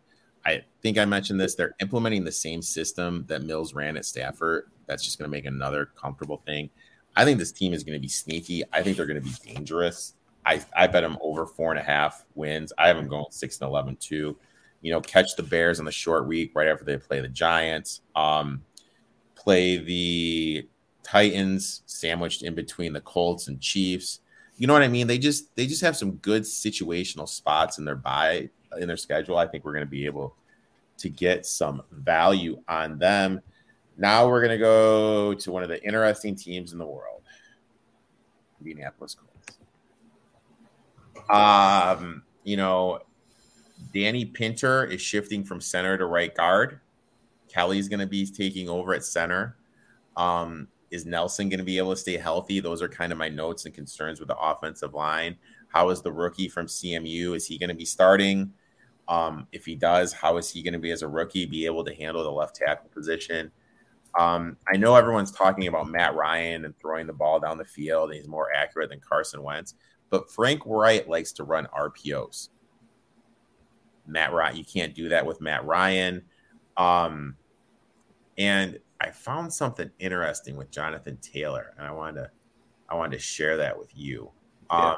I 0.46 0.64
think 0.82 0.96
I 0.96 1.04
mentioned 1.04 1.38
this. 1.38 1.54
They're 1.54 1.74
implementing 1.80 2.24
the 2.24 2.32
same 2.32 2.62
system 2.62 3.24
that 3.28 3.42
Mills 3.42 3.74
ran 3.74 3.96
at 3.96 4.06
Stanford. 4.06 4.70
That's 4.86 5.04
just 5.04 5.18
going 5.18 5.30
to 5.30 5.36
make 5.36 5.44
another 5.44 5.90
comfortable 6.00 6.42
thing. 6.46 6.70
I 7.16 7.24
think 7.24 7.38
this 7.38 7.52
team 7.52 7.72
is 7.72 7.84
going 7.84 7.96
to 7.96 8.00
be 8.00 8.08
sneaky. 8.08 8.62
I 8.72 8.82
think 8.82 8.96
they're 8.96 9.06
going 9.06 9.22
to 9.22 9.28
be 9.28 9.54
dangerous. 9.54 10.14
I, 10.46 10.64
I 10.76 10.86
bet 10.86 11.02
them 11.02 11.18
over 11.20 11.46
four 11.46 11.70
and 11.70 11.80
a 11.80 11.82
half 11.82 12.24
wins. 12.34 12.72
I 12.78 12.88
have 12.88 12.96
them 12.96 13.08
going 13.08 13.26
six 13.30 13.60
and 13.60 13.68
11 13.68 13.96
too. 13.96 14.36
You 14.80 14.92
know, 14.92 15.00
catch 15.00 15.34
the 15.36 15.42
Bears 15.42 15.78
on 15.78 15.84
the 15.84 15.92
short 15.92 16.26
week 16.26 16.52
right 16.54 16.68
after 16.68 16.84
they 16.84 16.96
play 16.96 17.20
the 17.20 17.28
Giants. 17.28 18.02
Um, 18.14 18.62
play 19.34 19.78
the 19.78 20.68
Titans 21.02 21.82
sandwiched 21.86 22.42
in 22.42 22.54
between 22.54 22.92
the 22.92 23.00
Colts 23.00 23.48
and 23.48 23.60
Chiefs. 23.60 24.20
You 24.56 24.66
know 24.66 24.72
what 24.72 24.82
I 24.82 24.88
mean? 24.88 25.06
They 25.06 25.18
just 25.18 25.54
they 25.56 25.66
just 25.66 25.82
have 25.82 25.96
some 25.96 26.12
good 26.16 26.42
situational 26.42 27.28
spots 27.28 27.78
in 27.78 27.84
their 27.84 27.96
buy 27.96 28.50
in 28.78 28.88
their 28.88 28.96
schedule. 28.96 29.38
I 29.38 29.46
think 29.46 29.64
we're 29.64 29.72
going 29.72 29.84
to 29.84 29.90
be 29.90 30.04
able 30.04 30.36
to 30.98 31.08
get 31.08 31.46
some 31.46 31.82
value 31.92 32.60
on 32.68 32.98
them. 32.98 33.40
Now 33.98 34.28
we're 34.28 34.40
going 34.40 34.52
to 34.52 34.58
go 34.58 35.34
to 35.34 35.52
one 35.52 35.64
of 35.64 35.68
the 35.68 35.84
interesting 35.84 36.36
teams 36.36 36.72
in 36.72 36.78
the 36.78 36.86
world, 36.86 37.22
Indianapolis 38.60 39.16
Colts. 39.16 39.58
Um, 41.28 42.22
you 42.44 42.56
know, 42.56 43.00
Danny 43.92 44.24
Pinter 44.24 44.84
is 44.84 45.02
shifting 45.02 45.42
from 45.42 45.60
center 45.60 45.98
to 45.98 46.06
right 46.06 46.32
guard. 46.32 46.80
Kelly's 47.48 47.88
going 47.88 47.98
to 47.98 48.06
be 48.06 48.24
taking 48.24 48.68
over 48.68 48.94
at 48.94 49.04
center. 49.04 49.56
Um, 50.16 50.68
is 50.92 51.04
Nelson 51.04 51.48
going 51.48 51.58
to 51.58 51.64
be 51.64 51.78
able 51.78 51.90
to 51.90 52.00
stay 52.00 52.16
healthy? 52.16 52.60
Those 52.60 52.80
are 52.80 52.88
kind 52.88 53.10
of 53.10 53.18
my 53.18 53.28
notes 53.28 53.64
and 53.64 53.74
concerns 53.74 54.20
with 54.20 54.28
the 54.28 54.38
offensive 54.38 54.94
line. 54.94 55.36
How 55.68 55.90
is 55.90 56.02
the 56.02 56.12
rookie 56.12 56.48
from 56.48 56.66
CMU? 56.66 57.34
Is 57.34 57.46
he 57.46 57.58
going 57.58 57.68
to 57.68 57.74
be 57.74 57.84
starting? 57.84 58.52
Um, 59.08 59.48
if 59.52 59.64
he 59.64 59.74
does, 59.74 60.12
how 60.12 60.36
is 60.36 60.50
he 60.50 60.62
going 60.62 60.74
to 60.74 60.78
be 60.78 60.92
as 60.92 61.02
a 61.02 61.08
rookie 61.08 61.46
be 61.46 61.66
able 61.66 61.84
to 61.84 61.94
handle 61.94 62.22
the 62.22 62.30
left 62.30 62.56
tackle 62.56 62.90
position? 62.90 63.50
Um, 64.18 64.56
I 64.72 64.76
know 64.76 64.94
everyone's 64.94 65.32
talking 65.32 65.66
about 65.66 65.88
Matt 65.88 66.14
Ryan 66.14 66.64
and 66.64 66.78
throwing 66.78 67.06
the 67.06 67.12
ball 67.12 67.40
down 67.40 67.58
the 67.58 67.64
field, 67.64 68.10
and 68.10 68.18
he's 68.18 68.28
more 68.28 68.52
accurate 68.52 68.90
than 68.90 69.00
Carson 69.00 69.42
Wentz. 69.42 69.74
But 70.10 70.30
Frank 70.30 70.62
Reich 70.64 71.06
likes 71.06 71.32
to 71.32 71.44
run 71.44 71.68
RPOs. 71.76 72.48
Matt 74.06 74.32
Ryan, 74.32 74.56
you 74.56 74.64
can't 74.64 74.94
do 74.94 75.08
that 75.10 75.24
with 75.24 75.40
Matt 75.40 75.64
Ryan. 75.64 76.22
Um, 76.76 77.36
and 78.38 78.78
I 79.00 79.10
found 79.10 79.52
something 79.52 79.90
interesting 79.98 80.56
with 80.56 80.70
Jonathan 80.70 81.18
Taylor, 81.20 81.74
and 81.76 81.86
I 81.86 81.92
wanted 81.92 82.22
to, 82.22 82.30
I 82.88 82.94
wanted 82.94 83.16
to 83.16 83.22
share 83.22 83.56
that 83.58 83.78
with 83.78 83.90
you. 83.94 84.30
Yeah. 84.70 84.92
Um, 84.92 84.96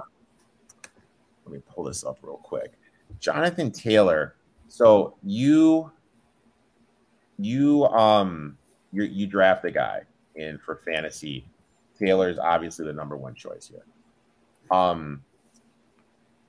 let 1.45 1.55
me 1.55 1.61
pull 1.69 1.85
this 1.85 2.05
up 2.05 2.19
real 2.23 2.37
quick. 2.37 2.75
Jonathan 3.19 3.73
Taylor. 3.73 4.37
So 4.69 5.17
you, 5.25 5.91
you, 7.39 7.87
um, 7.87 8.57
you 8.93 9.05
you 9.05 9.27
draft 9.27 9.65
a 9.65 9.71
guy 9.71 10.03
in 10.35 10.59
for 10.59 10.77
fantasy. 10.77 11.47
Taylor's 11.99 12.39
obviously 12.39 12.87
the 12.87 12.93
number 12.93 13.17
one 13.17 13.35
choice 13.35 13.69
here. 13.69 13.85
Um, 14.71 15.23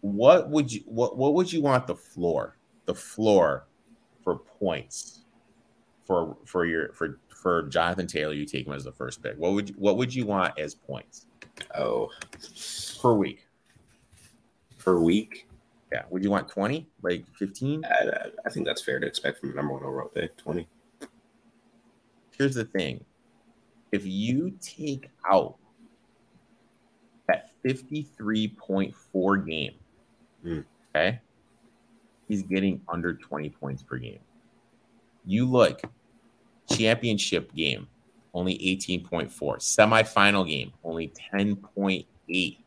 what 0.01 0.49
would 0.49 0.71
you 0.71 0.81
what 0.85 1.17
what 1.17 1.33
would 1.33 1.51
you 1.51 1.61
want 1.61 1.87
the 1.87 1.95
floor 1.95 2.57
the 2.85 2.95
floor 2.95 3.67
for 4.23 4.37
points 4.37 5.21
for 6.05 6.37
for 6.45 6.65
your 6.65 6.93
for 6.93 7.19
for 7.29 7.63
Jonathan 7.63 8.07
Taylor? 8.07 8.33
You 8.33 8.45
take 8.45 8.65
him 8.65 8.73
as 8.73 8.83
the 8.83 8.91
first 8.91 9.21
pick. 9.21 9.35
What 9.37 9.53
would 9.53 9.69
you, 9.69 9.75
what 9.77 9.97
would 9.97 10.13
you 10.13 10.25
want 10.25 10.57
as 10.59 10.73
points? 10.73 11.25
Oh, 11.77 12.09
per 13.01 13.13
week. 13.13 13.45
Per 14.79 14.99
week. 14.99 15.47
Yeah. 15.91 16.03
Would 16.09 16.23
you 16.23 16.31
want 16.31 16.47
twenty? 16.47 16.87
Like 17.01 17.25
fifteen? 17.37 17.83
I, 17.85 18.29
I 18.45 18.49
think 18.49 18.65
that's 18.65 18.81
fair 18.81 18.99
to 18.99 19.05
expect 19.05 19.39
from 19.39 19.51
a 19.51 19.55
number 19.55 19.73
one 19.73 19.83
overall 19.83 20.07
pick. 20.07 20.37
Twenty 20.37 20.67
here's 22.41 22.55
the 22.55 22.65
thing 22.65 23.05
if 23.91 24.03
you 24.03 24.57
take 24.61 25.09
out 25.29 25.57
that 27.27 27.51
53.4 27.63 29.47
game, 29.47 29.73
mm. 30.43 30.65
okay, 30.89 31.19
he's 32.27 32.41
getting 32.41 32.81
under 32.87 33.13
20 33.13 33.49
points 33.49 33.83
per 33.83 33.97
game. 33.97 34.19
You 35.23 35.45
look, 35.45 35.81
championship 36.75 37.53
game, 37.53 37.87
only 38.33 38.57
18.4. 38.57 39.29
Semifinal 39.29 40.47
game, 40.47 40.73
only 40.83 41.13
10.8. 41.33 42.05
He 42.27 42.57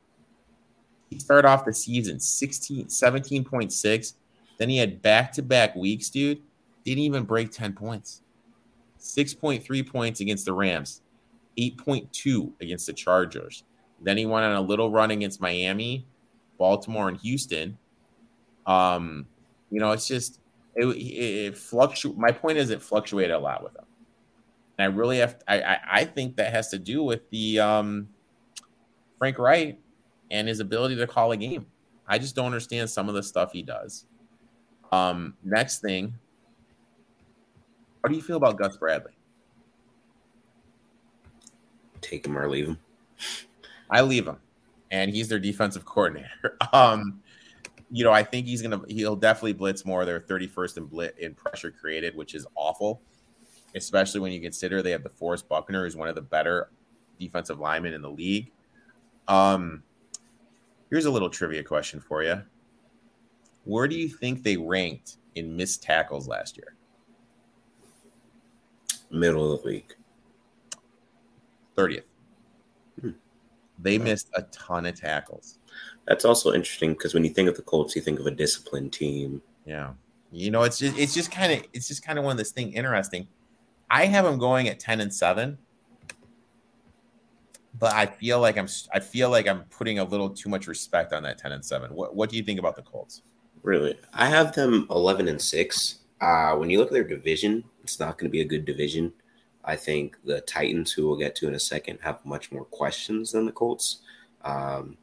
started 1.19 1.49
off 1.49 1.65
the 1.65 1.75
season 1.75 2.21
16, 2.21 2.87
17.6. 2.87 4.15
Then 4.59 4.69
he 4.69 4.77
had 4.77 5.03
back 5.03 5.33
to 5.33 5.43
back 5.43 5.75
weeks, 5.75 6.11
dude. 6.11 6.43
Didn't 6.85 7.03
even 7.03 7.25
break 7.25 7.51
10 7.51 7.73
points. 7.73 8.21
6.3 9.05 9.87
points 9.87 10.21
against 10.21 10.47
the 10.47 10.53
Rams, 10.55 11.03
8.2 11.59 12.53
against 12.63 12.87
the 12.87 12.93
Chargers, 12.95 13.65
Then 14.01 14.17
he 14.17 14.25
went 14.25 14.47
on 14.47 14.55
a 14.55 14.61
little 14.61 14.91
run 14.91 15.11
against 15.11 15.41
Miami, 15.41 16.07
Baltimore, 16.59 17.09
and 17.09 17.19
Houston. 17.19 17.77
Um, 18.67 19.27
you 19.71 19.79
know, 19.79 19.93
it's 19.93 20.09
just 20.09 20.41
it, 20.75 20.87
it, 20.87 21.01
it 21.01 21.59
fluctuates. 21.59 22.19
My 22.19 22.33
point 22.33 22.57
is, 22.57 22.71
it 22.71 22.83
fluctuated 22.83 23.33
a 23.33 23.39
lot 23.39 23.63
with 23.63 23.77
him. 23.77 23.85
And 24.79 24.93
I 24.93 24.97
really 24.97 25.19
have, 25.19 25.37
I, 25.47 25.61
I, 25.61 25.79
I 25.91 26.05
think 26.05 26.37
that 26.37 26.53
has 26.53 26.71
to 26.71 26.79
do 26.79 27.03
with 27.03 27.29
the 27.31 27.61
um, 27.61 28.09
Frank 29.19 29.39
Reich 29.39 29.79
and 30.31 30.49
his 30.49 30.61
ability 30.61 30.97
to 30.97 31.07
call 31.07 31.31
a 31.33 31.37
game. 31.37 31.67
I 32.09 32.19
just 32.19 32.35
don't 32.35 32.47
understand 32.47 32.89
some 32.89 33.09
of 33.09 33.15
the 33.15 33.23
stuff 33.23 33.53
he 33.53 33.63
does. 33.63 34.07
Um, 34.93 35.35
next 35.45 35.81
thing, 35.81 36.15
how 38.05 38.09
do 38.09 38.17
you 38.17 38.23
feel 38.23 38.37
about 38.37 38.59
Gus 38.59 38.77
Bradley? 38.77 39.13
Take 42.03 42.27
him 42.27 42.37
or 42.37 42.51
leave 42.51 42.69
him. 42.69 42.79
I 43.89 44.03
leave 44.03 44.29
him, 44.29 44.37
and 44.91 45.11
he's 45.11 45.27
their 45.27 45.39
defensive 45.39 45.85
coordinator. 45.87 46.59
Um, 46.75 47.23
you 47.91 48.05
know, 48.05 48.13
I 48.13 48.23
think 48.23 48.47
he's 48.47 48.61
gonna 48.61 48.83
he'll 48.89 49.17
definitely 49.17 49.55
blitz 49.55 49.87
more. 49.87 50.05
They're 50.05 50.21
31st 50.21 50.77
in 50.77 50.89
blit 50.89 51.19
in 51.19 51.35
pressure 51.35 51.71
created, 51.71 52.15
which 52.15 52.35
is 52.35 52.47
awful, 52.57 53.01
especially 53.75 54.21
when 54.21 54.33
you 54.33 54.41
consider 54.43 54.83
they 54.83 54.91
have 54.91 55.03
DeForest 55.03 55.49
Buckner, 55.49 55.85
who's 55.85 55.97
one 55.97 56.09
of 56.09 56.15
the 56.15 56.21
better 56.21 56.69
defensive 57.19 57.59
linemen 57.59 57.95
in 57.95 58.03
the 58.03 58.11
league. 58.11 58.53
Um, 59.29 59.83
here's 60.91 61.07
a 61.07 61.11
little 61.11 61.31
trivia 61.31 61.63
question 61.63 62.01
for 62.01 62.23
you. 62.23 62.43
Where 63.65 63.89
do 63.89 63.97
you 63.97 64.11
think 64.11 64.43
they 64.43 64.59
ranked 64.59 65.17
in 65.37 65.57
missed 65.57 65.83
tackles 65.83 66.29
last 66.29 66.59
year? 66.59 66.74
Middle 69.15 69.53
of 69.53 69.63
the 69.63 69.69
week. 69.69 69.95
30th. 71.77 72.03
Hmm. 73.01 73.11
They 73.79 73.99
missed 73.99 74.31
a 74.35 74.43
ton 74.43 74.87
of 74.87 75.01
tackles. 75.01 75.59
That's 76.07 76.25
also 76.25 76.53
interesting 76.53 76.93
because 76.93 77.15
when 77.15 77.25
you 77.25 77.31
think 77.31 77.49
of 77.49 77.57
the 77.57 77.63
Colts, 77.63 77.97
you 77.97 78.03
think 78.03 78.21
of 78.21 78.27
a 78.27 78.31
disciplined 78.31 78.93
team. 78.93 79.41
Yeah. 79.65 79.93
You 80.31 80.51
know, 80.51 80.63
it's 80.63 80.79
just 80.79 80.99
it's 80.99 81.15
just 81.15 81.31
kind 81.31 81.53
of 81.53 81.67
it's 81.73 81.89
just 81.89 82.05
kind 82.05 82.19
of 82.19 82.25
one 82.25 82.33
of 82.33 82.39
this 82.39 82.53
thing 82.53 82.73
interesting. 82.73 83.29
I 83.91 84.07
have 84.07 84.25
them 84.25 84.39
going 84.39 84.69
at 84.69 84.81
10 84.81 85.01
and 85.01 85.15
7. 85.15 85.57
But 87.79 87.93
I 87.93 88.07
feel 88.07 88.41
like 88.41 88.57
I'm 88.57 88.69
I 88.93 89.01
feel 89.01 89.31
like 89.31 89.49
I'm 89.49 89.63
putting 89.65 89.99
a 89.99 90.05
little 90.05 90.31
too 90.31 90.49
much 90.49 90.67
respect 90.67 91.13
on 91.13 91.23
that 91.25 91.39
10 91.39 91.53
and 91.53 91.65
7. 91.65 91.93
What 91.95 92.15
what 92.15 92.31
do 92.31 92.37
you 92.37 92.43
think 92.43 92.59
about 92.59 92.77
the 92.77 92.83
Colts? 92.83 93.23
Really? 93.63 93.97
I 94.13 94.27
have 94.27 94.55
them 94.55 94.87
11 94.91 95.27
and 95.27 95.41
6. 95.41 95.99
Uh, 96.25 96.57
when 96.57 96.71
you 96.71 96.79
look 96.79 96.87
at 96.87 96.95
their 96.95 97.05
division, 97.05 97.63
it's 97.83 98.01
not 98.01 98.17
going 98.17 98.31
to 98.31 98.33
be 98.33 98.41
a 98.41 98.47
good 98.47 98.65
division. 98.65 99.13
I 99.63 99.77
think 99.77 100.17
the 100.25 100.41
Titans, 100.41 100.91
who 100.91 101.07
we'll 101.07 101.19
get 101.19 101.37
to 101.37 101.49
in 101.49 101.55
a 101.55 101.61
second, 101.61 101.99
have 102.01 102.25
much 102.25 102.51
more 102.51 102.65
questions 102.65 103.33
than 103.33 103.45
the 103.45 103.53
Colts. 103.53 103.99
Um, 104.43 104.97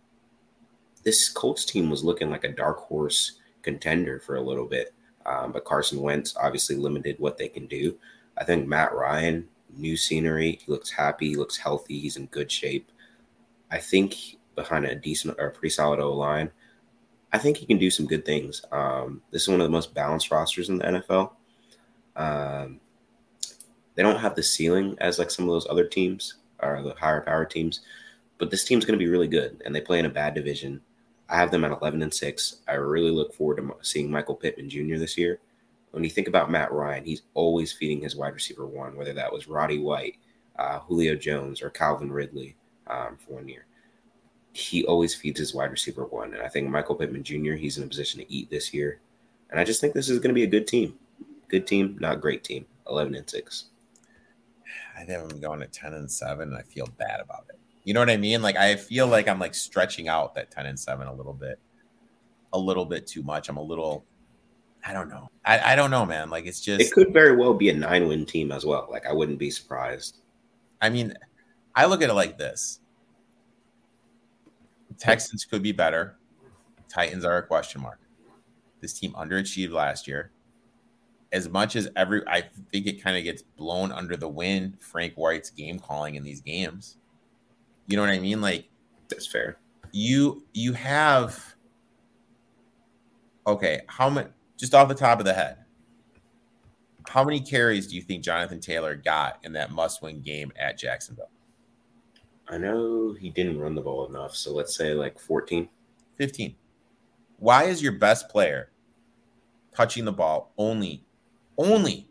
this 1.04 1.30
Colts 1.30 1.64
team 1.64 1.92
was 1.92 2.04
looking 2.04 2.32
like 2.32 2.44
a 2.44 2.52
dark 2.52 2.80
horse 2.80 3.34
contender 3.62 4.20
for 4.20 4.36
a 4.36 4.42
little 4.42 4.66
bit, 4.66 4.96
um, 5.28 5.52
but 5.52 5.64
Carson 5.64 6.02
Wentz 6.02 6.36
obviously 6.36 6.76
limited 6.76 7.18
what 7.20 7.38
they 7.38 7.50
can 7.50 7.68
do. 7.68 8.00
I 8.36 8.44
think 8.44 8.68
Matt 8.68 8.92
Ryan, 8.92 9.48
new 9.78 9.98
scenery, 9.98 10.60
he 10.66 10.72
looks 10.72 10.90
happy, 10.90 11.30
he 11.30 11.36
looks 11.36 11.58
healthy, 11.58 12.00
he's 12.00 12.18
in 12.18 12.26
good 12.28 12.52
shape. 12.52 12.92
I 13.70 13.78
think 13.78 14.16
behind 14.56 14.86
a 14.86 14.96
decent 14.96 15.36
or 15.38 15.52
pretty 15.52 15.70
solid 15.70 16.00
O 16.00 16.14
line, 16.14 16.50
I 17.34 17.38
think 17.38 17.58
he 17.58 17.66
can 17.66 17.78
do 17.78 17.90
some 17.90 18.06
good 18.06 18.26
things. 18.26 18.64
Um, 18.72 19.22
this 19.32 19.44
is 19.44 19.48
one 19.48 19.62
of 19.62 19.66
the 19.66 19.72
most 19.72 19.94
balanced 19.94 20.32
rosters 20.32 20.70
in 20.70 20.78
the 20.78 20.86
NFL. 20.86 21.32
Um, 22.16 22.80
they 23.96 24.04
don't 24.04 24.20
have 24.20 24.36
the 24.36 24.44
ceiling 24.44 24.98
as 25.00 25.18
like 25.18 25.32
some 25.32 25.46
of 25.46 25.52
those 25.52 25.68
other 25.70 25.86
teams 25.86 26.36
or 26.62 26.82
the 26.82 26.94
higher 26.94 27.22
power 27.22 27.46
teams, 27.46 27.82
but 28.38 28.52
this 28.52 28.64
team's 28.64 28.86
going 28.86 28.98
to 28.98 29.04
be 29.04 29.10
really 29.10 29.28
good, 29.28 29.62
and 29.66 29.74
they 29.74 29.82
play 29.82 30.00
in 30.00 30.06
a 30.06 30.10
bad 30.10 30.34
division. 30.34 30.82
I 31.30 31.38
have 31.38 31.52
them 31.52 31.64
at 31.64 31.72
11 31.72 32.02
and 32.02 32.14
6. 32.14 32.58
I 32.68 32.74
really 32.74 33.12
look 33.12 33.34
forward 33.34 33.58
to 33.58 33.76
seeing 33.82 34.12
Michael 34.12 34.36
Pittman 34.36 34.70
Jr. 34.70 34.98
this 34.98 35.18
year. 35.18 35.40
When 35.92 36.04
you 36.04 36.10
think 36.10 36.28
about 36.28 36.52
Matt 36.52 36.72
Ryan, 36.72 37.06
he's 37.06 37.24
always 37.34 37.72
feeding 37.72 38.02
his 38.02 38.16
wide 38.16 38.34
receiver 38.34 38.66
one, 38.66 38.96
whether 38.96 39.14
that 39.14 39.32
was 39.32 39.48
Roddy 39.48 39.80
White, 39.80 40.18
uh, 40.58 40.80
Julio 40.80 41.16
Jones, 41.16 41.62
or 41.62 41.70
Calvin 41.70 42.12
Ridley 42.12 42.56
um, 42.88 43.18
for 43.18 43.36
one 43.36 43.48
year. 43.48 43.66
He 44.54 44.84
always 44.86 45.16
feeds 45.16 45.40
his 45.40 45.54
wide 45.54 45.72
receiver 45.72 46.06
one. 46.06 46.34
And 46.34 46.42
I 46.42 46.50
think 46.50 46.70
Michael 46.70 46.96
Pittman 46.96 47.24
Jr., 47.24 47.54
he's 47.54 47.78
in 47.78 47.84
a 47.84 47.88
position 47.88 48.20
to 48.20 48.32
eat 48.32 48.50
this 48.50 48.74
year. 48.74 49.00
And 49.50 49.60
I 49.60 49.64
just 49.64 49.82
think 49.82 49.94
this 49.94 50.10
is 50.10 50.20
going 50.20 50.30
to 50.30 50.34
be 50.34 50.44
a 50.44 50.48
good 50.48 50.68
team. 50.68 50.98
Good 51.48 51.68
team, 51.68 51.98
not 52.00 52.22
great 52.22 52.44
team. 52.44 52.66
11 52.88 53.16
and 53.16 53.30
6. 53.30 53.66
I 54.98 55.04
think 55.04 55.20
I'm 55.20 55.40
going 55.40 55.62
at 55.62 55.72
10 55.74 55.94
and 55.94 56.12
7, 56.12 56.50
and 56.50 56.58
I 56.58 56.62
feel 56.62 56.88
bad 56.98 57.22
about 57.22 57.46
it. 57.50 57.60
You 57.84 57.94
know 57.94 58.00
what 58.00 58.10
I 58.10 58.18
mean? 58.18 58.42
Like 58.42 58.58
I 58.58 58.76
feel 58.76 59.08
like 59.08 59.28
I'm 59.28 59.40
like 59.40 59.56
stretching 59.56 60.08
out 60.08 60.36
that 60.36 60.52
10 60.52 60.68
and 60.68 60.80
7 60.80 61.08
a 61.08 61.14
little 61.14 61.34
bit. 61.34 61.60
A 62.54 62.60
little 62.60 62.86
bit 62.86 63.08
too 63.08 63.24
much. 63.24 63.50
I'm 63.50 63.58
a 63.58 63.64
little 63.64 64.06
I 64.86 64.94
don't 64.94 65.10
know. 65.10 65.30
I, 65.46 65.74
I 65.74 65.76
don't 65.76 65.92
know, 65.92 66.06
man. 66.06 66.30
Like 66.30 66.46
it's 66.46 66.60
just 66.60 66.82
it 66.82 66.92
could 66.92 67.14
very 67.14 67.36
well 67.36 67.54
be 67.54 67.70
a 67.70 67.74
nine 67.74 68.08
win 68.08 68.26
team 68.26 68.52
as 68.52 68.66
well. 68.66 68.88
Like 68.90 69.06
I 69.06 69.14
wouldn't 69.14 69.40
be 69.40 69.52
surprised. 69.52 70.18
I 70.82 70.90
mean, 70.90 71.14
I 71.76 71.86
look 71.86 72.02
at 72.02 72.10
it 72.10 72.14
like 72.14 72.38
this. 72.38 72.80
Texans 75.02 75.46
could 75.46 75.64
be 75.64 75.72
better. 75.72 76.16
Titans 76.88 77.26
are 77.26 77.38
a 77.38 77.44
question 77.44 77.82
mark. 77.82 78.00
This 78.82 78.94
team 78.94 79.14
underachieved 79.14 79.72
last 79.72 80.08
year. 80.08 80.32
As 81.32 81.50
much 81.50 81.76
as 81.76 81.90
every 81.96 82.22
I 82.28 82.44
think 82.72 82.86
it 82.86 83.02
kind 83.02 83.18
of 83.18 83.24
gets 83.24 83.42
blown 83.42 83.92
under 83.92 84.16
the 84.16 84.28
wind, 84.28 84.78
Frank 84.80 85.16
White's 85.16 85.50
game 85.50 85.80
calling 85.80 86.16
in 86.16 86.24
these 86.24 86.42
games. 86.42 86.98
You 87.88 87.98
know 87.98 88.04
what 88.04 88.12
I 88.12 88.20
mean? 88.20 88.42
Like 88.42 88.70
that's 89.10 89.26
fair. 89.26 89.58
You 89.92 90.46
you 90.54 90.74
have 90.74 91.56
okay, 93.48 93.82
how 93.88 94.08
many 94.10 94.30
just 94.56 94.76
off 94.76 94.88
the 94.88 94.94
top 94.94 95.18
of 95.18 95.26
the 95.26 95.34
head, 95.34 95.58
how 97.08 97.24
many 97.24 97.40
carries 97.40 97.88
do 97.88 97.96
you 97.96 98.04
think 98.04 98.24
Jonathan 98.24 98.60
Taylor 98.60 98.96
got 98.96 99.40
in 99.44 99.54
that 99.54 99.72
must-win 99.72 100.22
game 100.22 100.52
at 100.60 100.78
Jacksonville? 100.78 101.32
I 102.52 102.58
know 102.58 103.14
he 103.14 103.30
didn't 103.30 103.60
run 103.60 103.76
the 103.76 103.82
ball 103.82 104.08
enough, 104.08 104.36
so 104.36 104.54
let's 104.54 104.76
say 104.76 104.94
like 104.94 105.18
14. 105.18 105.68
15. 106.18 106.56
Why 107.38 107.64
is 107.64 107.82
your 107.82 107.94
best 107.94 108.30
player 108.30 108.72
touching 109.76 110.06
the 110.06 110.12
ball 110.12 110.54
only 110.58 111.04
only 111.58 112.08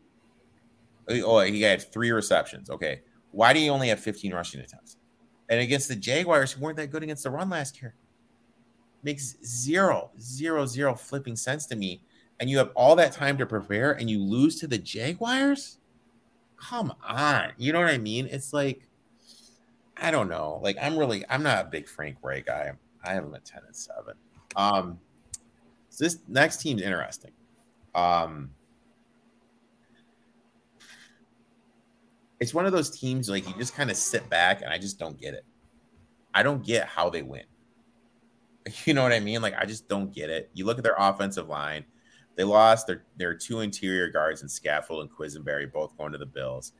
oh 1.08 1.40
he 1.40 1.62
had 1.62 1.92
three 1.92 2.10
receptions. 2.10 2.70
Okay. 2.70 3.02
Why 3.32 3.52
do 3.52 3.60
you 3.60 3.70
only 3.70 3.88
have 3.88 4.00
15 4.00 4.32
rushing 4.32 4.60
attempts? 4.60 4.96
And 5.48 5.60
against 5.60 5.88
the 5.88 5.96
Jaguars, 5.96 6.52
who 6.52 6.62
weren't 6.62 6.76
that 6.76 6.90
good 6.90 7.02
against 7.02 7.24
the 7.24 7.30
run 7.30 7.50
last 7.50 7.80
year. 7.80 7.94
Makes 9.02 9.36
zero, 9.44 10.10
zero, 10.20 10.66
zero 10.66 10.94
flipping 10.94 11.36
sense 11.36 11.66
to 11.66 11.76
me. 11.76 12.02
And 12.38 12.48
you 12.48 12.58
have 12.58 12.70
all 12.74 12.96
that 12.96 13.12
time 13.12 13.36
to 13.38 13.46
prepare 13.46 13.92
and 13.92 14.08
you 14.08 14.22
lose 14.22 14.58
to 14.60 14.66
the 14.66 14.78
Jaguars? 14.78 15.78
Come 16.56 16.92
on. 17.06 17.52
You 17.56 17.72
know 17.72 17.80
what 17.80 17.88
I 17.88 17.98
mean? 17.98 18.28
It's 18.30 18.52
like, 18.52 18.82
I 20.00 20.10
don't 20.10 20.28
know. 20.28 20.60
Like, 20.62 20.76
I'm 20.80 20.96
really, 20.98 21.24
I'm 21.28 21.42
not 21.42 21.66
a 21.66 21.68
big 21.68 21.88
Frank 21.88 22.16
Ray 22.22 22.42
guy. 22.42 22.72
I 23.04 23.12
have 23.12 23.24
him 23.24 23.34
at 23.34 23.44
10 23.44 23.62
and 23.66 23.76
7. 23.76 24.14
Um, 24.56 24.98
so 25.88 26.04
this 26.04 26.18
next 26.28 26.58
team's 26.58 26.82
interesting. 26.82 27.32
Um, 27.94 28.50
it's 32.40 32.54
one 32.54 32.66
of 32.66 32.72
those 32.72 32.90
teams 32.90 33.28
like 33.28 33.46
you 33.46 33.54
just 33.54 33.74
kind 33.74 33.90
of 33.90 33.96
sit 33.96 34.28
back 34.30 34.62
and 34.62 34.72
I 34.72 34.78
just 34.78 34.98
don't 34.98 35.18
get 35.20 35.34
it. 35.34 35.44
I 36.32 36.42
don't 36.42 36.64
get 36.64 36.86
how 36.86 37.10
they 37.10 37.22
win. 37.22 37.44
You 38.84 38.94
know 38.94 39.02
what 39.02 39.12
I 39.12 39.20
mean? 39.20 39.42
Like 39.42 39.54
I 39.58 39.64
just 39.64 39.88
don't 39.88 40.14
get 40.14 40.30
it. 40.30 40.50
You 40.54 40.64
look 40.64 40.78
at 40.78 40.84
their 40.84 40.94
offensive 40.96 41.48
line, 41.48 41.84
they 42.36 42.44
lost 42.44 42.86
their 42.86 43.04
their 43.16 43.34
two 43.34 43.60
interior 43.60 44.08
guards 44.10 44.42
and 44.42 44.50
Saffold 44.50 45.00
and 45.00 45.10
Quessenberry 45.10 45.70
both 45.72 45.96
going 45.96 46.12
to 46.12 46.18
the 46.18 46.26
Bills. 46.26 46.72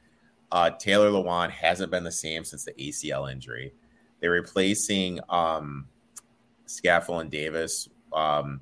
Uh, 0.53 0.70
Taylor 0.70 1.11
Lewan 1.11 1.51
hasn't 1.51 1.91
been 1.91 2.05
the 2.05 2.12
same 2.12 2.45
since 2.45 2.65
the 2.65 2.73
ACL 2.73 3.31
injury. 3.31 3.73
They're 4.20 4.33
replacing 4.33 5.20
um, 5.29 5.87
Saffold 6.67 7.23
and 7.23 7.31
Davis 7.31 7.89
um, 8.12 8.61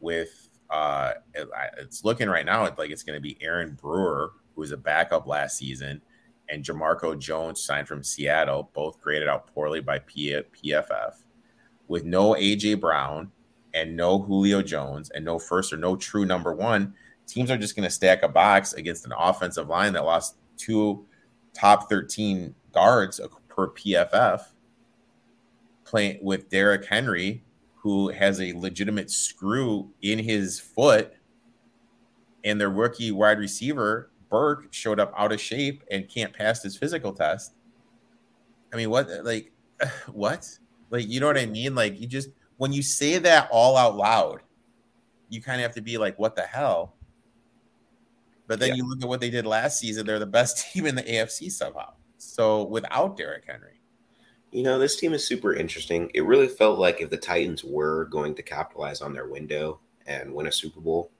with 0.00 0.48
uh, 0.70 1.12
it, 1.34 1.48
it's 1.78 2.04
looking 2.04 2.28
right 2.28 2.46
now 2.46 2.62
like 2.62 2.90
it's 2.90 3.02
going 3.02 3.16
to 3.16 3.22
be 3.22 3.36
Aaron 3.40 3.76
Brewer, 3.80 4.32
who 4.54 4.60
was 4.60 4.72
a 4.72 4.76
backup 4.76 5.26
last 5.26 5.58
season, 5.58 6.00
and 6.48 6.64
Jamarco 6.64 7.18
Jones 7.18 7.62
signed 7.62 7.88
from 7.88 8.02
Seattle, 8.02 8.70
both 8.72 9.00
graded 9.00 9.28
out 9.28 9.46
poorly 9.48 9.80
by 9.80 9.98
PFF, 9.98 11.14
with 11.88 12.04
no 12.04 12.34
AJ 12.34 12.80
Brown 12.80 13.30
and 13.74 13.96
no 13.96 14.18
Julio 14.18 14.62
Jones 14.62 15.10
and 15.10 15.24
no 15.24 15.38
first 15.38 15.72
or 15.72 15.76
no 15.76 15.96
true 15.96 16.24
number 16.24 16.54
one. 16.54 16.94
Teams 17.26 17.50
are 17.50 17.58
just 17.58 17.76
going 17.76 17.86
to 17.86 17.94
stack 17.94 18.22
a 18.22 18.28
box 18.28 18.72
against 18.72 19.06
an 19.06 19.12
offensive 19.16 19.68
line 19.68 19.92
that 19.92 20.04
lost 20.04 20.36
two 20.56 21.06
top 21.60 21.90
13 21.90 22.54
guards 22.72 23.20
per 23.48 23.68
PFF, 23.68 24.40
playing 25.84 26.18
with 26.22 26.48
Derrick 26.48 26.86
Henry, 26.86 27.44
who 27.74 28.08
has 28.08 28.40
a 28.40 28.54
legitimate 28.54 29.10
screw 29.10 29.90
in 30.00 30.18
his 30.18 30.58
foot, 30.58 31.12
and 32.44 32.58
their 32.58 32.70
rookie 32.70 33.12
wide 33.12 33.38
receiver 33.38 34.10
Burke 34.30 34.72
showed 34.72 35.00
up 35.00 35.12
out 35.16 35.32
of 35.32 35.40
shape 35.40 35.82
and 35.90 36.08
can't 36.08 36.32
pass 36.32 36.62
his 36.62 36.76
physical 36.76 37.12
test. 37.12 37.52
I 38.72 38.76
mean, 38.76 38.88
what 38.88 39.08
like 39.24 39.52
what? 40.12 40.48
Like, 40.88 41.06
you 41.08 41.20
know 41.20 41.26
what 41.26 41.38
I 41.38 41.46
mean? 41.46 41.74
Like, 41.74 42.00
you 42.00 42.06
just 42.06 42.30
when 42.56 42.72
you 42.72 42.82
say 42.82 43.18
that 43.18 43.48
all 43.50 43.76
out 43.76 43.96
loud, 43.96 44.40
you 45.28 45.42
kind 45.42 45.60
of 45.60 45.62
have 45.64 45.74
to 45.74 45.82
be 45.82 45.98
like, 45.98 46.18
what 46.18 46.36
the 46.36 46.42
hell? 46.42 46.94
But 48.50 48.58
then 48.58 48.70
yeah. 48.70 48.74
you 48.74 48.88
look 48.88 49.00
at 49.00 49.08
what 49.08 49.20
they 49.20 49.30
did 49.30 49.46
last 49.46 49.78
season, 49.78 50.04
they're 50.04 50.18
the 50.18 50.26
best 50.26 50.72
team 50.72 50.84
in 50.84 50.96
the 50.96 51.04
AFC 51.04 51.52
somehow. 51.52 51.92
So 52.18 52.64
without 52.64 53.16
Derrick 53.16 53.44
Henry. 53.46 53.80
You 54.50 54.64
know, 54.64 54.76
this 54.76 54.96
team 54.96 55.12
is 55.12 55.24
super 55.24 55.54
interesting. 55.54 56.10
It 56.14 56.24
really 56.24 56.48
felt 56.48 56.80
like 56.80 57.00
if 57.00 57.10
the 57.10 57.16
Titans 57.16 57.62
were 57.62 58.06
going 58.06 58.34
to 58.34 58.42
capitalize 58.42 59.02
on 59.02 59.12
their 59.12 59.28
window 59.28 59.78
and 60.04 60.34
win 60.34 60.48
a 60.48 60.52
Super 60.52 60.80
Bowl, 60.80 61.12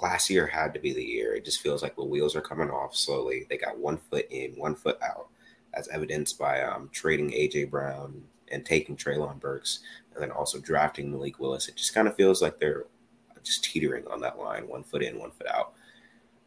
last 0.00 0.30
year 0.30 0.46
had 0.46 0.72
to 0.74 0.78
be 0.78 0.92
the 0.92 1.02
year. 1.02 1.34
It 1.34 1.44
just 1.44 1.60
feels 1.60 1.82
like 1.82 1.96
the 1.96 2.04
wheels 2.04 2.36
are 2.36 2.40
coming 2.40 2.70
off 2.70 2.94
slowly. 2.94 3.44
They 3.50 3.58
got 3.58 3.76
one 3.76 3.96
foot 3.96 4.28
in, 4.30 4.52
one 4.52 4.76
foot 4.76 5.02
out, 5.02 5.30
as 5.74 5.88
evidenced 5.88 6.38
by 6.38 6.62
um, 6.62 6.90
trading 6.92 7.32
AJ 7.32 7.70
Brown 7.70 8.22
and 8.52 8.64
taking 8.64 8.96
Treylon 8.96 9.40
Burks, 9.40 9.80
and 10.14 10.22
then 10.22 10.30
also 10.30 10.60
drafting 10.60 11.10
Malik 11.10 11.40
Willis. 11.40 11.66
It 11.66 11.74
just 11.74 11.92
kind 11.92 12.06
of 12.06 12.14
feels 12.14 12.40
like 12.40 12.60
they're 12.60 12.84
just 13.42 13.64
teetering 13.64 14.06
on 14.06 14.20
that 14.20 14.38
line, 14.38 14.68
one 14.68 14.84
foot 14.84 15.02
in, 15.02 15.18
one 15.18 15.32
foot 15.32 15.48
out. 15.48 15.74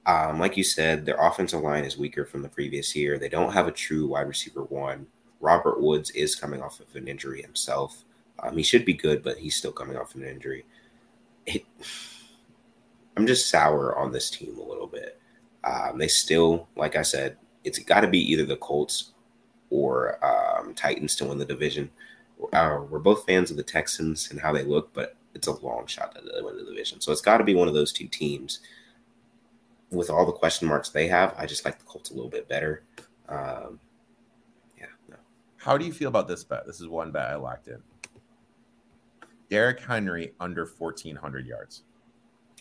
Um, 0.06 0.40
like 0.40 0.56
you 0.56 0.64
said, 0.64 1.06
their 1.06 1.18
offensive 1.20 1.62
line 1.62 1.84
is 1.84 1.98
weaker 1.98 2.26
from 2.26 2.44
the 2.44 2.50
previous 2.50 2.96
year. 2.96 3.18
They 3.18 3.30
don't 3.30 3.54
have 3.54 3.68
a 3.68 3.72
true 3.72 4.08
wide 4.08 4.28
receiver 4.28 4.64
one. 4.64 5.08
Robert 5.40 5.82
Woods 5.82 6.12
is 6.12 6.36
coming 6.36 6.62
off 6.62 6.80
of 6.80 6.96
an 6.96 7.08
injury 7.08 7.42
himself. 7.42 8.04
Um, 8.40 8.58
he 8.58 8.64
should 8.64 8.86
be 8.86 8.94
good, 8.94 9.24
but 9.24 9.38
he's 9.38 9.56
still 9.56 9.72
coming 9.72 9.98
off 9.98 10.16
an 10.16 10.24
injury. 10.24 10.66
It, 11.46 11.66
I'm 13.18 13.26
just 13.26 13.50
sour 13.50 13.98
on 13.98 14.12
this 14.12 14.30
team 14.30 14.58
a 14.58 14.64
little 14.64 14.88
bit. 14.88 15.20
Um, 15.64 15.98
they 15.98 16.10
still, 16.10 16.68
like 16.76 16.96
I 16.96 17.02
said, 17.02 17.38
it's 17.64 17.80
got 17.80 18.02
to 18.02 18.08
be 18.08 18.20
either 18.32 18.46
the 18.46 18.58
Colts 18.58 19.14
or 19.70 20.24
um, 20.24 20.74
Titans 20.74 21.16
to 21.16 21.26
win 21.26 21.38
the 21.38 21.46
division. 21.46 21.90
Uh, 22.54 22.80
we're 22.90 23.00
both 23.00 23.26
fans 23.26 23.52
of 23.52 23.58
the 23.58 23.64
Texans 23.64 24.30
and 24.32 24.40
how 24.40 24.52
they 24.52 24.64
look, 24.64 24.94
but 24.94 25.16
it's 25.34 25.48
a 25.48 25.66
long 25.66 25.88
shot 25.88 26.14
that 26.14 26.24
they 26.24 26.42
win 26.42 26.58
the 26.58 26.66
division. 26.66 27.02
So 27.02 27.12
it's 27.12 27.22
got 27.22 27.38
to 27.38 27.44
be 27.44 27.56
one 27.56 27.68
of 27.68 27.74
those 27.74 27.94
two 27.94 28.08
teams. 28.08 28.60
With 29.92 30.10
all 30.10 30.26
the 30.26 30.32
question 30.32 30.68
marks 30.68 30.90
they 30.90 31.08
have, 31.08 31.36
I 31.38 31.46
just 31.46 31.64
like 31.64 31.80
the 31.80 31.86
Colts 31.86 32.12
a 32.12 32.14
little 32.14 32.30
bit 32.30 32.50
better. 32.50 32.84
Um, 33.30 33.80
yeah. 34.78 34.88
No. 35.10 35.16
How 35.58 35.78
do 35.78 35.86
you 35.86 35.94
feel 35.94 36.10
about 36.10 36.28
this 36.28 36.44
bet? 36.44 36.66
This 36.66 36.82
is 36.82 36.88
one 36.88 37.12
bet 37.12 37.30
I 37.30 37.36
locked 37.36 37.68
in. 37.68 37.82
Derrick 39.50 39.80
Henry 39.80 40.34
under 40.40 40.66
1,400 40.66 41.46
yards. 41.46 41.84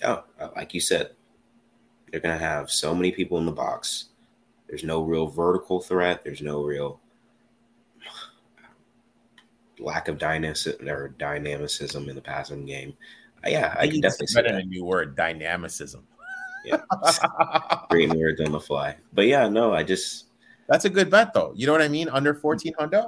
Oh, 0.02 0.24
uh, 0.38 0.48
like 0.54 0.74
you 0.74 0.80
said, 0.80 1.10
they're 2.10 2.20
going 2.20 2.38
to 2.38 2.44
have 2.44 2.70
so 2.70 2.94
many 2.94 3.10
people 3.10 3.38
in 3.38 3.46
the 3.46 3.52
box. 3.52 4.06
There's 4.68 4.84
no 4.84 5.02
real 5.02 5.26
vertical 5.26 5.80
threat. 5.80 6.22
There's 6.24 6.42
no 6.42 6.62
real 6.62 7.00
lack 9.78 10.08
of 10.08 10.18
dynamicism 10.18 10.88
or 10.88 11.08
dynamicism 11.08 12.08
in 12.08 12.14
the 12.14 12.22
passing 12.22 12.64
game. 12.64 12.94
Uh, 13.44 13.50
yeah, 13.50 13.74
I, 13.78 13.82
I 13.82 13.88
can 13.88 14.00
definitely 14.00 14.26
see 14.28 14.42
that. 14.42 14.54
a 14.54 14.62
new 14.64 14.84
word, 14.84 15.16
dynamicism. 15.16 16.06
Yeah, 16.64 16.80
creating 17.90 18.18
words 18.18 18.40
on 18.40 18.52
the 18.52 18.60
fly. 18.60 18.96
But 19.12 19.26
yeah, 19.26 19.48
no, 19.48 19.74
I 19.74 19.82
just 19.82 20.26
that's 20.68 20.84
a 20.84 20.90
good 20.90 21.10
bet 21.10 21.34
though. 21.34 21.52
You 21.54 21.66
know 21.66 21.72
what 21.72 21.82
I 21.82 21.88
mean? 21.88 22.08
Under 22.08 22.34
fourteen 22.34 22.74
hundred. 22.78 23.06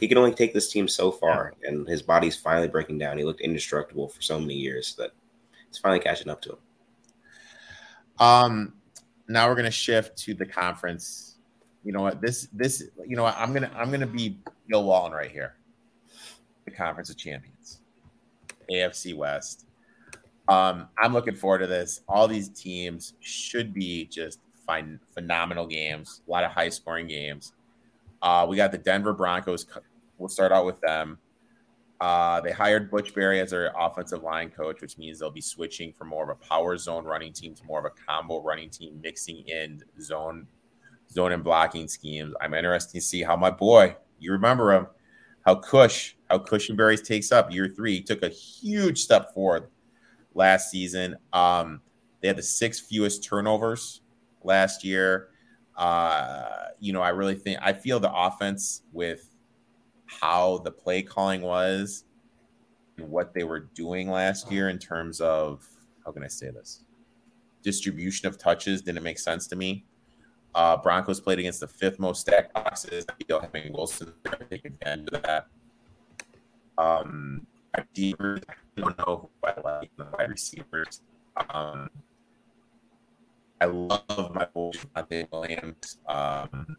He 0.00 0.08
can 0.08 0.16
only 0.16 0.32
take 0.32 0.54
this 0.54 0.70
team 0.72 0.88
so 0.88 1.12
far, 1.12 1.52
yeah. 1.62 1.68
and 1.68 1.86
his 1.86 2.00
body's 2.00 2.34
finally 2.34 2.68
breaking 2.68 2.98
down. 2.98 3.18
He 3.18 3.24
looked 3.24 3.42
indestructible 3.42 4.08
for 4.08 4.22
so 4.22 4.40
many 4.40 4.54
years 4.54 4.94
that 4.96 5.10
it's 5.68 5.78
finally 5.78 6.00
catching 6.00 6.30
up 6.30 6.40
to 6.42 6.50
him. 6.50 6.58
Um, 8.18 8.74
now 9.28 9.48
we're 9.48 9.54
gonna 9.54 9.70
shift 9.70 10.16
to 10.18 10.34
the 10.34 10.46
conference. 10.46 11.36
You 11.84 11.92
know 11.92 12.02
what? 12.02 12.20
This 12.20 12.48
this 12.52 12.82
you 13.06 13.16
know 13.16 13.22
what? 13.22 13.36
I'm 13.38 13.52
gonna 13.52 13.70
I'm 13.76 13.90
gonna 13.90 14.06
be 14.06 14.38
Bill 14.68 14.84
Walton 14.84 15.12
right 15.12 15.30
here. 15.30 15.54
The 16.64 16.70
Conference 16.72 17.10
of 17.10 17.16
Champions, 17.16 17.80
AFC 18.70 19.16
West. 19.16 19.66
Um, 20.50 20.88
I'm 20.98 21.12
looking 21.12 21.36
forward 21.36 21.60
to 21.60 21.68
this. 21.68 22.00
All 22.08 22.26
these 22.26 22.48
teams 22.48 23.14
should 23.20 23.72
be 23.72 24.06
just 24.06 24.40
fine, 24.66 24.98
phenomenal 25.14 25.64
games. 25.64 26.22
A 26.26 26.30
lot 26.30 26.42
of 26.42 26.50
high 26.50 26.70
scoring 26.70 27.06
games. 27.06 27.52
Uh, 28.20 28.46
we 28.48 28.56
got 28.56 28.72
the 28.72 28.78
Denver 28.78 29.12
Broncos. 29.12 29.64
We'll 30.18 30.28
start 30.28 30.50
out 30.50 30.66
with 30.66 30.80
them. 30.80 31.18
Uh, 32.00 32.40
they 32.40 32.50
hired 32.50 32.90
Butch 32.90 33.14
Barry 33.14 33.38
as 33.38 33.52
their 33.52 33.72
offensive 33.78 34.24
line 34.24 34.50
coach, 34.50 34.80
which 34.80 34.98
means 34.98 35.20
they'll 35.20 35.30
be 35.30 35.40
switching 35.40 35.92
from 35.92 36.08
more 36.08 36.24
of 36.28 36.36
a 36.36 36.44
power 36.48 36.76
zone 36.76 37.04
running 37.04 37.32
team 37.32 37.54
to 37.54 37.64
more 37.64 37.78
of 37.78 37.84
a 37.84 38.04
combo 38.04 38.42
running 38.42 38.70
team, 38.70 39.00
mixing 39.00 39.46
in 39.46 39.80
zone, 40.00 40.48
zone 41.12 41.30
and 41.30 41.44
blocking 41.44 41.86
schemes. 41.86 42.34
I'm 42.40 42.54
interested 42.54 42.98
to 42.98 43.00
see 43.00 43.22
how 43.22 43.36
my 43.36 43.50
boy, 43.50 43.94
you 44.18 44.32
remember 44.32 44.72
him, 44.72 44.88
how 45.46 45.54
Cush, 45.54 46.16
how 46.28 46.38
Cushenberry 46.38 47.00
takes 47.00 47.30
up 47.30 47.52
year 47.52 47.68
three. 47.68 47.96
He 47.96 48.02
took 48.02 48.24
a 48.24 48.28
huge 48.28 48.98
step 49.00 49.32
forward 49.32 49.68
last 50.34 50.70
season. 50.70 51.16
Um, 51.32 51.80
they 52.20 52.28
had 52.28 52.36
the 52.36 52.42
sixth 52.42 52.86
fewest 52.86 53.24
turnovers 53.24 54.02
last 54.42 54.84
year. 54.84 55.28
Uh, 55.76 56.66
you 56.78 56.92
know, 56.92 57.02
I 57.02 57.10
really 57.10 57.34
think 57.34 57.58
I 57.62 57.72
feel 57.72 58.00
the 58.00 58.12
offense 58.12 58.82
with 58.92 59.28
how 60.06 60.58
the 60.58 60.70
play 60.70 61.02
calling 61.02 61.42
was 61.42 62.04
and 62.98 63.10
what 63.10 63.32
they 63.32 63.44
were 63.44 63.60
doing 63.60 64.10
last 64.10 64.50
year 64.50 64.68
in 64.68 64.78
terms 64.78 65.20
of 65.20 65.66
how 66.04 66.12
can 66.12 66.24
I 66.24 66.28
say 66.28 66.50
this? 66.50 66.84
Distribution 67.62 68.28
of 68.28 68.38
touches 68.38 68.82
didn't 68.82 69.02
make 69.02 69.18
sense 69.18 69.46
to 69.48 69.56
me. 69.56 69.84
Uh, 70.54 70.76
Broncos 70.76 71.20
played 71.20 71.38
against 71.38 71.60
the 71.60 71.68
fifth 71.68 71.98
most 71.98 72.22
stacked 72.22 72.52
boxes. 72.52 73.04
I 73.08 73.24
feel 73.24 73.40
having 73.40 73.72
Wilson 73.72 74.12
take 74.50 74.64
advantage 74.64 75.08
of 75.12 75.22
that. 75.22 75.46
Um, 76.76 77.46
I 77.74 77.82
don't 78.80 78.98
know 78.98 79.30
who 79.42 79.48
I 79.48 79.60
like 79.60 79.90
the 79.96 80.06
wide 80.18 80.30
receivers. 80.30 81.02
Um, 81.48 81.90
I 83.60 83.66
love 83.66 84.34
my 84.34 84.46
boy 84.46 84.72
Javonte 84.72 85.30
Williams. 85.30 85.98
Um, 86.08 86.76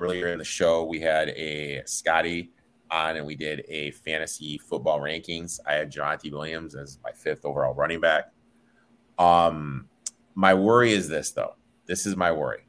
earlier 0.00 0.28
in 0.28 0.38
the 0.38 0.44
show, 0.44 0.84
we 0.84 1.00
had 1.00 1.28
a 1.30 1.82
Scottie 1.86 2.50
on 2.90 3.16
and 3.16 3.26
we 3.26 3.34
did 3.34 3.64
a 3.68 3.90
fantasy 3.90 4.58
football 4.58 5.00
rankings. 5.00 5.60
I 5.66 5.74
had 5.74 5.92
Javonte 5.92 6.32
Williams 6.32 6.74
as 6.74 6.98
my 7.04 7.12
fifth 7.12 7.44
overall 7.44 7.74
running 7.74 8.00
back. 8.00 8.32
Um, 9.18 9.88
my 10.34 10.54
worry 10.54 10.92
is 10.92 11.08
this 11.08 11.30
though. 11.32 11.56
This 11.86 12.06
is 12.06 12.16
my 12.16 12.32
worry. 12.32 12.66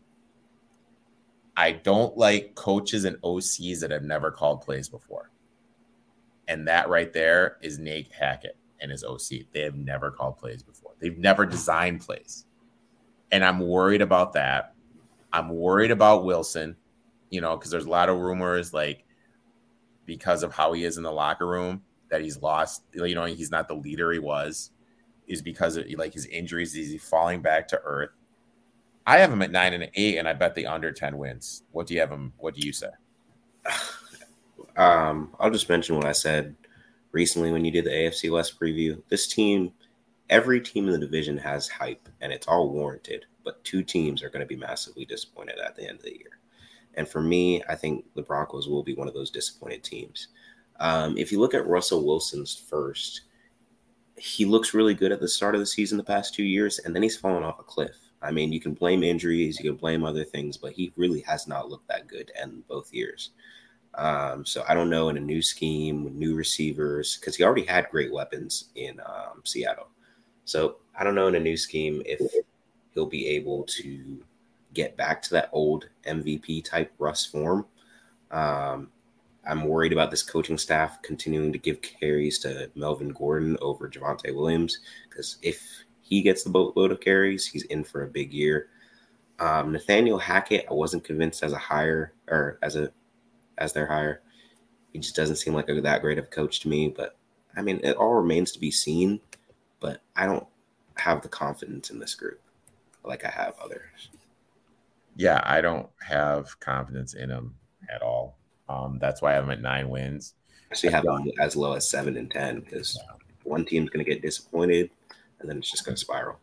I 1.57 1.71
don't 1.71 2.17
like 2.17 2.55
coaches 2.55 3.05
and 3.05 3.15
OCs 3.21 3.79
that 3.79 3.91
have 3.91 4.03
never 4.03 4.29
called 4.29 4.61
plays 4.61 4.89
before. 4.89 5.31
And 6.47 6.67
that 6.67 6.89
right 6.89 7.11
there 7.13 7.57
is 7.61 7.79
Nate 7.79 8.11
Hackett 8.11 8.57
and 8.81 8.91
his 8.91 9.03
OC. 9.03 9.45
They 9.51 9.61
have 9.61 9.75
never 9.75 10.11
called 10.11 10.37
plays 10.37 10.63
before. 10.63 10.91
They've 10.99 11.17
never 11.17 11.45
designed 11.45 12.01
plays. 12.01 12.45
And 13.31 13.43
I'm 13.43 13.59
worried 13.59 14.01
about 14.01 14.33
that. 14.33 14.73
I'm 15.33 15.49
worried 15.49 15.91
about 15.91 16.25
Wilson, 16.25 16.75
you 17.29 17.41
know, 17.41 17.57
because 17.57 17.71
there's 17.71 17.85
a 17.85 17.89
lot 17.89 18.09
of 18.09 18.17
rumors 18.17 18.73
like 18.73 19.03
because 20.05 20.43
of 20.43 20.53
how 20.53 20.71
he 20.73 20.83
is 20.83 20.97
in 20.97 21.03
the 21.03 21.11
locker 21.11 21.47
room 21.47 21.81
that 22.09 22.21
he's 22.21 22.41
lost. 22.41 22.83
You 22.93 23.15
know, 23.15 23.25
he's 23.25 23.51
not 23.51 23.67
the 23.67 23.75
leader 23.75 24.11
he 24.11 24.19
was. 24.19 24.71
Is 25.27 25.41
because 25.41 25.75
of 25.75 25.85
like 25.97 26.13
his 26.13 26.27
injuries. 26.27 26.75
Is 26.75 26.91
he 26.91 26.97
falling 26.97 27.41
back 27.41 27.67
to 27.69 27.81
earth? 27.83 28.11
I 29.07 29.17
have 29.17 29.31
him 29.31 29.41
at 29.41 29.51
nine 29.51 29.73
and 29.73 29.89
eight, 29.95 30.17
and 30.17 30.27
I 30.27 30.33
bet 30.33 30.53
the 30.53 30.67
under 30.67 30.91
ten 30.91 31.17
wins. 31.17 31.63
What 31.71 31.87
do 31.87 31.95
you 31.95 31.99
have 31.99 32.11
him? 32.11 32.33
What 32.37 32.55
do 32.55 32.65
you 32.65 32.73
say? 32.73 32.89
Um, 34.77 35.33
I'll 35.39 35.51
just 35.51 35.69
mention 35.69 35.95
what 35.95 36.03
I 36.03 36.11
said 36.11 36.53
recently 37.15 37.49
when 37.49 37.63
you 37.63 37.71
did 37.71 37.85
the 37.85 37.91
AFC 37.91 38.29
West 38.29 38.59
preview. 38.59 39.01
This 39.07 39.25
team, 39.25 39.71
every 40.29 40.59
team 40.59 40.85
in 40.85 40.91
the 40.91 40.99
division 40.99 41.37
has 41.37 41.69
hype, 41.69 42.09
and 42.19 42.33
it's 42.33 42.45
all 42.45 42.69
warranted. 42.69 43.25
But 43.45 43.63
two 43.63 43.83
teams 43.83 44.21
are 44.21 44.29
going 44.29 44.41
to 44.41 44.45
be 44.45 44.57
massively 44.57 45.05
disappointed 45.05 45.57
at 45.57 45.77
the 45.77 45.87
end 45.87 45.99
of 45.99 46.03
the 46.03 46.17
year. 46.17 46.39
And 46.95 47.07
for 47.07 47.21
me, 47.21 47.63
I 47.69 47.75
think 47.75 48.03
the 48.15 48.21
Broncos 48.21 48.67
will 48.67 48.83
be 48.83 48.95
one 48.95 49.07
of 49.07 49.13
those 49.13 49.31
disappointed 49.31 49.81
teams. 49.81 50.27
Um, 50.81 51.17
if 51.17 51.31
you 51.31 51.39
look 51.39 51.53
at 51.53 51.65
Russell 51.65 52.05
Wilson's 52.05 52.53
first, 52.53 53.21
he 54.17 54.43
looks 54.43 54.73
really 54.73 54.93
good 54.93 55.13
at 55.13 55.21
the 55.21 55.27
start 55.29 55.55
of 55.55 55.61
the 55.61 55.65
season 55.65 55.97
the 55.97 56.03
past 56.03 56.35
two 56.35 56.43
years, 56.43 56.79
and 56.79 56.93
then 56.93 57.01
he's 57.01 57.17
fallen 57.17 57.43
off 57.43 57.61
a 57.61 57.63
cliff. 57.63 57.95
I 58.21 58.31
mean, 58.31 58.51
you 58.51 58.59
can 58.59 58.73
blame 58.73 59.03
injuries, 59.03 59.57
you 59.57 59.69
can 59.69 59.77
blame 59.77 60.03
other 60.03 60.25
things, 60.25 60.57
but 60.57 60.73
he 60.73 60.91
really 60.97 61.21
has 61.21 61.47
not 61.47 61.69
looked 61.69 61.87
that 61.87 62.07
good 62.07 62.31
in 62.41 62.63
both 62.67 62.93
years. 62.93 63.29
Um, 63.97 64.45
so 64.45 64.63
I 64.67 64.73
don't 64.73 64.89
know 64.89 65.09
in 65.09 65.17
a 65.17 65.21
new 65.21 65.41
scheme 65.41 66.03
with 66.03 66.13
new 66.13 66.35
receivers 66.35 67.17
because 67.17 67.35
he 67.35 67.43
already 67.43 67.65
had 67.65 67.89
great 67.89 68.11
weapons 68.11 68.65
in 68.75 68.99
um, 68.99 69.41
Seattle. 69.43 69.87
So 70.43 70.77
I 70.97 71.03
don't 71.03 71.15
know 71.15 71.27
in 71.27 71.35
a 71.35 71.39
new 71.39 71.57
scheme 71.57 72.01
if 72.05 72.19
he'll 72.93 73.05
be 73.05 73.27
able 73.27 73.63
to 73.63 74.23
get 74.73 74.97
back 74.97 75.21
to 75.23 75.31
that 75.31 75.49
old 75.51 75.87
MVP 76.07 76.63
type 76.65 76.91
Russ 76.99 77.25
form. 77.25 77.65
Um, 78.31 78.89
I'm 79.47 79.65
worried 79.65 79.93
about 79.93 80.11
this 80.11 80.23
coaching 80.23 80.57
staff 80.57 81.01
continuing 81.01 81.53
to 81.53 81.59
give 81.59 81.81
carries 81.81 82.39
to 82.39 82.69
Melvin 82.75 83.09
Gordon 83.09 83.57
over 83.61 83.87
Javonte 83.87 84.35
Williams 84.35 84.79
because 85.07 85.37
if 85.41 85.61
he 86.01 86.21
gets 86.21 86.43
the 86.43 86.49
boatload 86.49 86.91
of 86.91 86.99
carries, 86.99 87.45
he's 87.45 87.63
in 87.63 87.83
for 87.83 88.03
a 88.03 88.07
big 88.07 88.33
year. 88.33 88.67
Um, 89.39 89.71
Nathaniel 89.71 90.17
Hackett, 90.17 90.65
I 90.69 90.73
wasn't 90.73 91.03
convinced 91.03 91.43
as 91.43 91.51
a 91.51 91.57
hire 91.57 92.13
or 92.27 92.57
as 92.61 92.75
a 92.75 92.91
as 93.57 93.73
their 93.73 93.85
hire. 93.85 94.21
he 94.93 94.99
just 94.99 95.15
doesn't 95.15 95.37
seem 95.37 95.53
like 95.53 95.69
a, 95.69 95.81
that 95.81 96.01
great 96.01 96.17
of 96.17 96.25
a 96.25 96.29
coach 96.29 96.59
to 96.61 96.67
me. 96.67 96.89
But 96.89 97.15
I 97.55 97.61
mean, 97.61 97.79
it 97.83 97.97
all 97.97 98.13
remains 98.13 98.51
to 98.53 98.59
be 98.59 98.71
seen. 98.71 99.19
But 99.79 100.01
I 100.15 100.25
don't 100.25 100.47
have 100.95 101.21
the 101.21 101.29
confidence 101.29 101.89
in 101.89 101.99
this 101.99 102.15
group 102.15 102.41
like 103.03 103.25
I 103.25 103.29
have 103.29 103.53
others. 103.63 104.09
Yeah, 105.15 105.41
I 105.43 105.61
don't 105.61 105.87
have 106.01 106.59
confidence 106.59 107.13
in 107.13 107.29
them 107.29 107.55
at 107.93 108.01
all. 108.01 108.37
Um, 108.67 108.97
that's 108.99 109.21
why 109.21 109.31
I 109.31 109.35
have 109.35 109.45
him 109.45 109.51
at 109.51 109.61
nine 109.61 109.89
wins. 109.89 110.33
Actually, 110.71 110.91
have 110.91 111.03
them 111.03 111.31
as 111.39 111.55
low 111.55 111.73
as 111.73 111.89
seven 111.89 112.17
and 112.17 112.29
ten 112.29 112.59
because 112.59 112.99
one 113.43 113.63
team's 113.63 113.89
going 113.89 114.03
to 114.03 114.11
get 114.11 114.21
disappointed, 114.21 114.89
and 115.39 115.49
then 115.49 115.57
it's 115.57 115.71
just 115.71 115.85
going 115.85 115.95
to 115.95 116.01
spiral. 116.01 116.39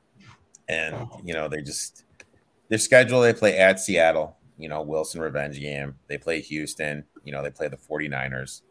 And 0.68 1.08
you 1.24 1.34
know, 1.34 1.48
they 1.48 1.60
just 1.60 2.04
their 2.68 2.78
schedule. 2.78 3.20
They 3.20 3.34
play 3.34 3.58
at 3.58 3.80
Seattle. 3.80 4.36
You 4.62 4.68
know, 4.68 4.80
Wilson 4.80 5.20
revenge 5.20 5.58
game. 5.58 5.96
They 6.06 6.18
play 6.18 6.40
Houston. 6.40 7.04
You 7.24 7.32
know, 7.32 7.42
they 7.42 7.50
play 7.50 7.66
the 7.66 7.76
49ers. 7.76 8.62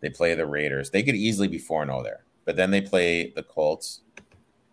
They 0.00 0.08
play 0.08 0.34
the 0.34 0.46
Raiders. 0.46 0.90
They 0.90 1.02
could 1.02 1.16
easily 1.16 1.48
be 1.48 1.58
4 1.58 1.86
0 1.86 2.02
there. 2.04 2.24
But 2.44 2.54
then 2.54 2.70
they 2.70 2.80
play 2.80 3.32
the 3.34 3.42
Colts. 3.42 4.02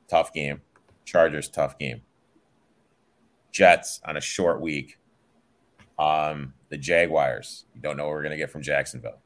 Tough 0.07 0.31
game. 0.33 0.61
Chargers, 1.03 1.49
tough 1.49 1.80
game. 1.80 2.01
Jets 3.51 3.99
on 4.06 4.17
a 4.17 4.22
short 4.22 4.61
week. 4.61 4.99
Um, 5.97 6.53
the 6.69 6.77
Jaguars, 6.77 7.65
you 7.73 7.81
don't 7.81 7.97
know 7.97 8.03
what 8.03 8.11
we're 8.11 8.22
going 8.22 8.31
to 8.31 8.38
get 8.38 8.51
from 8.51 8.61
Jacksonville. 8.61 9.19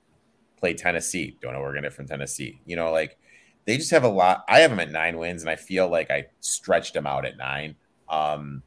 Play 0.57 0.73
Tennessee, 0.73 1.38
don't 1.41 1.51
know 1.51 1.59
what 1.59 1.65
we're 1.65 1.73
going 1.73 1.83
to 1.83 1.89
get 1.89 1.95
from 1.95 2.07
Tennessee. 2.07 2.61
You 2.65 2.77
know, 2.77 2.91
like 2.91 3.17
they 3.65 3.75
just 3.75 3.91
have 3.91 4.05
a 4.05 4.09
lot. 4.09 4.45
I 4.47 4.59
have 4.59 4.69
them 4.69 4.80
at 4.80 4.89
nine 4.89 5.17
wins, 5.17 5.41
and 5.41 5.49
I 5.49 5.57
feel 5.57 5.89
like 5.89 6.09
I 6.09 6.27
stretched 6.39 6.93
them 6.93 7.05
out 7.05 7.25
at 7.25 7.38
nine. 7.38 7.75
Um, 8.07 8.63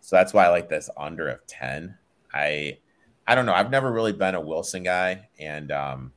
so 0.00 0.16
that's 0.16 0.32
why 0.32 0.46
I 0.46 0.50
like 0.50 0.68
this 0.68 0.88
under 0.96 1.28
of 1.28 1.46
10. 1.46 1.96
I 2.32 2.78
I 3.26 3.34
don't 3.34 3.46
know. 3.46 3.54
I've 3.54 3.70
never 3.70 3.92
really 3.92 4.12
been 4.12 4.34
a 4.34 4.40
Wilson 4.40 4.82
guy, 4.82 5.28
and 5.38 5.70
um, 5.70 6.12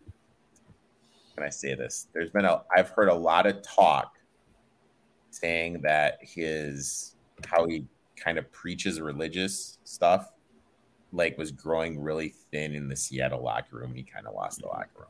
can 1.36 1.44
I 1.44 1.50
say 1.50 1.76
this? 1.76 2.08
There's 2.14 2.32
been 2.32 2.46
a 2.46 2.64
I've 2.76 2.90
heard 2.90 3.10
a 3.10 3.14
lot 3.14 3.46
of 3.46 3.62
talk 3.62 4.14
saying 5.30 5.82
that 5.82 6.18
his 6.22 7.16
how 7.46 7.68
he 7.68 7.86
kind 8.16 8.38
of 8.38 8.50
preaches 8.52 9.02
religious 9.02 9.78
stuff 9.84 10.32
like 11.12 11.38
was 11.38 11.52
growing 11.52 12.02
really 12.02 12.34
thin 12.52 12.74
in 12.74 12.88
the 12.88 12.96
Seattle 12.96 13.44
locker 13.44 13.78
room. 13.78 13.94
He 13.94 14.04
kind 14.04 14.28
of 14.28 14.34
lost 14.34 14.60
the 14.62 14.68
locker 14.68 14.90
room. 14.98 15.08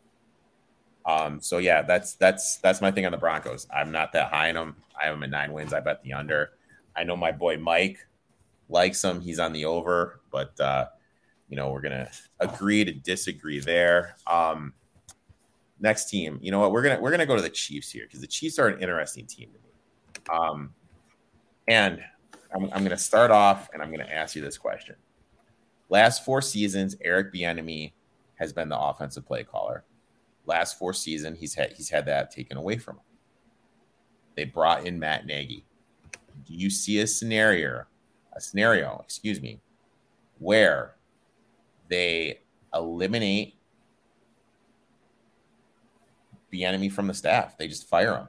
Um, 1.06 1.40
so 1.40 1.60
yeah, 1.60 1.84
that's 1.84 2.16
that's 2.16 2.58
that's 2.58 2.82
my 2.82 2.92
thing 2.92 3.06
on 3.06 3.12
the 3.12 3.18
Broncos. 3.18 3.68
I'm 3.74 3.92
not 3.92 4.12
that 4.14 4.32
high 4.32 4.50
in 4.50 4.56
them. 4.56 4.76
I 5.00 5.06
have 5.06 5.16
them 5.16 5.24
at 5.24 5.30
nine 5.30 5.54
wins. 5.54 5.74
I 5.74 5.80
bet 5.80 6.02
the 6.04 6.14
under. 6.14 6.52
I 6.96 7.04
know 7.04 7.16
my 7.16 7.32
boy 7.32 7.58
Mike 7.58 8.00
likes 8.70 9.04
him. 9.04 9.22
He's 9.22 9.40
on 9.40 9.54
the 9.54 9.66
over, 9.66 10.22
but 10.32 10.60
uh, 10.60 10.88
you 11.50 11.56
know 11.56 11.70
we're 11.70 11.82
gonna 11.82 12.10
agree 12.40 12.84
to 12.84 12.92
disagree 12.92 13.60
there. 13.60 14.16
Um, 14.28 14.74
next 15.80 16.10
team, 16.10 16.40
you 16.42 16.52
know 16.52 16.60
what? 16.60 16.72
We're 16.72 16.82
gonna 16.82 17.00
we're 17.00 17.12
gonna 17.12 17.26
go 17.26 17.36
to 17.36 17.42
the 17.42 17.50
Chiefs 17.50 17.92
here 17.92 18.06
because 18.06 18.22
the 18.22 18.28
Chiefs 18.28 18.60
are 18.60 18.68
an 18.68 18.82
interesting 18.82 19.26
team 19.26 19.50
to 19.52 19.60
me. 19.60 20.38
Um, 20.38 20.74
and 21.68 22.02
I'm, 22.54 22.66
I'm 22.74 22.84
gonna 22.84 22.98
start 22.98 23.32
off 23.32 23.70
and 23.74 23.82
I'm 23.82 23.92
gonna 23.92 24.10
ask 24.10 24.36
you 24.36 24.42
this 24.42 24.58
question. 24.58 24.96
Last 25.90 26.26
four 26.26 26.42
seasons, 26.42 26.96
Eric 27.02 27.34
Bieniemy 27.34 27.94
has 28.36 28.52
been 28.52 28.70
the 28.70 28.80
offensive 28.80 29.26
play 29.26 29.44
caller. 29.44 29.84
Last 30.46 30.78
four 30.78 30.94
seasons, 30.94 31.40
he's 31.40 31.54
had 31.54 31.74
he's 31.74 31.90
had 31.90 32.06
that 32.06 32.32
taken 32.32 32.58
away 32.58 32.78
from 32.78 32.98
him. 32.98 33.04
They 34.36 34.46
brought 34.46 34.86
in 34.86 35.00
Matt 35.00 35.26
Nagy. 35.26 35.66
Do 36.46 36.54
you 36.54 36.70
see 36.70 37.00
a 37.00 37.08
scenario, 37.08 37.86
a 38.36 38.42
scenario, 38.42 39.02
excuse 39.04 39.42
me, 39.42 39.60
where 40.40 40.96
they 41.88 42.40
eliminate 42.74 43.56
the 46.50 46.66
enemy 46.66 46.90
from 46.90 47.08
the 47.08 47.14
staff? 47.14 47.58
They 47.58 47.68
just 47.68 47.88
fire 47.88 48.16
him. 48.16 48.28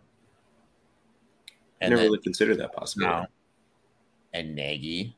And 1.81 1.91
never 1.91 2.03
really 2.05 2.19
considered 2.19 2.59
that 2.59 2.73
possibility. 2.73 3.15
Now, 3.15 3.27
and 4.33 4.55
Nagy 4.55 5.17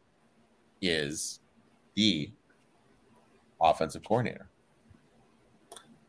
is 0.80 1.40
the 1.94 2.30
offensive 3.60 4.04
coordinator. 4.04 4.48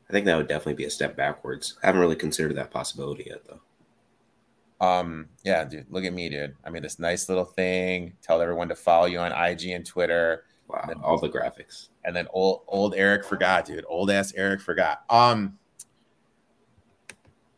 I 0.09 0.11
think 0.11 0.25
that 0.25 0.37
would 0.37 0.47
definitely 0.47 0.73
be 0.73 0.85
a 0.85 0.89
step 0.89 1.15
backwards. 1.15 1.77
I 1.83 1.87
haven't 1.87 2.01
really 2.01 2.15
considered 2.15 2.55
that 2.55 2.71
possibility 2.71 3.25
yet, 3.27 3.45
though. 3.45 3.61
Um, 4.81 5.27
yeah, 5.43 5.65
dude, 5.65 5.87
look 5.89 6.05
at 6.05 6.13
me, 6.13 6.29
dude. 6.29 6.55
I 6.63 6.69
mean, 6.69 6.83
this 6.83 6.99
nice 6.99 7.27
little 7.27 7.45
thing. 7.45 8.13
Tell 8.21 8.41
everyone 8.41 8.69
to 8.69 8.75
follow 8.75 9.05
you 9.05 9.19
on 9.19 9.31
IG 9.31 9.67
and 9.69 9.85
Twitter. 9.85 10.45
Wow, 10.67 10.87
and 10.89 11.01
all 11.01 11.17
the 11.17 11.29
graphics. 11.29 11.89
And 12.05 12.15
then 12.15 12.27
old 12.31 12.61
old 12.67 12.95
Erik 12.95 13.25
forgot, 13.25 13.65
dude. 13.65 13.85
Old 13.87 14.11
ass 14.11 14.33
Erik 14.35 14.61
forgot. 14.61 15.03
Um, 15.09 15.57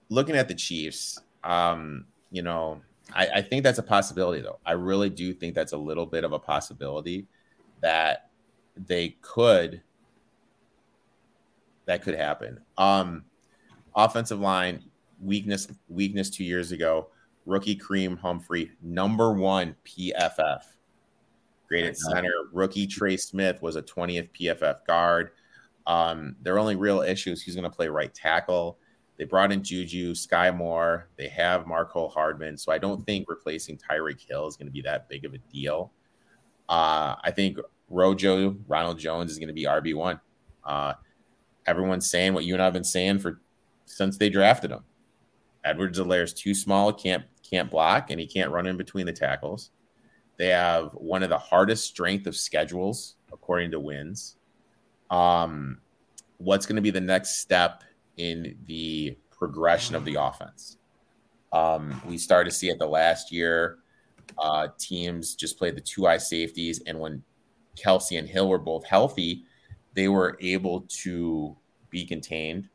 looking 0.10 0.36
at 0.36 0.48
the 0.48 0.56
Chiefs, 0.56 1.20
um, 1.44 2.06
you 2.32 2.42
know, 2.42 2.82
I, 3.14 3.28
I 3.28 3.42
think 3.42 3.64
that's 3.64 3.80
a 3.80 3.84
possibility, 3.84 4.42
though. 4.42 4.60
I 4.66 4.74
really 4.74 5.10
do 5.10 5.34
think 5.34 5.56
that's 5.56 5.74
a 5.74 5.78
little 5.78 6.06
bit 6.06 6.24
of 6.24 6.32
a 6.32 6.40
possibility 6.40 7.28
that 7.82 8.30
they 8.78 9.18
could 9.22 9.82
that 11.86 12.04
could 12.04 12.16
happen. 12.16 12.60
Um, 12.78 13.26
offensive 13.96 14.40
line 14.40 14.84
weakness 15.22 15.68
weakness 15.88 16.30
two 16.30 16.44
years 16.44 16.72
ago. 16.72 17.10
Rookie 17.46 17.76
Creed 17.76 18.18
Humphrey, 18.22 18.72
number 18.82 19.34
one 19.34 19.76
PFF, 19.86 20.62
graded 21.68 21.98
center. 21.98 22.32
Rookie 22.52 22.88
Trey 22.88 23.18
Smith 23.18 23.62
was 23.62 23.76
a 23.76 23.82
20th 23.82 24.30
PFF 24.40 24.86
guard. 24.86 25.32
Um, 25.88 26.36
their 26.42 26.60
only 26.60 26.76
real 26.76 27.02
issue 27.02 27.32
is 27.32 27.42
he's 27.42 27.56
going 27.56 27.70
to 27.70 27.76
play 27.76 27.88
right 27.88 28.14
tackle. 28.14 28.78
They 29.18 29.26
brought 29.26 29.52
in 29.52 29.64
Juju, 29.64 30.16
Sky 30.16 30.52
Moore. 30.52 31.10
They 31.18 31.28
have 31.30 31.66
Mecole 31.66 32.12
Hardman. 32.12 32.58
So 32.58 32.72
I 32.72 32.78
don't 32.78 33.06
think 33.06 33.30
replacing 33.30 33.78
Tyreek 33.78 34.28
Hill 34.28 34.48
is 34.48 34.56
going 34.56 34.68
to 34.68 34.72
be 34.72 34.82
that 34.82 35.10
big 35.10 35.26
of 35.26 35.34
a 35.34 35.38
deal. 35.52 35.92
Uh, 36.70 37.16
I 37.24 37.32
think 37.32 37.58
Rojo, 37.90 38.56
Ronald 38.68 39.00
Jones 39.00 39.32
is 39.32 39.38
going 39.38 39.48
to 39.48 39.54
be 39.54 39.66
RB1. 39.66 40.20
Uh, 40.64 40.94
everyone's 41.66 42.10
saying 42.10 42.34
what 42.34 42.46
you 42.46 42.54
and 42.54 42.62
I 42.62 42.66
have 42.66 42.74
been 42.74 42.84
saying 42.84 43.20
for 43.20 43.42
since 43.86 44.18
they 44.18 44.30
drafted 44.30 44.72
him. 44.72 44.84
Edwards-Helaire 45.64 46.24
is 46.24 46.34
too 46.34 46.54
small, 46.54 46.92
can't 46.94 47.24
can't 47.48 47.70
block, 47.70 48.10
and 48.10 48.20
he 48.20 48.28
can't 48.28 48.52
run 48.52 48.66
in 48.66 48.78
between 48.78 49.06
the 49.06 49.14
tackles. 49.14 49.72
They 50.38 50.48
have 50.48 50.92
one 50.94 51.22
of 51.22 51.30
the 51.30 51.38
hardest 51.38 51.86
strength 51.86 52.26
of 52.28 52.36
schedules 52.36 53.16
according 53.32 53.72
to 53.72 53.80
wins. 53.80 54.38
Um, 55.10 55.80
what's 56.38 56.66
going 56.66 56.78
to 56.78 56.82
be 56.82 56.92
the 56.92 57.02
next 57.02 57.40
step 57.40 57.84
in 58.18 58.58
the 58.66 59.18
progression 59.30 59.96
of 59.96 60.06
the 60.06 60.16
offense? 60.16 60.78
Um, 61.52 62.02
we 62.08 62.18
started 62.18 62.50
to 62.50 62.56
see 62.56 62.70
it 62.70 62.80
the 62.80 62.88
last 62.88 63.32
year. 63.32 63.80
Uh, 64.38 64.70
teams 64.80 65.36
just 65.36 65.58
played 65.58 65.76
the 65.76 65.82
two 65.82 66.06
high 66.06 66.18
safeties, 66.18 66.82
and 66.88 66.98
when 66.98 67.22
Kelce 67.76 68.18
and 68.18 68.28
Hill 68.28 68.48
were 68.48 68.58
both 68.58 68.86
healthy, 68.86 69.44
they 69.94 70.08
were 70.08 70.38
able 70.42 70.86
to 71.04 71.56
be 71.90 72.06
contained. 72.06 72.70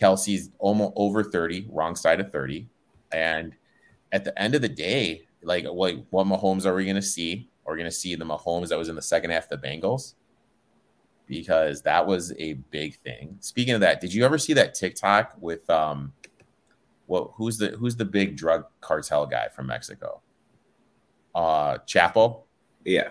Kelce's 0.00 0.50
almost 0.58 0.92
over 0.96 1.22
30, 1.22 1.68
wrong 1.70 1.96
side 1.96 2.20
of 2.20 2.30
30. 2.30 2.68
And 3.12 3.54
at 4.12 4.24
the 4.24 4.38
end 4.40 4.54
of 4.54 4.62
the 4.62 4.68
day, 4.68 5.28
like 5.42 5.64
what, 5.66 5.96
what 6.10 6.26
Mahomes 6.26 6.66
are 6.66 6.74
we 6.74 6.84
going 6.84 6.96
to 6.96 7.02
see? 7.02 7.48
Are 7.66 7.72
we 7.72 7.78
going 7.78 7.90
to 7.90 7.96
see 7.96 8.14
the 8.14 8.24
Mahomes 8.24 8.68
that 8.68 8.78
was 8.78 8.88
in 8.88 8.96
the 8.96 9.02
second 9.02 9.30
half 9.30 9.50
of 9.50 9.60
the 9.60 9.68
Bengals? 9.68 10.14
Because 11.26 11.82
that 11.82 12.06
was 12.06 12.32
a 12.38 12.54
big 12.54 12.96
thing. 12.96 13.36
Speaking 13.40 13.74
of 13.74 13.80
that, 13.80 14.00
did 14.00 14.14
you 14.14 14.24
ever 14.24 14.38
see 14.38 14.54
that 14.54 14.74
TikTok 14.74 15.34
with 15.38 15.68
um 15.68 16.14
well 17.06 17.34
who's 17.36 17.58
the 17.58 17.68
who's 17.72 17.96
the 17.96 18.04
big 18.06 18.34
drug 18.34 18.64
cartel 18.80 19.26
guy 19.26 19.48
from 19.48 19.66
Mexico? 19.66 20.22
Uh 21.34 21.76
Chapo? 21.86 22.44
Yeah. 22.86 23.10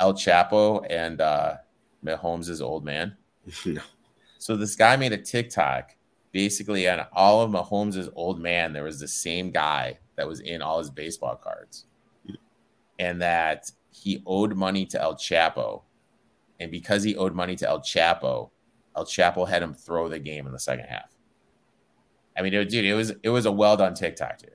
El 0.00 0.14
Chapo 0.14 0.84
and 0.90 1.20
uh 1.20 1.58
Mahomes' 2.04 2.60
old 2.60 2.84
man? 2.84 3.16
no. 3.64 3.82
So 4.38 4.56
this 4.56 4.74
guy 4.74 4.96
made 4.96 5.12
a 5.12 5.18
TikTok 5.18 5.94
basically 6.32 6.88
on 6.88 7.06
all 7.12 7.42
of 7.42 7.50
Mahomes' 7.50 8.10
old 8.14 8.40
man. 8.40 8.72
There 8.72 8.84
was 8.84 9.00
the 9.00 9.08
same 9.08 9.50
guy 9.50 9.98
that 10.16 10.26
was 10.26 10.40
in 10.40 10.62
all 10.62 10.78
his 10.78 10.90
baseball 10.90 11.36
cards, 11.36 11.86
and 12.98 13.22
that 13.22 13.70
he 13.90 14.22
owed 14.26 14.54
money 14.54 14.86
to 14.86 15.00
El 15.00 15.14
Chapo, 15.14 15.82
and 16.60 16.70
because 16.70 17.02
he 17.02 17.16
owed 17.16 17.34
money 17.34 17.56
to 17.56 17.68
El 17.68 17.80
Chapo, 17.80 18.50
El 18.96 19.04
Chapo 19.04 19.48
had 19.48 19.62
him 19.62 19.74
throw 19.74 20.08
the 20.08 20.18
game 20.18 20.46
in 20.46 20.52
the 20.52 20.58
second 20.58 20.86
half. 20.86 21.14
I 22.36 22.42
mean, 22.42 22.54
it, 22.54 22.68
dude, 22.68 22.84
it 22.84 22.94
was 22.94 23.12
it 23.22 23.30
was 23.30 23.46
a 23.46 23.52
well 23.52 23.76
done 23.76 23.94
TikTok, 23.94 24.38
dude. 24.38 24.50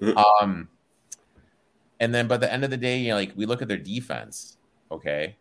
Mm-hmm. 0.00 0.18
Um, 0.18 0.68
and 1.98 2.14
then, 2.14 2.28
but 2.28 2.40
the 2.40 2.52
end 2.52 2.64
of 2.64 2.70
the 2.70 2.76
day, 2.76 2.98
you 2.98 3.08
know, 3.08 3.16
like 3.16 3.32
we 3.34 3.46
look 3.46 3.62
at 3.62 3.68
their 3.68 3.78
defense, 3.78 4.58
okay. 4.90 5.36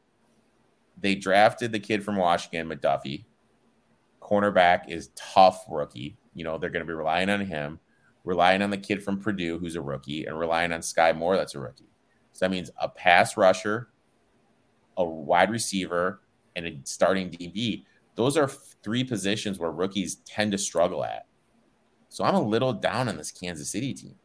They 1.00 1.16
drafted 1.16 1.72
the 1.74 1.80
kid 1.80 2.04
from 2.04 2.16
Washington, 2.16 2.70
McDuffie, 2.70 3.26
cornerback 4.26 4.90
is 4.90 5.10
tough 5.16 5.66
rookie. 5.70 6.18
You 6.34 6.44
know, 6.44 6.58
they're 6.58 6.70
going 6.70 6.86
to 6.86 6.88
be 6.88 6.94
relying 6.94 7.30
on 7.30 7.42
him, 7.42 7.80
relying 8.24 8.62
on 8.62 8.70
the 8.70 8.78
kid 8.78 9.04
from 9.04 9.20
Purdue 9.20 9.60
who's 9.60 9.76
a 9.76 9.82
rookie, 9.82 10.26
and 10.26 10.38
relying 10.38 10.72
on 10.72 10.82
Sky 10.82 11.14
Moore 11.14 11.38
that's 11.38 11.56
a 11.56 11.60
rookie. 11.60 11.90
So 12.34 12.46
that 12.46 12.52
means 12.52 12.72
a 12.82 12.90
pass 12.90 13.38
rusher, 13.38 13.90
a 14.98 15.06
wide 15.06 15.52
receiver, 15.52 16.22
and 16.56 16.66
a 16.66 16.78
starting 16.84 17.30
DB. 17.30 17.86
Those 18.16 18.38
are 18.38 18.48
three 18.48 19.04
positions 19.04 19.60
where 19.60 19.72
rookies 19.72 20.16
tend 20.26 20.52
to 20.54 20.58
struggle 20.58 21.04
at. 21.04 21.28
So 22.10 22.24
I'm 22.24 22.36
a 22.36 22.42
little 22.42 22.74
down 22.74 23.08
on 23.10 23.18
this 23.18 23.32
Kansas 23.32 23.70
City 23.70 23.94
team. 23.94 24.16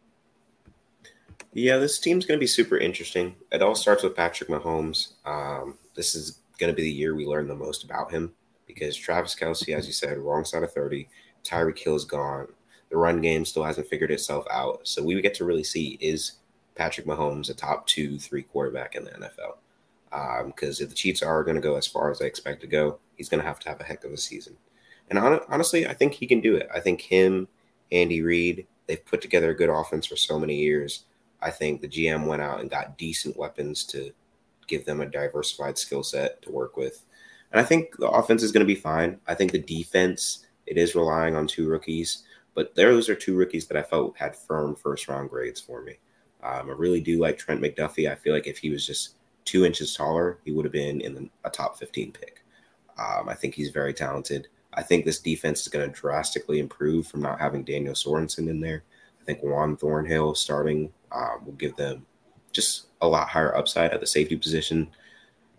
Yeah, 1.52 1.78
this 1.78 1.98
team's 1.98 2.24
going 2.24 2.38
to 2.38 2.40
be 2.40 2.46
super 2.46 2.78
interesting. 2.78 3.34
It 3.50 3.62
all 3.62 3.74
starts 3.74 4.04
with 4.04 4.14
Patrick 4.14 4.48
Mahomes. 4.48 5.14
Um, 5.24 5.78
this 5.96 6.14
is 6.14 6.38
going 6.58 6.72
to 6.72 6.76
be 6.76 6.82
the 6.82 6.90
year 6.90 7.16
we 7.16 7.26
learn 7.26 7.48
the 7.48 7.54
most 7.54 7.82
about 7.82 8.12
him 8.12 8.32
because 8.74 8.96
Travis 8.96 9.34
Kelce, 9.34 9.74
as 9.74 9.86
you 9.86 9.92
said, 9.92 10.18
wrong 10.18 10.44
side 10.44 10.62
of 10.62 10.72
30. 10.72 11.08
Tyreek 11.44 11.78
Hill's 11.78 12.04
gone. 12.04 12.48
The 12.90 12.96
run 12.96 13.20
game 13.20 13.44
still 13.44 13.64
hasn't 13.64 13.88
figured 13.88 14.10
itself 14.10 14.44
out. 14.50 14.80
So 14.84 15.02
we 15.02 15.20
get 15.20 15.34
to 15.34 15.44
really 15.44 15.64
see 15.64 15.98
is 16.00 16.32
Patrick 16.74 17.06
Mahomes 17.06 17.50
a 17.50 17.54
top 17.54 17.86
two, 17.86 18.18
three 18.18 18.42
quarterback 18.42 18.94
in 18.94 19.04
the 19.04 19.10
NFL? 19.10 20.46
Because 20.46 20.80
um, 20.80 20.84
if 20.84 20.88
the 20.88 20.94
Chiefs 20.94 21.22
are 21.22 21.44
going 21.44 21.54
to 21.54 21.60
go 21.60 21.76
as 21.76 21.86
far 21.86 22.10
as 22.10 22.18
they 22.18 22.26
expect 22.26 22.60
to 22.62 22.66
go, 22.66 22.98
he's 23.16 23.28
going 23.28 23.40
to 23.40 23.46
have 23.46 23.60
to 23.60 23.68
have 23.68 23.80
a 23.80 23.84
heck 23.84 24.04
of 24.04 24.12
a 24.12 24.16
season. 24.16 24.56
And 25.08 25.18
on, 25.18 25.40
honestly, 25.48 25.86
I 25.86 25.94
think 25.94 26.14
he 26.14 26.26
can 26.26 26.40
do 26.40 26.56
it. 26.56 26.68
I 26.74 26.80
think 26.80 27.00
him, 27.00 27.48
Andy 27.92 28.22
Reid, 28.22 28.66
they've 28.86 29.04
put 29.04 29.20
together 29.20 29.50
a 29.50 29.56
good 29.56 29.70
offense 29.70 30.06
for 30.06 30.16
so 30.16 30.38
many 30.38 30.56
years. 30.56 31.04
I 31.42 31.50
think 31.50 31.80
the 31.80 31.88
GM 31.88 32.26
went 32.26 32.42
out 32.42 32.60
and 32.60 32.70
got 32.70 32.98
decent 32.98 33.36
weapons 33.36 33.84
to 33.84 34.12
give 34.66 34.84
them 34.84 35.00
a 35.00 35.06
diversified 35.06 35.78
skill 35.78 36.02
set 36.02 36.42
to 36.42 36.50
work 36.50 36.76
with. 36.76 37.02
And 37.52 37.60
I 37.60 37.64
think 37.64 37.96
the 37.96 38.08
offense 38.08 38.42
is 38.42 38.52
going 38.52 38.66
to 38.66 38.74
be 38.74 38.80
fine. 38.80 39.18
I 39.26 39.34
think 39.34 39.52
the 39.52 39.58
defense, 39.58 40.46
it 40.66 40.76
is 40.76 40.94
relying 40.94 41.34
on 41.34 41.46
two 41.46 41.68
rookies, 41.68 42.22
but 42.54 42.74
those 42.74 43.08
are 43.08 43.14
two 43.14 43.36
rookies 43.36 43.66
that 43.66 43.76
I 43.76 43.82
felt 43.82 44.16
had 44.16 44.36
firm 44.36 44.76
first 44.76 45.08
round 45.08 45.30
grades 45.30 45.60
for 45.60 45.82
me. 45.82 45.98
Um, 46.42 46.70
I 46.70 46.72
really 46.72 47.00
do 47.00 47.18
like 47.18 47.38
Trent 47.38 47.60
McDuffie. 47.60 48.10
I 48.10 48.14
feel 48.14 48.32
like 48.32 48.46
if 48.46 48.58
he 48.58 48.70
was 48.70 48.86
just 48.86 49.14
two 49.44 49.64
inches 49.64 49.94
taller, 49.94 50.38
he 50.44 50.52
would 50.52 50.64
have 50.64 50.72
been 50.72 51.00
in 51.00 51.14
the, 51.14 51.28
a 51.44 51.50
top 51.50 51.78
15 51.78 52.12
pick. 52.12 52.44
Um, 52.98 53.28
I 53.28 53.34
think 53.34 53.54
he's 53.54 53.70
very 53.70 53.92
talented. 53.92 54.48
I 54.74 54.82
think 54.82 55.04
this 55.04 55.18
defense 55.18 55.62
is 55.62 55.68
going 55.68 55.90
to 55.90 56.00
drastically 56.00 56.60
improve 56.60 57.06
from 57.06 57.22
not 57.22 57.40
having 57.40 57.64
Daniel 57.64 57.94
Sorensen 57.94 58.48
in 58.48 58.60
there. 58.60 58.84
I 59.20 59.24
think 59.24 59.42
Juan 59.42 59.76
Thornhill 59.76 60.34
starting 60.34 60.92
um, 61.12 61.44
will 61.44 61.54
give 61.54 61.76
them 61.76 62.06
just 62.52 62.86
a 63.00 63.08
lot 63.08 63.28
higher 63.28 63.56
upside 63.56 63.92
at 63.92 64.00
the 64.00 64.06
safety 64.06 64.36
position. 64.36 64.88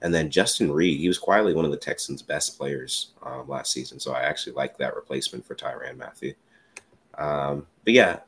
And 0.02 0.14
then 0.14 0.32
Justin 0.32 0.72
Reid, 0.72 1.00
he 1.00 1.08
was 1.08 1.18
quietly 1.18 1.54
one 1.54 1.66
of 1.66 1.72
the 1.72 1.78
Texans' 1.78 2.22
best 2.22 2.58
players 2.58 3.12
um, 3.24 3.48
last 3.48 3.72
season. 3.72 4.00
So 4.00 4.14
I 4.14 4.22
actually 4.22 4.54
like 4.54 4.78
that 4.78 4.96
replacement 4.96 5.46
for 5.46 5.56
Tyrann 5.56 5.98
Mathieu. 5.98 6.34
Um, 7.18 7.68
but 7.84 7.94
yeah, 7.94 8.20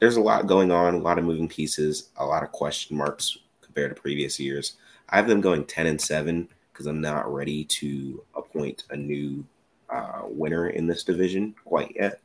there's 0.00 0.16
a 0.16 0.20
lot 0.20 0.46
going 0.46 0.72
on, 0.72 0.94
a 0.94 0.98
lot 0.98 1.18
of 1.18 1.24
moving 1.24 1.48
pieces, 1.48 2.10
a 2.16 2.26
lot 2.26 2.42
of 2.42 2.52
question 2.52 2.96
marks 2.96 3.38
compared 3.62 3.94
to 3.94 4.00
previous 4.00 4.40
years. 4.40 4.76
I 5.08 5.16
have 5.16 5.28
them 5.28 5.40
going 5.40 5.64
10 5.64 5.86
and 5.86 6.00
7 6.00 6.48
because 6.72 6.86
I'm 6.86 7.00
not 7.00 7.32
ready 7.32 7.64
to 7.64 8.22
appoint 8.34 8.84
a 8.90 8.96
new 8.96 9.44
uh, 9.88 10.22
winner 10.24 10.70
in 10.70 10.86
this 10.86 11.04
division 11.04 11.54
quite 11.64 11.94
yet. 11.94 12.20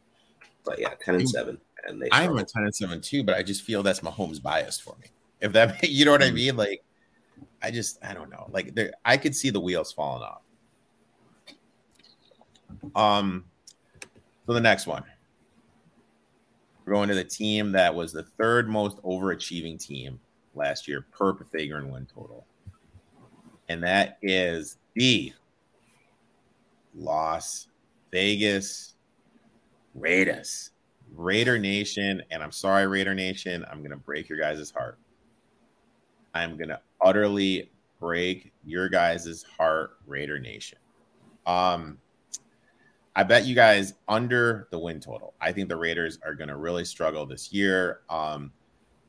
But 0.64 0.80
yeah, 0.80 0.94
10 1.00 1.16
and 1.16 1.30
7 1.30 1.60
and 1.86 2.02
they. 2.02 2.10
I'm 2.11 2.38
a 2.38 2.44
ten 2.44 2.64
and 2.64 2.76
seven 2.76 3.02
too, 3.02 3.24
but 3.24 3.36
I 3.36 3.44
just 3.44 3.64
feel 3.64 3.84
that's 3.84 4.02
Mahomes 4.02 4.42
biased 4.42 4.82
for 4.82 4.95
me. 5.02 5.08
If 5.40 5.53
that, 5.53 5.84
you 5.90 6.06
know 6.06 6.11
what 6.11 6.24
I 6.24 6.30
hmm. 6.30 6.36
mean? 6.36 6.58
Like, 6.58 6.84
I 7.61 7.72
just, 7.72 8.03
I 8.03 8.14
don't 8.14 8.30
know. 8.30 8.48
Like, 8.51 8.73
there, 8.75 8.93
I 9.06 9.17
could 9.17 9.35
see 9.35 9.49
the 9.49 9.59
wheels 9.59 9.91
falling 9.91 10.23
off. 10.23 10.41
Um, 12.95 13.45
so 14.45 14.53
the 14.53 14.61
next 14.61 14.88
one, 14.88 15.03
we're 16.85 16.93
going 16.93 17.09
to 17.09 17.15
the 17.15 17.23
team 17.23 17.72
that 17.73 17.93
was 17.93 18.11
the 18.11 18.23
third 18.23 18.67
most 18.67 18.98
overachieving 19.03 19.80
team 19.80 20.19
last 20.56 20.88
year 20.88 21.06
per 21.11 21.33
Pythagorean 21.33 21.91
win 21.91 22.06
total, 22.06 22.45
and 23.69 23.83
that 23.83 24.17
is 24.22 24.77
the 24.95 25.33
Las 26.95 27.67
Vegas 28.11 28.95
Raiders. 29.93 30.72
Raider 31.15 31.59
Nation, 31.59 32.23
and 32.31 32.41
I'm 32.41 32.51
sorry, 32.51 32.88
Raider 32.88 33.14
Nation, 33.14 33.65
I'm 33.69 33.83
gonna 33.83 33.98
break 33.98 34.30
your 34.30 34.40
guys' 34.40 34.72
heart. 34.72 34.98
I'm 36.33 36.57
gonna 36.57 36.80
utterly 37.03 37.71
break 37.99 38.51
your 38.63 38.89
guys' 38.89 39.43
heart, 39.57 39.97
Raider 40.05 40.39
Nation. 40.39 40.77
Um, 41.45 41.97
I 43.15 43.23
bet 43.23 43.45
you 43.45 43.55
guys 43.55 43.93
under 44.07 44.67
the 44.71 44.80
win 44.80 44.99
total. 44.99 45.33
I 45.41 45.51
think 45.51 45.67
the 45.69 45.75
Raiders 45.75 46.19
are 46.23 46.33
gonna 46.33 46.57
really 46.57 46.85
struggle 46.85 47.25
this 47.25 47.51
year. 47.51 48.01
Um, 48.09 48.51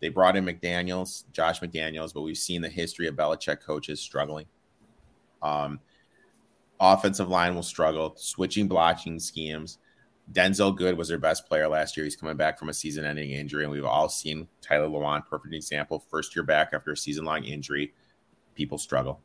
they 0.01 0.09
brought 0.09 0.37
in 0.37 0.45
McDaniels, 0.45 1.25
Josh 1.33 1.61
McDaniels, 1.61 2.13
but 2.13 2.23
we've 2.23 2.37
seen 2.37 2.61
the 2.61 2.69
history 2.69 3.07
of 3.07 3.15
Belichick 3.15 3.61
coaches 3.61 4.01
struggling. 4.01 4.47
Um, 5.43 5.79
offensive 6.81 7.29
line 7.29 7.55
will 7.55 7.63
struggle, 7.63 8.15
switching 8.17 8.67
blocking 8.67 9.21
schemes. 9.21 9.79
Denzelle 10.31 10.77
Good 10.77 10.97
was 10.97 11.09
their 11.09 11.19
best 11.19 11.47
player 11.49 11.69
last 11.69 11.97
year. 11.97 12.05
He's 12.05 12.17
coming 12.17 12.37
back 12.37 12.59
from 12.59 12.69
a 12.69 12.75
season 12.75 13.05
ending 13.05 13.33
injury, 13.33 13.65
and 13.65 13.73
we've 13.73 13.85
all 13.85 14.09
seen 14.09 14.49
Taylor 14.61 14.89
Lewan, 14.89 15.27
perfect 15.27 15.55
example, 15.55 16.05
first 16.11 16.35
year 16.37 16.45
back 16.45 16.71
after 16.73 16.93
a 16.93 16.97
season 16.97 17.25
long 17.25 17.45
injury. 17.45 17.93
People 18.55 18.79
struggle. 18.79 19.21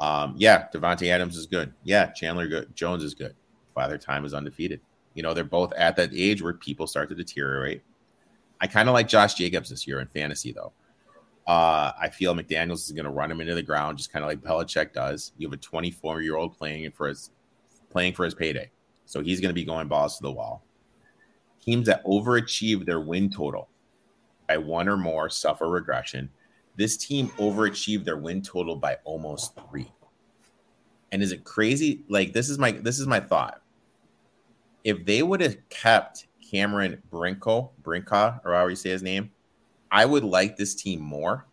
Um, 0.00 0.34
yeah, 0.36 0.66
Davante 0.74 1.08
Adams 1.08 1.36
is 1.36 1.46
good. 1.46 1.72
Yeah, 1.84 2.06
Chandler 2.06 2.48
good. 2.48 2.74
Jones 2.74 3.02
is 3.02 3.14
good. 3.14 3.34
Father 3.74 3.98
Time 3.98 4.24
is 4.24 4.34
undefeated. 4.34 4.80
You 5.14 5.22
know, 5.22 5.32
they're 5.32 5.44
both 5.44 5.72
at 5.74 5.96
that 5.96 6.10
age 6.12 6.42
where 6.42 6.52
people 6.52 6.86
start 6.86 7.08
to 7.08 7.14
deteriorate. 7.14 7.82
I 8.60 8.66
kind 8.66 8.88
of 8.88 8.94
like 8.94 9.08
Josh 9.08 9.34
Jacobs 9.34 9.70
this 9.70 9.86
year 9.86 10.00
in 10.00 10.08
fantasy, 10.08 10.52
though. 10.52 10.72
Uh, 11.46 11.92
I 11.98 12.08
feel 12.08 12.34
McDaniels 12.34 12.84
is 12.84 12.92
going 12.92 13.04
to 13.04 13.10
run 13.10 13.30
him 13.30 13.40
into 13.40 13.54
the 13.54 13.62
ground, 13.62 13.98
just 13.98 14.12
kind 14.12 14.24
of 14.24 14.28
like 14.28 14.40
Belichick 14.40 14.92
does. 14.92 15.32
You 15.38 15.46
have 15.46 15.54
a 15.54 15.58
24 15.58 16.20
year 16.20 16.36
old 16.36 16.56
playing 16.58 16.90
for 16.90 17.08
his 17.08 17.30
playing 17.90 18.14
for 18.14 18.24
his 18.24 18.34
payday. 18.34 18.70
So 19.06 19.22
he's 19.22 19.40
going 19.40 19.50
to 19.50 19.54
be 19.54 19.64
going 19.64 19.88
balls 19.88 20.16
to 20.16 20.22
the 20.22 20.32
wall. 20.32 20.64
Teams 21.64 21.86
that 21.86 22.04
overachieve 22.04 22.84
their 22.84 23.00
win 23.00 23.30
total 23.30 23.68
by 24.48 24.58
one 24.58 24.88
or 24.88 24.96
more 24.96 25.28
suffer 25.28 25.68
regression. 25.68 26.28
This 26.76 26.96
team 26.96 27.28
overachieved 27.38 28.04
their 28.04 28.18
win 28.18 28.42
total 28.42 28.76
by 28.76 28.98
almost 29.04 29.58
three. 29.68 29.90
And 31.12 31.22
is 31.22 31.32
it 31.32 31.44
crazy? 31.44 32.04
Like 32.08 32.32
this 32.32 32.50
is 32.50 32.58
my 32.58 32.72
this 32.72 32.98
is 32.98 33.06
my 33.06 33.20
thought. 33.20 33.62
If 34.84 35.04
they 35.04 35.22
would 35.22 35.40
have 35.40 35.56
kept 35.68 36.26
Cameron 36.50 37.02
Brinko, 37.10 37.70
Brinka, 37.82 38.40
or 38.44 38.52
however 38.52 38.70
you 38.70 38.76
say 38.76 38.90
his 38.90 39.02
name, 39.02 39.30
I 39.90 40.04
would 40.04 40.24
like 40.24 40.56
this 40.56 40.74
team 40.74 41.00
more 41.00 41.46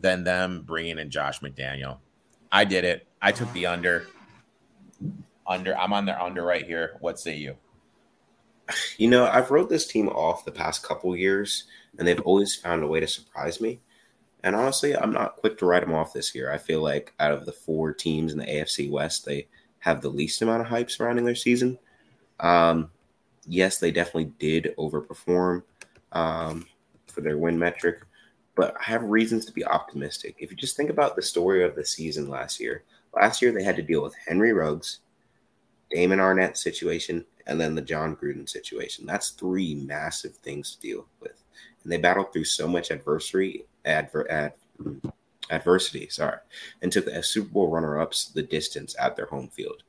than 0.00 0.24
them 0.24 0.62
bringing 0.66 0.98
in 0.98 1.10
Josh 1.10 1.40
McDaniel. 1.40 1.98
I 2.52 2.64
did 2.64 2.84
it. 2.84 3.06
I 3.20 3.32
took 3.32 3.52
the 3.52 3.66
under 3.66 4.06
under. 5.48 5.76
I'm 5.76 5.92
on 5.92 6.04
their 6.04 6.20
under 6.20 6.44
right 6.44 6.64
here. 6.64 6.96
What 7.00 7.18
say 7.18 7.36
you? 7.36 7.56
You 8.98 9.08
know, 9.08 9.26
I've 9.26 9.50
wrote 9.50 9.70
this 9.70 9.86
team 9.86 10.08
off 10.08 10.44
the 10.44 10.52
past 10.52 10.82
couple 10.82 11.16
years, 11.16 11.64
and 11.98 12.06
they've 12.06 12.20
always 12.20 12.54
found 12.54 12.82
a 12.82 12.86
way 12.86 13.00
to 13.00 13.06
surprise 13.06 13.60
me. 13.60 13.80
And 14.44 14.54
honestly, 14.54 14.94
I'm 14.96 15.12
not 15.12 15.36
quick 15.36 15.58
to 15.58 15.66
write 15.66 15.80
them 15.80 15.94
off 15.94 16.12
this 16.12 16.34
year. 16.34 16.52
I 16.52 16.58
feel 16.58 16.82
like 16.82 17.12
out 17.18 17.32
of 17.32 17.46
the 17.46 17.52
four 17.52 17.92
teams 17.92 18.32
in 18.32 18.38
the 18.38 18.44
AFC 18.44 18.90
West, 18.90 19.24
they 19.24 19.48
have 19.80 20.00
the 20.00 20.10
least 20.10 20.42
amount 20.42 20.60
of 20.60 20.68
hype 20.68 20.90
surrounding 20.90 21.24
their 21.24 21.34
season. 21.34 21.78
Um, 22.40 22.90
yes, 23.46 23.78
they 23.78 23.90
definitely 23.90 24.32
did 24.38 24.74
overperform 24.78 25.62
um, 26.12 26.66
for 27.06 27.20
their 27.20 27.38
win 27.38 27.58
metric, 27.58 28.00
but 28.54 28.76
I 28.78 28.84
have 28.84 29.02
reasons 29.04 29.44
to 29.46 29.52
be 29.52 29.64
optimistic. 29.64 30.36
If 30.38 30.50
you 30.50 30.56
just 30.56 30.76
think 30.76 30.90
about 30.90 31.16
the 31.16 31.22
story 31.22 31.64
of 31.64 31.74
the 31.74 31.84
season 31.84 32.28
last 32.28 32.60
year, 32.60 32.84
last 33.14 33.42
year 33.42 33.52
they 33.52 33.64
had 33.64 33.76
to 33.76 33.82
deal 33.82 34.02
with 34.02 34.14
Henry 34.26 34.52
Ruggs, 34.52 35.00
Damon 35.90 36.18
Arnette 36.18 36.56
situation, 36.56 37.24
and 37.46 37.60
then 37.60 37.74
the 37.74 37.82
Jon 37.82 38.14
Gruden 38.16 38.48
situation. 38.48 39.06
That's 39.06 39.30
three 39.30 39.74
massive 39.74 40.36
things 40.36 40.74
to 40.74 40.80
deal 40.80 41.06
with. 41.20 41.42
And 41.82 41.90
they 41.92 41.96
battled 41.96 42.32
through 42.32 42.44
so 42.44 42.68
much 42.68 42.90
adversity, 42.90 43.64
adver, 43.84 44.30
ad, 44.30 44.52
adversity, 45.50 46.08
sorry, 46.10 46.38
and 46.82 46.92
took 46.92 47.06
the 47.06 47.22
Super 47.22 47.48
Bowl 47.48 47.70
runner-ups 47.70 48.32
the 48.34 48.42
distance 48.42 48.94
at 48.98 49.16
their 49.16 49.26
home 49.26 49.48
field. 49.48 49.82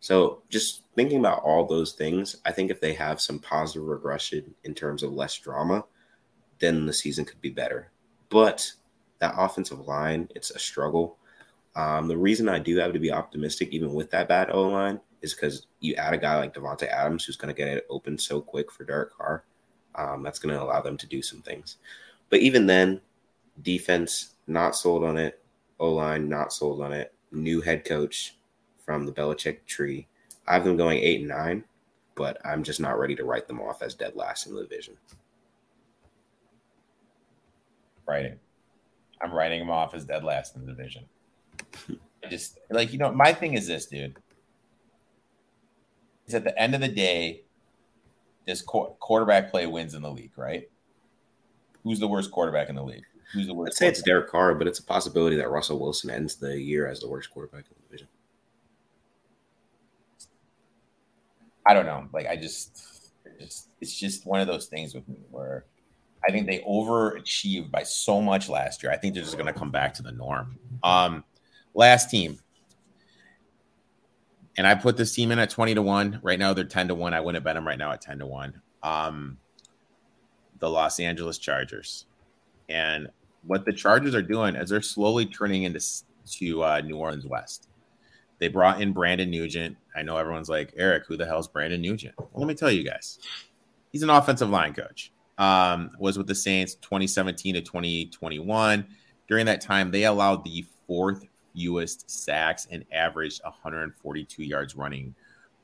So 0.00 0.42
just 0.50 0.82
thinking 0.94 1.20
about 1.20 1.42
all 1.42 1.66
those 1.66 1.92
things, 1.92 2.36
I 2.44 2.52
think 2.52 2.70
if 2.70 2.80
they 2.80 2.92
have 2.94 3.20
some 3.20 3.38
positive 3.38 3.88
regression 3.88 4.54
in 4.64 4.74
terms 4.74 5.02
of 5.02 5.12
less 5.12 5.38
drama, 5.38 5.84
then 6.58 6.86
the 6.86 6.92
season 6.92 7.24
could 7.24 7.40
be 7.40 7.50
better. 7.50 7.90
But 8.28 8.70
that 9.18 9.34
offensive 9.36 9.80
line, 9.86 10.28
it's 10.34 10.50
a 10.50 10.58
struggle. 10.58 11.16
Um, 11.74 12.08
the 12.08 12.16
reason 12.16 12.48
I 12.48 12.58
do 12.58 12.76
have 12.76 12.92
to 12.92 12.98
be 12.98 13.10
optimistic, 13.10 13.70
even 13.70 13.94
with 13.94 14.10
that 14.10 14.28
bad 14.28 14.50
O 14.50 14.68
line, 14.68 15.00
is 15.22 15.34
because 15.34 15.66
you 15.80 15.94
add 15.94 16.14
a 16.14 16.18
guy 16.18 16.36
like 16.36 16.54
Davante 16.54 16.88
Adams 16.88 17.24
who's 17.24 17.36
going 17.36 17.54
to 17.54 17.58
get 17.58 17.68
it 17.68 17.86
open 17.90 18.18
so 18.18 18.40
quick 18.40 18.70
for 18.70 18.84
Derek 18.84 19.16
Carr. 19.16 19.44
Um, 19.94 20.22
that's 20.22 20.38
going 20.38 20.54
to 20.54 20.62
allow 20.62 20.80
them 20.80 20.96
to 20.98 21.06
do 21.06 21.22
some 21.22 21.40
things. 21.40 21.76
But 22.28 22.40
even 22.40 22.66
then, 22.66 23.00
defense 23.62 24.34
not 24.46 24.76
sold 24.76 25.04
on 25.04 25.16
it. 25.16 25.42
O 25.78 25.92
line 25.92 26.28
not 26.28 26.52
sold 26.52 26.82
on 26.82 26.92
it. 26.92 27.12
New 27.32 27.60
head 27.60 27.84
coach 27.84 28.36
from 28.84 29.04
the 29.04 29.12
Belichick 29.12 29.64
tree. 29.66 30.06
I 30.46 30.54
have 30.54 30.64
them 30.64 30.76
going 30.76 30.98
eight 30.98 31.20
and 31.20 31.28
nine, 31.28 31.64
but 32.14 32.38
I'm 32.44 32.62
just 32.62 32.80
not 32.80 32.98
ready 32.98 33.16
to 33.16 33.24
write 33.24 33.48
them 33.48 33.60
off 33.60 33.82
as 33.82 33.94
dead 33.94 34.14
last 34.14 34.46
in 34.46 34.54
the 34.54 34.62
division. 34.62 34.94
Writing. 38.06 38.38
I'm 39.20 39.32
writing 39.32 39.58
them 39.58 39.70
off 39.70 39.94
as 39.94 40.04
dead 40.04 40.22
last 40.22 40.56
in 40.56 40.64
the 40.64 40.72
division. 40.72 41.04
just 42.30 42.58
like 42.70 42.92
you 42.92 42.98
know, 42.98 43.12
my 43.12 43.32
thing 43.32 43.54
is 43.54 43.66
this, 43.66 43.86
dude. 43.86 44.16
Is 46.26 46.34
at 46.34 46.44
the 46.44 46.58
end 46.60 46.74
of 46.74 46.80
the 46.80 46.88
day, 46.88 47.42
this 48.46 48.62
quarterback 48.62 49.50
play 49.50 49.66
wins 49.66 49.94
in 49.94 50.02
the 50.02 50.10
league, 50.10 50.36
right? 50.36 50.68
Who's 51.82 52.00
the 52.00 52.08
worst 52.08 52.30
quarterback 52.30 52.68
in 52.68 52.74
the 52.74 52.82
league? 52.82 53.04
Who's 53.32 53.46
the 53.46 53.54
worst? 53.54 53.74
I'd 53.74 53.76
say 53.76 53.88
it's 53.88 54.02
Derek 54.02 54.30
Carr, 54.30 54.54
but 54.54 54.66
it's 54.66 54.78
a 54.78 54.84
possibility 54.84 55.36
that 55.36 55.50
Russell 55.50 55.78
Wilson 55.78 56.10
ends 56.10 56.36
the 56.36 56.60
year 56.60 56.88
as 56.88 57.00
the 57.00 57.08
worst 57.08 57.30
quarterback 57.30 57.64
in 57.66 57.76
the 57.76 57.82
division. 57.82 58.08
I 61.66 61.74
don't 61.74 61.86
know. 61.86 62.08
Like 62.12 62.26
I 62.26 62.36
just, 62.36 63.12
just 63.40 63.68
it's 63.80 63.98
just 63.98 64.26
one 64.26 64.40
of 64.40 64.46
those 64.46 64.66
things 64.66 64.94
with 64.94 65.08
me 65.08 65.18
where 65.30 65.64
I 66.26 66.32
think 66.32 66.46
they 66.46 66.60
overachieved 66.60 67.70
by 67.70 67.82
so 67.82 68.20
much 68.20 68.48
last 68.48 68.82
year. 68.82 68.92
I 68.92 68.96
think 68.96 69.14
they're 69.14 69.22
just 69.22 69.36
going 69.36 69.52
to 69.52 69.58
come 69.58 69.70
back 69.70 69.94
to 69.94 70.02
the 70.02 70.12
norm. 70.12 70.58
Um, 70.82 71.24
last 71.74 72.10
team, 72.10 72.38
and 74.56 74.66
I 74.66 74.74
put 74.74 74.96
this 74.96 75.14
team 75.14 75.32
in 75.32 75.38
at 75.38 75.50
20 75.50 75.74
to 75.74 75.82
1. 75.82 76.20
Right 76.22 76.38
now 76.38 76.52
they're 76.52 76.64
10 76.64 76.88
to 76.88 76.94
1. 76.94 77.14
I 77.14 77.20
wouldn't 77.20 77.44
bet 77.44 77.54
them 77.54 77.66
right 77.66 77.78
now 77.78 77.92
at 77.92 78.00
10 78.00 78.20
to 78.20 78.26
1. 78.26 78.60
Um, 78.82 79.38
the 80.58 80.70
Los 80.70 80.98
Angeles 80.98 81.38
Chargers. 81.38 82.06
And 82.68 83.08
what 83.46 83.64
the 83.64 83.72
Chargers 83.72 84.14
are 84.14 84.22
doing 84.22 84.56
is 84.56 84.70
they're 84.70 84.82
slowly 84.82 85.26
turning 85.26 85.64
into 85.64 85.80
to 86.38 86.64
uh, 86.64 86.80
New 86.80 86.96
Orleans 86.96 87.26
West. 87.26 87.68
They 88.38 88.48
brought 88.48 88.80
in 88.80 88.92
Brendan 88.92 89.30
Nugent. 89.30 89.76
I 89.94 90.02
know 90.02 90.16
everyone's 90.16 90.48
like, 90.48 90.74
Erik, 90.76 91.06
who 91.06 91.16
the 91.16 91.26
hell's 91.26 91.48
Brendan 91.48 91.80
Nugent? 91.80 92.14
Well, 92.18 92.30
let 92.34 92.46
me 92.46 92.54
tell 92.54 92.70
you 92.70 92.84
guys. 92.84 93.18
He's 93.92 94.02
an 94.02 94.10
offensive 94.10 94.50
line 94.50 94.74
coach. 94.74 95.12
Um, 95.38 95.90
was 95.98 96.16
with 96.18 96.26
the 96.26 96.34
Saints 96.34 96.74
2017 96.76 97.54
to 97.54 97.60
2021. 97.60 98.86
During 99.28 99.46
that 99.46 99.60
time, 99.60 99.90
they 99.90 100.04
allowed 100.04 100.44
the 100.44 100.64
fourth 100.86 101.24
fewest 101.56 102.10
sacks 102.10 102.68
and 102.70 102.84
averaged 102.92 103.42
142 103.42 104.44
yards 104.44 104.76
running. 104.76 105.14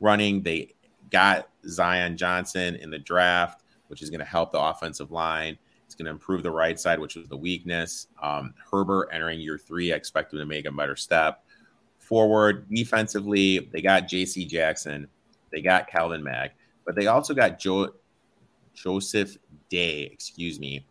Running, 0.00 0.42
they 0.42 0.74
got 1.10 1.50
Zion 1.68 2.16
Johnson 2.16 2.76
in 2.76 2.90
the 2.90 2.98
draft, 2.98 3.62
which 3.88 4.02
is 4.02 4.08
going 4.08 4.20
to 4.20 4.24
help 4.24 4.50
the 4.50 4.60
offensive 4.60 5.12
line. 5.12 5.58
It's 5.84 5.94
going 5.94 6.06
to 6.06 6.10
improve 6.10 6.42
the 6.42 6.50
right 6.50 6.80
side, 6.80 6.98
which 6.98 7.16
was 7.16 7.28
the 7.28 7.36
weakness. 7.36 8.08
Um, 8.22 8.54
Herbert 8.70 9.10
entering 9.12 9.40
year 9.40 9.58
three, 9.58 9.92
I 9.92 9.96
expect 9.96 10.32
him 10.32 10.38
to 10.38 10.46
make 10.46 10.64
a 10.64 10.72
better 10.72 10.96
step 10.96 11.44
forward. 11.98 12.66
Defensively, 12.70 13.58
they 13.58 13.82
got 13.82 14.08
J.C. 14.08 14.46
Jackson, 14.46 15.06
they 15.52 15.60
got 15.60 15.88
Calvin 15.88 16.22
Mack, 16.22 16.56
but 16.86 16.96
they 16.96 17.06
also 17.08 17.34
got 17.34 17.58
Joe, 17.58 17.90
Joseph 18.72 19.36
Day, 19.68 20.08
excuse 20.10 20.58
me, 20.58 20.86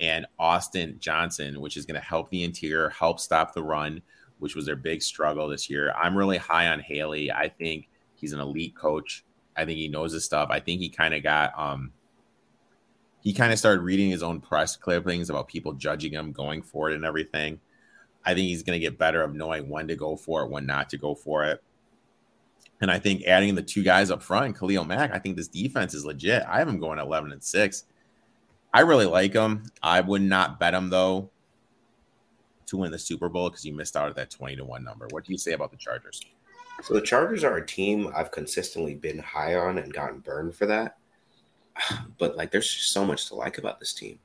and 0.00 0.26
Austin 0.38 0.96
Johnson, 0.98 1.60
which 1.60 1.76
is 1.76 1.86
going 1.86 2.00
to 2.00 2.06
help 2.06 2.28
the 2.30 2.42
interior, 2.42 2.88
help 2.88 3.20
stop 3.20 3.54
the 3.54 3.62
run, 3.62 4.02
which 4.40 4.56
was 4.56 4.66
their 4.66 4.76
big 4.76 5.02
struggle 5.02 5.48
this 5.48 5.70
year. 5.70 5.92
I'm 5.92 6.16
really 6.16 6.38
high 6.38 6.68
on 6.68 6.82
Staley. 6.84 7.30
I 7.30 7.48
think 7.48 7.88
he's 8.14 8.32
an 8.32 8.40
elite 8.40 8.76
coach. 8.76 9.24
I 9.56 9.64
think 9.64 9.78
he 9.78 9.88
knows 9.88 10.12
his 10.12 10.24
stuff. 10.24 10.48
I 10.50 10.60
think 10.60 10.80
he 10.80 10.88
kind 10.88 11.14
of 11.14 11.22
got 11.22 11.58
um 11.58 11.92
he 13.22 13.32
kind 13.32 13.52
of 13.52 13.58
started 13.58 13.82
reading 13.82 14.10
his 14.10 14.22
own 14.22 14.40
press 14.40 14.76
clippings 14.76 15.30
about 15.30 15.48
people 15.48 15.74
judging 15.74 16.12
him 16.12 16.32
going 16.32 16.62
for 16.62 16.90
it 16.90 16.94
and 16.94 17.04
everything. 17.04 17.60
I 18.24 18.34
think 18.34 18.48
he's 18.48 18.62
going 18.62 18.78
to 18.78 18.84
get 18.84 18.98
better 18.98 19.22
of 19.22 19.34
knowing 19.34 19.68
when 19.68 19.88
to 19.88 19.96
go 19.96 20.16
for 20.16 20.42
it, 20.42 20.50
when 20.50 20.66
not 20.66 20.90
to 20.90 20.98
go 20.98 21.14
for 21.14 21.44
it. 21.44 21.62
And 22.80 22.90
I 22.90 22.98
think 22.98 23.24
adding 23.24 23.54
the 23.54 23.62
two 23.62 23.82
guys 23.82 24.10
up 24.10 24.22
front, 24.22 24.58
Khalil 24.58 24.84
Mack, 24.84 25.14
I 25.14 25.18
think 25.18 25.36
this 25.36 25.48
defense 25.48 25.92
is 25.92 26.04
legit. 26.06 26.42
I 26.48 26.58
have 26.58 26.68
him 26.68 26.80
going 26.80 26.98
11 26.98 27.32
and 27.32 27.42
6. 27.42 27.84
I 28.72 28.80
really 28.80 29.06
like 29.06 29.34
him. 29.34 29.64
I 29.82 30.00
would 30.00 30.22
not 30.22 30.58
bet 30.58 30.74
him, 30.74 30.88
though, 30.88 31.30
to 32.70 32.78
win 32.78 32.90
the 32.90 32.98
Super 32.98 33.28
Bowl 33.28 33.50
because 33.50 33.64
you 33.64 33.74
missed 33.74 33.96
out 33.96 34.08
at 34.08 34.16
that 34.16 34.30
20 34.30 34.56
to 34.56 34.64
1 34.64 34.82
number. 34.82 35.06
What 35.10 35.24
do 35.24 35.32
you 35.32 35.38
say 35.38 35.52
about 35.52 35.70
the 35.70 35.76
Chargers? 35.76 36.20
So 36.82 36.94
the 36.94 37.02
Chargers 37.02 37.44
are 37.44 37.56
a 37.56 37.66
team 37.66 38.10
I've 38.16 38.30
consistently 38.30 38.94
been 38.94 39.18
high 39.18 39.54
on 39.54 39.78
and 39.78 39.92
gotten 39.92 40.20
burned 40.20 40.54
for 40.54 40.66
that. 40.66 40.96
But 42.18 42.36
like 42.36 42.50
there's 42.50 42.72
just 42.72 42.92
so 42.92 43.04
much 43.04 43.28
to 43.28 43.34
like 43.34 43.58
about 43.58 43.80
this 43.80 43.92
team. 43.92 44.18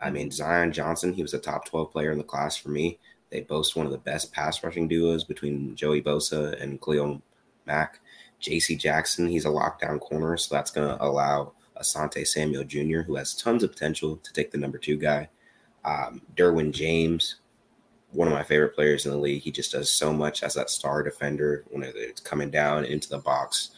I 0.00 0.10
mean, 0.10 0.30
Zion 0.30 0.72
Johnson, 0.72 1.12
he 1.12 1.22
was 1.22 1.34
a 1.34 1.38
top 1.38 1.64
12 1.64 1.90
player 1.90 2.12
in 2.12 2.18
the 2.18 2.24
class 2.24 2.56
for 2.56 2.68
me. 2.68 2.98
They 3.30 3.40
boast 3.40 3.76
one 3.76 3.86
of 3.86 3.92
the 3.92 3.98
best 3.98 4.32
pass 4.32 4.62
rushing 4.62 4.88
duos 4.88 5.24
between 5.24 5.74
Joey 5.74 6.02
Bosa 6.02 6.60
and 6.60 6.80
Khalil 6.80 7.20
Mack. 7.66 8.00
JC 8.40 8.78
Jackson, 8.78 9.28
he's 9.28 9.44
a 9.44 9.48
lockdown 9.48 10.00
corner, 10.00 10.36
so 10.36 10.54
that's 10.54 10.70
going 10.70 10.88
to 10.88 11.04
allow 11.04 11.52
Asante 11.80 12.26
Samuel 12.26 12.64
Jr., 12.64 13.00
who 13.00 13.16
has 13.16 13.34
tons 13.34 13.62
of 13.62 13.72
potential 13.72 14.16
to 14.16 14.32
take 14.32 14.50
the 14.50 14.58
number 14.58 14.78
two 14.78 14.96
guy. 14.96 15.28
Um, 15.84 16.22
Derwin 16.36 16.72
James, 16.72 17.36
one 18.12 18.28
of 18.28 18.34
my 18.34 18.42
favorite 18.42 18.74
players 18.74 19.04
in 19.04 19.12
the 19.12 19.18
league. 19.18 19.42
He 19.42 19.50
just 19.50 19.72
does 19.72 19.90
so 19.90 20.12
much 20.12 20.42
as 20.42 20.54
that 20.54 20.70
star 20.70 21.02
defender 21.02 21.64
when 21.70 21.82
it's 21.82 22.20
coming 22.20 22.50
down 22.50 22.84
into 22.84 23.08
the 23.08 23.18
box, 23.18 23.70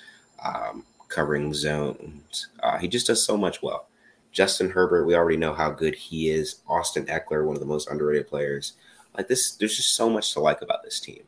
um, 0.44 0.84
covering 1.08 1.52
zones. 1.52 2.48
Uh, 2.62 2.78
he 2.78 2.88
just 2.88 3.06
does 3.06 3.24
so 3.24 3.36
much 3.36 3.62
well. 3.62 3.88
Justin 4.32 4.70
Herbert, 4.70 5.06
we 5.06 5.16
already 5.16 5.36
know 5.36 5.54
how 5.54 5.70
good 5.70 5.94
he 5.94 6.30
is. 6.30 6.62
Austin 6.68 7.06
Ekeler, 7.06 7.44
one 7.44 7.56
of 7.56 7.60
the 7.60 7.66
most 7.66 7.90
underrated 7.90 8.28
players. 8.28 8.74
Like 9.16 9.26
this, 9.26 9.52
there's 9.52 9.76
just 9.76 9.96
so 9.96 10.08
much 10.08 10.32
to 10.34 10.40
like 10.40 10.62
about 10.62 10.84
this 10.84 11.00
team. 11.00 11.24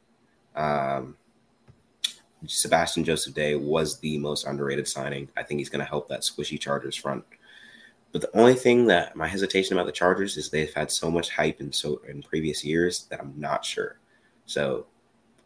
Um, 0.54 1.16
Sebastian 2.46 3.04
Joseph 3.04 3.34
Day 3.34 3.56
was 3.56 3.98
the 3.98 4.18
most 4.18 4.46
underrated 4.46 4.86
signing. 4.86 5.28
I 5.36 5.42
think 5.42 5.58
he's 5.58 5.68
going 5.68 5.84
to 5.84 5.88
help 5.88 6.08
that 6.08 6.20
squishy 6.20 6.58
Chargers 6.58 6.96
front. 6.96 7.24
But 8.12 8.20
the 8.20 8.38
only 8.38 8.54
thing 8.54 8.86
that 8.86 9.16
my 9.16 9.26
hesitation 9.26 9.76
about 9.76 9.86
the 9.86 9.92
Chargers 9.92 10.36
is 10.36 10.50
they've 10.50 10.72
had 10.72 10.90
so 10.90 11.10
much 11.10 11.30
hype 11.30 11.60
in 11.60 11.72
so 11.72 12.00
in 12.08 12.22
previous 12.22 12.62
years 12.62 13.06
that 13.10 13.20
I'm 13.20 13.32
not 13.36 13.64
sure. 13.64 13.98
So 14.44 14.86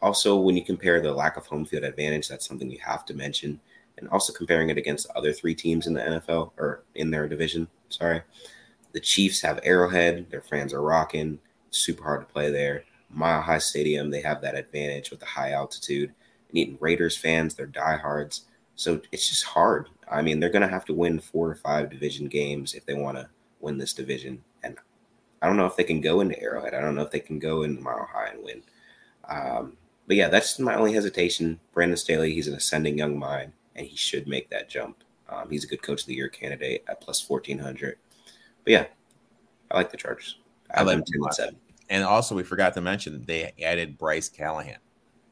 also 0.01 0.35
when 0.37 0.57
you 0.57 0.65
compare 0.65 0.99
the 0.99 1.13
lack 1.13 1.37
of 1.37 1.45
home 1.47 1.65
field 1.65 1.83
advantage, 1.83 2.27
that's 2.27 2.45
something 2.45 2.69
you 2.69 2.79
have 2.83 3.05
to 3.05 3.13
mention. 3.13 3.59
And 3.97 4.09
also 4.09 4.33
comparing 4.33 4.69
it 4.69 4.77
against 4.77 5.09
other 5.15 5.33
three 5.33 5.55
teams 5.55 5.87
in 5.87 5.93
the 5.93 6.01
NFL 6.01 6.51
or 6.57 6.83
in 6.93 7.09
their 7.09 7.27
division. 7.27 7.67
Sorry. 7.89 8.21
The 8.91 8.99
Chiefs 8.99 9.41
have 9.41 9.59
Arrowhead, 9.63 10.29
their 10.29 10.41
fans 10.41 10.73
are 10.73 10.81
rocking 10.81 11.39
super 11.71 12.03
hard 12.03 12.27
to 12.27 12.33
play 12.33 12.51
there. 12.51 12.83
Mile 13.09 13.41
High 13.41 13.57
Stadium, 13.59 14.09
they 14.09 14.21
have 14.21 14.41
that 14.41 14.55
advantage 14.55 15.09
with 15.09 15.19
the 15.19 15.25
high 15.25 15.51
altitude. 15.51 16.13
And 16.49 16.57
even 16.57 16.77
Raiders 16.79 17.17
fans, 17.17 17.55
they're 17.55 17.65
diehards. 17.65 18.45
So 18.77 19.01
it's 19.11 19.27
just 19.27 19.43
hard. 19.43 19.89
I 20.09 20.21
mean, 20.21 20.39
they're 20.39 20.51
going 20.51 20.61
to 20.61 20.67
have 20.67 20.85
to 20.85 20.93
win 20.93 21.19
four 21.19 21.49
or 21.49 21.55
five 21.55 21.89
division 21.89 22.27
games 22.27 22.75
if 22.75 22.85
they 22.85 22.93
want 22.93 23.17
to 23.17 23.27
win 23.59 23.79
this 23.79 23.91
division. 23.91 24.43
And 24.63 24.77
I 25.41 25.47
don't 25.47 25.57
know 25.57 25.65
if 25.65 25.75
they 25.75 25.83
can 25.83 25.99
go 25.99 26.21
into 26.21 26.39
Arrowhead. 26.39 26.75
I 26.75 26.79
don't 26.79 26.95
know 26.95 27.01
if 27.01 27.11
they 27.11 27.19
can 27.19 27.39
go 27.39 27.63
into 27.63 27.81
Mile 27.81 28.07
High 28.09 28.29
and 28.29 28.43
win. 28.43 28.61
Um, 29.27 29.77
but 30.05 30.15
yeah, 30.15 30.29
that's 30.29 30.59
my 30.59 30.75
only 30.75 30.93
hesitation. 30.93 31.59
Brandon 31.73 31.97
Staley, 31.97 32.33
he's 32.33 32.47
an 32.47 32.53
ascending 32.53 32.99
young 32.99 33.17
mind, 33.17 33.51
and 33.75 33.85
he 33.85 33.97
should 33.97 34.27
make 34.27 34.49
that 34.51 34.69
jump. 34.69 35.03
Um, 35.27 35.49
he's 35.49 35.63
a 35.63 35.67
good 35.67 35.81
coach 35.81 36.01
of 36.01 36.07
the 36.07 36.13
year 36.13 36.29
candidate 36.29 36.85
at 36.87 37.01
plus 37.01 37.27
1400. 37.27 37.97
But 38.63 38.71
yeah, 38.71 38.85
I 39.71 39.77
like 39.77 39.91
the 39.91 39.97
Chargers. 39.97 40.37
I, 40.71 40.81
I 40.81 40.83
like 40.83 40.97
them 40.97 41.05
10 41.05 41.21
and 41.23 41.33
7. 41.33 41.55
And 41.89 42.03
also, 42.03 42.35
we 42.35 42.43
forgot 42.43 42.75
to 42.75 42.81
mention 42.81 43.23
they 43.25 43.53
added 43.63 43.97
Bryce 43.97 44.29
Callahan. 44.29 44.77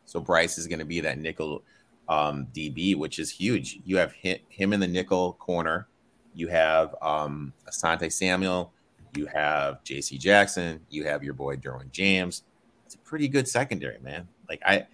So 0.06 0.20
Bryce 0.20 0.58
is 0.58 0.68
going 0.68 0.80
to 0.80 0.86
be 0.86 1.00
that 1.02 1.20
nickel 1.20 1.64
um, 2.08 2.48
DB, 2.54 2.96
which 2.96 3.20
is 3.20 3.30
huge. 3.30 3.80
You 3.86 3.98
have 3.98 4.14
him 4.14 4.74
in 4.74 4.80
the 4.80 4.88
nickel 4.88 5.34
corner. 5.34 5.88
You 6.34 6.48
have 6.50 6.96
um, 7.02 7.54
Asante 7.68 8.12
Samuel. 8.12 8.72
You 9.16 9.26
have 9.28 9.84
J.C. 9.84 10.18
Jackson. 10.18 10.82
You 10.90 11.06
have 11.06 11.24
your 11.24 11.34
boy 11.34 11.56
Derwin 11.56 11.92
James. 11.92 12.44
It's 12.86 12.96
a 12.96 13.00
pretty 13.00 13.28
good 13.28 13.48
secondary, 13.48 14.00
man. 14.00 14.28
Like 14.50 14.62
I, 14.66 14.86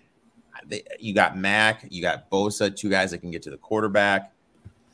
they, 0.65 0.83
you 0.99 1.13
got 1.13 1.37
Mack. 1.37 1.85
you 1.89 2.01
got 2.01 2.29
Bosa, 2.29 2.73
two 2.75 2.89
guys 2.89 3.11
that 3.11 3.19
can 3.19 3.31
get 3.31 3.41
to 3.43 3.49
the 3.49 3.57
quarterback. 3.57 4.31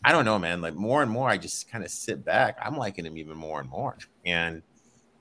I 0.04 0.12
don't 0.12 0.26
know, 0.26 0.40
man. 0.40 0.62
Like 0.62 0.76
more 0.76 1.02
and 1.02 1.12
more, 1.12 1.30
I 1.30 1.38
just 1.38 1.70
kind 1.70 1.84
of 1.84 1.92
sit 1.92 2.24
back. 2.24 2.58
I'm 2.62 2.78
liking 2.78 3.06
him 3.06 3.18
even 3.18 3.36
more 3.38 3.60
and 3.60 3.70
more. 3.70 3.98
And 4.26 4.62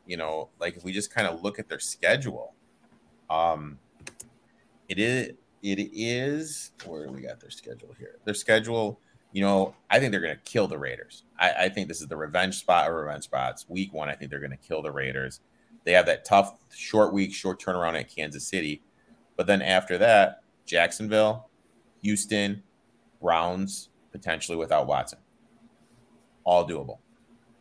you 0.06 0.16
know, 0.16 0.48
like 0.60 0.76
if 0.76 0.84
we 0.84 0.92
just 0.92 1.12
kind 1.12 1.26
of 1.26 1.42
look 1.42 1.58
at 1.58 1.68
their 1.68 1.80
schedule, 1.80 2.54
um, 3.28 3.78
it 4.88 4.98
is 4.98 5.32
it 5.62 5.90
is 5.92 6.72
where 6.84 7.10
we 7.10 7.22
got 7.22 7.40
their 7.40 7.50
schedule 7.50 7.94
here. 7.98 8.18
Their 8.24 8.34
schedule, 8.34 9.00
you 9.32 9.42
know, 9.42 9.74
I 9.90 9.98
think 9.98 10.12
they're 10.12 10.20
going 10.20 10.36
to 10.36 10.42
kill 10.42 10.68
the 10.68 10.78
Raiders. 10.78 11.24
I, 11.38 11.52
I, 11.52 11.68
think 11.68 11.88
this 11.88 12.00
is 12.00 12.08
the 12.08 12.16
revenge 12.16 12.56
spot 12.56 12.88
or 12.88 13.02
revenge 13.02 13.24
spots. 13.24 13.66
Week 13.68 13.92
one, 13.92 14.08
I 14.08 14.14
think 14.14 14.30
they're 14.30 14.40
going 14.40 14.50
to 14.50 14.56
kill 14.56 14.82
the 14.82 14.92
Raiders. 14.92 15.40
They 15.84 15.92
have 15.92 16.06
that 16.06 16.24
tough 16.24 16.58
short 16.74 17.12
week, 17.12 17.32
short 17.32 17.60
turnaround 17.60 17.98
at 17.98 18.14
Kansas 18.14 18.46
City, 18.46 18.82
but 19.36 19.46
then 19.46 19.62
after 19.62 19.98
that, 19.98 20.42
Jacksonville, 20.64 21.48
Houston, 22.02 22.62
Browns, 23.20 23.90
potentially 24.10 24.56
without 24.56 24.86
Watson, 24.86 25.18
all 26.44 26.66
doable. 26.66 26.98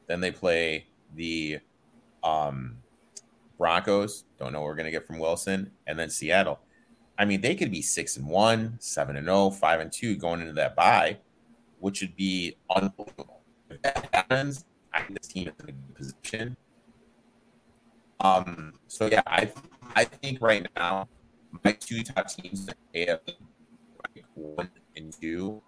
Then 0.08 0.22
they 0.22 0.32
play 0.32 0.88
the 1.14 1.60
um, 2.24 2.78
Broncos. 3.58 4.24
Don't 4.40 4.54
know 4.54 4.62
what 4.62 4.68
we're 4.68 4.76
going 4.76 4.86
to 4.86 4.92
get 4.92 5.06
from 5.06 5.20
Wilson, 5.20 5.72
and 5.88 5.98
then 5.98 6.10
Seattle. 6.10 6.60
I 7.18 7.26
mean, 7.26 7.42
they 7.42 7.56
could 7.56 7.72
be 7.72 7.82
six 7.82 8.18
and 8.18 8.28
one, 8.28 8.78
seven 8.80 9.16
and 9.16 9.26
0, 9.26 9.52
5 9.52 9.80
and 9.80 9.92
two 9.92 10.16
going 10.16 10.42
into 10.42 10.54
that 10.54 10.76
bye, 10.76 11.18
which 11.80 12.02
would 12.02 12.16
be 12.16 12.58
unbelievable. 12.70 13.42
If 13.70 13.82
that 13.84 14.10
happens, 14.14 14.66
I 14.94 15.02
think 15.02 15.20
this 15.22 15.28
team 15.28 15.48
is 15.48 15.54
in 15.60 15.70
a 15.70 15.72
good 15.72 15.96
position. 15.96 16.58
Um, 18.20 18.74
so 18.88 19.08
yeah, 19.08 19.22
I 19.28 19.52
I 19.96 20.06
think 20.06 20.42
right 20.42 20.66
now 20.76 21.08
my 21.64 21.74
two 21.74 22.04
top 22.04 22.30
teams 22.30 22.68
AFC 22.94 23.36
like 24.16 24.26
one 24.34 24.70
and 24.96 25.14
two 25.20 25.62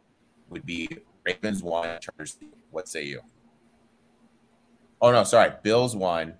would 0.50 0.66
be 0.66 0.90
Ravens 1.24 1.62
one, 1.62 2.00
Chargers. 2.00 2.38
What 2.72 2.88
say 2.88 3.04
you? 3.04 3.22
Oh 5.02 5.12
no, 5.12 5.24
sorry. 5.24 5.52
Bills 5.62 5.96
one, 5.96 6.36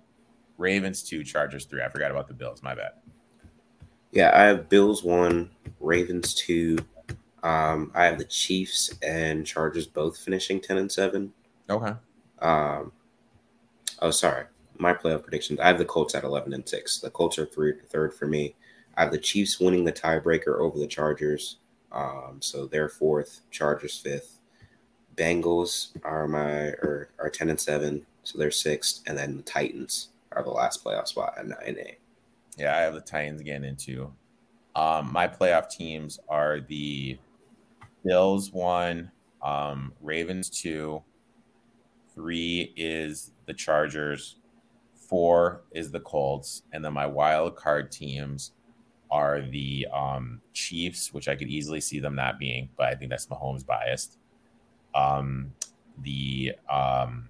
Ravens 0.56 1.02
two, 1.02 1.24
Chargers 1.24 1.66
three. 1.66 1.82
I 1.82 1.88
forgot 1.88 2.10
about 2.10 2.28
the 2.28 2.34
Bills. 2.34 2.62
My 2.62 2.74
bad. 2.74 2.92
Yeah, 4.10 4.32
I 4.34 4.44
have 4.44 4.68
Bills 4.68 5.04
one, 5.04 5.50
Ravens 5.80 6.34
two. 6.34 6.78
Um, 7.42 7.92
I 7.94 8.04
have 8.04 8.18
the 8.18 8.24
Chiefs 8.24 8.90
and 9.02 9.46
Chargers 9.46 9.86
both 9.86 10.18
finishing 10.18 10.60
ten 10.60 10.78
and 10.78 10.90
seven. 10.90 11.32
Okay. 11.70 11.92
Um, 12.40 12.92
oh, 14.00 14.10
sorry, 14.10 14.46
my 14.78 14.94
playoff 14.94 15.22
predictions. 15.22 15.60
I 15.60 15.68
have 15.68 15.78
the 15.78 15.84
Colts 15.84 16.14
at 16.14 16.24
eleven 16.24 16.52
and 16.54 16.68
six. 16.68 16.98
The 16.98 17.10
Colts 17.10 17.38
are 17.38 17.46
three, 17.46 17.74
third 17.90 18.14
for 18.14 18.26
me. 18.26 18.54
I 18.96 19.02
have 19.02 19.12
the 19.12 19.18
Chiefs 19.18 19.60
winning 19.60 19.84
the 19.84 19.92
tiebreaker 19.92 20.58
over 20.58 20.78
the 20.78 20.86
Chargers. 20.86 21.58
Um, 21.92 22.38
so 22.40 22.66
they're 22.66 22.88
fourth, 22.88 23.42
Chargers 23.50 23.96
fifth. 23.96 24.40
Bengals 25.16 25.90
are 26.02 26.26
my 26.26 26.68
or 26.82 27.10
are 27.18 27.30
ten 27.30 27.50
and 27.50 27.60
seven, 27.60 28.06
so 28.24 28.38
they're 28.38 28.50
sixth, 28.50 29.02
and 29.06 29.18
then 29.18 29.36
the 29.36 29.42
Titans 29.42 30.08
are 30.32 30.42
the 30.42 30.50
last 30.50 30.84
playoff 30.84 31.08
spot 31.08 31.34
at 31.36 31.46
nine 31.46 31.58
and 31.66 31.78
eight. 31.78 31.98
Yeah, 32.58 32.76
I 32.76 32.80
have 32.80 32.94
the 32.94 33.00
Titans 33.00 33.40
getting 33.42 33.64
into. 33.64 34.12
Um, 34.74 35.12
my 35.12 35.28
playoff 35.28 35.70
teams 35.70 36.18
are 36.28 36.60
the 36.60 37.18
Bills 38.04 38.52
one, 38.52 39.10
um, 39.42 39.92
Ravens 40.00 40.50
two, 40.50 41.02
three 42.14 42.72
is 42.76 43.30
the 43.46 43.54
Chargers, 43.54 44.36
four 44.94 45.62
is 45.70 45.92
the 45.92 46.00
Colts, 46.00 46.62
and 46.72 46.84
then 46.84 46.92
my 46.92 47.06
wild 47.06 47.54
card 47.54 47.92
teams 47.92 48.52
are 49.10 49.40
the 49.40 49.86
um, 49.92 50.40
Chiefs, 50.52 51.14
which 51.14 51.28
I 51.28 51.36
could 51.36 51.48
easily 51.48 51.80
see 51.80 52.00
them 52.00 52.14
not 52.14 52.38
being, 52.38 52.68
but 52.76 52.88
I 52.88 52.94
think 52.94 53.10
that's 53.10 53.26
Mahomes 53.26 53.64
biased. 53.64 54.18
Um, 54.94 55.52
the 56.02 56.54
um, 56.70 57.28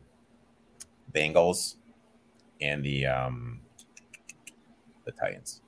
Bengals 1.14 1.76
and 2.60 2.82
the 2.82 3.06
um, 3.06 3.60
the 5.08 5.20
Titans. 5.20 5.62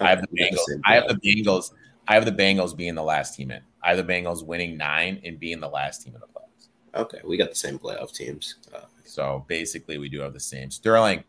I 0.00 0.10
have 0.10 0.20
the 0.20 0.28
Bengals. 0.28 0.58
same 0.68 0.80
I 0.84 0.94
have 0.94 1.08
the. 1.08 1.14
Bengals. 1.14 1.72
I 2.08 2.14
have 2.14 2.24
the 2.24 2.32
Bengals 2.32 2.76
being 2.76 2.94
the 2.94 3.02
last 3.02 3.34
team 3.36 3.50
in. 3.50 3.60
I 3.82 3.94
have 3.94 4.06
the 4.06 4.12
Bengals 4.12 4.44
winning 4.44 4.76
nine 4.76 5.20
and 5.24 5.38
being 5.38 5.60
the 5.60 5.68
last 5.68 6.02
team 6.02 6.14
in 6.14 6.20
the 6.20 6.26
playoffs. 6.26 6.68
Okay, 7.00 7.18
we 7.26 7.36
got 7.36 7.50
the 7.50 7.56
same 7.56 7.78
playoff 7.78 8.12
teams. 8.12 8.56
Uh, 8.74 8.80
So 9.04 9.44
basically, 9.48 9.98
we 9.98 10.08
do 10.08 10.20
have 10.20 10.32
the 10.34 10.40
same. 10.40 10.70
Sterling, 10.70 11.24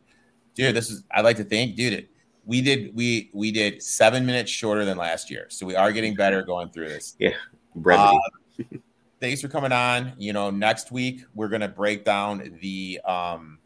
dude, 0.56 0.76
this 0.76 0.90
is. 0.90 1.04
I'd 1.12 1.24
like 1.26 1.38
to 1.38 1.44
thank, 1.44 1.76
dude. 1.76 2.08
We 2.46 2.62
did 2.62 2.96
we 2.96 3.30
we 3.34 3.52
did 3.52 3.84
seven 3.84 4.26
minutes 4.26 4.50
shorter 4.52 4.84
than 4.86 4.98
last 4.98 5.30
year, 5.30 5.46
so 5.50 5.66
we 5.66 5.76
are 5.76 5.92
getting 5.92 6.16
better 6.16 6.42
going 6.42 6.70
through 6.70 6.90
this. 6.90 7.16
brevity. 7.76 8.18
Uh, 8.60 8.78
thanks 9.22 9.42
for 9.42 9.48
coming 9.50 9.72
on. 9.72 10.14
You 10.18 10.34
know, 10.34 10.50
next 10.50 10.92
week 10.92 11.24
we're 11.36 11.50
gonna 11.50 11.68
break 11.68 12.04
down 12.06 12.58
the 12.62 13.00
um 13.06 13.60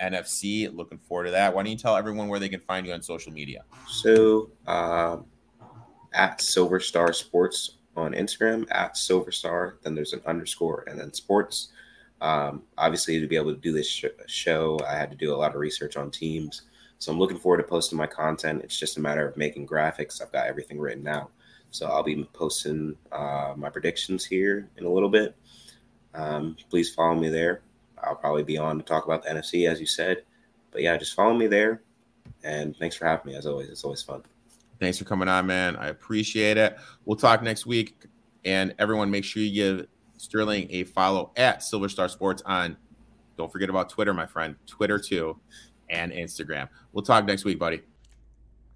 NFC. 0.00 0.74
Looking 0.74 0.98
forward 0.98 1.24
to 1.26 1.30
that. 1.32 1.54
Why 1.54 1.62
don't 1.62 1.72
you 1.72 1.78
tell 1.78 1.96
everyone 1.96 2.28
where 2.28 2.40
they 2.40 2.48
can 2.48 2.60
find 2.60 2.86
you 2.86 2.92
on 2.92 3.02
social 3.02 3.32
media? 3.32 3.64
So 3.88 4.50
um, 4.66 5.26
at 6.12 6.40
Silver 6.40 6.80
Star 6.80 7.12
Sports 7.12 7.78
on 7.96 8.12
Instagram, 8.12 8.66
at 8.70 8.96
Silver 8.96 9.32
Star, 9.32 9.78
then 9.82 9.94
there's 9.94 10.12
an 10.12 10.20
underscore 10.26 10.84
and 10.86 10.98
then 10.98 11.12
sports. 11.12 11.68
Um, 12.20 12.62
obviously, 12.78 13.20
to 13.20 13.26
be 13.26 13.36
able 13.36 13.54
to 13.54 13.60
do 13.60 13.72
this 13.72 13.88
sh- 13.88 14.04
show, 14.26 14.78
I 14.86 14.94
had 14.94 15.10
to 15.10 15.16
do 15.16 15.34
a 15.34 15.36
lot 15.36 15.54
of 15.54 15.60
research 15.60 15.96
on 15.96 16.10
teams. 16.10 16.62
So 16.98 17.12
I'm 17.12 17.18
looking 17.18 17.38
forward 17.38 17.58
to 17.58 17.62
posting 17.64 17.98
my 17.98 18.06
content. 18.06 18.62
It's 18.64 18.78
just 18.78 18.96
a 18.96 19.00
matter 19.00 19.28
of 19.28 19.36
making 19.36 19.66
graphics. 19.66 20.22
I've 20.22 20.32
got 20.32 20.46
everything 20.46 20.78
written 20.78 21.06
out. 21.06 21.30
So 21.70 21.86
I'll 21.86 22.02
be 22.02 22.24
posting 22.32 22.96
uh, 23.12 23.52
my 23.56 23.68
predictions 23.68 24.24
here 24.24 24.70
in 24.76 24.86
a 24.86 24.90
little 24.90 25.10
bit. 25.10 25.36
Um, 26.14 26.56
please 26.70 26.94
follow 26.94 27.14
me 27.14 27.28
there. 27.28 27.60
I'll 28.02 28.16
probably 28.16 28.42
be 28.42 28.58
on 28.58 28.78
to 28.78 28.84
talk 28.84 29.04
about 29.04 29.22
the 29.22 29.30
NFC, 29.30 29.68
as 29.70 29.80
you 29.80 29.86
said. 29.86 30.22
But 30.70 30.82
yeah, 30.82 30.96
just 30.96 31.14
follow 31.14 31.34
me 31.34 31.46
there. 31.46 31.82
And 32.44 32.76
thanks 32.76 32.96
for 32.96 33.06
having 33.06 33.32
me, 33.32 33.38
as 33.38 33.46
always. 33.46 33.68
It's 33.68 33.84
always 33.84 34.02
fun. 34.02 34.22
Thanks 34.78 34.98
for 34.98 35.04
coming 35.04 35.28
on, 35.28 35.46
man. 35.46 35.76
I 35.76 35.88
appreciate 35.88 36.56
it. 36.56 36.76
We'll 37.04 37.16
talk 37.16 37.42
next 37.42 37.66
week. 37.66 38.06
And 38.44 38.74
everyone, 38.78 39.10
make 39.10 39.24
sure 39.24 39.42
you 39.42 39.52
give 39.52 39.86
Sterling 40.18 40.66
a 40.70 40.84
follow 40.84 41.32
at 41.36 41.62
Silver 41.62 41.88
Star 41.88 42.08
Sports 42.08 42.42
on. 42.46 42.76
Don't 43.36 43.50
forget 43.50 43.68
about 43.68 43.88
Twitter, 43.88 44.14
my 44.14 44.26
friend. 44.26 44.56
Twitter 44.66 44.98
too, 44.98 45.38
and 45.90 46.12
Instagram. 46.12 46.68
We'll 46.92 47.04
talk 47.04 47.24
next 47.24 47.44
week, 47.44 47.58
buddy. 47.58 47.82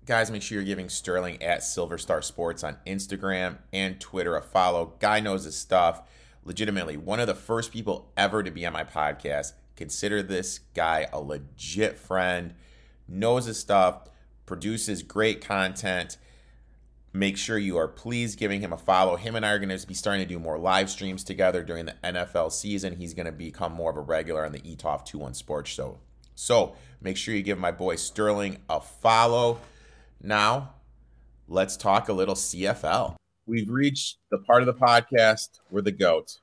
Guys, 0.07 0.31
make 0.31 0.43
sure 0.43 0.57
you're 0.57 0.65
giving 0.65 0.89
Sterling 0.89 1.43
at 1.43 1.63
Silver 1.63 1.99
Star 1.99 2.21
Sports 2.23 2.65
on 2.65 2.77
Instagram 2.87 3.59
and 3.73 4.01
Twitter 4.01 4.37
a 4.37 4.43
follow. 4.43 4.95
Guy 4.99 5.21
knows 5.21 5.45
his 5.45 5.57
stuff. 5.57 6.03
Legitimately, 6.45 6.97
one 6.97 7.21
of 7.21 7.27
the 7.27 7.35
first 7.35 7.73
people 7.73 8.13
ever 8.17 8.43
to 8.43 8.51
be 8.51 8.65
on 8.65 8.73
my 8.73 8.85
podcast. 8.85 9.53
Consider 9.77 10.23
this 10.23 10.61
guy 10.75 11.07
a 11.13 11.21
legit 11.21 11.99
friend, 11.99 12.55
knows 13.09 13.47
his 13.47 13.59
stuff, 13.59 14.09
produces 14.47 15.03
great 15.03 15.41
content. 15.41 16.17
Make 17.13 17.37
sure 17.37 17.59
you 17.59 17.77
are 17.77 17.89
please 17.89 18.37
giving 18.37 18.61
him 18.61 18.73
a 18.73 18.79
follow. 18.79 19.17
Him 19.17 19.37
and 19.37 19.45
I 19.45 19.51
are 19.51 19.59
going 19.59 19.77
to 19.77 19.87
be 19.87 19.95
starting 19.95 20.23
to 20.23 20.29
do 20.29 20.39
more 20.39 20.59
live 20.59 20.91
streams 20.91 21.25
together 21.25 21.63
during 21.63 21.87
the 21.87 21.97
NFL 22.05 22.53
season. 22.53 22.97
He's 22.97 23.15
going 23.15 23.27
to 23.27 23.33
become 23.33 23.73
more 23.73 23.91
of 23.91 23.97
a 23.97 24.01
regular 24.01 24.45
on 24.45 24.53
the 24.53 24.61
ETOF 24.61 25.07
21 25.07 25.35
Sports 25.35 25.71
Show. 25.71 25.99
So 26.35 26.75
make 27.01 27.17
sure 27.17 27.35
you 27.35 27.43
give 27.43 27.59
my 27.59 27.73
boy 27.73 27.97
Sterling 27.97 28.59
a 28.69 28.81
follow. 28.81 29.61
Now, 30.23 30.75
let's 31.49 31.77
talk 31.77 32.09
a 32.09 32.13
little 32.13 32.35
CFL. 32.35 33.17
We've 33.47 33.69
reached 33.69 34.19
the 34.31 34.39
part 34.39 34.63
of 34.63 34.67
the 34.67 34.75
podcast 34.75 35.61
where 35.71 35.83
the 35.83 35.91
GOAT, 35.93 36.39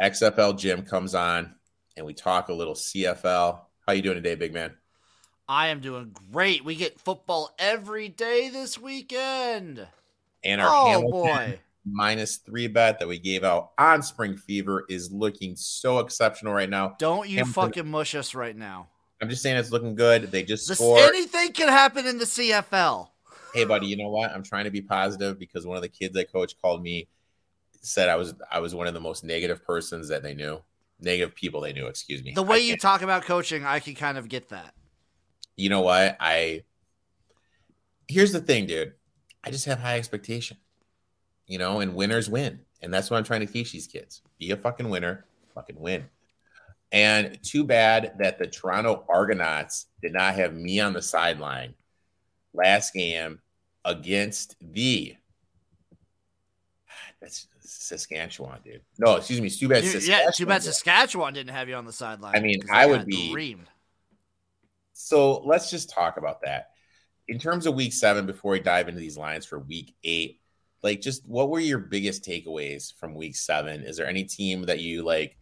CFL 0.00 0.58
Jim, 0.58 0.82
comes 0.82 1.14
on 1.14 1.54
and 1.96 2.06
we 2.06 2.14
talk 2.14 2.48
a 2.48 2.52
little 2.54 2.74
CFL. 2.74 3.60
How 3.86 3.92
you 3.92 4.02
doing 4.02 4.16
today, 4.16 4.34
big 4.34 4.52
man? 4.54 4.74
I 5.48 5.68
am 5.68 5.80
doing 5.80 6.14
great. 6.32 6.64
We 6.64 6.74
get 6.74 6.98
football 6.98 7.54
every 7.58 8.08
day 8.08 8.48
this 8.48 8.78
weekend. 8.78 9.86
And 10.42 10.60
our 10.60 10.68
Oh 10.68 10.86
Hamilton 10.86 11.10
boy. 11.10 11.58
minus 11.84 12.36
three 12.38 12.66
bet 12.66 12.98
that 12.98 13.08
we 13.08 13.18
gave 13.18 13.44
out 13.44 13.70
on 13.78 14.02
Spring 14.02 14.36
Fever 14.36 14.84
is 14.88 15.12
looking 15.12 15.54
so 15.56 16.00
exceptional 16.00 16.52
right 16.52 16.68
now. 16.70 16.96
Don't 16.98 17.28
you 17.28 17.38
Hamilton- 17.38 17.52
fucking 17.52 17.90
mush 17.90 18.14
us 18.14 18.34
right 18.34 18.56
now. 18.56 18.88
I'm 19.22 19.30
just 19.30 19.42
saying 19.42 19.56
it's 19.56 19.70
looking 19.70 19.94
good. 19.94 20.30
They 20.30 20.42
just 20.42 20.68
This, 20.68 20.78
scored. 20.78 21.00
anything 21.00 21.52
can 21.52 21.68
happen 21.68 22.06
in 22.06 22.18
the 22.18 22.26
CFL. 22.26 23.08
Hey 23.56 23.64
buddy 23.64 23.86
you 23.86 23.96
know 23.96 24.10
what? 24.10 24.30
I'm 24.30 24.42
trying 24.42 24.64
to 24.64 24.70
be 24.70 24.82
positive 24.82 25.38
because 25.38 25.66
one 25.66 25.76
of 25.76 25.82
the 25.82 25.88
kids 25.88 26.16
i 26.16 26.24
coach 26.24 26.54
called 26.60 26.82
me 26.82 27.08
said 27.80 28.08
i 28.08 28.16
was 28.16 28.34
i 28.50 28.58
was 28.58 28.74
one 28.74 28.86
of 28.86 28.94
the 28.94 29.00
most 29.00 29.24
negative 29.24 29.64
persons 29.64 30.08
that 30.08 30.22
they 30.22 30.34
knew. 30.34 30.62
Negative 31.00 31.34
people 31.34 31.60
they 31.60 31.72
knew 31.72 31.86
excuse 31.86 32.22
me. 32.22 32.32
The 32.34 32.42
way 32.42 32.58
you 32.60 32.76
talk 32.76 33.02
about 33.02 33.22
coaching, 33.24 33.64
I 33.64 33.80
can 33.80 33.94
kind 33.94 34.16
of 34.18 34.28
get 34.28 34.48
that. 34.48 34.74
you 35.56 35.68
know 35.68 35.80
what? 35.82 36.16
I 36.20 36.62
here's 38.08 38.32
the 38.32 38.40
thing 38.40 38.66
dude. 38.66 38.92
I 39.44 39.50
just 39.50 39.66
have 39.66 39.78
high 39.80 39.96
expectation 39.96 40.56
you 41.46 41.58
know 41.58 41.80
and 41.80 41.94
winners 41.94 42.28
win. 42.28 42.60
And 42.82 42.92
that's 42.92 43.10
what 43.10 43.16
i'm 43.16 43.24
trying 43.24 43.46
to 43.46 43.52
teach 43.52 43.72
these 43.72 43.86
kids. 43.86 44.22
Be 44.38 44.50
a 44.50 44.56
fucking 44.56 44.88
winner 44.88 45.24
fucking 45.54 45.80
win. 45.80 46.04
And 46.92 47.42
too 47.42 47.64
bad 47.64 48.14
that 48.18 48.38
the 48.38 48.46
toronto 48.46 49.04
argonauts 49.08 49.86
did 50.02 50.12
not 50.12 50.34
have 50.34 50.54
me 50.54 50.78
on 50.80 50.92
the 50.92 51.02
sideline 51.02 51.74
last 52.54 52.94
game 52.94 53.40
against 53.86 54.56
the 54.60 55.14
that's 57.20 57.46
Saskatchewan, 57.60 58.60
dude. 58.64 58.82
No, 58.98 59.16
excuse 59.16 59.40
me, 59.40 59.48
too 59.48 59.68
bad. 59.68 59.84
You- 59.84 59.98
yeah, 60.00 60.28
too 60.34 60.46
bad. 60.46 60.62
Saskatchewan 60.62 61.32
didn't 61.34 61.52
have 61.54 61.68
you 61.68 61.74
on 61.74 61.84
the 61.86 61.92
sideline. 61.92 62.36
I 62.36 62.40
mean, 62.40 62.60
I 62.70 62.86
would 62.86 63.06
be- 63.06 63.32
dreamed. 63.32 63.68
So 64.92 65.40
let's 65.40 65.70
just 65.70 65.90
talk 65.90 66.16
about 66.16 66.42
that. 66.42 66.70
In 67.28 67.38
terms 67.38 67.66
of 67.66 67.74
week 67.74 67.92
seven, 67.92 68.24
before 68.24 68.52
we 68.52 68.60
dive 68.60 68.88
into 68.88 69.00
these 69.00 69.18
lines 69.18 69.44
for 69.44 69.58
week 69.58 69.94
eight, 70.04 70.40
like 70.82 71.00
just 71.00 71.26
what 71.26 71.50
were 71.50 71.58
your 71.60 71.78
biggest 71.78 72.24
takeaways 72.24 72.94
from 72.94 73.14
week 73.14 73.36
seven? 73.36 73.82
Is 73.82 73.96
there 73.96 74.06
any 74.06 74.24
team 74.24 74.62
that 74.62 74.80
you 74.80 75.02
like? 75.02 75.36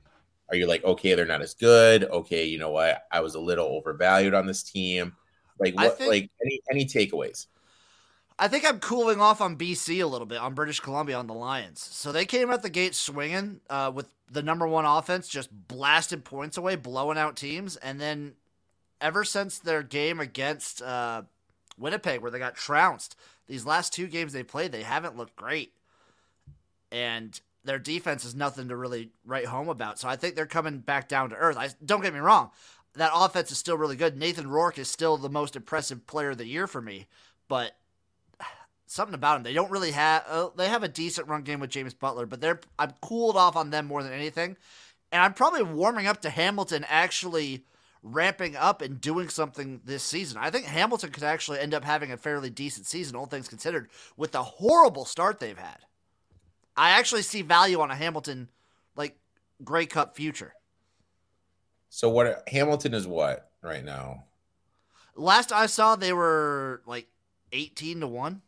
Are 0.50 0.56
you 0.56 0.66
like, 0.66 0.84
okay, 0.84 1.14
they're 1.14 1.24
not 1.24 1.42
as 1.42 1.54
good? 1.54 2.04
Okay, 2.04 2.44
you 2.44 2.58
know 2.58 2.70
what? 2.70 3.02
I 3.12 3.20
was 3.20 3.34
a 3.34 3.40
little 3.40 3.66
overvalued 3.66 4.34
on 4.34 4.46
this 4.46 4.62
team. 4.62 5.14
Like 5.60 5.76
what 5.76 5.98
think- 5.98 6.10
like 6.10 6.30
any 6.44 6.60
any 6.70 6.84
takeaways? 6.86 7.46
I 8.38 8.48
think 8.48 8.64
I'm 8.66 8.80
cooling 8.80 9.20
off 9.20 9.40
on 9.40 9.56
BC 9.56 10.02
a 10.02 10.06
little 10.06 10.26
bit 10.26 10.38
on 10.38 10.54
British 10.54 10.80
Columbia 10.80 11.16
on 11.16 11.28
the 11.28 11.34
Lions. 11.34 11.80
So 11.80 12.10
they 12.10 12.24
came 12.24 12.50
out 12.50 12.62
the 12.62 12.70
gate 12.70 12.94
swinging 12.94 13.60
uh, 13.70 13.92
with 13.94 14.08
the 14.30 14.42
number 14.42 14.66
one 14.66 14.84
offense, 14.84 15.28
just 15.28 15.50
blasted 15.68 16.24
points 16.24 16.56
away, 16.56 16.74
blowing 16.74 17.18
out 17.18 17.36
teams, 17.36 17.76
and 17.76 18.00
then 18.00 18.34
ever 19.00 19.22
since 19.22 19.58
their 19.58 19.82
game 19.82 20.18
against 20.18 20.82
uh, 20.82 21.22
Winnipeg, 21.78 22.20
where 22.20 22.30
they 22.30 22.38
got 22.38 22.56
trounced, 22.56 23.16
these 23.46 23.66
last 23.66 23.92
two 23.92 24.08
games 24.08 24.32
they 24.32 24.42
played, 24.42 24.72
they 24.72 24.82
haven't 24.82 25.16
looked 25.16 25.36
great, 25.36 25.72
and 26.90 27.40
their 27.64 27.78
defense 27.78 28.24
is 28.24 28.34
nothing 28.34 28.68
to 28.68 28.76
really 28.76 29.10
write 29.24 29.46
home 29.46 29.68
about. 29.68 29.98
So 29.98 30.08
I 30.08 30.16
think 30.16 30.34
they're 30.34 30.46
coming 30.46 30.78
back 30.78 31.08
down 31.08 31.30
to 31.30 31.36
earth. 31.36 31.56
I 31.56 31.68
don't 31.84 32.02
get 32.02 32.14
me 32.14 32.20
wrong. 32.20 32.50
that 32.96 33.12
offense 33.14 33.52
is 33.52 33.58
still 33.58 33.76
really 33.76 33.96
good. 33.96 34.16
Nathan 34.16 34.48
Rourke 34.48 34.78
is 34.78 34.88
still 34.88 35.16
the 35.16 35.28
most 35.28 35.54
impressive 35.54 36.06
player 36.06 36.30
of 36.30 36.38
the 36.38 36.46
year 36.46 36.66
for 36.66 36.80
me, 36.82 37.06
but 37.48 37.76
something 38.94 39.14
about 39.14 39.34
them. 39.34 39.42
They 39.42 39.52
don't 39.52 39.70
really 39.70 39.90
have. 39.90 40.24
Uh, 40.28 40.48
they 40.56 40.68
have 40.68 40.82
a 40.82 40.88
decent 40.88 41.28
run 41.28 41.42
game 41.42 41.60
with 41.60 41.70
James 41.70 41.94
Butler, 41.94 42.26
but 42.26 42.40
they're 42.40 42.60
I'm 42.78 42.92
cooled 43.02 43.36
off 43.36 43.56
on 43.56 43.70
them 43.70 43.86
more 43.86 44.02
than 44.02 44.12
anything, 44.12 44.56
and 45.12 45.22
I'm 45.22 45.34
probably 45.34 45.62
warming 45.62 46.06
up 46.06 46.20
to 46.22 46.30
Hamilton 46.30 46.86
actually 46.88 47.64
ramping 48.02 48.54
up 48.54 48.82
and 48.82 49.00
doing 49.00 49.28
something 49.28 49.80
this 49.84 50.02
season. 50.02 50.38
I 50.38 50.50
think 50.50 50.66
Hamilton 50.66 51.10
could 51.10 51.22
actually 51.22 51.58
end 51.58 51.74
up 51.74 51.84
having 51.84 52.12
a 52.12 52.16
fairly 52.16 52.50
decent 52.50 52.86
season, 52.86 53.16
all 53.16 53.26
things 53.26 53.48
considered, 53.48 53.88
with 54.16 54.32
the 54.32 54.42
horrible 54.42 55.06
start 55.06 55.40
they've 55.40 55.56
had. 55.56 55.78
I 56.76 56.90
actually 56.90 57.22
see 57.22 57.42
value 57.42 57.80
on 57.80 57.90
a 57.90 57.94
Hamilton 57.94 58.50
like 58.94 59.16
Grey 59.62 59.86
Cup 59.86 60.16
future. 60.16 60.54
So 61.88 62.10
what 62.10 62.42
Hamilton 62.48 62.94
is 62.94 63.06
what 63.06 63.50
right 63.62 63.84
now? 63.84 64.24
Last 65.16 65.52
I 65.52 65.66
saw, 65.66 65.96
they 65.96 66.12
were 66.12 66.82
like 66.86 67.06
eighteen 67.52 68.00
to 68.00 68.06
one 68.06 68.42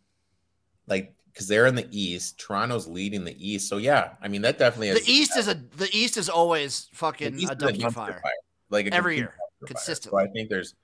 like 0.87 1.15
because 1.33 1.49
they're 1.49 1.67
in 1.67 1.75
the 1.75 1.87
East. 1.91 2.39
Toronto's 2.39 2.89
leading 2.89 3.25
the 3.25 3.37
East, 3.39 3.69
so 3.69 3.77
yeah, 3.77 4.13
I 4.23 4.29
mean 4.29 4.43
that 4.43 4.59
definitely 4.59 4.93
the 4.95 5.11
East 5.11 5.37
is 5.37 5.49
a 5.49 5.55
the 5.77 5.89
East 5.93 6.17
is 6.17 6.29
always 6.29 6.89
fucking 6.93 7.35
a 7.35 7.55
dumpster 7.55 7.93
fire. 7.93 8.21
fire. 8.23 8.33
like 8.71 8.87
every 8.87 9.17
year, 9.17 9.35
consistently. 9.67 10.23
So 10.23 10.29
I 10.29 10.33
think 10.33 10.49
there's 10.49 10.75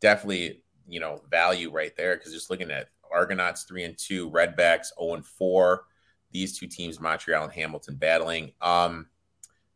definitely 0.00 0.62
you 0.86 1.00
know 1.00 1.22
value 1.30 1.70
right 1.70 1.96
there 1.96 2.16
because 2.16 2.32
just 2.32 2.50
looking 2.50 2.70
at 2.70 2.88
Argonauts 3.12 3.64
three 3.64 3.84
and 3.84 3.96
two, 3.98 4.30
Redblacks 4.30 4.86
zero 4.86 4.98
oh 4.98 5.14
and 5.14 5.26
four. 5.26 5.84
These 6.30 6.58
two 6.58 6.66
teams, 6.66 7.00
Montreal 7.00 7.44
and 7.44 7.52
Hamilton, 7.52 7.96
battling. 7.96 8.52
Um, 8.60 9.06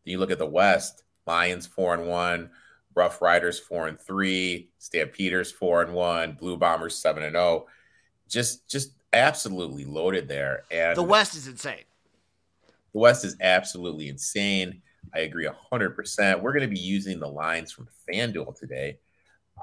then 0.04 0.12
you 0.12 0.18
look 0.18 0.30
at 0.30 0.38
the 0.38 0.46
West, 0.46 1.02
Lions 1.26 1.66
four 1.66 1.94
and 1.94 2.06
one, 2.06 2.50
Rough 2.94 3.22
Riders 3.22 3.58
four 3.58 3.88
and 3.88 3.98
three, 3.98 4.70
Stampeders 4.78 5.50
four 5.50 5.82
and 5.82 5.94
one, 5.94 6.32
Blue 6.32 6.56
Bombers 6.56 6.96
seven 6.96 7.22
and 7.22 7.34
zero. 7.34 7.44
Oh. 7.44 7.68
Just 8.28 8.68
just 8.68 8.92
absolutely 9.12 9.84
loaded 9.84 10.28
there. 10.28 10.64
And 10.70 10.96
the 10.96 11.02
West 11.02 11.34
is 11.36 11.46
insane. 11.46 11.84
The 12.92 12.98
West 12.98 13.24
is 13.24 13.36
absolutely 13.40 14.08
insane. 14.08 14.82
I 15.14 15.20
agree 15.20 15.48
100%. 15.72 16.40
We're 16.40 16.52
going 16.52 16.68
to 16.68 16.74
be 16.74 16.80
using 16.80 17.18
the 17.18 17.28
lines 17.28 17.72
from 17.72 17.88
FanDuel 18.08 18.58
today. 18.58 18.98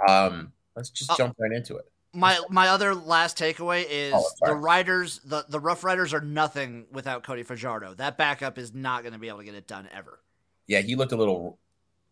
Um, 0.08 0.52
let's 0.76 0.90
just 0.90 1.12
uh, 1.12 1.18
jump 1.18 1.36
right 1.40 1.52
into 1.52 1.78
it. 1.78 1.90
My 2.12 2.40
my 2.50 2.70
other 2.70 2.96
last 2.96 3.38
takeaway 3.38 3.86
is 3.88 4.14
oh, 4.16 4.26
the 4.42 4.56
Riders, 4.56 5.22
the, 5.26 5.46
the 5.48 5.60
Rough 5.60 5.84
Riders 5.84 6.12
are 6.12 6.22
nothing 6.22 6.88
without 6.92 7.22
Cody 7.22 7.44
Fajardo. 7.44 7.94
That 7.94 8.18
backup 8.18 8.58
is 8.58 8.74
not 8.74 9.04
going 9.04 9.14
to 9.14 9.20
be 9.20 9.28
able 9.28 9.40
to 9.40 9.46
get 9.46 9.54
it 9.54 9.68
done 9.68 9.88
ever. 9.94 10.20
Yeah, 10.66 10.82
he 10.82 10.96
looked 10.96 11.12
a 11.12 11.16
little 11.16 11.60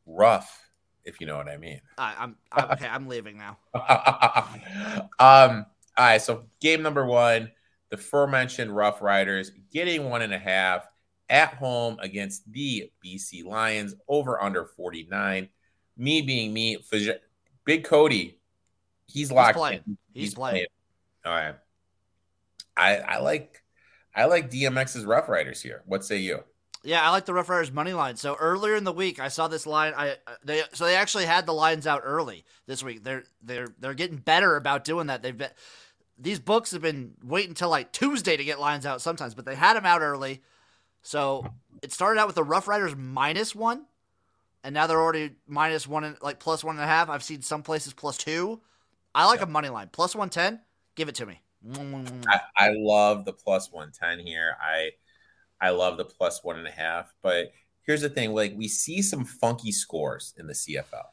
rough, 0.06 0.70
if 1.04 1.20
you 1.20 1.26
know 1.26 1.36
what 1.36 1.48
I 1.48 1.58
mean. 1.58 1.82
I, 1.98 2.16
I'm, 2.20 2.36
I'm 2.52 2.72
okay. 2.72 2.88
I'm 2.88 3.08
leaving 3.08 3.40
now. 3.40 3.58
um, 5.20 5.66
all 5.98 6.06
right, 6.06 6.22
so 6.22 6.46
game 6.62 6.82
number 6.82 7.06
one, 7.06 7.52
the 7.90 7.98
aforementioned 7.98 8.76
Rough 8.76 9.02
Riders 9.02 9.52
getting 9.72 10.10
one 10.10 10.22
and 10.22 10.34
a 10.34 10.38
half 10.38 10.88
at 11.30 11.56
home 11.56 11.98
against 12.00 12.52
the 12.52 12.92
BC 13.04 13.46
Lions 13.46 13.96
over 14.08 14.42
under 14.42 14.66
49. 14.66 15.50
Me 15.98 16.22
being 16.22 16.54
me, 16.54 16.78
Big 17.66 17.84
Cody, 17.84 18.40
he's 19.08 19.32
locked. 19.32 19.56
He's 19.56 19.60
playing. 19.60 19.82
He's, 19.86 20.24
he's 20.24 20.34
playing. 20.36 20.54
playing. 20.54 20.68
All 21.26 21.34
right. 21.34 21.56
I 22.78 22.98
I 22.98 23.18
like 23.20 23.64
I 24.16 24.26
like 24.26 24.52
DMX's 24.52 25.06
Rough 25.06 25.28
Riders 25.28 25.62
here. 25.62 25.84
What 25.86 26.06
say 26.06 26.18
you? 26.18 26.44
Yeah, 26.84 27.06
I 27.06 27.10
like 27.10 27.26
the 27.26 27.34
Rough 27.34 27.50
Riders 27.50 27.72
money 27.72 27.94
line. 27.94 28.16
So 28.16 28.36
earlier 28.36 28.76
in 28.76 28.84
the 28.84 28.94
week, 28.94 29.20
I 29.20 29.28
saw 29.28 29.48
this 29.48 29.66
line. 29.66 29.94
I 29.98 30.12
uh, 30.12 30.36
they 30.44 30.62
so 30.74 30.86
they 30.86 30.96
actually 30.96 31.26
had 31.26 31.46
the 31.46 31.54
lines 31.54 31.88
out 31.88 32.02
early 32.06 32.46
this 32.68 32.84
week. 32.84 33.04
They're 33.04 33.24
they're 33.42 33.68
they're 33.80 33.96
getting 33.96 34.18
better 34.18 34.56
about 34.56 34.86
doing 34.86 35.08
that. 35.08 35.24
They've 35.24 35.38
been 35.38 35.50
these 36.20 36.40
books 36.40 36.72
have 36.72 36.82
been 36.82 37.14
waiting 37.24 37.52
until 37.52 37.70
like 37.70 37.92
Tuesday 37.92 38.38
to 38.38 38.44
get 38.44 38.60
lines 38.60 38.86
out 38.86 39.02
sometimes, 39.02 39.36
but 39.36 39.46
they 39.46 39.56
had 39.56 39.76
them 39.76 39.86
out 39.86 40.02
early. 40.02 40.42
So 41.04 41.46
it 41.82 41.92
started 41.92 42.20
out 42.20 42.28
with 42.28 42.36
the 42.36 42.44
Rough 42.44 42.68
Riders 42.68 42.96
minus 42.96 43.54
one, 43.56 43.86
and 44.64 44.74
now 44.74 44.88
they're 44.88 45.02
already 45.02 45.32
minus 45.48 45.88
one 45.88 46.04
and 46.04 46.18
like 46.22 46.40
plus 46.40 46.64
one 46.64 46.76
and 46.76 46.84
a 46.84 46.88
half. 46.88 47.10
I've 47.10 47.24
seen 47.24 47.42
some 47.42 47.64
places 47.64 47.94
plus 47.94 48.18
two. 48.18 48.62
I 49.14 49.26
like 49.26 49.40
yeah. 49.40 49.46
a 49.46 49.50
money 49.50 49.70
line 49.70 49.90
plus 49.92 50.16
one 50.16 50.30
ten. 50.30 50.62
Give 50.96 51.10
it 51.10 51.16
to 51.16 51.26
me. 51.26 51.42
I, 52.28 52.40
I 52.56 52.70
love 52.76 53.26
the 53.26 53.34
plus 53.34 53.72
one 53.72 53.92
ten 53.92 54.20
here. 54.20 54.56
I 54.62 54.92
I 55.62 55.70
love 55.70 55.98
the 55.98 56.06
plus 56.06 56.44
one 56.44 56.58
and 56.58 56.68
a 56.68 56.72
half. 56.72 57.14
But 57.22 57.52
here's 57.84 58.02
the 58.02 58.10
thing: 58.10 58.34
like 58.34 58.54
we 58.56 58.68
see 58.68 59.02
some 59.02 59.24
funky 59.24 59.72
scores 59.72 60.34
in 60.38 60.48
the 60.48 60.54
CFL. 60.54 61.06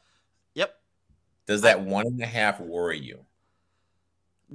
Yep. 0.55 0.75
Does 1.45 1.61
that 1.61 1.81
one 1.81 2.07
and 2.07 2.21
a 2.21 2.25
half 2.25 2.59
worry 2.59 2.99
you? 2.99 3.19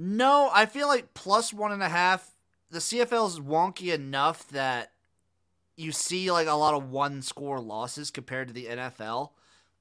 No, 0.03 0.49
I 0.51 0.65
feel 0.65 0.87
like 0.87 1.13
plus 1.13 1.53
one 1.53 1.71
and 1.71 1.83
a 1.83 1.87
half. 1.87 2.31
The 2.71 2.79
CFL 2.79 3.27
is 3.27 3.39
wonky 3.39 3.93
enough 3.93 4.47
that 4.47 4.93
you 5.77 5.91
see 5.91 6.31
like 6.31 6.47
a 6.47 6.53
lot 6.53 6.73
of 6.73 6.89
one 6.89 7.21
score 7.21 7.59
losses 7.59 8.09
compared 8.09 8.47
to 8.47 8.53
the 8.53 8.65
NFL. 8.65 9.29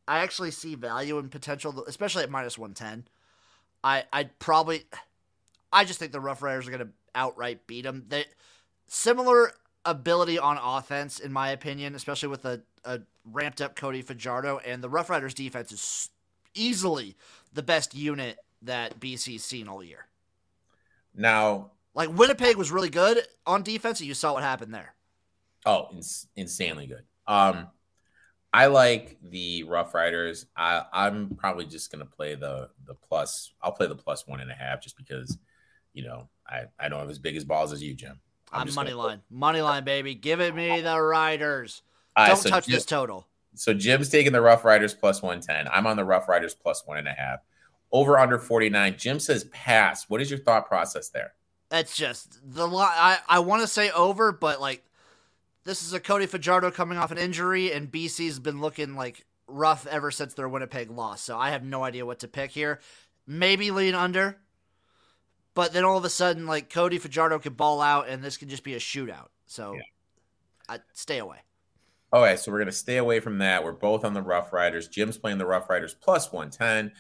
I 0.06 0.18
actually 0.18 0.50
see 0.50 0.74
value 0.74 1.16
and 1.16 1.30
potential, 1.30 1.84
especially 1.88 2.22
at 2.22 2.30
minus 2.30 2.58
one 2.58 2.74
ten. 2.74 3.08
I 3.82 4.04
I'd 4.12 4.38
probably, 4.38 4.84
I 5.72 5.86
just 5.86 5.98
think 5.98 6.12
the 6.12 6.20
Rough 6.20 6.42
Riders 6.42 6.68
are 6.68 6.70
going 6.70 6.86
to 6.86 6.92
outright 7.14 7.66
beat 7.66 7.84
them. 7.84 8.04
They 8.06 8.26
similar 8.88 9.52
ability 9.86 10.38
on 10.38 10.58
offense, 10.62 11.18
in 11.18 11.32
my 11.32 11.48
opinion, 11.48 11.94
especially 11.94 12.28
with 12.28 12.44
a, 12.44 12.60
a 12.84 13.00
ramped 13.24 13.62
up 13.62 13.74
Cody 13.74 14.02
Fajardo, 14.02 14.58
and 14.58 14.84
the 14.84 14.90
Rough 14.90 15.08
Riders 15.08 15.32
defense 15.32 15.72
is 15.72 16.10
easily 16.52 17.16
the 17.54 17.62
best 17.62 17.94
unit 17.94 18.36
that 18.60 19.00
BC's 19.00 19.42
seen 19.42 19.66
all 19.66 19.82
year. 19.82 20.04
Now, 21.14 21.72
like 21.94 22.16
Winnipeg 22.16 22.56
was 22.56 22.70
really 22.70 22.90
good 22.90 23.22
on 23.46 23.62
defense, 23.62 24.00
and 24.00 24.08
you 24.08 24.14
saw 24.14 24.34
what 24.34 24.42
happened 24.42 24.74
there. 24.74 24.94
Oh, 25.66 25.88
ins- 25.92 26.26
insanely 26.36 26.86
good. 26.86 27.02
Um, 27.26 27.68
I 28.52 28.66
like 28.66 29.18
the 29.22 29.64
Rough 29.64 29.94
Riders. 29.94 30.46
I, 30.56 30.82
I'm 30.92 31.36
probably 31.36 31.66
just 31.66 31.92
gonna 31.92 32.06
play 32.06 32.34
the 32.34 32.70
the 32.86 32.94
plus. 32.94 33.52
I'll 33.62 33.72
play 33.72 33.86
the 33.86 33.94
plus 33.94 34.26
one 34.26 34.40
and 34.40 34.50
a 34.50 34.54
half 34.54 34.82
just 34.82 34.96
because, 34.96 35.38
you 35.92 36.04
know, 36.04 36.28
I 36.48 36.64
I 36.78 36.88
don't 36.88 37.00
have 37.00 37.10
as 37.10 37.18
big 37.18 37.36
as 37.36 37.44
balls 37.44 37.72
as 37.72 37.82
you, 37.82 37.94
Jim. 37.94 38.20
I'm, 38.52 38.66
I'm 38.66 38.74
money 38.74 38.92
line, 38.92 39.20
money 39.30 39.62
line, 39.62 39.84
baby. 39.84 40.14
Give 40.14 40.40
it 40.40 40.54
me 40.54 40.80
the 40.80 41.00
Riders. 41.00 41.82
don't 42.16 42.36
so 42.36 42.50
touch 42.50 42.66
Jim, 42.66 42.74
this 42.74 42.84
total. 42.84 43.28
So 43.54 43.72
Jim's 43.74 44.08
taking 44.08 44.32
the 44.32 44.40
Rough 44.40 44.64
Riders 44.64 44.94
plus 44.94 45.22
one 45.22 45.40
ten. 45.40 45.68
I'm 45.68 45.86
on 45.86 45.96
the 45.96 46.04
Rough 46.04 46.28
Riders 46.28 46.54
plus 46.54 46.82
one 46.86 46.98
and 46.98 47.06
a 47.06 47.12
half. 47.12 47.40
Over 47.92 48.18
under 48.18 48.38
49. 48.38 48.96
Jim 48.98 49.18
says 49.18 49.44
pass. 49.44 50.08
What 50.08 50.20
is 50.20 50.30
your 50.30 50.38
thought 50.38 50.68
process 50.68 51.08
there? 51.08 51.32
That's 51.70 51.96
just 51.96 52.38
the 52.42 52.66
lot. 52.66 52.92
I 52.94 53.18
I 53.28 53.38
want 53.40 53.62
to 53.62 53.68
say 53.68 53.90
over, 53.90 54.32
but 54.32 54.60
like 54.60 54.84
this 55.64 55.82
is 55.82 55.92
a 55.92 56.00
Cody 56.00 56.26
Fajardo 56.26 56.70
coming 56.70 56.98
off 56.98 57.10
an 57.10 57.18
injury, 57.18 57.72
and 57.72 57.90
BC's 57.90 58.38
been 58.38 58.60
looking 58.60 58.94
like 58.94 59.24
rough 59.46 59.86
ever 59.86 60.10
since 60.10 60.34
their 60.34 60.48
Winnipeg 60.48 60.90
loss. 60.90 61.22
So 61.22 61.38
I 61.38 61.50
have 61.50 61.64
no 61.64 61.84
idea 61.84 62.06
what 62.06 62.20
to 62.20 62.28
pick 62.28 62.50
here. 62.50 62.80
Maybe 63.26 63.70
lean 63.70 63.94
under, 63.94 64.38
but 65.54 65.72
then 65.72 65.84
all 65.84 65.98
of 65.98 66.04
a 66.04 66.10
sudden, 66.10 66.46
like 66.46 66.70
Cody 66.70 66.98
Fajardo 66.98 67.38
could 67.38 67.56
ball 67.56 67.80
out, 67.80 68.08
and 68.08 68.22
this 68.22 68.36
could 68.36 68.48
just 68.48 68.64
be 68.64 68.74
a 68.74 68.80
shootout. 68.80 69.28
So 69.46 69.74
yeah. 69.74 69.82
I 70.68 70.78
stay 70.92 71.18
away. 71.18 71.38
Okay, 72.12 72.36
so 72.36 72.50
we're 72.50 72.58
gonna 72.58 72.72
stay 72.72 72.96
away 72.96 73.20
from 73.20 73.38
that. 73.38 73.62
We're 73.62 73.72
both 73.72 74.04
on 74.04 74.14
the 74.14 74.22
Rough 74.22 74.52
Riders. 74.52 74.88
Jim's 74.88 75.18
playing 75.18 75.38
the 75.38 75.46
Rough 75.46 75.70
Riders 75.70 75.94
plus 75.94 76.32
one 76.32 76.50
ten. 76.50 76.92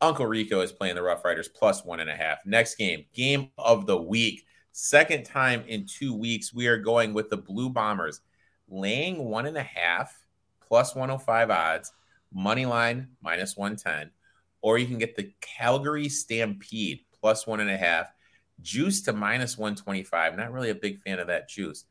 Uncle 0.00 0.26
Rico 0.26 0.60
is 0.60 0.72
playing 0.72 0.94
the 0.94 1.02
Rough 1.02 1.24
Riders 1.24 1.48
plus 1.48 1.84
one 1.84 2.00
and 2.00 2.10
a 2.10 2.16
half. 2.16 2.38
Next 2.44 2.74
game, 2.74 3.06
game 3.14 3.50
of 3.56 3.86
the 3.86 3.96
week. 3.96 4.44
Second 4.72 5.24
time 5.24 5.64
in 5.66 5.86
two 5.86 6.14
weeks, 6.14 6.52
we 6.52 6.66
are 6.66 6.76
going 6.76 7.14
with 7.14 7.30
the 7.30 7.36
Blue 7.36 7.70
Bombers, 7.70 8.20
laying 8.68 9.24
one 9.24 9.46
and 9.46 9.56
a 9.56 9.62
half 9.62 10.14
plus 10.60 10.94
105 10.94 11.50
odds, 11.50 11.92
money 12.32 12.66
line 12.66 13.08
minus 13.22 13.56
110, 13.56 14.10
or 14.60 14.76
you 14.76 14.86
can 14.86 14.98
get 14.98 15.16
the 15.16 15.32
Calgary 15.40 16.10
Stampede 16.10 17.00
plus 17.18 17.46
one 17.46 17.60
and 17.60 17.70
a 17.70 17.76
half, 17.76 18.12
juice 18.60 19.00
to 19.02 19.14
minus 19.14 19.56
125. 19.56 20.36
Not 20.36 20.52
really 20.52 20.70
a 20.70 20.74
big 20.74 21.00
fan 21.00 21.18
of 21.18 21.28
that 21.28 21.48
juice. 21.48 21.84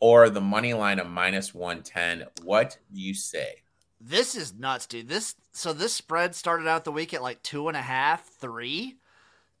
Or 0.00 0.28
the 0.28 0.40
money 0.40 0.74
line 0.74 0.98
of 0.98 1.06
minus 1.06 1.54
110. 1.54 2.26
What 2.42 2.76
do 2.92 3.00
you 3.00 3.14
say? 3.14 3.62
This 3.98 4.34
is 4.34 4.52
nuts, 4.52 4.86
dude. 4.86 5.08
This 5.08 5.36
so 5.54 5.72
this 5.72 5.94
spread 5.94 6.34
started 6.34 6.66
out 6.66 6.84
the 6.84 6.92
week 6.92 7.14
at 7.14 7.22
like 7.22 7.42
two 7.42 7.68
and 7.68 7.76
a 7.76 7.82
half, 7.82 8.26
three. 8.26 8.96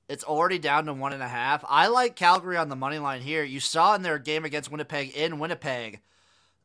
It's 0.08 0.24
already 0.24 0.58
down 0.58 0.86
to 0.86 0.92
one 0.92 1.12
and 1.12 1.22
a 1.22 1.28
half. 1.28 1.64
I 1.68 1.86
like 1.86 2.16
Calgary 2.16 2.56
on 2.56 2.68
the 2.68 2.76
money 2.76 2.98
line 2.98 3.22
here. 3.22 3.44
You 3.44 3.60
saw 3.60 3.94
in 3.94 4.02
their 4.02 4.18
game 4.18 4.44
against 4.44 4.70
Winnipeg 4.70 5.16
in 5.16 5.38
Winnipeg 5.38 6.00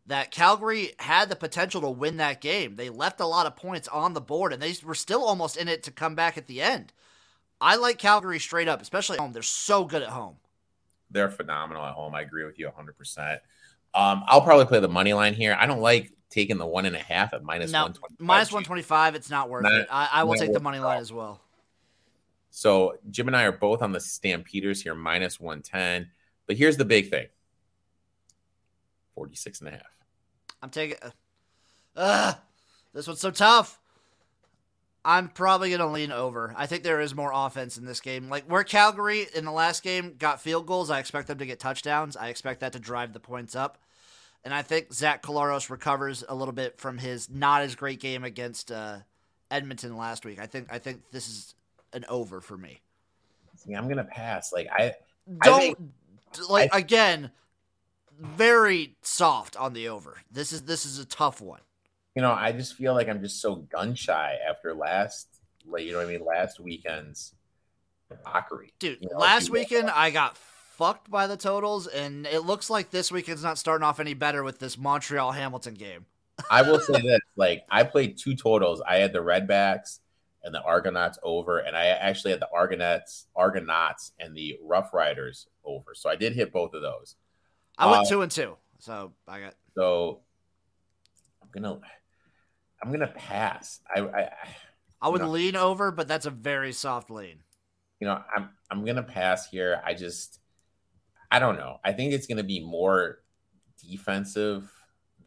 that 0.07 0.31
Calgary 0.31 0.93
had 0.97 1.29
the 1.29 1.35
potential 1.35 1.79
to 1.81 1.89
win 1.89 2.17
that 2.17 2.41
game. 2.41 2.75
They 2.75 2.89
left 2.89 3.19
a 3.19 3.27
lot 3.27 3.45
of 3.45 3.55
points 3.55 3.87
on 3.87 4.13
the 4.13 4.19
board 4.19 4.51
and 4.51 4.61
they 4.61 4.73
were 4.83 4.95
still 4.95 5.23
almost 5.23 5.55
in 5.55 5.67
it 5.67 5.83
to 5.83 5.91
come 5.91 6.15
back 6.15 6.35
at 6.35 6.47
the 6.47 6.61
end. 6.61 6.91
I 7.61 7.75
like 7.75 7.99
Calgary 7.99 8.39
straight 8.39 8.67
up, 8.67 8.81
especially 8.81 9.17
at 9.17 9.21
home. 9.21 9.31
They're 9.31 9.43
so 9.43 9.85
good 9.85 10.01
at 10.01 10.09
home. 10.09 10.37
They're 11.11 11.29
phenomenal 11.29 11.85
at 11.85 11.93
home. 11.93 12.15
I 12.15 12.21
agree 12.21 12.45
with 12.45 12.57
you 12.57 12.67
100%. 12.67 13.33
Um, 13.93 14.23
I'll 14.27 14.41
probably 14.41 14.65
play 14.65 14.79
the 14.79 14.87
money 14.87 15.13
line 15.13 15.35
here. 15.35 15.55
I 15.59 15.67
don't 15.67 15.81
like 15.81 16.11
taking 16.29 16.57
the 16.57 16.65
one 16.67 16.85
and 16.85 16.95
a 16.95 16.99
half 16.99 17.33
at 17.33 17.43
minus 17.43 17.71
No, 17.71 17.83
one 17.83 17.93
twenty. 17.93 18.15
minus 18.19 18.51
one 18.51 18.63
twenty 18.63 18.81
five. 18.81 19.15
It's 19.15 19.29
not 19.29 19.49
worth 19.49 19.63
Not- 19.63 19.73
it. 19.73 19.87
I, 19.89 20.09
I 20.13 20.23
will 20.23 20.35
take 20.35 20.53
the 20.53 20.59
money 20.59 20.79
line 20.79 20.99
as 20.99 21.11
well. 21.11 21.41
So 22.51 22.97
Jim 23.11 23.27
and 23.27 23.37
I 23.37 23.43
are 23.43 23.51
both 23.51 23.81
on 23.81 23.91
the 23.91 23.99
Stampeders 23.99 24.81
here, 24.81 24.95
minus 24.95 25.39
110. 25.39 26.09
But 26.47 26.57
here's 26.57 26.77
the 26.77 26.85
big 26.85 27.09
thing 27.11 27.27
46 29.15 29.59
and 29.59 29.67
a 29.69 29.71
half. 29.73 29.81
I'm 30.61 30.69
taking. 30.69 30.97
Uh, 31.01 31.09
uh, 31.95 32.33
this 32.93 33.07
one's 33.07 33.19
so 33.19 33.31
tough. 33.31 33.79
I'm 35.05 35.29
probably 35.29 35.69
going 35.69 35.79
to 35.79 35.87
lean 35.87 36.11
over. 36.11 36.53
I 36.57 36.65
think 36.65 36.83
there 36.83 36.99
is 36.99 37.15
more 37.15 37.31
offense 37.33 37.77
in 37.77 37.85
this 37.85 38.01
game. 38.01 38.29
Like 38.29 38.45
where 38.45 38.63
Calgary 38.63 39.27
in 39.33 39.45
the 39.45 39.51
last 39.51 39.81
game 39.83 40.15
got 40.17 40.41
field 40.41 40.65
goals, 40.65 40.89
I 40.89 40.99
expect 40.99 41.27
them 41.27 41.37
to 41.37 41.45
get 41.45 41.59
touchdowns. 41.59 42.17
I 42.17 42.27
expect 42.27 42.59
that 42.61 42.73
to 42.73 42.79
drive 42.79 43.13
the 43.13 43.19
points 43.19 43.55
up. 43.55 43.77
And 44.45 44.53
I 44.53 44.61
think 44.61 44.93
Zach 44.93 45.21
Collaros 45.21 45.69
recovers 45.69 46.23
a 46.27 46.33
little 46.35 46.53
bit 46.53 46.77
from 46.79 46.97
his 46.97 47.29
not 47.29 47.61
as 47.61 47.75
great 47.75 47.99
game 47.99 48.23
against 48.23 48.71
uh, 48.71 48.97
Edmonton 49.51 49.97
last 49.97 50.25
week. 50.25 50.39
I 50.39 50.45
think 50.45 50.67
I 50.71 50.79
think 50.79 51.01
this 51.11 51.27
is 51.27 51.55
an 51.93 52.05
over 52.09 52.39
for 52.41 52.57
me. 52.57 52.79
See, 53.57 53.73
I'm 53.73 53.89
gonna 53.89 54.03
pass. 54.05 54.53
Like 54.53 54.69
I, 54.71 54.93
I 55.41 55.45
Don't 55.45 55.59
think- 55.61 55.77
like 56.49 56.73
again. 56.73 57.31
Very 58.21 58.97
soft 59.01 59.55
on 59.55 59.71
the 59.71 59.87
over. 59.87 60.17
This 60.29 60.51
is 60.51 60.63
this 60.63 60.85
is 60.85 60.99
a 60.99 61.05
tough 61.05 61.39
one. 61.39 61.61
you 62.15 62.21
know, 62.21 62.33
I 62.33 62.51
just 62.51 62.73
feel 62.75 62.93
like 62.93 63.07
I'm 63.07 63.21
just 63.21 63.39
so 63.41 63.55
gun 63.55 63.95
shy 63.95 64.35
after 64.45 64.73
last, 64.73 65.29
like 65.65 65.85
you 65.85 65.93
know 65.93 65.99
what 65.99 66.07
I 66.07 66.11
mean, 66.11 66.25
last 66.25 66.59
weekend's 66.59 67.33
debauchery. 68.09 68.73
Dude, 68.77 68.97
You 68.99 69.07
know, 69.09 69.19
last 69.19 69.49
weekend 69.49 69.89
I 69.89 70.09
got 70.11 70.37
fucked 70.79 71.11
by 71.11 71.27
the 71.27 71.35
totals, 71.35 71.87
and 71.87 72.25
it 72.25 72.45
looks 72.45 72.69
like 72.69 72.89
this 72.89 73.11
weekend's 73.11 73.43
not 73.43 73.57
starting 73.57 73.83
off 73.83 73.99
any 73.99 74.13
better 74.13 74.43
with 74.43 74.59
this 74.59 74.77
Montreal 74.77 75.33
Hamilton 75.33 75.73
game. 75.73 76.05
I 76.49 76.61
will 76.61 76.79
say 76.79 77.01
this: 77.01 77.19
like 77.35 77.65
I 77.69 77.83
played 77.83 78.17
two 78.17 78.33
totals. 78.33 78.81
I 78.87 78.95
had 78.95 79.11
the 79.11 79.19
Redblacks 79.19 79.99
and 80.41 80.55
the 80.55 80.61
Argonauts 80.63 81.19
over, 81.21 81.59
and 81.59 81.75
I 81.75 81.87
actually 81.87 82.31
had 82.31 82.39
the 82.39 82.47
Argonauts, 82.53 83.27
Argonauts, 83.35 84.13
and 84.19 84.33
the 84.33 84.57
Rough 84.63 84.93
Riders 84.93 85.47
over. 85.65 85.93
So 85.93 86.09
I 86.09 86.15
did 86.15 86.33
hit 86.33 86.53
both 86.53 86.73
of 86.73 86.81
those. 86.81 87.15
I 87.77 87.91
went 87.91 88.05
Uh, 88.05 88.09
two 88.09 88.21
and 88.21 88.31
two, 88.31 88.55
so 88.79 89.11
I 89.27 89.41
got. 89.41 89.55
So 89.75 90.21
I'm 91.43 91.49
gonna, 91.51 91.79
I'm 92.81 92.91
gonna 92.91 93.07
pass. 93.07 93.81
I, 93.93 93.99
I 93.99 94.29
I 95.01 95.09
would 95.09 95.21
no. 95.21 95.29
lean 95.29 95.57
over, 95.57 95.91
but 95.91 96.07
that's 96.07 96.25
a 96.25 96.31
very 96.31 96.71
soft 96.71 97.09
lean. 97.11 97.39
you 97.99 98.07
know, 98.07 98.23
I'm 98.33 98.49
I'm 98.71 98.85
gonna 98.85 99.03
pass 99.03 99.49
here. 99.49 99.81
I 99.85 99.93
just 99.93 100.38
I 101.31 101.39
don't 101.39 101.57
know. 101.57 101.79
I 101.83 101.93
think 101.93 102.13
it's 102.13 102.27
gonna 102.27 102.43
be 102.43 102.59
more 102.59 103.19
defensive 103.89 104.71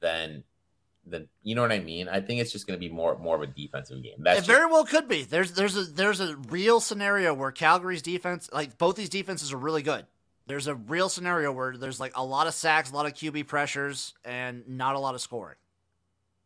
than 0.01 0.45
than 1.07 1.29
you 1.43 1.55
know 1.55 1.63
what 1.63 1.73
I 1.73 1.81
mean. 1.81 2.09
I 2.09 2.21
think 2.21 2.41
it's 2.41 2.53
just 2.53 2.67
gonna 2.67 2.79
be 2.79 2.89
more 2.89 3.19
more 3.19 3.37
of 3.37 3.43
a 3.43 3.47
defensive 3.47 4.03
game. 4.03 4.17
That's 4.19 4.39
it 4.39 4.41
just- 4.43 4.51
very 4.51 4.67
well 4.71 4.85
could 4.85 5.09
be. 5.09 5.23
There's 5.25 5.53
there's 5.53 5.77
a 5.77 5.85
there's 5.85 6.21
a 6.21 6.37
real 6.37 6.81
scenario 6.81 7.35
where 7.35 7.51
Calgary's 7.53 8.03
defense, 8.03 8.49
like 8.53 8.79
both 8.79 8.97
these 8.97 9.09
defenses, 9.09 9.53
are 9.53 9.57
really 9.59 9.83
good. 9.83 10.07
There's 10.47 10.67
a 10.67 10.75
real 10.75 11.09
scenario 11.09 11.53
where 11.53 11.77
there's 11.77 12.01
like 12.01 12.17
a 12.17 12.25
lot 12.25 12.47
of 12.47 12.55
sacks, 12.55 12.91
a 12.91 12.95
lot 12.95 13.07
of 13.07 13.15
QB 13.15 13.47
pressures, 13.47 14.15
and 14.25 14.67
not 14.69 14.97
a 14.97 14.99
lot 14.99 15.15
of 15.15 15.21
scoring. 15.21 15.57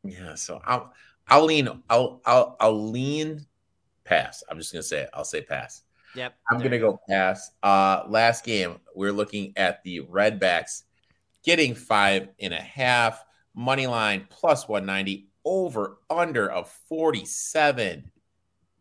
yeah. 0.05 0.35
So 0.35 0.61
I'll 0.65 0.93
I'll 1.29 1.45
lean 1.45 1.69
I'll 1.91 2.21
I'll 2.25 2.57
I'll 2.61 2.91
lean 2.91 3.47
pass. 4.05 4.43
I'm 4.51 4.59
just 4.59 4.73
gonna 4.73 4.83
say 4.83 5.03
it. 5.03 5.11
I'll 5.15 5.25
say 5.25 5.41
pass. 5.43 5.83
Yep. 6.17 6.35
I'm 6.51 6.59
gonna 6.59 6.79
go 6.79 6.99
pass. 7.09 7.51
Uh, 7.63 8.05
last 8.09 8.45
game 8.45 8.77
we're 8.95 9.13
looking 9.13 9.53
at 9.57 9.83
the 9.85 10.01
Red 10.01 10.41
Blacks 10.41 10.85
getting 11.45 11.75
five 11.75 12.29
and 12.41 12.53
a 12.53 12.61
half 12.61 13.25
money 13.55 13.87
line 13.87 14.27
plus 14.29 14.69
190 14.69 15.29
over 15.45 15.99
under 16.11 16.51
of 16.51 16.71
47 16.89 18.11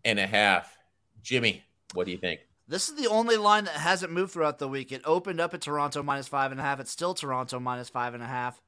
and 0.03 0.19
a 0.19 0.27
half. 0.27 0.75
Jimmy, 1.22 1.64
what 1.93 2.05
do 2.05 2.11
you 2.11 2.17
think? 2.17 2.41
This 2.67 2.89
is 2.89 2.95
the 2.95 3.07
only 3.07 3.38
line 3.38 3.65
that 3.65 3.75
hasn't 3.75 4.11
moved 4.11 4.31
throughout 4.31 4.57
the 4.57 4.67
week. 4.67 4.91
It 4.91 5.01
opened 5.05 5.39
up 5.39 5.53
at 5.53 5.61
Toronto 5.61 6.01
minus 6.01 6.27
five 6.27 6.51
and 6.51 6.59
a 6.59 6.64
half. 6.64 6.80
It's 6.80 6.91
still 6.91 7.14
Toronto 7.14 7.59
minus 7.59 7.89
five 7.89 8.15
and 8.15 8.23
a 8.23 8.27
half. 8.27 8.59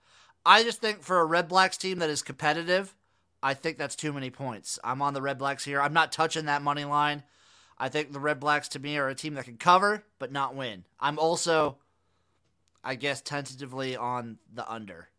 I 0.45 0.63
just 0.63 0.79
think 0.79 1.01
for 1.01 1.19
a 1.19 1.25
Red 1.25 1.47
Blacks 1.47 1.77
team 1.77 1.99
that 1.99 2.09
is 2.09 2.21
competitive, 2.21 2.95
I 3.41 3.55
think 3.55 3.77
that's 3.77 3.95
too 3.95 4.13
many 4.13 4.29
points. 4.29 4.77
I'm 4.83 5.01
on 5.01 5.13
the 5.13 5.21
Red 5.21 5.39
Blacks 5.39 5.65
here. 5.65 5.81
I'm 5.81 5.93
not 5.93 6.11
touching 6.11 6.45
that 6.45 6.61
money 6.61 6.85
line. 6.85 7.23
I 7.77 7.89
think 7.89 8.11
the 8.11 8.19
Red 8.19 8.39
Blacks 8.39 8.67
to 8.69 8.79
me 8.79 8.97
are 8.97 9.09
a 9.09 9.15
team 9.15 9.35
that 9.35 9.45
can 9.45 9.57
cover 9.57 10.03
but 10.19 10.31
not 10.31 10.55
win. 10.55 10.83
I'm 10.99 11.19
also, 11.19 11.77
I 12.83 12.95
guess, 12.95 13.21
tentatively 13.21 13.95
on 13.95 14.37
the 14.53 14.69
under. 14.69 15.09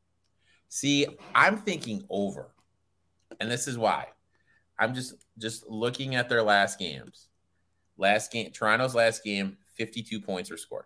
See, 0.69 1.07
I'm 1.35 1.59
thinking 1.59 2.05
over. 2.11 2.51
And 3.41 3.51
this 3.51 3.69
is 3.69 3.79
why. 3.79 4.07
I'm 4.79 4.95
just 4.95 5.15
just 5.39 5.69
looking 5.69 6.15
at 6.15 6.29
their 6.29 6.43
last 6.43 6.79
games. 6.79 7.29
Last 7.97 8.31
game, 8.31 8.51
Toronto's 8.53 8.95
last 8.95 9.25
game, 9.25 9.57
52 9.75 10.21
points 10.21 10.51
were 10.51 10.57
scored. 10.57 10.85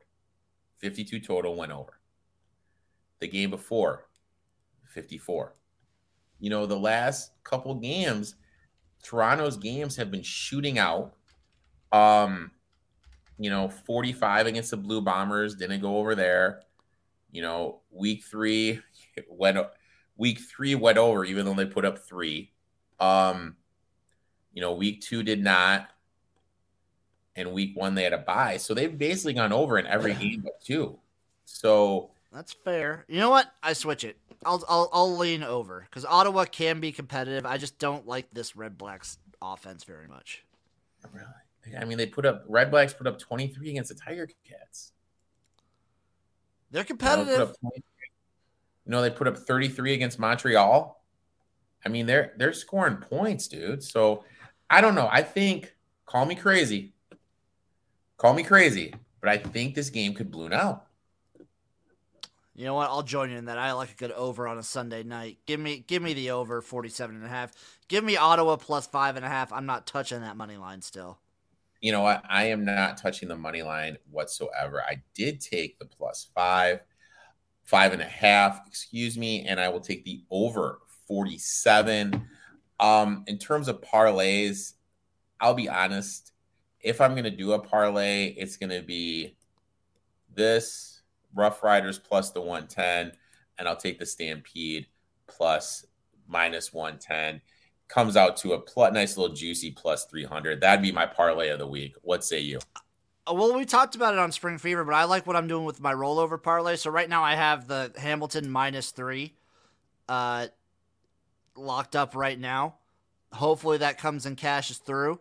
52 0.78 1.20
total 1.20 1.56
went 1.56 1.72
over. 1.72 1.98
The 3.20 3.28
game 3.28 3.50
before, 3.50 4.06
54. 4.88 5.54
You 6.40 6.50
know, 6.50 6.66
the 6.66 6.78
last 6.78 7.32
couple 7.44 7.74
games, 7.74 8.34
Toronto's 9.02 9.56
games 9.56 9.96
have 9.96 10.10
been 10.10 10.22
shooting 10.22 10.78
out. 10.78 11.14
Um, 11.92 12.50
you 13.38 13.50
know, 13.50 13.68
45 13.68 14.46
against 14.46 14.70
the 14.70 14.76
Blue 14.76 15.00
Bombers, 15.00 15.54
didn't 15.54 15.80
go 15.80 15.98
over 15.98 16.14
there. 16.14 16.62
You 17.30 17.42
know, 17.42 17.80
week 17.90 18.24
three 18.24 18.80
went 19.28 19.58
week 20.16 20.38
three 20.40 20.74
went 20.74 20.98
over, 20.98 21.24
even 21.24 21.44
though 21.44 21.54
they 21.54 21.66
put 21.66 21.84
up 21.84 21.98
three. 21.98 22.52
Um, 23.00 23.56
you 24.52 24.60
know, 24.60 24.72
week 24.72 25.00
two 25.00 25.22
did 25.22 25.42
not, 25.42 25.88
and 27.34 27.52
week 27.52 27.76
one 27.76 27.94
they 27.94 28.04
had 28.04 28.12
a 28.12 28.18
bye, 28.18 28.58
so 28.58 28.74
they've 28.74 28.96
basically 28.96 29.32
gone 29.32 29.52
over 29.52 29.78
in 29.78 29.86
every 29.86 30.14
game 30.14 30.42
but 30.42 30.62
two. 30.62 30.98
So 31.44 32.10
That's 32.32 32.52
fair. 32.52 33.04
You 33.08 33.18
know 33.18 33.30
what? 33.30 33.52
I 33.62 33.72
switch 33.72 34.04
it. 34.04 34.16
I'll 34.44 34.62
I'll, 34.68 34.88
I'll 34.92 35.16
lean 35.16 35.42
over 35.42 35.86
because 35.88 36.04
Ottawa 36.04 36.44
can 36.44 36.80
be 36.80 36.92
competitive. 36.92 37.46
I 37.46 37.58
just 37.58 37.78
don't 37.78 38.06
like 38.06 38.26
this 38.32 38.56
Red 38.56 38.76
Blacks 38.76 39.18
offense 39.40 39.84
very 39.84 40.06
much. 40.06 40.44
really, 41.12 41.26
I 41.78 41.84
mean, 41.84 41.98
they 41.98 42.06
put 42.06 42.26
up 42.26 42.44
Red 42.48 42.70
Blacks 42.70 42.92
put 42.92 43.06
up 43.06 43.18
twenty 43.18 43.48
three 43.48 43.70
against 43.70 43.88
the 43.88 43.94
Tiger 43.94 44.28
Cats. 44.48 44.92
They're 46.70 46.80
You 46.80 46.84
know, 46.84 46.86
put 46.88 46.98
competitive. 46.98 47.54
23 47.60 47.82
you 48.84 48.90
know, 48.90 49.02
they 49.02 49.10
put 49.10 49.28
up 49.28 49.36
thirty 49.38 49.68
three 49.68 49.94
against 49.94 50.18
Montreal. 50.18 51.02
I 51.84 51.88
mean, 51.88 52.06
they're 52.06 52.32
they're 52.36 52.52
scoring 52.52 52.96
points, 52.96 53.48
dude. 53.48 53.82
So 53.82 54.24
I 54.70 54.80
don't 54.80 54.94
know. 54.94 55.08
I 55.10 55.22
think 55.22 55.74
call 56.06 56.24
me 56.24 56.34
crazy, 56.34 56.94
call 58.16 58.34
me 58.34 58.42
crazy, 58.42 58.94
but 59.20 59.28
I 59.28 59.38
think 59.38 59.74
this 59.74 59.90
game 59.90 60.14
could 60.14 60.30
balloon 60.30 60.52
out. 60.52 60.86
You 62.54 62.66
know 62.66 62.74
what? 62.74 62.90
I'll 62.90 63.02
join 63.02 63.30
you 63.30 63.38
in 63.38 63.46
that. 63.46 63.58
I 63.58 63.72
like 63.72 63.92
a 63.92 63.94
good 63.94 64.12
over 64.12 64.46
on 64.46 64.58
a 64.58 64.62
Sunday 64.62 65.02
night. 65.02 65.38
Give 65.46 65.58
me 65.58 65.84
give 65.86 66.02
me 66.02 66.12
the 66.12 66.32
over 66.32 66.60
47 66.60 67.16
and 67.16 67.24
a 67.24 67.28
half. 67.28 67.52
Give 67.88 68.04
me 68.04 68.16
Ottawa 68.16 68.56
plus 68.56 68.86
five 68.86 69.16
and 69.16 69.24
a 69.24 69.28
half. 69.28 69.52
I'm 69.52 69.66
not 69.66 69.86
touching 69.86 70.20
that 70.20 70.36
money 70.36 70.56
line 70.56 70.82
still. 70.82 71.18
You 71.82 71.90
know 71.90 72.02
what? 72.02 72.22
I 72.28 72.44
am 72.44 72.64
not 72.64 72.96
touching 72.96 73.28
the 73.28 73.36
money 73.36 73.62
line 73.62 73.98
whatsoever. 74.08 74.82
I 74.88 75.02
did 75.14 75.40
take 75.40 75.80
the 75.80 75.84
plus 75.84 76.28
five, 76.32 76.80
five 77.64 77.92
and 77.92 78.00
a 78.00 78.06
half, 78.06 78.60
excuse 78.68 79.18
me, 79.18 79.44
and 79.46 79.58
I 79.58 79.68
will 79.68 79.80
take 79.80 80.04
the 80.04 80.22
over 80.30 80.78
47. 81.08 82.24
Um, 82.78 83.24
in 83.26 83.36
terms 83.36 83.66
of 83.66 83.80
parlays, 83.80 84.74
I'll 85.40 85.54
be 85.54 85.68
honest. 85.68 86.32
If 86.80 87.00
I'm 87.00 87.12
going 87.12 87.24
to 87.24 87.30
do 87.30 87.52
a 87.52 87.58
parlay, 87.58 88.28
it's 88.28 88.56
going 88.56 88.70
to 88.70 88.82
be 88.82 89.36
this 90.32 91.02
Rough 91.34 91.64
Riders 91.64 91.98
plus 91.98 92.30
the 92.30 92.40
110, 92.40 93.12
and 93.58 93.68
I'll 93.68 93.76
take 93.76 93.98
the 93.98 94.06
Stampede 94.06 94.86
plus 95.26 95.84
minus 96.28 96.72
110 96.72 97.40
comes 97.92 98.16
out 98.16 98.36
to 98.38 98.54
a 98.54 98.90
nice 98.90 99.16
little 99.16 99.34
juicy 99.34 99.70
plus 99.70 100.06
300. 100.06 100.60
That'd 100.60 100.82
be 100.82 100.92
my 100.92 101.04
parlay 101.04 101.50
of 101.50 101.58
the 101.58 101.66
week. 101.66 101.94
What 102.02 102.24
say 102.24 102.40
you? 102.40 102.58
Uh, 103.26 103.34
Well, 103.34 103.54
we 103.54 103.66
talked 103.66 103.94
about 103.94 104.14
it 104.14 104.18
on 104.18 104.32
Spring 104.32 104.56
Fever, 104.58 104.84
but 104.84 104.94
I 104.94 105.04
like 105.04 105.26
what 105.26 105.36
I'm 105.36 105.46
doing 105.46 105.64
with 105.64 105.80
my 105.80 105.92
rollover 105.92 106.42
parlay. 106.42 106.76
So 106.76 106.90
right 106.90 107.08
now 107.08 107.22
I 107.22 107.34
have 107.34 107.68
the 107.68 107.92
Hamilton 107.98 108.50
minus 108.50 108.90
three 108.92 109.34
uh, 110.08 110.46
locked 111.54 111.94
up 111.94 112.16
right 112.16 112.38
now. 112.38 112.76
Hopefully 113.32 113.78
that 113.78 113.98
comes 113.98 114.24
and 114.24 114.36
cashes 114.36 114.78
through. 114.78 115.20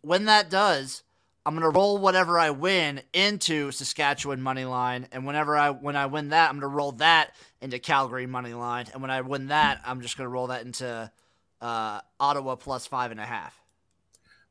When 0.00 0.24
that 0.26 0.50
does, 0.50 1.02
I'm 1.44 1.54
gonna 1.54 1.70
roll 1.70 1.98
whatever 1.98 2.38
I 2.38 2.50
win 2.50 3.02
into 3.12 3.70
Saskatchewan 3.70 4.42
money 4.42 4.64
line, 4.64 5.06
and 5.12 5.24
whenever 5.24 5.56
I 5.56 5.70
when 5.70 5.96
I 5.96 6.06
win 6.06 6.30
that, 6.30 6.50
I'm 6.50 6.56
gonna 6.56 6.68
roll 6.68 6.92
that 6.92 7.34
into 7.60 7.78
Calgary 7.78 8.26
money 8.26 8.54
line, 8.54 8.86
and 8.92 9.02
when 9.02 9.10
I 9.10 9.20
win 9.20 9.48
that, 9.48 9.80
I'm 9.84 10.00
just 10.00 10.16
gonna 10.16 10.28
roll 10.28 10.48
that 10.48 10.64
into 10.64 11.10
uh, 11.60 12.00
Ottawa 12.20 12.56
plus 12.56 12.86
five 12.86 13.10
and 13.10 13.20
a 13.20 13.24
half. 13.26 13.60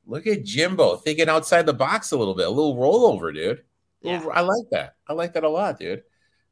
Look 0.06 0.27
at 0.27 0.43
Jimbo 0.43 0.98
thinking 0.98 1.30
outside 1.30 1.66
the 1.66 1.74
box 1.74 2.11
a 2.11 2.17
little 2.17 2.35
bit, 2.35 2.48
a 2.48 2.50
little 2.50 2.75
rollover, 2.75 3.34
dude. 3.34 3.64
Yeah. 4.01 4.17
Little- 4.17 4.32
I 4.34 4.42
like 4.42 4.69
that. 4.72 4.95
I 5.08 5.14
like 5.14 5.34
that 5.34 5.43
a 5.43 5.50
lot, 5.50 5.80
dude. 5.80 6.03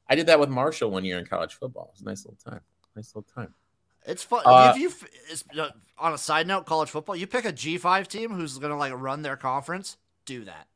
I 0.10 0.16
did 0.16 0.28
that 0.28 0.40
with 0.40 0.50
Marshall 0.50 0.92
one 0.92 1.06
year 1.06 1.18
in 1.20 1.26
college 1.26 1.54
football. 1.54 1.86
It 1.86 1.94
was 1.94 2.02
a 2.02 2.06
nice 2.06 2.26
little 2.26 2.40
time. 2.44 2.62
Nice 2.96 3.16
little 3.16 3.30
time. 3.34 3.54
It's 4.06 4.24
fun. 4.24 4.42
Uh, 4.46 4.74
if 4.76 4.82
you 4.82 4.92
it's, 5.30 5.44
uh, 5.58 5.70
on 5.98 6.14
a 6.14 6.18
side 6.18 6.46
note, 6.48 6.66
college 6.66 6.90
football, 6.90 7.16
you 7.16 7.26
pick 7.26 7.46
a 7.46 7.54
G5 7.54 8.08
team 8.08 8.32
who's 8.32 8.58
going 8.58 8.72
to 8.72 8.78
like 8.78 8.94
run 8.96 9.22
their 9.22 9.38
conference. 9.38 9.98
Do 10.26 10.46
that. 10.46 10.68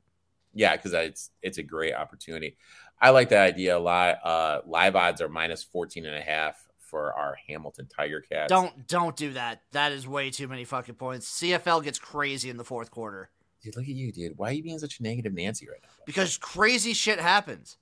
Yeah, 0.53 0.75
because 0.75 0.93
it's 0.93 1.29
it's 1.41 1.57
a 1.57 1.63
great 1.63 1.93
opportunity. 1.93 2.57
I 2.99 3.11
like 3.11 3.29
that 3.29 3.43
idea 3.47 3.77
a 3.77 3.79
lot. 3.79 4.19
Uh, 4.23 4.61
live 4.65 4.95
odds 4.95 5.21
are 5.21 5.29
minus 5.29 5.63
14 5.63 6.05
and 6.05 6.15
a 6.15 6.21
half 6.21 6.66
for 6.89 7.13
our 7.13 7.37
Hamilton 7.47 7.87
Tiger 7.87 8.21
Cats. 8.21 8.49
Don't 8.49 8.87
don't 8.87 9.15
do 9.15 9.33
that. 9.33 9.61
That 9.71 9.91
is 9.91 10.07
way 10.07 10.29
too 10.29 10.47
many 10.47 10.63
fucking 10.63 10.95
points. 10.95 11.41
CFL 11.41 11.83
gets 11.83 11.99
crazy 11.99 12.49
in 12.49 12.57
the 12.57 12.63
fourth 12.63 12.91
quarter 12.91 13.29
Dude, 13.63 13.75
look 13.75 13.85
at 13.85 13.95
you, 13.95 14.11
dude. 14.11 14.37
Why 14.37 14.49
are 14.49 14.53
you 14.53 14.63
being 14.63 14.79
such 14.79 14.99
a 14.99 15.03
negative 15.03 15.33
Nancy 15.33 15.67
right 15.67 15.79
now? 15.81 15.89
because 16.05 16.37
crazy 16.37 16.93
shit 16.93 17.19
happens. 17.19 17.77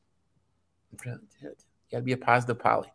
Dude, 1.03 1.19
you 1.41 1.51
gotta 1.91 2.03
be 2.03 2.13
a 2.13 2.17
positive 2.17 2.59
poly. 2.59 2.91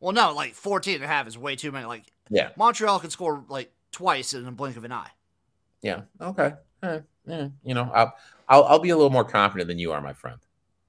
Well, 0.00 0.12
no, 0.12 0.34
like 0.34 0.54
14 0.54 0.96
and 0.96 1.04
a 1.04 1.06
half 1.06 1.26
is 1.26 1.38
way 1.38 1.56
too 1.56 1.72
many. 1.72 1.86
Like 1.86 2.04
Yeah. 2.28 2.50
Montreal 2.56 3.00
can 3.00 3.10
score 3.10 3.44
like 3.48 3.72
twice 3.92 4.34
in 4.34 4.46
a 4.46 4.52
blink 4.52 4.76
of 4.76 4.84
an 4.84 4.92
eye. 4.92 5.10
Yeah. 5.80 6.02
Okay. 6.20 6.52
Eh, 6.82 7.00
eh, 7.28 7.48
you 7.64 7.74
know, 7.74 7.90
I'll, 7.94 8.14
I'll 8.48 8.64
I'll 8.64 8.78
be 8.78 8.90
a 8.90 8.96
little 8.96 9.10
more 9.10 9.24
confident 9.24 9.68
than 9.68 9.78
you 9.78 9.92
are, 9.92 10.00
my 10.00 10.12
friend. 10.12 10.38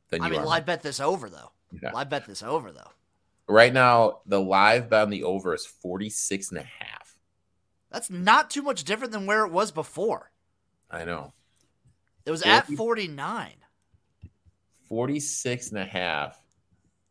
Than 0.10 0.22
you 0.22 0.28
I 0.28 0.30
mean, 0.30 0.42
are. 0.42 0.46
live 0.46 0.66
bet 0.66 0.84
this 0.84 1.00
over 1.00 1.30
though. 1.30 1.52
Yeah. 1.82 1.92
Live 1.94 2.10
bet 2.10 2.26
this 2.26 2.44
over 2.44 2.72
though. 2.72 2.92
Right 3.48 3.74
now, 3.74 4.20
the 4.26 4.40
live 4.40 4.90
bet 4.90 5.04
on 5.04 5.10
the 5.10 5.24
over 5.24 5.54
is 5.54 5.66
46 5.66 6.50
and 6.52 6.60
a 6.60 6.64
half. 6.64 7.16
That's 7.92 8.10
not 8.10 8.50
too 8.50 8.62
much 8.62 8.84
different 8.84 9.12
than 9.12 9.26
where 9.26 9.46
it 9.46 9.52
was 9.52 9.72
before. 9.72 10.32
I 10.90 11.04
know. 11.06 11.34
It 12.26 12.32
was 12.32 12.42
at 12.44 12.66
40 12.68 12.76
49. 12.76 13.52
46 14.88 15.70
and 15.70 15.80
a 15.80 15.86
half. 15.86 16.40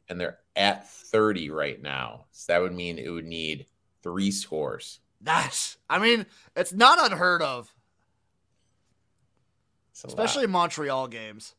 And 0.08 0.20
they're 0.20 0.38
at 0.56 0.88
30 0.88 1.50
right 1.50 1.80
now. 1.80 2.26
So 2.32 2.52
that 2.52 2.62
would 2.62 2.72
mean 2.72 2.98
it 2.98 3.10
would 3.10 3.26
need 3.26 3.66
three 4.02 4.30
scores. 4.30 5.00
That's, 5.20 5.76
I 5.88 5.98
mean, 5.98 6.26
it's 6.56 6.72
not 6.72 7.12
unheard 7.12 7.42
of, 7.42 7.72
especially 10.04 10.46
lot. 10.46 10.50
Montreal 10.50 11.06
games. 11.06 11.54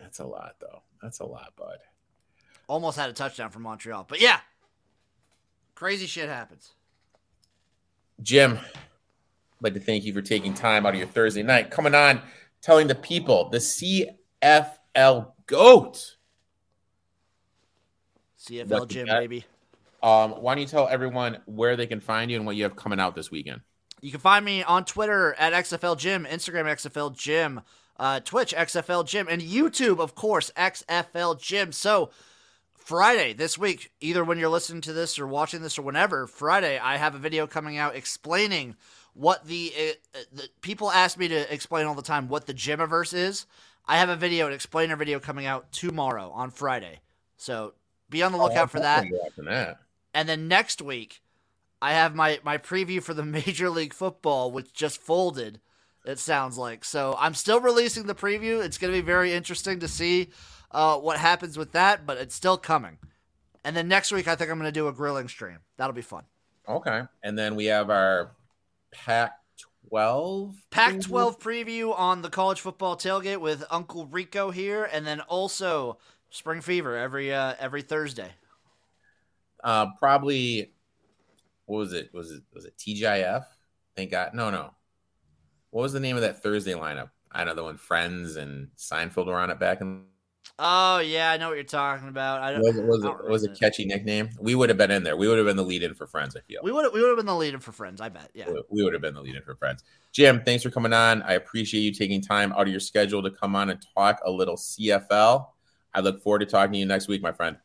That's 0.00 0.20
a 0.20 0.26
lot, 0.26 0.56
though. 0.60 0.82
That's 1.02 1.18
a 1.18 1.24
lot, 1.24 1.52
bud. 1.56 1.78
Almost 2.68 2.98
had 2.98 3.10
a 3.10 3.12
touchdown 3.12 3.50
from 3.50 3.62
Montreal. 3.62 4.06
But 4.08 4.20
yeah, 4.20 4.38
crazy 5.74 6.06
shit 6.06 6.28
happens. 6.28 6.72
Jim, 8.22 8.58
I'd 8.58 9.62
like 9.62 9.74
to 9.74 9.80
thank 9.80 10.04
you 10.04 10.12
for 10.12 10.22
taking 10.22 10.54
time 10.54 10.86
out 10.86 10.92
of 10.92 10.98
your 10.98 11.08
Thursday 11.08 11.42
night, 11.42 11.70
coming 11.70 11.94
on, 11.94 12.20
telling 12.60 12.86
the 12.86 12.94
people 12.94 13.48
the 13.48 13.58
CFL 13.58 15.32
GOAT. 15.46 16.16
CFL 18.38 18.70
Lucky 18.70 19.04
guy. 19.04 19.20
baby. 19.20 19.44
Um, 20.02 20.32
why 20.32 20.54
don't 20.54 20.62
you 20.62 20.68
tell 20.68 20.88
everyone 20.88 21.38
where 21.46 21.76
they 21.76 21.86
can 21.86 22.00
find 22.00 22.30
you 22.30 22.36
and 22.36 22.46
what 22.46 22.54
you 22.54 22.62
have 22.62 22.76
coming 22.76 23.00
out 23.00 23.14
this 23.14 23.30
weekend? 23.30 23.62
You 24.00 24.12
can 24.12 24.20
find 24.20 24.44
me 24.44 24.62
on 24.62 24.84
Twitter 24.84 25.34
at 25.34 25.52
CFL 25.52 25.98
Jim, 25.98 26.24
Instagram 26.24 26.66
CFL 26.66 27.16
Jim, 27.16 27.62
uh, 27.98 28.20
Twitch 28.20 28.54
CFL 28.54 29.06
Jim, 29.06 29.26
and 29.28 29.42
YouTube, 29.42 29.98
of 29.98 30.14
course, 30.14 30.52
CFL 30.56 31.40
Jim. 31.40 31.72
So 31.72 32.10
Friday 32.88 33.34
this 33.34 33.58
week, 33.58 33.92
either 34.00 34.24
when 34.24 34.38
you're 34.38 34.48
listening 34.48 34.80
to 34.80 34.94
this 34.94 35.18
or 35.18 35.26
watching 35.26 35.60
this 35.60 35.78
or 35.78 35.82
whenever, 35.82 36.26
Friday 36.26 36.78
I 36.78 36.96
have 36.96 37.14
a 37.14 37.18
video 37.18 37.46
coming 37.46 37.76
out 37.76 37.94
explaining 37.94 38.76
what 39.12 39.44
the, 39.44 39.74
uh, 40.14 40.18
the 40.32 40.48
people 40.62 40.90
ask 40.90 41.18
me 41.18 41.28
to 41.28 41.52
explain 41.52 41.84
all 41.84 41.94
the 41.94 42.00
time 42.00 42.30
what 42.30 42.46
the 42.46 42.54
Gymiverse 42.54 43.12
is. 43.12 43.44
I 43.86 43.98
have 43.98 44.08
a 44.08 44.16
video, 44.16 44.46
an 44.46 44.54
explainer 44.54 44.96
video 44.96 45.20
coming 45.20 45.44
out 45.44 45.70
tomorrow 45.70 46.30
on 46.30 46.50
Friday. 46.50 47.00
So 47.36 47.74
be 48.08 48.22
on 48.22 48.32
the 48.32 48.38
lookout 48.38 48.70
for 48.70 48.80
that. 48.80 49.02
That. 49.02 49.80
And 50.14 50.26
then 50.26 50.48
next 50.48 50.80
week, 50.80 51.20
I 51.82 51.92
have 51.92 52.14
my 52.14 52.40
my 52.42 52.56
preview 52.56 53.02
for 53.02 53.12
the 53.12 53.22
Major 53.46 53.68
League 53.68 53.92
Football, 53.92 54.50
which 54.50 54.72
just 54.72 54.98
folded. 54.98 55.60
It 56.08 56.18
sounds 56.18 56.56
like 56.56 56.86
so. 56.86 57.14
I'm 57.18 57.34
still 57.34 57.60
releasing 57.60 58.06
the 58.06 58.14
preview. 58.14 58.64
It's 58.64 58.78
going 58.78 58.90
to 58.94 58.98
be 58.98 59.04
very 59.04 59.34
interesting 59.34 59.80
to 59.80 59.88
see 59.88 60.30
uh, 60.70 60.96
what 60.96 61.18
happens 61.18 61.58
with 61.58 61.72
that, 61.72 62.06
but 62.06 62.16
it's 62.16 62.34
still 62.34 62.56
coming. 62.56 62.96
And 63.62 63.76
then 63.76 63.88
next 63.88 64.10
week, 64.10 64.26
I 64.26 64.34
think 64.34 64.50
I'm 64.50 64.58
going 64.58 64.72
to 64.72 64.72
do 64.72 64.88
a 64.88 64.92
grilling 64.92 65.28
stream. 65.28 65.58
That'll 65.76 65.92
be 65.92 66.00
fun. 66.00 66.24
Okay. 66.66 67.02
And 67.22 67.38
then 67.38 67.56
we 67.56 67.66
have 67.66 67.90
our 67.90 68.30
Pac 68.90 69.32
12. 69.90 70.54
Pac 70.70 70.98
12 71.02 71.38
preview 71.40 71.98
on 71.98 72.22
the 72.22 72.30
college 72.30 72.62
football 72.62 72.96
tailgate 72.96 73.42
with 73.42 73.62
Uncle 73.70 74.06
Rico 74.06 74.50
here, 74.50 74.88
and 74.90 75.06
then 75.06 75.20
also 75.20 75.98
Spring 76.30 76.62
Fever 76.62 76.96
every 76.96 77.34
uh, 77.34 77.52
every 77.60 77.82
Thursday. 77.82 78.30
Uh, 79.62 79.88
probably, 79.98 80.72
what 81.66 81.76
was 81.76 81.92
it? 81.92 82.08
Was 82.14 82.30
it 82.30 82.44
was 82.54 82.64
it 82.64 82.78
TGIF? 82.78 83.44
Thank 83.94 84.10
God. 84.10 84.32
No, 84.32 84.48
no. 84.48 84.70
What 85.70 85.82
was 85.82 85.92
the 85.92 86.00
name 86.00 86.16
of 86.16 86.22
that 86.22 86.42
Thursday 86.42 86.72
lineup? 86.72 87.10
I 87.30 87.44
know 87.44 87.54
the 87.54 87.64
one 87.64 87.76
Friends 87.76 88.36
and 88.36 88.68
Seinfeld 88.76 89.26
were 89.26 89.38
on 89.38 89.50
it 89.50 89.58
back 89.58 89.80
in. 89.80 90.04
Oh 90.58 90.98
yeah, 90.98 91.30
I 91.30 91.36
know 91.36 91.48
what 91.48 91.54
you're 91.54 91.64
talking 91.64 92.08
about. 92.08 92.42
I 92.42 92.52
don't. 92.52 92.62
Was 92.62 92.76
it 92.76 92.84
was 92.84 93.04
I 93.04 93.08
don't 93.08 93.24
it 93.26 93.30
was 93.30 93.44
a 93.44 93.50
catchy 93.50 93.84
nickname? 93.84 94.30
We 94.40 94.54
would 94.54 94.70
have 94.70 94.78
been 94.78 94.90
in 94.90 95.02
there. 95.02 95.16
We 95.16 95.28
would 95.28 95.36
have 95.36 95.46
been 95.46 95.56
the 95.56 95.64
lead 95.64 95.82
in 95.82 95.94
for 95.94 96.06
Friends. 96.06 96.34
I 96.36 96.40
feel 96.40 96.60
We 96.62 96.72
would 96.72 96.92
we 96.92 97.00
would 97.00 97.08
have 97.08 97.16
been 97.18 97.26
the 97.26 97.36
leader 97.36 97.60
for 97.60 97.72
friends. 97.72 98.00
I 98.00 98.08
bet. 98.08 98.30
Yeah. 98.34 98.48
we 98.70 98.82
would 98.82 98.92
have 98.92 99.02
been 99.02 99.14
the 99.14 99.20
lead 99.20 99.36
in 99.36 99.42
for 99.42 99.54
Friends. 99.56 99.84
Jim, 100.12 100.42
thanks 100.44 100.62
for 100.62 100.70
coming 100.70 100.92
on. 100.92 101.22
I 101.22 101.34
appreciate 101.34 101.82
you 101.82 101.92
taking 101.92 102.22
time 102.22 102.52
out 102.52 102.62
of 102.62 102.68
your 102.68 102.80
schedule 102.80 103.22
to 103.22 103.30
come 103.30 103.54
on 103.54 103.70
and 103.70 103.80
talk 103.94 104.20
a 104.24 104.30
little 104.30 104.56
CFL. 104.56 105.48
I 105.94 106.00
look 106.00 106.22
forward 106.22 106.40
to 106.40 106.46
talking 106.46 106.72
to 106.72 106.78
you 106.78 106.86
next 106.86 107.08
week, 107.08 107.22
my 107.22 107.32
friend. 107.32 107.56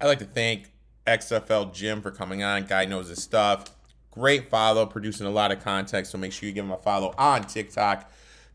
I'd 0.00 0.06
like 0.06 0.18
to 0.20 0.24
thank 0.24 0.72
CFL 1.06 1.72
Jim 1.72 2.02
for 2.02 2.10
coming 2.10 2.42
on. 2.42 2.64
Guy 2.64 2.84
knows 2.84 3.08
his 3.08 3.22
stuff. 3.22 3.64
Great 4.10 4.50
follow, 4.50 4.86
producing 4.86 5.26
a 5.26 5.30
lot 5.30 5.52
of 5.52 5.62
content. 5.62 6.06
So 6.06 6.18
make 6.18 6.32
sure 6.32 6.48
you 6.48 6.54
give 6.54 6.64
him 6.64 6.72
a 6.72 6.78
follow 6.78 7.14
on 7.18 7.44
TikTok, 7.44 8.10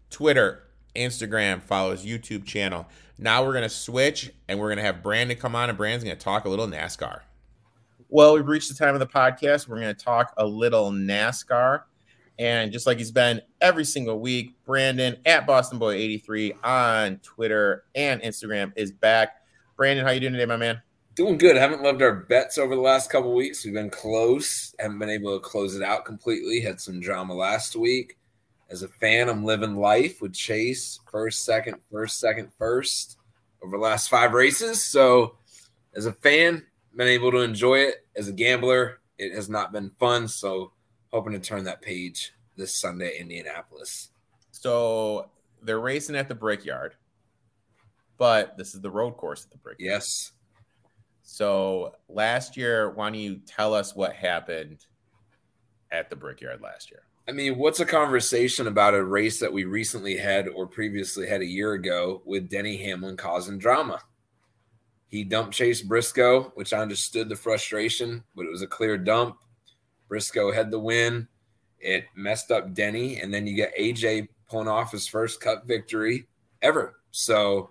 Twitter, 0.10 0.64
Instagram. 0.96 1.62
Follow 1.62 1.92
his 1.92 2.06
YouTube 2.06 2.46
channel. 2.46 2.88
Now 3.18 3.46
we're 3.46 3.54
gonna 3.54 3.70
switch 3.70 4.32
and 4.48 4.60
we're 4.60 4.70
gonna 4.70 4.82
have 4.82 5.04
Brandon 5.04 5.38
come 5.38 5.56
on, 5.56 5.70
and 5.70 5.78
Brandon's 5.78 6.04
gonna 6.04 6.16
talk 6.16 6.46
a 6.46 6.50
little 6.50 6.68
NASCAR. 6.68 7.22
Well, 8.14 8.36
we've 8.36 8.48
reached 8.48 8.70
the 8.70 8.76
time 8.76 8.94
of 8.94 9.00
the 9.00 9.08
podcast. 9.08 9.68
We're 9.68 9.80
going 9.80 9.96
to 9.96 10.06
talk 10.06 10.36
a 10.38 10.46
little 10.46 10.92
NASCAR. 10.92 11.82
And 12.38 12.72
just 12.72 12.86
like 12.86 13.00
he's 13.00 13.10
been 13.10 13.42
every 13.60 13.86
single 13.86 14.20
week, 14.20 14.54
Brandon 14.66 15.18
at 15.26 15.48
Boston 15.48 15.80
Boy 15.80 15.94
83 15.94 16.54
on 16.64 17.18
Twitter 17.24 17.86
and 17.96 18.22
Instagram 18.22 18.72
is 18.76 18.92
back. 18.92 19.38
Brandon, 19.78 20.06
how 20.06 20.12
you 20.12 20.20
doing 20.20 20.34
today, 20.34 20.46
my 20.46 20.58
man? 20.58 20.80
Doing 21.16 21.38
good. 21.38 21.58
Haven't 21.58 21.84
loved 21.84 22.02
our 22.02 22.14
bets 22.14 22.58
over 22.58 22.76
the 22.76 22.82
last 22.82 23.12
couple 23.12 23.36
weeks. 23.36 23.64
We've 23.64 23.74
been 23.74 23.92
close. 23.92 24.74
Haven't 24.80 24.98
been 24.98 25.10
able 25.10 25.38
to 25.38 25.46
close 25.46 25.76
it 25.76 25.84
out 25.84 26.06
completely. 26.06 26.60
Had 26.60 26.82
some 26.82 27.00
drama 27.00 27.36
last 27.36 27.76
week. 27.76 28.18
As 28.72 28.82
a 28.82 28.88
fan, 28.88 29.30
I'm 29.30 29.46
living 29.46 29.76
life 29.76 30.22
with 30.22 30.34
Chase 30.34 31.00
first, 31.12 31.46
second, 31.46 31.78
first, 31.92 32.20
second, 32.20 32.52
first 32.58 33.18
over 33.64 33.78
the 33.78 33.84
last 33.84 34.10
five 34.10 34.34
races. 34.34 34.84
So, 34.84 35.38
as 35.94 36.08
a 36.08 36.14
fan, 36.14 36.66
been 36.96 37.08
able 37.08 37.32
to 37.32 37.40
enjoy 37.42 37.76
it. 37.76 38.08
As 38.16 38.28
a 38.28 38.34
gambler, 38.34 39.00
it 39.20 39.36
has 39.36 39.50
not 39.50 39.72
been 39.72 39.92
fun. 40.00 40.28
So, 40.28 40.72
hoping 41.12 41.34
to 41.34 41.40
turn 41.40 41.64
that 41.66 41.84
page 41.84 42.34
this 42.58 42.74
Sunday, 42.74 43.20
Indianapolis. 43.20 44.10
So 44.52 45.30
they're 45.62 45.80
racing 45.80 46.16
at 46.16 46.28
the 46.28 46.36
Brickyard, 46.36 46.96
but 48.18 48.58
this 48.58 48.74
is 48.74 48.82
the 48.82 48.90
road 48.90 49.12
course 49.12 49.46
at 49.46 49.52
the 49.52 49.58
Brickyard. 49.58 49.92
Yes. 49.92 50.32
So 51.24 51.96
last 52.10 52.56
year, 52.58 52.92
why 52.92 53.10
don't 53.10 53.20
you 53.20 53.40
tell 53.48 53.74
us 53.74 53.96
what 53.96 54.14
happened 54.14 54.86
at 55.92 56.10
the 56.10 56.16
Brickyard 56.16 56.62
last 56.62 56.92
year? 56.92 57.04
I 57.28 57.32
mean, 57.32 57.58
what's 57.58 57.80
a 57.80 57.86
conversation 57.86 58.68
about 58.68 58.94
a 58.94 59.04
race 59.04 59.40
that 59.40 59.52
we 59.52 59.64
recently 59.64 60.18
had 60.18 60.50
or 60.50 60.68
previously 60.68 61.28
had 61.28 61.42
a 61.42 61.46
year 61.46 61.74
ago 61.74 62.22
with 62.26 62.50
Denny 62.50 62.76
Hamlin 62.78 63.16
causing 63.16 63.58
drama? 63.58 64.02
He 65.08 65.24
dumped 65.24 65.54
Chase 65.54 65.82
Briscoe, 65.82 66.52
which 66.56 66.74
I 66.74 66.80
understood 66.80 67.30
the 67.30 67.36
frustration, 67.38 68.24
but 68.36 68.46
it 68.46 68.52
was 68.52 68.62
a 68.62 68.68
clear 68.68 68.98
dump. 68.98 69.38
Briscoe 70.10 70.52
had 70.52 70.72
the 70.72 70.80
win. 70.80 71.28
It 71.80 72.06
messed 72.16 72.52
up 72.52 72.74
Denny, 72.74 73.22
and 73.22 73.34
then 73.34 73.48
you 73.48 73.56
get 73.56 73.78
AJ 73.78 74.28
pulling 74.50 74.68
off 74.68 74.92
his 74.92 75.08
first 75.08 75.40
cup 75.40 75.66
victory 75.66 76.28
ever. 76.62 76.96
So 77.12 77.70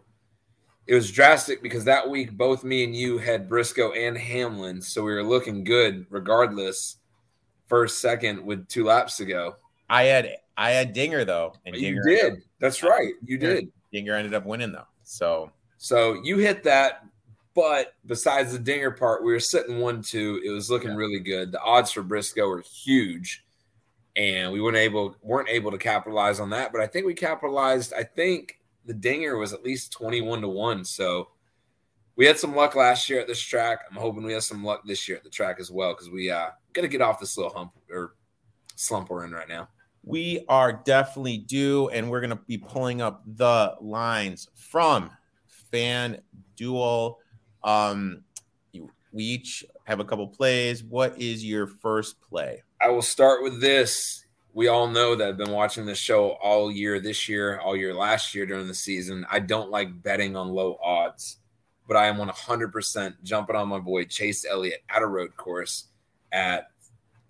it 0.86 0.94
was 0.94 1.11
drastic 1.12 1.62
because 1.62 1.85
that 1.85 2.09
week 2.09 2.33
both 2.33 2.65
me 2.65 2.85
and 2.85 2.94
you 2.94 3.19
had 3.19 3.49
Briscoe 3.49 3.93
and 3.93 4.17
Hamlin, 4.19 4.83
so 4.83 5.02
we 5.05 5.12
were 5.12 5.23
looking 5.23 5.65
good 5.65 6.07
regardless. 6.11 6.97
First, 7.69 8.01
second 8.01 8.44
with 8.44 8.69
two 8.69 8.85
laps 8.85 9.17
to 9.17 9.25
go. 9.25 9.57
I 9.89 10.05
had 10.05 10.36
I 10.57 10.70
had 10.70 10.93
Dinger 10.93 11.25
though, 11.25 11.55
and 11.65 11.75
You 11.75 11.81
Dinger 11.81 12.02
did. 12.05 12.43
That's 12.59 12.83
right. 12.83 13.15
You 13.25 13.39
did. 13.39 13.73
Dinger 13.93 14.15
ended 14.15 14.35
up 14.35 14.44
winning 14.44 14.73
though. 14.73 14.86
So 15.05 15.51
So 15.78 16.20
you 16.23 16.39
hit 16.39 16.62
that. 16.65 17.05
But 17.55 17.94
besides 18.07 18.52
the 18.52 18.59
dinger 18.59 18.91
part, 18.91 19.23
we 19.23 19.33
were 19.33 19.41
sitting 19.41 19.78
one 19.78 20.01
two. 20.02 20.41
It 20.44 20.51
was 20.51 20.70
looking 20.70 20.91
Yeah. 20.93 20.97
really 20.97 21.20
good. 21.20 21.52
The 21.52 21.61
odds 21.61 21.91
for 21.91 22.02
Briscoe 22.02 22.49
were 22.49 22.62
huge, 22.62 23.44
and 24.17 24.52
we 24.52 24.61
weren't 24.62 24.77
able 24.78 25.17
weren't 25.23 25.51
able 25.51 25.70
to 25.70 25.78
capitalize 25.78 26.41
on 26.41 26.49
that. 26.51 26.73
But 26.73 26.81
I 26.81 26.86
think 26.86 27.05
we 27.05 27.12
capitalized. 27.15 27.93
I 27.93 28.05
think 28.05 28.59
the 28.86 28.94
dinger 28.94 29.36
was 29.36 29.52
at 29.52 29.65
least 29.65 29.93
twenty 29.93 30.20
one 30.20 30.41
to 30.41 30.49
one. 30.49 30.85
So 30.85 31.28
we 32.17 32.23
we 32.23 32.27
had 32.27 32.39
some 32.39 32.55
luck 32.55 32.77
last 32.77 33.09
year 33.11 33.20
at 33.20 33.27
this 33.27 33.41
track. 33.41 33.81
I'm 33.91 33.97
hoping 33.97 34.23
we 34.23 34.33
have 34.33 34.44
some 34.44 34.65
luck 34.65 34.83
this 34.86 35.09
year 35.09 35.17
at 35.17 35.25
the 35.25 35.31
track 35.31 35.57
as 35.59 35.70
well 35.70 35.93
because 35.93 36.09
we 36.09 36.31
uh 36.31 36.51
got 36.73 36.83
to 36.83 36.89
get 36.89 37.02
off 37.02 37.19
this 37.19 37.36
little 37.36 37.52
hump 37.52 37.73
or 37.91 38.15
slump 38.77 39.11
we're 39.11 39.25
in 39.25 39.33
right 39.33 39.49
now. 39.49 39.69
We 40.05 40.44
are 40.49 40.73
definitely 40.73 41.39
due, 41.39 41.89
and 41.89 42.11
we're 42.11 42.20
going 42.20 42.31
to 42.31 42.41
be 42.47 42.59
pulling 42.59 43.01
up 43.01 43.23
the 43.27 43.77
lines 43.81 44.49
from 44.55 45.11
Fan 45.70 46.20
Duel. 46.57 47.19
Um, 47.65 48.23
we 49.12 49.25
each 49.25 49.65
have 49.85 50.01
a 50.01 50.05
couple 50.05 50.27
plays. 50.27 50.83
What 50.83 51.20
is 51.20 51.44
your 51.44 51.67
first 51.67 52.20
play? 52.20 52.62
I 52.81 52.89
will 52.89 53.02
start 53.02 53.43
with 53.43 53.61
this. 53.61 54.22
We 54.55 54.69
all 54.69 54.87
know 54.87 55.15
that 55.15 55.29
I've 55.29 55.37
been 55.39 55.51
watching 55.51 55.87
this 55.87 55.99
show 55.99 56.33
all 56.43 56.71
year 56.71 57.01
this 57.01 57.27
year, 57.27 57.59
all 57.61 57.75
year 57.75 57.95
last 57.95 58.35
year 58.35 58.45
during 58.45 58.69
the 58.69 58.75
season. 58.75 59.25
I 59.31 59.39
don't 59.39 59.71
like 59.71 60.03
betting 60.03 60.37
on 60.37 60.49
low 60.49 60.79
odds, 60.83 61.39
but 61.89 61.97
I 61.97 62.07
am 62.07 62.19
100% 62.19 63.15
jumping 63.23 63.57
on 63.57 63.69
my 63.69 63.79
boy 63.79 64.05
Chase 64.05 64.45
Elliott 64.45 64.83
at 64.91 65.01
a 65.01 65.07
road 65.07 65.35
course 65.37 65.87
at 66.33 66.69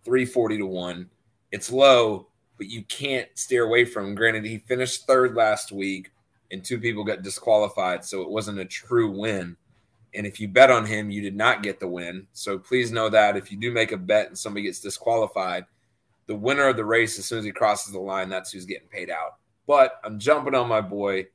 340 0.05 0.59
to 0.59 0.67
1. 0.67 1.11
It's 1.53 1.71
low, 1.71 2.27
but 2.59 2.67
you 2.67 2.83
can't 2.85 3.29
steer 3.35 3.65
away 3.65 3.85
from 3.85 4.07
him. 4.07 4.15
Granted, 4.17 4.45
he 4.45 4.59
finished 4.59 5.07
third 5.07 5.37
last 5.37 5.71
week 5.71 6.11
and 6.51 6.65
two 6.65 6.79
people 6.79 7.05
got 7.05 7.23
disqualified, 7.23 8.05
so 8.05 8.21
it 8.23 8.29
wasn't 8.29 8.59
a 8.59 8.65
true 8.65 9.11
win. 9.11 9.57
And 10.15 10.27
if 10.27 10.41
you 10.41 10.49
bet 10.49 10.71
on 10.71 10.85
him, 10.85 11.11
you 11.11 11.23
did 11.23 11.37
not 11.37 11.63
get 11.63 11.81
the 11.81 11.89
win. 11.89 12.27
So 12.33 12.59
please 12.59 12.93
know 12.93 13.09
that 13.09 13.37
if 13.37 13.51
you 13.51 13.59
do 13.59 13.73
make 13.73 13.93
a 13.93 13.97
bet 13.97 14.27
and 14.27 14.37
somebody 14.37 14.65
gets 14.65 14.81
disqualified, 14.81 15.65
the 16.27 16.35
winner 16.35 16.69
of 16.69 16.77
the 16.77 16.85
race, 16.85 17.19
as 17.19 17.27
soon 17.27 17.41
as 17.41 17.45
he 17.45 17.53
crosses 17.53 17.93
the 17.93 18.01
line, 18.01 18.29
that's 18.29 18.53
who's 18.53 18.65
getting 18.65 18.89
paid 18.89 19.11
out. 19.11 19.37
But 19.67 20.01
I'm 20.05 20.19
jumping 20.19 20.55
on 20.55 20.69
my 20.69 20.81
boy 20.81 21.27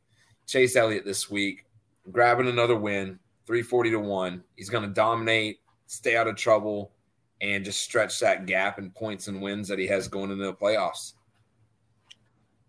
Chase 0.48 0.76
Elliott 0.76 1.06
this 1.06 1.30
week, 1.30 1.66
grabbing 2.12 2.48
another 2.48 2.78
win, 2.78 3.20
340 3.46 3.92
to 3.92 4.00
1. 4.00 4.44
He's 4.56 4.70
going 4.70 4.84
to 4.84 4.94
dominate, 4.94 5.60
stay 5.88 6.16
out 6.16 6.28
of 6.28 6.36
trouble, 6.36 6.92
and 7.42 7.66
just 7.66 7.82
stretch 7.82 8.20
that 8.20 8.46
gap 8.46 8.80
in 8.80 8.92
points 8.92 9.28
and 9.28 9.42
wins 9.42 9.68
that 9.68 9.80
he 9.80 9.88
has 9.88 10.08
going 10.08 10.32
into 10.32 10.46
the 10.46 10.54
playoffs. 10.54 11.14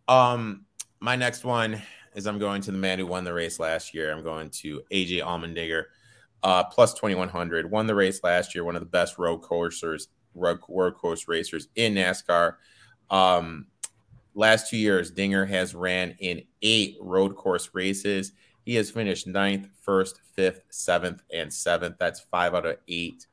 Um, 0.09 0.65
my 1.01 1.17
next 1.17 1.45
one 1.45 1.83
is 2.15 2.27
I'm 2.27 2.39
going 2.39 2.63
to 2.63 2.73
the 2.73 2.79
man 2.79 2.99
who 2.99 3.07
won 3.07 3.25
the 3.25 3.33
race 3.33 3.61
last 3.61 3.95
year. 3.95 4.13
I'm 4.13 4.25
going 4.25 4.51
to 4.51 4.83
AJ 4.91 5.23
Allmendinger, 5.23 5.85
uh, 6.43 6.65
plus 6.65 6.95
2100. 6.95 7.71
Won 7.71 7.87
the 7.87 7.95
race 7.95 8.21
last 8.25 8.55
year, 8.55 8.65
one 8.65 8.77
of 8.77 8.83
the 8.83 8.87
best 8.87 9.19
road 9.19 9.39
coursers, 9.39 10.09
course 10.60 11.28
racers 11.28 11.68
in 11.75 11.94
NASCAR. 11.94 12.55
Um, 13.10 13.67
last 14.34 14.70
two 14.70 14.76
years, 14.76 15.10
Dinger 15.10 15.44
has 15.44 15.75
ran 15.75 16.15
in 16.18 16.42
eight 16.62 16.97
road 17.00 17.36
course 17.36 17.70
races. 17.73 18.33
He 18.65 18.75
has 18.75 18.91
finished 18.91 19.26
ninth, 19.26 19.68
first, 19.83 20.20
fifth, 20.34 20.62
seventh, 20.70 21.23
and 21.33 21.52
seventh. 21.52 21.97
That's 21.99 22.20
five 22.20 22.55
out 22.55 22.67
of 22.67 22.76
eight. 22.86 23.26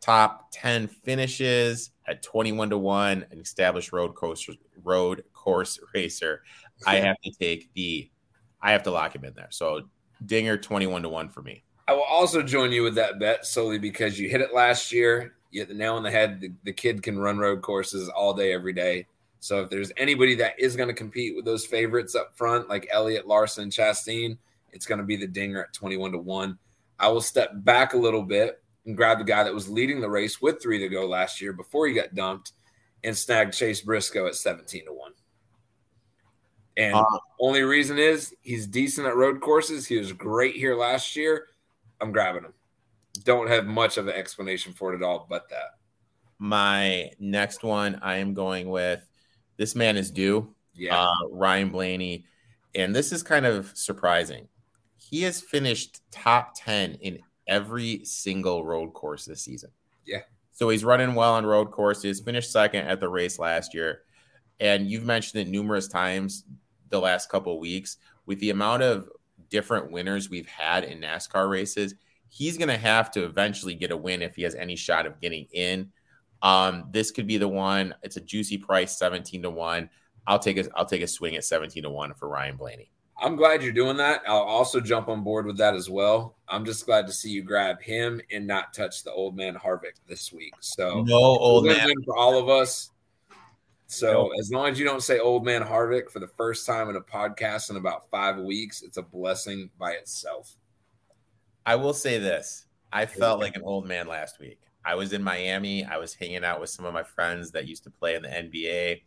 Top 0.00 0.48
10 0.52 0.88
finishes 0.88 1.90
at 2.08 2.22
21 2.22 2.70
to 2.70 2.78
1, 2.78 3.26
an 3.30 3.38
established 3.38 3.92
road 3.92 4.14
coaster, 4.14 4.54
road 4.82 5.22
course 5.32 5.78
racer. 5.94 6.42
I 6.86 6.96
have 6.96 7.20
to 7.22 7.30
take 7.30 7.72
the, 7.74 8.10
I 8.60 8.72
have 8.72 8.82
to 8.84 8.90
lock 8.90 9.14
him 9.14 9.24
in 9.24 9.34
there. 9.34 9.48
So 9.50 9.82
Dinger 10.26 10.56
21 10.56 11.02
to 11.02 11.08
1 11.08 11.28
for 11.28 11.42
me. 11.42 11.62
I 11.86 11.92
will 11.92 12.02
also 12.02 12.42
join 12.42 12.72
you 12.72 12.82
with 12.82 12.94
that 12.94 13.18
bet 13.18 13.44
solely 13.44 13.78
because 13.78 14.18
you 14.18 14.28
hit 14.28 14.40
it 14.40 14.54
last 14.54 14.92
year. 14.92 15.34
You 15.52 15.60
hit 15.60 15.68
the 15.68 15.74
nail 15.74 15.94
on 15.94 16.02
the 16.02 16.10
head. 16.10 16.40
The, 16.40 16.50
the 16.64 16.72
kid 16.72 17.02
can 17.02 17.18
run 17.18 17.38
road 17.38 17.62
courses 17.62 18.08
all 18.08 18.34
day, 18.34 18.52
every 18.52 18.72
day. 18.72 19.06
So 19.38 19.60
if 19.60 19.70
there's 19.70 19.92
anybody 19.96 20.34
that 20.36 20.58
is 20.58 20.76
going 20.76 20.88
to 20.88 20.94
compete 20.94 21.36
with 21.36 21.44
those 21.44 21.66
favorites 21.66 22.14
up 22.14 22.34
front, 22.34 22.68
like 22.68 22.88
Elliott, 22.90 23.26
Larson, 23.26 23.70
Chastain, 23.70 24.38
it's 24.72 24.86
going 24.86 24.98
to 24.98 25.04
be 25.04 25.16
the 25.16 25.26
Dinger 25.26 25.64
at 25.64 25.72
21 25.72 26.12
to 26.12 26.18
1. 26.18 26.58
I 26.98 27.08
will 27.08 27.20
step 27.20 27.50
back 27.56 27.92
a 27.92 27.98
little 27.98 28.22
bit 28.22 28.62
and 28.86 28.96
grab 28.96 29.18
the 29.18 29.24
guy 29.24 29.44
that 29.44 29.54
was 29.54 29.68
leading 29.68 30.00
the 30.00 30.08
race 30.08 30.40
with 30.40 30.62
three 30.62 30.78
to 30.78 30.88
go 30.88 31.06
last 31.06 31.40
year 31.40 31.52
before 31.52 31.86
he 31.86 31.94
got 31.94 32.14
dumped 32.14 32.52
and 33.04 33.16
snag 33.16 33.52
Chase 33.52 33.80
Briscoe 33.80 34.26
at 34.26 34.36
17 34.36 34.86
to 34.86 34.92
1. 34.92 35.12
And 36.76 36.94
uh, 36.94 37.04
only 37.38 37.62
reason 37.62 37.98
is 37.98 38.34
he's 38.40 38.66
decent 38.66 39.06
at 39.06 39.16
road 39.16 39.40
courses. 39.40 39.86
He 39.86 39.98
was 39.98 40.12
great 40.12 40.54
here 40.54 40.76
last 40.76 41.16
year. 41.16 41.48
I'm 42.00 42.12
grabbing 42.12 42.44
him. 42.44 42.54
Don't 43.24 43.48
have 43.48 43.66
much 43.66 43.98
of 43.98 44.08
an 44.08 44.14
explanation 44.14 44.72
for 44.72 44.92
it 44.92 44.96
at 44.96 45.02
all, 45.02 45.26
but 45.28 45.48
that. 45.50 45.76
My 46.38 47.10
next 47.20 47.62
one, 47.62 48.00
I 48.02 48.16
am 48.16 48.34
going 48.34 48.68
with 48.68 49.06
this 49.56 49.74
man 49.74 49.96
is 49.96 50.10
due. 50.10 50.54
Yeah. 50.74 51.02
Uh, 51.02 51.28
Ryan 51.30 51.68
Blaney. 51.68 52.24
And 52.74 52.94
this 52.94 53.12
is 53.12 53.22
kind 53.22 53.46
of 53.46 53.70
surprising. 53.74 54.48
He 54.96 55.22
has 55.22 55.40
finished 55.40 56.00
top 56.10 56.54
10 56.56 56.94
in 56.94 57.20
every 57.46 58.04
single 58.04 58.64
road 58.64 58.94
course 58.94 59.24
this 59.24 59.42
season. 59.42 59.70
Yeah. 60.06 60.22
So 60.52 60.68
he's 60.68 60.84
running 60.84 61.14
well 61.14 61.34
on 61.34 61.46
road 61.46 61.70
courses, 61.70 62.20
finished 62.20 62.50
second 62.50 62.86
at 62.86 63.00
the 63.00 63.08
race 63.08 63.38
last 63.38 63.74
year. 63.74 64.02
And 64.60 64.86
you've 64.90 65.04
mentioned 65.04 65.42
it 65.42 65.50
numerous 65.50 65.88
times 65.88 66.44
the 66.88 67.00
last 67.00 67.28
couple 67.28 67.58
weeks 67.58 67.96
with 68.26 68.38
the 68.40 68.50
amount 68.50 68.82
of 68.82 69.08
different 69.50 69.90
winners 69.90 70.30
we've 70.30 70.46
had 70.46 70.84
in 70.84 71.00
NASCAR 71.00 71.50
races. 71.50 71.94
He's 72.34 72.56
going 72.56 72.68
to 72.68 72.78
have 72.78 73.10
to 73.10 73.24
eventually 73.24 73.74
get 73.74 73.90
a 73.90 73.96
win 73.96 74.22
if 74.22 74.36
he 74.36 74.42
has 74.44 74.54
any 74.54 74.74
shot 74.74 75.04
of 75.04 75.20
getting 75.20 75.46
in. 75.52 75.92
Um, 76.40 76.88
this 76.90 77.10
could 77.10 77.26
be 77.26 77.36
the 77.36 77.46
one. 77.46 77.94
It's 78.02 78.16
a 78.16 78.22
juicy 78.22 78.56
price, 78.56 78.96
seventeen 78.96 79.42
to 79.42 79.50
one. 79.50 79.90
I'll 80.26 80.38
take 80.38 80.56
a 80.56 80.64
I'll 80.74 80.86
take 80.86 81.02
a 81.02 81.06
swing 81.06 81.36
at 81.36 81.44
seventeen 81.44 81.82
to 81.82 81.90
one 81.90 82.14
for 82.14 82.28
Ryan 82.28 82.56
Blaney. 82.56 82.90
I'm 83.20 83.36
glad 83.36 83.62
you're 83.62 83.70
doing 83.72 83.98
that. 83.98 84.22
I'll 84.26 84.38
also 84.38 84.80
jump 84.80 85.08
on 85.08 85.22
board 85.22 85.44
with 85.44 85.58
that 85.58 85.74
as 85.74 85.90
well. 85.90 86.38
I'm 86.48 86.64
just 86.64 86.86
glad 86.86 87.06
to 87.06 87.12
see 87.12 87.28
you 87.28 87.42
grab 87.42 87.82
him 87.82 88.20
and 88.32 88.46
not 88.46 88.72
touch 88.72 89.04
the 89.04 89.12
old 89.12 89.36
man 89.36 89.54
Harvick 89.54 90.00
this 90.08 90.32
week. 90.32 90.54
So 90.60 91.02
no 91.02 91.16
old 91.16 91.66
man 91.66 91.92
for 92.06 92.16
all 92.16 92.38
of 92.38 92.48
us. 92.48 92.90
So 93.88 94.30
as 94.40 94.50
long 94.50 94.70
as 94.70 94.78
you 94.78 94.86
don't 94.86 95.02
say 95.02 95.18
old 95.18 95.44
man 95.44 95.62
Harvick 95.62 96.10
for 96.10 96.18
the 96.18 96.28
first 96.28 96.66
time 96.66 96.88
in 96.88 96.96
a 96.96 97.00
podcast 97.02 97.68
in 97.68 97.76
about 97.76 98.08
five 98.10 98.38
weeks, 98.38 98.82
it's 98.82 98.96
a 98.96 99.02
blessing 99.02 99.68
by 99.78 99.92
itself. 99.92 100.56
I 101.64 101.76
will 101.76 101.94
say 101.94 102.18
this. 102.18 102.66
I 102.92 103.06
felt 103.06 103.40
like 103.40 103.56
an 103.56 103.62
old 103.62 103.86
man 103.86 104.06
last 104.06 104.38
week. 104.38 104.58
I 104.84 104.96
was 104.96 105.12
in 105.12 105.22
Miami. 105.22 105.84
I 105.84 105.96
was 105.96 106.14
hanging 106.14 106.44
out 106.44 106.60
with 106.60 106.70
some 106.70 106.84
of 106.84 106.92
my 106.92 107.04
friends 107.04 107.52
that 107.52 107.66
used 107.66 107.84
to 107.84 107.90
play 107.90 108.16
in 108.16 108.22
the 108.22 108.28
NBA. 108.28 109.02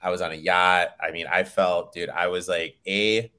I 0.00 0.10
was 0.10 0.20
on 0.20 0.32
a 0.32 0.36
yacht. 0.36 0.88
I 1.00 1.10
mean, 1.10 1.26
I 1.26 1.42
felt, 1.42 1.92
dude, 1.92 2.08
I 2.08 2.28
was 2.28 2.48
like, 2.48 2.76
A, 2.86 3.30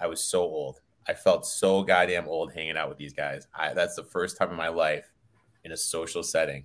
I 0.00 0.06
was 0.06 0.22
so 0.22 0.40
old. 0.40 0.80
I 1.06 1.14
felt 1.14 1.46
so 1.46 1.82
goddamn 1.82 2.28
old 2.28 2.52
hanging 2.52 2.76
out 2.76 2.88
with 2.88 2.98
these 2.98 3.12
guys. 3.12 3.46
I, 3.54 3.74
that's 3.74 3.96
the 3.96 4.04
first 4.04 4.36
time 4.36 4.50
in 4.50 4.56
my 4.56 4.68
life 4.68 5.06
in 5.64 5.72
a 5.72 5.76
social 5.76 6.22
setting 6.22 6.64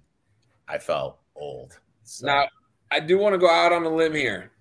I 0.67 0.77
felt 0.77 1.19
old. 1.35 1.79
So. 2.03 2.25
Now, 2.25 2.47
I 2.91 2.99
do 2.99 3.17
want 3.17 3.33
to 3.33 3.39
go 3.39 3.49
out 3.49 3.73
on 3.73 3.83
a 3.83 3.89
limb 3.89 4.13
here. 4.13 4.51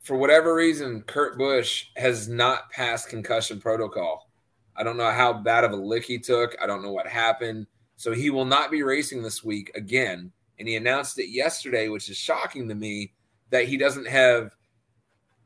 For 0.00 0.16
whatever 0.16 0.54
reason, 0.54 1.02
Kurt 1.02 1.38
Busch 1.38 1.86
has 1.96 2.28
not 2.28 2.70
passed 2.70 3.08
concussion 3.08 3.60
protocol. 3.60 4.30
I 4.76 4.82
don't 4.82 4.96
know 4.96 5.10
how 5.10 5.32
bad 5.32 5.64
of 5.64 5.72
a 5.72 5.76
lick 5.76 6.04
he 6.04 6.18
took. 6.18 6.56
I 6.60 6.66
don't 6.66 6.82
know 6.82 6.92
what 6.92 7.06
happened. 7.06 7.66
So 7.96 8.12
he 8.12 8.30
will 8.30 8.44
not 8.44 8.70
be 8.70 8.82
racing 8.82 9.22
this 9.22 9.44
week 9.44 9.70
again. 9.74 10.32
And 10.58 10.68
he 10.68 10.76
announced 10.76 11.18
it 11.18 11.30
yesterday, 11.30 11.88
which 11.88 12.08
is 12.08 12.16
shocking 12.16 12.68
to 12.68 12.74
me 12.74 13.12
that 13.50 13.68
he 13.68 13.76
doesn't 13.76 14.06
have 14.06 14.54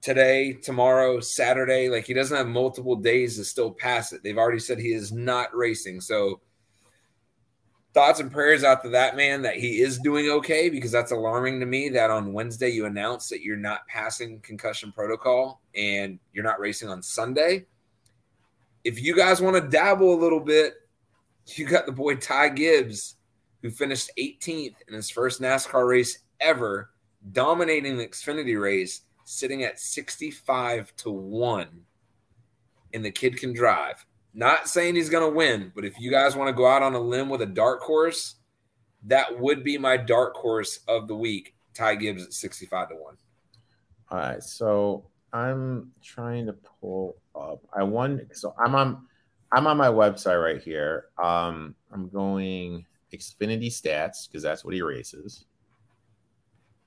today, 0.00 0.52
tomorrow, 0.52 1.20
Saturday. 1.20 1.88
Like 1.88 2.06
he 2.06 2.14
doesn't 2.14 2.36
have 2.36 2.46
multiple 2.46 2.96
days 2.96 3.36
to 3.36 3.44
still 3.44 3.72
pass 3.72 4.12
it. 4.12 4.22
They've 4.22 4.38
already 4.38 4.60
said 4.60 4.78
he 4.78 4.92
is 4.92 5.12
not 5.12 5.54
racing. 5.54 6.00
So 6.00 6.40
thoughts 7.96 8.20
and 8.20 8.30
prayers 8.30 8.62
out 8.62 8.82
to 8.82 8.90
that 8.90 9.16
man 9.16 9.40
that 9.40 9.56
he 9.56 9.80
is 9.80 9.98
doing 9.98 10.28
okay 10.28 10.68
because 10.68 10.92
that's 10.92 11.12
alarming 11.12 11.58
to 11.58 11.66
me 11.66 11.88
that 11.88 12.10
on 12.10 12.34
Wednesday 12.34 12.68
you 12.68 12.84
announced 12.84 13.30
that 13.30 13.40
you're 13.40 13.56
not 13.56 13.86
passing 13.88 14.38
concussion 14.40 14.92
protocol 14.92 15.62
and 15.74 16.18
you're 16.34 16.44
not 16.44 16.60
racing 16.60 16.90
on 16.90 17.02
Sunday. 17.02 17.64
If 18.86 19.02
you 19.02 19.16
guys 19.16 19.40
want 19.40 19.56
to 19.56 19.68
dabble 19.68 20.14
a 20.14 20.22
little 20.22 20.38
bit, 20.38 20.74
you 21.56 21.66
got 21.66 21.86
the 21.86 21.92
boy 21.92 22.14
Ty 22.14 22.50
Gibbs 22.50 23.16
who 23.60 23.68
finished 23.68 24.12
18th 24.16 24.76
in 24.86 24.94
his 24.94 25.10
first 25.10 25.40
NASCAR 25.40 25.88
race 25.88 26.20
ever, 26.40 26.90
dominating 27.32 27.96
the 27.96 28.06
Xfinity 28.06 28.60
race 28.60 29.00
sitting 29.24 29.64
at 29.64 29.80
65 29.80 30.94
to 30.98 31.10
1 31.10 31.66
and 32.94 33.04
the 33.04 33.10
kid 33.10 33.38
can 33.38 33.52
drive. 33.52 34.06
Not 34.34 34.68
saying 34.68 34.94
he's 34.94 35.10
going 35.10 35.28
to 35.28 35.36
win, 35.36 35.72
but 35.74 35.84
if 35.84 35.98
you 35.98 36.12
guys 36.12 36.36
want 36.36 36.46
to 36.46 36.52
go 36.52 36.68
out 36.68 36.84
on 36.84 36.94
a 36.94 37.00
limb 37.00 37.28
with 37.28 37.42
a 37.42 37.46
dark 37.46 37.80
horse, 37.82 38.36
that 39.02 39.36
would 39.40 39.64
be 39.64 39.78
my 39.78 39.96
dark 39.96 40.36
horse 40.36 40.78
of 40.86 41.08
the 41.08 41.16
week. 41.16 41.56
Ty 41.74 41.96
Gibbs 41.96 42.24
at 42.24 42.32
65 42.32 42.90
to 42.90 42.94
1. 42.94 43.16
All 44.12 44.18
right. 44.18 44.42
So 44.44 45.06
I'm 45.32 45.92
trying 46.02 46.46
to 46.46 46.52
pull 46.52 47.16
up. 47.34 47.62
I 47.76 47.82
won. 47.82 48.26
So 48.32 48.54
I'm 48.58 48.74
on. 48.74 49.06
I'm 49.52 49.66
on 49.66 49.76
my 49.76 49.88
website 49.88 50.42
right 50.42 50.60
here. 50.60 51.06
Um, 51.22 51.74
I'm 51.92 52.08
going 52.08 52.84
Xfinity 53.12 53.68
stats 53.68 54.28
because 54.28 54.42
that's 54.42 54.64
what 54.64 54.74
he 54.74 54.82
races. 54.82 55.44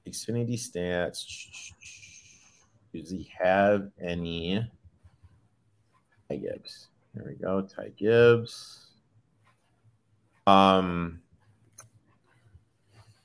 Xfinity 0.08 0.56
stats. 0.56 1.72
Does 2.94 3.12
he 3.12 3.32
have 3.40 3.90
any? 4.02 4.68
Ty 6.30 6.38
Gibbs. 6.38 6.88
There 7.14 7.26
we 7.26 7.36
go. 7.36 7.62
Ty 7.62 7.92
Gibbs. 7.98 8.88
Um, 10.48 11.22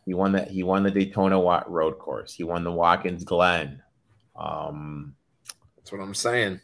he 0.05 0.15
won 0.15 0.33
that. 0.33 0.51
He 0.51 0.63
won 0.63 0.83
the 0.83 0.91
Daytona 0.91 1.41
Road 1.67 1.99
Course. 1.99 2.35
He 2.35 2.45
won 2.45 2.65
the 2.65 2.73
Watkins 2.73 3.25
Glen. 3.25 3.83
Um, 4.37 5.15
That's 5.77 5.93
what 5.93 6.01
I'm 6.01 6.15
saying. 6.15 6.61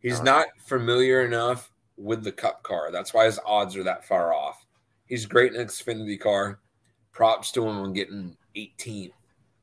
He's 0.00 0.20
not 0.20 0.46
familiar 0.66 1.24
enough 1.24 1.70
with 1.96 2.24
the 2.24 2.32
Cup 2.32 2.62
car. 2.64 2.90
That's 2.90 3.14
why 3.14 3.26
his 3.26 3.38
odds 3.46 3.76
are 3.76 3.84
that 3.84 4.04
far 4.04 4.34
off. 4.34 4.66
He's 5.06 5.26
great 5.26 5.54
in 5.54 5.64
Xfinity 5.64 6.18
car. 6.18 6.58
Props 7.12 7.52
to 7.52 7.62
him 7.62 7.78
on 7.78 7.92
getting 7.92 8.36
18 8.56 9.10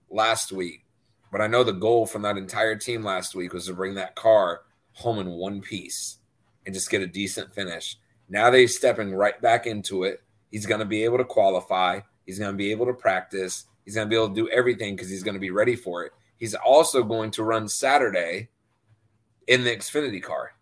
last 0.10 0.52
week. 0.52 0.86
But 1.32 1.42
I 1.42 1.48
know 1.48 1.64
the 1.64 1.74
goal 1.74 2.06
from 2.06 2.22
that 2.24 2.38
entire 2.38 2.76
team 2.76 3.04
last 3.04 3.36
week 3.36 3.54
was 3.54 3.66
to 3.66 3.74
bring 3.74 3.96
that 3.96 4.16
car 4.16 4.62
home 4.94 5.20
in 5.20 5.30
one 5.30 5.62
piece 5.62 6.18
and 6.66 6.74
just 6.74 6.90
get 6.90 7.02
a 7.02 7.08
decent 7.08 7.54
finish. 7.54 7.98
Now 8.30 8.50
they're 8.50 8.68
stepping 8.68 9.14
right 9.14 9.40
back 9.42 9.68
into 9.68 10.04
it. 10.04 10.22
He's 10.52 10.66
going 10.66 10.80
to 10.80 10.86
be 10.86 11.04
able 11.04 11.18
to 11.18 11.26
qualify. 11.26 12.00
He's 12.26 12.40
going 12.40 12.52
to 12.52 12.58
be 12.58 12.72
able 12.72 12.86
to 12.86 12.94
practice. 12.94 13.66
He's 13.86 13.96
going 13.96 14.08
to 14.08 14.10
be 14.10 14.16
able 14.16 14.30
to 14.30 14.36
do 14.36 14.50
everything 14.50 14.96
because 14.96 15.10
he's 15.10 15.24
going 15.24 15.34
to 15.36 15.40
be 15.40 15.52
ready 15.52 15.76
for 15.76 16.06
it. 16.06 16.12
He's 16.40 16.56
also 16.56 17.04
going 17.04 17.32
to 17.32 17.44
run 17.44 17.68
Saturday 17.68 18.50
in 19.48 19.64
the 19.64 19.76
Xfinity 19.76 20.24
car. 20.24 20.54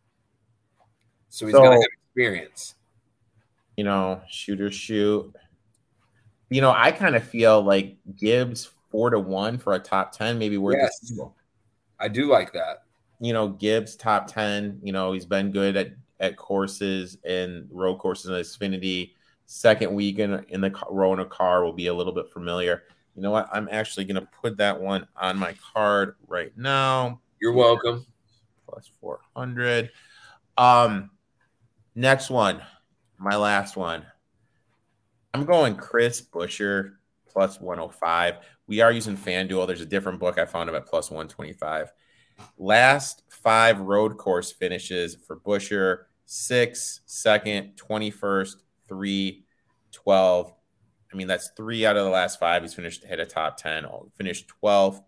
So 1.29 1.45
he's 1.45 1.53
so, 1.53 1.61
going 1.61 1.77
to 1.77 1.81
have 1.81 1.89
experience. 2.07 2.75
You 3.75 3.83
know, 3.83 4.21
shooter 4.27 4.71
shoot. 4.71 5.33
You 6.49 6.61
know, 6.61 6.73
I 6.75 6.91
kind 6.91 7.15
of 7.15 7.23
feel 7.23 7.61
like 7.61 7.97
Gibbs 8.15 8.71
four 8.89 9.11
to 9.11 9.19
one 9.19 9.57
for 9.57 9.73
a 9.73 9.79
top 9.79 10.13
10, 10.13 10.39
maybe 10.39 10.57
worth 10.57 10.77
yes. 10.79 11.13
I 11.99 12.07
do 12.07 12.27
like 12.27 12.53
that. 12.53 12.83
You 13.19 13.33
know, 13.33 13.49
Gibbs 13.49 13.95
top 13.95 14.27
10, 14.27 14.79
you 14.81 14.93
know, 14.93 15.11
he's 15.11 15.25
been 15.25 15.51
good 15.51 15.75
at, 15.75 15.91
at 16.19 16.37
courses 16.37 17.17
and 17.23 17.67
road 17.71 17.97
courses 17.97 18.31
in 18.31 18.33
Xfinity. 18.33 19.11
Second 19.45 19.93
week 19.93 20.19
in, 20.19 20.43
in 20.49 20.61
the 20.61 20.73
row 20.89 21.13
in 21.13 21.19
a 21.19 21.25
car 21.25 21.63
will 21.63 21.73
be 21.73 21.87
a 21.87 21.93
little 21.93 22.13
bit 22.13 22.29
familiar. 22.29 22.83
You 23.17 23.23
know 23.23 23.31
what? 23.31 23.49
I'm 23.51 23.67
actually 23.71 24.05
going 24.05 24.21
to 24.21 24.29
put 24.41 24.57
that 24.57 24.79
one 24.79 25.07
on 25.19 25.39
my 25.39 25.55
card 25.73 26.15
right 26.27 26.55
now. 26.55 27.19
You're 27.41 27.51
welcome. 27.51 28.05
Plus 28.69 28.91
400. 29.01 29.89
Um, 30.55 31.09
next 31.95 32.29
one, 32.29 32.61
my 33.17 33.35
last 33.35 33.75
one. 33.75 34.05
I'm 35.33 35.45
going 35.45 35.75
Chris 35.77 36.21
Buescher 36.21 36.93
plus 37.27 37.59
105. 37.59 38.35
We 38.67 38.81
are 38.81 38.91
using 38.91 39.17
FanDuel. 39.17 39.65
There's 39.65 39.81
a 39.81 39.85
different 39.85 40.19
book 40.19 40.37
I 40.37 40.45
found 40.45 40.69
him 40.69 40.75
at 40.75 40.85
plus 40.85 41.09
125. 41.09 41.91
Last 42.59 43.23
five 43.29 43.79
road 43.79 44.17
course 44.17 44.51
finishes 44.51 45.15
for 45.25 45.39
Buescher 45.39 46.03
six, 46.25 47.01
second, 47.07 47.71
21st, 47.77 48.57
three, 48.87 49.45
12. 49.91 50.53
I 51.17 51.19
mean, 51.19 51.27
that's 51.27 51.49
three 51.57 51.83
out 51.83 51.97
of 51.97 52.05
the 52.05 52.11
last 52.11 52.39
five. 52.39 52.61
He's 52.61 52.75
finished 52.75 53.03
hit 53.03 53.19
a 53.19 53.25
top 53.25 53.57
10, 53.57 53.87
finished 54.19 54.51
12th 54.61 55.01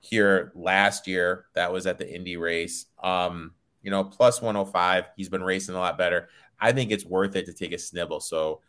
here 0.00 0.50
last 0.56 1.06
year. 1.06 1.46
That 1.54 1.72
was 1.72 1.86
at 1.86 1.96
the 1.96 2.12
Indy 2.12 2.36
race. 2.36 2.86
Um, 3.00 3.52
you 3.80 3.92
know, 3.92 4.02
plus 4.02 4.42
105. 4.42 5.04
He's 5.16 5.28
been 5.28 5.44
racing 5.44 5.76
a 5.76 5.78
lot 5.78 5.96
better. 5.96 6.28
I 6.58 6.72
think 6.72 6.90
it's 6.90 7.04
worth 7.04 7.36
it 7.36 7.46
to 7.46 7.52
take 7.52 7.70
a 7.70 7.76
snibble. 7.76 8.20
So 8.20 8.62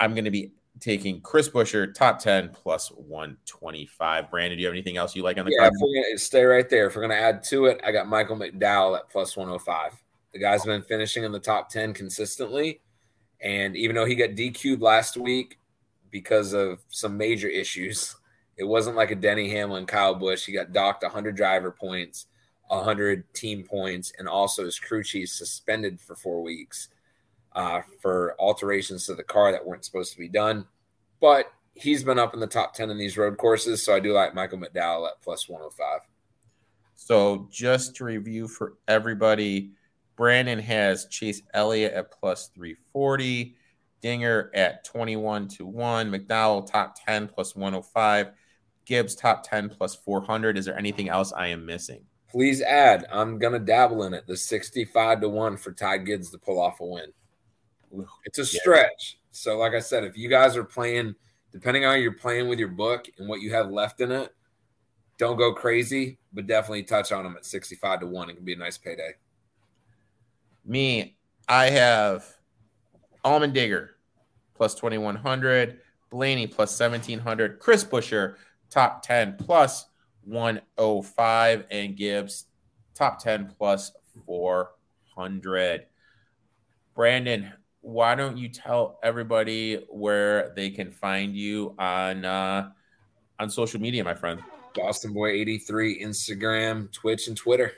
I'm 0.00 0.14
going 0.14 0.24
to 0.24 0.32
be 0.32 0.50
taking 0.80 1.20
Chris 1.20 1.48
Buescher, 1.48 1.94
top 1.94 2.18
10 2.18 2.48
plus 2.48 2.88
125. 2.88 4.28
Brandon, 4.28 4.58
do 4.58 4.62
you 4.62 4.66
have 4.66 4.74
anything 4.74 4.96
else 4.96 5.14
you 5.14 5.22
like 5.22 5.38
on 5.38 5.44
the 5.44 5.52
yeah, 5.52 5.70
card? 5.70 6.18
stay 6.18 6.42
right 6.42 6.68
there. 6.68 6.88
If 6.88 6.96
we're 6.96 7.02
going 7.02 7.16
to 7.16 7.22
add 7.24 7.44
to 7.44 7.66
it, 7.66 7.80
I 7.86 7.92
got 7.92 8.08
Michael 8.08 8.36
McDowell 8.36 8.98
at 8.98 9.08
plus 9.10 9.36
105. 9.36 9.92
The 10.32 10.40
guy's 10.40 10.64
been 10.64 10.82
finishing 10.82 11.22
in 11.22 11.30
the 11.30 11.38
top 11.38 11.68
10 11.68 11.94
consistently. 11.94 12.80
And 13.40 13.76
even 13.76 13.94
though 13.94 14.06
he 14.06 14.16
got 14.16 14.30
DQ'd 14.30 14.82
last 14.82 15.16
week 15.16 15.58
because 16.10 16.52
of 16.52 16.80
some 16.88 17.16
major 17.16 17.48
issues, 17.48 18.16
it 18.56 18.64
wasn't 18.64 18.96
like 18.96 19.10
a 19.10 19.16
Denny 19.16 19.50
Hamlin, 19.50 19.86
Kyle 19.86 20.14
Busch. 20.14 20.46
He 20.46 20.52
got 20.52 20.72
docked 20.72 21.02
100 21.02 21.36
driver 21.36 21.70
points, 21.70 22.26
100 22.68 23.32
team 23.34 23.64
points, 23.64 24.12
and 24.18 24.28
also 24.28 24.64
his 24.64 24.78
crew 24.78 25.02
chief 25.02 25.28
suspended 25.28 26.00
for 26.00 26.16
four 26.16 26.42
weeks 26.42 26.88
uh, 27.54 27.80
for 28.00 28.36
alterations 28.38 29.06
to 29.06 29.14
the 29.14 29.22
car 29.22 29.52
that 29.52 29.64
weren't 29.64 29.84
supposed 29.84 30.12
to 30.12 30.18
be 30.18 30.28
done. 30.28 30.66
But 31.20 31.46
he's 31.74 32.02
been 32.02 32.18
up 32.18 32.34
in 32.34 32.40
the 32.40 32.46
top 32.46 32.74
10 32.74 32.90
in 32.90 32.98
these 32.98 33.16
road 33.16 33.36
courses. 33.36 33.84
So 33.84 33.94
I 33.94 34.00
do 34.00 34.12
like 34.12 34.34
Michael 34.34 34.58
McDowell 34.58 35.08
at 35.08 35.20
plus 35.22 35.48
105. 35.48 36.00
So 36.96 37.46
just 37.50 37.94
to 37.96 38.04
review 38.04 38.48
for 38.48 38.74
everybody, 38.88 39.72
Brandon 40.16 40.58
has 40.58 41.06
Chase 41.06 41.42
Elliott 41.52 41.92
at 41.92 42.10
plus 42.10 42.48
340, 42.54 43.54
Dinger 44.00 44.50
at 44.54 44.84
21 44.84 45.48
to 45.48 45.66
1, 45.66 46.10
McDowell 46.10 46.70
top 46.70 46.96
10 47.04 47.28
plus 47.28 47.56
105, 47.56 48.30
Gibbs 48.84 49.14
top 49.14 49.48
10 49.48 49.70
plus 49.70 49.94
400. 49.94 50.56
Is 50.58 50.64
there 50.64 50.78
anything 50.78 51.08
else 51.08 51.32
I 51.32 51.48
am 51.48 51.66
missing? 51.66 52.02
Please 52.28 52.60
add. 52.62 53.06
I'm 53.10 53.38
going 53.38 53.52
to 53.52 53.58
dabble 53.58 54.04
in 54.04 54.14
it. 54.14 54.26
The 54.26 54.36
65 54.36 55.22
to 55.22 55.28
1 55.28 55.56
for 55.56 55.72
Ty 55.72 55.98
Gibbs 55.98 56.30
to 56.30 56.38
pull 56.38 56.60
off 56.60 56.80
a 56.80 56.84
win. 56.84 57.12
It's 58.24 58.38
a 58.38 58.44
stretch. 58.44 59.18
So, 59.30 59.58
like 59.58 59.74
I 59.74 59.80
said, 59.80 60.04
if 60.04 60.16
you 60.16 60.28
guys 60.28 60.56
are 60.56 60.64
playing, 60.64 61.14
depending 61.52 61.84
on 61.84 61.92
how 61.92 61.96
you're 61.96 62.12
playing 62.12 62.48
with 62.48 62.58
your 62.58 62.68
book 62.68 63.06
and 63.18 63.28
what 63.28 63.40
you 63.40 63.52
have 63.52 63.70
left 63.70 64.00
in 64.00 64.10
it, 64.10 64.34
don't 65.18 65.36
go 65.36 65.54
crazy, 65.54 66.18
but 66.32 66.46
definitely 66.46 66.82
touch 66.82 67.12
on 67.12 67.24
them 67.24 67.36
at 67.36 67.46
65 67.46 68.00
to 68.00 68.06
1. 68.06 68.30
It 68.30 68.36
can 68.36 68.44
be 68.44 68.52
a 68.52 68.56
nice 68.56 68.76
payday. 68.76 69.14
Me, 70.64 71.16
I 71.48 71.70
have 71.70 72.35
Allmendinger 73.26 73.88
plus 74.54 74.74
2100, 74.76 75.80
Blaney 76.10 76.46
plus 76.46 76.78
1700, 76.78 77.58
Chris 77.58 77.82
Buescher 77.82 78.36
top 78.70 79.02
10 79.02 79.36
plus 79.38 79.86
105, 80.24 81.64
and 81.70 81.96
Gibbs 81.96 82.44
top 82.94 83.18
10 83.18 83.54
plus 83.58 83.90
400. 84.26 85.86
Brandon, 86.94 87.52
why 87.80 88.14
don't 88.14 88.36
you 88.36 88.48
tell 88.48 88.98
everybody 89.02 89.84
where 89.88 90.52
they 90.54 90.70
can 90.70 90.92
find 90.92 91.36
you 91.36 91.74
on 91.78 92.24
uh, 92.24 92.70
on 93.38 93.50
social 93.50 93.80
media, 93.80 94.02
my 94.02 94.14
friend? 94.14 94.40
Boston 94.74 95.12
Boy 95.12 95.30
eighty 95.30 95.58
three, 95.58 96.02
Instagram, 96.02 96.90
Twitch, 96.92 97.28
and 97.28 97.36
Twitter. 97.36 97.72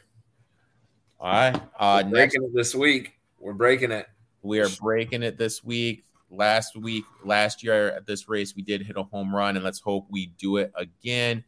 All 1.20 1.30
right, 1.30 1.60
uh, 1.78 2.04
next, 2.06 2.36
it 2.36 2.42
this 2.54 2.74
week. 2.74 3.14
We're 3.40 3.54
breaking 3.54 3.90
it. 3.90 4.06
We 4.48 4.60
are 4.60 4.68
breaking 4.80 5.22
it 5.22 5.36
this 5.36 5.62
week. 5.62 6.04
Last 6.30 6.76
week, 6.76 7.04
last 7.24 7.62
year 7.62 7.88
at 7.88 8.06
this 8.06 8.28
race, 8.28 8.54
we 8.54 8.62
did 8.62 8.82
hit 8.82 8.96
a 8.96 9.02
home 9.02 9.34
run, 9.34 9.56
and 9.56 9.64
let's 9.64 9.80
hope 9.80 10.06
we 10.10 10.26
do 10.38 10.56
it 10.56 10.72
again. 10.74 11.44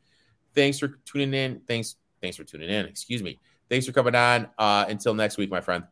Thanks 0.55 0.79
for 0.79 0.89
tuning 1.05 1.35
in. 1.35 1.61
Thanks, 1.67 1.97
thanks 2.21 2.37
for 2.37 2.45
tuning 2.45 2.69
in. 2.69 2.87
Excuse 2.87 3.23
me. 3.23 3.39
Thanks 3.69 3.87
for 3.87 3.93
coming 3.93 4.15
on. 4.15 4.49
Uh, 4.59 4.85
until 4.89 5.15
next 5.15 5.39
week, 5.39 5.51
my 5.51 5.61
friend. 5.61 5.85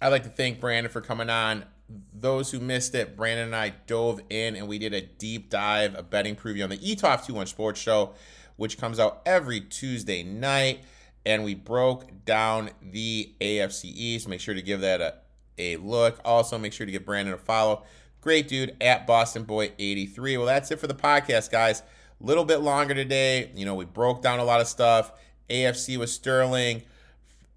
I'd 0.00 0.08
like 0.08 0.22
to 0.24 0.28
thank 0.28 0.60
Brandon 0.60 0.90
for 0.90 1.00
coming 1.00 1.30
on 1.30 1.64
those 2.12 2.50
who 2.50 2.60
missed 2.60 2.94
it, 2.94 3.16
Brandon 3.16 3.46
and 3.46 3.56
I 3.56 3.70
dove 3.86 4.20
in 4.28 4.56
and 4.56 4.68
we 4.68 4.78
did 4.78 4.92
a 4.92 5.00
deep 5.00 5.50
dive, 5.50 5.94
a 5.96 6.02
betting 6.02 6.36
preview 6.36 6.64
on 6.64 6.70
the 6.70 6.78
ETOF 6.78 7.24
21 7.24 7.46
Sports 7.46 7.80
Show, 7.80 8.14
which 8.56 8.78
comes 8.78 8.98
out 8.98 9.22
every 9.24 9.60
Tuesday 9.60 10.22
night. 10.22 10.80
And 11.24 11.44
we 11.44 11.54
broke 11.54 12.24
down 12.24 12.70
the 12.80 13.34
AFC 13.40 13.84
East. 13.84 14.28
Make 14.28 14.40
sure 14.40 14.54
to 14.54 14.62
give 14.62 14.80
that 14.80 15.00
a, 15.00 15.14
a 15.58 15.76
look. 15.76 16.20
Also, 16.24 16.58
make 16.58 16.72
sure 16.72 16.86
to 16.86 16.92
give 16.92 17.04
Brandon 17.04 17.34
a 17.34 17.38
follow. 17.38 17.84
Great 18.20 18.48
dude 18.48 18.76
at 18.80 19.06
Boston 19.06 19.44
Boy 19.44 19.72
83. 19.78 20.36
Well, 20.36 20.46
that's 20.46 20.70
it 20.70 20.80
for 20.80 20.86
the 20.86 20.94
podcast, 20.94 21.50
guys. 21.50 21.82
A 22.20 22.26
little 22.26 22.44
bit 22.44 22.58
longer 22.58 22.94
today. 22.94 23.50
You 23.54 23.64
know, 23.64 23.74
we 23.74 23.84
broke 23.84 24.22
down 24.22 24.38
a 24.38 24.44
lot 24.44 24.60
of 24.60 24.66
stuff. 24.66 25.12
AFC 25.48 25.96
was 25.96 26.12
Sterling. 26.12 26.82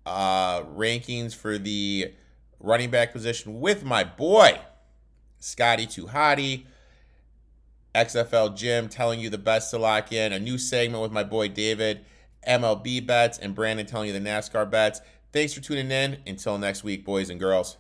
Uh, 0.06 0.64
rankings 0.64 1.36
for 1.36 1.58
the 1.58 2.14
running 2.60 2.90
back 2.90 3.12
position 3.12 3.60
with 3.60 3.84
my 3.84 4.04
boy, 4.04 4.60
Scottie 5.40 5.88
Tuhati. 5.88 6.66
CFL 7.94 8.56
Jim 8.56 8.88
telling 8.88 9.20
you 9.20 9.30
the 9.30 9.38
best 9.38 9.72
to 9.72 9.78
lock 9.78 10.12
in. 10.12 10.32
A 10.32 10.40
new 10.40 10.58
segment 10.58 11.02
with 11.02 11.12
my 11.12 11.24
boy 11.24 11.50
David, 11.50 12.06
MLB 12.48 13.06
bets, 13.06 13.38
and 13.38 13.54
Brandon 13.54 13.86
telling 13.86 14.08
you 14.08 14.14
the 14.14 14.20
NASCAR 14.20 14.70
bets. 14.70 15.02
Thanks 15.34 15.54
for 15.54 15.62
tuning 15.62 15.92
in. 15.92 16.20
Until 16.26 16.58
next 16.58 16.84
week, 16.84 17.06
boys 17.06 17.30
and 17.30 17.40
girls. 17.40 17.78